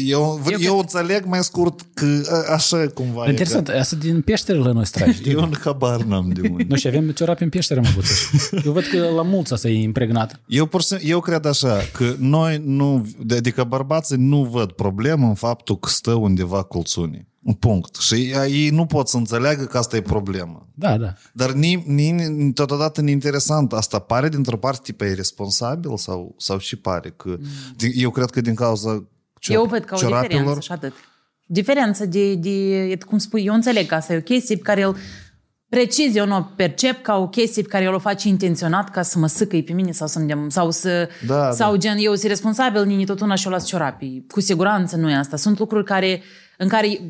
Eu, 0.07 0.40
eu, 0.51 0.59
eu 0.61 0.78
înțeleg 0.78 1.24
mai 1.24 1.43
scurt 1.43 1.81
că 1.94 2.20
a- 2.28 2.53
așa 2.53 2.86
cumva 2.94 3.27
e. 3.27 3.31
Interesant, 3.31 3.69
asta 3.69 3.97
din 3.97 4.20
peșterele 4.20 4.65
la 4.65 4.73
noi 4.73 4.86
stragi. 4.86 5.20
Eu 5.31 5.40
un 5.40 5.53
habar 5.65 6.03
n-am 6.03 6.28
de 6.28 6.48
unde. 6.48 6.65
Nu, 6.69 6.77
și 6.77 6.86
avem 6.86 7.11
ciorapi 7.11 7.43
în 7.43 7.48
peșteră, 7.48 7.81
mă 7.81 7.89
buță. 7.94 8.12
Eu 8.65 8.73
văd 8.73 8.82
că 8.85 8.98
la 9.16 9.23
mulți 9.23 9.53
asta 9.53 9.69
e 9.69 9.82
impregnat. 9.82 10.40
Eu, 10.47 10.66
pur 10.66 10.81
și 10.81 10.86
simplu, 10.86 11.09
eu 11.09 11.20
cred 11.20 11.44
așa, 11.44 11.78
că 11.93 12.15
noi 12.19 12.62
nu, 12.65 13.07
adică 13.31 13.65
bărbații 13.65 14.16
nu 14.19 14.44
văd 14.44 14.70
problemă 14.73 15.27
în 15.27 15.35
faptul 15.35 15.78
că 15.78 15.89
stă 15.89 16.12
undeva 16.12 16.62
colțunii. 16.62 17.28
Un 17.43 17.53
punct. 17.55 17.97
Și 17.97 18.15
ei 18.48 18.69
nu 18.69 18.86
pot 18.86 19.09
să 19.09 19.16
înțeleagă 19.16 19.65
că 19.65 19.78
asta 19.78 19.97
e 19.97 20.01
problemă. 20.01 20.69
Da, 20.74 20.97
da. 20.98 21.15
Dar 21.32 21.53
ni, 21.53 21.85
ni, 21.86 22.53
totodată 22.53 23.03
e 23.07 23.11
interesant. 23.11 23.73
Asta 23.73 23.98
pare 23.98 24.28
dintr-o 24.28 24.57
parte 24.57 24.81
tipa 24.85 25.05
e 25.07 25.12
responsabil 25.15 25.97
sau, 25.97 26.35
sau 26.39 26.59
și 26.59 26.77
pare 26.77 27.12
că... 27.16 27.28
Mm. 27.28 27.90
Eu 27.94 28.11
cred 28.11 28.31
că 28.31 28.40
din 28.40 28.55
cauza 28.55 28.98
cio- 29.01 29.15
Eu 29.41 29.65
văd 29.65 29.85
ca 29.85 29.95
o 29.97 29.99
ciorapilor- 29.99 30.29
diferență 30.29 30.61
și 30.61 30.73
atât. 30.73 30.93
Diferență 31.47 32.07
de, 32.07 32.35
de, 32.35 32.99
cum 33.09 33.19
spui, 33.19 33.45
eu 33.45 33.55
înțeleg 33.55 33.87
că 33.87 33.95
asta 33.95 34.13
e 34.13 34.17
o 34.17 34.21
chestie 34.21 34.57
pe 34.57 34.63
care 34.63 34.81
el 34.81 34.97
precis 35.69 36.15
eu 36.15 36.27
nu 36.27 36.37
o 36.37 36.43
percep 36.57 37.03
ca 37.03 37.17
o 37.17 37.29
chestie 37.29 37.63
pe 37.63 37.69
care 37.69 37.85
el 37.85 37.95
o 37.95 37.99
face 37.99 38.29
intenționat 38.29 38.91
ca 38.91 39.03
să 39.03 39.19
mă 39.19 39.27
sâcăi 39.27 39.63
pe 39.63 39.73
mine 39.73 39.93
sau, 39.93 40.07
să 40.07 40.21
sau, 40.49 40.71
să, 40.71 41.09
Da, 41.27 41.51
sau 41.53 41.71
da. 41.73 41.77
gen 41.79 41.97
eu 41.99 42.15
sunt 42.15 42.31
responsabil, 42.31 42.85
nini 42.85 43.05
tot 43.05 43.21
una 43.21 43.35
și 43.35 43.47
o 43.47 43.51
las 43.51 43.67
ciorapii. 43.67 44.25
Cu 44.31 44.41
siguranță 44.41 44.97
nu 44.97 45.11
e 45.11 45.15
asta. 45.15 45.37
Sunt 45.37 45.59
lucruri 45.59 45.85
care, 45.85 46.23
în 46.59 46.69
care, 46.69 47.01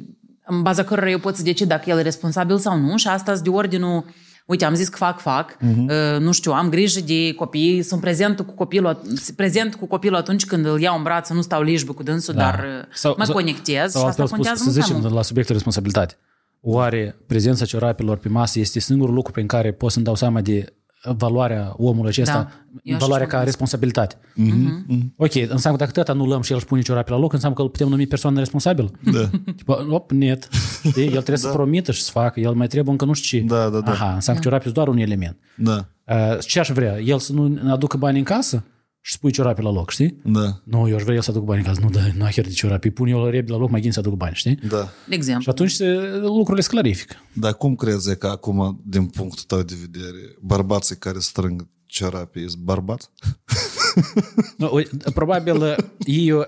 în 0.44 0.62
baza 0.62 0.84
cărora 0.84 1.10
eu 1.10 1.18
pot 1.18 1.36
să 1.36 1.42
decid 1.42 1.68
dacă 1.68 1.90
el 1.90 1.98
e 1.98 2.02
responsabil 2.02 2.58
sau 2.58 2.78
nu 2.78 2.96
și 2.96 3.08
asta 3.08 3.34
de 3.36 3.48
ordinul 3.50 4.04
Uite, 4.46 4.64
am 4.64 4.74
zis 4.74 4.88
că 4.88 4.96
fac, 4.96 5.20
fac, 5.20 5.56
Mhm. 5.60 5.88
uh, 5.88 6.18
nu 6.20 6.32
știu, 6.32 6.52
am 6.52 6.68
grijă 6.68 7.00
de 7.06 7.32
copii, 7.34 7.82
sunt 7.82 8.00
prezent 8.00 8.40
cu 8.40 8.52
copilul, 8.52 9.00
prezent 9.36 9.74
cu 9.74 9.86
copilul 9.86 10.16
atunci 10.16 10.46
când 10.46 10.66
îl 10.66 10.80
iau 10.80 10.96
în 10.96 11.02
braț, 11.02 11.28
nu 11.30 11.40
stau 11.40 11.62
lișbă 11.62 11.92
cu 11.92 12.02
dânsul, 12.02 12.34
Da. 12.34 12.40
dar 12.40 12.64
uh, 13.04 13.14
mă 13.16 13.24
conectez 13.32 13.90
sau 13.90 14.00
și 14.00 14.06
asta 14.06 14.06
altfel 14.06 14.26
spus, 14.26 14.30
contează 14.30 14.56
să 14.58 14.64
mult 14.64 14.76
mai 14.76 14.86
zicem 14.86 15.00
mult. 15.00 15.14
la 15.14 15.22
subiectul 15.22 15.54
responsabilitate. 15.54 16.16
Oare 16.60 17.16
prezența 17.26 17.64
ciorapilor 17.64 18.16
pe 18.16 18.28
masă 18.28 18.58
este 18.58 18.78
singurul 18.80 19.14
lucru 19.14 19.32
prin 19.32 19.46
care 19.46 19.72
pot 19.72 19.90
să-mi 19.92 20.04
dau 20.04 20.14
seama 20.14 20.40
de 20.40 20.72
valoarea 21.16 21.74
omului 21.76 22.08
acesta, 22.08 22.32
Da, 22.32 22.80
eu 22.82 22.94
așa 22.94 23.04
valoarea 23.04 23.26
și 23.26 23.32
ca 23.32 23.38
mă 23.38 23.44
responsabilitate. 23.44 24.16
Mhm. 24.34 25.14
Ok, 25.16 25.34
înseamnă 25.34 25.78
că 25.78 25.84
dacă 25.84 25.90
tot 25.90 26.08
anulăm 26.08 26.42
și 26.42 26.50
el 26.50 26.56
își 26.56 26.66
pune 26.66 26.80
ciorapii 26.80 27.12
la 27.12 27.18
loc, 27.18 27.32
înseamnă 27.32 27.56
că 27.56 27.62
îl 27.62 27.68
putem 27.68 27.88
numi 27.88 28.06
persoană 28.06 28.38
responsabilă. 28.38 28.90
Da. 29.12 29.30
Tipo, 29.56 29.78
op, 29.88 30.10
net. 30.10 30.48
Știi? 30.88 31.02
El 31.02 31.10
trebuie 31.10 31.36
să 31.36 31.48
promită 31.48 31.92
și 31.92 32.02
să 32.02 32.10
facă, 32.10 32.40
el 32.40 32.52
mai 32.52 32.66
trebuie 32.66 32.92
încă 32.92 33.04
nu 33.04 33.12
știu 33.12 33.38
ce. 33.38 33.44
Da, 33.44 33.68
da, 33.68 33.80
da. 33.80 33.90
Aha, 33.90 34.14
înseamnă 34.14 34.42
că 34.42 34.48
ciorapii 34.48 34.72
sunt 34.72 34.74
doar 34.74 34.88
un 34.88 34.98
element. 34.98 35.36
Da. 35.56 35.86
Uh, 36.04 36.38
ce 36.40 36.58
aș 36.60 36.68
vrea? 36.68 37.00
El 37.00 37.18
să 37.18 37.32
nu 37.32 37.72
aducă 37.72 37.96
bani 37.96 38.18
în 38.18 38.24
casă 38.24 38.64
și 39.06 39.12
să 39.12 39.18
pui 39.20 39.30
ciorapii 39.30 39.62
la 39.62 39.70
loc, 39.70 39.90
știi? 39.90 40.20
Da. 40.24 40.60
Nu, 40.64 40.88
eu 40.88 40.96
aș 40.96 41.02
vrea 41.02 41.14
el 41.14 41.20
să 41.20 41.30
aducă 41.30 41.44
bani 41.44 41.60
în 41.60 41.66
casă. 41.66 41.80
Nu, 41.80 41.90
da, 41.90 42.00
nu 42.16 42.28
de 42.34 42.50
ciorapii. 42.50 42.90
Pun 42.90 43.08
eu 43.08 43.24
repede 43.24 43.52
la 43.52 43.58
loc, 43.58 43.70
mai 43.70 43.80
gând 43.80 43.92
să 43.92 43.98
aduc 43.98 44.14
bani, 44.14 44.34
știi? 44.34 44.54
Da. 44.54 44.88
De 45.08 45.14
exemplu. 45.14 45.42
Și 45.42 45.48
atunci 45.48 45.70
se, 45.70 45.86
lucrurile 46.20 46.62
se 46.62 46.68
clarifică. 46.68 47.14
Dar 47.32 47.54
cum 47.54 47.74
crezi 47.74 48.16
că 48.16 48.26
acum, 48.26 48.80
din 48.84 49.06
punctul 49.06 49.44
tău 49.46 49.62
de 49.62 49.74
vedere, 49.80 50.36
bărbații 50.40 50.96
care 50.96 51.18
strâng 51.18 51.68
ciorapii 51.86 52.50
sunt 52.50 52.62
bărbați? 52.62 53.08
Nu, 54.56 54.70
uite, 54.72 55.10
probabil 55.14 55.62
uh, 55.62 55.76
ei, 55.98 56.30
uh, 56.30 56.44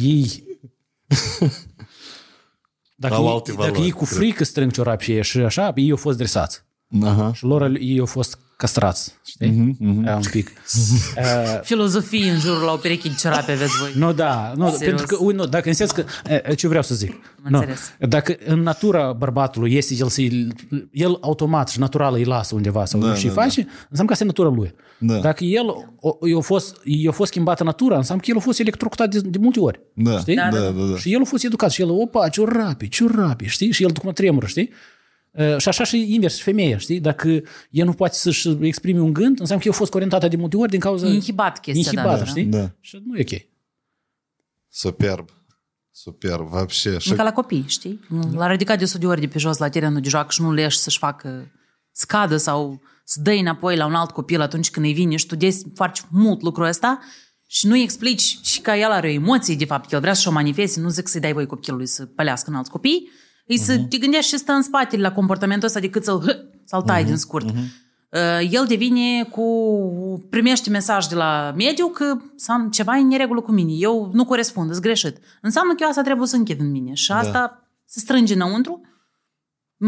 ei 0.00 0.44
dacă, 2.94 3.14
Au 3.14 3.24
ei, 3.24 3.30
alte 3.30 3.52
dacă 3.52 3.62
valori, 3.62 3.82
ei 3.82 3.90
cu 3.90 4.04
cred. 4.04 4.16
frică 4.18 4.44
strâng 4.44 4.72
ciorapii 4.72 5.22
și 5.22 5.38
așa, 5.38 5.72
ei 5.74 5.90
au 5.90 5.96
fost 5.96 6.16
dresați. 6.16 6.64
Aha. 7.02 7.32
Și 7.34 7.44
lor 7.44 7.76
ei 7.80 7.98
au 7.98 8.06
fost 8.06 8.38
castrați, 8.56 9.14
știi? 9.26 9.48
Mhm, 9.50 10.06
Uh, 10.06 10.14
un 10.14 10.22
pic. 10.30 10.50
Uh, 11.16 11.60
Filozofii 11.62 12.28
în 12.28 12.38
jurul 12.38 12.62
la 12.64 12.72
o 12.72 12.76
pereche 12.76 13.08
de 13.08 13.14
ciorape 13.18 13.52
aveți 13.52 13.76
voi. 13.80 13.90
nu, 13.94 14.12
da, 14.12 14.52
nu, 14.56 14.70
Serios. 14.70 14.86
pentru 14.88 15.06
că, 15.06 15.24
ui, 15.24 15.34
nu, 15.34 15.46
dacă 15.46 15.68
în 15.68 15.74
sens 15.74 15.90
că, 15.90 16.04
e, 16.48 16.54
ce 16.54 16.68
vreau 16.68 16.82
să 16.82 16.94
zic, 16.94 17.10
Am 17.10 17.50
nu, 17.50 17.58
înțeles. 17.58 17.80
dacă 18.08 18.36
în 18.44 18.60
natura 18.62 19.12
bărbatului 19.12 19.74
este 19.74 19.94
el 19.94 20.08
să 20.08 20.22
el 20.92 21.18
automat 21.20 21.68
și 21.68 21.78
natural 21.78 22.14
îi 22.14 22.24
lasă 22.24 22.54
undeva 22.54 22.84
sau 22.84 23.00
Da, 23.00 23.06
da, 23.06 23.14
și 23.14 23.26
da, 23.26 23.32
face, 23.32 23.60
înseamnă 23.88 24.04
că 24.06 24.12
asta 24.12 24.24
e 24.24 24.26
natura 24.26 24.48
lui. 24.48 24.74
Da. 24.98 25.14
Dacă 25.18 25.44
el 25.44 25.66
o- 26.00 26.26
i-a 26.34 26.40
fost, 26.40 26.76
i-a 26.84 27.10
fost 27.12 27.30
schimbată 27.30 27.64
natura, 27.64 27.96
înseamnă 27.96 28.22
că 28.22 28.30
el 28.30 28.36
a 28.36 28.40
fost 28.40 28.58
electrocutat 28.60 29.10
de, 29.10 29.20
de 29.20 29.38
multe 29.38 29.60
ori. 29.60 29.80
Da, 29.94 30.18
Știi? 30.18 30.34
da, 30.34 30.48
Da, 30.52 30.58
da, 30.58 30.64
da, 30.64 30.70
da. 30.70 30.84
da. 30.90 30.96
Și 30.96 31.12
el 31.12 31.20
a 31.20 31.24
fost 31.24 31.44
educat 31.44 31.70
și 31.70 31.82
el, 31.82 31.90
opa, 31.90 32.28
ciurapi, 32.28 32.88
ciurapi, 32.88 33.46
știi? 33.46 33.70
Și 33.72 33.82
el 33.82 33.92
cum 33.92 34.12
tremură, 34.12 34.46
știi? 34.46 34.70
Uh, 35.31 35.57
Și 35.57 35.67
așa 35.67 35.83
și 35.83 36.13
invers, 36.13 36.35
și 36.35 36.43
femeia, 36.43 36.77
știi? 36.77 36.99
Dacă 36.99 37.41
el 37.69 37.85
nu 37.85 37.93
poate 37.93 38.15
să-și 38.15 38.57
exprime 38.61 38.99
un 38.99 39.13
gând, 39.13 39.39
înseamnă 39.39 39.63
că 39.63 39.69
eu 39.69 39.75
a 39.75 39.77
fost 39.77 39.93
orientată 39.93 40.27
de 40.27 40.35
multe 40.35 40.57
ori 40.57 40.69
din 40.69 40.79
cauza... 40.79 41.07
Inhibat 41.07 41.59
chestia, 41.59 41.91
Inhibată, 41.91 42.17
da, 42.17 42.23
da. 42.23 42.25
știi? 42.25 42.43
Da. 42.43 42.71
Și 42.79 43.01
nu 43.05 43.17
e 43.17 43.25
ok. 43.31 43.41
Superb. 44.69 45.29
Superb, 45.91 46.47
вообще. 46.47 46.97
Și 46.97 47.11
E 47.11 47.15
ca 47.15 47.23
la 47.23 47.33
copii, 47.33 47.63
știi? 47.67 47.99
L-a 48.33 48.47
ridicat 48.47 48.77
de 48.77 48.83
100 48.83 48.99
de 48.99 49.07
ori 49.07 49.19
de 49.19 49.27
pe 49.27 49.39
jos 49.39 49.57
la 49.57 49.69
terenul 49.69 50.01
de 50.01 50.09
joacă 50.09 50.27
și 50.31 50.41
nu 50.41 50.53
leși 50.53 50.77
să-și 50.77 50.97
facă 50.97 51.51
scadă 51.91 52.37
sau 52.37 52.81
să 53.03 53.19
dai 53.21 53.39
înapoi 53.39 53.75
la 53.77 53.85
un 53.85 53.93
alt 53.93 54.11
copil 54.11 54.41
atunci 54.41 54.69
când 54.69 54.85
îi 54.85 54.93
vine 54.93 55.15
și 55.15 55.25
tu 55.25 55.35
des 55.35 55.61
faci 55.73 56.01
mult 56.09 56.41
lucrul 56.41 56.65
ăsta 56.65 56.99
și 57.47 57.67
nu-i 57.67 57.83
explici 57.83 58.39
și 58.41 58.61
că 58.61 58.71
el 58.71 58.91
are 58.91 59.07
o 59.07 59.11
emoție, 59.11 59.55
de 59.55 59.65
fapt, 59.65 59.89
că 59.89 59.95
el 59.95 60.01
vrea 60.01 60.13
să-și 60.13 60.27
o 60.27 60.31
manifeste, 60.31 60.79
nu 60.79 60.89
zic 60.89 61.07
să-i 61.07 61.21
dai 61.21 61.33
voi 61.33 61.45
copilului 61.45 61.87
să 61.87 62.05
pălească 62.05 62.49
în 62.49 62.55
alți 62.55 62.69
copii, 62.69 63.09
îi 63.46 63.58
să 63.58 63.78
te 63.88 63.98
gândești 63.98 64.30
și 64.30 64.38
stă 64.38 64.52
în 64.52 64.62
spatele 64.62 65.02
la 65.02 65.12
comportamentul 65.12 65.66
ăsta 65.66 65.80
decât 65.80 66.04
să-l, 66.04 66.20
hă, 66.20 66.44
să-l 66.64 66.82
tai 66.82 67.04
din 67.04 67.16
scurt. 67.16 67.48
Uh, 67.48 68.48
El 68.50 68.64
devine 68.68 69.24
cu... 69.24 69.42
primește 70.30 70.70
mesaj 70.70 71.06
de 71.06 71.14
la 71.14 71.52
mediu 71.56 71.86
că 71.86 72.16
am 72.46 72.70
ceva 72.70 72.92
în 72.92 73.06
neregulă 73.06 73.40
cu 73.40 73.52
mine, 73.52 73.72
eu 73.72 74.10
nu 74.12 74.24
corespund, 74.24 74.70
sunt 74.70 74.82
greșit. 74.82 75.18
Înseamnă 75.40 75.72
că 75.74 75.78
eu 75.82 75.88
asta 75.88 76.02
trebuie 76.02 76.26
să 76.26 76.36
închid 76.36 76.60
în 76.60 76.70
mine 76.70 76.94
și 76.94 77.12
asta 77.12 77.32
da. 77.32 77.68
se 77.84 77.98
strânge 77.98 78.34
înăuntru, 78.34 78.80
m, 79.76 79.86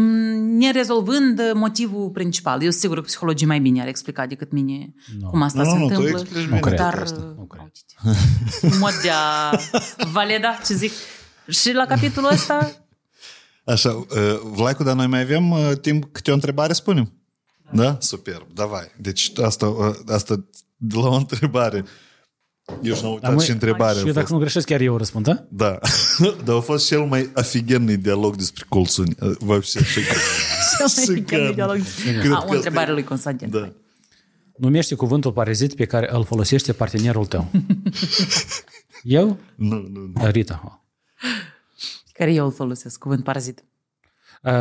nerezolvând 0.57 1.41
motivul 1.53 2.09
principal. 2.09 2.61
Eu 2.61 2.69
sunt 2.69 2.81
sigur 2.81 2.95
că 2.97 3.03
psihologii 3.03 3.47
mai 3.47 3.59
bine 3.59 3.81
ar 3.81 3.87
explica 3.87 4.25
decât 4.25 4.51
mine 4.51 4.93
no. 5.19 5.29
cum 5.29 5.41
asta 5.41 5.61
Nu, 5.61 5.69
se 5.69 5.77
nu, 5.77 5.87
tu 5.87 5.93
întâmplă. 5.93 6.19
explici 6.19 6.45
bine 6.45 6.59
cred. 6.59 6.77
dar, 6.77 6.99
asta. 6.99 7.33
Nu 7.37 7.45
cred. 7.45 7.71
în 8.61 8.77
mod 8.79 8.93
de 9.01 9.09
a 9.09 9.57
valida 10.13 10.57
ce 10.65 10.73
zic. 10.73 10.91
Și 11.47 11.73
la 11.73 11.85
capitolul 11.85 12.29
ăsta 12.31 12.84
Așa, 13.64 13.90
uh, 13.90 14.06
Vlaicu, 14.44 14.82
dar 14.82 14.94
noi 14.94 15.06
mai 15.06 15.20
avem 15.20 15.50
uh, 15.50 15.72
timp 15.80 16.08
câte 16.12 16.30
o 16.30 16.34
întrebare, 16.34 16.72
spunem? 16.72 17.12
Da? 17.72 17.96
Superb, 18.00 18.46
davai. 18.54 18.90
Deci 18.98 19.32
asta, 19.42 19.66
uh, 19.66 19.94
asta 20.08 20.44
de 20.76 20.94
la 20.96 21.08
o 21.08 21.14
întrebare. 21.14 21.84
Eu 22.82 22.94
și-am 22.94 23.12
uitat 23.12 23.34
măi, 23.34 23.44
și 23.44 23.50
întrebarea. 23.50 23.94
Și 23.94 24.00
a 24.00 24.04
dacă 24.04 24.18
fost. 24.20 24.30
nu 24.32 24.38
greșesc, 24.38 24.66
chiar 24.66 24.80
eu 24.80 24.96
răspund, 24.96 25.24
da? 25.24 25.44
Da. 25.48 25.78
Dar 26.44 26.56
a 26.56 26.60
fost 26.60 26.86
cel 26.86 27.00
mai 27.04 27.30
afigenный 27.34 27.96
dialog 27.96 28.36
despre 28.36 28.64
colțuni. 28.68 29.14
Uh, 29.20 29.30
Вообще, 29.38 29.84
șicar. 29.84 30.16
cel 30.78 31.06
mai 31.06 31.16
Șicar. 31.16 31.40
mic 31.40 31.54
dialog. 31.54 31.76
Cred 32.20 32.32
A, 32.32 32.38
că 32.38 32.44
o 32.48 32.52
întrebare 32.52 32.78
asta 32.80 32.90
e- 32.90 32.94
lui 32.94 33.04
Constantin. 33.04 33.50
Da. 33.50 33.72
Numește 34.56 34.94
cuvântul 34.94 35.32
parazit 35.32 35.74
pe 35.74 35.84
care 35.84 36.08
îl 36.12 36.24
folosește 36.24 36.72
partenerul 36.72 37.26
tău. 37.26 37.50
eu? 39.02 39.38
Nu, 39.54 39.74
nu, 39.92 40.10
nu. 40.14 40.26
Rita. 40.30 40.84
Care 42.17 42.33
eu 42.33 42.45
îl 42.45 42.51
folosesc, 42.51 42.99
cuvânt 42.99 43.23
parazit. 43.23 43.63
Uh, 44.43 44.51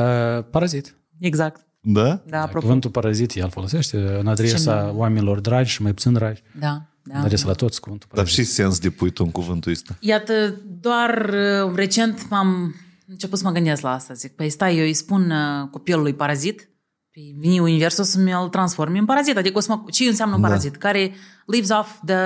parazit. 0.51 0.97
Exact. 1.19 1.67
Da? 1.81 2.23
Da, 2.27 2.41
apropo. 2.43 2.59
Cuvântul 2.61 2.91
parazit 2.91 3.35
el 3.35 3.51
folosește 3.51 3.97
în 4.19 4.27
adresa 4.27 4.93
oamenilor 4.95 5.41
dragi 5.41 5.71
și 5.71 5.83
mai 5.83 5.93
puțin 5.93 6.13
dragi. 6.13 6.43
Da, 6.59 6.83
da. 7.03 7.19
În 7.19 7.25
adresa 7.25 7.47
la 7.47 7.53
toți 7.53 7.81
cuvântul 7.81 8.09
Dar 8.13 8.19
parazit. 8.25 8.45
și 8.47 8.51
sens 8.53 8.79
de 8.79 8.91
pui 8.91 9.11
tu 9.11 9.23
în 9.25 9.31
cuvântul 9.31 9.73
ăsta? 9.73 9.97
Iată, 10.01 10.61
doar 10.81 11.29
uh, 11.65 11.73
recent 11.75 12.29
m-am 12.31 12.75
început 13.07 13.39
să 13.39 13.45
mă 13.45 13.51
gândesc 13.53 13.83
la 13.83 13.93
asta. 13.93 14.15
Zic, 14.15 14.33
păi 14.33 14.51
stai, 14.51 14.77
eu 14.79 14.85
îi 14.85 14.95
spun 14.95 15.31
uh, 15.31 15.69
copilului 15.71 16.15
parazit, 16.15 16.69
păi 17.13 17.35
vine 17.39 17.61
universul 17.61 18.05
să 18.05 18.19
mi-l 18.19 18.49
transforme 18.51 18.99
în 18.99 19.05
parazit. 19.05 19.37
Adică 19.37 19.57
o 19.57 19.61
să 19.61 19.73
mă, 19.73 19.83
ce 19.91 20.05
înseamnă 20.05 20.35
un 20.35 20.41
parazit? 20.41 20.77
Care 20.77 21.13
lives 21.47 21.71
off 21.71 21.99
the... 22.05 22.17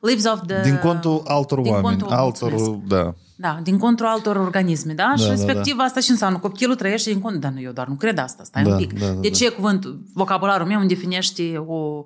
Lives 0.00 0.24
off 0.24 0.46
the 0.46 0.60
Din 0.62 0.78
contul 0.78 1.22
altor 1.26 1.60
din 1.60 1.72
oameni. 1.72 1.98
contul- 1.98 2.16
Altor, 2.16 2.50
mulțumesc. 2.50 2.82
da. 2.88 3.14
Da, 3.36 3.60
din 3.62 3.78
contul 3.78 4.06
altor 4.06 4.36
organisme, 4.36 4.92
da? 4.92 5.12
și 5.16 5.24
da, 5.24 5.30
respectiv 5.30 5.76
asta 5.78 6.00
și 6.00 6.10
înseamnă 6.10 6.38
copilul 6.38 6.74
trăiește 6.74 7.10
din 7.10 7.20
cont. 7.20 7.40
Dar 7.40 7.50
nu, 7.52 7.60
eu 7.60 7.72
doar 7.72 7.86
nu 7.86 7.94
cred 7.94 8.18
asta, 8.18 8.44
stai 8.44 8.62
Da, 8.62 8.70
un 8.70 8.76
pic. 8.76 8.98
da, 8.98 9.06
da, 9.06 9.12
de 9.12 9.28
da. 9.28 9.34
ce 9.34 9.48
cuvântul, 9.48 10.02
vocabularul 10.12 10.66
meu 10.66 10.78
îmi 10.78 10.88
definește 10.88 11.56
o, 11.56 12.02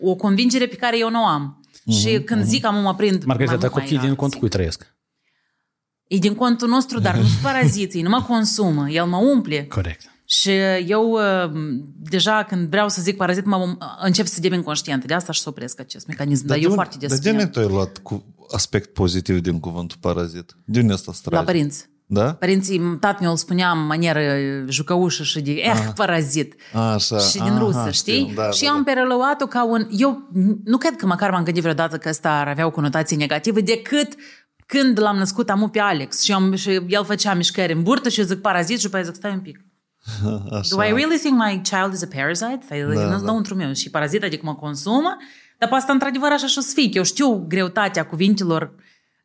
o 0.00 0.14
convingere 0.14 0.66
pe 0.66 0.76
care 0.76 0.98
eu 0.98 1.10
nu 1.10 1.22
o 1.22 1.26
am. 1.26 1.64
Și 1.90 2.20
când 2.20 2.44
zic 2.44 2.64
am 2.64 2.74
mă 2.82 2.94
prind... 2.94 3.24
Margarita, 3.24 3.52
mai 3.52 3.60
dar 3.60 3.70
mult 3.70 3.72
mai 3.72 3.82
copiii 3.82 3.98
din 3.98 4.08
rar, 4.08 4.16
contul 4.16 4.30
zic. 4.30 4.38
cui 4.40 4.48
trăiesc? 4.48 4.94
E 6.06 6.16
din 6.16 6.34
contul 6.34 6.68
nostru, 6.68 7.00
dar 7.00 7.16
nu 7.16 7.22
sunt 7.22 7.40
paraziții, 7.52 8.02
nu 8.02 8.08
mă 8.08 8.22
consumă, 8.22 8.88
el 8.90 9.06
mă 9.06 9.16
umple. 9.16 9.64
Corect. 9.64 10.10
Și 10.40 10.50
eu 10.86 11.10
uh, 11.10 11.50
deja 12.10 12.44
când 12.48 12.68
vreau 12.68 12.88
să 12.88 13.02
zic 13.02 13.16
parazit, 13.16 13.44
mă 13.44 13.76
încep 14.02 14.26
să 14.26 14.40
devin 14.40 14.62
conștientă. 14.62 15.06
De 15.06 15.14
asta 15.14 15.32
și 15.32 15.40
să 15.40 15.48
opresc 15.48 15.80
acest 15.80 16.06
mecanism. 16.06 16.46
Dar, 16.46 16.56
de 16.56 16.62
eu 16.62 16.70
unde- 16.70 16.82
foarte 16.82 16.96
des 16.98 17.10
Dar 17.10 17.18
de 17.18 17.30
unde 17.30 17.42
spuneam. 17.42 17.68
tu 17.68 17.72
ai 17.72 17.76
luat 17.78 17.98
cu 17.98 18.24
aspect 18.52 18.92
pozitiv 18.92 19.40
din 19.40 19.60
cuvântul 19.60 19.96
parazit? 20.00 20.56
De 20.64 20.80
unde 20.80 20.92
asta 20.92 21.04
La 21.06 21.14
strage? 21.16 21.44
părinți. 21.44 21.90
Da? 22.06 22.34
Părinții, 22.34 22.96
tati 23.00 23.22
mi-o 23.22 23.34
spunea 23.34 23.70
în 23.70 23.86
manieră 23.86 24.20
jucăușă 24.68 25.22
și 25.22 25.40
de, 25.40 25.50
eh, 25.52 25.88
parazit. 25.94 26.54
Așa. 26.72 27.18
și 27.18 27.32
din 27.32 27.42
aha, 27.42 27.58
rusă, 27.58 27.90
știu, 27.90 28.12
știi? 28.12 28.32
Da, 28.34 28.50
și 28.50 28.60
da, 28.60 28.66
eu 28.66 28.72
am 28.72 28.82
da. 28.84 28.92
preluat-o 28.92 29.46
ca 29.46 29.64
un... 29.64 29.86
Eu 29.90 30.28
nu 30.64 30.76
cred 30.78 30.96
că 30.96 31.06
măcar 31.06 31.30
m-am 31.30 31.44
gândit 31.44 31.62
vreodată 31.62 31.96
că 31.96 32.08
ăsta 32.08 32.30
ar 32.30 32.48
avea 32.48 32.66
o 32.66 32.70
conotație 32.70 33.16
negativă 33.16 33.60
decât 33.60 34.14
când 34.66 35.00
l-am 35.00 35.16
născut 35.16 35.50
amu 35.50 35.68
pe 35.68 35.78
Alex 35.78 36.20
și, 36.22 36.32
am, 36.32 36.54
și 36.54 36.70
el 36.88 37.04
făcea 37.04 37.34
mișcări 37.34 37.72
în 37.72 37.82
burtă 37.82 38.08
și 38.08 38.20
eu 38.20 38.26
zic 38.26 38.40
parazit 38.40 38.76
și 38.78 38.84
după 38.84 38.96
aia 38.96 39.04
zic 39.04 39.14
stai 39.14 39.32
un 39.32 39.40
pic. 39.40 39.64
Așa. 40.58 40.76
Do 40.76 40.82
I 40.84 40.90
really 40.92 41.18
think 41.18 41.38
my 41.38 41.60
child 41.62 41.92
is 41.92 42.02
a 42.02 42.06
parasite? 42.16 42.60
Stai, 42.64 42.80
Da, 42.80 42.94
da, 42.94 43.08
da. 43.08 43.14
înăuntru 43.16 43.54
meu 43.54 43.72
și 43.72 43.90
parazit, 43.90 44.22
adică 44.22 44.42
mă 44.44 44.54
consumă, 44.54 45.16
dar 45.58 45.68
pe 45.68 45.74
asta 45.74 45.92
într-adevăr 45.92 46.30
așa 46.30 46.46
și 46.46 46.58
o 46.58 46.60
să 46.60 46.70
fie. 46.74 46.88
că 46.88 46.96
Eu 46.96 47.02
știu 47.02 47.44
greutatea 47.48 48.06
cuvintelor 48.06 48.74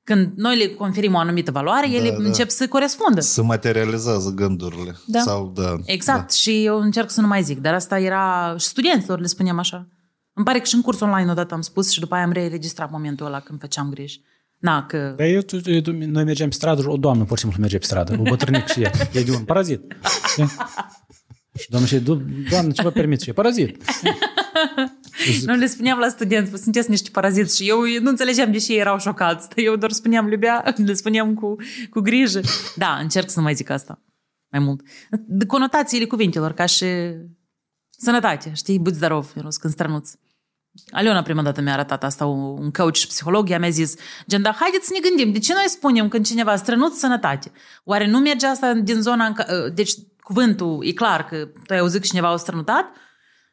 când 0.04 0.32
noi 0.36 0.58
le 0.58 0.68
conferim 0.68 1.14
o 1.14 1.18
anumită 1.18 1.52
valoare, 1.52 1.90
ele 1.90 2.10
da. 2.10 2.16
încep 2.18 2.50
să 2.50 2.68
corespundă. 2.68 3.20
Se 3.20 3.42
materializează 3.42 4.30
gândurile. 4.30 4.96
Da. 5.06 5.20
Sau, 5.20 5.52
da. 5.56 5.76
Exact. 5.86 6.20
Da. 6.20 6.28
Și 6.28 6.64
eu 6.66 6.80
încerc 6.80 7.10
să 7.10 7.22
nu 7.22 7.28
mai 7.28 7.44
zic. 7.44 7.60
Dar 7.60 7.74
asta 7.74 8.00
era 8.00 8.56
și 8.58 8.66
studenților, 8.66 9.20
le 9.20 9.28
spuneam 9.28 9.58
așa. 9.58 9.88
Îmi 10.34 10.46
pare 10.46 10.60
că 10.60 10.66
și 10.66 10.76
în 10.76 10.82
curs 10.82 11.00
online 11.00 11.32
odată 11.32 11.54
am 11.54 11.62
spus 11.62 11.90
și 11.92 12.00
după 12.00 12.16
aia 12.16 12.24
am 12.24 12.32
reregistrat 12.32 12.92
momentul 12.92 13.26
ăla 13.26 13.40
când 13.40 13.60
făceam 13.60 13.90
griji. 13.90 14.22
Na, 14.60 14.86
că... 14.86 15.14
Dar 15.18 15.28
eu, 15.28 15.42
tu- 15.42 15.62
eu, 15.72 15.82
noi 15.94 16.24
mergeam 16.24 16.50
pe 16.50 16.56
stradă 16.56 16.82
și 16.82 16.88
o 16.88 16.98
doamnă 16.98 17.24
pur 17.24 17.38
și 17.38 17.44
simplu 17.44 17.62
merge 17.62 17.78
pe 17.78 17.86
stradă, 17.86 18.16
o 18.20 18.24
bătrânic 18.24 18.66
și 18.68 18.82
ea. 18.82 18.92
E 19.14 19.24
de 19.24 19.32
un 19.32 19.44
parazit. 19.44 19.82
Știi? 20.32 20.46
Și 21.60 21.70
doamna 21.70 21.88
și 21.88 22.00
"Do- 22.00 22.50
doamnă, 22.50 22.72
ce 22.72 22.82
vă 22.82 22.90
permit? 22.90 23.22
Și 23.22 23.30
e 23.30 23.34
parazit. 23.34 23.78
Nu 25.46 25.56
le 25.56 25.66
spuneam 25.66 26.00
la 26.00 26.08
studenți, 26.10 26.52
vă 26.52 26.58
sunteți 26.58 26.90
niște 26.90 27.10
paraziți 27.10 27.56
și 27.64 27.70
eu 27.70 27.80
nu 28.02 28.10
înțelegeam 28.10 28.52
de 28.52 28.58
ce 28.58 28.74
ei 28.74 28.80
erau 28.80 29.00
șocați. 29.00 29.48
Eu 29.56 29.76
doar 29.76 29.92
spuneam 29.92 30.32
iubea, 30.32 30.64
le 30.86 30.94
spuneam 30.94 31.34
cu, 31.34 31.56
cu 31.90 32.00
grijă. 32.00 32.42
Da, 32.76 32.98
încerc 33.02 33.30
să 33.30 33.38
nu 33.40 33.44
mai 33.44 33.54
zic 33.54 33.70
asta 33.70 34.02
mai 34.52 34.60
mult. 34.60 34.82
De 35.28 35.46
conotațiile 35.46 36.06
cuvintelor, 36.06 36.52
ca 36.54 36.66
și 36.66 36.86
sănătate, 37.90 38.52
știi? 38.56 38.80
Buți 38.80 39.00
darov, 39.00 39.32
în 39.36 39.42
rus, 39.42 39.58
când 39.58 39.74
strănuț. 39.74 40.12
Aliona 40.92 41.22
prima 41.22 41.42
dată 41.42 41.62
mi-a 41.62 41.74
arătat 41.74 42.04
asta, 42.04 42.26
un 42.26 42.72
coach 42.72 43.06
psiholog, 43.06 43.50
ea 43.50 43.60
mi-a 43.60 43.70
zis, 43.70 43.96
gen, 44.28 44.42
dar 44.42 44.56
haideți 44.60 44.88
să 44.88 44.94
ne 44.94 45.10
gândim, 45.10 45.34
de 45.34 45.40
ce 45.40 45.54
noi 45.54 45.66
spunem 45.68 46.08
când 46.08 46.26
cineva 46.26 46.56
strănuți 46.56 47.00
sănătate? 47.00 47.52
Oare 47.84 48.08
nu 48.08 48.20
merge 48.20 48.46
asta 48.46 48.74
din 48.74 49.02
zona, 49.02 49.26
în 49.26 49.34
ca... 49.34 49.46
Ă, 49.50 49.70
deci 49.70 49.92
cuvântul 50.20 50.84
e 50.86 50.92
clar 50.92 51.26
că 51.26 51.36
tu 51.36 51.74
ai 51.74 51.80
auzit 51.80 52.02
că 52.02 52.08
cineva 52.08 52.28
a 52.28 52.38
strănutat, 52.38 52.86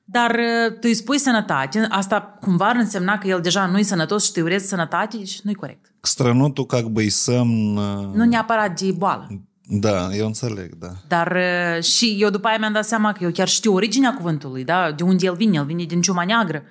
dar 0.04 0.30
ă, 0.30 0.70
tu 0.70 0.78
îi 0.80 0.94
spui 0.94 1.18
sănătate, 1.18 1.86
asta 1.88 2.38
cumva 2.40 2.68
ar 2.68 2.76
însemna 2.76 3.18
că 3.18 3.26
el 3.26 3.40
deja 3.40 3.66
nu 3.66 3.78
e 3.78 3.82
sănătos 3.82 4.24
și 4.24 4.32
te 4.32 4.42
urezi 4.42 4.68
sănătate 4.68 5.16
deci 5.16 5.28
și 5.28 5.40
nu 5.42 5.50
e 5.50 5.54
corect. 5.54 5.92
Strănutul, 6.00 6.66
ca 6.66 6.82
бы, 6.82 7.06
semn... 7.08 7.76
Ă, 7.76 8.10
nu 8.14 8.24
neapărat 8.24 8.80
de 8.80 8.92
boală. 8.92 9.26
Da, 9.66 10.14
eu 10.14 10.26
înțeleg, 10.26 10.74
da. 10.74 10.92
Dar 11.08 11.38
și 11.82 12.16
eu 12.18 12.30
după 12.30 12.48
aia 12.48 12.58
mi-am 12.58 12.72
dat 12.72 12.84
seama 12.84 13.12
că 13.12 13.24
eu 13.24 13.30
chiar 13.30 13.48
știu 13.48 13.72
originea 13.74 14.14
cuvântului, 14.14 14.64
da? 14.64 14.92
De 14.92 15.02
unde 15.02 15.26
el 15.26 15.34
vine? 15.34 15.56
El 15.56 15.64
vine 15.64 15.84
din 15.84 16.00
ciuma 16.00 16.24
neagră. 16.24 16.62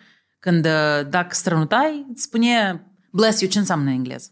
Când 0.43 0.65
uh, 0.65 1.09
dacă 1.09 1.27
strănutai, 1.29 2.05
îți 2.13 2.21
spune 2.21 2.85
bless 3.11 3.41
you, 3.41 3.49
ce 3.49 3.59
înseamnă 3.59 3.89
în 3.89 3.95
engleză? 3.95 4.29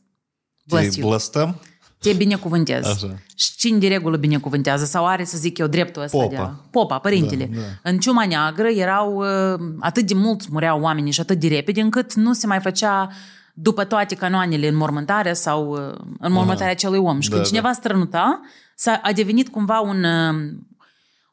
Bless 0.68 0.94
Te 0.94 1.00
you. 1.00 1.10
blăstăm? 1.10 1.60
Te 2.00 2.14
binecuvântez. 2.14 2.86
Așa. 2.86 3.16
Și 3.36 3.56
cine 3.56 3.78
de 3.78 3.88
regulă 3.88 4.18
binecuvântează? 4.18 4.86
Sau 4.86 5.06
are, 5.08 5.24
să 5.24 5.38
zic 5.38 5.58
eu, 5.58 5.68
dreptul 5.68 6.02
ăsta 6.02 6.18
Popa. 6.18 6.30
de 6.30 6.38
a... 6.38 6.46
Popa, 6.72 6.98
părintele. 7.00 7.46
Da, 7.46 7.60
da. 7.60 7.90
În 7.90 8.00
ciuma 8.00 8.26
neagră 8.26 8.68
erau 8.68 9.16
uh, 9.16 9.60
atât 9.80 10.08
de 10.08 10.14
mulți 10.14 10.48
mureau 10.52 10.82
oamenii 10.82 11.12
și 11.12 11.20
atât 11.20 11.40
de 11.40 11.48
repede 11.48 11.82
încât 11.82 12.14
nu 12.14 12.34
se 12.34 12.48
mai 12.48 12.60
făcea 12.60 13.10
după 13.54 13.84
toate 13.84 14.16
canoanele 14.16 14.68
înmormântarea 14.68 15.34
sau 15.34 15.70
uh, 15.72 15.98
înmormântarea 16.20 16.72
acelui 16.72 17.00
om. 17.00 17.20
Și 17.20 17.30
Da, 17.30 17.36
când 17.36 17.48
da. 17.48 17.52
cineva 17.54 17.74
strănuta, 17.74 18.42
s-a, 18.76 19.00
a 19.04 19.12
devenit 19.12 19.50
cumva 19.50 19.80
un, 19.80 20.04
uh, 20.04 20.54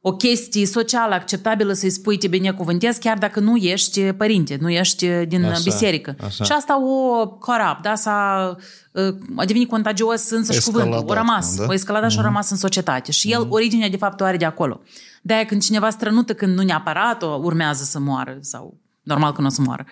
o 0.00 0.12
chestie 0.16 0.66
socială 0.66 1.14
acceptabilă 1.14 1.72
să-i 1.72 1.90
spui 1.90 2.18
te 2.18 2.28
binecuvântez 2.28 2.96
chiar 2.96 3.18
dacă 3.18 3.40
nu 3.40 3.56
ești 3.56 4.12
părinte, 4.12 4.56
nu 4.60 4.70
ești 4.70 5.06
din 5.24 5.44
Așa, 5.44 5.60
biserică. 5.64 6.16
așa. 6.24 6.44
Și 6.44 6.52
asta 6.52 6.78
o 6.84 7.26
corab, 7.28 7.82
da, 7.82 7.94
s-a, 7.94 8.56
uh, 8.92 9.14
a 9.36 9.44
devenit 9.44 9.68
contagios 9.68 10.30
însăși 10.30 10.58
Escaladat, 10.58 10.86
cuvântul, 10.88 11.10
o 11.10 11.18
rămas, 11.18 11.56
da? 11.56 11.64
o 11.68 11.72
escaladat 11.72 12.10
și 12.10 12.18
a 12.18 12.22
rămas 12.22 12.50
în 12.50 12.56
societate. 12.56 13.12
Și 13.12 13.32
el, 13.32 13.46
originea 13.50 13.88
de 13.88 13.96
fapt 13.96 14.20
o 14.20 14.24
are 14.24 14.36
de 14.36 14.44
acolo. 14.44 14.80
De-aia 15.22 15.44
când 15.44 15.62
cineva 15.62 15.90
strănută, 15.90 16.34
când 16.34 16.56
nu 16.56 16.62
neapărat 16.62 17.22
o 17.22 17.40
urmează 17.42 17.84
să 17.84 17.98
moară 17.98 18.38
sau 18.40 18.78
normal 19.02 19.32
că 19.32 19.40
nu 19.40 19.46
o 19.46 19.50
să 19.50 19.60
moară. 19.62 19.86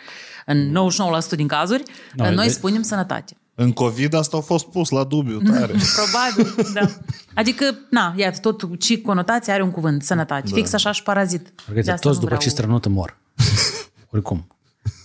În 0.46 0.72
99% 0.72 1.36
din 1.36 1.46
cazuri, 1.46 1.82
Noi, 2.14 2.34
noi 2.34 2.46
de- 2.46 2.52
spunem 2.52 2.82
sănătate. 2.82 3.36
În 3.58 3.72
COVID 3.72 4.14
asta 4.14 4.36
a 4.36 4.40
fost 4.40 4.66
pus 4.66 4.88
la 4.90 5.04
dubiu 5.04 5.38
tare. 5.38 5.74
Probabil, 5.96 6.72
da. 6.74 6.88
Adică, 7.34 7.64
na, 7.90 8.14
iată, 8.16 8.38
tot 8.40 8.78
ce 8.80 9.00
conotație 9.00 9.52
are 9.52 9.62
un 9.62 9.70
cuvânt, 9.70 10.02
sănătate. 10.02 10.50
Fix 10.52 10.72
așa 10.72 10.92
și 10.92 11.02
parazit. 11.02 11.52
Margarita, 11.56 11.84
De 11.84 11.90
asta 11.90 12.08
toți 12.08 12.20
nu 12.20 12.24
după 12.24 12.34
ce 12.40 12.48
vreau- 12.48 12.56
strănută 12.56 12.88
mor. 12.88 13.16
Oricum. 14.12 14.46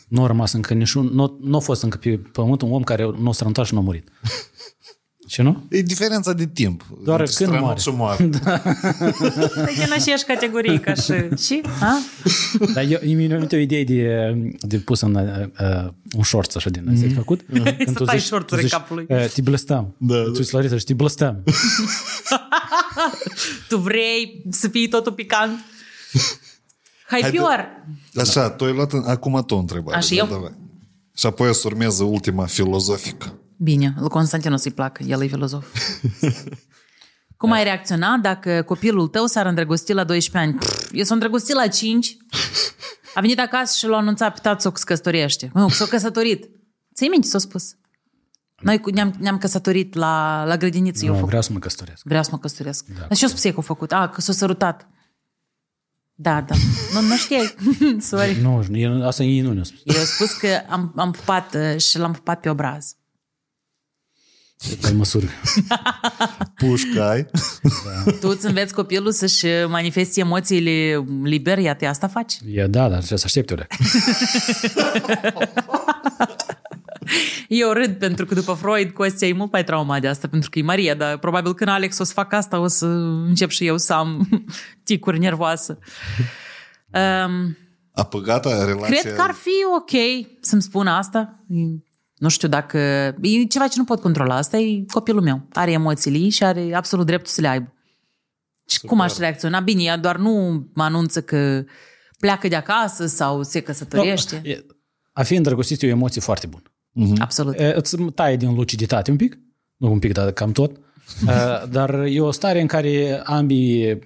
Nu 0.08 0.24
a 0.24 0.28
rămas 0.28 0.52
încă 0.54 0.74
niciun... 0.74 1.06
Nu, 1.14 1.38
nu 1.42 1.56
a 1.58 1.60
fost 1.60 1.84
încă 1.84 1.98
pe 1.98 2.18
pământ 2.32 2.62
un 2.62 2.72
om 2.72 2.84
care 2.84 3.04
nu 3.20 3.30
a 3.30 3.34
strănutat 3.34 3.66
și 3.66 3.74
nu 3.74 3.80
a 3.80 3.84
murit. 3.84 4.08
Ce 5.32 5.42
nu? 5.42 5.64
E 5.70 5.82
diferența 5.82 6.34
de 6.34 6.48
timp. 6.48 6.86
Doar 7.04 7.20
între 7.20 7.36
când 7.36 7.50
strănut 7.50 7.60
moare. 7.60 7.80
și 7.80 7.90
moare. 7.90 8.24
Păi 9.66 9.76
din 9.76 9.94
aceeași 9.94 10.24
categorie 10.24 10.80
ca 10.80 10.94
și... 10.94 11.14
Și? 11.46 11.62
A? 11.80 12.00
Dar 12.74 12.84
eu, 12.84 13.16
mi-a 13.16 13.28
venit 13.28 13.52
o 13.52 13.56
idee 13.56 13.84
de, 13.84 14.34
de 14.60 14.78
pus 14.78 15.02
în 15.02 15.16
uh, 15.16 15.48
uh, 15.60 15.88
un 16.18 16.24
short 16.24 16.56
așa 16.56 16.70
din 16.70 16.88
mm-hmm. 16.92 17.16
făcut. 17.16 17.42
Când 17.78 17.98
Să 17.98 18.04
tai 18.04 18.20
shorturi 18.20 18.62
în 18.62 18.68
capul 18.68 18.96
lui. 18.96 19.06
Uh, 19.10 19.26
te 19.34 19.42
blăstam. 19.42 19.96
Da, 19.98 20.24
Tu 20.24 20.32
da. 20.32 20.40
îți 20.40 20.54
Larisa 20.54 20.78
și 20.78 20.86
te 20.86 20.94
blăstam. 20.94 21.44
Tu 23.70 23.78
vrei 23.78 24.44
să 24.50 24.68
fii 24.68 24.88
totul 24.88 25.12
picant? 25.12 25.60
Hai 27.08 27.22
Haide- 27.22 27.38
pior! 27.38 27.86
Așa, 28.16 28.50
tu 28.50 28.66
ai 28.66 28.74
luat 28.74 28.92
în, 28.92 29.04
acum 29.06 29.44
tu 29.46 29.56
o 29.56 29.58
întrebare. 29.58 29.98
Așa, 29.98 30.16
da, 30.16 30.16
eu? 30.16 30.26
Davai. 30.26 30.54
Și 31.16 31.26
apoi 31.26 31.50
o 31.50 31.54
să 31.54 31.68
urmeze 31.68 32.04
ultima 32.04 32.46
filozofică. 32.46 33.36
Bine, 33.64 33.94
lui 34.00 34.10
Constantin 34.10 34.54
o 34.54 34.56
să-i 34.56 34.72
placă, 34.72 35.04
el 35.04 35.22
e 35.24 35.28
filozof. 35.28 35.66
Cum 37.38 37.52
ai 37.52 37.64
reacționa 37.64 38.18
dacă 38.22 38.62
copilul 38.66 39.08
tău 39.08 39.26
s-ar 39.26 39.46
îndrăgosti 39.46 39.94
la 39.94 40.04
12 40.04 40.50
ani? 40.50 40.60
Pff, 40.60 40.90
eu 40.94 41.04
s-a 41.04 41.14
îndrăgostit 41.14 41.56
la 41.56 41.68
5, 41.68 42.18
a 43.16 43.20
venit 43.22 43.40
acasă 43.40 43.78
și 43.78 43.86
l-a 43.86 43.98
anunțat 43.98 44.34
pe 44.34 44.40
tată 44.42 44.70
că 44.72 44.78
se 44.78 44.84
căsătorește. 44.86 45.50
Mă, 45.54 45.70
s-a 45.70 45.86
căsătorit. 45.86 46.50
Ți-ai 46.96 47.10
minte 47.10 47.26
ce 47.26 47.32
s-a 47.32 47.38
spus? 47.38 47.76
Noi 48.60 48.80
cu- 48.80 48.90
ne-am, 48.90 49.14
ne-am 49.20 49.38
căsătorit 49.38 49.94
la, 49.96 50.44
la 50.46 50.58
grădiniță. 50.58 51.06
eu 51.06 51.12
Nu, 51.12 51.18
fac. 51.18 51.28
vreau 51.28 51.42
să 51.42 51.52
mă 51.54 51.60
căsătoresc. 51.60 52.02
Vreau 52.04 52.24
să 52.24 52.30
mă 52.32 52.38
căsătoresc. 52.38 52.86
Da, 52.86 53.00
Dar 53.08 53.18
ce-o 53.18 53.28
spus 53.28 53.44
ei 53.44 53.54
că 53.54 53.60
a 53.60 53.64
făcut? 53.64 53.92
A, 53.92 54.10
că 54.10 54.22
s-a 54.22 54.34
sărutat. 54.34 54.88
Da, 56.14 56.42
da. 56.42 56.56
Nu, 56.94 57.02
nu 57.08 57.16
știai. 57.16 57.56
Sorry. 58.10 58.38
Nu, 58.42 58.66
el- 58.72 59.06
asta 59.06 59.24
ei 59.24 59.40
nu 59.42 59.54
ne-a 59.54 59.64
spus. 59.64 59.80
Eu 59.84 60.00
am 60.00 60.06
spus 60.06 60.32
că 60.34 60.48
am, 60.70 60.94
am 60.96 61.12
pupat 61.12 61.56
uh, 61.56 61.78
și 61.82 61.98
l-am 61.98 62.12
pupat 62.12 62.40
pe 62.40 62.50
obraz. 62.50 62.96
Pe 64.82 64.92
măsuri. 64.92 65.30
Pușcai. 66.56 67.26
Tu 68.20 68.28
îți 68.28 68.46
înveți 68.46 68.74
copilul 68.74 69.12
să-și 69.12 69.46
manifeste 69.68 70.20
emoțiile 70.20 71.06
liber, 71.24 71.58
iată, 71.58 71.86
asta 71.86 72.08
faci. 72.08 72.38
E, 72.52 72.66
da, 72.66 72.80
dar 72.80 72.98
trebuie 72.98 73.18
să 73.18 73.26
aștepte 73.26 73.54
o 73.54 73.56
leacă. 73.56 73.76
Eu 77.48 77.72
râd 77.72 77.96
pentru 77.98 78.26
că 78.26 78.34
după 78.34 78.54
Freud, 78.54 78.90
Costea 78.92 79.28
e 79.28 79.34
mult 79.34 79.52
mai 79.52 79.64
traumat 79.64 80.02
de 80.02 80.08
asta, 80.08 80.28
pentru 80.28 80.50
că 80.50 80.60
e 80.60 80.62
Maria, 80.62 80.96
dar 80.96 81.18
probabil 81.18 81.54
când 81.54 81.70
Alex 81.70 82.00
o 82.00 82.04
să 82.04 82.14
fac 82.14 82.34
asta, 82.34 82.60
o 82.60 82.68
să 82.68 82.86
încep 82.86 83.50
și 83.50 83.66
eu 83.66 83.78
să 83.78 83.94
am 83.94 84.30
ticuri 84.84 85.20
nervoasă. 85.20 85.80
Um, 86.94 87.58
Apăgata 87.94 88.66
relația... 88.66 89.00
cred 89.00 89.16
că 89.16 89.22
ar 89.22 89.32
fi 89.32 89.50
ok 89.78 90.26
să-mi 90.40 90.62
spună 90.62 90.90
asta. 90.90 91.44
Nu 92.22 92.30
știu 92.30 92.48
dacă... 92.48 92.78
E 93.22 93.44
ceva 93.50 93.68
ce 93.68 93.74
nu 93.78 93.84
pot 93.84 94.02
controla. 94.02 94.36
Asta 94.36 94.58
e 94.58 94.86
copilul 94.92 95.22
meu. 95.22 95.48
Are 95.54 95.72
emoțiile 95.72 96.18
ei 96.18 96.30
și 96.30 96.44
are 96.44 96.74
absolut 96.76 97.06
dreptul 97.06 97.32
să 97.32 97.42
le 97.42 97.48
aibă. 97.48 97.74
Și 98.68 98.80
cum 98.80 99.00
aș 99.00 99.18
reacționa? 99.18 99.60
Bine, 99.60 99.84
ea 99.84 99.98
doar 99.98 100.18
nu 100.18 100.66
mă 100.74 100.84
anunță 100.84 101.22
că 101.22 101.64
pleacă 102.20 102.48
de 102.48 102.56
acasă 102.56 103.06
sau 103.06 103.44
se 103.44 103.60
căsătorește. 103.62 104.42
E- 104.44 104.66
A 105.12 105.24
fi 105.24 105.36
îndrăgostit 105.36 105.82
e 105.82 105.86
o 105.86 105.90
emoție 105.90 106.22
foarte 106.22 106.48
bună. 106.48 106.64
Absolut. 107.20 107.60
E, 107.60 107.74
Îți 107.76 107.98
taie 107.98 108.36
din 108.38 108.54
luciditate 108.54 109.12
un 109.12 109.18
pic, 109.18 109.40
nu 109.78 109.92
un 109.92 110.00
pic, 110.00 110.12
dar 110.12 110.32
cam 110.32 110.52
tot, 110.52 110.80
E, 111.28 111.66
dar 111.70 111.94
e 111.94 112.22
o 112.22 112.32
stare 112.32 112.62
în 112.62 112.68
care 112.68 113.22
ambii 113.24 114.00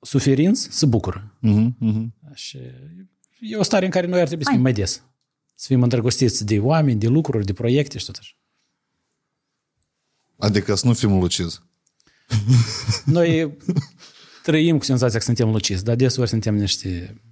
suferinți 0.00 0.68
se 0.70 0.86
bucură. 0.86 1.36
Mhm, 1.40 1.76
mhm. 1.78 2.14
Și 2.34 2.58
e 3.40 3.56
o 3.56 3.62
stare 3.62 3.84
în 3.84 3.90
care 3.90 4.06
noi 4.06 4.20
ar 4.20 4.26
trebui 4.26 4.44
să 4.44 4.50
Hai. 4.50 4.58
fim 4.58 4.64
mai 4.66 4.72
des. 4.72 5.02
Să 5.62 5.68
fim 5.68 5.82
îndrăgostiți 5.82 6.44
de 6.44 6.58
oameni, 6.58 6.98
de 6.98 7.08
lucruri, 7.08 7.44
de 7.44 7.52
proiecte 7.52 7.98
și 7.98 8.04
tot 8.04 8.16
așa. 8.18 8.32
Adică 10.38 10.74
să 10.74 10.86
nu 10.86 10.92
fim 10.92 11.18
lucizi. 11.18 11.60
Noi 13.04 13.56
trăim 14.42 14.78
cu 14.78 14.84
senzația 14.84 15.18
că 15.18 15.24
suntem 15.24 15.50
luciți, 15.50 15.84
dar 15.84 15.96
deseori 15.96 16.28
suntem 16.28 16.54
niște 16.54 17.22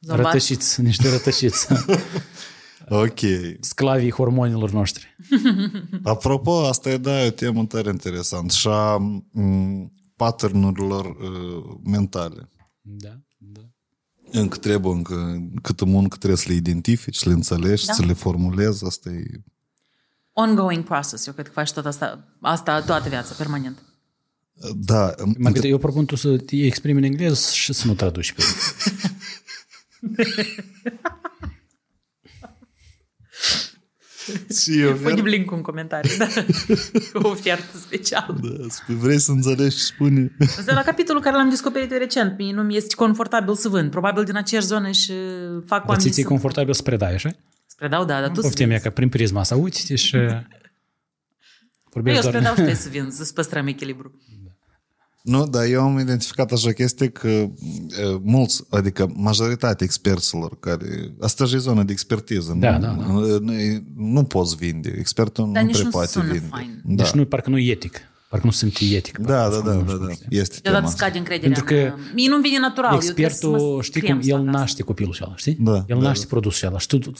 Zombați. 0.00 0.26
rătășiți, 0.26 0.80
niște 0.80 1.10
rătășiți, 1.10 1.66
Ok. 2.88 3.18
sclavii 3.60 4.10
hormonilor 4.12 4.70
noștri. 4.70 5.16
Apropo, 6.02 6.66
asta 6.66 6.90
e, 6.90 6.96
da, 6.96 7.24
e 7.24 7.26
o 7.26 7.30
temă 7.30 7.66
tare 7.66 7.90
interesant. 7.90 8.50
Și 8.50 8.68
a 8.68 8.96
m, 8.96 9.92
pattern-urilor 10.16 11.06
uh, 11.06 11.78
mentale. 11.84 12.50
Da, 12.80 13.20
da. 13.36 13.70
Încă 14.30 14.56
trebuie, 14.58 14.92
încă 14.92 15.42
câtă 15.62 15.84
muncă 15.84 16.16
trebuie 16.16 16.38
să 16.38 16.44
le 16.48 16.54
identifici, 16.54 17.16
să 17.16 17.28
le 17.28 17.34
înțelegi, 17.34 17.86
Da. 17.86 17.92
să 17.92 18.04
le 18.04 18.12
formulezi. 18.12 18.84
Asta 18.84 19.10
e... 19.10 19.24
Ongoing 20.32 20.84
process. 20.84 21.26
Eu 21.26 21.32
cred 21.32 21.46
că 21.46 21.52
faci 21.52 21.72
tot 21.72 21.86
asta, 21.86 22.36
asta 22.40 22.82
toată 22.82 23.08
viața, 23.08 23.34
permanent. 23.38 23.82
Da, 24.76 25.14
Margarita, 25.38 25.66
eu 25.66 25.78
propun 25.78 26.04
tu 26.04 26.16
să 26.16 26.36
te 26.36 26.56
exprimi 26.56 26.98
în 26.98 27.04
engleză 27.04 27.52
și 27.52 27.72
să 27.72 27.86
nu 27.86 27.94
traduci 27.94 28.32
pe 28.32 28.42
și 34.60 34.80
eu 34.80 34.92
Punem 34.92 35.24
link 35.24 35.50
în 35.50 35.60
comentarii, 35.60 36.16
da. 36.16 36.26
o 37.22 37.28
ofertă 37.28 37.76
specială. 37.78 38.38
Da, 38.42 38.66
spui, 38.68 38.94
vrei 38.94 39.18
să 39.18 39.30
înțelegi 39.30 39.76
și 39.76 39.84
spune. 39.84 40.36
Asta 40.40 40.74
la 40.74 40.82
capitolul 40.82 41.22
care 41.22 41.36
l-am 41.36 41.48
descoperit 41.48 41.92
eu 41.92 41.98
recent. 41.98 42.38
Mie 42.38 42.52
nu 42.52 42.62
mi 42.62 42.76
este 42.76 42.94
confortabil 42.94 43.54
să 43.54 43.68
vând. 43.68 43.90
Probabil 43.90 44.24
din 44.24 44.36
aceeași 44.36 44.66
zonă 44.66 44.90
și 44.90 45.12
fac 45.66 45.78
Dar 45.78 45.88
oamenii 45.88 46.10
ți-e 46.12 46.22
să... 46.22 46.28
confortabil 46.28 46.74
să 46.74 46.82
predai, 46.82 47.14
așa? 47.14 47.30
Spre 47.66 47.88
dau, 47.88 48.04
da, 48.04 48.20
dar 48.20 48.28
tu 48.28 48.34
să 48.34 48.40
Poftim 48.40 48.64
ea 48.64 48.68
vinzi. 48.68 48.82
ca 48.84 48.90
prin 48.90 49.08
prisma 49.08 49.40
asta, 49.40 49.56
uite 49.56 49.94
și 49.94 50.16
Eu 50.16 50.42
vorbești 51.92 52.22
spre 52.22 52.40
dau 52.40 52.42
doar... 52.42 52.48
și 52.48 52.54
trebuie 52.54 52.74
să 52.74 52.88
vin, 52.88 53.10
să 53.10 53.32
păstrăm 53.34 53.66
echilibru. 53.66 54.20
Nu, 55.26 55.46
dar 55.46 55.64
eu 55.64 55.82
am 55.82 55.98
identificat 55.98 56.52
așa 56.52 56.72
chestie 56.72 57.08
că 57.08 57.28
e, 57.28 57.50
mulți, 58.22 58.62
adică 58.70 59.12
majoritatea 59.14 59.86
experților 59.86 60.58
care... 60.60 61.14
Asta 61.20 61.44
e 61.54 61.56
zona 61.58 61.82
de 61.82 61.92
expertiză. 61.92 62.56
Da, 62.58 62.78
nu, 62.78 62.78
da, 62.78 62.88
da. 62.88 63.06
Nu, 63.40 63.52
nu 63.96 64.24
poți 64.24 64.56
vinde. 64.56 64.94
Expertul 64.98 65.50
Dar 65.52 65.62
nu 65.62 65.66
nici 65.66 65.74
prea 65.76 65.84
nu 65.86 65.90
poate 65.90 66.08
sună 66.08 66.24
vinde. 66.24 66.46
fain. 66.50 66.80
Da. 66.84 67.02
Deci 67.02 67.12
nu, 67.12 67.24
parcă 67.24 67.50
nu 67.50 67.58
e 67.58 67.70
etic. 67.70 68.00
Parcă 68.30 68.46
nu 68.46 68.52
sunt 68.52 68.76
etic. 68.92 69.18
da, 69.18 69.34
parcă 69.34 69.62
da, 69.68 69.72
nu 69.74 69.80
da, 69.80 69.86
știu, 69.86 69.96
da, 69.96 70.02
nu 70.02 70.06
da. 70.06 70.12
știu. 70.12 70.26
Este 70.30 70.58
tema 70.60 70.62
Deodată 70.62 70.84
asta. 70.84 70.96
scade 70.96 71.18
încrederea 71.18 71.52
Pentru 71.56 71.74
mea. 71.74 71.90
că 71.90 71.98
Mie 72.14 72.28
nu 72.28 72.40
vine 72.40 72.58
natural. 72.58 72.92
eu 72.92 72.98
trebuie 72.98 73.28
să 73.30 73.46
mă 73.46 73.52
Expertul, 73.56 73.82
știi 73.82 74.00
scriem 74.00 74.16
cum, 74.16 74.24
să 74.26 74.30
el 74.30 74.36
fac 74.38 74.46
asta. 74.46 74.58
naște 74.58 74.82
copilul 74.82 75.16
ăla, 75.22 75.36
știi? 75.36 75.56
Da, 75.60 75.74
el 75.76 75.84
da, 75.86 76.02
naște 76.08 76.22
da. 76.22 76.28
produsul 76.30 76.68
ăla 76.68 76.78
și 76.78 76.86
tu, 76.86 76.98
tu, 76.98 77.12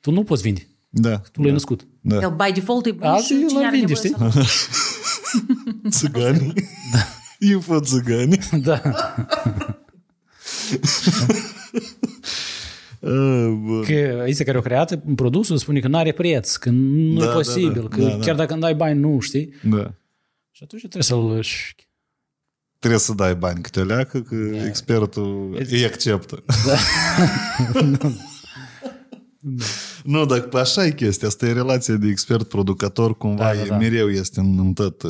tu 0.00 0.10
nu 0.10 0.22
poți 0.24 0.42
vinde. 0.42 0.66
Da. 0.88 1.16
Tu 1.32 1.42
l-ai 1.42 1.52
născut. 1.52 1.86
Da. 2.00 2.16
El 2.20 2.34
by 2.44 2.52
default 2.54 2.86
e 2.86 2.90
bun 2.92 3.08
Alții 3.08 3.36
și 3.36 3.42
îl 3.42 3.48
cine 3.48 3.66
are 3.66 3.76
vinde, 3.76 3.92
nevoie 3.92 4.30
știi? 4.32 4.50
să 5.90 6.06
Țigani. 6.06 6.42
Info 6.44 6.52
țigani. 7.80 8.38
da. 8.68 8.82
bun. 13.64 13.82
Că 13.86 14.24
ăsta 14.28 14.44
care 14.44 14.56
au 14.56 14.62
creat 14.62 15.02
produsul 15.14 15.56
spune 15.56 15.80
că 15.80 15.88
nu 15.88 15.96
are 15.96 16.12
preț, 16.12 16.56
că 16.56 16.70
nu 16.70 17.18
Da, 17.18 17.24
e 17.24 17.28
da, 17.28 17.32
posibil, 17.34 17.82
da. 17.82 17.88
că 17.88 18.00
Da, 18.00 18.08
da. 18.08 18.18
chiar 18.18 18.36
dacă 18.36 18.52
îmi 18.52 18.62
dai 18.62 18.74
bani, 18.74 18.98
nu, 18.98 19.20
știi? 19.20 19.54
Da. 19.62 19.94
Și 20.50 20.62
atunci 20.62 20.88
trebuie 20.88 21.02
să-l... 21.02 21.44
Trebuie 22.78 23.00
să 23.00 23.12
dai 23.12 23.34
bani 23.34 23.60
câte 23.62 23.80
o 23.80 23.84
leacă, 23.84 24.20
că 24.20 24.34
expertul 24.66 25.56
îi 25.70 25.84
acceptă. 25.84 26.42
Nu, 30.04 30.26
dar 30.26 30.48
așa 30.52 30.86
e 30.86 30.92
chestia. 30.92 31.28
Asta 31.28 31.46
e 31.46 31.52
relația 31.52 31.94
de 31.94 32.06
expert-producător, 32.06 33.16
cumva 33.16 33.44
Da, 33.44 33.54
da, 33.54 33.60
e, 33.60 33.66
da. 33.66 33.76
mereu 33.76 34.10
este 34.10 34.40
în, 34.40 34.58
în 34.58 34.72
tot... 34.72 35.02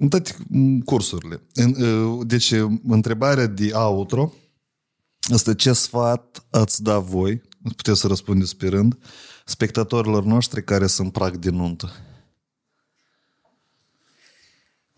uh, 0.00 0.02
În 0.02 0.08
toate 0.08 0.36
cursurile. 0.84 1.42
În, 1.54 1.82
uh, 1.82 2.26
Deci, 2.26 2.54
întrebarea 2.86 3.46
de 3.46 3.70
outro 3.72 4.32
este 5.28 5.54
ce 5.54 5.72
sfat 5.72 6.46
ați 6.50 6.82
da 6.82 6.98
voi, 6.98 7.42
puteți 7.76 8.00
să 8.00 8.06
răspundeți 8.06 8.56
pe 8.56 8.68
rând, 8.68 8.98
spectatorilor 9.44 10.24
noștri 10.24 10.64
care 10.64 10.86
sunt 10.86 11.12
prag 11.12 11.36
de 11.36 11.50
nuntă. 11.50 11.90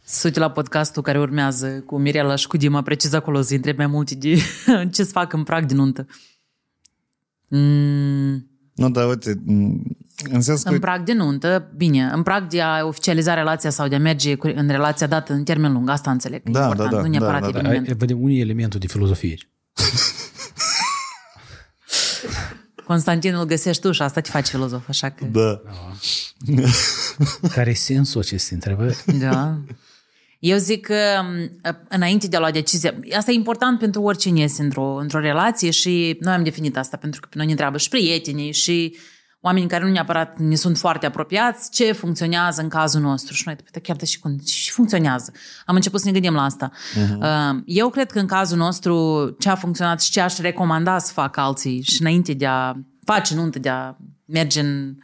Suti 0.04 0.38
la 0.38 0.50
podcastul 0.50 1.02
care 1.02 1.18
urmează 1.18 1.80
cu 1.80 1.98
Mirela 1.98 2.34
și 2.34 2.46
cu 2.46 2.56
Dima, 2.56 2.82
precis 2.82 3.12
acolo 3.12 3.40
să 3.40 3.54
întreb 3.54 3.76
mai 3.76 3.86
multe 3.86 4.14
de 4.14 4.34
ce 4.92 5.04
să 5.04 5.10
fac 5.10 5.32
în 5.32 5.42
prag 5.42 5.66
de 5.66 5.74
nuntă. 5.74 6.06
Mm, 7.48 8.50
Nu, 8.74 8.90
dar 8.90 9.08
uite, 9.08 9.42
m, 9.44 9.82
în 10.30 10.40
sens 10.40 10.62
că... 10.62 10.68
în 10.72 10.78
prag 10.78 11.04
de 11.04 11.12
nuntă, 11.12 11.70
bine, 11.76 12.10
în 12.12 12.22
prag 12.22 12.46
de 12.48 12.60
a 12.60 12.84
oficializa 12.86 13.34
relația 13.34 13.70
sau 13.70 13.88
de 13.88 13.94
a 13.94 13.98
merge 13.98 14.34
cu- 14.34 14.52
în 14.54 14.68
relația 14.68 15.06
dată 15.06 15.32
în 15.32 15.44
termen 15.44 15.72
lung, 15.72 15.88
asta 15.88 16.10
înțeleg. 16.10 16.42
că 16.42 16.48
e 16.48 16.52
Da, 16.52 16.60
important, 16.62 16.90
da, 16.90 16.96
da, 16.96 17.02
nu 17.02 17.08
neapărat 17.08 17.40
da, 17.40 17.46
da, 17.46 17.52
da. 17.52 17.58
eveniment. 17.58 17.88
Ai- 17.88 17.94
Vedem 17.98 18.22
unii 18.22 18.40
elementul 18.40 18.80
de 18.80 18.86
filozofie. 18.86 19.36
Constantin 22.86 23.34
îl 23.34 23.44
găsești 23.44 23.82
tu 23.82 23.92
și 23.92 24.02
asta 24.02 24.20
te 24.20 24.30
face 24.30 24.50
filozof, 24.50 24.88
așa 24.88 25.10
că... 25.10 25.24
Da. 25.24 25.60
Care 27.54 27.70
e 27.70 27.74
sensul 27.74 28.20
acestei 28.20 28.56
întrebări? 28.56 28.96
Da. 29.18 29.58
Eu 30.38 30.56
zic 30.56 30.86
că 30.86 30.94
m, 31.22 31.60
înainte 31.88 32.26
de 32.26 32.36
a 32.36 32.38
lua 32.38 32.50
decizia, 32.50 32.94
asta 33.16 33.30
e 33.30 33.34
important 33.34 33.78
pentru 33.78 34.02
oricine 34.02 34.40
este 34.40 34.62
într-o, 34.62 34.94
într-o 34.94 35.18
relație 35.18 35.70
și 35.70 36.16
noi 36.20 36.34
am 36.34 36.42
definit 36.42 36.76
asta 36.76 36.96
pentru 36.96 37.20
că 37.20 37.26
pe 37.30 37.36
noi 37.36 37.44
ne 37.46 37.50
întreabă 37.52 37.78
și 37.78 37.88
prietenii 37.88 38.52
și 38.52 38.96
oamenii 39.44 39.68
care 39.68 39.84
nu 39.84 39.90
neapărat 39.90 40.38
ne 40.38 40.54
sunt 40.54 40.78
foarte 40.78 41.06
apropiați, 41.06 41.70
ce 41.70 41.92
funcționează 41.92 42.62
în 42.62 42.68
cazul 42.68 43.00
nostru. 43.00 43.34
Și 43.34 43.42
noi, 43.46 43.56
"Păi, 43.56 43.82
chiar 43.82 43.96
de 43.96 44.04
și, 44.04 44.18
cum, 44.18 44.38
și 44.44 44.70
funcționează. 44.70 45.32
Am 45.66 45.74
început 45.74 46.00
să 46.00 46.06
ne 46.06 46.12
gândim 46.12 46.34
la 46.34 46.44
asta. 46.44 46.70
Uh-huh. 46.70 47.62
Eu 47.64 47.88
cred 47.88 48.10
că 48.10 48.18
în 48.18 48.26
cazul 48.26 48.58
nostru 48.58 49.36
ce 49.38 49.48
a 49.48 49.54
funcționat 49.54 50.02
și 50.02 50.10
ce 50.10 50.20
aș 50.20 50.38
recomanda 50.38 50.98
să 50.98 51.12
facă 51.12 51.40
alții 51.40 51.82
și 51.82 52.00
înainte 52.00 52.32
de 52.32 52.46
a 52.46 52.72
face 53.04 53.34
nuntă, 53.34 53.58
de 53.58 53.68
a 53.68 53.96
merge 54.24 54.60
în, 54.60 54.96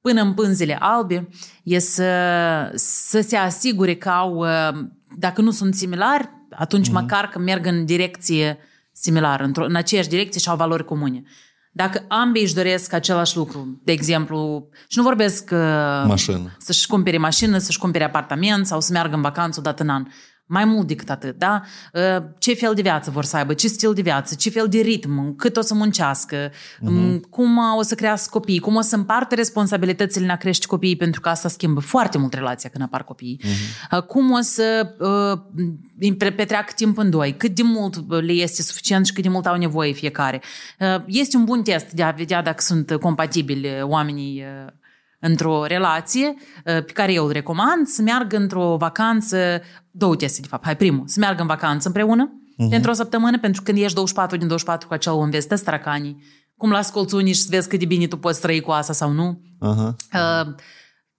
până 0.00 0.20
în 0.20 0.34
pânzele 0.34 0.76
albe, 0.80 1.28
e 1.62 1.78
să, 1.78 2.10
să 2.74 3.20
se 3.20 3.36
asigure 3.36 3.94
că 3.94 4.08
au, 4.08 4.34
uh, 4.34 4.84
dacă 5.18 5.40
nu 5.40 5.50
sunt 5.50 5.74
similari, 5.74 6.30
atunci 6.50 6.88
mm-hmm. 6.88 6.92
măcar 6.92 7.28
că 7.28 7.38
merg 7.38 7.66
în 7.66 7.84
direcție 7.84 8.58
similară, 8.92 9.44
într-o, 9.44 9.64
în 9.64 9.74
aceeași 9.74 10.08
direcție 10.08 10.40
și 10.40 10.48
au 10.48 10.56
valori 10.56 10.84
comune. 10.84 11.22
Dacă 11.76 12.04
ambii 12.08 12.42
își 12.42 12.54
doresc 12.54 12.92
același 12.92 13.36
lucru, 13.36 13.80
de 13.84 13.92
exemplu, 13.92 14.68
și 14.88 14.98
nu 14.98 15.02
vorbesc 15.02 15.50
uh, 15.52 15.58
Mașină. 16.06 16.56
să-și 16.58 16.86
cumpere 16.86 17.18
mașină, 17.18 17.58
să-și 17.58 17.78
cumpere 17.78 18.04
apartament 18.04 18.66
sau 18.66 18.80
să 18.80 18.92
meargă 18.92 19.14
în 19.14 19.20
vacanță 19.22 19.60
o 19.60 19.62
dată 19.62 19.82
în 19.82 19.88
an. 19.88 20.04
Mai 20.46 20.64
mult 20.64 20.86
decât 20.86 21.10
atât, 21.10 21.38
da? 21.38 21.62
Uh, 21.92 22.24
Ce 22.38 22.54
fel 22.54 22.74
de 22.74 22.82
viață 22.82 23.10
vor 23.10 23.24
să 23.24 23.36
aibă, 23.36 23.54
ce 23.54 23.68
stil 23.68 23.92
de 23.92 24.02
viață, 24.02 24.34
ce 24.34 24.50
fel 24.50 24.66
de 24.68 24.78
ritm, 24.78 25.36
cât 25.36 25.56
o 25.56 25.60
să 25.60 25.74
muncească, 25.74 26.50
uh-huh. 26.50 27.20
cum 27.30 27.58
o 27.76 27.82
să 27.82 27.94
crească 27.94 28.28
copiii, 28.38 28.58
cum 28.58 28.76
o 28.76 28.80
să 28.80 28.96
împartă 28.96 29.34
responsabilitățile 29.34 30.24
în 30.24 30.30
a 30.30 30.36
crește 30.36 30.66
copiii, 30.66 30.96
pentru 30.96 31.20
că 31.20 31.28
asta 31.28 31.48
schimbă 31.48 31.80
foarte 31.80 32.18
mult 32.18 32.34
relația 32.34 32.70
când 32.70 32.84
apar 32.84 33.04
copiii. 33.04 33.40
Uh-huh. 33.42 34.06
Cum 34.06 34.30
o 34.30 34.40
să 34.40 34.94
uh, 34.98 36.32
petreacă 36.36 36.72
timp 36.76 36.98
în 36.98 37.10
doi, 37.10 37.36
cât 37.36 37.54
de 37.54 37.62
mult 37.62 38.22
le 38.22 38.32
este 38.32 38.62
suficient 38.62 39.06
și 39.06 39.12
cât 39.12 39.22
de 39.22 39.28
mult 39.28 39.46
au 39.46 39.56
nevoie 39.56 39.92
fiecare. 39.92 40.42
Uh, 40.78 41.02
Este 41.06 41.36
un 41.36 41.44
bun 41.44 41.62
test 41.62 41.90
de 41.90 42.02
a 42.02 42.10
vedea 42.10 42.42
dacă 42.42 42.62
sunt 42.62 42.96
compatibili 43.00 43.82
oamenii 43.82 44.44
uh, 44.66 44.72
într-o 45.26 45.64
relație 45.64 46.26
uh, 46.26 46.84
pe 46.84 46.92
care 46.92 47.12
eu 47.12 47.24
îl 47.24 47.32
recomand, 47.32 47.86
să 47.86 48.02
meargă 48.02 48.36
într-o 48.36 48.76
vacanță, 48.76 49.62
două 49.90 50.16
teste 50.16 50.40
de 50.40 50.46
fapt, 50.46 50.64
hai 50.64 50.76
primul, 50.76 51.02
să 51.06 51.18
meargă 51.18 51.40
în 51.40 51.46
vacanță 51.46 51.88
împreună 51.88 52.32
uh-huh. 52.52 52.70
pentru 52.70 52.90
o 52.90 52.94
săptămână, 52.94 53.38
pentru 53.38 53.62
când 53.62 53.78
ești 53.78 53.94
24 53.94 54.36
din 54.36 54.46
24 54.46 54.88
cu 54.88 54.94
acel 54.94 55.12
om, 55.12 55.30
vezi, 55.30 55.46
tăți 55.46 55.64
taracanii, 55.64 56.22
cum 56.56 56.70
la 56.70 56.82
scolțuni 56.82 57.32
și 57.32 57.40
să 57.40 57.46
vezi 57.50 57.68
cât 57.68 57.78
de 57.78 57.84
bine 57.84 58.06
tu 58.06 58.16
poți 58.16 58.40
trăi 58.40 58.60
cu 58.60 58.70
asta 58.70 58.92
sau 58.92 59.10
nu. 59.10 59.40
Aha. 59.58 59.96
Uh, 60.12 60.54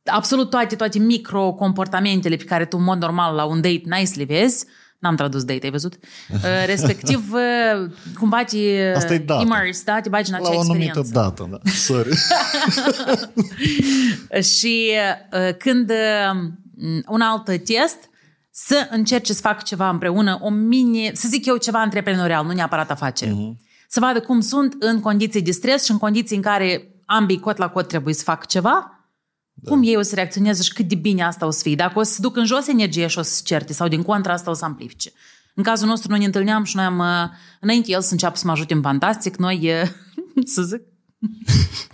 absolut 0.03 0.49
toate, 0.49 0.75
toate 0.75 0.99
micro-comportamentele 0.99 2.35
pe 2.35 2.43
care 2.43 2.65
tu 2.65 2.77
în 2.77 2.83
mod 2.83 3.01
normal 3.01 3.35
la 3.35 3.45
un 3.45 3.61
date 3.61 3.81
n-ai 3.85 4.05
să 4.05 4.13
le 4.17 4.23
vezi, 4.23 4.65
N-am 5.05 5.15
tradus 5.15 5.43
date, 5.43 5.59
ai 5.63 5.71
văzut? 5.71 5.93
Uh, 6.29 6.39
respectiv, 6.65 7.33
uh, 7.33 7.89
cumva 8.19 8.43
te 8.43 8.93
Asta 8.95 9.13
e 9.13 9.17
dată. 9.17 9.41
immerse, 9.41 9.81
da? 9.85 9.99
Te 9.99 10.09
bagi 10.09 10.29
în 10.29 10.35
acea 10.35 10.49
La 10.49 10.55
o 10.55 10.59
anumită 10.59 10.99
experiență. 10.99 11.19
dată, 11.19 11.47
da. 11.51 11.71
Sorry. 11.71 12.17
Și 14.57 14.91
uh, 15.33 15.55
când 15.57 15.89
uh, 15.89 17.05
un 17.07 17.21
alt 17.21 17.45
test, 17.45 17.97
să 18.51 18.87
încerce 18.91 19.33
să 19.33 19.41
facă 19.41 19.61
ceva 19.65 19.89
împreună, 19.89 20.39
o 20.41 20.49
mini, 20.49 21.11
să 21.13 21.27
zic 21.27 21.45
eu 21.45 21.57
ceva 21.57 21.81
antreprenorial, 21.81 22.45
nu 22.45 22.51
neapărat 22.51 22.91
afacere. 22.91 23.31
Uh-huh. 23.31 23.63
Să 23.87 23.99
vadă 23.99 24.19
cum 24.19 24.39
sunt 24.39 24.75
în 24.79 24.99
condiții 24.99 25.41
de 25.41 25.51
stres 25.51 25.85
și 25.85 25.91
în 25.91 25.97
condiții 25.97 26.35
în 26.35 26.41
care 26.41 26.87
ambii 27.05 27.39
cot 27.39 27.57
la 27.57 27.69
cot 27.69 27.87
trebuie 27.87 28.13
să 28.13 28.23
facă 28.23 28.45
ceva, 28.47 28.94
da. 29.55 29.71
cum 29.71 29.83
ei 29.83 29.95
o 29.95 30.01
să 30.01 30.15
reacționeze 30.15 30.63
și 30.63 30.73
cât 30.73 30.87
de 30.87 30.95
bine 30.95 31.23
asta 31.23 31.45
o 31.45 31.49
să 31.49 31.61
fie. 31.61 31.75
Dacă 31.75 31.99
o 31.99 32.03
să 32.03 32.11
se 32.11 32.21
duc 32.21 32.35
în 32.35 32.45
jos 32.45 32.67
energie 32.67 33.07
și 33.07 33.17
o 33.17 33.21
să 33.21 33.31
se 33.31 33.41
certe 33.43 33.73
sau 33.73 33.87
din 33.87 34.01
contra 34.01 34.33
asta 34.33 34.49
o 34.49 34.53
să 34.53 34.65
amplifice. 34.65 35.11
În 35.55 35.63
cazul 35.63 35.87
nostru 35.87 36.09
noi 36.09 36.19
ne 36.19 36.25
întâlneam 36.25 36.63
și 36.63 36.75
noi 36.75 36.85
am, 36.85 36.99
uh, 36.99 37.29
înainte 37.59 37.91
el 37.91 38.01
să 38.01 38.11
înceapă 38.11 38.37
să 38.37 38.43
mă 38.45 38.51
ajute 38.51 38.73
în 38.73 38.81
fantastic, 38.81 39.35
noi, 39.35 39.71
uh, 39.81 39.89
să 40.53 40.61
zic, 40.61 40.81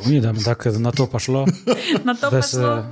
Bine, 0.08 0.20
dar 0.20 0.36
dacă 0.44 0.70
na 0.70 0.90
top 0.90 1.14
aș 1.14 1.28
lua, 1.28 1.44
Na 2.04 2.14
top 2.14 2.30
da 2.30 2.38
așa. 2.38 2.42
să... 2.42 2.86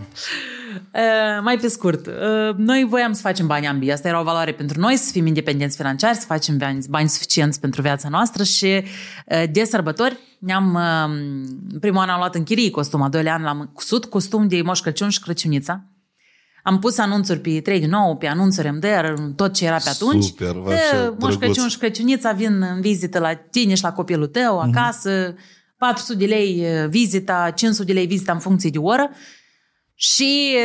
Uh, 0.76 1.42
mai 1.44 1.58
pe 1.58 1.68
scurt, 1.68 2.08
uh, 2.08 2.56
noi 2.56 2.86
voiam 2.90 3.14
să 3.14 3.22
facem 3.22 3.48
bani 3.48 3.68
ambii. 3.68 3.92
Asta 3.92 4.08
era 4.08 4.20
o 4.20 4.24
valoare 4.24 4.52
pentru 4.52 4.80
noi, 4.80 4.96
să 4.96 5.12
fim 5.12 5.26
independenți 5.26 5.76
financiari, 5.76 6.18
să 6.18 6.26
facem 6.26 6.58
bani, 6.58 6.86
bani 6.90 7.10
suficienți 7.10 7.60
pentru 7.60 7.82
viața 7.82 8.10
noastră 8.10 8.44
și 8.44 8.84
uh, 9.26 9.44
de 9.52 9.64
sărbători 9.64 10.18
ne-am, 10.40 10.74
uh, 10.74 11.80
primul 11.80 12.02
an 12.02 12.10
am 12.10 12.18
luat 12.18 12.36
în 12.36 12.44
chirie 12.44 12.70
costum, 12.70 13.02
a 13.02 13.10
doilea 13.10 13.34
an 13.34 13.44
l-am 13.44 13.70
cusut, 13.74 14.06
costum 14.06 14.48
de 14.48 14.62
Moș 14.62 14.80
Crăciun 14.80 15.10
și 15.10 15.20
Crăciunița. 15.20 15.84
Am 16.64 16.80
pus 16.80 16.98
anunțuri 16.98 17.40
pe 17.40 17.62
3 17.62 17.80
din 17.80 17.90
nou, 17.90 18.18
pe 18.18 18.28
anunțuri 18.28 18.72
MDR, 18.72 19.14
tot 19.36 19.54
ce 19.54 19.66
era 19.66 19.78
pe 19.78 19.90
atunci. 19.90 20.24
Super, 20.24 20.52
va 20.52 20.70
Că 20.70 20.76
fi 20.76 20.96
Moș 20.96 21.18
drăguț. 21.18 21.36
Crăciun 21.36 21.68
și 21.68 21.78
Crăciunița 21.78 22.32
vin 22.32 22.62
în 22.74 22.82
vizită 22.82 23.20
la 23.20 23.34
tine 23.34 23.74
și 23.74 23.84
la 23.84 23.94
copilul 23.94 24.28
tău, 24.28 24.60
acasă, 24.60 25.36
400 25.78 26.18
de 26.18 26.26
lei 26.26 26.62
uh, 26.62 26.90
vizita, 26.90 27.52
500 27.56 27.88
de 27.88 27.94
lei 27.94 28.08
vizita 28.08 28.32
în 28.32 28.40
funcție 28.40 28.70
de 28.70 28.78
oră. 28.78 29.10
Și 30.02 30.56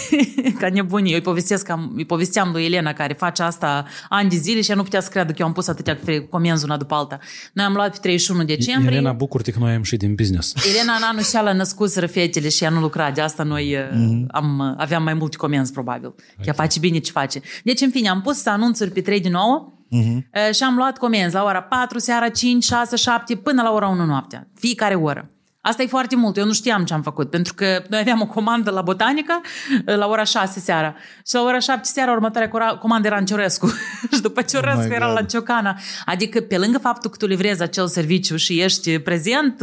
ca 0.60 0.68
nebunii, 0.68 1.10
eu 1.10 1.16
îi, 1.18 1.24
povestesc, 1.24 1.68
am- 1.68 1.92
îi 1.96 2.04
povesteam 2.04 2.50
lui 2.52 2.64
Elena 2.64 2.92
care 2.92 3.12
face 3.12 3.42
asta 3.42 3.84
ani 4.08 4.28
de 4.28 4.36
zile 4.36 4.60
și 4.60 4.70
ea 4.70 4.76
nu 4.76 4.82
putea 4.82 5.00
să 5.00 5.08
creadă 5.08 5.32
că 5.32 5.36
eu 5.40 5.46
am 5.46 5.52
pus 5.52 5.68
atâtea 5.68 5.98
fre- 6.02 6.20
comenzi 6.20 6.64
una 6.64 6.76
după 6.76 6.94
alta. 6.94 7.18
Noi 7.52 7.64
am 7.64 7.72
luat 7.72 7.90
pe 7.90 7.98
31 8.00 8.44
decembrie. 8.44 8.96
Elena, 8.96 9.12
bucur-te 9.12 9.50
că 9.50 9.58
noi 9.58 9.70
am 9.70 9.76
ieșit 9.76 9.98
din 9.98 10.14
business. 10.14 10.54
Elena 10.74 10.94
în 10.94 11.02
anul 11.02 11.22
și 11.22 11.36
a 11.36 11.52
născut 11.52 11.92
fetele 11.92 12.48
și 12.48 12.64
ea 12.64 12.70
nu 12.70 12.80
lucra, 12.80 13.10
de 13.10 13.20
asta 13.20 13.42
noi 13.42 13.76
mm-hmm. 13.76 14.26
am, 14.28 14.58
uh, 14.58 14.74
aveam 14.76 15.02
mai 15.02 15.14
multe 15.14 15.36
comenzi, 15.36 15.72
probabil. 15.72 16.14
Ea 16.44 16.52
face 16.52 16.78
bine 16.78 16.98
ce 16.98 17.10
face. 17.10 17.40
Deci, 17.64 17.80
în 17.80 17.90
fine, 17.90 18.08
am 18.08 18.20
pus 18.20 18.46
anunțuri 18.46 18.90
pe 18.90 19.00
3 19.00 19.20
din 19.20 19.32
9 19.32 19.72
mm-hmm. 19.96 20.52
și 20.52 20.62
am 20.62 20.76
luat 20.76 20.98
comenzi 20.98 21.34
la 21.34 21.44
ora 21.44 21.62
4, 21.62 21.98
seara 21.98 22.28
5, 22.28 22.64
6, 22.64 22.96
7, 22.96 23.34
până 23.36 23.62
la 23.62 23.72
ora 23.72 23.88
1 23.88 24.04
noaptea. 24.04 24.48
Fiecare 24.54 24.94
oră. 24.94 25.28
Asta 25.66 25.82
e 25.82 25.86
foarte 25.86 26.16
mult. 26.16 26.36
Eu 26.36 26.44
nu 26.44 26.52
știam 26.52 26.84
ce 26.84 26.94
am 26.94 27.02
făcut, 27.02 27.30
pentru 27.30 27.54
că 27.54 27.82
noi 27.88 28.00
aveam 28.00 28.20
o 28.20 28.26
comandă 28.26 28.70
la 28.70 28.82
Botanica 28.82 29.40
uh, 29.86 29.96
la 29.96 30.06
ora 30.06 30.24
6 30.24 30.60
seara. 30.60 30.94
Și 31.26 31.34
la 31.34 31.42
ora 31.42 31.58
7 31.58 31.80
seara 31.82 32.12
următoarea 32.12 32.48
cora- 32.50 32.78
comandă 32.80 33.06
era 33.06 33.16
în 33.16 33.24
Ciorescu. 33.24 33.66
și 34.14 34.20
după 34.20 34.42
Ciorescu 34.42 34.80
Oh 34.80 34.86
my 34.88 34.94
era 34.94 35.06
God. 35.06 35.14
la 35.14 35.22
Ciocana. 35.22 35.78
Adică, 36.04 36.40
pe 36.40 36.58
lângă 36.58 36.78
faptul 36.78 37.10
că 37.10 37.16
tu 37.16 37.26
livrezi 37.26 37.62
acel 37.62 37.86
serviciu 37.88 38.36
și 38.36 38.60
ești 38.60 38.98
prezent, 38.98 39.60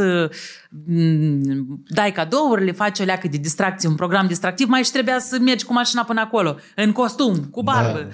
uh, 0.88 0.96
m, 1.46 1.82
dai 1.88 2.12
cadourile, 2.12 2.72
faci 2.72 2.98
o 3.00 3.04
leacă 3.04 3.28
de 3.28 3.36
distracție, 3.36 3.88
un 3.88 3.94
program 3.94 4.26
distractiv, 4.26 4.68
mai 4.68 4.82
și 4.84 4.90
trebuia 4.90 5.18
să 5.18 5.38
mergi 5.40 5.64
cu 5.64 5.72
mașina 5.72 6.04
până 6.04 6.20
acolo, 6.20 6.56
în 6.76 6.92
costum, 6.92 7.44
cu 7.44 7.62
barbă, 7.62 7.98
da. 7.98 8.08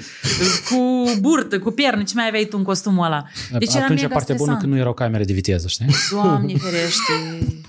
cu 0.68 1.04
burtă, 1.20 1.58
cu 1.58 1.70
pierne, 1.70 2.02
ce 2.02 2.12
mai 2.14 2.26
aveai 2.26 2.44
tu 2.44 2.56
în 2.58 2.64
costumul 2.64 3.04
ăla. 3.04 3.24
Deci 3.58 3.74
era 3.74 3.84
Atunci 3.84 4.00
mega 4.00 4.14
partea 4.14 4.34
bună 4.34 4.50
stresant. 4.50 4.60
că 4.60 4.66
nu 4.66 4.76
erau 4.76 4.94
camere 4.94 5.24
de 5.24 5.32
viteză, 5.32 5.68
știi? 5.68 5.86
Doamne 6.10 6.54
ferește! 6.56 7.12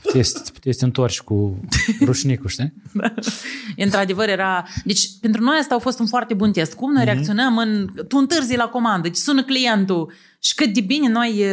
Puteai 0.02 0.24
să, 0.24 0.40
puteai 0.53 0.74
să 0.74 0.80
te 0.80 0.86
întorci 0.86 1.20
cu 1.22 1.60
rușnicul, 2.06 2.49
știi? 2.49 2.74
Într-adevăr 3.78 4.30
era... 4.30 4.66
Deci 4.84 5.10
pentru 5.22 5.41
noi 5.44 5.57
asta 5.60 5.76
a 5.76 5.80
fost 5.80 5.99
un 5.99 6.06
foarte 6.06 6.34
bun 6.34 6.52
test. 6.52 6.74
Cum 6.74 6.88
Mhm. 6.90 6.98
noi 6.98 7.06
reacționăm 7.06 7.57
în... 7.57 7.90
Tu 8.07 8.18
întârzi 8.18 8.56
la 8.56 8.68
comandă, 8.68 9.07
deci 9.07 9.18
sună 9.18 9.44
clientul 9.44 10.11
și 10.40 10.56
cât 10.56 10.74
de 10.74 10.82
bine 10.82 11.07
noi... 11.10 11.44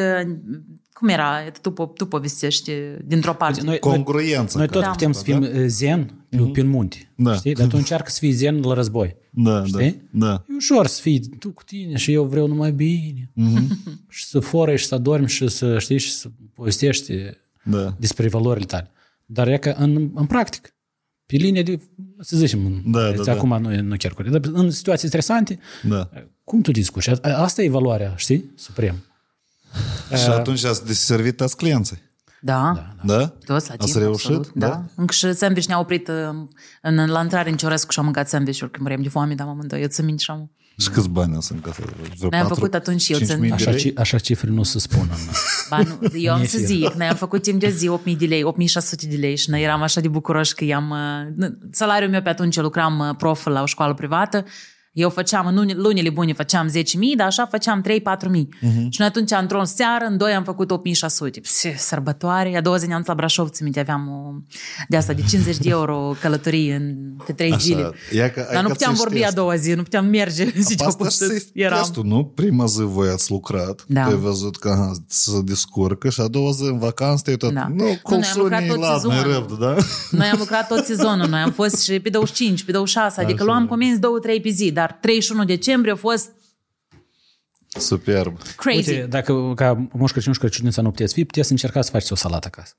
uh, 0.96 1.00
Cum 1.00 1.08
era? 1.08 1.50
Tu, 1.62 1.70
po- 1.72 1.92
tu 1.96 2.06
povestești 2.06 2.70
uh, 2.70 2.76
dintr-o 3.04 3.32
parte. 3.34 3.60
Noi, 3.60 3.68
noi, 3.68 3.78
Congruență. 3.78 4.58
noi 4.58 4.66
tot 4.66 4.80
care- 4.80 4.92
putem 4.92 5.12
să 5.12 5.22
fim 5.22 5.40
uh, 5.42 5.50
zen 5.66 6.24
pe, 6.28 6.36
pe 6.52 6.62
munte, 6.62 7.12
Da. 7.16 7.34
știi? 7.34 7.54
Dar 7.54 7.66
tu 7.66 7.76
încearcă 7.76 8.10
să 8.10 8.18
fii 8.18 8.30
zen 8.32 8.60
la 8.60 8.74
război. 8.74 9.16
Da, 9.30 9.58
da, 9.58 9.64
Știi? 9.66 10.02
da. 10.12 10.44
E 10.48 10.54
ușor 10.56 10.86
să 10.86 11.00
fii 11.00 11.20
tu 11.20 11.50
cu 11.50 11.62
tine 11.62 11.96
și 11.96 12.12
eu 12.12 12.24
vreau 12.24 12.46
numai 12.46 12.72
bine. 12.72 13.30
și 14.08 14.24
să 14.24 14.40
foră 14.40 14.76
și 14.76 14.84
să 14.86 14.94
adormi 14.94 15.28
și 15.28 15.48
să 15.48 15.78
știi 15.78 15.98
și 15.98 16.12
să 16.12 16.28
povestești 16.54 17.12
Da. 17.64 17.94
despre 17.98 18.28
valorile 18.28 18.66
tale. 18.66 18.90
Dar 19.26 19.48
e 19.48 19.56
că 19.58 19.74
în, 19.78 20.10
în 20.14 20.26
practic, 20.26 20.74
pe 21.26 21.36
linie 21.36 21.62
de, 21.62 21.80
să 22.20 22.36
zicem, 22.36 22.82
Da, 22.86 23.06
deci 23.08 23.16
da, 23.16 23.22
da. 23.22 23.32
acum 23.32 23.60
nu, 23.60 23.80
nu 23.80 23.96
chiar 23.96 24.12
corect, 24.12 24.34
dar 24.42 24.52
în 24.54 24.70
situații 24.70 25.08
stresante, 25.08 25.58
Da. 25.88 26.10
cum 26.44 26.60
tu 26.60 26.70
discuți? 26.70 27.10
A- 27.10 27.18
Asta 27.42 27.62
e 27.62 27.68
valoarea, 27.68 28.14
știi? 28.16 28.44
Suprem. 28.54 28.94
Și 30.16 30.28
atunci 30.28 30.64
ați 30.64 30.86
deservit 30.86 31.40
ați 31.40 31.56
clienții. 31.56 32.04
Da. 32.40 32.86
Da? 33.02 33.32
Toți 33.44 33.68
la 33.68 33.74
timp, 33.76 33.82
Ați 33.90 33.98
reușit? 33.98 34.30
absolut, 34.30 34.52
da. 34.54 34.82
Încă 34.94 35.12
și 35.12 35.32
sandwich 35.32 35.66
ne-a 35.68 35.78
oprit 35.78 36.08
uh, 36.08 36.14
în, 36.82 37.06
la 37.10 37.22
intrare 37.22 37.50
în 37.50 37.56
Ciorescu 37.56 37.92
și 37.92 37.98
am 37.98 38.04
mâncat 38.04 38.28
sandwich-uri 38.28 38.70
când 38.70 38.82
măream 38.82 39.02
de 39.02 39.08
foame, 39.08 39.34
dar 39.34 39.46
amândoi, 39.46 39.80
eu 39.80 39.86
ți 39.88 40.02
minte 40.02 40.22
și 40.22 40.30
am... 40.30 40.50
Și 40.78 40.88
câți 40.90 41.08
bani 41.08 41.42
sunt 41.42 41.62
ca 41.62 41.72
să... 41.72 41.80
Vreo 42.16 42.28
Noi 42.30 42.38
am 42.38 42.46
patru, 42.46 42.54
făcut 42.54 42.74
atunci 42.74 43.08
eu 43.08 43.16
cinci 43.16 43.30
țin- 43.30 43.40
mii 43.40 43.48
de 43.48 43.54
Așa, 43.54 43.70
lei? 43.70 43.92
ci, 43.92 43.98
așa 43.98 44.18
cifre 44.18 44.50
nu 44.50 44.62
se 44.62 44.78
spun. 44.78 45.08
În, 45.10 45.18
Ba, 45.70 45.78
nu, 45.78 45.98
eu 46.18 46.32
am 46.32 46.38
Mie 46.38 46.48
să 46.48 46.56
fie. 46.56 46.66
zic, 46.66 46.92
noi 46.92 47.06
am 47.06 47.16
făcut 47.16 47.42
timp 47.42 47.60
de 47.60 47.70
zi 47.70 47.90
8.000 48.12 48.16
de 48.18 48.26
lei, 48.26 48.42
8.600 48.44 49.08
de 49.08 49.16
lei 49.16 49.36
și 49.36 49.50
noi 49.50 49.62
eram 49.62 49.82
așa 49.82 50.00
de 50.00 50.08
bucuroși 50.08 50.54
că 50.54 50.64
i-am... 50.64 50.90
uh, 51.38 51.46
Salariul 51.70 52.10
meu 52.10 52.22
pe 52.22 52.28
atunci, 52.28 52.56
eu 52.56 52.62
lucram 52.62 52.98
uh, 52.98 53.16
prof 53.16 53.46
la 53.46 53.62
o 53.62 53.66
școală 53.66 53.94
privată, 53.94 54.44
eu 54.96 55.10
făceam, 55.10 55.46
în 55.46 55.54
luni- 55.54 55.74
lunile 55.74 56.10
bune 56.10 56.32
făceam 56.32 56.68
10.000, 56.68 56.72
dar 57.16 57.26
așa 57.26 57.46
făceam 57.46 57.82
3-4.000. 57.82 57.88
Uh-huh. 58.46 58.88
Și 58.88 58.96
noi 58.98 59.08
atunci, 59.08 59.30
într-o 59.40 59.64
seară, 59.64 60.04
în 60.08 60.16
doi 60.16 60.32
am 60.32 60.44
făcut 60.44 60.70
8.600. 60.70 61.40
Pse, 61.42 61.74
sărbătoare, 61.78 62.56
a 62.56 62.60
doua 62.60 62.76
zi 62.76 62.86
ne-am 62.86 62.98
dus 62.98 63.08
la 63.08 63.14
Brașov, 63.14 63.48
ți 63.48 63.62
minte, 63.62 63.80
aveam 63.80 64.08
o, 64.08 64.32
de 64.88 64.96
asta, 64.96 65.12
de 65.12 65.22
50 65.28 65.56
de 65.56 65.68
euro 65.68 66.14
călătorie 66.20 66.74
în, 66.74 66.94
pe 67.26 67.32
3 67.32 67.48
Așa, 67.50 67.58
zile. 67.58 67.90
ia 68.12 68.30
că- 68.30 68.40
ai 68.40 68.52
Dar 68.52 68.62
nu 68.62 68.68
ca 68.68 68.74
puteam 68.74 68.94
să 68.94 68.98
vorbi 69.02 69.14
știi 69.16 69.28
a 69.28 69.32
doua 69.32 69.56
zi, 69.56 69.72
nu 69.72 69.82
puteam 69.82 70.06
merge. 70.06 70.44
Ziceau, 70.68 70.86
Asta 70.86 70.98
cum 71.00 71.08
și 71.10 71.16
să 71.16 71.44
eram. 71.52 71.78
testul, 71.78 72.04
nu? 72.04 72.24
Prima 72.34 72.64
zi 72.66 72.80
voi 72.82 73.08
ați 73.08 73.30
lucrat, 73.30 73.84
Da. 73.88 74.02
tu 74.02 74.08
ai 74.08 74.16
văzut 74.16 74.56
că 74.56 74.68
aha, 74.68 74.92
se 75.08 75.40
descurcă 75.44 76.08
și 76.08 76.20
a 76.20 76.26
doua 76.28 76.50
zi 76.50 76.62
în 76.62 76.78
vacanță 76.78 77.22
te-ai 77.24 77.36
tot, 77.36 77.52
Da. 77.52 77.68
nu, 77.68 77.74
Nu, 77.84 77.98
cum 78.02 78.18
noi 78.18 78.28
am 78.34 78.38
lucrat 78.40 78.58
sunii 78.60 78.68
tot 78.74 78.80
la 78.80 78.88
mai 78.88 78.98
sezonul. 78.98 79.32
răbdă, 79.32 79.56
da? 79.60 79.74
Noi 80.10 80.26
am 80.26 80.36
lucrat 80.38 80.68
tot 80.68 80.84
sezonul, 80.84 81.28
noi 81.28 81.40
am 81.40 81.52
fost 81.52 81.82
și 81.82 82.00
pe 82.00 82.08
25, 82.08 82.64
pe 82.64 82.72
26, 82.72 83.20
adică 83.20 83.44
luam 83.44 83.66
comenzi 83.66 84.00
2-3 84.00 84.40
pe 84.42 84.48
zi, 84.50 84.70
dar 84.72 84.85
31 84.92 85.44
decembrie 85.44 85.92
a 85.92 85.96
fost 85.96 86.30
Superb. 87.78 88.38
crazy. 88.56 88.76
uite, 88.90 89.06
dacă 89.06 89.52
ca 89.56 89.88
Moș 89.92 90.10
Crăciun 90.10 90.32
și 90.32 90.38
Crăciunița 90.38 90.82
nu 90.82 90.90
puteți 90.90 91.12
fi, 91.14 91.24
puteți 91.24 91.50
încerca 91.50 91.82
să 91.82 91.90
faceți 91.90 92.12
o 92.12 92.14
salată 92.14 92.46
acasă. 92.46 92.74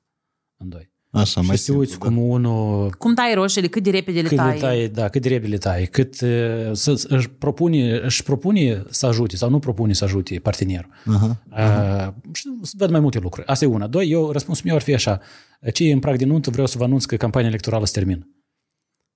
În 0.56 0.68
doi. 0.68 0.90
Așa, 1.10 1.40
Și 1.40 1.46
mai 1.46 1.46
să 1.46 1.52
te 1.52 1.56
simplu, 1.62 1.80
uiți 1.82 1.98
da. 1.98 2.06
cum 2.06 2.18
unul 2.18 2.90
Cum 2.90 3.14
tai 3.14 3.34
roșiile, 3.34 3.66
cât 3.68 3.82
de 3.82 3.90
repede 3.90 4.20
le 4.20 4.28
cât 4.28 4.36
tai. 4.36 4.52
le 4.54 4.60
tai, 4.60 4.88
da, 4.88 5.08
cât 5.08 5.22
de 5.22 5.28
repede 5.28 5.48
le 5.48 5.58
tai, 5.58 5.86
cât 5.86 6.20
uh, 6.20 6.28
să, 6.72 6.94
să- 6.94 7.06
își, 7.08 7.28
propune, 7.28 7.96
își 7.98 8.22
propune 8.22 8.82
să 8.90 9.06
ajute 9.06 9.36
sau 9.36 9.50
nu 9.50 9.58
propune 9.58 9.92
să 9.92 10.04
ajute 10.04 10.38
partenerul. 10.38 10.90
Aha. 11.06 11.42
Uh, 11.50 12.32
și 12.34 12.42
să 12.62 12.72
văd 12.76 12.90
mai 12.90 13.00
multe 13.00 13.18
lucruri. 13.18 13.46
Asta 13.46 13.64
e 13.64 13.68
una. 13.68 13.86
Doi, 13.86 14.10
eu, 14.10 14.30
răspunsul 14.30 14.64
meu 14.66 14.74
ar 14.76 14.82
fi 14.82 14.94
așa. 14.94 15.20
Ce 15.72 15.84
e 15.84 15.92
în 15.92 15.98
prag 15.98 16.16
de 16.18 16.24
nuntă, 16.24 16.50
vreau 16.50 16.66
să 16.66 16.78
vă 16.78 16.84
anunț 16.84 17.04
că 17.04 17.16
campania 17.16 17.48
electorală 17.48 17.86
se 17.86 17.92
termină. 17.92 18.28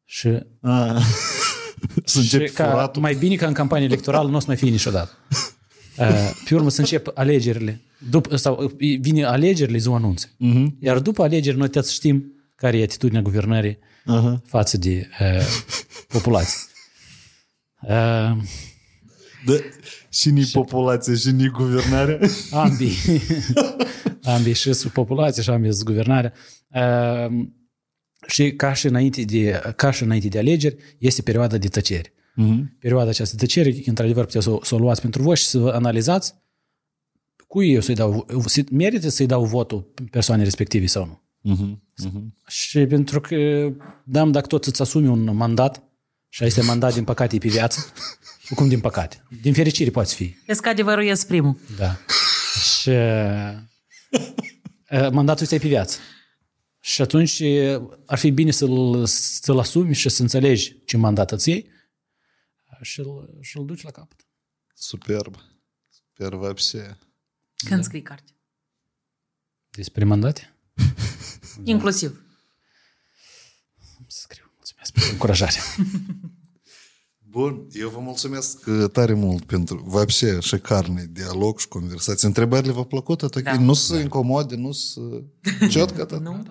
Și, 0.04 0.28
Ah. 0.60 0.96
Să 2.04 2.18
începi 2.18 2.44
și 2.46 2.52
ca, 2.52 2.70
furatul. 2.70 3.02
mai 3.02 3.14
bine 3.14 3.34
ca 3.34 3.46
în 3.46 3.52
campanie 3.52 3.86
electorală 3.86 4.28
nu 4.28 4.36
o 4.36 4.38
să 4.38 4.44
mai 4.48 4.56
fie 4.56 4.70
niciodată. 4.70 5.10
Uh, 5.98 6.30
pe 6.48 6.54
urmă 6.54 6.70
să 6.70 6.80
încep 6.80 7.10
alegerile. 7.14 7.80
După, 8.10 8.36
sau 8.36 8.72
vine 9.00 9.24
alegerile, 9.24 9.78
ziua 9.78 9.96
anunțe. 9.96 10.26
Uh-huh. 10.26 10.66
Iar 10.80 10.98
după 10.98 11.22
alegeri 11.22 11.56
noi 11.56 11.64
trebuie 11.68 11.90
să 11.90 11.96
știm 11.98 12.32
care 12.56 12.78
e 12.78 12.82
atitudinea 12.82 13.22
guvernării 13.22 13.78
Aha. 14.04 14.42
față 14.46 14.76
de 14.78 15.08
uh, 15.20 15.44
populație. 16.14 16.58
Uh, 17.82 17.88
Da. 19.44 19.54
Și 20.08 20.30
ni 20.30 20.44
populație, 20.52 21.14
și 21.14 21.30
ni 21.30 21.48
guvernare. 21.48 22.20
ambii, 22.52 22.96
ambii 24.22 24.52
și 24.54 24.72
sunt 24.72 24.92
populație 24.92 25.42
și 25.42 25.50
ambii 25.50 25.72
sunt 25.72 25.84
guvernarea. 25.84 26.32
Uh, 26.68 27.46
și 28.26 28.52
ca 28.52 28.72
și, 28.72 28.86
înainte 28.86 29.22
de, 29.22 29.60
ca 29.76 29.90
și 29.90 30.02
înainte 30.02 30.28
de 30.28 30.38
alegeri, 30.38 30.76
este 30.98 31.22
perioada 31.22 31.58
de 31.58 31.68
tăcere. 31.68 32.12
Mhm. 32.34 32.76
Perioada 32.78 33.10
aceasta 33.10 33.36
de 33.36 33.44
tăcere, 33.44 33.74
într-adevăr, 33.86 34.24
puteți 34.24 34.44
să, 34.44 34.50
o- 34.50 34.64
să 34.64 34.74
o 34.74 34.78
luați 34.78 35.00
pentru 35.00 35.22
voi 35.22 35.36
și 35.36 35.44
să 35.44 35.58
vă 35.58 35.70
analizați 35.70 36.34
cui 37.46 37.72
eu 37.72 37.80
să-i 37.80 37.94
dau, 37.94 38.26
merită 38.70 39.08
să-i 39.08 39.26
dau 39.26 39.44
votul 39.44 39.92
persoanei 40.10 40.44
respective 40.44 40.86
sau 40.86 41.04
nu. 41.06 41.20
Mhm. 41.52 41.82
Mhm. 42.04 42.34
Și 42.46 42.86
pentru 42.86 43.20
că, 43.20 43.68
da, 44.04 44.24
dacă 44.24 44.46
tot 44.46 44.64
îți 44.64 44.82
asumi 44.82 45.06
un 45.06 45.36
mandat, 45.36 45.82
și 46.28 46.44
este 46.44 46.62
mandat, 46.62 46.94
din 46.94 47.04
păcate, 47.04 47.36
e 47.36 47.38
pe 47.38 47.48
viață, 47.48 47.92
cum 48.56 48.68
din 48.68 48.80
păcate? 48.80 49.22
Din 49.42 49.52
fericire 49.52 49.90
poate 49.90 50.14
fi. 50.14 50.34
Vezi 50.46 50.60
că 50.60 50.68
adevărul 50.68 51.04
ies 51.04 51.24
primul. 51.24 51.56
Da. 51.78 51.96
Și 52.80 52.88
uh, 52.88 53.54
mandatul 55.10 55.42
ăsta 55.42 55.54
e 55.54 55.58
pe 55.58 55.68
viață. 55.68 55.98
Și 56.81 57.01
atunci 57.01 57.39
uh, 57.39 57.97
ar 58.05 58.17
fi 58.17 58.31
bine 58.31 58.51
să-l, 58.51 59.05
să-l 59.05 59.59
asumi 59.59 59.93
și 59.93 60.09
să 60.09 60.21
înțelegi 60.21 60.83
ce 60.85 60.97
mandat 60.97 61.31
îți 61.31 61.49
iei 61.49 61.69
și 62.81 62.99
îl, 62.99 63.37
și 63.41 63.57
îl 63.57 63.65
duci 63.65 63.81
la 63.81 63.91
capăt. 63.91 64.25
Superb. 64.73 65.35
Superb, 65.89 66.39
вообще. 66.39 66.97
Când 67.55 67.79
Da. 67.79 67.81
scrii 67.81 68.01
carte. 68.01 68.31
Despre 69.69 70.03
mandate? 70.05 70.55
Inclusiv. 71.63 72.25
Să 74.07 74.19
scriu. 74.21 74.51
Mulțumesc 74.55 74.91
pentru 74.91 75.11
încurajare. 75.11 75.59
Bun, 77.32 77.66
eu 77.72 77.88
vă 77.88 77.98
mulțumesc 78.00 78.58
tare 78.92 79.12
mult 79.12 79.44
pentru, 79.44 79.84
vapșe, 79.86 80.38
șecarne 80.40 81.10
dialog 81.12 81.58
și 81.58 81.68
conversații. 81.68 82.26
Întrebările 82.26 82.72
v-au 82.72 82.84
plăcut? 82.84 83.22
Atât? 83.22 83.44
Da. 83.44 83.58
Nu 83.58 83.72
se 83.72 83.94
da. 83.94 84.00
incomode, 84.00 84.56
nu 84.56 84.72
se, 84.72 85.00
ciotcă? 85.70 86.06
Da, 86.10 86.18
nu, 86.18 86.44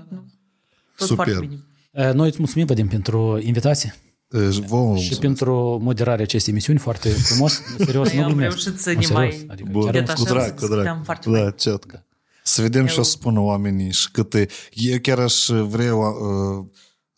Super. 0.95 1.49
Eh, 1.91 2.11
noi 2.13 2.27
îți 2.27 2.37
mulțumim, 2.37 2.65
Vadim, 2.65 2.87
pentru 2.87 3.39
invitație. 3.43 3.95
Eh, 4.29 4.97
și 4.97 5.17
pentru 5.17 5.79
moderarea 5.81 6.23
acestei 6.23 6.53
emisiuni 6.53 6.79
foarte 6.79 7.09
frumos, 7.09 7.61
serios, 7.85 8.11
nu 8.11 8.23
glumesc. 8.23 8.51
Am 8.51 8.63
reușit 8.63 8.79
să 8.79 8.91
ne 8.91 9.07
mai... 9.13 9.45
Adică 9.49 9.69
cu 10.13 10.23
drag, 10.23 10.59
cu 10.59 10.67
drag. 10.67 11.19
Da, 11.25 11.51
ciotcă. 11.51 12.05
Să 12.43 12.61
vedem 12.61 12.85
ce 12.85 12.91
și 12.91 12.99
o 12.99 13.03
spună 13.03 13.39
oamenii 13.39 13.91
și 13.91 14.11
câte... 14.11 14.47
Eu 14.73 14.97
chiar 15.01 15.19
aș 15.19 15.47
vrea 15.47 15.93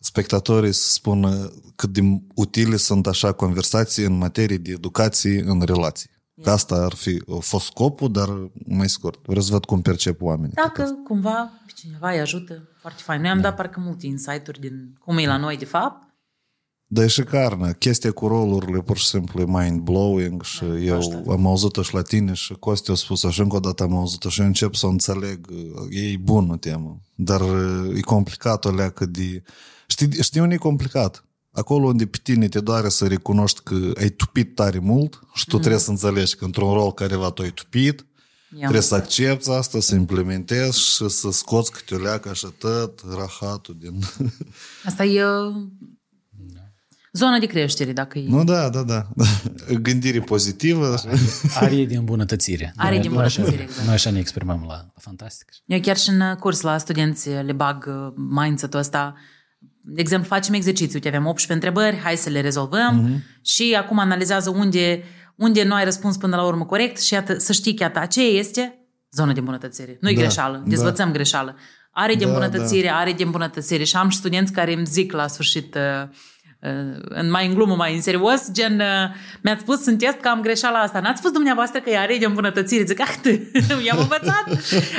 spectatorii 0.04 0.72
să 0.72 0.90
spună 0.90 1.52
cât 1.76 1.92
de 1.92 2.00
utile 2.34 2.76
sunt 2.76 3.06
așa 3.06 3.32
conversații 3.32 4.04
în 4.04 4.16
materie 4.16 4.56
de 4.56 4.70
educație 4.70 5.42
în 5.46 5.60
relații. 5.60 6.10
Că 6.42 6.50
asta 6.50 6.74
ar 6.74 6.94
fi 6.94 7.22
uh, 7.26 7.38
fost 7.40 7.64
scopul, 7.64 8.12
dar 8.12 8.28
mai 8.66 8.88
scurt. 8.88 9.20
Vreau 9.26 9.42
să 9.42 9.52
văd 9.52 9.64
cum 9.64 9.82
percep 9.82 10.22
oamenii. 10.22 10.54
Dacă 10.54 11.00
cumva 11.04 11.50
pe 11.66 11.72
cineva 11.76 12.10
îi 12.10 12.20
ajută, 12.20 12.68
foarte 12.80 13.02
fain. 13.02 13.20
Noi 13.20 13.30
am 13.30 13.40
dat 13.40 13.56
parcă 13.56 13.80
multe 13.80 14.06
insight-uri 14.06 14.60
din 14.60 14.94
cum 14.98 15.18
e 15.18 15.26
la 15.26 15.36
noi, 15.36 15.56
de 15.56 15.64
fapt. 15.64 16.02
Dar 16.86 17.04
e 17.04 17.08
șicarnă. 17.08 17.72
Chestia 17.72 18.12
cu 18.12 18.26
rolurile 18.26 18.80
pur 18.80 18.96
și 18.96 19.06
simplu 19.06 19.40
e 19.40 19.44
mind-blowing 19.44 20.42
și 20.42 20.64
eu 20.64 20.96
așa. 20.96 21.22
am 21.28 21.46
auzit-o 21.46 21.82
și 21.82 21.94
la 21.94 22.02
tine 22.02 22.32
și 22.32 22.52
Costi 22.52 22.90
a 22.90 22.94
spus 22.94 23.24
și 23.30 23.40
încă 23.40 23.56
o 23.56 23.60
dată 23.60 23.82
am 23.82 23.96
auzit-o 23.96 24.28
și 24.28 24.40
eu 24.40 24.46
încep 24.46 24.74
să 24.74 24.86
o 24.86 24.88
înțeleg. 24.88 25.46
E 25.90 26.16
bună 26.16 26.56
temă, 26.56 27.00
dar 27.14 27.40
e 27.94 28.00
complicat 28.00 28.64
o 28.64 28.70
leacă 28.70 29.06
de... 29.06 29.42
Știi, 29.94 30.22
știi 30.22 30.40
unde 30.40 30.54
e 30.54 30.58
complicat? 30.58 31.24
Acolo 31.52 31.86
unde 31.86 32.06
pe 32.06 32.18
tine 32.22 32.48
te 32.48 32.60
doare 32.60 32.88
să 32.88 33.06
recunoști 33.06 33.60
că 33.62 33.92
ai 34.00 34.08
tupit 34.08 34.54
tare 34.54 34.78
mult 34.78 35.20
și 35.34 35.46
tu 35.46 35.58
trebuie 35.58 35.80
să 35.80 35.90
înțelegi 35.90 36.36
că 36.36 36.44
într-un 36.44 36.72
rol 36.72 36.92
careva 36.92 37.30
tu 37.30 37.42
ai 37.42 37.50
tupit, 37.50 38.06
trebuie 38.56 38.80
să 38.80 38.94
accepti 38.94 39.50
asta, 39.50 39.80
să 39.80 39.94
implementezi 39.94 40.80
și 40.80 41.08
să 41.08 41.30
scoți 41.30 41.72
câte 41.72 41.94
o 41.94 41.98
leacă 41.98 42.32
și 42.32 42.46
tot 42.58 43.00
rahatul 43.16 43.76
din... 43.78 43.98
Asta 44.88 45.04
e 45.04 45.22
zona 47.12 47.38
de 47.38 47.46
creștere, 47.46 47.92
dacă 47.92 48.18
e. 48.18 48.28
Nu, 48.28 48.44
da, 48.44 48.68
da, 48.68 48.82
da. 48.82 49.08
Gândire 49.82 50.20
pozitivă. 50.20 50.94
Arie 51.54 51.86
de 51.86 51.96
îmbunătățire. 51.96 52.72
Arie 52.76 52.98
de 53.00 53.08
Noi- 53.08 53.16
noi 53.16 53.24
așa- 53.24 53.40
îmbunătățire, 53.42 53.62
exact. 53.62 53.86
Noi 53.86 53.94
așa 53.94 54.10
ne 54.10 54.18
exprimăm 54.18 54.64
la, 54.66 54.74
la 54.74 54.92
Fantastic. 54.96 55.48
Eu 55.66 55.80
chiar 55.80 55.96
și 55.96 56.08
în 56.08 56.34
curs 56.34 56.60
la 56.60 56.78
studenți 56.78 57.28
le 57.28 57.52
bag 57.52 57.86
uh, 57.88 58.12
mindset-ul 58.16 58.80
ăsta. 58.80 59.14
De 59.86 60.00
exemplu, 60.00 60.28
facem 60.28 60.54
exerciții. 60.54 60.94
Uite, 60.94 61.08
avem 61.08 61.26
18 61.26 61.52
întrebări, 61.52 62.02
hai 62.02 62.16
să 62.16 62.30
le 62.30 62.40
rezolvăm 62.40 63.08
uh-huh. 63.08 63.40
și 63.42 63.76
acum 63.78 63.98
analizează 63.98 64.50
unde, 64.50 65.02
unde 65.36 65.64
nu 65.64 65.74
ai 65.74 65.84
răspuns 65.84 66.16
până 66.16 66.36
la 66.36 66.44
urmă 66.44 66.64
corect 66.64 67.00
și 67.00 67.12
iată, 67.12 67.38
să 67.38 67.52
știi 67.52 67.74
că 67.74 67.82
iată, 67.82 67.98
aceea 67.98 68.26
este 68.26 68.78
zona 69.10 69.32
de 69.32 69.38
îmbunătățire. 69.38 69.98
Nu 70.00 70.08
e 70.08 70.14
Da, 70.14 70.20
greșeală, 70.20 70.56
da. 70.56 70.68
dezvățăm 70.68 71.12
greșeală. 71.12 71.56
are 71.90 72.14
de 72.14 72.24
Da, 72.24 72.30
îmbunătățire, 72.30 72.88
are 72.88 73.12
de 73.12 73.22
îmbunătățire. 73.22 73.84
Și 73.84 73.96
am 73.96 74.08
și 74.08 74.16
studenți 74.16 74.52
care 74.52 74.72
îmi 74.72 74.86
zic 74.86 75.12
la 75.12 75.26
sfârșit, 75.26 75.74
uh, 75.74 75.80
uh, 75.80 76.08
în 77.08 77.30
mai 77.30 77.46
în 77.46 77.54
glumă, 77.54 77.74
mai 77.74 77.94
în 77.94 78.02
serios, 78.02 78.50
gen, 78.52 78.72
uh, 78.80 79.14
mi-ați 79.42 79.60
spus 79.60 79.86
în 79.86 79.96
test 79.96 80.16
că 80.20 80.28
am 80.28 80.40
greșeala 80.40 80.78
asta. 80.78 81.00
N-ați 81.00 81.18
spus 81.18 81.30
dumneavoastră 81.30 81.80
că 81.80 81.90
e 81.90 81.98
are 81.98 82.16
de 82.18 82.24
îmbunătățire? 82.24 82.84
Zic, 82.84 83.00
ah, 83.00 83.14
i-am 83.86 83.98
învățat. 83.98 84.44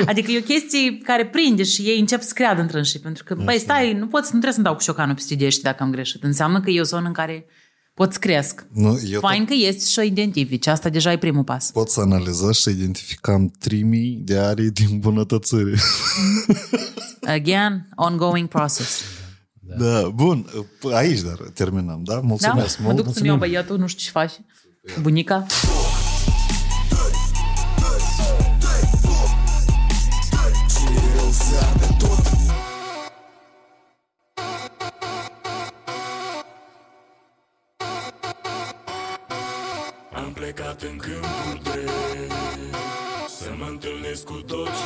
Adică 0.06 0.30
e 0.30 0.38
o 0.38 0.42
chestie 0.42 0.98
care 1.02 1.26
prinde 1.26 1.62
și 1.62 1.82
ei 1.82 1.98
încep 1.98 2.22
să 2.22 2.32
creadă 2.34 2.60
într 2.60 2.82
și 2.82 3.00
pentru 3.00 3.24
că, 3.24 3.34
băi, 3.34 3.58
stai, 3.58 3.92
nu 3.92 4.06
pot, 4.06 4.22
nu 4.22 4.28
trebuie 4.28 4.52
să-mi 4.52 4.64
dau 4.64 4.74
cu 4.74 4.80
șocanul 4.80 5.14
peste 5.14 5.32
idei 5.32 5.58
dacă 5.62 5.82
am 5.82 5.90
greșit. 5.90 6.22
Înseamnă 6.22 6.60
că 6.60 6.70
e 6.70 6.80
o 6.80 6.84
zonă 6.84 7.06
în 7.06 7.12
care 7.12 7.46
pot 7.94 8.12
să 8.12 8.18
cresc. 8.18 8.66
Nu, 8.72 9.00
eu 9.10 9.20
Fain 9.20 9.38
tot 9.38 9.48
că 9.48 9.54
ești 9.54 9.90
și 9.90 9.98
o 9.98 10.02
identifici. 10.02 10.66
Asta 10.66 10.88
deja 10.88 11.12
e 11.12 11.18
primul 11.18 11.44
pas. 11.44 11.70
pot 11.70 11.90
să 11.90 12.00
analizez 12.00 12.54
și 12.54 12.68
identificam 12.68 13.52
3000 13.58 14.20
de 14.24 14.38
arii 14.38 14.70
din 14.70 14.86
îmbunătățire. 14.90 15.74
Again, 17.22 17.88
ongoing 17.94 18.48
process. 18.48 19.02
Da, 19.68 20.08
bun, 20.08 20.46
aici 20.92 21.20
dar 21.20 21.38
terminăm, 21.54 22.00
da? 22.04 22.14
Da? 22.14 22.20
Mulțumesc 22.20 22.78
Mă 22.78 22.92
duc 22.92 23.04
mult. 23.04 23.16
să-mi 23.16 23.28
iau 23.28 23.36
băiatul, 23.36 23.78
nu 23.78 23.86
știu 23.86 24.04
ce 24.04 24.10
faci. 24.10 24.32
Bunica. 25.00 25.46
Am 40.12 40.32
plecat 40.32 40.82
în 40.82 40.96
câmpul 40.96 41.60
drept 41.62 42.32
Să 43.28 43.50
mă 43.58 43.66
întâlnesc 43.70 44.24
cu 44.24 44.32
tot 44.46 44.66
ce 44.66 44.85